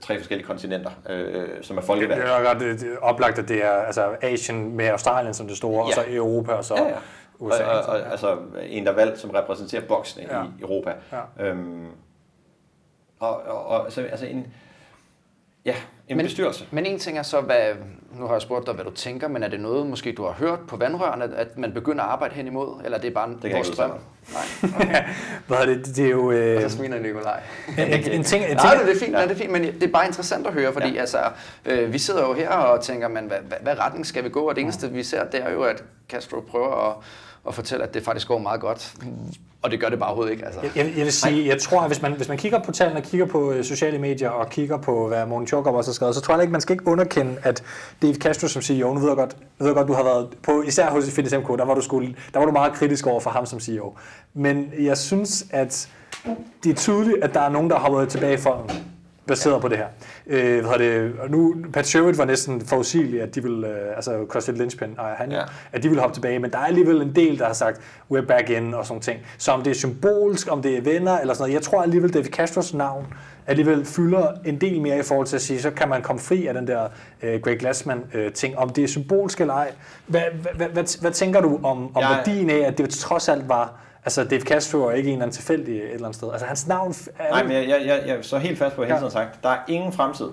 tre 0.00 0.18
forskellige 0.18 0.46
kontinenter, 0.46 0.90
øh, 1.08 1.48
som 1.62 1.76
er 1.76 1.80
Det 1.80 1.86
folkevalgt. 1.86 2.24
er 2.24 2.50
ret 2.50 2.60
det, 2.60 2.82
er 2.82 2.98
oplagt, 3.02 3.38
at 3.38 3.48
det 3.48 3.64
er 3.64 3.70
altså 3.70 4.16
Asien 4.22 4.76
med 4.76 4.86
Australien 4.88 5.34
som 5.34 5.46
det 5.48 5.56
store, 5.56 5.82
og 5.82 5.88
Ja. 5.88 5.94
så 5.94 6.04
Europa, 6.08 6.52
og 6.52 6.64
så 6.64 6.74
Ja, 6.76 6.88
ja. 6.88 6.94
USA. 7.38 7.64
Og, 7.64 7.70
og, 7.78 7.84
og, 7.86 8.10
altså 8.10 8.36
en, 8.62 8.84
der 8.86 8.90
er 8.92 8.94
valgt, 8.96 9.18
som 9.18 9.30
repræsenterer 9.30 9.82
boksene 9.88 10.26
Ja. 10.30 10.38
ja. 10.38 10.44
i 10.58 10.62
Europa. 10.62 10.92
Ja. 11.12 11.44
Øhm, 11.46 11.86
og, 13.20 13.42
og, 13.46 13.66
og 13.66 13.84
altså, 13.84 14.00
altså 14.02 14.26
en, 14.26 14.46
ja, 15.68 15.74
en 16.08 16.16
men, 16.16 16.26
bestyrelse. 16.26 16.64
Men 16.70 16.86
en 16.86 16.98
ting 16.98 17.18
er 17.18 17.22
så, 17.22 17.40
hvad, 17.40 17.58
nu 18.18 18.26
har 18.26 18.32
jeg 18.34 18.42
spurgt 18.42 18.66
dig, 18.66 18.74
hvad 18.74 18.84
du 18.84 18.90
tænker, 18.90 19.28
men 19.28 19.42
er 19.42 19.48
det 19.48 19.60
noget, 19.60 19.86
måske 19.86 20.12
du 20.12 20.24
har 20.24 20.32
hørt 20.32 20.58
på 20.68 20.76
vandrørene, 20.76 21.24
at- 21.36 21.58
man 21.58 21.72
begynder 21.72 22.04
at 22.04 22.10
arbejde 22.10 22.34
hen 22.34 22.46
imod, 22.46 22.80
eller 22.84 22.98
er 22.98 23.02
det 23.02 23.14
bare 23.14 23.28
kan 23.40 23.50
jeg 23.50 23.56
vores 23.56 23.70
drøm? 23.70 23.90
Nej, 23.90 25.04
Hvad 25.46 25.58
er 25.58 25.66
det? 25.66 25.86
Det 25.96 26.04
er 26.06 26.10
jo... 26.10 26.30
Øh, 26.30 26.64
og 26.64 26.70
så 26.70 26.76
smiler 26.76 27.00
Nikolaj. 27.00 27.40
en, 27.78 27.84
en 28.12 28.24
ting, 28.24 28.44
en 28.44 28.56
Nej, 28.56 28.74
ting, 28.76 28.86
det 28.86 28.96
er 28.96 28.98
fint, 29.04 29.12
ja. 29.16 29.22
det 29.22 29.30
er 29.30 29.34
fint, 29.36 29.50
men 29.52 29.62
det 29.64 29.82
er 29.82 29.88
bare 29.92 30.06
interessant 30.06 30.46
at 30.46 30.52
høre, 30.52 30.72
fordi 30.72 30.94
ja. 30.94 31.00
altså, 31.00 31.18
øh, 31.66 31.92
vi 31.92 31.98
sidder 31.98 32.26
jo 32.28 32.32
her 32.32 32.48
og 32.50 32.80
tænker, 32.80 33.08
men 33.08 33.24
hvad, 33.24 33.38
hvad, 33.48 33.58
hvad 33.62 33.78
retning 33.78 34.06
skal 34.06 34.24
vi 34.24 34.28
gå? 34.28 34.40
Og 34.48 34.54
det 34.54 34.62
eneste, 34.62 34.90
vi 34.90 35.02
ser, 35.02 35.24
det 35.24 35.42
er 35.42 35.50
jo, 35.52 35.62
at 35.62 35.84
Castro 36.10 36.40
prøver 36.40 36.90
at, 36.90 36.96
at 37.48 37.54
fortælle, 37.54 37.84
at 37.84 37.94
det 37.94 38.02
faktisk 38.02 38.28
går 38.28 38.38
meget 38.38 38.60
godt. 38.60 38.94
Og 39.62 39.70
det 39.70 39.80
gør 39.80 39.88
det 39.88 39.98
bare 39.98 40.08
overhovedet 40.08 40.32
ikke. 40.32 40.44
Altså. 40.44 40.60
Jeg, 40.62 40.70
jeg 40.76 40.92
jeg 40.96 41.04
vil 41.04 41.12
sige, 41.12 41.46
jeg 41.46 41.60
tror, 41.60 41.80
at 41.80 41.86
hvis 41.86 42.02
man, 42.02 42.12
hvis 42.12 42.28
man 42.28 42.38
kigger 42.38 42.58
på 42.58 42.72
tallene, 42.72 43.02
kigger 43.02 43.26
på 43.26 43.52
øh, 43.52 43.64
sociale 43.64 43.98
medier 43.98 44.30
og 44.30 44.50
kigger 44.50 44.76
på, 44.76 45.08
hvad 45.08 45.26
Morten 45.26 45.46
Tjorkop 45.46 45.74
også 45.74 45.90
har 45.90 45.94
skrevet, 45.94 46.14
så 46.14 46.20
tror 46.20 46.34
jeg 46.34 46.42
ikke, 46.42 46.52
man 46.52 46.60
skal 46.60 46.72
ikke 46.72 46.86
underkende, 46.86 47.36
at 47.42 47.62
Dave 48.02 48.14
Castro 48.14 48.48
som 48.48 48.62
CEO, 48.62 48.94
nu 48.94 49.00
ved 49.00 49.08
jeg 49.08 49.16
godt, 49.16 49.36
jeg 49.58 49.66
ved 49.66 49.74
godt 49.74 49.88
du 49.88 49.92
har 49.92 50.02
været 50.02 50.28
på, 50.42 50.62
især 50.62 50.90
hos 50.90 51.10
Fitness 51.10 51.36
MK, 51.36 51.58
der 51.58 51.64
var, 51.64 51.74
du 51.74 51.80
skulle, 51.80 52.14
der 52.32 52.38
var 52.38 52.46
du 52.46 52.52
meget 52.52 52.72
kritisk 52.72 53.06
over 53.06 53.20
for 53.20 53.30
ham 53.30 53.46
som 53.46 53.60
CEO. 53.60 53.96
Men 54.34 54.72
jeg 54.78 54.98
synes, 54.98 55.46
at 55.50 55.88
det 56.64 56.70
er 56.70 56.74
tydeligt, 56.74 57.24
at 57.24 57.34
der 57.34 57.40
er 57.40 57.48
nogen, 57.48 57.70
der 57.70 57.78
har 57.78 57.90
været 57.90 58.08
tilbage 58.08 58.34
i 58.34 58.36
baseret 59.28 59.60
på 59.60 59.68
det 59.68 59.76
her. 59.78 59.86
Øh, 60.26 60.66
hvad 60.66 60.78
det, 60.78 61.12
og 61.22 61.30
nu, 61.30 61.54
Pat 61.72 61.86
Sherwood 61.86 62.14
var 62.14 62.24
næsten 62.24 62.60
forudsigeligt, 62.60 63.22
at 63.22 63.34
de 63.34 63.42
vil, 63.42 63.64
øh, 63.64 63.96
altså 63.96 64.24
CrossFit 64.28 64.58
Lynchpin, 64.58 64.94
ejer 64.98 65.14
han, 65.16 65.30
ja. 65.32 65.36
Ja. 65.38 65.44
at 65.72 65.82
de 65.82 65.88
vil 65.88 65.98
hoppe 66.00 66.14
tilbage, 66.16 66.38
men 66.38 66.50
der 66.52 66.58
er 66.58 66.64
alligevel 66.66 67.02
en 67.02 67.14
del, 67.16 67.38
der 67.38 67.46
har 67.46 67.52
sagt, 67.52 67.80
we're 68.12 68.20
back 68.26 68.50
in 68.50 68.74
og 68.74 68.86
sådan 68.86 69.00
ting. 69.00 69.20
Så 69.38 69.52
om 69.52 69.62
det 69.62 69.70
er 69.70 69.74
symbolsk, 69.74 70.52
om 70.52 70.62
det 70.62 70.76
er 70.76 70.80
venner 70.82 71.18
eller 71.18 71.34
sådan 71.34 71.42
noget, 71.42 71.54
jeg 71.54 71.62
tror 71.62 71.82
alligevel, 71.82 72.14
David 72.14 72.30
Castros 72.30 72.74
navn 72.74 73.06
alligevel 73.46 73.84
fylder 73.84 74.26
en 74.44 74.60
del 74.60 74.80
mere 74.80 74.98
i 74.98 75.02
forhold 75.02 75.26
til 75.26 75.36
at 75.36 75.42
sige, 75.42 75.60
så 75.60 75.70
kan 75.70 75.88
man 75.88 76.02
komme 76.02 76.20
fri 76.20 76.46
af 76.46 76.54
den 76.54 76.66
der 76.66 76.88
øh, 77.22 77.40
Greg 77.40 77.58
Glassman 77.58 78.02
øh, 78.14 78.32
ting, 78.32 78.58
om 78.58 78.68
det 78.70 78.84
er 78.84 78.88
symbolsk 78.88 79.40
eller 79.40 79.54
ej. 79.54 79.72
Hvad, 80.06 80.20
hvad, 80.42 80.52
hvad, 80.54 80.66
hvad, 80.68 81.00
hvad 81.00 81.10
tænker 81.10 81.40
du 81.40 81.60
om, 81.62 81.96
om 81.96 82.02
Jeg- 82.02 82.22
værdien 82.26 82.50
af, 82.50 82.58
at 82.66 82.78
det 82.78 82.90
trods 82.90 83.28
alt 83.28 83.48
var 83.48 83.80
Altså, 84.04 84.24
Dave 84.24 84.40
Castro 84.40 84.78
er 84.78 84.90
ikke 84.92 85.08
en 85.08 85.12
eller 85.12 85.22
anden 85.24 85.34
tilfældig 85.34 85.76
et 85.78 85.84
eller 85.84 86.06
andet 86.06 86.16
sted. 86.16 86.30
Altså, 86.32 86.46
hans 86.46 86.66
navn 86.66 86.94
er... 87.18 87.30
Nej, 87.30 87.42
men 87.42 87.52
jeg, 87.52 87.68
jeg, 87.68 87.82
jeg, 87.86 88.02
jeg 88.06 88.18
så 88.24 88.38
helt 88.38 88.58
fast 88.58 88.76
på, 88.76 88.82
at 88.82 88.88
jeg 88.88 88.96
hele 88.96 89.08
tiden 89.10 89.18
har 89.22 89.24
sagt, 89.30 89.42
der 89.42 89.48
er 89.48 89.58
ingen 89.68 89.92
fremtid 89.92 90.28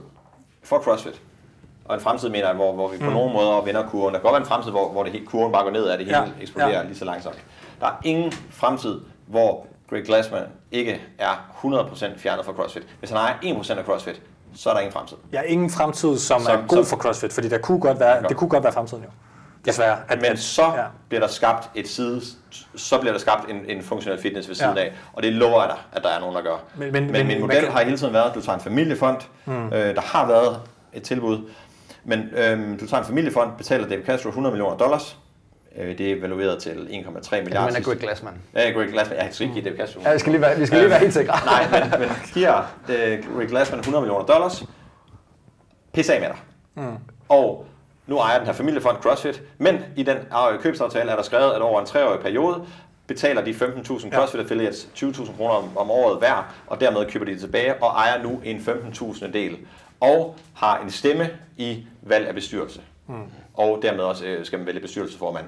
for 0.64 0.80
CrossFit. 0.80 1.22
Og 1.86 1.96
en 1.96 2.02
fremtid 2.02 2.30
mener 2.30 2.46
jeg, 2.48 2.56
hvor, 2.56 2.74
hvor 2.74 2.88
vi 2.88 2.98
på 2.98 3.06
mm. 3.06 3.12
nogle 3.12 3.34
måder 3.34 3.62
vender 3.62 3.90
kurven. 3.90 4.14
Der 4.14 4.20
kan 4.20 4.24
godt 4.24 4.32
være 4.34 4.42
en 4.42 4.48
fremtid, 4.48 4.72
hvor, 4.72 4.90
hvor 4.92 5.04
det, 5.04 5.12
hele- 5.12 5.26
kurven 5.26 5.52
bare 5.52 5.64
går 5.64 5.72
ned, 5.72 5.84
og 5.84 5.98
det 5.98 6.06
hele 6.06 6.18
Ja. 6.18 6.24
ja. 6.24 6.30
eksploderer 6.42 6.70
Ja. 6.72 6.78
ja. 6.78 6.84
lige 6.84 6.96
så 6.98 7.06
langsomt. 7.06 7.36
Der 7.80 7.86
er 7.88 7.92
ingen 8.04 8.32
fremtid, 8.32 9.02
hvor 9.28 9.66
Greg 9.90 10.04
Glassman 10.06 10.44
ikke 10.72 11.02
er 11.20 11.50
100% 11.64 12.18
fjernet 12.18 12.46
fra 12.46 12.54
CrossFit. 12.54 12.84
Hvis 13.00 13.10
han 13.10 13.20
ejer 13.20 13.34
1% 13.44 13.78
af 13.80 13.86
CrossFit, 13.86 14.22
så 14.56 14.70
er 14.70 14.74
der 14.74 14.82
ingen 14.82 14.94
fremtid. 14.94 15.18
Er 15.34 15.42
ingen 15.42 15.70
fremtid, 15.70 16.18
som, 16.18 16.42
Som- 16.42 16.54
er 16.56 16.68
god 16.68 16.78
som- 16.78 16.86
for 16.86 16.98
CrossFit, 16.98 17.34
fordi 17.34 17.50
der 17.50 17.58
kunne 17.58 17.80
godt 17.80 18.00
være, 18.00 18.24
det 18.30 18.38
kunne 18.38 18.50
godt 18.50 18.64
være 18.64 18.74
fremtiden 18.74 19.04
jo. 19.04 19.10
Desværre. 19.66 19.98
At, 20.10 20.22
Men 20.22 20.32
at- 20.32 20.40
så 20.40 20.62
ja. 20.64 20.82
ja. 20.82 20.86
bliver 21.10 21.22
der 21.22 21.28
skabt 21.28 21.70
et 21.76 21.88
side, 21.88 22.22
så 22.76 23.00
bliver 23.00 23.12
der 23.14 23.20
skabt 23.20 23.50
en, 23.50 23.62
en 23.78 23.84
funktionel 23.84 24.22
fitness 24.22 24.48
ved 24.48 24.56
siden 24.56 24.76
Ja. 24.78 24.82
ja. 24.82 24.88
af, 24.88 24.94
og 25.14 25.24
det 25.24 25.34
lover 25.34 25.62
jeg 25.62 25.70
dig, 25.70 25.78
at 25.92 26.04
der 26.04 26.10
er 26.10 26.20
nogen, 26.20 26.36
der 26.36 26.42
gør. 26.42 26.58
Men- 26.76 26.92
Men, 26.92 27.12
men- 27.12 27.28
min 27.28 27.42
model 27.42 27.60
kan- 27.60 27.72
har 27.72 27.84
hele 27.84 27.98
tiden 27.98 28.14
været, 28.14 28.30
at 28.30 28.36
du 28.36 28.42
tager 28.42 28.56
en 28.58 28.64
familiefond, 28.64 29.18
hmm. 29.46 29.66
øh, 29.66 29.96
der 29.96 30.02
har 30.02 30.28
været 30.28 30.60
et 30.94 31.04
tilbud, 31.04 31.50
men 32.04 32.20
øhm, 32.38 32.78
du 32.80 32.88
tager 32.88 33.02
en 33.02 33.08
familiefond, 33.08 33.50
betaler 33.58 33.88
David 33.88 34.06
Castro 34.06 34.30
100 34.30 34.54
millioner 34.54 34.78
dollars, 34.78 35.18
øh, 35.78 35.98
det 35.98 36.12
er 36.12 36.16
evalueret 36.16 36.62
til 36.62 36.70
1,3 36.70 37.42
milliarder. 37.42 37.66
Men 37.74 37.76
er 37.76 37.82
Greg 37.86 37.98
Glassman. 37.98 38.34
Ja, 38.56 38.72
Greg 38.72 38.88
Glassman. 38.90 39.18
Jeg 39.20 39.28
skal 39.32 39.44
ikke 39.48 39.54
give 39.54 39.66
David 39.66 39.80
Castro. 39.80 40.02
Ja, 40.06 40.14
vi 40.14 40.20
skal 40.20 40.32
lige 40.32 40.42
være, 40.42 40.60
vi 40.60 40.66
skal 40.66 40.80
lige 40.80 40.90
være 40.90 41.00
helt 41.00 41.14
sikre. 41.14 41.34
Nej, 41.46 41.68
men, 41.90 42.00
men 42.00 42.10
giver 42.34 42.60
uh, 42.90 43.38
Greg 43.38 43.48
Glassman 43.48 43.80
100 43.80 44.02
millioner 44.02 44.26
dollars. 44.26 44.64
Pisse 45.94 46.14
af 46.14 46.20
med 46.22 46.28
dig. 46.30 46.38
Mm. 46.76 46.98
Og 47.30 47.66
nu 48.07 48.18
ejer 48.18 48.38
den 48.38 48.48
her 48.48 48.53
familiefond 48.53 48.98
CrossFit, 49.02 49.41
men 49.57 49.86
i 49.95 50.03
den 50.03 50.18
købsaftale 50.61 51.11
er 51.11 51.15
der 51.15 51.23
skrevet, 51.23 51.52
at 51.52 51.61
over 51.61 51.80
en 51.80 51.86
treårig 51.86 52.19
periode 52.19 52.65
betaler 53.07 53.44
de 53.44 53.52
15.000 53.52 54.15
CrossFit 54.15 54.41
affiliates 54.41 54.88
20.000 54.95 55.38
kroner 55.38 55.53
om, 55.53 55.77
om 55.77 55.91
året 55.91 56.19
hver, 56.19 56.53
og 56.68 56.80
dermed 56.80 57.06
køber 57.06 57.26
de 57.26 57.32
det 57.32 57.40
tilbage 57.40 57.84
og 57.84 57.90
ejer 57.90 58.23
nu 58.23 58.41
en 58.44 58.57
15.000 58.57 59.32
del. 59.32 59.57
Og 59.99 60.36
har 60.56 60.80
en 60.80 60.91
stemme 60.91 61.30
i 61.57 61.88
valg 62.02 62.27
af 62.27 62.34
bestyrelse. 62.34 62.82
Mm. 63.07 63.15
Og 63.53 63.80
dermed 63.82 64.03
også 64.03 64.26
øh, 64.26 64.45
skal 64.45 64.60
man 64.60 64.65
vælge 64.65 64.80
bestyrelsesformand 64.80 65.45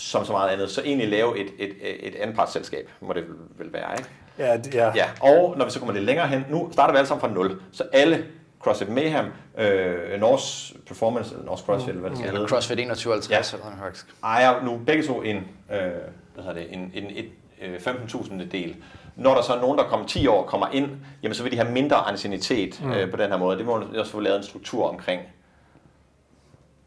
som 0.00 0.24
så 0.24 0.32
meget 0.32 0.48
andet, 0.48 0.70
så 0.70 0.82
egentlig 0.84 1.08
lave 1.08 1.38
et, 1.38 1.48
et, 1.58 1.72
et 2.00 2.14
anpartsselskab, 2.14 2.90
må 3.00 3.12
det 3.12 3.24
vel 3.58 3.72
være, 3.72 3.92
ikke? 3.98 4.10
Ja, 4.38 4.58
ja. 4.74 4.92
Ja, 4.94 5.04
og 5.20 5.54
når 5.58 5.64
vi 5.64 5.70
så 5.70 5.78
kommer 5.78 5.94
lidt 5.94 6.04
længere 6.04 6.28
hen, 6.28 6.44
nu 6.50 6.68
starter 6.72 6.92
vi 6.92 6.98
alle 6.98 7.08
sammen 7.08 7.20
fra 7.20 7.34
0, 7.34 7.60
så 7.72 7.84
alle 7.92 8.24
CrossFit 8.62 8.88
Mayhem, 8.88 9.26
øh, 9.58 10.20
Norse 10.20 10.74
Performance, 10.86 11.34
eller 11.34 11.46
Norse 11.46 11.64
CrossFit, 11.64 11.88
eller 11.88 12.00
hvad 12.00 12.10
det 12.10 12.18
skal 12.18 12.28
Eller 12.28 12.40
hedde, 12.40 12.48
CrossFit 12.50 12.76
2150, 12.78 13.52
Ja. 13.52 13.58
eller 13.58 13.70
det 13.70 13.78
hedder. 13.78 14.02
ejer 14.24 14.64
nu 14.64 14.80
begge 14.86 15.02
to 15.02 15.22
en, 15.22 15.36
øh, 15.36 15.44
hvad 15.70 16.44
hedder 16.44 16.52
det, 16.52 16.72
en, 16.72 16.92
en 16.94 17.04
et, 17.10 17.28
øh, 17.62 17.80
15.000 17.80 18.46
del. 18.50 18.76
Når 19.16 19.34
der 19.34 19.42
så 19.42 19.54
er 19.54 19.60
nogen, 19.60 19.78
der 19.78 19.84
kommer 19.84 20.06
10 20.06 20.26
år 20.26 20.46
kommer 20.46 20.68
ind, 20.72 20.90
jamen 21.22 21.34
så 21.34 21.42
vil 21.42 21.52
de 21.52 21.56
have 21.56 21.72
mindre 21.72 21.96
anciennitet 21.96 22.84
mm. 22.84 22.92
øh, 22.92 23.10
på 23.10 23.16
den 23.16 23.30
her 23.30 23.38
måde. 23.38 23.58
Det 23.58 23.66
må 23.66 23.78
man 23.78 23.96
også 23.96 24.12
få 24.12 24.20
lavet 24.20 24.36
en 24.36 24.42
struktur 24.42 24.88
omkring. 24.88 25.22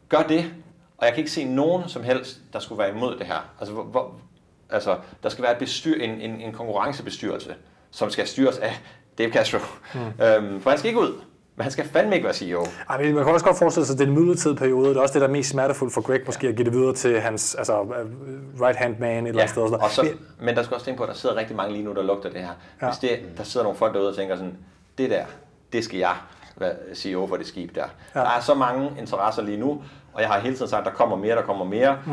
Gør 0.08 0.22
det, 0.22 0.54
og 0.98 1.06
jeg 1.06 1.12
kan 1.14 1.18
ikke 1.18 1.30
se 1.30 1.44
nogen 1.44 1.88
som 1.88 2.02
helst, 2.04 2.40
der 2.52 2.58
skulle 2.58 2.78
være 2.78 2.90
imod 2.90 3.18
det 3.18 3.26
her. 3.26 3.48
Altså, 3.60 3.74
hvor, 3.74 3.82
hvor, 3.82 4.14
altså 4.70 4.98
der 5.22 5.28
skal 5.28 5.42
være 5.42 5.52
et 5.52 5.58
bestyr, 5.58 5.94
en, 6.02 6.10
en, 6.10 6.40
en 6.40 6.52
konkurrencebestyrelse, 6.52 7.54
som 7.90 8.10
skal 8.10 8.26
styres 8.26 8.58
af 8.58 8.72
Dave 9.18 9.32
Castro. 9.32 9.58
Mm. 9.94 10.00
Øhm, 10.24 10.60
for 10.60 10.70
han 10.70 10.78
skal 10.78 10.88
ikke 10.88 11.00
ud, 11.00 11.20
men 11.56 11.62
han 11.62 11.70
skal 11.72 11.84
fandme 11.84 12.14
ikke 12.14 12.24
være 12.24 12.34
CEO. 12.34 12.66
Ej, 12.90 13.02
men 13.02 13.14
man 13.14 13.24
kan 13.24 13.32
også 13.32 13.46
godt 13.46 13.58
forestille 13.58 13.86
sig, 13.86 13.94
at 13.94 13.98
det 13.98 14.04
er 14.04 14.08
en 14.08 14.14
midlertidig 14.18 14.56
periode. 14.56 14.88
Det 14.88 14.96
er 14.96 15.00
også 15.00 15.12
det, 15.12 15.20
der 15.20 15.28
er 15.28 15.32
mest 15.32 15.50
smertefuldt 15.50 15.94
for 15.94 16.00
Greg, 16.00 16.20
måske 16.26 16.48
at 16.48 16.56
give 16.56 16.64
det 16.64 16.72
videre 16.72 16.94
til 16.94 17.20
hans 17.20 17.54
altså, 17.54 17.80
øh, 17.82 18.60
right-hand 18.62 18.96
man 18.98 19.10
et 19.24 19.28
eller 19.28 19.42
andet 19.42 19.50
sted. 19.50 19.62
Og 19.62 19.90
så, 19.90 20.02
noget. 20.02 20.18
men 20.40 20.56
der 20.56 20.62
skal 20.62 20.74
også 20.74 20.84
tænke 20.84 20.98
på, 20.98 21.04
at 21.04 21.08
der 21.08 21.14
sidder 21.14 21.36
rigtig 21.36 21.56
mange 21.56 21.72
lige 21.72 21.84
nu, 21.84 21.92
der 21.94 22.02
lugter 22.02 22.30
det 22.30 22.40
her. 22.40 22.46
Ja. 22.80 22.86
Ja. 22.86 22.92
Hvis 22.92 22.98
det, 22.98 23.18
der 23.36 23.44
sidder 23.44 23.64
nogle 23.64 23.78
folk 23.78 23.94
derude 23.94 24.08
og 24.08 24.16
tænker 24.16 24.36
sådan, 24.36 24.56
det 24.98 25.10
der, 25.10 25.24
det 25.72 25.84
skal 25.84 25.98
jeg 25.98 26.14
være 26.56 26.72
CEO 26.94 27.26
for 27.26 27.36
det 27.36 27.46
skib 27.46 27.74
der. 27.74 27.80
Ja. 28.14 28.20
Ja. 28.20 28.24
Der 28.26 28.30
er 28.36 28.40
så 28.40 28.54
mange 28.54 28.90
interesser 28.98 29.42
lige 29.42 29.58
nu, 29.58 29.82
og 30.12 30.20
jeg 30.20 30.28
har 30.30 30.40
hele 30.40 30.56
tiden 30.56 30.68
sagt, 30.70 30.80
at 30.80 30.92
der 30.92 30.96
kommer 30.96 31.16
mere, 31.16 31.36
der 31.36 31.42
kommer 31.42 31.64
mere. 31.64 31.98
Mm. 32.06 32.12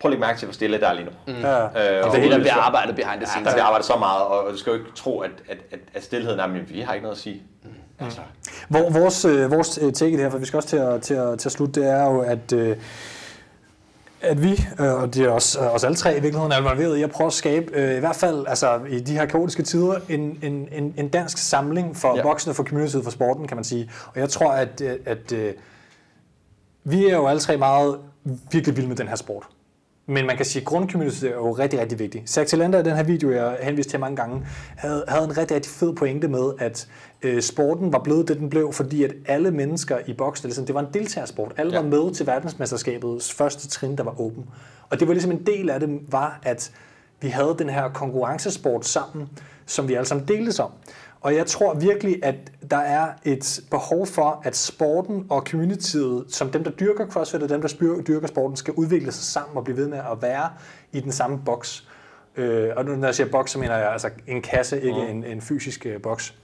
Prøv 0.00 0.08
at 0.08 0.10
lægge 0.10 0.20
mærke 0.20 0.38
til, 0.38 0.46
hvor 0.46 0.52
stille 0.52 0.80
der 0.80 0.88
er 0.88 0.92
lige 0.92 1.04
nu. 1.04 1.10
Mm. 1.34 1.40
Ja. 1.40 1.64
Øh, 1.64 1.68
Og 1.70 1.76
det 1.76 2.18
er 2.18 2.22
det, 2.22 2.30
der 2.30 2.38
bliver 2.38 2.54
arbejdet 2.54 2.94
behind 2.96 3.12
the 3.12 3.20
Ja, 3.20 3.26
scenes. 3.26 3.46
der 3.46 3.52
bliver 3.54 3.64
arbejdet 3.64 3.86
så 3.86 3.96
meget, 3.96 4.22
og 4.22 4.52
du 4.52 4.56
skal 4.58 4.70
jo 4.70 4.78
ikke 4.78 4.90
tro, 4.94 5.20
at, 5.20 5.30
at, 5.48 5.58
at, 5.70 5.78
at 5.94 6.04
stillheden 6.04 6.40
er, 6.40 6.46
men 6.46 6.62
vi 6.68 6.80
har 6.80 6.92
ikke 6.94 7.02
noget 7.02 7.16
at 7.16 7.22
sige. 7.22 7.42
Mm. 7.64 7.70
Altså, 8.00 8.20
Hvor, 8.68 8.90
vores, 8.90 9.24
øh, 9.24 9.50
vores 9.50 9.78
øh, 9.82 9.92
take 9.92 10.10
i 10.10 10.14
det 10.14 10.20
her, 10.20 10.30
for 10.30 10.38
vi 10.38 10.46
skal 10.46 10.56
også 10.56 10.68
til 10.68 10.76
at, 10.76 11.02
til 11.02 11.14
at, 11.14 11.38
til 11.38 11.48
at 11.48 11.52
slutte, 11.52 11.80
det 11.80 11.90
er 11.90 12.04
jo, 12.04 12.20
at, 12.20 12.52
øh, 12.52 12.76
at 14.20 14.42
vi, 14.42 14.64
øh, 14.80 14.94
og 14.94 15.14
det 15.14 15.24
er 15.24 15.28
også 15.28 15.58
os 15.58 15.84
alle 15.84 15.96
tre 15.96 16.10
i 16.10 16.20
virkeligheden, 16.20 16.52
er 16.52 16.58
involveret 16.58 16.96
i 16.96 17.02
at 17.02 17.10
prøve 17.10 17.26
at 17.26 17.32
skabe, 17.32 17.72
øh, 17.72 17.96
i 17.96 18.00
hvert 18.00 18.16
fald 18.16 18.46
altså, 18.48 18.80
i 18.88 19.00
de 19.00 19.12
her 19.12 19.26
kaotiske 19.26 19.62
tider, 19.62 20.00
en, 20.08 20.38
en, 20.42 20.68
en, 20.72 20.94
en 20.96 21.08
dansk 21.08 21.38
samling 21.38 21.96
for 21.96 22.16
ja. 22.16 22.22
Voksne, 22.22 22.54
for 22.54 22.64
communityet, 22.64 23.04
for 23.04 23.10
sporten, 23.10 23.48
kan 23.48 23.56
man 23.56 23.64
sige. 23.64 23.90
Og 24.14 24.20
jeg 24.20 24.28
tror, 24.28 24.52
at, 24.52 24.80
øh, 24.80 24.96
at 25.06 25.32
øh, 25.32 25.54
vi 26.84 27.06
er 27.08 27.16
jo 27.16 27.26
alle 27.26 27.40
tre 27.40 27.56
meget 27.56 27.98
virkelig 28.52 28.76
vilde 28.76 28.88
med 28.88 28.96
den 28.96 29.08
her 29.08 29.16
sport. 29.16 29.48
Men 30.10 30.26
man 30.26 30.36
kan 30.36 30.46
sige, 30.46 30.60
at 30.60 30.66
grundcommunity 30.66 31.24
er 31.24 31.30
jo 31.30 31.52
rigtig, 31.52 31.80
rigtig 31.80 31.98
vigtig. 31.98 32.22
Zach 32.26 32.50
Tillander, 32.50 32.82
den 32.82 32.96
her 32.96 33.02
video, 33.02 33.30
jeg 33.30 33.58
henviste 33.62 33.92
til 33.92 34.00
mange 34.00 34.16
gange, 34.16 34.46
havde, 34.76 35.04
havde 35.08 35.24
en 35.24 35.38
rigtig, 35.38 35.54
rigtig 35.54 35.72
fed 35.72 35.92
pointe 35.94 36.28
med, 36.28 36.52
at 36.58 36.88
øh, 37.22 37.42
sporten 37.42 37.92
var 37.92 37.98
blevet 37.98 38.28
det, 38.28 38.38
den 38.38 38.50
blev, 38.50 38.72
fordi 38.72 39.04
at 39.04 39.12
alle 39.26 39.50
mennesker 39.50 39.98
i 40.06 40.12
boksen, 40.12 40.46
ligesom, 40.46 40.66
det 40.66 40.74
var 40.74 40.80
en 40.80 40.86
deltagersport. 40.94 41.52
Alle. 41.56 41.72
Ja. 41.72 41.80
var 41.80 41.88
med 41.88 42.14
til 42.14 42.26
verdensmesterskabets 42.26 43.32
første 43.32 43.68
trin, 43.68 43.96
der 43.96 44.04
var 44.04 44.20
åben. 44.20 44.44
Og 44.90 45.00
det 45.00 45.08
var 45.08 45.14
ligesom 45.14 45.32
en 45.32 45.46
del 45.46 45.70
af 45.70 45.80
det, 45.80 46.00
var, 46.08 46.40
at 46.42 46.72
vi 47.20 47.28
havde 47.28 47.54
den 47.58 47.68
her 47.68 47.88
konkurrencesport 47.88 48.86
sammen, 48.86 49.28
som 49.66 49.88
vi 49.88 49.94
alle 49.94 50.06
sammen 50.06 50.28
deltes 50.28 50.58
om. 50.58 50.70
Og 51.20 51.34
jeg 51.34 51.46
tror 51.46 51.74
virkelig, 51.74 52.24
at 52.24 52.34
der 52.70 52.76
er 52.76 53.08
et 53.24 53.60
behov 53.70 54.06
for, 54.06 54.42
at 54.44 54.56
sporten 54.56 55.26
og 55.28 55.42
communityet, 55.42 56.24
som 56.28 56.50
dem, 56.50 56.64
der 56.64 56.70
dyrker 56.70 57.06
CrossFit 57.06 57.42
og 57.42 57.48
dem, 57.48 57.60
der 57.60 58.02
dyrker 58.08 58.26
sporten, 58.26 58.56
skal 58.56 58.74
udvikle 58.74 59.12
sig 59.12 59.24
sammen 59.24 59.56
og 59.56 59.64
blive 59.64 59.76
ved 59.76 59.88
med 59.88 59.98
at 59.98 60.22
være 60.22 60.50
i 60.92 61.00
den 61.00 61.12
samme 61.12 61.40
boks. 61.44 61.88
Øh, 62.36 62.70
og 62.76 62.84
når 62.84 63.06
jeg 63.06 63.14
siger 63.14 63.30
boks, 63.30 63.50
så 63.50 63.58
mener 63.58 63.76
jeg 63.76 63.92
altså 63.92 64.10
en 64.26 64.42
kasse, 64.42 64.82
ikke 64.82 65.08
en, 65.08 65.24
en 65.24 65.40
fysisk 65.40 65.86
øh, 65.86 66.02
boks. 66.02 66.34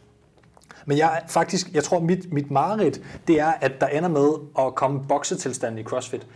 Men 0.86 0.98
jeg 0.98 1.22
faktisk, 1.28 1.74
jeg 1.74 1.84
tror, 1.84 2.00
mit, 2.00 2.32
mit 2.32 2.50
mareridt, 2.50 3.00
det 3.28 3.40
er, 3.40 3.52
at 3.60 3.72
der 3.80 3.86
ender 3.86 4.08
med 4.08 4.30
at 4.58 4.74
komme 4.74 5.04
boksetilstand 5.08 5.78
i 5.78 5.82
CrossFit. 5.82 6.26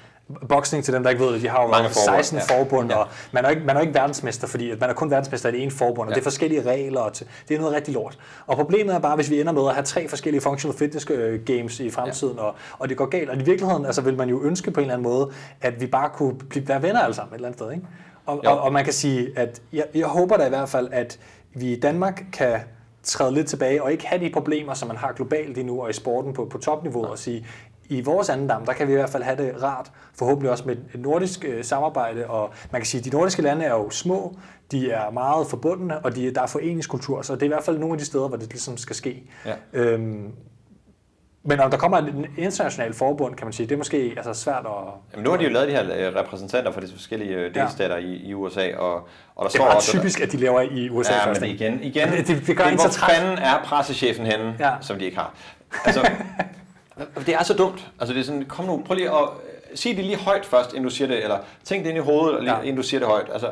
Boksning 0.48 0.84
til 0.84 0.94
dem, 0.94 1.02
der 1.02 1.10
ikke 1.10 1.24
ved 1.24 1.32
det, 1.34 1.42
de 1.42 1.48
har 1.48 1.62
jo 1.62 1.68
Mange 1.68 1.88
forbund, 1.88 2.22
16 2.24 2.38
ja. 2.38 2.58
forbund, 2.58 2.90
Ja. 2.90 2.96
og 2.96 3.06
man 3.32 3.44
er, 3.44 3.48
ikke, 3.48 3.62
man 3.64 3.76
er 3.76 3.80
ikke 3.80 3.94
verdensmester, 3.94 4.46
fordi 4.46 4.70
at 4.70 4.80
man 4.80 4.90
er 4.90 4.94
kun 4.94 5.10
verdensmester 5.10 5.48
i 5.48 5.52
det 5.52 5.62
ene 5.62 5.70
forbund, 5.70 6.08
og 6.08 6.10
Ja. 6.10 6.14
det 6.14 6.20
er 6.20 6.24
forskellige 6.24 6.62
regler, 6.70 7.00
og 7.00 7.12
det 7.48 7.54
er 7.54 7.58
noget 7.58 7.74
rigtig 7.74 7.94
lort. 7.94 8.18
Og 8.46 8.56
problemet 8.56 8.94
er 8.94 8.98
bare, 8.98 9.16
hvis 9.16 9.30
vi 9.30 9.40
ender 9.40 9.52
med 9.52 9.68
at 9.68 9.74
have 9.74 9.84
tre 9.84 10.08
forskellige 10.08 10.40
functional 10.40 10.76
fitness 10.78 11.06
øh, 11.10 11.40
games 11.44 11.80
i 11.80 11.90
fremtiden, 11.90 12.36
ja. 12.36 12.42
og, 12.42 12.54
og 12.78 12.88
det 12.88 12.96
går 12.96 13.06
galt, 13.06 13.30
og 13.30 13.36
i 13.36 13.42
virkeligheden 13.42 13.86
altså, 13.86 14.00
vil 14.02 14.16
man 14.16 14.28
jo 14.28 14.42
ønske 14.42 14.70
på 14.70 14.80
en 14.80 14.84
eller 14.84 14.94
anden 14.94 15.08
måde, 15.12 15.30
at 15.60 15.80
vi 15.80 15.86
bare 15.86 16.10
kunne 16.14 16.34
blive, 16.34 16.68
være 16.68 16.82
venner 16.82 17.00
alle 17.00 17.14
sammen 17.14 17.32
et 17.32 17.36
eller 17.36 17.48
andet 17.48 17.58
sted. 17.60 17.70
Ikke? 17.72 17.84
Og, 18.26 18.40
Jo. 18.44 18.50
og, 18.50 18.60
og 18.60 18.72
man 18.72 18.84
kan 18.84 18.92
sige, 18.92 19.28
at 19.36 19.60
jeg, 19.72 19.84
jeg 19.94 20.06
håber 20.06 20.36
da 20.36 20.46
i 20.46 20.48
hvert 20.48 20.68
fald, 20.68 20.88
at 20.92 21.18
vi 21.54 21.72
i 21.72 21.80
Danmark 21.80 22.22
kan 22.32 22.58
træde 23.02 23.34
lidt 23.34 23.46
tilbage 23.46 23.82
og 23.82 23.92
ikke 23.92 24.06
have 24.06 24.24
de 24.24 24.30
problemer, 24.32 24.74
som 24.74 24.88
man 24.88 24.96
har 24.96 25.12
globalt 25.12 25.54
lige 25.54 25.66
nu 25.66 25.82
og 25.82 25.90
i 25.90 25.92
sporten 25.92 26.32
på, 26.32 26.44
på 26.44 26.58
topniveau, 26.58 27.04
og 27.04 27.18
sige, 27.18 27.46
i 27.90 28.00
vores 28.00 28.28
anden 28.28 28.46
dam, 28.48 28.66
der 28.66 28.72
kan 28.72 28.86
vi 28.88 28.92
i 28.92 28.96
hvert 28.96 29.10
fald 29.10 29.22
have 29.22 29.36
det 29.36 29.62
rart, 29.62 29.90
forhåbentlig 30.18 30.50
også 30.50 30.64
med 30.66 30.76
et 30.94 31.00
nordisk 31.00 31.44
øh, 31.44 31.64
samarbejde, 31.64 32.26
og 32.26 32.50
man 32.72 32.80
kan 32.80 32.86
sige, 32.86 32.98
at 32.98 33.04
de 33.04 33.10
nordiske 33.10 33.42
lande 33.42 33.64
er 33.64 33.70
jo 33.70 33.90
små, 33.90 34.36
de 34.70 34.90
er 34.90 35.10
meget 35.10 35.46
forbundne, 35.46 35.98
og 35.98 36.16
de, 36.16 36.34
der 36.34 36.42
er 36.42 36.46
foreningskultur, 36.46 37.22
så 37.22 37.34
det 37.34 37.42
er 37.42 37.46
i 37.46 37.48
hvert 37.48 37.64
fald 37.64 37.78
nogle 37.78 37.92
af 37.94 37.98
de 37.98 38.04
steder, 38.04 38.28
hvor 38.28 38.36
det 38.36 38.48
ligesom 38.48 38.76
skal 38.76 38.96
ske. 38.96 39.22
Ja. 39.46 39.52
Øhm, 39.72 40.30
men 41.42 41.60
om 41.60 41.70
der 41.70 41.78
kommer 41.78 41.98
et 41.98 42.14
internationalt 42.38 42.96
forbund, 42.96 43.34
kan 43.34 43.46
man 43.46 43.52
sige, 43.52 43.66
det 43.66 43.72
er 43.74 43.78
måske 43.78 44.12
altså, 44.16 44.34
svært 44.34 44.66
at... 44.66 44.72
Jamen, 45.12 45.24
nu 45.24 45.30
har 45.30 45.36
de 45.36 45.44
jo 45.44 45.50
lavet 45.50 45.68
de 45.68 45.72
her 45.72 46.08
øh, 46.08 46.14
repræsentanter 46.16 46.72
for 46.72 46.80
de 46.80 46.88
forskellige 46.92 47.34
øh, 47.34 47.56
Ja. 47.56 47.62
delstater 47.62 47.96
i, 47.96 48.14
i 48.16 48.34
USA, 48.34 48.76
og, 48.76 48.94
og 49.36 49.44
der 49.44 49.48
Det 49.48 49.54
er 49.58 49.62
meget 49.64 49.76
også... 49.76 49.90
typisk, 49.98 50.20
at 50.20 50.32
de 50.32 50.36
laver 50.36 50.60
i 50.60 50.90
USA 50.90 51.12
Ja, 51.12 51.26
først. 51.26 51.40
men 51.40 51.50
igen, 51.50 51.82
igen 51.82 52.08
Det- 52.08 52.26
det- 52.28 52.42
det 52.46 52.56
gør 52.56 52.64
en 52.64 52.74
hvor 52.74 52.88
fanden 53.08 53.38
er 53.38 53.62
pressechefen 53.64 54.26
henne, 54.26 54.56
Ja. 54.58 54.68
ja. 54.68 54.74
som 54.80 54.98
de 54.98 55.04
ikke 55.04 55.16
har? 55.16 55.34
Altså, 55.84 56.00
det 57.26 57.34
er 57.34 57.42
så 57.44 57.54
dumt. 57.54 57.90
Altså, 58.00 58.14
det 58.14 58.20
er 58.20 58.24
sådan, 58.24 58.44
kom 58.48 58.64
nu, 58.64 58.82
prøv 58.86 58.94
lige 58.94 59.08
at 59.10 59.14
øh, 59.14 59.76
sige 59.76 59.96
det 59.96 60.04
lige 60.04 60.16
højt 60.16 60.46
først, 60.46 60.70
inden 60.72 60.84
du 60.84 60.90
siger 60.90 61.08
det, 61.08 61.22
eller 61.22 61.38
tænk 61.64 61.84
det 61.84 61.90
ind 61.90 61.98
i 61.98 62.02
hovedet, 62.02 62.44
Ja. 62.46 62.60
inden 62.60 62.76
du 62.76 62.82
siger 62.82 62.98
det 63.00 63.08
højt. 63.08 63.26
Altså, 63.32 63.50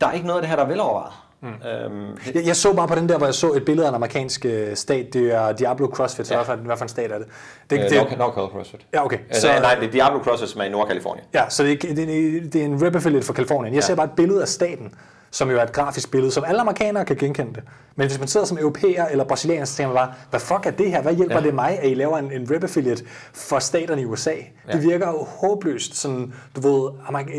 der 0.00 0.06
er 0.06 0.12
ikke 0.12 0.26
noget 0.26 0.38
af 0.38 0.42
det 0.42 0.48
her, 0.48 0.56
der 0.56 0.62
er 0.64 0.68
velovervejet. 0.68 1.12
Mm. 1.40 1.48
Øhm, 1.48 2.18
Jeg, 2.34 2.46
jeg 2.46 2.56
så 2.56 2.72
bare 2.74 2.88
på 2.88 2.94
den 2.94 3.08
der, 3.08 3.18
hvor 3.18 3.26
jeg 3.26 3.34
så 3.34 3.52
et 3.52 3.64
billede 3.64 3.86
af 3.86 3.90
en 3.90 3.94
amerikansk 3.94 4.44
øh, 4.44 4.76
stat, 4.76 5.12
det 5.12 5.34
er 5.34 5.52
Diablo 5.52 5.86
CrossFit, 5.86 6.26
så 6.26 6.34
Ja. 6.34 6.44
hvad, 6.44 6.56
for, 6.56 6.62
hvad 6.64 6.76
for 6.76 6.84
en 6.84 6.88
stat 6.88 7.12
er 7.12 7.18
det? 7.18 7.26
det, 7.70 7.78
øh, 7.84 7.90
det 7.90 7.92
Nord- 7.98 8.18
Nordcal 8.18 8.42
CrossFit. 8.56 8.86
ja, 8.94 9.04
okay. 9.04 9.18
Så, 9.32 9.46
nej, 9.46 9.74
det 9.74 9.88
er 9.88 9.90
Diablo 9.92 10.18
CrossFit, 10.22 10.48
som 10.48 10.60
er 10.60 10.64
i 10.64 10.68
Nordkalifornien. 10.68 11.26
Ja, 11.34 11.48
så 11.48 11.62
det, 11.62 11.84
er 11.84 11.94
det, 11.94 12.02
er- 12.36 12.40
det 12.50 12.60
er 12.60 12.64
en 12.64 12.86
rep 12.86 12.94
affiliate 12.94 13.26
for 13.26 13.32
Kalifornien. 13.32 13.74
Jeg 13.74 13.80
ja. 13.82 13.86
ser 13.86 13.94
bare 13.94 14.06
et 14.06 14.12
billede 14.16 14.42
af 14.42 14.48
staten, 14.48 14.94
som 15.30 15.50
jo 15.50 15.58
er 15.58 15.62
et 15.62 15.72
grafisk 15.72 16.10
billede, 16.10 16.32
som 16.32 16.44
alle 16.44 16.60
amerikanere 16.60 17.04
kan 17.04 17.16
genkende 17.16 17.54
det. 17.54 17.62
Men 17.96 18.06
hvis 18.06 18.18
man 18.18 18.28
sidder 18.28 18.46
som 18.46 18.58
europæer 18.58 19.06
eller 19.06 19.24
brasilianer, 19.24 19.64
så 19.64 19.76
tænker 19.76 19.94
man 19.94 20.06
bare, 20.06 20.14
hvad 20.30 20.40
fuck 20.40 20.66
er 20.66 20.70
det 20.70 20.90
her? 20.90 21.02
Hvad 21.02 21.14
hjælper 21.14 21.38
ja. 21.38 21.46
det 21.46 21.54
mig, 21.54 21.78
at 21.78 21.90
I 21.90 21.94
laver 21.94 22.18
en, 22.18 22.32
en 22.32 22.50
rep 22.50 22.62
affiliate 22.62 23.04
for 23.32 23.58
staterne 23.58 24.02
i 24.02 24.04
USA? 24.04 24.34
Ja. 24.68 24.72
Det 24.72 24.82
virker 24.82 25.08
jo 25.08 25.24
håbløst, 25.24 25.96
sådan, 25.96 26.34
du 26.56 26.60
ved, 26.60 26.90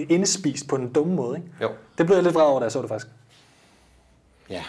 indespist 0.09 0.67
på 0.67 0.75
en 0.75 0.93
dumme 0.93 1.15
måde. 1.15 1.37
Ikke? 1.37 1.49
Jo. 1.61 1.69
Det 1.97 2.05
blev 2.05 2.15
jeg 2.15 2.23
lidt 2.23 2.35
vred 2.35 2.45
over, 2.45 2.59
da 2.59 2.63
jeg 2.63 2.71
så 2.71 2.81
det 2.81 2.89
faktisk. 2.89 3.07
Ja, 4.49 4.63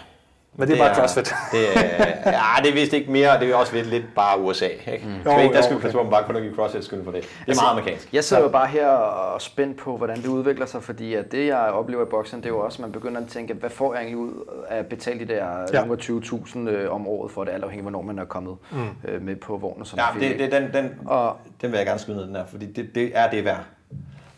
men 0.59 0.68
det 0.68 0.80
er 0.80 0.85
det 0.85 0.85
bare 0.85 0.90
er, 0.90 0.94
CrossFit. 0.94 1.35
Det 1.52 1.76
er, 1.76 2.30
ja, 2.30 2.62
det 2.62 2.70
er 2.70 2.74
vist 2.74 2.93
ikke 2.93 3.10
mere, 3.10 3.40
det 3.40 3.51
er 3.51 3.55
også 3.55 3.82
lidt 3.85 4.14
bare 4.14 4.40
USA. 4.40 4.66
Ikke? 4.66 5.06
Mm. 5.06 5.32
Jo, 5.32 5.39
ikke, 5.39 5.55
der 5.55 5.62
skal 5.62 5.76
vi 5.76 5.80
passe 5.80 5.94
på, 5.94 6.01
at 6.01 6.06
man 6.06 6.10
bare 6.10 6.24
kun 6.24 6.43
give 6.43 6.55
CrossFit 6.55 6.85
skyld 6.85 7.05
for 7.05 7.10
det. 7.10 7.22
Det 7.22 7.28
er 7.28 7.44
altså, 7.47 7.62
meget 7.62 7.72
amerikansk. 7.72 8.12
Jeg 8.12 8.24
sidder 8.24 8.43
jo 8.43 8.48
bare 8.48 8.66
her 8.66 8.89
og 8.89 9.43
spændt 9.43 9.76
på, 9.76 9.97
hvordan 9.97 10.16
det 10.16 10.26
udvikler 10.26 10.66
sig, 10.66 10.82
fordi 10.82 11.14
at 11.14 11.32
det, 11.32 11.47
jeg 11.47 11.59
oplever 11.59 12.02
i 12.02 12.09
boksen, 12.10 12.39
det 12.39 12.47
er 12.47 12.51
jo 12.51 12.60
også, 12.60 12.76
at 12.76 12.80
man 12.80 12.93
begynder 12.93 13.20
at 13.20 13.28
tænke, 13.28 13.55
hvad 13.55 13.70
får 13.70 13.94
jeg 13.94 14.01
egentlig 14.01 14.18
ud 14.18 14.32
af 14.68 14.78
at 14.78 14.86
betale 14.86 15.20
de 15.20 15.28
der 15.28 15.44
ja. 15.72 15.82
20.000 15.82 16.59
øh, 16.59 16.93
om 16.93 17.09
året 17.09 17.32
for 17.32 17.44
det, 17.44 17.52
alt 17.52 17.64
afhængig 17.64 17.86
af, 17.86 17.90
hvornår 17.90 18.02
man 18.02 18.18
er 18.18 18.24
kommet 18.24 18.56
mm. 18.72 19.09
øh, 19.09 19.22
med 19.22 19.36
på 19.36 19.56
vognen. 19.56 19.85
Som 19.85 19.98
ja, 19.98 20.28
det, 20.28 20.39
det, 20.39 20.52
den, 20.52 20.72
den, 20.72 20.90
og, 21.06 21.36
den 21.62 21.70
vil 21.70 21.76
jeg 21.76 21.86
gerne 21.86 21.98
skyde 21.98 22.16
ned, 22.16 22.26
den 22.26 22.36
her, 22.36 22.47
fordi 22.47 22.72
det, 22.72 22.94
det 22.94 23.10
er 23.14 23.30
det 23.30 23.44
værd. 23.44 23.64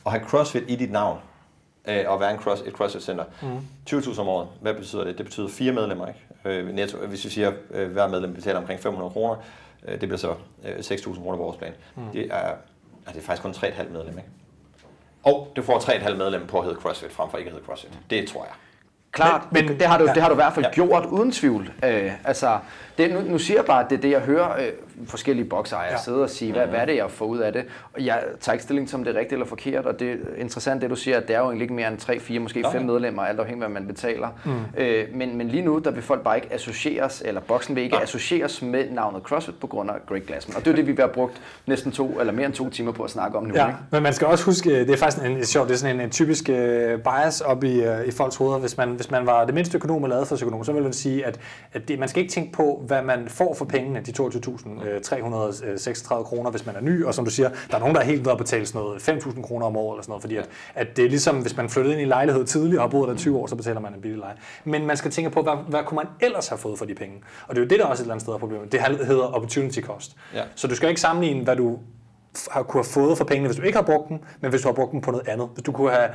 At 0.07 0.13
have 0.13 0.25
CrossFit 0.25 0.65
i 0.69 0.77
dit 0.77 0.93
navn, 0.93 1.19
at 1.91 2.21
være 2.21 2.31
en 2.31 2.39
cross, 2.39 2.63
et 2.67 2.73
CrossFit-center. 2.73 3.25
Mm. 3.43 3.59
20.000 3.91 4.21
om 4.21 4.29
året, 4.29 4.49
hvad 4.61 4.75
betyder 4.75 5.05
det? 5.05 5.19
Det 5.19 5.27
betyder 5.27 5.49
fire 5.49 5.73
medlemmer, 5.73 6.07
ikke? 6.07 6.21
Øh, 6.45 6.75
netto, 6.75 6.99
hvis 6.99 7.25
vi 7.25 7.31
siger, 7.31 7.49
at 7.49 7.55
øh, 7.71 7.93
hver 7.93 8.09
medlem 8.09 8.35
betaler 8.35 8.59
omkring 8.59 8.81
500 8.81 9.11
kroner, 9.11 9.37
øh, 9.89 9.93
det 9.93 10.01
bliver 10.01 10.17
så 10.17 10.35
øh, 10.65 10.77
6.000 10.79 11.23
kroner 11.23 11.37
på 11.37 11.45
årsplan. 11.45 11.73
Mm. 11.97 12.03
Det, 12.13 12.27
er, 12.31 12.37
altså, 12.37 12.57
det 13.07 13.17
er 13.17 13.23
faktisk 13.23 13.43
kun 13.43 13.51
3,5 13.51 13.93
medlem, 13.93 14.19
ikke? 14.19 14.31
Og 15.23 15.53
du 15.57 15.63
får 15.63 15.79
3,5 15.79 16.15
medlem 16.15 16.47
på 16.47 16.59
at 16.59 16.65
hedde 16.65 16.81
CrossFit, 16.81 17.13
frem 17.13 17.31
for 17.31 17.39
ikke 17.39 17.49
at 17.49 17.53
hedde 17.53 17.67
CrossFit. 17.67 17.99
Det 18.11 18.29
tror 18.29 18.45
jeg. 18.45 18.53
Klart, 19.13 19.53
men, 19.53 19.67
men 19.67 19.79
det, 19.79 19.87
har 19.87 19.99
du, 19.99 20.05
ja. 20.05 20.13
det 20.13 20.23
har 20.23 20.29
du 20.29 20.35
i 20.35 20.43
hvert 20.43 20.53
fald 20.53 20.67
ja. 20.67 20.73
gjort 20.73 21.07
uden 21.07 21.33
tvivl. 21.33 21.73
Øh, 21.85 22.13
altså, 22.25 22.59
det, 22.99 23.13
nu, 23.13 23.21
nu 23.21 23.39
siger 23.39 23.59
jeg 23.59 23.65
bare, 23.65 23.85
at 23.85 23.91
det 23.91 23.97
er 23.97 24.01
det, 24.01 24.11
jeg 24.11 24.21
hører 24.21 24.67
øh, 24.67 24.73
forskellige 25.07 25.49
boksejere 25.49 25.93
ja. 25.93 25.99
sidde 25.99 26.23
og 26.23 26.31
sige, 26.31 26.53
hvad, 26.53 26.61
mm-hmm. 26.63 26.71
hvad 26.71 26.81
er 26.81 26.85
det, 26.85 26.97
jeg 26.97 27.11
får 27.11 27.27
ud 27.27 27.39
af 27.39 27.53
det? 27.53 27.65
Og 27.93 28.05
jeg 28.05 28.23
tager 28.41 28.55
ikke 28.55 28.63
stilling 28.63 28.89
til, 28.89 28.97
om 28.97 29.05
det 29.05 29.17
er 29.17 29.19
rigtigt 29.19 29.33
eller 29.33 29.47
forkert, 29.47 29.87
og 29.87 30.01
det 30.01 30.11
er 30.11 30.17
interessant, 30.39 30.83
det 30.83 30.91
du 30.91 30.97
siger, 30.97 31.17
at 31.17 31.29
det 31.29 31.37
er 31.37 31.41
jo 31.41 31.45
egentlig 31.45 31.63
ikke 31.63 31.75
mere 31.75 31.89
end 31.89 31.99
3, 31.99 32.21
4, 32.21 32.41
måske 32.41 32.65
5 32.73 32.83
medlemmer, 32.83 33.23
alt 33.23 33.41
afhængig 33.41 33.65
af, 33.65 33.71
hvad 33.71 33.81
man 33.81 33.89
betaler. 33.89 34.29
Mm. 34.45 34.81
Øh, 34.83 35.05
men, 35.15 35.37
men 35.37 35.49
lige 35.49 35.63
nu, 35.63 35.79
der 35.79 35.91
vil 35.91 36.03
folk 36.03 36.23
bare 36.23 36.37
ikke 36.37 36.53
associeres, 36.53 37.23
eller 37.25 37.41
boksen 37.41 37.77
vil 37.77 37.85
ikke 37.85 37.97
ja. 37.97 38.03
associeres 38.03 38.63
med 38.63 38.91
navnet 38.91 39.23
CrossFit 39.23 39.55
på 39.61 39.67
grund 39.67 39.91
af 39.91 39.95
Greg 40.09 40.23
Glassman. 40.23 40.57
Og 40.57 40.65
det 40.65 40.71
er 40.71 40.77
det, 40.77 40.87
vi 40.87 40.95
har 40.99 41.07
brugt 41.07 41.41
næsten 41.67 41.93
to, 41.93 42.21
eller 42.21 42.33
mere 42.33 42.47
end 42.47 42.55
to 42.55 42.71
timer 42.71 42.93
på 42.93 43.03
at 43.03 43.11
snakke 43.11 43.39
om 43.39 43.45
nu. 43.45 43.55
Ja, 43.55 43.67
ikke? 43.67 43.79
men 43.91 44.03
man 44.03 44.13
skal 44.13 44.27
også 44.27 44.45
huske, 44.45 44.71
det 44.71 44.91
er 44.91 44.97
faktisk 44.97 45.25
en, 45.27 45.45
sjov, 45.45 45.67
det 45.67 45.73
er 45.73 45.79
sådan 45.79 45.97
en, 45.97 46.03
en 46.03 46.11
typisk 46.11 46.49
uh, 46.49 46.55
bias 47.01 47.41
op 47.41 47.65
i, 47.65 47.89
uh, 47.89 48.05
i 48.07 48.11
folks 48.11 48.37
hoveder. 48.37 48.59
Hvis 48.59 48.77
man, 48.77 48.89
hvis 48.89 49.11
man 49.11 49.27
var 49.27 49.45
det 49.45 49.55
mindste 49.55 49.77
økonom 49.77 50.05
eller 50.05 50.17
adfærdsøkonom, 50.17 50.65
så 50.65 50.73
vil 50.73 50.83
man 50.83 50.93
sige, 50.93 51.27
at, 51.27 51.41
at 51.73 51.89
det, 51.89 51.99
man 51.99 52.09
skal 52.09 52.23
ikke 52.23 52.33
tænke 52.33 52.53
på, 52.53 52.83
hvad 52.87 53.03
man 53.03 53.29
får 53.29 53.55
for 53.55 53.65
pengene, 53.65 54.01
de 54.01 54.13
22.336 54.97 56.23
kroner, 56.23 56.51
hvis 56.51 56.67
man 56.67 56.77
er 56.77 56.81
ny, 56.81 57.05
og 57.05 57.15
som 57.15 57.25
du 57.25 57.31
siger, 57.31 57.51
der 57.71 57.77
er 57.77 57.81
nogen, 57.81 57.95
der 57.95 58.01
er 58.01 58.05
helt 58.05 58.25
ved 58.25 58.33
at 58.33 58.39
betale 58.39 58.67
sådan 58.67 58.81
noget 58.81 59.09
5.000 59.09 59.43
kroner 59.43 59.67
om 59.67 59.77
året, 59.77 59.95
eller 59.95 60.03
sådan 60.03 60.11
noget, 60.11 60.23
fordi 60.23 60.37
at, 60.37 60.49
at 60.75 60.97
det 60.97 61.05
er 61.05 61.09
ligesom, 61.09 61.39
hvis 61.39 61.57
man 61.57 61.69
flyttede 61.69 61.93
ind 61.93 62.01
i 62.01 62.03
en 62.03 62.09
lejlighed 62.09 62.45
tidligere 62.45 62.83
og 62.83 62.91
boet 62.91 63.09
der 63.09 63.17
20 63.17 63.39
år, 63.39 63.47
så 63.47 63.57
betaler 63.57 63.81
man 63.81 63.95
en 63.95 64.01
billig 64.01 64.19
leje. 64.19 64.35
Men 64.65 64.87
man 64.87 64.97
skal 64.97 65.11
tænke 65.11 65.31
på, 65.31 65.43
hvad, 65.43 65.53
hvad 65.69 65.81
kunne 65.87 65.97
man 65.97 66.07
ellers 66.21 66.49
have 66.49 66.59
fået 66.59 66.79
for 66.79 66.85
de 66.85 66.95
penge? 66.95 67.17
Og 67.49 67.55
det 67.55 67.61
er 67.61 67.65
jo 67.65 67.69
det, 67.69 67.79
der 67.79 67.85
også 67.85 68.03
et 68.03 68.05
eller 68.05 68.15
andet 68.15 68.23
sted 68.23 68.35
er 68.35 68.39
problemet. 68.39 68.73
Det 68.73 68.81
hedder 68.81 69.23
opportunity 69.23 69.81
cost. 69.81 70.17
Ja. 70.35 70.43
Så 70.55 70.69
du 70.69 70.75
skal 70.77 70.89
ikke 70.89 71.01
sammenligne, 71.01 71.45
hvad 71.45 71.57
du 71.57 71.79
har, 72.51 72.63
kunne 72.63 72.83
have 72.85 72.93
fået 72.93 73.19
for 73.19 73.25
pengene, 73.25 73.49
hvis 73.49 73.57
du 73.57 73.63
ikke 73.63 73.79
har 73.79 73.85
brugt 73.85 74.09
dem, 74.09 74.19
men 74.41 74.51
hvis 74.51 74.63
du 74.63 74.69
har 74.69 74.73
brugt 74.73 74.93
dem 74.93 75.01
på 75.01 75.11
noget 75.11 75.29
andet. 75.29 75.49
Hvis 75.55 75.63
du 75.63 75.73
kunne 75.73 75.91
have 75.91 76.09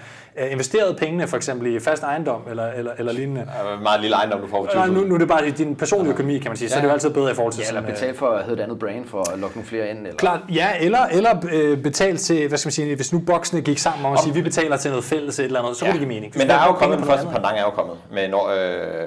uh, 0.46 0.52
investeret 0.52 0.98
pengene 0.98 1.28
for 1.28 1.38
eksempel 1.38 1.76
i 1.76 1.80
fast 1.80 2.04
ejendom 2.04 2.42
eller, 2.50 2.72
eller, 2.72 2.92
eller 2.98 3.14
lignende. 3.14 3.42
Ja, 3.42 3.80
meget 3.80 4.02
lille 4.02 4.16
ejendom, 4.16 4.42
du 4.42 4.48
får 4.48 4.70
for 4.74 4.86
Nu, 4.86 5.04
nu 5.04 5.14
er 5.14 5.20
det 5.20 5.28
bare 5.28 5.50
din 5.50 5.76
personlige 5.76 6.14
økonomi, 6.14 6.40
kan 6.40 6.52
man 6.52 6.58
sige, 6.58 6.66
ja. 6.66 6.70
så 6.70 6.76
er 6.76 6.82
det 6.82 6.88
jo 6.88 6.94
altid 6.94 7.10
bedre 7.10 7.32
i 7.32 7.34
forhold 7.34 7.54
til 7.54 7.62
ja, 7.62 7.68
eller 7.68 7.82
sådan, 7.82 7.94
betale 7.94 8.18
for 8.18 8.28
at 8.28 8.46
hedde 8.46 8.60
et 8.60 8.64
andet 8.64 8.80
brand 8.80 9.08
for 9.08 9.32
at 9.34 9.40
lokke 9.40 9.56
nogle 9.56 9.68
flere 9.68 9.90
ind. 9.90 10.00
Eller? 10.00 10.18
Klart, 10.18 10.40
ja, 10.50 10.70
eller, 10.80 11.06
eller 11.12 11.36
uh, 11.74 11.84
betale 11.84 12.18
til, 12.18 12.48
hvad 12.48 12.58
skal 12.58 12.68
man 12.68 12.74
sige, 12.74 12.96
hvis 12.96 13.14
nu 13.14 13.20
boksene 13.20 13.62
gik 13.62 13.78
sammen 13.78 14.06
om 14.06 14.14
at 14.14 14.20
sige, 14.20 14.34
vi 14.34 14.42
betaler 14.42 14.78
til 14.78 14.92
noget 14.92 15.06
fælles 15.06 15.40
et 15.40 15.46
eller 15.46 15.62
andet, 15.62 15.78
så 15.78 15.86
ja. 15.86 15.92
kunne 15.92 16.00
det 16.00 16.08
give 16.08 16.16
mening. 16.16 16.34
Hvis 16.34 16.40
men 16.40 16.50
der 16.50 16.56
er 16.56 16.68
jo 16.68 16.74
kommet, 16.74 16.98
den 17.00 17.08
første 17.08 17.28
pandang 17.28 17.58
er 17.58 17.64
jo 17.64 17.70
kommet 17.70 17.96
med 18.12 18.30
når, 18.30 18.44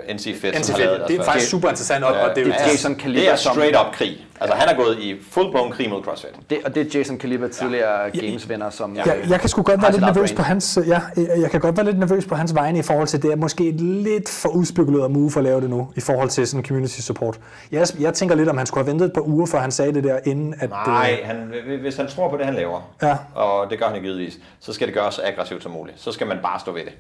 uh, 0.09 0.14
NC 0.14 0.22
Fit, 0.40 0.55
NC 0.59 0.76
Fit, 0.76 0.89
det 1.09 1.16
er 1.20 1.24
faktisk 1.24 1.51
super 1.51 1.68
interessant, 1.68 2.05
og, 2.05 2.12
og 2.12 2.30
det 2.35 2.43
er 2.43 2.47
jo 2.47 2.52
Jason 2.52 3.01
Caliber, 3.01 3.20
Det 3.20 3.30
er 3.30 3.36
straight 3.36 3.76
up 3.80 3.93
krig. 3.93 4.27
Altså 4.40 4.56
han 4.56 4.69
er 4.69 4.85
gået 4.85 4.98
i 4.98 5.15
full-blown 5.15 5.73
krig 5.73 5.90
mod 5.90 6.02
CrossFit. 6.02 6.31
Det, 6.51 6.59
og 6.65 6.74
det 6.74 6.86
er 6.86 6.98
Jason 6.98 7.19
Caliber, 7.19 7.48
tidligere 7.48 8.02
ja. 8.02 8.09
gamesvenner, 8.09 8.70
som 8.70 8.97
ja, 8.97 9.02
jeg, 9.06 9.31
jeg 9.31 9.40
kan 9.40 9.48
sgu 9.48 9.62
godt 9.62 9.82
være 9.82 9.93
lidt 9.93 10.02
nervøs 10.02 10.32
på 10.32 10.43
hans, 10.43 10.78
ja, 10.86 11.01
jeg 11.16 11.51
kan 11.51 11.60
godt 11.60 11.77
være 11.77 11.86
lidt 11.86 11.98
nervøs 11.98 12.27
på 12.27 12.35
hans 12.35 12.55
vegne 12.55 12.78
i 12.78 12.82
forhold 12.82 13.09
til 13.09 13.23
det 13.23 13.32
er 13.32 13.36
måske 13.36 13.70
lidt 13.70 14.28
for 14.28 14.48
udspekuleret 14.48 15.10
move 15.10 15.31
for 15.31 15.40
at 15.40 15.44
lave 15.44 15.60
det 15.60 15.70
nu 15.70 15.93
i 15.97 16.01
forhold 16.01 16.28
til 16.28 16.47
sådan 16.47 16.65
community 16.65 17.01
support. 17.01 17.40
Jeg, 17.73 17.86
jeg 18.01 18.15
tænker 18.15 18.35
lidt 18.35 18.48
om 18.48 18.56
han 18.59 18.66
skulle 18.66 18.85
have 18.85 18.90
ventet 18.90 19.06
et 19.06 19.12
par 19.12 19.28
uger 19.28 19.47
før 19.47 19.59
han 19.59 19.70
sagde 19.70 19.94
det 19.94 20.05
der 20.05 20.19
inden 20.24 20.55
at 20.60 20.70
Nej, 20.70 21.20
han, 21.24 21.52
hvis 21.81 21.97
han 21.97 22.09
tror 22.09 22.31
på 22.31 22.36
det 22.36 22.44
han 22.44 22.55
laver. 22.55 22.81
Ja. 23.02 23.16
Og 23.35 23.70
det 23.70 23.78
gør 23.78 23.86
han 23.86 24.02
givetvis, 24.02 24.39
så 24.60 24.73
skal 24.73 24.86
det 24.86 24.94
gøres 24.94 25.15
så 25.15 25.23
aggressivt 25.24 25.62
som 25.62 25.73
muligt. 25.73 26.01
Så 26.01 26.12
skal 26.12 26.27
man 26.27 26.39
bare 26.43 26.60
stå 26.60 26.73
ved 26.73 26.85
det 26.85 26.93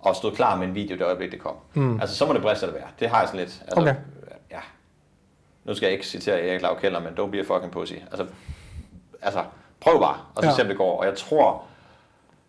og 0.00 0.16
stå 0.16 0.30
klar 0.30 0.56
med 0.56 0.68
en 0.68 0.74
video 0.74 0.96
det 0.96 1.04
øjeblik 1.04 1.30
det 1.30 1.40
kom. 1.40 1.54
Mm. 1.74 2.00
Altså 2.00 2.16
så 2.16 2.26
må 2.26 2.32
det 2.32 2.42
briste 2.42 2.66
det 2.66 2.74
være. 2.74 2.84
Det 3.00 3.08
har 3.08 3.18
jeg 3.18 3.28
sådan 3.28 3.40
lidt. 3.40 3.62
Altså, 3.66 3.80
okay 3.80 3.94
nu 5.66 5.74
skal 5.74 5.86
jeg 5.86 5.92
ikke 5.92 6.06
citere 6.06 6.40
Erik 6.40 6.62
Lav 6.62 6.80
Keller, 6.80 7.00
men 7.00 7.08
don't 7.18 7.30
be 7.30 7.38
a 7.38 7.42
fucking 7.54 7.72
pussy. 7.72 7.92
Altså, 7.92 8.26
altså 9.22 9.40
prøv 9.80 10.00
bare, 10.00 10.16
og 10.34 10.42
så 10.42 10.48
ja. 10.48 10.54
se, 10.54 10.62
om 10.62 10.68
det 10.68 10.76
går. 10.76 10.98
Og 11.00 11.06
jeg 11.06 11.14
tror, 11.14 11.62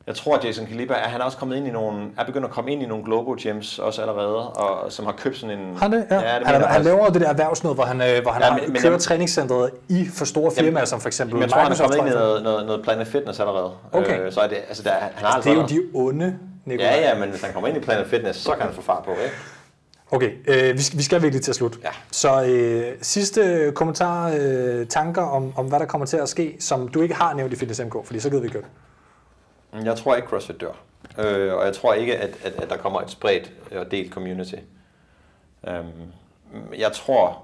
jeg 0.07 0.15
tror, 0.15 0.37
at 0.37 0.45
Jason 0.45 0.65
Kaliber, 0.65 0.95
er 0.95 1.07
han 1.07 1.21
også 1.21 1.37
kommet 1.37 1.55
ind 1.55 1.67
i 1.67 1.71
nogle, 1.71 2.07
er 2.17 2.25
begyndt 2.25 2.45
at 2.45 2.51
komme 2.51 2.71
ind 2.71 2.83
i 2.83 2.85
nogle 2.85 3.03
global 3.03 3.35
gyms 3.35 3.79
også 3.79 4.01
allerede, 4.01 4.49
og 4.49 4.91
som 4.91 5.05
har 5.05 5.13
købt 5.13 5.37
sådan 5.37 5.59
en... 5.59 5.77
Han, 5.77 5.91
det, 5.91 6.05
ja. 6.11 6.15
ja 6.15 6.39
det 6.39 6.47
han, 6.47 6.61
han 6.61 6.83
laver 6.83 7.09
det 7.09 7.21
der 7.21 7.29
erhvervsnød, 7.29 7.73
hvor 7.73 7.83
han, 7.83 8.01
øh, 8.01 8.21
hvor 8.21 8.31
han 8.31 8.41
ja, 8.41 8.67
men, 8.67 8.75
kører 8.81 8.91
men, 8.91 8.99
træningscentret 8.99 9.71
i 9.89 10.07
for 10.13 10.25
store 10.25 10.51
firmaer, 10.51 10.71
jamen, 10.71 10.87
som 10.87 11.01
for 11.01 11.07
eksempel 11.07 11.39
Jeg 11.39 11.49
tror, 11.49 11.61
han 11.61 11.71
er 11.71 11.75
kommet 11.75 11.97
ind 11.97 12.07
i 12.07 12.11
noget, 12.11 12.43
noget, 12.43 12.65
noget 12.65 12.83
Planet 12.83 13.07
Fitness 13.07 13.39
allerede. 13.39 13.71
Okay. 13.91 14.21
Øh, 14.21 14.31
så 14.31 14.39
er 14.39 14.47
det, 14.47 14.57
altså, 14.67 14.83
der, 14.83 14.91
han 14.91 15.11
har 15.15 15.27
altså, 15.27 15.49
det 15.49 15.57
er 15.57 15.61
jo 15.61 15.67
de 15.67 15.81
onde, 15.93 16.39
Nicolai. 16.65 16.87
Ja, 16.87 17.09
ja, 17.09 17.19
men 17.19 17.29
hvis 17.29 17.41
han 17.41 17.53
kommer 17.53 17.67
ind 17.67 17.77
i 17.77 17.79
Planet 17.79 18.07
Fitness, 18.07 18.39
så 18.39 18.51
kan 18.51 18.61
han 18.61 18.73
få 18.73 18.81
fart 18.81 19.03
på, 19.03 19.11
ikke? 19.11 19.35
Okay, 20.11 20.31
øh, 20.47 20.77
vi, 20.77 20.81
skal, 20.81 20.97
vi 20.97 21.03
skal 21.03 21.21
virkelig 21.21 21.43
til 21.43 21.51
at 21.51 21.55
slutte. 21.55 21.79
Ja. 21.83 21.89
Så 22.11 22.43
øh, 22.43 22.97
sidste 23.01 23.71
kommentar, 23.75 24.31
øh, 24.39 24.87
tanker 24.87 25.21
om, 25.21 25.57
om, 25.57 25.67
hvad 25.67 25.79
der 25.79 25.85
kommer 25.85 26.07
til 26.07 26.17
at 26.17 26.29
ske, 26.29 26.55
som 26.59 26.87
du 26.87 27.01
ikke 27.01 27.15
har 27.15 27.33
nævnt 27.33 27.53
i 27.53 27.55
Fitness 27.55 27.81
MK, 27.81 28.05
fordi 28.05 28.19
så 28.19 28.29
gider 28.29 28.41
vi 28.41 28.47
ikke 28.47 28.61
Jeg 29.83 29.97
tror 29.97 30.15
ikke, 30.15 30.27
CrossFit 30.27 30.61
dør. 30.61 30.71
Øh, 31.17 31.53
og 31.53 31.65
jeg 31.65 31.73
tror 31.73 31.93
ikke, 31.93 32.17
at, 32.17 32.37
at, 32.43 32.53
at 32.53 32.69
der 32.69 32.77
kommer 32.77 33.01
et 33.01 33.09
spredt 33.09 33.51
og 33.71 33.91
delt 33.91 34.13
community. 34.13 34.55
Øhm, 35.67 35.85
jeg 36.77 36.91
tror, 36.91 37.43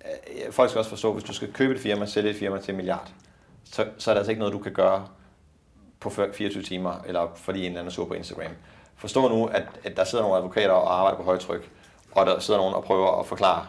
at 0.00 0.54
folk 0.54 0.70
skal 0.70 0.78
også 0.78 0.90
forstå, 0.90 1.12
hvis 1.12 1.24
du 1.24 1.32
skal 1.32 1.52
købe 1.52 1.74
et 1.74 1.80
firma, 1.80 2.06
sælge 2.06 2.30
et 2.30 2.36
firma 2.36 2.60
til 2.60 2.70
en 2.70 2.76
milliard, 2.76 3.08
så, 3.64 3.86
så 3.98 4.10
er 4.10 4.14
det 4.14 4.18
altså 4.18 4.30
ikke 4.30 4.38
noget, 4.38 4.54
du 4.54 4.58
kan 4.58 4.72
gøre 4.72 5.06
på 6.00 6.10
24 6.32 6.62
timer, 6.62 6.94
eller 7.06 7.32
fordi 7.34 7.60
en 7.60 7.66
eller 7.66 7.80
anden 7.80 7.92
sur 7.92 8.04
på 8.04 8.14
Instagram. 8.14 8.52
Forstå 8.96 9.28
nu, 9.28 9.46
at, 9.46 9.62
at 9.84 9.96
der 9.96 10.04
sidder 10.04 10.24
nogle 10.24 10.36
advokater 10.36 10.70
og 10.70 10.98
arbejder 10.98 11.16
på 11.16 11.22
højtryk, 11.22 11.70
og 12.12 12.26
der 12.26 12.38
sidder 12.38 12.60
nogen 12.60 12.74
og 12.74 12.84
prøver 12.84 13.20
at 13.20 13.26
forklare, 13.26 13.66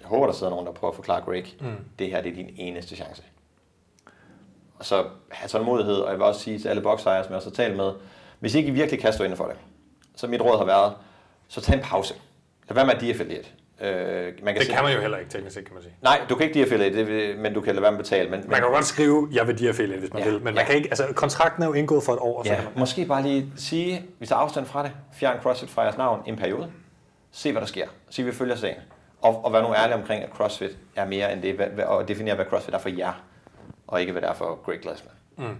jeg 0.00 0.08
håber, 0.08 0.26
der 0.26 0.32
sidder 0.32 0.50
nogen, 0.50 0.66
der 0.66 0.72
prøver 0.72 0.92
at 0.92 0.96
forklare 0.96 1.20
Greg, 1.20 1.44
mm. 1.60 1.66
det 1.98 2.06
her 2.06 2.22
det 2.22 2.30
er 2.30 2.34
din 2.34 2.50
eneste 2.56 2.96
chance. 2.96 3.22
Og 4.78 4.84
så 4.84 5.04
have 5.30 5.48
tålmodighed, 5.48 5.96
og 5.96 6.10
jeg 6.10 6.18
vil 6.18 6.26
også 6.26 6.40
sige 6.40 6.58
til 6.58 6.68
alle 6.68 6.82
boksejere, 6.82 7.24
som 7.24 7.30
jeg 7.30 7.36
også 7.36 7.48
har 7.48 7.54
talt 7.54 7.76
med, 7.76 7.92
hvis 8.38 8.54
I 8.54 8.58
ikke 8.58 8.72
virkelig 8.72 9.00
kan 9.00 9.12
stå 9.12 9.24
inden 9.24 9.36
for 9.36 9.46
det, 9.46 9.56
så 10.16 10.26
mit 10.26 10.42
råd 10.42 10.58
har 10.58 10.64
været, 10.64 10.92
så 11.48 11.60
tag 11.60 11.74
en 11.74 11.82
pause. 11.82 12.14
Lad 12.68 12.74
være 12.74 12.86
med 12.86 12.94
at 12.94 13.00
deaffiliate. 13.00 13.48
Øh, 13.80 14.24
man 14.24 14.34
kan 14.34 14.54
det 14.54 14.62
se, 14.62 14.72
kan 14.72 14.84
man 14.84 14.94
jo 14.94 15.00
heller 15.00 15.18
ikke, 15.18 15.30
teknisk 15.30 15.54
set, 15.54 15.64
kan 15.64 15.74
man 15.74 15.82
sige. 15.82 15.94
Nej, 16.02 16.20
du 16.28 16.34
kan 16.34 16.46
ikke 16.46 16.58
deaffiliate, 16.58 17.06
det, 17.06 17.38
men 17.38 17.54
du 17.54 17.60
kan 17.60 17.74
lade 17.74 17.82
være 17.82 17.92
med 17.92 17.98
at 17.98 18.04
betale. 18.04 18.30
Men, 18.30 18.40
man 18.46 18.54
kan 18.54 18.64
jo 18.64 18.74
godt 18.74 18.84
skrive, 18.84 19.28
jeg 19.32 19.46
vil 19.46 19.58
deaffiliate, 19.58 20.00
hvis 20.00 20.12
man 20.12 20.22
ja, 20.22 20.28
vil, 20.28 20.34
men 20.34 20.44
man 20.44 20.54
ja. 20.54 20.64
kan 20.64 20.74
ikke, 20.74 20.88
altså 20.88 21.06
kontrakten 21.14 21.62
er 21.62 21.66
jo 21.66 21.72
indgået 21.72 22.02
for 22.02 22.12
et 22.12 22.18
år. 22.18 22.38
Og 22.38 22.46
ja, 22.46 22.60
måske 22.76 23.04
bare 23.04 23.22
lige 23.22 23.52
sige, 23.56 24.04
vi 24.18 24.26
tager 24.26 24.40
afstand 24.40 24.66
fra 24.66 24.82
det, 24.82 24.92
fjern 25.12 25.40
CrossFit 25.40 25.70
fra 25.70 25.82
jeres 25.82 25.96
navn 25.96 26.22
i 26.26 26.28
en 26.28 26.36
periode 26.36 26.70
se 27.32 27.52
hvad 27.52 27.60
der 27.60 27.66
sker, 27.66 27.88
se 28.10 28.22
vi 28.22 28.32
følger 28.32 28.56
sagen, 28.56 28.76
og, 29.22 29.44
og 29.44 29.52
være 29.52 29.62
nu 29.62 29.74
ærlig 29.74 29.94
omkring, 29.94 30.22
at 30.22 30.30
CrossFit 30.30 30.78
er 30.96 31.04
mere 31.04 31.32
end 31.32 31.42
det, 31.42 31.84
og 31.84 32.08
definere, 32.08 32.34
hvad 32.34 32.44
CrossFit 32.44 32.74
er 32.74 32.78
for 32.78 32.88
jer, 32.88 33.12
og 33.86 34.00
ikke 34.00 34.12
hvad 34.12 34.22
det 34.22 34.30
er 34.30 34.34
for 34.34 34.62
Greg 34.64 34.80
Glassman. 34.80 35.14
Mm. 35.36 35.56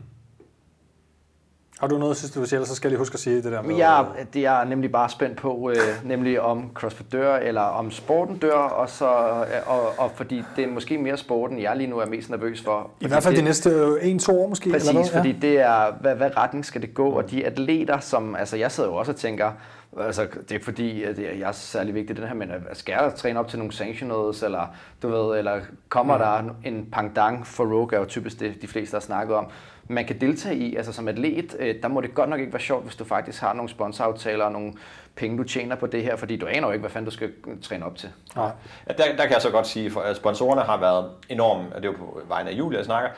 Har 1.81 1.87
du 1.87 1.99
noget 1.99 2.17
sidste, 2.17 2.41
du 2.41 2.47
siger, 2.47 2.65
så 2.65 2.75
skal 2.75 2.89
jeg 2.89 2.91
lige 2.91 2.99
huske 2.99 3.15
at 3.15 3.21
sige 3.21 3.37
det 3.37 3.53
der 3.53 3.63
med... 3.63 3.77
Jeg, 3.77 4.07
det 4.35 4.47
er 4.47 4.65
nemlig 4.65 4.93
bare 4.93 5.09
spændt 5.09 5.37
på, 5.37 5.71
øh, 5.71 6.09
nemlig 6.09 6.41
om 6.41 6.71
CrossFit 6.75 7.13
dør, 7.13 7.37
eller 7.37 7.61
om 7.61 7.91
sporten 7.91 8.39
dør, 8.39 8.53
og, 8.53 8.91
så, 8.91 9.09
øh, 9.09 9.73
og, 9.73 9.99
og 9.99 10.11
fordi 10.15 10.43
det 10.57 10.65
er 10.65 10.69
måske 10.69 10.99
mere 10.99 11.17
sporten, 11.17 11.61
jeg 11.61 11.77
lige 11.77 11.87
nu 11.87 11.99
er 11.99 12.07
mest 12.07 12.31
nervøs 12.31 12.63
for. 12.63 12.91
I 13.01 13.07
hvert 13.07 13.23
fald 13.23 13.35
det, 13.35 13.41
de 13.41 13.45
næste 13.45 13.99
en-to 14.03 14.43
år 14.43 14.49
måske? 14.49 14.71
Præcis, 14.71 14.89
eller 14.89 15.03
hvad? 15.03 15.11
fordi 15.13 15.33
det 15.33 15.61
er, 15.61 15.93
hvad, 16.01 16.15
hvad 16.15 16.37
retning 16.37 16.65
skal 16.65 16.83
det 16.83 16.95
gå, 16.95 17.09
og 17.11 17.31
de 17.31 17.47
atleter, 17.47 18.01
som, 18.01 18.37
altså 18.37 18.57
jeg 18.57 18.73
sidder 18.73 18.89
jo 18.89 18.97
også 18.97 19.13
og 19.13 19.17
tænker, 19.17 19.51
Altså, 19.99 20.27
det 20.49 20.61
er 20.61 20.65
fordi, 20.65 21.03
at 21.03 21.19
jeg 21.19 21.49
er 21.49 21.53
særlig 21.53 21.95
vigtig 21.95 22.17
den 22.17 22.27
her, 22.27 22.35
men 22.35 22.51
at 22.51 22.79
skal 22.79 22.93
jeg 22.93 23.13
træne 23.17 23.41
op 23.41 23.49
til 23.49 23.59
nogle 23.59 23.73
sanctionals, 23.73 24.43
eller 24.43 24.75
du 25.03 25.09
ved, 25.09 25.39
eller 25.39 25.61
kommer 25.89 26.17
mm. 26.17 26.21
der 26.21 26.55
en 26.71 26.89
pangdang 26.93 27.47
for 27.47 27.65
Rogue, 27.65 27.95
er 27.95 27.99
jo 27.99 28.05
typisk 28.05 28.41
det, 28.41 28.63
de 28.63 28.69
fleste 28.69 28.95
har 28.95 29.01
snakket 29.01 29.37
om, 29.37 29.47
man 29.91 30.05
kan 30.05 30.21
deltage 30.21 30.57
i, 30.57 30.77
altså 30.77 30.93
som 30.93 31.09
atlet, 31.09 31.57
øh, 31.59 31.83
der 31.83 31.89
må 31.89 32.01
det 32.01 32.15
godt 32.15 32.29
nok 32.29 32.41
ikke 32.41 32.53
være 32.53 32.61
sjovt, 32.61 32.85
hvis 32.85 32.97
du 32.97 33.05
faktisk 33.05 33.41
har 33.41 33.53
nogle 33.53 33.69
sponsoraftaler 33.69 34.45
og 34.45 34.53
nogle 34.53 34.73
penge, 35.17 35.39
du 35.39 35.45
tjener 35.45 35.77
på 35.77 35.87
det 35.87 36.03
her, 36.03 36.17
fordi 36.17 36.37
du 36.37 36.47
aner 36.47 36.67
jo 36.67 36.73
ikke, 36.73 36.81
hvad 36.81 36.91
fanden 36.91 37.05
du 37.05 37.11
skal 37.11 37.31
træne 37.63 37.87
op 37.87 37.97
til. 37.97 38.09
Nej. 38.37 38.51
Ja, 38.89 38.93
der, 38.93 39.05
der 39.17 39.23
kan 39.23 39.33
jeg 39.33 39.43
så 39.43 39.51
godt 39.51 39.67
sige, 39.67 39.93
at 40.05 40.17
sponsorerne 40.17 40.61
har 40.61 40.81
været 40.81 41.11
enormt, 41.29 41.73
og 41.75 41.83
det 41.83 41.89
er 41.89 41.93
jo 41.93 41.99
på 41.99 42.21
vegne 42.29 42.51
af 42.51 42.55
Julia, 42.55 42.79
jeg 42.79 42.85
snakker, 42.85 43.11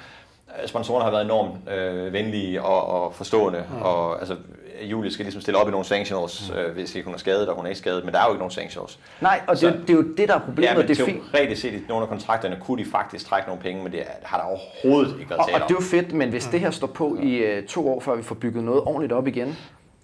sponsorerne 0.67 1.05
har 1.05 1.11
været 1.11 1.25
enormt 1.25 1.71
øh, 1.71 2.13
venlige 2.13 2.63
og, 2.63 2.87
og 2.87 3.15
forstående, 3.15 3.65
mm. 3.71 3.83
og 3.83 4.19
altså, 4.19 4.37
Julie 4.83 5.13
skal 5.13 5.25
ligesom 5.25 5.41
stille 5.43 5.59
op 5.59 5.69
i 5.69 5.71
nogle 5.71 5.87
sanctionals, 5.87 6.51
mm. 6.51 6.59
øh, 6.59 6.73
hvis 6.73 6.95
ikke 6.95 7.07
hun 7.07 7.15
er 7.15 7.19
skadet, 7.19 7.49
og 7.49 7.57
hun 7.57 7.65
er 7.65 7.69
ikke 7.69 7.79
skadet, 7.79 8.05
men 8.05 8.15
der 8.15 8.21
er 8.21 8.25
jo 8.25 8.31
ikke 8.31 8.39
nogen 8.39 8.51
sanctionals. 8.51 8.99
Nej, 9.21 9.41
og 9.47 9.57
så, 9.57 9.67
det, 9.67 9.81
det 9.81 9.91
er 9.91 9.95
jo 9.95 10.03
det, 10.17 10.29
der 10.29 10.35
er 10.35 10.39
problemet. 10.39 10.71
Ja, 10.71 10.77
men 10.77 10.89
det 10.89 11.01
er 11.01 11.05
teoretisk 11.05 11.63
set 11.63 11.73
i 11.73 11.81
nogle 11.89 12.03
af 12.03 12.09
kontrakterne 12.09 12.59
kunne 12.61 12.85
de 12.85 12.91
faktisk 12.91 13.27
trække 13.27 13.49
nogle 13.49 13.63
penge, 13.63 13.83
men 13.83 13.93
det 13.93 14.03
har 14.23 14.39
der 14.39 14.45
overhovedet 14.45 15.17
ikke 15.19 15.31
været 15.31 15.41
og, 15.41 15.49
og 15.55 15.61
det 15.61 15.71
er 15.71 15.79
jo 15.81 15.81
fedt, 15.81 16.13
men 16.13 16.31
hvis 16.31 16.47
mm. 16.47 16.51
det 16.51 16.61
her 16.61 16.71
står 16.71 16.87
på 16.87 17.17
i 17.23 17.59
uh, 17.59 17.65
to 17.65 17.89
år, 17.89 18.01
før 18.01 18.15
vi 18.15 18.23
får 18.23 18.35
bygget 18.35 18.65
noget 18.65 18.81
ordentligt 18.81 19.13
op 19.13 19.27
igen, 19.27 19.57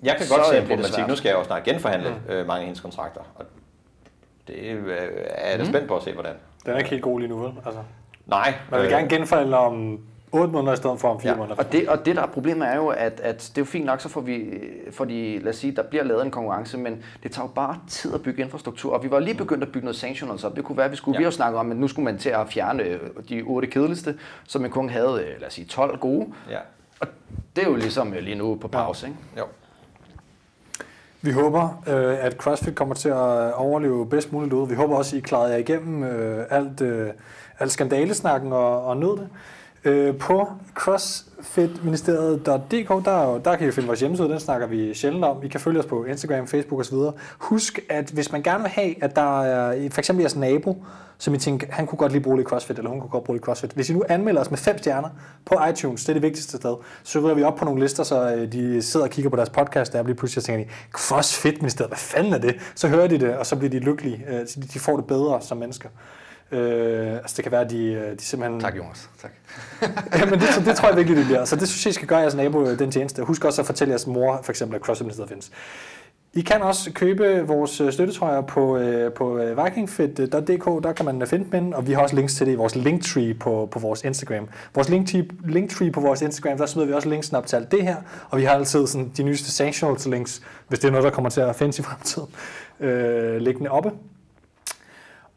jeg 0.03 0.17
kan 0.17 0.27
godt 0.37 0.47
se 0.47 0.59
en 0.59 0.67
problematik. 0.67 1.09
Nu 1.09 1.17
skal 1.17 1.29
jeg 1.29 1.39
jo 1.39 1.45
snart 1.45 1.65
genforhandle 1.65 2.11
mm. 2.11 2.33
øh, 2.33 2.47
mange 2.47 2.61
af 2.61 2.65
hendes 2.65 2.81
kontrakter, 2.81 3.21
og 3.35 3.45
det 4.49 4.55
øh, 4.55 4.97
er 5.29 5.51
jeg 5.51 5.59
da 5.59 5.65
mm. 5.65 5.71
spændt 5.71 5.89
på 5.89 5.97
at 5.97 6.03
se, 6.03 6.13
hvordan. 6.13 6.35
Den 6.65 6.73
er 6.73 6.79
ikke 6.79 6.91
helt 6.91 7.03
god 7.03 7.21
lige 7.21 7.29
nu, 7.29 7.39
vel? 7.39 7.53
Altså. 7.67 7.81
Nej. 8.27 8.55
Man 8.71 8.81
vil 8.81 8.87
øh, 8.87 8.93
gerne 8.93 9.09
genforhandle 9.09 9.57
om 9.57 10.01
8 10.33 10.53
måneder 10.53 10.73
i 10.73 10.77
stedet 10.77 11.01
for 11.01 11.09
om 11.09 11.21
4 11.21 11.31
ja. 11.31 11.37
måneder. 11.37 11.57
Og 11.57 11.73
det, 11.73 11.89
og 11.89 12.07
det 12.07 12.17
der 12.17 12.23
er 12.23 12.27
problemet 12.27 12.69
er 12.69 12.77
jo, 12.77 12.89
at, 12.89 13.21
at 13.21 13.39
det 13.55 13.59
er 13.59 13.63
jo 13.63 13.65
fint 13.65 13.85
nok, 13.85 14.01
så 14.01 14.09
får 14.09 14.21
vi, 14.21 14.61
fordi 14.91 15.39
lad 15.39 15.49
os 15.49 15.57
sige, 15.57 15.77
der 15.77 15.83
bliver 15.83 16.05
lavet 16.05 16.25
en 16.25 16.31
konkurrence, 16.31 16.79
men 16.79 17.03
det 17.23 17.33
tager 17.33 17.47
jo 17.47 17.53
bare 17.55 17.79
tid 17.89 18.15
at 18.15 18.23
bygge 18.23 18.43
infrastruktur. 18.43 18.95
Og 18.95 19.05
vi 19.05 19.11
var 19.11 19.19
lige 19.19 19.35
begyndt 19.35 19.63
at 19.63 19.73
bygge 19.73 19.85
noget 19.85 19.97
sanctionals 19.97 20.45
op. 20.45 20.57
Det 20.57 20.65
kunne 20.65 20.77
være, 20.77 20.87
at 20.87 20.93
vi 20.93 20.97
skulle, 20.97 21.17
ja. 21.17 21.19
vi 21.19 21.25
har 21.25 21.31
snakket 21.31 21.59
om, 21.59 21.71
at 21.71 21.77
nu 21.77 21.89
skulle 21.89 22.05
man 22.05 22.19
til 22.19 22.31
at 22.31 22.49
fjerne 22.49 22.83
øh, 22.83 23.01
de 23.29 23.43
otte 23.43 23.69
kedeligste, 23.69 24.19
så 24.45 24.59
man 24.59 24.71
kun 24.71 24.89
havde, 24.89 25.25
øh, 25.27 25.41
lad 25.41 25.47
os 25.47 25.55
sige, 25.55 25.65
12 25.65 25.99
gode. 25.99 26.27
Ja. 26.51 26.59
Og 27.01 27.09
det 27.57 27.65
er 27.65 27.69
jo 27.69 27.77
ligesom 27.77 28.15
lige 28.21 28.37
nu 28.37 28.55
på 28.55 28.69
pause, 28.69 29.07
ja. 29.07 29.13
ikke? 29.13 29.23
Jo. 29.39 29.45
Vi 31.23 31.31
håber, 31.31 31.83
øh, 31.87 32.25
at 32.25 32.33
CrossFit 32.33 32.75
kommer 32.75 32.95
til 32.95 33.09
at 33.09 33.55
overleve 33.55 34.09
bedst 34.09 34.33
muligt 34.33 34.53
ud. 34.53 34.69
Vi 34.69 34.75
håber 34.75 34.97
også, 34.97 35.17
at 35.17 35.19
I 35.19 35.23
klarede 35.23 35.53
jer 35.53 35.59
igennem 35.59 36.05
øh, 36.05 36.47
alt, 36.51 36.81
øh, 36.81 37.11
alt 37.59 37.73
skandalesnakken 37.73 38.53
og, 38.53 38.85
og 38.85 38.97
nød 38.97 39.17
det. 39.17 39.29
Øh, 39.85 40.17
på 40.17 40.49
crossfitministeriet.dk, 40.75 43.05
der, 43.05 43.41
der 43.45 43.57
kan 43.57 43.69
I 43.69 43.71
finde 43.71 43.87
vores 43.87 44.01
hjemmeside, 44.01 44.29
den 44.29 44.41
snakker 44.41 44.67
vi 44.67 44.95
sjældent 44.95 45.25
om. 45.25 45.43
I 45.43 45.49
kan 45.49 45.61
følge 45.61 45.81
os 45.81 45.87
på 45.87 46.05
Instagram, 46.05 46.47
Facebook 46.47 46.81
osv. 46.81 46.97
Husk, 47.39 47.79
at 47.89 48.11
hvis 48.11 48.33
man 48.33 48.43
gerne 48.43 48.63
vil 48.63 48.71
have, 48.71 49.05
at 49.05 49.17
der 49.17 49.43
er 49.43 49.91
for 49.91 49.99
eksempel 49.99 50.23
jeres 50.23 50.37
nabo, 50.37 50.85
som 51.19 51.35
I 51.35 51.39
tænker, 51.39 51.67
han 51.71 51.87
kunne 51.87 51.99
godt 51.99 52.13
lige 52.13 52.23
bruge 52.23 52.37
lidt 52.37 52.49
CrossFit, 52.49 52.79
eller 52.79 52.91
hun 52.91 53.01
kunne 53.01 53.11
godt 53.11 53.25
bruge 53.25 53.37
lidt 53.37 53.45
CrossFit. 53.45 53.71
Hvis 53.71 53.91
I 53.91 53.93
nu 53.93 54.05
anmelder 54.09 54.41
os 54.41 54.51
med 54.51 54.59
fem 54.59 54.79
stjerner 54.79 55.09
på 55.45 55.57
iTunes, 55.71 56.05
det 56.05 56.09
er 56.09 56.15
det 56.15 56.23
vigtigste 56.23 56.57
sted, 56.57 56.77
så 57.03 57.21
ryger 57.21 57.35
vi 57.35 57.43
op 57.43 57.57
på 57.57 57.65
nogle 57.65 57.81
lister, 57.81 58.03
så 58.03 58.35
øh, 58.35 58.53
de 58.53 58.83
sidder 58.83 59.07
og 59.07 59.11
kigger 59.11 59.31
på 59.31 59.37
deres 59.37 59.51
podcast, 59.51 59.93
der 59.93 60.03
bliver 60.03 60.17
pludselig 60.17 60.45
tænker 60.45 60.65
de, 60.65 60.71
CrossFit 60.93 61.63
ministeriet, 61.63 61.91
hvad 61.91 61.99
fanden 61.99 62.33
er 62.33 62.39
det? 62.39 62.57
Så 62.75 62.89
hører 62.89 63.07
de 63.07 63.19
det, 63.19 63.37
og 63.37 63.47
så 63.47 63.57
bliver 63.57 63.71
de 63.71 63.79
lykkelige. 63.79 64.25
Øh, 64.29 64.47
så 64.47 64.61
de 64.73 64.79
får 64.79 64.97
det 64.97 65.07
bedre 65.07 65.41
som 65.41 65.57
mennesker. 65.57 65.89
Øh, 66.53 67.13
altså 67.13 67.35
det 67.37 67.43
kan 67.43 67.53
være, 67.53 67.61
at 67.61 67.71
de, 67.71 67.85
øh, 67.85 68.19
de 68.19 68.25
simpelthen... 68.25 68.61
Tak 68.61 68.77
Jonas, 68.77 69.11
tak. 69.23 69.31
men 70.31 70.41
det, 70.41 70.49
det 70.65 70.77
tror 70.77 70.89
jeg 70.89 70.97
virkelig, 70.97 71.17
det 71.19 71.27
bliver. 71.27 71.45
Så 71.45 71.57
det 71.57 71.69
synes 71.69 71.87
jeg, 71.87 71.91
I 71.91 71.95
skal 71.95 72.09
gøre 72.09 72.19
jeres 72.19 72.35
nabo 72.35 72.67
øh, 72.67 72.79
den 72.79 72.91
tjeneste. 72.91 73.23
Husk 73.23 73.45
også 73.45 73.63
at 73.63 73.67
fortælle 73.67 73.93
jeres 73.93 74.07
mor, 74.07 74.41
for 74.43 74.53
eksempel, 74.53 74.77
at 74.77 74.83
CrossFit 74.83 75.29
findes. 75.29 75.51
I 76.35 76.41
kan 76.41 76.63
også 76.63 76.93
købe 76.93 77.47
vores 77.47 77.81
øh, 77.81 77.93
støttetrøjer 77.93 78.41
på, 78.41 78.81
på 79.17 79.41
vikingfit.dk, 79.65 80.85
der 80.85 80.93
kan 80.93 81.05
man 81.05 81.27
finde 81.27 81.47
dem, 81.53 81.73
og 81.73 81.87
vi 81.87 81.93
har 81.93 82.03
også 82.03 82.17
links 82.17 82.35
til 82.35 82.47
det 82.47 82.53
i 82.53 82.57
vores 82.57 82.77
linktree 82.77 83.35
på, 83.35 83.69
på 83.71 83.79
vores 83.79 84.05
Instagram. 84.05 84.49
Vores 84.75 84.89
linktree, 84.89 85.29
linktree 85.45 85.91
på 85.91 86.01
vores 86.01 86.23
Instagram, 86.23 86.59
der 86.59 86.67
smider 86.67 86.87
vi 86.87 86.93
også 86.93 87.09
links 87.09 87.33
op 87.33 87.47
til 87.47 87.57
alt 87.57 87.73
det 87.73 87.83
her, 87.83 87.97
og 88.31 88.39
vi 88.39 88.45
har 88.45 88.55
altid 88.55 88.87
sådan 88.87 89.13
de 89.17 89.23
nyeste 89.23 89.51
sanctionals 89.51 90.07
links, 90.07 90.43
hvis 90.69 90.79
det 90.79 90.89
er 90.89 90.93
noget, 90.93 91.05
der 91.05 91.11
kommer 91.11 91.31
til 91.31 91.41
at 91.41 91.57
findes 91.57 91.79
i 91.79 91.83
fremtiden, 91.83 92.29
øh, 92.81 93.37
liggende 93.37 93.71
oppe. 93.71 93.91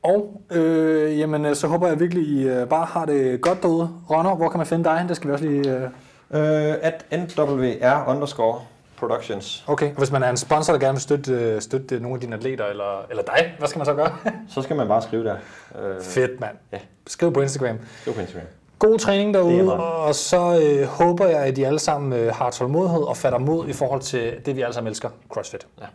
Og 0.04 0.42
øh, 0.52 1.20
jamen, 1.20 1.46
øh, 1.46 1.56
så 1.56 1.68
håber 1.68 1.88
jeg 1.88 2.00
virkelig, 2.00 2.24
I 2.28 2.48
øh, 2.48 2.68
bare 2.68 2.86
har 2.86 3.06
det 3.06 3.42
godt 3.42 3.62
derude. 3.64 3.90
Ronner, 4.10 4.36
hvor 4.36 4.50
kan 4.50 4.58
man 4.58 4.68
finde 4.68 4.84
dig? 4.84 5.06
Det 5.08 5.16
skal 5.16 5.28
vi 5.28 5.34
også 5.34 5.46
lige... 5.46 5.76
Øh... 5.76 5.90
Øh, 6.34 6.76
at 6.82 7.06
NWR 7.12 8.10
underscore 8.10 8.60
Productions. 8.98 9.64
Okay, 9.68 9.90
og 9.90 9.98
hvis 9.98 10.12
man 10.12 10.24
er 10.24 10.30
en 10.30 10.38
sponsor, 10.38 10.74
der 10.74 10.80
gerne 10.80 10.94
vil 10.94 11.02
støtte, 11.02 11.34
øh, 11.34 11.62
støtte 11.62 12.00
nogle 12.00 12.16
af 12.16 12.22
dine 12.22 12.36
atleter, 12.36 12.66
eller, 12.66 13.06
eller 13.10 13.24
dig, 13.24 13.56
hvad 13.58 13.68
skal 13.68 13.80
man 13.80 13.86
så 13.86 13.94
gøre? 13.94 14.16
så 14.54 14.62
skal 14.62 14.76
man 14.76 14.88
bare 14.88 15.02
skrive 15.02 15.24
der. 15.24 15.36
Øh... 15.82 16.02
Fedt, 16.02 16.40
mand. 16.40 16.56
Ja. 16.72 16.78
Skriv 17.08 17.34
på 17.34 17.42
Instagram. 17.42 17.78
Skriv 18.02 18.14
på 18.14 18.22
Instagram. 18.22 18.48
God 18.80 19.00
træning 19.00 19.34
derude, 19.34 19.74
og 19.74 20.16
så 20.16 20.62
øh, 20.64 20.88
håber 20.88 21.28
jeg, 21.28 21.40
at 21.40 21.58
I 21.58 21.64
alle 21.64 21.80
sammen 21.80 22.14
øh, 22.14 22.34
har 22.34 22.52
tålmodighed 22.52 23.02
og 23.02 23.18
fatter 23.18 23.40
mod 23.40 23.68
i 23.68 23.74
forhold 23.74 24.02
til 24.02 24.34
det, 24.46 24.56
vi 24.56 24.62
alle 24.62 24.74
sammen 24.74 24.90
elsker, 24.90 25.10
CrossFit. 25.30 25.68
Ja. 25.82 25.86